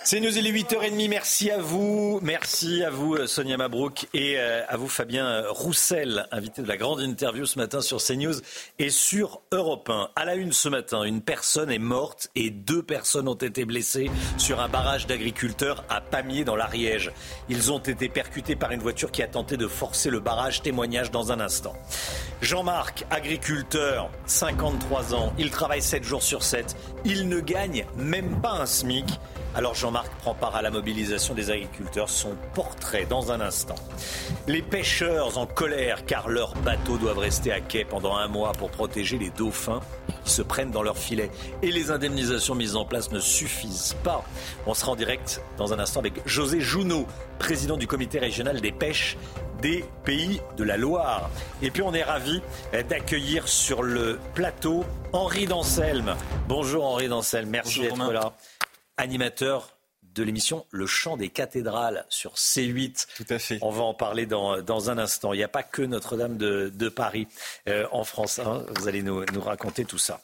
C'est 0.05 0.19
News, 0.19 0.37
il 0.37 0.45
est 0.45 0.51
8h30. 0.51 1.07
Merci 1.07 1.49
à 1.49 1.59
vous. 1.59 2.19
Merci 2.21 2.83
à 2.83 2.89
vous, 2.89 3.15
euh, 3.15 3.25
Sonia 3.25 3.55
Mabrouk, 3.55 4.07
et 4.13 4.37
euh, 4.37 4.61
à 4.67 4.75
vous, 4.75 4.89
Fabien 4.89 5.25
euh, 5.25 5.49
Roussel, 5.49 6.27
invité 6.31 6.61
de 6.61 6.67
la 6.67 6.75
grande 6.75 6.99
interview 6.99 7.45
ce 7.45 7.57
matin 7.57 7.79
sur 7.79 8.03
CNews 8.03 8.33
et 8.79 8.89
sur 8.89 9.41
Europe 9.53 9.89
1. 9.89 10.09
À 10.17 10.25
la 10.25 10.35
une 10.35 10.51
ce 10.51 10.67
matin, 10.67 11.03
une 11.03 11.21
personne 11.21 11.71
est 11.71 11.79
morte 11.79 12.29
et 12.35 12.49
deux 12.49 12.83
personnes 12.83 13.29
ont 13.29 13.33
été 13.33 13.63
blessées 13.63 14.11
sur 14.37 14.59
un 14.59 14.67
barrage 14.67 15.07
d'agriculteurs 15.07 15.85
à 15.87 16.01
Pamiers 16.01 16.43
dans 16.43 16.57
l'Ariège. 16.57 17.13
Ils 17.47 17.71
ont 17.71 17.79
été 17.79 18.09
percutés 18.09 18.57
par 18.57 18.71
une 18.71 18.81
voiture 18.81 19.09
qui 19.09 19.23
a 19.23 19.27
tenté 19.27 19.55
de 19.55 19.67
forcer 19.67 20.09
le 20.09 20.19
barrage. 20.19 20.61
Témoignage 20.61 21.11
dans 21.11 21.31
un 21.31 21.39
instant. 21.39 21.73
Jean-Marc, 22.41 23.05
agriculteur, 23.09 24.11
53 24.25 25.15
ans. 25.15 25.33
Il 25.39 25.49
travaille 25.49 25.81
7 25.81 26.03
jours 26.03 26.23
sur 26.23 26.43
7. 26.43 26.75
Il 27.05 27.29
ne 27.29 27.39
gagne 27.39 27.85
même 27.95 28.41
pas 28.41 28.51
un 28.51 28.65
SMIC. 28.65 29.05
Alors 29.55 29.75
Jean-Marc 29.75 30.09
prend 30.15 30.33
part 30.33 30.55
à 30.55 30.63
la 30.63 30.71
mobilisation 30.71 31.35
des 31.35 31.51
agriculteurs. 31.51 32.09
Son 32.09 32.35
portrait 32.55 33.05
dans 33.05 33.31
un 33.31 33.39
instant. 33.39 33.75
Les 34.47 34.63
pêcheurs 34.63 35.37
en 35.37 35.45
colère 35.45 36.05
car 36.05 36.27
leurs 36.27 36.55
bateaux 36.55 36.97
doivent 36.97 37.19
rester 37.19 37.51
à 37.51 37.61
quai 37.61 37.85
pendant 37.85 38.15
un 38.15 38.27
mois 38.27 38.53
pour 38.53 38.71
protéger 38.71 39.19
les 39.19 39.29
dauphins 39.29 39.81
qui 40.25 40.31
se 40.31 40.41
prennent 40.41 40.71
dans 40.71 40.81
leurs 40.81 40.97
filets. 40.97 41.29
Et 41.61 41.71
les 41.71 41.91
indemnisations 41.91 42.55
mises 42.55 42.75
en 42.75 42.85
place 42.85 43.11
ne 43.11 43.19
suffisent 43.19 43.95
pas. 44.03 44.23
On 44.65 44.73
sera 44.73 44.93
en 44.93 44.95
direct 44.95 45.39
dans 45.57 45.71
un 45.71 45.77
instant 45.77 45.99
avec 45.99 46.13
José 46.25 46.59
Jounot, 46.59 47.05
président 47.37 47.77
du 47.77 47.85
comité 47.85 48.17
régional 48.17 48.59
des 48.59 48.71
pêches 48.71 49.17
des 49.61 49.85
pays 50.03 50.41
de 50.57 50.63
la 50.63 50.77
Loire. 50.77 51.29
Et 51.61 51.69
puis 51.71 51.83
on 51.83 51.93
est 51.93 52.03
ravi 52.03 52.41
d'accueillir 52.89 53.47
sur 53.47 53.83
le 53.83 54.19
plateau 54.33 54.83
Henri 55.13 55.45
Danselme. 55.45 56.15
Bonjour 56.49 56.83
Henri 56.85 57.07
Danselme, 57.07 57.49
merci 57.49 57.81
d'être 57.81 58.11
là 58.11 58.33
animateur 58.97 59.75
de 60.13 60.23
l'émission 60.23 60.65
Le 60.71 60.85
Chant 60.85 61.17
des 61.17 61.29
cathédrales 61.29 62.05
sur 62.09 62.35
C8. 62.35 63.07
Tout 63.17 63.25
à 63.29 63.39
fait. 63.39 63.57
On 63.61 63.71
va 63.71 63.83
en 63.83 63.93
parler 63.93 64.25
dans, 64.25 64.61
dans 64.61 64.89
un 64.89 64.97
instant. 64.97 65.33
Il 65.33 65.37
n'y 65.37 65.43
a 65.43 65.47
pas 65.47 65.63
que 65.63 65.81
Notre-Dame 65.81 66.37
de, 66.37 66.69
de, 66.73 66.89
Paris 66.89 67.27
euh, 67.67 67.87
en 67.91 68.03
France. 68.03 68.39
Hein. 68.39 68.65
Vous 68.77 68.87
allez 68.87 69.01
nous, 69.01 69.25
nous 69.25 69.41
raconter 69.41 69.85
tout 69.85 69.97
ça. 69.97 70.21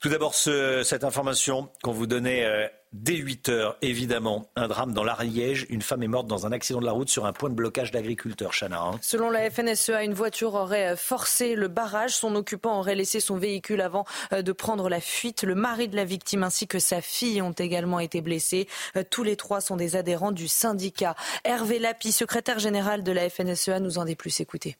Tout 0.00 0.08
d'abord, 0.08 0.34
ce, 0.34 0.84
cette 0.84 1.02
information 1.02 1.68
qu'on 1.82 1.92
vous 1.92 2.06
donnait 2.06 2.44
euh, 2.44 2.68
dès 2.92 3.16
8 3.16 3.48
heures, 3.48 3.76
évidemment, 3.82 4.46
un 4.56 4.68
drame 4.68 4.92
dans 4.92 5.04
l'Ariège. 5.04 5.66
Une 5.70 5.82
femme 5.82 6.02
est 6.02 6.08
morte 6.08 6.26
dans 6.26 6.46
un 6.46 6.52
accident 6.52 6.80
de 6.80 6.86
la 6.86 6.92
route 6.92 7.08
sur 7.08 7.26
un 7.26 7.32
point 7.32 7.50
de 7.50 7.54
blocage 7.54 7.90
d'agriculteurs, 7.90 8.52
Chana. 8.52 8.80
Hein. 8.80 8.98
Selon 9.02 9.30
la 9.30 9.50
FNSEA, 9.50 10.04
une 10.04 10.14
voiture 10.14 10.54
aurait 10.54 10.92
euh, 10.92 10.96
forcé 10.96 11.54
le 11.54 11.68
barrage. 11.68 12.14
Son 12.14 12.34
occupant 12.34 12.78
aurait 12.78 12.94
laissé 12.94 13.20
son 13.20 13.36
véhicule 13.36 13.80
avant 13.80 14.04
euh, 14.32 14.42
de 14.42 14.52
prendre 14.52 14.88
la 14.88 15.00
fuite. 15.00 15.42
Le 15.42 15.54
mari 15.54 15.88
de 15.88 15.96
la 15.96 16.04
victime 16.04 16.42
ainsi 16.42 16.66
que 16.66 16.78
sa 16.78 17.00
fille 17.00 17.42
ont 17.42 17.52
également 17.52 18.00
été 18.00 18.20
blessés. 18.20 18.68
Tous 19.10 19.22
les 19.22 19.36
trois 19.36 19.60
sont 19.60 19.76
des 19.76 19.96
adhérents 19.96 20.32
du 20.32 20.48
syndicat. 20.48 21.14
Hervé 21.44 21.78
Lapi, 21.78 22.12
secrétaire 22.12 22.58
général 22.58 23.02
de 23.02 23.12
la 23.12 23.28
FNSEA, 23.28 23.80
nous 23.80 23.98
en 23.98 24.04
dit 24.04 24.16
plus. 24.16 24.40
Écoutez. 24.40 24.76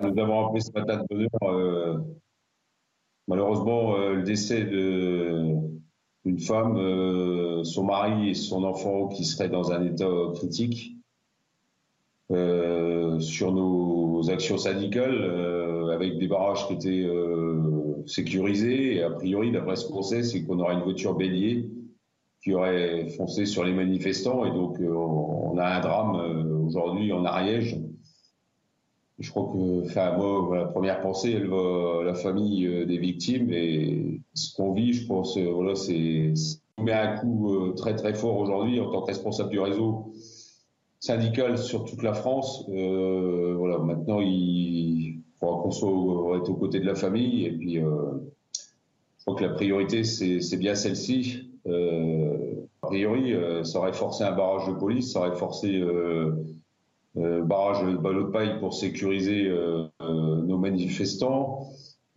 Nous 0.00 0.22
avons 0.22 0.46
appris 0.46 0.62
ce 0.62 0.72
matin 0.72 1.02
de 1.10 1.28
bonheur 1.28 2.00
Malheureusement, 3.28 3.96
euh, 3.96 4.14
le 4.14 4.22
décès 4.22 4.62
d'une 6.26 6.40
femme, 6.40 6.76
euh, 6.76 7.64
son 7.64 7.84
mari 7.84 8.30
et 8.30 8.34
son 8.34 8.64
enfant 8.64 9.08
qui 9.08 9.24
seraient 9.24 9.48
dans 9.48 9.72
un 9.72 9.82
état 9.84 10.10
critique. 10.34 10.92
Euh, 12.32 13.20
sur 13.20 13.52
nos 13.52 14.28
actions 14.30 14.58
syndicales, 14.58 15.22
avec 15.94 16.18
des 16.18 16.26
barrages 16.26 16.66
qui 16.66 16.74
étaient 16.74 17.08
sécurisés. 18.06 18.96
Et 18.96 19.02
a 19.02 19.10
priori, 19.10 19.52
d'après 19.52 19.76
ce 19.76 19.86
qu'on 19.86 20.02
sait, 20.02 20.24
c'est 20.24 20.42
qu'on 20.44 20.58
aurait 20.58 20.74
une 20.74 20.82
voiture 20.82 21.14
bélier 21.14 21.70
qui 22.42 22.52
aurait 22.52 23.08
foncé 23.10 23.46
sur 23.46 23.64
les 23.64 23.72
manifestants. 23.72 24.44
Et 24.44 24.50
donc, 24.50 24.80
on 24.80 25.56
a 25.56 25.66
un 25.66 25.80
drame 25.80 26.64
aujourd'hui 26.66 27.12
en 27.12 27.24
Ariège 27.24 27.78
je 29.18 29.30
crois 29.30 29.50
que, 29.52 29.86
enfin, 29.86 30.16
moi, 30.16 30.56
la 30.56 30.66
première 30.66 31.00
pensée, 31.00 31.32
elle 31.32 31.48
va 31.48 32.00
à 32.00 32.04
la 32.04 32.14
famille 32.14 32.66
euh, 32.66 32.84
des 32.84 32.98
victimes 32.98 33.50
et 33.50 34.20
ce 34.34 34.54
qu'on 34.54 34.72
vit, 34.72 34.92
je 34.92 35.06
pense, 35.06 35.38
euh, 35.38 35.50
voilà, 35.50 35.74
c'est, 35.74 36.34
on 36.76 36.82
met 36.82 36.92
un 36.92 37.16
coup 37.16 37.54
euh, 37.54 37.72
très 37.72 37.94
très 37.96 38.12
fort 38.12 38.36
aujourd'hui 38.36 38.78
en 38.78 38.90
tant 38.90 39.00
que 39.00 39.06
responsable 39.06 39.48
du 39.50 39.58
réseau 39.58 40.12
syndical 41.00 41.56
sur 41.56 41.84
toute 41.84 42.02
la 42.02 42.12
France. 42.12 42.64
Voilà, 42.68 43.78
maintenant, 43.78 44.20
il 44.20 45.22
faudra 45.40 45.62
qu'on 45.62 45.70
soit 45.70 45.90
aux 45.90 46.54
côtés 46.54 46.80
de 46.80 46.86
la 46.86 46.94
famille 46.94 47.46
et 47.46 47.52
puis, 47.52 47.76
je 47.76 49.24
crois 49.24 49.36
que 49.36 49.44
la 49.44 49.54
priorité, 49.54 50.04
c'est, 50.04 50.56
bien 50.56 50.74
celle-ci. 50.74 51.50
A 51.66 52.86
priori, 52.86 53.34
ça 53.64 53.78
aurait 53.78 53.92
forcé 53.92 54.24
un 54.24 54.32
barrage 54.32 54.68
de 54.68 54.72
police, 54.74 55.12
ça 55.12 55.20
aurait 55.20 55.36
forcé 55.36 55.80
barrage 57.16 57.82
de 57.84 57.96
ballot 57.96 58.24
de 58.24 58.30
paille 58.30 58.58
pour 58.60 58.74
sécuriser 58.74 59.48
euh, 59.48 59.84
euh, 60.02 60.42
nos 60.42 60.58
manifestants. 60.58 61.68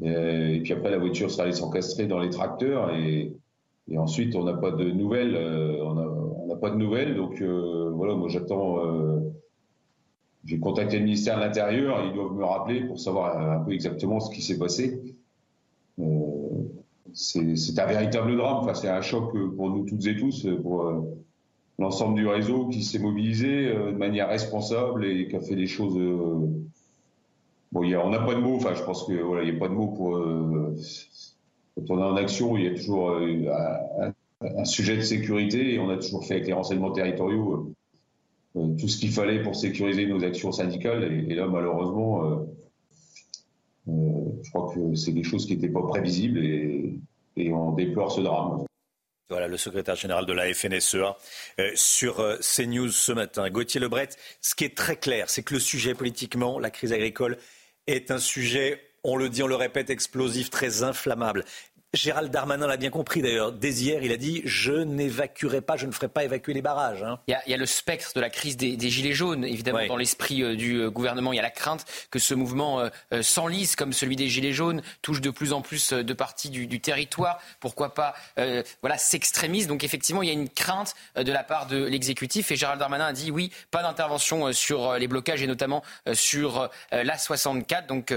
Et, 0.02 0.62
puis 0.64 0.74
après, 0.74 0.92
la 0.92 0.98
voiture 0.98 1.32
sera 1.32 1.44
allée 1.44 1.54
s'encastrer 1.54 2.06
dans 2.06 2.20
les 2.20 2.30
tracteurs 2.30 2.94
et, 2.94 3.34
et 3.90 3.98
ensuite, 3.98 4.36
on 4.36 4.44
n'a 4.44 4.54
pas 4.54 4.72
de 4.72 4.86
nouvelles. 4.92 5.36
on 5.36 6.48
n'a 6.48 6.56
pas 6.56 6.70
de 6.70 6.76
nouvelles. 6.76 7.16
Donc 7.16 7.42
voilà, 7.42 8.16
moi 8.16 8.30
j'attends. 8.30 8.78
J'ai 10.46 10.60
contacté 10.60 11.00
le 11.00 11.04
ministère 11.04 11.36
de 11.36 11.42
l'Intérieur. 11.42 12.06
Ils 12.06 12.14
doivent 12.14 12.34
me 12.34 12.46
rappeler 12.46 12.82
pour 12.86 13.00
savoir 13.00 13.38
un 13.38 13.60
peu 13.60 13.74
exactement 13.74 14.22
ce 14.22 14.34
qui 14.34 14.42
s'est 14.42 14.58
passé. 14.58 15.02
c'est 17.12 17.80
un 17.80 17.86
véritable 17.86 18.38
drame. 18.38 18.58
Enfin, 18.58 18.74
c'est 18.74 18.90
un 18.90 19.02
choc 19.02 19.34
pour 19.58 19.70
nous 19.70 19.84
toutes 19.86 20.06
et 20.06 20.16
tous. 20.16 20.48
Pour, 20.62 21.04
l'ensemble 21.80 22.16
du 22.16 22.28
réseau 22.28 22.68
qui 22.68 22.84
s'est 22.84 23.00
mobilisé 23.00 23.68
euh, 23.68 23.92
de 23.92 23.98
manière 23.98 24.28
responsable 24.28 25.06
et 25.06 25.28
qui 25.28 25.36
a 25.36 25.42
fait 25.42 25.56
des 25.56 25.66
choses. 25.66 25.98
Euh, 25.98 26.48
bon, 27.72 27.84
y 27.84 27.96
a, 27.96 28.06
on 28.06 28.10
n'a 28.10 28.20
pas 28.20 28.36
de 28.36 28.42
mots. 28.42 28.56
Enfin, 28.56 28.76
je 28.76 28.84
pense 28.84 29.08
que 29.08 29.14
voilà, 29.14 29.44
il 29.44 29.52
n'y 29.52 29.58
a 29.58 29.60
pas 29.60 29.70
de 29.70 29.74
mots 29.74 29.88
pour. 29.88 30.18
Euh, 30.18 30.76
quand 31.76 31.96
on 31.96 32.00
est 32.00 32.04
en 32.04 32.16
action, 32.18 32.58
il 32.58 32.66
y 32.66 32.68
a 32.68 32.76
toujours 32.76 33.12
un, 33.12 34.12
un, 34.42 34.66
sujet 34.66 34.98
de 34.98 35.02
sécurité 35.02 35.74
et 35.74 35.80
on 35.80 35.90
a 35.90 35.96
toujours 35.96 36.26
fait 36.26 36.36
avec 36.36 36.48
les 36.48 36.54
renseignements 36.54 36.92
territoriaux 36.92 37.74
tout 38.54 38.88
ce 38.90 38.98
qu'il 38.98 39.12
fallait 39.12 39.42
pour 39.42 39.56
sécuriser 39.56 40.06
nos 40.06 40.22
actions 40.26 40.52
syndicales. 40.52 41.04
Et, 41.04 41.36
là, 41.36 41.48
malheureusement, 41.48 42.46
je 43.88 44.50
crois 44.50 44.74
que 44.74 44.96
c'est 44.96 45.14
des 45.14 45.24
choses 45.24 45.46
qui 45.46 45.56
n'étaient 45.56 45.70
pas 45.70 45.84
prévisibles 45.84 46.44
et 46.44 47.54
on 47.54 47.72
déplore 47.72 48.12
ce 48.12 48.20
drame. 48.20 48.66
Voilà 49.30 49.48
le 49.48 49.58
secrétaire 49.58 49.96
général 49.96 50.26
de 50.26 50.34
la 50.34 50.52
FNSEA 50.52 51.16
euh, 51.60 51.72
sur 51.76 52.20
euh, 52.20 52.38
CNews 52.38 52.90
ce 52.90 53.12
matin. 53.12 53.48
Gauthier 53.52 53.80
Lebret, 53.80 54.10
ce 54.42 54.56
qui 54.56 54.66
est 54.66 54.76
très 54.76 54.96
clair, 54.96 55.30
c'est 55.30 55.44
que 55.44 55.54
le 55.54 55.60
sujet 55.60 55.94
politiquement, 55.94 56.58
la 56.58 56.72
crise 56.72 56.94
agricole, 56.94 57.38
est 57.86 58.10
un 58.10 58.18
sujet, 58.18 58.82
on 59.04 59.18
le 59.18 59.30
dit, 59.30 59.44
on 59.44 59.48
le 59.48 59.56
répète, 59.56 59.92
explosif, 59.92 60.50
très 60.50 60.82
inflammable. 60.82 61.46
Gérald 61.94 62.32
Darmanin 62.32 62.68
l'a 62.68 62.78
bien 62.78 62.92
compris 62.92 63.24
d'ailleurs. 63.24 63.52
Dès 63.52 63.72
hier, 63.72 64.04
il 64.04 64.12
a 64.12 64.18
dit 64.18 64.44
Je 64.46 64.74
n'évacuerai 64.74 65.62
pas, 65.62 65.76
je 65.76 65.88
ne 65.88 65.92
ferai 65.92 66.08
pas 66.08 66.24
évacuer 66.24 66.54
les 66.54 66.62
barrages. 66.62 67.02
Hein. 67.02 67.20
Il, 67.28 67.36
y 67.48 67.54
a, 67.54 67.58
le 67.58 67.66
spectre 67.66 68.12
de 68.14 68.22
la 68.22 68.30
crise 68.30 68.58
des, 68.58 68.90
Gilets 68.90 69.14
jaunes, 69.14 69.44
évidemment, 69.44 69.86
dans 69.88 69.98
l'esprit 69.98 70.44
euh, 70.44 70.56
du 70.56 70.76
euh, 70.76 70.92
gouvernement. 70.92 71.34
Il 71.34 71.38
y 71.38 71.40
a 71.40 71.44
la 71.44 71.50
crainte 71.50 71.86
que 72.12 72.20
ce 72.20 72.36
mouvement 72.36 72.80
euh, 72.80 73.22
s'enlise, 73.24 73.76
comme 73.76 73.92
celui 73.92 74.16
des 74.16 74.30
Gilets 74.30 74.54
jaunes, 74.54 74.84
touche 75.02 75.20
de 75.20 75.32
plus 75.32 75.52
en 75.52 75.62
plus 75.62 75.92
de 75.94 76.14
parties 76.14 76.52
du, 76.52 76.80
territoire. 76.80 77.40
Pourquoi 77.60 77.94
pas 77.96 78.14
voilà, 78.82 78.98
s'extrémise. 78.98 79.68
Donc, 79.68 79.84
effectivement, 79.84 80.22
il 80.22 80.28
y 80.28 80.32
a 80.32 80.34
une 80.34 80.50
crainte 80.50 80.94
de 81.16 81.32
la 81.32 81.44
part 81.44 81.66
de 81.66 81.84
l'exécutif. 81.84 82.52
Et 82.52 82.56
Gérald 82.56 82.80
Darmanin 82.80 83.08
a 83.08 83.14
dit 83.14 83.32
Oui, 83.32 83.52
pas 83.72 83.82
d'intervention 83.82 84.54
sur 84.54 84.94
les 84.94 85.08
blocages 85.08 85.42
et 85.42 85.48
notamment 85.48 85.84
sur 86.14 86.70
la 86.92 87.18
64. 87.18 87.88
Donc, 87.88 88.14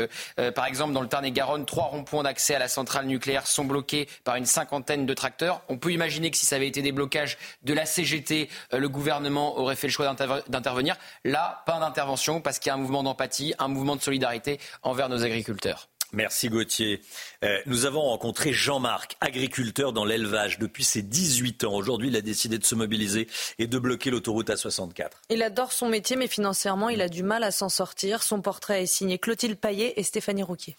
par 0.54 0.66
exemple, 0.66 0.92
dans 0.92 1.00
le 1.00 1.08
Tarn-et-Garonne, 1.08 1.64
trois 1.64 1.84
ronds-points 1.84 2.22
d'accès 2.22 2.54
à 2.54 2.58
la 2.58 2.68
centrale 2.68 3.06
nucléaire 3.06 3.46
sont 3.46 3.61
bloqués 3.64 4.08
par 4.24 4.36
une 4.36 4.46
cinquantaine 4.46 5.06
de 5.06 5.14
tracteurs. 5.14 5.62
On 5.68 5.78
peut 5.78 5.92
imaginer 5.92 6.30
que 6.30 6.36
si 6.36 6.46
ça 6.46 6.56
avait 6.56 6.68
été 6.68 6.82
des 6.82 6.92
blocages 6.92 7.38
de 7.62 7.72
la 7.74 7.86
CGT, 7.86 8.48
euh, 8.72 8.78
le 8.78 8.88
gouvernement 8.88 9.58
aurait 9.58 9.76
fait 9.76 9.86
le 9.86 9.92
choix 9.92 10.14
d'intervenir. 10.48 10.96
Là, 11.24 11.62
pas 11.66 11.78
d'intervention 11.78 12.40
parce 12.40 12.58
qu'il 12.58 12.70
y 12.70 12.70
a 12.70 12.74
un 12.74 12.78
mouvement 12.78 13.02
d'empathie, 13.02 13.54
un 13.58 13.68
mouvement 13.68 13.96
de 13.96 14.02
solidarité 14.02 14.58
envers 14.82 15.08
nos 15.08 15.24
agriculteurs. 15.24 15.88
Merci 16.12 16.50
Gauthier. 16.50 17.00
Euh, 17.42 17.58
nous 17.64 17.86
avons 17.86 18.02
rencontré 18.02 18.52
Jean-Marc, 18.52 19.16
agriculteur 19.22 19.94
dans 19.94 20.04
l'élevage 20.04 20.58
depuis 20.58 20.84
ses 20.84 21.00
18 21.00 21.64
ans. 21.64 21.74
Aujourd'hui, 21.74 22.08
il 22.08 22.16
a 22.16 22.20
décidé 22.20 22.58
de 22.58 22.64
se 22.66 22.74
mobiliser 22.74 23.28
et 23.58 23.66
de 23.66 23.78
bloquer 23.78 24.10
l'autoroute 24.10 24.50
A64. 24.50 25.08
Il 25.30 25.42
adore 25.42 25.72
son 25.72 25.88
métier, 25.88 26.16
mais 26.16 26.28
financièrement, 26.28 26.90
il 26.90 27.00
a 27.00 27.08
du 27.08 27.22
mal 27.22 27.42
à 27.44 27.50
s'en 27.50 27.70
sortir. 27.70 28.22
Son 28.22 28.42
portrait 28.42 28.82
est 28.82 28.86
signé 28.86 29.18
Clotilde 29.18 29.56
Paillet 29.56 29.94
et 29.96 30.02
Stéphanie 30.02 30.42
Rouquier. 30.42 30.76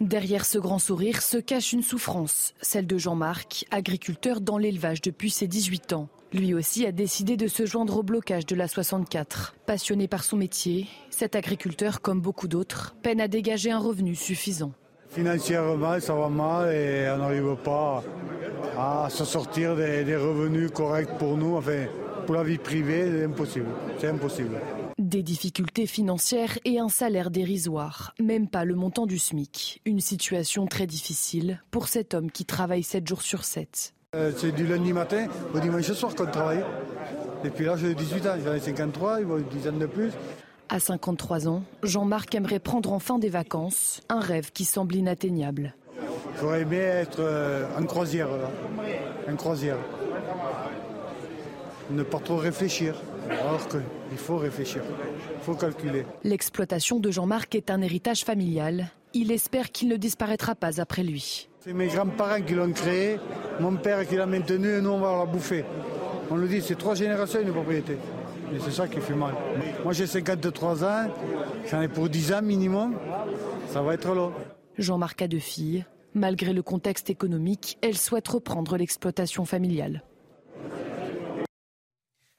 Derrière 0.00 0.44
ce 0.44 0.58
grand 0.58 0.78
sourire 0.78 1.22
se 1.22 1.36
cache 1.36 1.72
une 1.72 1.82
souffrance, 1.82 2.54
celle 2.60 2.86
de 2.86 2.98
Jean-Marc, 2.98 3.66
agriculteur 3.70 4.40
dans 4.40 4.58
l'élevage 4.58 5.00
depuis 5.00 5.30
ses 5.30 5.46
18 5.46 5.92
ans. 5.92 6.08
Lui 6.32 6.52
aussi 6.52 6.84
a 6.84 6.92
décidé 6.92 7.36
de 7.36 7.46
se 7.46 7.64
joindre 7.64 7.98
au 7.98 8.02
blocage 8.02 8.46
de 8.46 8.56
la 8.56 8.68
64. 8.68 9.54
Passionné 9.66 10.08
par 10.08 10.24
son 10.24 10.36
métier, 10.36 10.88
cet 11.10 11.36
agriculteur, 11.36 12.00
comme 12.00 12.20
beaucoup 12.20 12.48
d'autres, 12.48 12.96
peine 13.02 13.20
à 13.20 13.28
dégager 13.28 13.70
un 13.70 13.78
revenu 13.78 14.14
suffisant. 14.14 14.72
Financièrement, 15.14 16.00
ça 16.00 16.12
va 16.12 16.28
mal 16.28 16.74
et 16.74 17.08
on 17.14 17.18
n'arrive 17.18 17.56
pas 17.62 18.02
à 18.76 19.08
se 19.08 19.24
sortir 19.24 19.76
des, 19.76 20.16
revenus 20.16 20.72
corrects 20.72 21.16
pour 21.18 21.36
nous. 21.36 21.56
Enfin, 21.56 21.86
pour 22.26 22.34
la 22.34 22.42
vie 22.42 22.58
privée, 22.58 23.08
c'est 23.12 23.24
impossible. 23.24 23.66
C'est 23.98 24.08
impossible. 24.08 24.56
Des 24.98 25.22
difficultés 25.22 25.86
financières 25.86 26.58
et 26.64 26.80
un 26.80 26.88
salaire 26.88 27.30
dérisoire, 27.30 28.12
même 28.20 28.48
pas 28.48 28.64
le 28.64 28.74
montant 28.74 29.06
du 29.06 29.20
SMIC. 29.20 29.80
Une 29.84 30.00
situation 30.00 30.66
très 30.66 30.88
difficile 30.88 31.62
pour 31.70 31.86
cet 31.86 32.14
homme 32.14 32.32
qui 32.32 32.44
travaille 32.44 32.82
7 32.82 33.06
jours 33.06 33.22
sur 33.22 33.44
7. 33.44 33.94
Euh, 34.16 34.32
c'est 34.36 34.50
du 34.50 34.66
lundi 34.66 34.92
matin 34.92 35.26
au 35.54 35.60
dimanche 35.60 35.92
soir 35.92 36.12
qu'on 36.16 36.26
travaille. 36.26 36.64
Et 37.44 37.50
puis 37.50 37.66
là, 37.66 37.76
j'ai 37.76 37.94
18 37.94 38.26
ans, 38.26 38.34
j'en 38.44 38.54
ai 38.54 38.58
53, 38.58 39.20
il 39.20 39.26
une 39.26 39.42
dizaine 39.44 39.78
de 39.78 39.86
plus. 39.86 40.10
À 40.74 40.80
53 40.80 41.46
ans, 41.46 41.62
Jean-Marc 41.84 42.34
aimerait 42.34 42.58
prendre 42.58 42.92
enfin 42.92 43.20
des 43.20 43.28
vacances, 43.28 44.00
un 44.08 44.18
rêve 44.18 44.50
qui 44.50 44.64
semble 44.64 44.96
inatteignable. 44.96 45.72
J'aurais 46.40 46.62
aimé 46.62 46.78
être 46.78 47.20
euh, 47.20 47.64
en 47.78 47.84
croisière, 47.84 48.26
en 49.30 49.36
croisière. 49.36 49.76
Ne 51.92 52.02
pas 52.02 52.18
trop 52.18 52.38
réfléchir. 52.38 53.00
Alors 53.30 53.68
qu'il 53.68 54.18
faut 54.18 54.36
réfléchir, 54.36 54.82
il 55.36 55.44
faut 55.44 55.54
calculer. 55.54 56.06
L'exploitation 56.24 56.98
de 56.98 57.12
Jean-Marc 57.12 57.54
est 57.54 57.70
un 57.70 57.80
héritage 57.80 58.24
familial. 58.24 58.88
Il 59.12 59.30
espère 59.30 59.70
qu'il 59.70 59.86
ne 59.86 59.96
disparaîtra 59.96 60.56
pas 60.56 60.80
après 60.80 61.04
lui. 61.04 61.48
C'est 61.60 61.72
mes 61.72 61.86
grands-parents 61.86 62.42
qui 62.42 62.54
l'ont 62.54 62.72
créé, 62.72 63.20
mon 63.60 63.76
père 63.76 64.04
qui 64.08 64.16
l'a 64.16 64.26
maintenu 64.26 64.78
et 64.78 64.80
nous 64.80 64.90
on 64.90 64.98
va 64.98 65.18
la 65.18 65.24
bouffer. 65.24 65.64
On 66.32 66.34
le 66.34 66.48
dit, 66.48 66.60
c'est 66.60 66.76
trois 66.76 66.96
générations 66.96 67.40
une 67.40 67.52
propriété. 67.52 67.96
Et 68.54 68.60
c'est 68.60 68.70
ça 68.70 68.86
qui 68.86 69.00
fait 69.00 69.14
mal. 69.14 69.34
Moi 69.82 69.92
j'ai 69.92 70.06
53 70.06 70.84
ans, 70.84 71.10
j'en 71.70 71.82
ai 71.82 71.88
pour 71.88 72.08
10 72.08 72.32
ans 72.34 72.42
minimum, 72.42 72.94
ça 73.68 73.82
va 73.82 73.94
être 73.94 74.14
long. 74.14 74.32
Jean-Marc 74.78 75.22
a 75.22 75.28
deux 75.28 75.40
filles. 75.40 75.84
Malgré 76.14 76.52
le 76.52 76.62
contexte 76.62 77.10
économique, 77.10 77.76
elle 77.82 77.96
souhaite 77.96 78.28
reprendre 78.28 78.76
l'exploitation 78.76 79.44
familiale. 79.44 80.04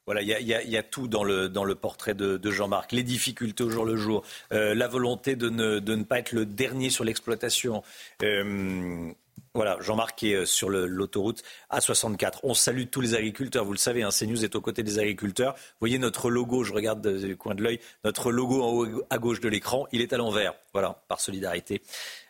Voilà, 0.06 0.22
il 0.22 0.28
y, 0.28 0.78
a, 0.78 0.84
tout 0.84 1.08
dans 1.08 1.24
le, 1.24 1.50
dans 1.50 1.64
le 1.64 1.74
portrait 1.74 2.14
de, 2.14 2.40
Jean-Marc. 2.52 2.92
Les 2.92 3.02
difficultés 3.02 3.64
au 3.64 3.72
jour 3.72 3.86
le 3.86 3.96
jour, 3.96 4.24
euh, 4.54 4.76
la 4.76 4.88
volonté 4.88 5.36
de 5.36 5.50
ne, 5.50 5.80
de 5.80 5.96
ne, 5.96 6.04
pas 6.04 6.20
être 6.20 6.32
le 6.32 6.46
dernier 6.46 6.92
sur 6.92 7.04
l'exploitation. 7.04 7.82
Euh, 8.22 9.12
voilà, 9.56 9.78
Jean-Marc 9.80 10.22
est 10.24 10.34
euh, 10.34 10.46
sur 10.46 10.70
l'autoroute 10.70 11.42
A64. 11.72 12.40
On 12.44 12.54
salue 12.54 12.84
tous 12.92 13.00
les 13.00 13.16
agriculteurs. 13.16 13.64
Vous 13.64 13.72
le 13.72 13.78
savez, 13.78 14.04
hein, 14.04 14.10
CNews 14.10 14.44
est 14.44 14.56
aux 14.56 14.62
côtés 14.62 14.84
des 14.84 15.00
agriculteurs. 15.00 15.54
Vous 15.54 15.80
voyez 15.80 15.98
notre 15.98 16.30
logo, 16.30 16.64
je 16.64 16.74
regarde 16.74 17.08
du 17.08 17.38
coin 17.38 17.56
de 17.56 17.64
l'œil, 17.64 17.80
notre 18.04 18.32
logo 18.32 18.62
en 18.62 18.72
haut 18.72 19.04
à 19.10 19.18
gauche 19.18 19.40
de 19.40 19.48
l'écran, 19.48 19.88
il 19.94 20.02
est 20.02 20.12
à 20.12 20.18
l'envers. 20.18 20.54
Voilà, 20.74 21.02
par 21.08 21.22
solidarité 21.22 21.82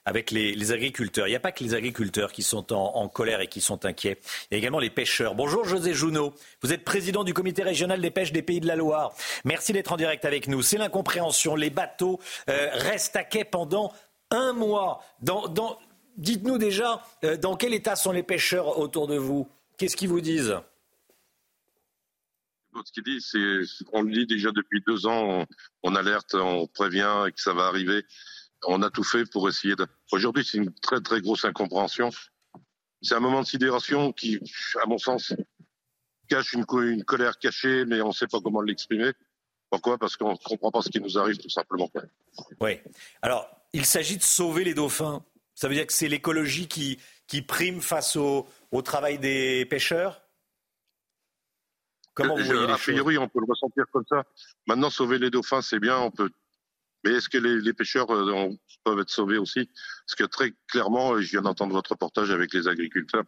avec 0.06 0.30
les, 0.30 0.72
agriculteurs. 0.72 1.28
Il 1.28 1.32
n'y 1.32 1.36
a 1.36 1.40
pas 1.40 1.52
que 1.52 1.64
les 1.64 1.74
agriculteurs 1.74 2.32
qui 2.32 2.44
sont 2.44 2.74
en, 2.74 3.08
colère 3.08 3.42
et 3.42 3.48
qui 3.48 3.60
sont 3.60 3.86
inquiets. 3.86 4.20
Il 4.50 4.54
y 4.54 4.56
a 4.56 4.58
également 4.60 4.80
les 4.80 4.92
pêcheurs. 4.92 5.34
Bonjour 5.34 5.66
José 5.66 5.96
Jounot. 5.96 6.34
Vous 6.62 6.74
êtes 6.74 6.84
président 6.84 7.24
du 7.24 7.34
comité 7.34 7.64
régional 7.64 8.00
des 8.02 8.12
pêches 8.12 8.32
des 8.32 8.44
Pays 8.44 8.60
de 8.60 8.68
la 8.68 8.76
Loire. 8.76 9.16
Merci 9.46 9.74
d'être 9.74 9.92
en 9.92 9.98
direct 9.98 10.24
avec 10.26 10.48
nous. 10.48 10.62
C'est 10.62 10.78
l'incompréhension. 10.78 11.56
Les 11.56 11.72
bateaux 11.72 12.20
euh, 12.50 12.70
restent 12.74 13.16
à 13.16 13.24
quai 13.24 13.46
pendant 13.46 13.92
un 14.30 14.54
mois. 14.54 15.02
Dites-nous 16.18 16.58
déjà 16.58 17.04
euh, 17.24 17.38
dans 17.38 17.56
quel 17.56 17.74
état 17.74 17.96
sont 17.96 18.12
les 18.12 18.24
pêcheurs 18.24 18.80
autour 18.80 19.08
de 19.08 19.18
vous? 19.18 19.48
Qu'est-ce 19.78 19.96
qu'ils 19.96 20.10
vous 20.10 20.22
disent? 20.22 20.56
Ce 22.86 22.92
qu'ils 22.92 23.04
disent, 23.04 23.30
c'est, 23.32 23.86
on 23.94 24.02
le 24.02 24.12
dit 24.12 24.26
déjà 24.26 24.52
depuis 24.52 24.84
deux 24.86 25.08
ans, 25.08 25.46
on 25.84 25.96
alerte, 25.96 26.36
on 26.36 26.68
prévient 26.68 27.28
que 27.34 27.42
ça 27.42 27.54
va 27.54 27.68
arriver 27.68 28.04
on 28.68 28.82
a 28.82 28.90
tout 28.90 29.04
fait 29.04 29.26
pour 29.30 29.48
essayer 29.50 29.76
de. 29.76 29.86
Aujourd'hui, 30.12 30.46
c'est 30.46 30.58
une 30.58 30.74
très 30.74 31.02
très 31.02 31.22
grosse 31.22 31.46
incompréhension. 31.46 32.10
C'est 33.02 33.16
un 33.16 33.20
moment 33.20 33.42
de 33.42 33.48
sidération 33.48 34.12
qui, 34.12 34.40
à 34.82 34.88
mon 34.88 34.98
sens, 34.98 35.34
cache 36.28 36.54
une, 36.54 36.66
une 36.82 37.04
colère 37.04 37.38
cachée, 37.38 37.86
mais 37.86 38.02
on 38.02 38.10
ne 38.10 38.14
sait 38.14 38.28
pas 38.28 38.40
comment 38.42 38.62
l'exprimer. 38.62 39.12
Pourquoi? 39.70 39.98
Parce 39.98 40.16
qu'on 40.16 40.32
ne 40.32 40.38
comprend 40.38 40.72
pas 40.72 40.82
ce 40.82 40.90
qui 40.90 41.00
nous 41.00 41.18
arrive, 41.18 41.38
tout 41.38 41.50
simplement. 41.50 41.90
Oui. 42.60 42.80
Alors, 43.22 43.48
il 43.74 43.86
s'agit 43.86 44.18
de 44.18 44.24
sauver 44.24 44.64
les 44.64 44.74
dauphins. 44.74 45.24
Ça 45.56 45.68
veut 45.68 45.74
dire 45.74 45.88
que 45.88 45.94
c'est 45.94 46.08
l'écologie 46.08 46.68
qui, 46.68 47.00
qui 47.28 47.42
prime 47.42 47.82
face 47.82 48.16
au, 48.16 48.48
au 48.72 48.82
travail 48.82 49.18
des 49.18 49.66
pêcheurs? 49.66 50.22
Comment 52.14 52.36
vous 52.38 52.44
voyez 52.44 52.68
les 52.68 52.74
A 52.74 52.78
priori, 52.78 53.18
on 53.18 53.28
peut 53.28 53.40
le 53.40 53.48
ressentir 53.48 53.86
comme 53.92 54.06
ça. 54.08 54.24
Maintenant, 54.68 54.90
sauver 54.90 55.18
les 55.18 55.30
dauphins, 55.30 55.62
c'est 55.62 55.80
bien. 55.80 55.98
On 55.98 56.12
peut 56.12 56.30
mais 57.06 57.12
est-ce 57.12 57.30
que 57.30 57.38
les, 57.38 57.74
pêcheurs 57.74 58.12
euh, 58.12 58.50
peuvent 58.84 59.00
être 59.00 59.12
sauvés 59.12 59.38
aussi? 59.38 59.70
Parce 60.08 60.16
que 60.18 60.24
très 60.24 60.56
clairement, 60.68 61.22
je 61.22 61.30
viens 61.30 61.44
d'entendre 61.44 61.72
votre 61.72 61.92
reportage 61.92 62.32
avec 62.32 62.52
les 62.52 62.68
agriculteurs, 62.68 63.26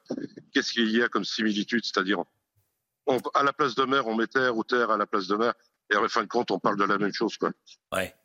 qu'est-ce 0.52 0.74
qu'il 0.74 0.90
y 0.90 1.04
a 1.04 1.10
comme 1.10 1.24
similitude? 1.24 1.86
C'est-à-dire, 1.86 2.24
à 3.36 3.44
la 3.44 3.54
place 3.54 3.76
de 3.76 3.84
mer, 3.84 4.08
on 4.08 4.16
met 4.16 4.26
terre 4.26 4.58
ou 4.58 4.64
terre 4.64 4.90
à 4.90 4.98
la 4.98 5.06
place 5.06 5.28
de 5.28 5.36
mer, 5.36 5.54
et 5.94 5.96
en 5.96 6.08
fin 6.08 6.24
de 6.24 6.28
compte, 6.28 6.50
on 6.50 6.58
parle 6.58 6.78
de 6.78 6.86
la 6.86 6.98
même 6.98 7.14
chose. 7.14 7.38
Quoi. 7.38 7.52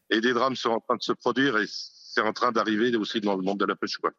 Et 0.08 0.22
des 0.22 0.32
drames 0.32 0.56
sont 0.56 0.70
en 0.70 0.80
train 0.80 0.96
de 0.96 1.02
se 1.02 1.12
produire, 1.12 1.58
et 1.58 1.66
c'est 2.12 2.20
en 2.20 2.32
train 2.32 2.52
d'arriver 2.52 2.94
aussi 2.96 3.20
dans 3.20 3.36
le 3.36 3.42
monde 3.42 3.58
de 3.58 3.64
la 3.64 3.74
pêche. 3.74 3.96
Quoi. 3.96 4.12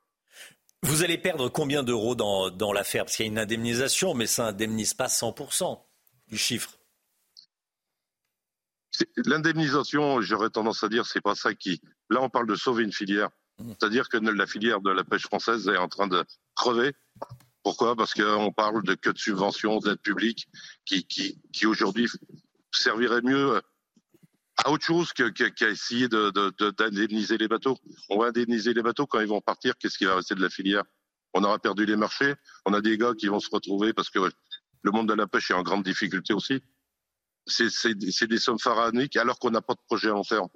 Vous 0.81 1.03
allez 1.03 1.17
perdre 1.17 1.49
combien 1.49 1.83
d'euros 1.83 2.15
dans, 2.15 2.49
dans 2.49 2.73
l'affaire? 2.73 3.05
Parce 3.05 3.15
qu'il 3.15 3.25
y 3.25 3.29
a 3.29 3.31
une 3.31 3.39
indemnisation, 3.39 4.13
mais 4.13 4.27
ça 4.27 4.45
n'indemnise 4.45 4.93
pas 4.93 5.07
100% 5.07 5.79
du 6.27 6.37
chiffre. 6.37 6.77
L'indemnisation, 9.25 10.21
j'aurais 10.21 10.49
tendance 10.49 10.83
à 10.83 10.89
dire, 10.89 11.05
c'est 11.05 11.21
pas 11.21 11.35
ça 11.35 11.53
qui. 11.53 11.81
Là, 12.09 12.21
on 12.21 12.29
parle 12.29 12.47
de 12.47 12.55
sauver 12.55 12.83
une 12.83 12.91
filière. 12.91 13.29
Mmh. 13.59 13.71
C'est-à-dire 13.79 14.09
que 14.09 14.17
la 14.17 14.45
filière 14.47 14.81
de 14.81 14.91
la 14.91 15.03
pêche 15.03 15.23
française 15.23 15.67
est 15.67 15.77
en 15.77 15.87
train 15.87 16.07
de 16.07 16.23
crever. 16.55 16.93
Pourquoi? 17.63 17.95
Parce 17.95 18.13
qu'on 18.13 18.51
parle 18.51 18.83
de 18.83 18.95
que 18.95 19.09
de 19.09 19.17
subventions, 19.17 19.79
d'aide 19.79 19.99
publique, 19.99 20.47
qui, 20.85 21.05
qui, 21.05 21.41
qui 21.53 21.65
aujourd'hui 21.65 22.07
servirait 22.71 23.21
mieux 23.21 23.61
à 24.57 24.69
autre 24.69 24.85
chose 24.85 25.13
qu'à 25.13 25.29
qu 25.31 25.65
essayer 25.65 26.07
d'indemniser 26.07 27.33
de, 27.33 27.37
de, 27.37 27.43
les 27.43 27.47
bateaux. 27.47 27.77
On 28.09 28.19
va 28.19 28.27
indemniser 28.27 28.73
les 28.73 28.83
bateaux 28.83 29.07
quand 29.07 29.19
ils 29.19 29.27
vont 29.27 29.41
partir. 29.41 29.73
Qu'est-ce 29.77 29.97
qui 29.97 30.05
va 30.05 30.15
rester 30.15 30.35
de 30.35 30.41
la 30.41 30.49
filière? 30.49 30.83
On 31.33 31.43
aura 31.43 31.59
perdu 31.59 31.85
les 31.85 31.95
marchés. 31.95 32.35
On 32.65 32.73
a 32.73 32.81
des 32.81 32.97
gars 32.97 33.13
qui 33.17 33.27
vont 33.27 33.39
se 33.39 33.49
retrouver 33.49 33.93
parce 33.93 34.09
que 34.09 34.19
le 34.19 34.91
monde 34.91 35.09
de 35.09 35.13
la 35.13 35.27
pêche 35.27 35.51
est 35.51 35.55
en 35.55 35.63
grande 35.63 35.83
difficulté 35.83 36.33
aussi 36.33 36.61
c'est 37.45 38.27
des 38.27 38.39
sommes 38.39 38.59
pharaoniques 38.59 39.17
alors 39.17 39.39
qu'on 39.39 39.51
n'a 39.51 39.61
pas 39.61 39.73
de 39.73 39.81
projet 39.85 40.09
à 40.09 40.11
long 40.11 40.23
terme. 40.23 40.47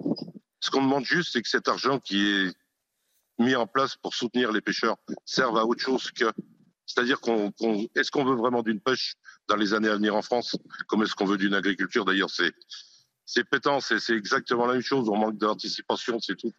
Ce 0.60 0.70
qu'on 0.70 0.82
demande 0.82 1.04
juste, 1.04 1.32
c'est 1.32 1.42
que 1.42 1.48
cet 1.48 1.68
argent 1.68 2.00
qui 2.00 2.26
est 2.26 2.54
mis 3.38 3.54
en 3.54 3.66
place 3.66 3.96
pour 3.96 4.14
soutenir 4.14 4.52
les 4.52 4.60
pêcheurs 4.60 4.96
serve 5.24 5.56
à 5.56 5.64
autre 5.64 5.82
chose 5.82 6.10
que. 6.10 6.24
C'est-à-dire 6.86 7.20
qu'on, 7.20 7.52
est-ce 7.94 8.10
qu'on 8.10 8.24
veut 8.24 8.34
vraiment 8.34 8.62
d'une 8.62 8.80
pêche 8.80 9.14
dans 9.46 9.56
les 9.56 9.74
années 9.74 9.90
à 9.90 9.96
venir 9.96 10.16
en 10.16 10.22
France, 10.22 10.56
comme 10.86 11.02
est-ce 11.02 11.14
qu'on 11.14 11.26
veut 11.26 11.36
d'une 11.36 11.52
agriculture? 11.52 12.06
D'ailleurs, 12.06 12.30
c'est 12.30 12.50
c'est 13.28 13.44
pétant, 13.44 13.78
c'est, 13.80 13.98
exactement 14.10 14.64
la 14.64 14.72
même 14.72 14.82
chose. 14.82 15.08
On 15.10 15.16
manque 15.16 15.36
d'anticipation, 15.36 16.18
c'est 16.18 16.34
tout. 16.34 16.50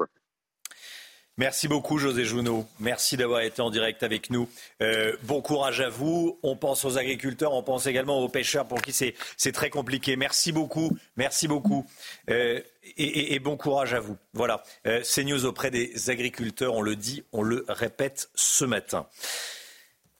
Merci 1.35 1.67
beaucoup, 1.67 1.97
José 1.97 2.25
Jounot. 2.25 2.67
Merci 2.79 3.17
d'avoir 3.17 3.41
été 3.41 3.61
en 3.63 3.71
direct 3.71 4.03
avec 4.03 4.29
nous. 4.29 4.47
Euh, 4.83 5.15
bon 5.23 5.41
courage 5.41 5.81
à 5.81 5.89
vous. 5.89 6.37
On 6.43 6.55
pense 6.55 6.85
aux 6.85 6.99
agriculteurs, 6.99 7.53
on 7.53 7.63
pense 7.63 7.87
également 7.87 8.19
aux 8.19 8.29
pêcheurs 8.29 8.67
pour 8.67 8.83
qui 8.83 8.93
c'est, 8.93 9.51
très 9.51 9.71
compliqué. 9.71 10.15
Merci 10.15 10.51
beaucoup. 10.51 10.95
Merci 11.17 11.47
beaucoup. 11.47 11.87
Euh, 12.29 12.61
et, 12.97 13.39
bon 13.39 13.57
courage 13.57 13.95
à 13.95 13.99
vous. 13.99 14.17
Voilà. 14.33 14.63
Euh, 14.85 14.99
c'est 15.03 15.23
news 15.23 15.45
auprès 15.45 15.71
des 15.71 16.11
agriculteurs. 16.11 16.75
On 16.75 16.81
le 16.81 16.95
dit, 16.95 17.23
on 17.31 17.41
le 17.41 17.65
répète 17.67 18.29
ce 18.35 18.65
matin. 18.65 19.07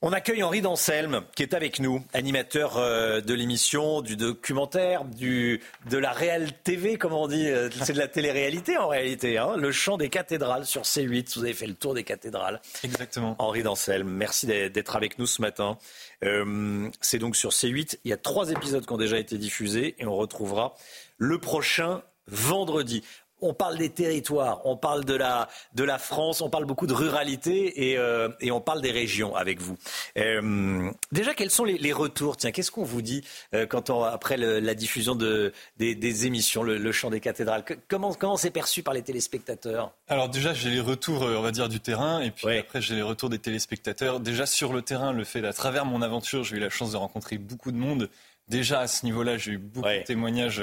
On 0.02 0.14
accueille 0.14 0.44
Henri 0.44 0.62
Danselme, 0.62 1.24
qui 1.36 1.44
est 1.44 1.54
avec 1.54 1.82
nous, 1.82 2.02
animateur 2.14 2.78
euh, 2.78 3.20
de 3.20 3.34
l'émission, 3.34 4.02
du 4.02 4.16
documentaire, 4.16 5.04
du, 5.04 5.62
de 5.90 5.98
la 5.98 6.14
Réal 6.14 6.54
TV, 6.64 6.98
comme 6.98 7.12
on 7.12 7.28
dit. 7.28 7.50
Euh, 7.50 7.70
c'est 7.84 7.92
de 7.92 7.98
la 7.98 8.08
télé-réalité 8.08 8.78
en 8.78 8.88
réalité. 8.88 9.38
Hein, 9.38 9.58
le 9.58 9.74
chant 9.74 9.98
des 9.98 10.08
cathédrales 10.08 10.66
sur 10.66 10.84
C8. 10.84 11.36
Vous 11.36 11.44
avez 11.44 11.54
fait 11.54 11.68
le 11.68 11.74
tour 11.74 11.96
des 11.96 12.06
cathédrales. 12.06 12.62
Exactement. 12.86 13.36
Henri 13.40 13.62
Danselme, 13.62 14.10
merci 14.10 14.48
d'être 14.48 14.96
avec 14.96 15.20
nous 15.20 15.28
ce 15.28 15.42
matin. 15.42 15.78
Euh, 16.24 16.90
c'est 17.02 17.20
donc 17.20 17.36
sur 17.36 17.50
C8. 17.50 17.98
Il 18.06 18.10
y 18.10 18.14
a 18.14 18.18
trois 18.18 18.52
épisodes 18.52 18.86
qui 18.86 18.94
ont 18.94 18.98
déjà 18.98 19.20
été 19.20 19.38
diffusés 19.38 19.96
et 20.00 20.06
on 20.06 20.16
retrouvera 20.16 20.76
le 21.18 21.40
prochain 21.40 22.04
vendredi 22.28 23.04
on 23.42 23.54
parle 23.54 23.78
des 23.78 23.90
territoires, 23.90 24.62
on 24.66 24.78
parle 24.78 25.06
de 25.06 25.14
la, 25.14 25.48
de 25.76 25.84
la 25.84 25.98
France, 25.98 26.42
on 26.42 26.50
parle 26.50 26.66
beaucoup 26.66 26.88
de 26.88 26.94
ruralité 26.94 27.90
et, 27.90 27.98
euh, 27.98 28.30
et 28.40 28.52
on 28.52 28.62
parle 28.62 28.82
des 28.82 28.92
régions 28.92 29.36
avec 29.36 29.60
vous. 29.60 29.78
Euh, 30.18 30.92
déjà, 31.12 31.34
quels 31.34 31.50
sont 31.50 31.64
les, 31.64 31.78
les 31.78 31.94
retours? 31.94 32.38
Tiens, 32.38 32.52
qu'est-ce 32.52 32.72
qu'on 32.72 32.84
vous 32.84 33.02
dit 33.02 33.24
euh, 33.54 33.66
quand 33.66 33.90
on, 33.90 34.04
après 34.04 34.38
le, 34.38 34.60
la 34.60 34.76
diffusion 34.76 35.16
de, 35.16 35.54
des, 35.78 35.96
des 35.96 36.26
émissions, 36.26 36.64
le, 36.64 36.78
le, 36.78 36.92
chant 36.92 37.10
des 37.10 37.20
cathédrales? 37.20 37.64
Comment 37.88 38.14
comment 38.14 38.38
c'est 38.38 38.52
perçu 38.52 38.84
par 38.84 38.94
les 38.94 39.02
téléspectateurs? 39.02 39.92
Alors 40.08 40.30
déjà, 40.30 40.54
j'ai 40.54 40.70
les 40.70 40.80
retours, 40.80 41.22
on 41.22 41.42
va 41.42 41.52
dire, 41.52 41.70
du 41.70 41.80
terrain, 41.80 42.22
et 42.22 42.32
puis 42.32 42.48
ouais. 42.48 42.60
après 42.60 42.82
j'ai 42.82 42.96
les 42.96 43.02
retours 43.02 43.30
des 43.30 43.40
téléspectateurs. 43.40 44.20
Déjà 44.20 44.46
sur 44.46 44.74
le 44.74 44.82
terrain, 44.82 45.14
le 45.14 45.24
fait 45.24 45.46
à 45.46 45.54
travers 45.54 45.86
mon 45.86 46.02
aventure, 46.02 46.44
j'ai 46.44 46.58
eu 46.58 46.60
la 46.60 46.70
chance 46.70 46.92
de 46.92 46.98
rencontrer 46.98 47.38
beaucoup 47.38 47.72
de 47.72 47.78
monde. 47.78 48.10
Déjà 48.48 48.80
à 48.80 48.88
ce 48.88 49.06
niveau-là, 49.06 49.38
j'ai 49.38 49.52
eu 49.52 49.58
beaucoup 49.58 49.88
ouais. 49.88 50.00
de 50.00 50.06
témoignages 50.06 50.62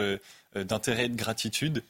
d'intérêt 0.54 1.04
et 1.04 1.08
de 1.08 1.16
gratitude. 1.16 1.82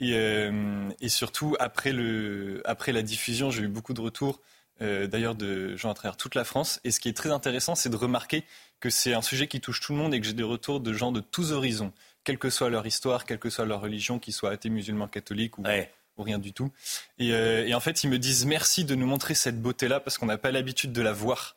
Et, 0.00 0.14
euh, 0.14 0.88
et, 1.00 1.08
surtout, 1.08 1.56
après, 1.60 1.92
le, 1.92 2.62
après 2.64 2.92
la 2.92 3.02
diffusion, 3.02 3.50
j'ai 3.50 3.62
eu 3.62 3.68
beaucoup 3.68 3.92
de 3.92 4.00
retours, 4.00 4.40
euh, 4.80 5.06
d'ailleurs, 5.06 5.34
de 5.34 5.76
gens 5.76 5.90
à 5.90 5.94
travers 5.94 6.16
toute 6.16 6.34
la 6.34 6.44
France. 6.44 6.80
Et 6.84 6.90
ce 6.90 7.00
qui 7.00 7.08
est 7.08 7.16
très 7.16 7.30
intéressant, 7.30 7.74
c'est 7.74 7.90
de 7.90 7.96
remarquer 7.96 8.44
que 8.80 8.88
c'est 8.88 9.12
un 9.12 9.22
sujet 9.22 9.46
qui 9.46 9.60
touche 9.60 9.80
tout 9.80 9.92
le 9.92 9.98
monde 9.98 10.14
et 10.14 10.20
que 10.20 10.26
j'ai 10.26 10.32
des 10.32 10.42
retours 10.42 10.80
de 10.80 10.92
gens 10.92 11.12
de 11.12 11.20
tous 11.20 11.52
horizons, 11.52 11.92
quelle 12.24 12.38
que 12.38 12.48
soit 12.48 12.70
leur 12.70 12.86
histoire, 12.86 13.26
quelle 13.26 13.38
que 13.38 13.50
soit 13.50 13.66
leur 13.66 13.82
religion, 13.82 14.18
qu'ils 14.18 14.32
soient 14.32 14.50
athées, 14.50 14.70
musulmans, 14.70 15.06
catholiques 15.06 15.58
ou, 15.58 15.62
ouais. 15.62 15.92
ou 16.16 16.22
rien 16.22 16.38
du 16.38 16.54
tout. 16.54 16.70
Et, 17.18 17.32
euh, 17.34 17.66
et, 17.66 17.74
en 17.74 17.80
fait, 17.80 18.02
ils 18.02 18.08
me 18.08 18.18
disent 18.18 18.46
merci 18.46 18.84
de 18.84 18.94
nous 18.94 19.06
montrer 19.06 19.34
cette 19.34 19.60
beauté-là 19.60 20.00
parce 20.00 20.16
qu'on 20.16 20.26
n'a 20.26 20.38
pas 20.38 20.50
l'habitude 20.50 20.92
de 20.92 21.02
la 21.02 21.12
voir. 21.12 21.56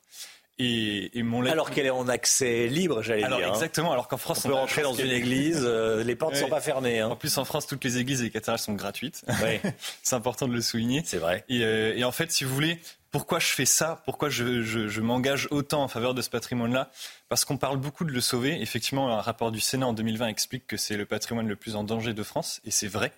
Et, 0.59 1.17
et 1.17 1.23
mon 1.23 1.43
alors 1.45 1.71
qu'elle 1.71 1.87
est 1.87 1.91
en 1.91 2.07
accès 2.07 2.67
libre, 2.67 3.01
j'allais 3.01 3.23
dire. 3.23 3.33
Hein. 3.33 3.53
Exactement. 3.53 3.91
Alors 3.91 4.07
qu'en 4.07 4.17
France, 4.17 4.45
on, 4.45 4.49
on 4.49 4.51
peut 4.51 4.57
rentrer 4.57 4.81
dans 4.83 4.93
une 4.93 5.09
église, 5.09 5.63
euh, 5.63 6.03
les 6.03 6.15
portes 6.15 6.33
ne 6.33 6.37
ouais. 6.37 6.43
sont 6.43 6.49
pas 6.49 6.61
fermées. 6.61 6.99
Hein. 6.99 7.09
En 7.09 7.15
plus, 7.15 7.37
en 7.39 7.45
France, 7.45 7.65
toutes 7.65 7.83
les 7.83 7.97
églises 7.97 8.21
et 8.21 8.25
les 8.25 8.29
cathédrales 8.29 8.59
sont 8.59 8.73
gratuites. 8.73 9.23
Ouais. 9.41 9.61
C'est 10.03 10.15
important 10.15 10.47
de 10.47 10.53
le 10.53 10.61
souligner. 10.61 11.01
C'est 11.05 11.17
vrai. 11.17 11.43
Et, 11.49 11.63
euh, 11.63 11.95
et, 11.95 12.03
en 12.03 12.11
fait, 12.11 12.31
si 12.31 12.43
vous 12.43 12.53
voulez, 12.53 12.79
pourquoi 13.09 13.39
je 13.39 13.47
fais 13.47 13.65
ça? 13.65 14.03
Pourquoi 14.05 14.29
je, 14.29 14.61
je, 14.61 14.87
je 14.87 15.01
m'engage 15.01 15.47
autant 15.49 15.83
en 15.83 15.87
faveur 15.87 16.13
de 16.13 16.21
ce 16.21 16.29
patrimoine-là? 16.29 16.91
Parce 17.29 17.45
qu'on 17.45 17.57
parle 17.57 17.77
beaucoup 17.77 18.05
de 18.05 18.11
le 18.11 18.21
sauver. 18.21 18.61
Effectivement, 18.61 19.09
un 19.09 19.21
rapport 19.21 19.51
du 19.51 19.59
Sénat 19.59 19.87
en 19.87 19.93
2020 19.93 20.27
explique 20.27 20.67
que 20.67 20.77
c'est 20.77 20.97
le 20.97 21.05
patrimoine 21.05 21.47
le 21.47 21.55
plus 21.55 21.75
en 21.75 21.83
danger 21.83 22.13
de 22.13 22.23
France, 22.23 22.61
et 22.63 22.69
c'est 22.71 22.87
vrai. 22.87 23.11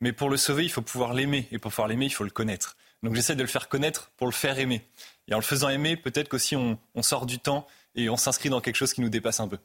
Mais 0.00 0.12
pour 0.12 0.30
le 0.30 0.36
sauver, 0.36 0.64
il 0.64 0.70
faut 0.70 0.82
pouvoir 0.82 1.14
l'aimer, 1.14 1.48
et 1.50 1.58
pour 1.58 1.72
pouvoir 1.72 1.88
l'aimer, 1.88 2.06
il 2.06 2.14
faut 2.14 2.24
le 2.24 2.30
connaître. 2.30 2.76
Donc 3.02 3.14
j'essaie 3.14 3.34
de 3.34 3.42
le 3.42 3.48
faire 3.48 3.68
connaître 3.68 4.10
pour 4.16 4.26
le 4.26 4.32
faire 4.32 4.58
aimer. 4.58 4.82
Et 5.30 5.34
en 5.34 5.38
le 5.38 5.42
faisant 5.42 5.68
aimer, 5.68 5.96
peut-être 5.96 6.28
qu'aussi 6.28 6.56
on, 6.56 6.78
on, 6.94 7.02
sort 7.02 7.24
du 7.24 7.38
temps 7.38 7.66
et 7.94 8.10
on 8.10 8.16
s'inscrit 8.16 8.50
dans 8.50 8.60
quelque 8.60 8.76
chose 8.76 8.92
qui 8.92 9.00
nous 9.00 9.08
dépasse 9.08 9.40
un 9.40 9.48
peu. 9.48 9.58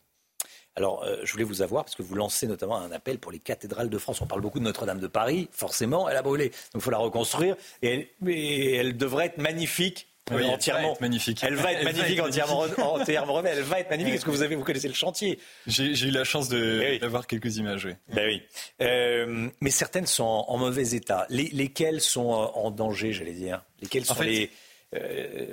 Alors, 0.75 1.03
euh, 1.03 1.17
je 1.23 1.31
voulais 1.31 1.45
vous 1.45 1.61
avoir 1.61 1.85
parce 1.85 1.95
que 1.95 2.03
vous 2.03 2.15
lancez 2.15 2.47
notamment 2.47 2.77
un 2.77 2.91
appel 2.91 3.17
pour 3.17 3.31
les 3.31 3.39
cathédrales 3.39 3.89
de 3.89 3.97
France. 3.97 4.21
On 4.21 4.27
parle 4.27 4.41
beaucoup 4.41 4.59
de 4.59 4.65
Notre-Dame 4.65 4.99
de 4.99 5.07
Paris, 5.07 5.47
forcément, 5.51 6.09
elle 6.09 6.17
a 6.17 6.21
brûlé. 6.21 6.49
Donc, 6.49 6.55
il 6.75 6.81
faut 6.81 6.91
la 6.91 6.97
reconstruire 6.97 7.55
et 7.81 8.09
elle, 8.21 8.29
et 8.29 8.75
elle 8.75 8.97
devrait 8.97 9.27
être 9.27 9.37
magnifique. 9.37 10.07
Oui, 10.31 10.41
euh, 10.41 10.47
entièrement. 10.47 10.79
Elle 10.79 10.85
va 10.87 10.91
être 10.93 11.01
magnifique. 11.01 11.43
Elle 11.43 11.55
va 11.55 11.71
être 11.71 11.79
elle 11.79 11.85
magnifique, 11.85 12.17
va 12.17 12.23
être 12.23 12.29
entièrement, 12.29 12.93
entièrement 12.95 13.33
remise. 13.33 13.51
Elle 13.55 13.63
va 13.63 13.79
être 13.79 13.89
magnifique. 13.91 14.15
Est-ce 14.15 14.25
que 14.25 14.31
vous 14.31 14.41
avez, 14.41 14.55
vous 14.55 14.63
connaissez 14.63 14.87
le 14.87 14.95
chantier 14.95 15.39
J'ai 15.67 16.07
eu 16.07 16.11
la 16.11 16.23
chance 16.23 16.49
d'avoir 16.49 17.21
oui. 17.21 17.27
quelques 17.27 17.57
images. 17.57 17.85
Oui. 17.85 17.93
Ben 18.13 18.25
oui. 18.25 18.41
Euh, 18.81 19.49
mais 19.61 19.69
certaines 19.69 20.07
sont 20.07 20.23
en, 20.23 20.45
en 20.49 20.57
mauvais 20.57 20.95
état. 20.95 21.27
Les, 21.29 21.49
lesquelles 21.49 22.01
sont 22.01 22.27
en 22.27 22.71
danger, 22.71 23.13
j'allais 23.13 23.33
dire? 23.33 23.63
Lesquelles 23.81 24.05
sont 24.05 24.13
en 24.13 24.15
fait, 24.15 24.25
les 24.25 24.51
euh, 24.95 25.45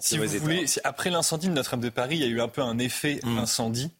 si 0.00 0.18
vous 0.18 0.26
voulez, 0.38 0.66
après 0.84 1.10
l'incendie 1.10 1.48
de 1.48 1.52
Notre-Dame 1.52 1.80
de 1.80 1.88
Paris, 1.88 2.16
il 2.16 2.20
y 2.20 2.24
a 2.24 2.28
eu 2.28 2.40
un 2.40 2.48
peu 2.48 2.62
un 2.62 2.78
effet 2.78 3.20
mmh. 3.22 3.38
incendie 3.38 3.90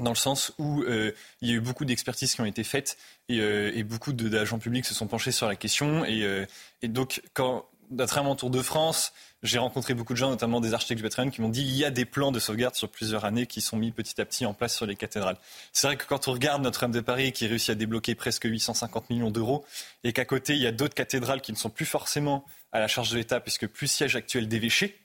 dans 0.00 0.10
le 0.10 0.16
sens 0.16 0.52
où 0.58 0.82
euh, 0.82 1.12
il 1.40 1.48
y 1.48 1.52
a 1.52 1.54
eu 1.54 1.60
beaucoup 1.60 1.86
d'expertises 1.86 2.34
qui 2.34 2.40
ont 2.42 2.46
été 2.46 2.64
faites 2.64 2.98
et, 3.30 3.40
euh, 3.40 3.72
et 3.74 3.82
beaucoup 3.82 4.12
d'agents 4.12 4.58
publics 4.58 4.84
se 4.84 4.92
sont 4.92 5.06
penchés 5.06 5.32
sur 5.32 5.46
la 5.46 5.56
question. 5.56 6.04
Et, 6.04 6.46
et 6.82 6.88
donc, 6.88 7.22
quand, 7.32 7.66
travers 8.06 8.24
mon 8.24 8.36
tour 8.36 8.50
de 8.50 8.60
France, 8.60 9.12
j'ai 9.42 9.58
rencontré 9.58 9.94
beaucoup 9.94 10.12
de 10.12 10.18
gens, 10.18 10.30
notamment 10.30 10.60
des 10.60 10.74
architectes 10.74 10.98
du 10.98 11.02
patrimoine, 11.02 11.30
qui 11.30 11.40
m'ont 11.40 11.48
dit 11.48 11.62
il 11.62 11.74
y 11.74 11.84
a 11.84 11.90
des 11.90 12.04
plans 12.04 12.32
de 12.32 12.38
sauvegarde 12.38 12.74
sur 12.74 12.88
plusieurs 12.88 13.24
années 13.24 13.46
qui 13.46 13.60
sont 13.60 13.76
mis 13.76 13.92
petit 13.92 14.20
à 14.20 14.24
petit 14.24 14.44
en 14.46 14.54
place 14.54 14.74
sur 14.74 14.86
les 14.86 14.96
cathédrales. 14.96 15.36
C'est 15.72 15.86
vrai 15.86 15.96
que 15.96 16.04
quand 16.04 16.28
on 16.28 16.32
regarde 16.32 16.62
Notre-Dame 16.62 16.92
de 16.92 17.00
Paris, 17.00 17.32
qui 17.32 17.46
réussit 17.46 17.70
à 17.70 17.74
débloquer 17.74 18.14
presque 18.14 18.44
850 18.44 19.10
millions 19.10 19.30
d'euros, 19.30 19.64
et 20.04 20.12
qu'à 20.12 20.24
côté, 20.24 20.54
il 20.54 20.62
y 20.62 20.66
a 20.66 20.72
d'autres 20.72 20.94
cathédrales 20.94 21.40
qui 21.40 21.52
ne 21.52 21.56
sont 21.56 21.70
plus 21.70 21.86
forcément 21.86 22.44
à 22.72 22.80
la 22.80 22.88
charge 22.88 23.10
de 23.10 23.16
l'État, 23.16 23.40
puisque 23.40 23.66
plus 23.66 23.86
siège 23.86 24.16
actuel 24.16 24.48
d'évêché, 24.48 24.98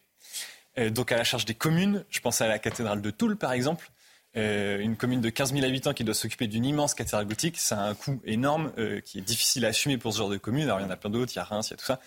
euh, 0.77 0.89
donc 0.89 1.11
à 1.11 1.17
la 1.17 1.23
charge 1.23 1.45
des 1.45 1.55
communes. 1.55 2.05
Je 2.09 2.19
pense 2.19 2.41
à 2.41 2.47
la 2.47 2.59
cathédrale 2.59 3.01
de 3.01 3.11
Toul, 3.11 3.37
par 3.37 3.53
exemple. 3.53 3.91
Euh, 4.37 4.79
une 4.79 4.95
commune 4.95 5.19
de 5.19 5.29
15 5.29 5.53
000 5.53 5.65
habitants 5.65 5.93
qui 5.93 6.05
doit 6.05 6.13
s'occuper 6.13 6.47
d'une 6.47 6.63
immense 6.63 6.93
cathédrale 6.93 7.25
gothique, 7.25 7.57
ça 7.57 7.81
a 7.81 7.89
un 7.89 7.95
coût 7.95 8.21
énorme 8.23 8.71
euh, 8.77 9.01
qui 9.01 9.17
est 9.17 9.21
difficile 9.21 9.65
à 9.65 9.69
assumer 9.69 9.97
pour 9.97 10.13
ce 10.13 10.19
genre 10.19 10.29
de 10.29 10.37
commune. 10.37 10.63
Alors 10.63 10.79
il 10.79 10.83
y 10.83 10.85
en 10.85 10.89
a 10.89 10.95
plein 10.95 11.09
d'autres, 11.09 11.33
il 11.33 11.35
y 11.35 11.39
a 11.39 11.43
Reims, 11.43 11.67
il 11.67 11.71
y 11.71 11.73
a 11.73 11.77
tout 11.77 11.85
ça. 11.85 11.99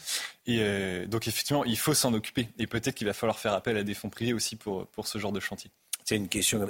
Et 0.47 0.59
euh, 0.61 1.07
donc 1.07 1.29
effectivement, 1.29 1.65
il 1.65 1.77
faut 1.77 1.93
s'en 1.93 2.15
occuper. 2.15 2.49
Et 2.59 2.67
peut-être 2.67 2.95
qu'il 2.95 3.07
va 3.07 3.13
falloir 3.13 3.39
faire 3.39 3.53
appel 3.53 3.77
à 3.77 3.83
des 3.83 3.93
fonds 3.93 4.09
privés 4.09 4.33
aussi 4.33 4.57
pour, 4.57 4.87
pour 4.87 5.07
ce 5.07 5.19
genre 5.19 5.33
de 5.33 5.41
chantier. 5.41 5.71
C'est 6.05 6.17
une 6.17 6.29
question, 6.29 6.67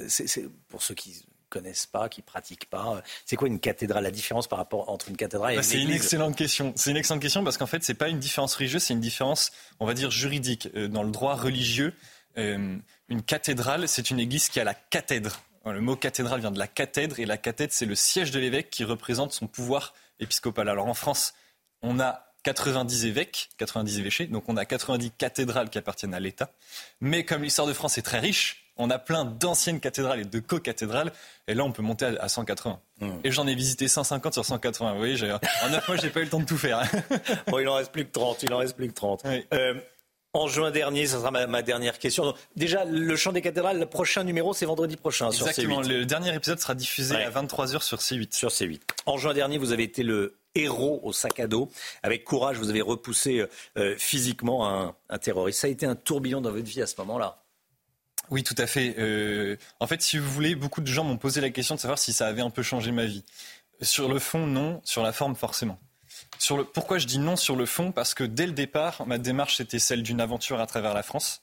pour 0.69 0.83
ceux 0.83 0.95
qui 0.95 1.25
connaissent 1.55 1.87
pas, 1.87 2.09
qui 2.09 2.21
pratiquent 2.21 2.69
pas. 2.69 3.01
C'est 3.25 3.37
quoi 3.37 3.47
une 3.47 3.61
cathédrale? 3.61 4.03
La 4.03 4.11
différence 4.11 4.49
par 4.49 4.59
rapport 4.59 4.91
entre 4.91 5.09
une 5.09 5.17
cathédrale 5.17 5.53
et 5.53 5.57
bah, 5.57 5.63
une 5.63 5.69
C'est 5.69 5.81
une 5.81 5.91
excellente 5.93 6.37
question. 6.37 6.73
C'est 6.75 6.91
une 6.91 6.97
excellente 6.97 7.23
question 7.23 7.45
parce 7.45 7.57
qu'en 7.57 7.67
fait, 7.67 7.85
c'est 7.85 7.95
pas 7.95 8.09
une 8.09 8.19
différence 8.19 8.57
religieuse, 8.57 8.83
c'est 8.83 8.95
une 8.95 9.01
différence, 9.01 9.53
on 9.79 9.87
va 9.87 9.95
dire, 9.95 10.11
juridique. 10.11 10.69
Euh, 10.75 10.89
dans 10.89 11.05
le 11.05 11.13
droit 11.13 11.37
religieux, 11.37 11.95
euh, 12.39 12.77
une 13.09 13.23
cathédrale, 13.23 13.87
c'est 13.87 14.11
une 14.11 14.19
église 14.19 14.49
qui 14.49 14.59
a 14.59 14.65
la 14.65 14.75
cathèdre. 14.75 15.41
Le 15.65 15.81
mot 15.81 15.97
cathédrale 15.97 16.41
vient 16.41 16.51
de 16.51 16.59
la 16.59 16.67
cathèdre 16.67 17.21
et 17.21 17.25
la 17.25 17.39
cathèdre, 17.39 17.73
c'est 17.73 17.87
le 17.87 17.95
siège 17.95 18.33
de 18.33 18.39
l'évêque 18.39 18.69
qui 18.69 18.85
représente 18.85 19.33
son 19.33 19.47
pouvoir 19.47 19.95
épiscopal. 20.19 20.69
Alors 20.69 20.89
en 20.89 20.95
France, 20.95 21.35
on 21.81 22.01
a 22.01 22.27
90 22.43 23.07
évêques, 23.07 23.49
90 23.57 23.99
évêchés, 23.99 24.27
donc 24.27 24.49
on 24.49 24.57
a 24.57 24.67
90 24.67 25.13
cathédrales 25.13 25.71
qui 25.71 25.79
appartiennent 25.79 26.13
à 26.13 26.21
l'État. 26.21 26.51
Mais 27.01 27.25
comme 27.25 27.43
l'histoire 27.43 27.67
de 27.67 27.73
France 27.73 27.97
est 27.97 28.03
très 28.03 28.19
riche, 28.19 28.64
on 28.77 28.91
a 28.91 28.99
plein 28.99 29.25
d'anciennes 29.25 29.81
cathédrales 29.81 30.21
et 30.21 30.25
de 30.25 30.39
co-cathédrales, 30.41 31.13
et 31.47 31.55
là 31.55 31.65
on 31.65 31.73
peut 31.73 31.83
monter 31.83 32.07
à 32.07 32.29
180. 32.29 32.81
Mmh. 33.01 33.11
Et 33.25 33.31
j'en 33.31 33.47
ai 33.47 33.55
visité 33.55 33.89
150 33.89 34.33
sur 34.35 34.45
180. 34.45 34.93
Vous 34.93 34.99
voyez, 34.99 35.33
en 35.33 35.71
9 35.71 35.89
mois, 35.89 35.97
j'ai 35.97 36.11
pas 36.11 36.21
eu 36.21 36.25
le 36.25 36.31
temps 36.31 36.41
de 36.41 36.45
tout 36.45 36.59
faire. 36.59 36.83
bon, 37.49 37.59
il 37.59 37.69
en 37.69 37.75
reste 37.75 37.93
plus 37.93 38.05
que 38.05 38.13
30. 38.13 38.43
Il 38.43 38.53
en 38.53 38.59
reste 38.59 38.77
plus 38.77 38.89
que 38.89 38.95
30. 38.95 39.23
Oui. 39.25 39.45
Euh, 39.53 39.75
en 40.33 40.49
juin 40.49 40.73
dernier, 40.73 41.07
ce 41.07 41.19
sera 41.19 41.31
ma, 41.31 41.47
ma, 41.47 41.63
dernière 41.63 41.99
question. 41.99 42.25
Donc, 42.25 42.37
déjà, 42.57 42.85
le 42.85 43.15
chant 43.15 43.33
des 43.33 43.41
cathédrales, 43.41 43.79
le 43.79 43.87
prochain 43.87 44.25
numéro, 44.25 44.53
c'est 44.53 44.67
vendredi 44.67 44.97
prochain 44.97 45.31
Exactement. 45.31 45.83
sur 45.83 45.93
C8. 45.93 45.99
Le 45.99 46.07
dernier 46.07 46.35
épisode 46.35 46.59
sera 46.59 46.75
diffusé 46.75 47.15
ouais. 47.15 47.25
à 47.25 47.31
23h 47.31 47.83
sur 47.83 47.99
C8. 47.99 48.35
Sur 48.35 48.51
C8. 48.51 48.81
En 49.07 49.17
juin 49.17 49.33
dernier, 49.33 49.59
vous 49.59 49.73
avez 49.73 49.85
été 49.85 50.03
le 50.03 50.37
héros 50.57 51.01
au 51.05 51.13
sac 51.13 51.39
à 51.39 51.47
dos. 51.47 51.71
Avec 52.03 52.25
courage, 52.25 52.59
vous 52.59 52.69
avez 52.69 52.83
repoussé 52.83 53.47
euh, 53.79 53.95
physiquement 53.97 54.69
un, 54.69 54.97
un 55.09 55.19
terroriste. 55.19 55.61
Ça 55.61 55.69
a 55.69 55.71
été 55.71 55.87
un 55.87 55.95
tourbillon 55.95 56.41
dans 56.41 56.51
votre 56.51 56.67
vie 56.67 56.83
à 56.83 56.87
ce 56.87 56.95
moment-là. 56.99 57.44
Oui, 58.31 58.43
tout 58.43 58.55
à 58.59 58.67
fait. 58.67 58.95
Euh, 58.99 59.57
en 59.81 59.87
fait, 59.87 60.03
si 60.03 60.19
vous 60.19 60.31
voulez, 60.31 60.55
beaucoup 60.55 60.81
de 60.81 60.87
gens 60.87 61.05
m'ont 61.05 61.19
posé 61.19 61.41
la 61.41 61.51
question 61.51 61.75
de 61.75 61.81
savoir 61.81 61.99
si 61.99 62.13
ça 62.13 62.27
avait 62.27 62.43
un 62.43 62.51
peu 62.51 62.63
changé 62.63 62.91
ma 62.93 63.05
vie. 63.05 63.25
Sur 63.81 64.09
le 64.09 64.19
fond, 64.19 64.47
non. 64.47 64.81
Sur 64.85 65.03
la 65.03 65.13
forme, 65.13 65.37
forcément. 65.37 65.79
Sur 66.39 66.57
le, 66.57 66.65
pourquoi 66.65 66.99
je 66.99 67.07
dis 67.07 67.19
non 67.19 67.37
sur 67.37 67.57
le 67.57 67.67
fond? 67.67 67.93
Parce 67.93 68.15
que 68.15 68.25
dès 68.25 68.47
le 68.47 68.53
départ, 68.53 69.07
ma 69.07 69.19
démarche, 69.19 69.57
c'était 69.57 69.79
celle 69.79 70.03
d'une 70.03 70.21
aventure 70.21 70.61
à 70.61 70.67
travers 70.67 70.95
la 70.95 71.03
France. 71.03 71.43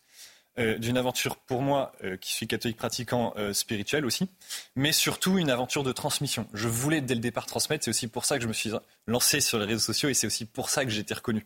euh, 0.59 0.77
d'une 0.77 0.97
aventure 0.97 1.37
pour 1.37 1.61
moi, 1.61 1.93
euh, 2.03 2.17
qui 2.17 2.33
suis 2.33 2.47
catholique 2.47 2.77
pratiquant, 2.77 3.33
spirituelle 3.53 4.05
aussi, 4.05 4.27
mais 4.75 4.91
surtout 4.91 5.37
une 5.37 5.49
aventure 5.49 5.83
de 5.83 5.91
transmission. 5.93 6.47
Je 6.53 6.67
voulais 6.67 7.01
dès 7.01 7.15
le 7.15 7.21
départ 7.21 7.45
transmettre, 7.45 7.85
c'est 7.85 7.89
aussi 7.89 8.07
pour 8.07 8.25
ça 8.25 8.35
que 8.35 8.43
je 8.43 8.47
me 8.47 8.53
suis 8.53 8.71
lancé 9.07 9.39
sur 9.39 9.59
les 9.59 9.65
réseaux 9.65 9.79
sociaux 9.79 10.09
et 10.09 10.13
c'est 10.13 10.27
aussi 10.27 10.45
pour 10.45 10.69
ça 10.69 10.83
que 10.83 10.91
j'ai 10.91 11.01
été 11.01 11.13
reconnu. 11.13 11.45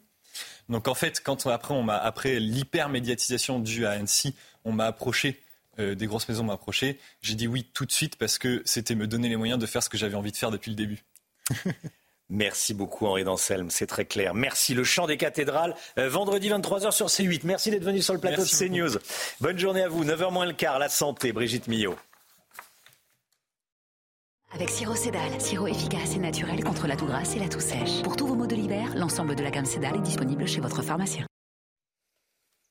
Donc 0.70 0.88
en 0.88 0.96
fait, 0.96 1.22
quand 1.24 1.46
après, 1.48 1.74
on 1.74 1.88
après 1.88 2.40
l'hyper-médiatisation 2.40 3.60
due 3.60 3.86
à 3.86 3.92
Annecy, 3.92 4.36
on 4.66 4.74
m'a 4.74 4.86
approché, 4.86 5.42
des 5.78 6.08
grosses 6.08 6.28
maisons 6.28 6.44
m'ont 6.44 6.54
approché, 6.54 7.00
j'ai 7.22 7.36
dit 7.36 7.48
oui 7.48 7.70
tout 7.74 7.86
de 7.86 7.92
suite 7.92 8.16
parce 8.16 8.38
que 8.38 8.62
c'était 8.66 8.96
me 8.96 9.08
donner 9.08 9.30
les 9.30 9.36
moyens 9.36 9.60
de 9.60 9.66
faire 9.66 9.84
ce 9.84 9.90
que 9.90 9.98
j'avais 9.98 10.16
envie 10.16 10.32
de 10.32 10.38
faire 10.38 10.52
depuis 10.52 10.72
le 10.72 10.76
début. 10.76 11.04
Merci 12.30 12.74
beaucoup 12.74 13.06
Henri 13.06 13.24
Danselme, 13.24 13.70
c'est 13.70 13.86
très 13.86 14.06
clair. 14.06 14.34
Merci 14.34 14.74
le 14.74 14.84
chant 14.84 15.06
des 15.06 15.18
cathédrales, 15.18 15.76
euh, 16.00 16.10
vendredi 16.10 16.50
23h 16.50 16.92
sur 16.92 17.08
C8. 17.08 17.42
Merci 17.44 17.70
d'être 17.70 17.84
venu 17.84 18.02
sur 18.02 18.16
le 18.16 18.20
plateau 18.20 18.42
de 18.42 18.48
CNews. 18.48 18.98
Bonne 19.42 19.60
journée 19.60 19.84
à 19.84 19.90
vous, 19.90 20.04
9h 20.04 20.32
moins 20.34 20.48
le 20.48 20.54
quart, 20.54 20.80
la 20.80 20.90
santé, 20.90 21.32
Brigitte 21.34 21.68
Millot. 21.68 21.96
Avec 24.54 24.70
Siro 24.70 24.96
Cédal, 24.96 25.40
sirop 25.40 25.68
efficace 25.68 26.16
et 26.16 26.20
naturel 26.20 26.64
contre 26.64 26.88
la 26.88 26.96
toux 26.96 27.06
grasse 27.06 27.36
et 27.36 27.40
la 27.40 27.50
toux 27.50 27.60
sèche. 27.60 28.02
Pour 28.04 28.16
tous 28.16 28.26
vos 28.26 28.36
maux 28.36 28.48
de 28.48 28.56
l'hiver, 28.56 28.96
l'ensemble 28.96 29.36
de 29.36 29.44
la 29.44 29.52
gamme 29.52 29.66
Cédal 29.66 29.98
est 29.98 30.02
disponible 30.02 30.48
chez 30.48 30.62
votre 30.62 30.82
pharmacien. 30.82 31.28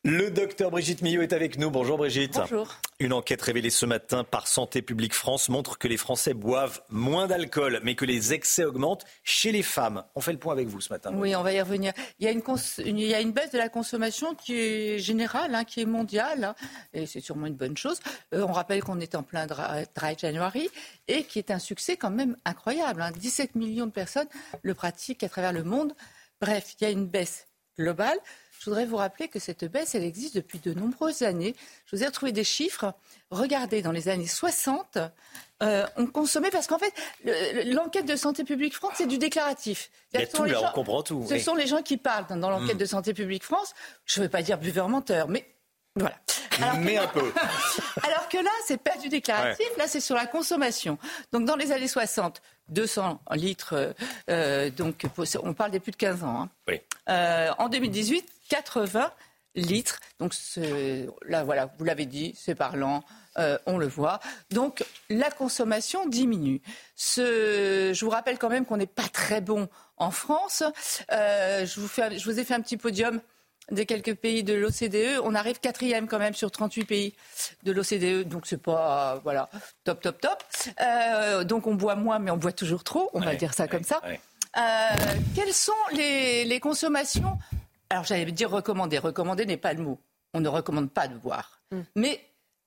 Le 0.06 0.30
docteur 0.30 0.70
Brigitte 0.70 1.00
Millot 1.00 1.22
est 1.22 1.32
avec 1.32 1.56
nous. 1.58 1.70
Bonjour 1.70 1.96
Brigitte. 1.96 2.34
Bonjour. 2.34 2.74
Une 3.00 3.14
enquête 3.14 3.40
révélée 3.40 3.70
ce 3.70 3.86
matin 3.86 4.22
par 4.22 4.48
Santé 4.48 4.82
publique 4.82 5.14
France 5.14 5.48
montre 5.48 5.78
que 5.78 5.88
les 5.88 5.96
Français 5.96 6.34
boivent 6.34 6.82
moins 6.90 7.26
d'alcool, 7.26 7.80
mais 7.82 7.94
que 7.94 8.04
les 8.04 8.34
excès 8.34 8.64
augmentent 8.64 9.06
chez 9.22 9.50
les 9.50 9.62
femmes. 9.62 10.04
On 10.14 10.20
fait 10.20 10.32
le 10.32 10.38
point 10.38 10.52
avec 10.52 10.68
vous 10.68 10.82
ce 10.82 10.92
matin. 10.92 11.10
Oui, 11.14 11.34
on 11.34 11.42
va 11.42 11.54
y 11.54 11.60
revenir. 11.60 11.94
Il 12.18 12.26
y 12.26 12.28
a 12.28 12.32
une, 12.32 12.42
il 12.84 13.00
y 13.00 13.14
a 13.14 13.20
une 13.22 13.32
baisse 13.32 13.50
de 13.50 13.56
la 13.56 13.70
consommation 13.70 14.34
qui 14.34 14.54
est 14.54 14.98
générale, 14.98 15.54
hein, 15.54 15.64
qui 15.64 15.80
est 15.80 15.86
mondiale, 15.86 16.44
hein, 16.44 16.54
et 16.92 17.06
c'est 17.06 17.20
sûrement 17.20 17.46
une 17.46 17.56
bonne 17.56 17.78
chose. 17.78 17.98
Euh, 18.34 18.44
on 18.46 18.52
rappelle 18.52 18.82
qu'on 18.82 19.00
est 19.00 19.14
en 19.14 19.22
plein 19.22 19.46
dry, 19.46 20.16
January 20.18 20.68
et 21.08 21.24
qui 21.24 21.38
est 21.38 21.50
un 21.50 21.58
succès 21.58 21.96
quand 21.96 22.10
même 22.10 22.36
incroyable. 22.44 23.02
17 23.16 23.46
hein. 23.46 23.58
millions 23.58 23.86
de 23.86 23.90
personnes 23.90 24.28
le 24.60 24.74
pratiquent 24.74 25.22
à 25.22 25.30
travers 25.30 25.54
le 25.54 25.64
monde. 25.64 25.94
Bref, 26.42 26.74
il 26.78 26.84
y 26.84 26.86
a 26.86 26.90
une 26.90 27.06
baisse 27.06 27.46
globale. 27.78 28.18
Je 28.64 28.70
voudrais 28.70 28.86
vous 28.86 28.96
rappeler 28.96 29.28
que 29.28 29.38
cette 29.38 29.66
baisse, 29.66 29.94
elle 29.94 30.04
existe 30.04 30.36
depuis 30.36 30.58
de 30.58 30.72
nombreuses 30.72 31.20
années. 31.20 31.54
Je 31.84 31.96
vous 31.96 32.02
ai 32.02 32.06
retrouvé 32.06 32.32
des 32.32 32.44
chiffres. 32.44 32.94
Regardez, 33.30 33.82
dans 33.82 33.92
les 33.92 34.08
années 34.08 34.26
60, 34.26 34.96
euh, 35.62 35.86
on 35.98 36.06
consommait, 36.06 36.48
parce 36.48 36.66
qu'en 36.66 36.78
fait, 36.78 36.94
l'enquête 37.66 38.06
de 38.06 38.16
Santé 38.16 38.42
publique 38.42 38.72
France, 38.72 38.94
c'est 38.96 39.06
du 39.06 39.18
déclaratif. 39.18 39.90
Il 40.14 40.20
y 40.20 40.22
a 40.22 40.26
tout 40.26 40.44
là, 40.44 40.70
on 40.70 40.72
comprend 40.72 41.02
tout. 41.02 41.26
Ce 41.28 41.38
sont 41.38 41.54
les 41.54 41.66
gens 41.66 41.82
qui 41.82 41.98
parlent 41.98 42.24
dans 42.26 42.48
l'enquête 42.48 42.76
hmm. 42.76 42.78
de 42.78 42.84
Santé 42.86 43.12
publique 43.12 43.44
France. 43.44 43.74
Je 44.06 44.20
ne 44.20 44.24
veux 44.24 44.30
pas 44.30 44.40
dire 44.40 44.56
buveur 44.56 44.88
menteur, 44.88 45.28
mais 45.28 45.46
voilà. 45.94 46.16
mais 46.78 46.96
un 46.96 47.06
peu. 47.06 47.20
Alors 48.02 48.30
que 48.30 48.38
là, 48.38 48.50
c'est 48.66 48.80
pas 48.80 48.96
du 48.96 49.10
déclaratif, 49.10 49.68
là, 49.76 49.86
c'est 49.88 50.00
sur 50.00 50.16
la 50.16 50.24
consommation. 50.24 50.96
Donc, 51.32 51.44
dans 51.44 51.56
les 51.56 51.70
années 51.70 51.86
60, 51.86 52.40
200 52.70 53.20
litres, 53.32 53.94
euh, 54.30 54.70
donc 54.70 55.04
on 55.42 55.52
parle 55.52 55.70
des 55.70 55.80
plus 55.80 55.92
de 55.92 55.96
15 55.96 56.24
ans. 56.24 56.44
Hein. 56.44 56.48
Oui. 56.66 56.80
Euh, 57.10 57.50
en 57.58 57.68
2018, 57.68 58.24
80 58.48 59.12
litres. 59.54 60.00
Donc 60.18 60.34
là, 61.26 61.44
voilà, 61.44 61.70
vous 61.78 61.84
l'avez 61.84 62.06
dit, 62.06 62.34
c'est 62.36 62.54
parlant. 62.54 63.04
Euh, 63.36 63.58
on 63.66 63.78
le 63.78 63.88
voit. 63.88 64.20
Donc 64.50 64.84
la 65.10 65.30
consommation 65.30 66.06
diminue. 66.06 66.62
je 66.96 68.04
vous 68.04 68.10
rappelle 68.10 68.38
quand 68.38 68.48
même 68.48 68.64
qu'on 68.64 68.76
n'est 68.76 68.86
pas 68.86 69.08
très 69.12 69.40
bon 69.40 69.68
en 69.96 70.12
France. 70.12 70.62
Euh, 71.10 71.66
je, 71.66 71.80
vous 71.80 71.88
je 71.88 72.24
vous 72.24 72.38
ai 72.38 72.44
fait 72.44 72.54
un 72.54 72.60
petit 72.60 72.76
podium 72.76 73.20
des 73.72 73.86
quelques 73.86 74.14
pays 74.14 74.44
de 74.44 74.54
l'OCDE. 74.54 75.20
On 75.24 75.34
arrive 75.34 75.58
quatrième 75.58 76.06
quand 76.06 76.20
même 76.20 76.34
sur 76.34 76.52
38 76.52 76.84
pays 76.84 77.14
de 77.64 77.72
l'OCDE, 77.72 78.28
donc 78.28 78.46
c'est 78.46 78.62
pas 78.62 79.20
voilà 79.24 79.48
top 79.82 80.00
top 80.00 80.20
top. 80.20 80.44
Euh, 80.80 81.42
donc 81.42 81.66
on 81.66 81.74
boit 81.74 81.96
moins, 81.96 82.20
mais 82.20 82.30
on 82.30 82.36
boit 82.36 82.52
toujours 82.52 82.84
trop. 82.84 83.10
On 83.14 83.20
va 83.20 83.34
dire 83.34 83.52
ça 83.52 83.66
comme 83.66 83.84
ça. 83.84 84.00
quelles 85.34 85.54
sont 85.54 85.72
les 85.92 86.60
consommations 86.60 87.36
alors 87.94 88.04
j'allais 88.04 88.24
dire 88.32 88.50
recommander. 88.50 88.98
Recommander 88.98 89.46
n'est 89.46 89.56
pas 89.56 89.72
le 89.72 89.82
mot. 89.82 90.00
On 90.32 90.40
ne 90.40 90.48
recommande 90.48 90.90
pas 90.90 91.06
de 91.06 91.16
boire. 91.16 91.60
Mm. 91.70 91.80
Mais 91.94 92.20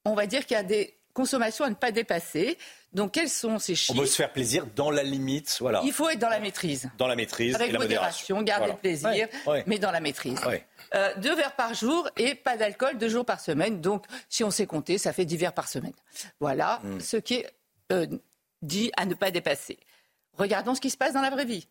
on 0.05 0.15
va 0.15 0.25
dire 0.25 0.45
qu'il 0.45 0.55
y 0.55 0.59
a 0.59 0.63
des 0.63 0.95
consommations 1.13 1.65
à 1.65 1.69
ne 1.69 1.75
pas 1.75 1.91
dépasser. 1.91 2.57
Donc 2.93 3.11
quels 3.11 3.29
sont 3.29 3.59
ces 3.59 3.75
chiffres 3.75 3.97
On 3.97 4.01
veut 4.01 4.07
se 4.07 4.15
faire 4.15 4.31
plaisir 4.31 4.65
dans 4.73 4.89
la 4.89 5.03
limite, 5.03 5.57
voilà. 5.59 5.81
Il 5.83 5.91
faut 5.91 6.09
être 6.09 6.19
dans 6.19 6.29
la 6.29 6.39
maîtrise. 6.39 6.89
Dans 6.97 7.07
la 7.07 7.17
maîtrise 7.17 7.55
Avec 7.55 7.69
et 7.69 7.71
la 7.73 7.79
modération, 7.79 8.41
garder 8.41 8.71
le 8.71 8.77
plaisir, 8.77 9.27
mais 9.65 9.79
dans 9.79 9.91
la 9.91 9.99
maîtrise. 9.99 10.39
Euh, 10.95 11.13
deux 11.17 11.35
verres 11.35 11.57
par 11.57 11.73
jour 11.73 12.07
et 12.15 12.33
pas 12.33 12.55
d'alcool 12.55 12.97
deux 12.97 13.09
jours 13.09 13.25
par 13.25 13.41
semaine. 13.41 13.81
Donc 13.81 14.05
si 14.29 14.45
on 14.45 14.51
sait 14.51 14.65
compter, 14.65 14.97
ça 14.97 15.11
fait 15.11 15.25
dix 15.25 15.35
verres 15.35 15.53
par 15.53 15.67
semaine. 15.67 15.93
Voilà 16.39 16.79
mm. 16.83 17.01
ce 17.01 17.17
qui 17.17 17.33
est 17.33 17.51
euh, 17.91 18.07
dit 18.61 18.91
à 18.95 19.05
ne 19.05 19.13
pas 19.13 19.31
dépasser. 19.31 19.77
Regardons 20.37 20.73
ce 20.73 20.79
qui 20.79 20.89
se 20.89 20.97
passe 20.97 21.13
dans 21.13 21.21
la 21.21 21.31
vraie 21.31 21.45
vie. 21.45 21.67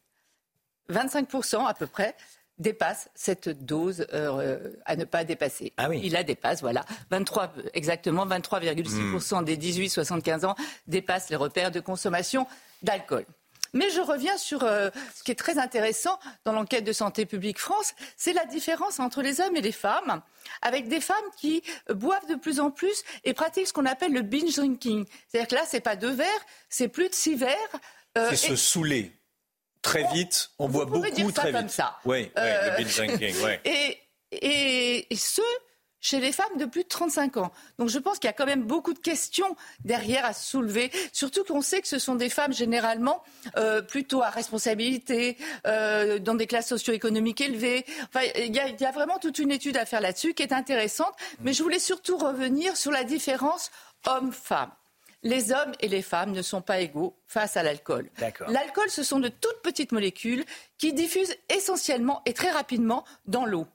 25% 0.90 1.66
à 1.66 1.72
peu 1.72 1.86
près 1.86 2.14
dépasse 2.58 3.08
cette 3.14 3.48
dose 3.48 4.06
euh, 4.12 4.72
à 4.84 4.96
ne 4.96 5.04
pas 5.04 5.24
dépasser. 5.24 5.72
Ah 5.76 5.88
oui. 5.88 6.00
Il 6.02 6.12
la 6.12 6.22
dépasse, 6.22 6.60
voilà. 6.60 6.84
23, 7.10 7.52
exactement, 7.74 8.26
23,6% 8.26 9.44
des 9.44 9.56
18-75 9.56 10.46
ans 10.46 10.54
dépassent 10.86 11.30
les 11.30 11.36
repères 11.36 11.70
de 11.70 11.80
consommation 11.80 12.46
d'alcool. 12.82 13.26
Mais 13.72 13.90
je 13.90 14.00
reviens 14.00 14.38
sur 14.38 14.64
euh, 14.64 14.90
ce 15.14 15.22
qui 15.22 15.32
est 15.32 15.36
très 15.36 15.58
intéressant 15.58 16.18
dans 16.44 16.52
l'enquête 16.52 16.84
de 16.84 16.92
Santé 16.92 17.26
publique 17.26 17.58
France, 17.58 17.94
c'est 18.16 18.32
la 18.32 18.46
différence 18.46 19.00
entre 19.00 19.20
les 19.20 19.40
hommes 19.40 19.54
et 19.56 19.60
les 19.60 19.72
femmes, 19.72 20.22
avec 20.62 20.88
des 20.88 21.00
femmes 21.00 21.16
qui 21.36 21.62
boivent 21.92 22.26
de 22.28 22.36
plus 22.36 22.58
en 22.58 22.70
plus 22.70 23.02
et 23.24 23.34
pratiquent 23.34 23.66
ce 23.66 23.72
qu'on 23.74 23.84
appelle 23.84 24.12
le 24.12 24.22
binge 24.22 24.54
drinking. 24.54 25.04
C'est-à-dire 25.28 25.48
que 25.48 25.54
là, 25.56 25.62
c'est 25.66 25.80
pas 25.80 25.96
deux 25.96 26.12
verres, 26.12 26.46
c'est 26.70 26.88
plus 26.88 27.10
de 27.10 27.14
six 27.14 27.34
verres. 27.34 27.54
Euh, 28.16 28.28
c'est 28.30 28.36
se 28.36 28.56
saouler 28.56 29.12
très 29.86 30.04
vite, 30.12 30.50
on 30.58 30.68
boit 30.68 30.84
beaucoup 30.84 31.08
dire 31.10 31.26
ça 31.26 31.42
très 31.42 31.52
comme 31.52 31.62
vite. 31.62 31.70
Ça. 31.70 31.96
Oui, 32.04 32.30
le 32.36 32.42
euh, 32.42 32.76
binge 32.76 32.96
drinking. 32.96 33.34
et, 33.64 33.98
et, 34.32 35.12
et 35.12 35.16
ce, 35.16 35.42
chez 36.00 36.20
les 36.20 36.32
femmes 36.32 36.56
de 36.58 36.66
plus 36.66 36.82
de 36.82 36.88
35 36.88 37.36
ans. 37.36 37.52
Donc 37.78 37.88
je 37.88 37.98
pense 37.98 38.18
qu'il 38.18 38.28
y 38.28 38.30
a 38.30 38.32
quand 38.32 38.46
même 38.46 38.62
beaucoup 38.62 38.94
de 38.94 38.98
questions 38.98 39.56
derrière 39.84 40.24
à 40.24 40.32
soulever, 40.32 40.90
surtout 41.12 41.44
qu'on 41.44 41.62
sait 41.62 41.80
que 41.80 41.88
ce 41.88 41.98
sont 41.98 42.14
des 42.14 42.28
femmes 42.28 42.52
généralement 42.52 43.22
euh, 43.56 43.82
plutôt 43.82 44.22
à 44.22 44.30
responsabilité, 44.30 45.36
euh, 45.66 46.18
dans 46.18 46.34
des 46.34 46.46
classes 46.46 46.68
socio-économiques 46.68 47.40
élevées. 47.40 47.84
Enfin, 48.04 48.26
il 48.36 48.54
y, 48.54 48.60
a, 48.60 48.68
il 48.68 48.80
y, 48.80 48.84
a, 48.84 48.92
vraiment 48.92 49.18
toute 49.18 49.38
une 49.38 49.50
étude 49.50 49.76
à 49.76 49.86
faire 49.86 50.00
là-dessus 50.00 50.34
qui 50.34 50.42
est 50.42 50.52
intéressante. 50.52 51.14
Mais 51.40 51.52
je 51.52 51.62
voulais 51.62 51.78
surtout 51.78 52.18
revenir 52.18 52.76
sur 52.76 52.90
la 52.90 53.04
différence 53.04 53.70
homme-femme 54.06 54.70
les 55.26 55.52
hommes 55.52 55.72
et 55.80 55.88
les 55.88 56.02
femmes 56.02 56.32
ne 56.32 56.42
sont 56.42 56.62
pas 56.62 56.80
égaux 56.80 57.16
face 57.26 57.56
à 57.56 57.62
l'alcool. 57.62 58.08
L'alcool, 58.48 58.88
ce 58.88 59.02
sont 59.02 59.18
de 59.18 59.28
toutes 59.28 59.60
petites 59.62 59.92
molécules 59.92 60.44
qui 60.78 60.92
diffusent 60.92 61.34
essentiellement 61.48 62.22
et 62.26 62.32
très 62.32 62.50
rapidement 62.50 63.04
dans 63.26 63.44
l'eau. 63.44 63.66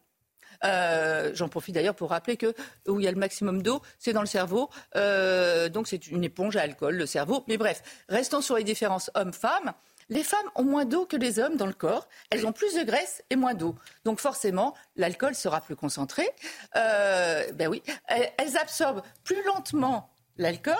Euh, 0.63 1.31
j'en 1.33 1.49
profite 1.49 1.73
d'ailleurs 1.75 1.95
pour 1.95 2.11
rappeler 2.11 2.37
que 2.37 2.53
où 2.87 2.99
il 2.99 3.03
y 3.03 3.07
a 3.07 3.11
le 3.11 3.17
maximum 3.17 3.63
d'eau, 3.63 3.81
c'est 3.99 4.13
dans 4.13 4.21
le 4.21 4.27
cerveau. 4.27 4.69
Euh, 4.95 5.69
donc 5.69 5.87
c'est 5.87 6.07
une 6.07 6.23
éponge 6.23 6.55
à 6.55 6.61
alcool, 6.61 6.95
le 6.95 7.05
cerveau. 7.05 7.43
Mais 7.47 7.57
bref, 7.57 7.81
restons 8.07 8.41
sur 8.41 8.55
les 8.55 8.63
différences 8.63 9.11
hommes-femmes. 9.15 9.73
Les 10.09 10.23
femmes 10.23 10.49
ont 10.55 10.63
moins 10.63 10.85
d'eau 10.85 11.05
que 11.05 11.17
les 11.17 11.39
hommes 11.39 11.55
dans 11.55 11.65
le 11.65 11.73
corps. 11.73 12.07
Elles 12.29 12.45
ont 12.45 12.51
plus 12.51 12.75
de 12.75 12.83
graisse 12.83 13.23
et 13.29 13.35
moins 13.35 13.55
d'eau. 13.55 13.75
Donc 14.05 14.19
forcément, 14.19 14.75
l'alcool 14.95 15.35
sera 15.35 15.61
plus 15.61 15.75
concentré. 15.75 16.29
Euh, 16.75 17.51
ben 17.53 17.67
oui, 17.67 17.81
elles 18.07 18.57
absorbent 18.57 19.01
plus 19.23 19.41
lentement 19.45 20.09
l'alcool. 20.37 20.75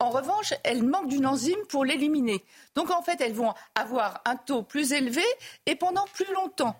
En 0.00 0.08
revanche, 0.08 0.54
elles 0.64 0.82
manquent 0.82 1.08
d'une 1.08 1.26
enzyme 1.26 1.60
pour 1.68 1.84
l'éliminer. 1.84 2.42
Donc 2.74 2.90
en 2.90 3.02
fait, 3.02 3.20
elles 3.20 3.34
vont 3.34 3.52
avoir 3.74 4.22
un 4.24 4.34
taux 4.34 4.62
plus 4.62 4.92
élevé 4.92 5.22
et 5.66 5.76
pendant 5.76 6.06
plus 6.14 6.32
longtemps. 6.32 6.74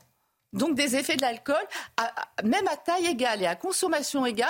Donc 0.55 0.75
des 0.75 0.97
effets 0.97 1.17
de 1.17 1.23
l'alcool, 1.23 1.63
même 2.43 2.67
à 2.67 2.77
taille 2.79 3.07
égale 3.07 3.43
et 3.43 3.47
à 3.47 3.55
consommation 3.55 4.25
égale, 4.25 4.49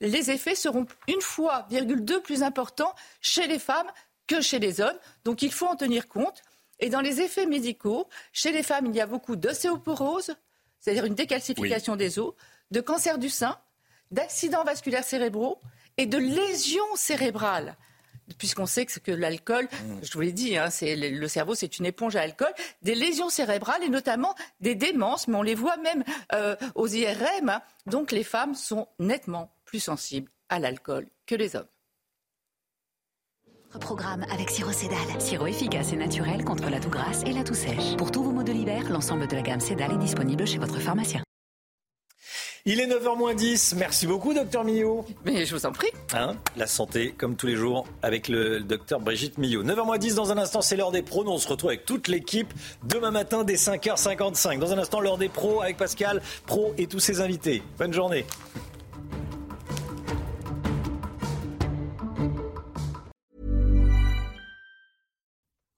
les 0.00 0.30
effets 0.30 0.54
seront 0.54 0.86
une 1.08 1.22
fois, 1.22 1.66
virgule 1.70 2.04
deux, 2.04 2.20
plus 2.20 2.42
importants 2.42 2.94
chez 3.22 3.46
les 3.46 3.58
femmes 3.58 3.90
que 4.26 4.42
chez 4.42 4.58
les 4.58 4.82
hommes. 4.82 4.98
Donc 5.24 5.40
il 5.40 5.50
faut 5.50 5.66
en 5.66 5.76
tenir 5.76 6.06
compte. 6.06 6.42
Et 6.78 6.90
dans 6.90 7.00
les 7.00 7.22
effets 7.22 7.46
médicaux, 7.46 8.06
chez 8.32 8.52
les 8.52 8.62
femmes, 8.62 8.86
il 8.86 8.94
y 8.94 9.00
a 9.00 9.06
beaucoup 9.06 9.36
d'ostéoporose, 9.36 10.34
c'est-à-dire 10.78 11.06
une 11.06 11.14
décalcification 11.14 11.96
des 11.96 12.18
os, 12.18 12.34
de 12.70 12.80
cancer 12.82 13.18
du 13.18 13.30
sein, 13.30 13.58
d'accidents 14.10 14.64
vasculaires 14.64 15.04
cérébraux 15.04 15.58
et 15.96 16.04
de 16.04 16.18
lésions 16.18 16.96
cérébrales 16.96 17.76
puisqu'on 18.38 18.66
sait 18.66 18.86
que, 18.86 19.12
l'alcool, 19.12 19.64
mmh. 19.64 19.94
je 20.02 20.12
vous 20.12 20.20
l'ai 20.20 20.32
dit, 20.32 20.56
hein, 20.56 20.68
le 20.82 21.28
cerveau 21.28 21.54
c'est 21.54 21.78
une 21.78 21.86
éponge 21.86 22.16
à 22.16 22.22
alcool, 22.22 22.52
des 22.82 22.94
lésions 22.94 23.28
cérébrales 23.28 23.82
et 23.82 23.88
notamment 23.88 24.34
des 24.60 24.74
démences, 24.74 25.28
mais 25.28 25.36
on 25.36 25.42
les 25.42 25.54
voit 25.54 25.76
même 25.78 26.04
euh, 26.34 26.56
aux 26.74 26.88
IRM. 26.88 27.48
Hein. 27.48 27.62
donc 27.86 28.12
les 28.12 28.24
femmes 28.24 28.54
sont 28.54 28.88
nettement 28.98 29.52
plus 29.64 29.80
sensibles 29.80 30.30
à 30.48 30.58
l'alcool 30.58 31.06
que 31.26 31.34
les 31.34 31.56
hommes. 31.56 31.68
Programme 33.78 34.24
avec 34.32 34.50
Siro 34.50 34.72
Cédal. 34.72 34.98
Sirop 35.20 35.46
efficace 35.46 35.92
et 35.92 35.96
naturel 35.96 36.44
contre 36.44 36.68
la 36.70 36.80
toux 36.80 36.90
grasse 36.90 37.22
et 37.24 37.32
la 37.32 37.44
toux 37.44 37.54
sèche. 37.54 37.96
Pour 37.96 38.10
tous 38.10 38.22
vos 38.22 38.32
maux 38.32 38.42
de 38.42 38.52
l'hiver, 38.52 38.90
l'ensemble 38.90 39.28
de 39.28 39.36
la 39.36 39.42
gamme 39.42 39.60
Cédal 39.60 39.92
est 39.92 39.98
disponible 39.98 40.46
chez 40.46 40.58
votre 40.58 40.80
pharmacien. 40.80 41.22
Il 42.66 42.78
est 42.78 42.86
9h10. 42.86 43.74
Merci 43.76 44.06
beaucoup, 44.06 44.34
docteur 44.34 44.64
Millot. 44.64 45.06
Mais 45.24 45.46
je 45.46 45.54
vous 45.54 45.64
en 45.64 45.72
prie. 45.72 45.88
Hein, 46.12 46.36
la 46.56 46.66
santé, 46.66 47.14
comme 47.16 47.34
tous 47.36 47.46
les 47.46 47.56
jours, 47.56 47.86
avec 48.02 48.28
le 48.28 48.60
docteur 48.60 49.00
Brigitte 49.00 49.38
Millot. 49.38 49.64
9h10, 49.64 50.14
dans 50.14 50.30
un 50.30 50.36
instant, 50.36 50.60
c'est 50.60 50.76
l'heure 50.76 50.92
des 50.92 51.02
pros. 51.02 51.24
Nous, 51.24 51.30
on 51.30 51.38
se 51.38 51.48
retrouve 51.48 51.70
avec 51.70 51.86
toute 51.86 52.08
l'équipe 52.08 52.52
demain 52.82 53.10
matin 53.10 53.44
dès 53.44 53.54
5h55. 53.54 54.58
Dans 54.58 54.72
un 54.72 54.78
instant, 54.78 55.00
l'heure 55.00 55.16
des 55.16 55.30
pros 55.30 55.62
avec 55.62 55.78
Pascal, 55.78 56.20
pro 56.46 56.74
et 56.76 56.86
tous 56.86 57.00
ses 57.00 57.22
invités. 57.22 57.62
Bonne 57.78 57.94
journée. 57.94 58.26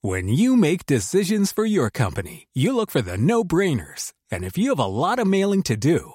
When 0.05 0.29
you 0.29 0.57
make 0.57 0.85
decisions 0.85 1.53
for 1.53 1.65
your 1.65 1.89
company, 1.89 2.49
you 2.53 2.75
look 2.75 2.91
for 2.91 3.03
the 3.03 3.17
no-brainers. 3.17 4.13
And 4.33 4.43
if 4.43 4.59
you 4.59 4.71
have 4.71 4.81
a 4.81 4.87
lot 4.87 5.21
of 5.21 5.29
mailing 5.29 5.63
to 5.63 5.77
do, 5.77 6.15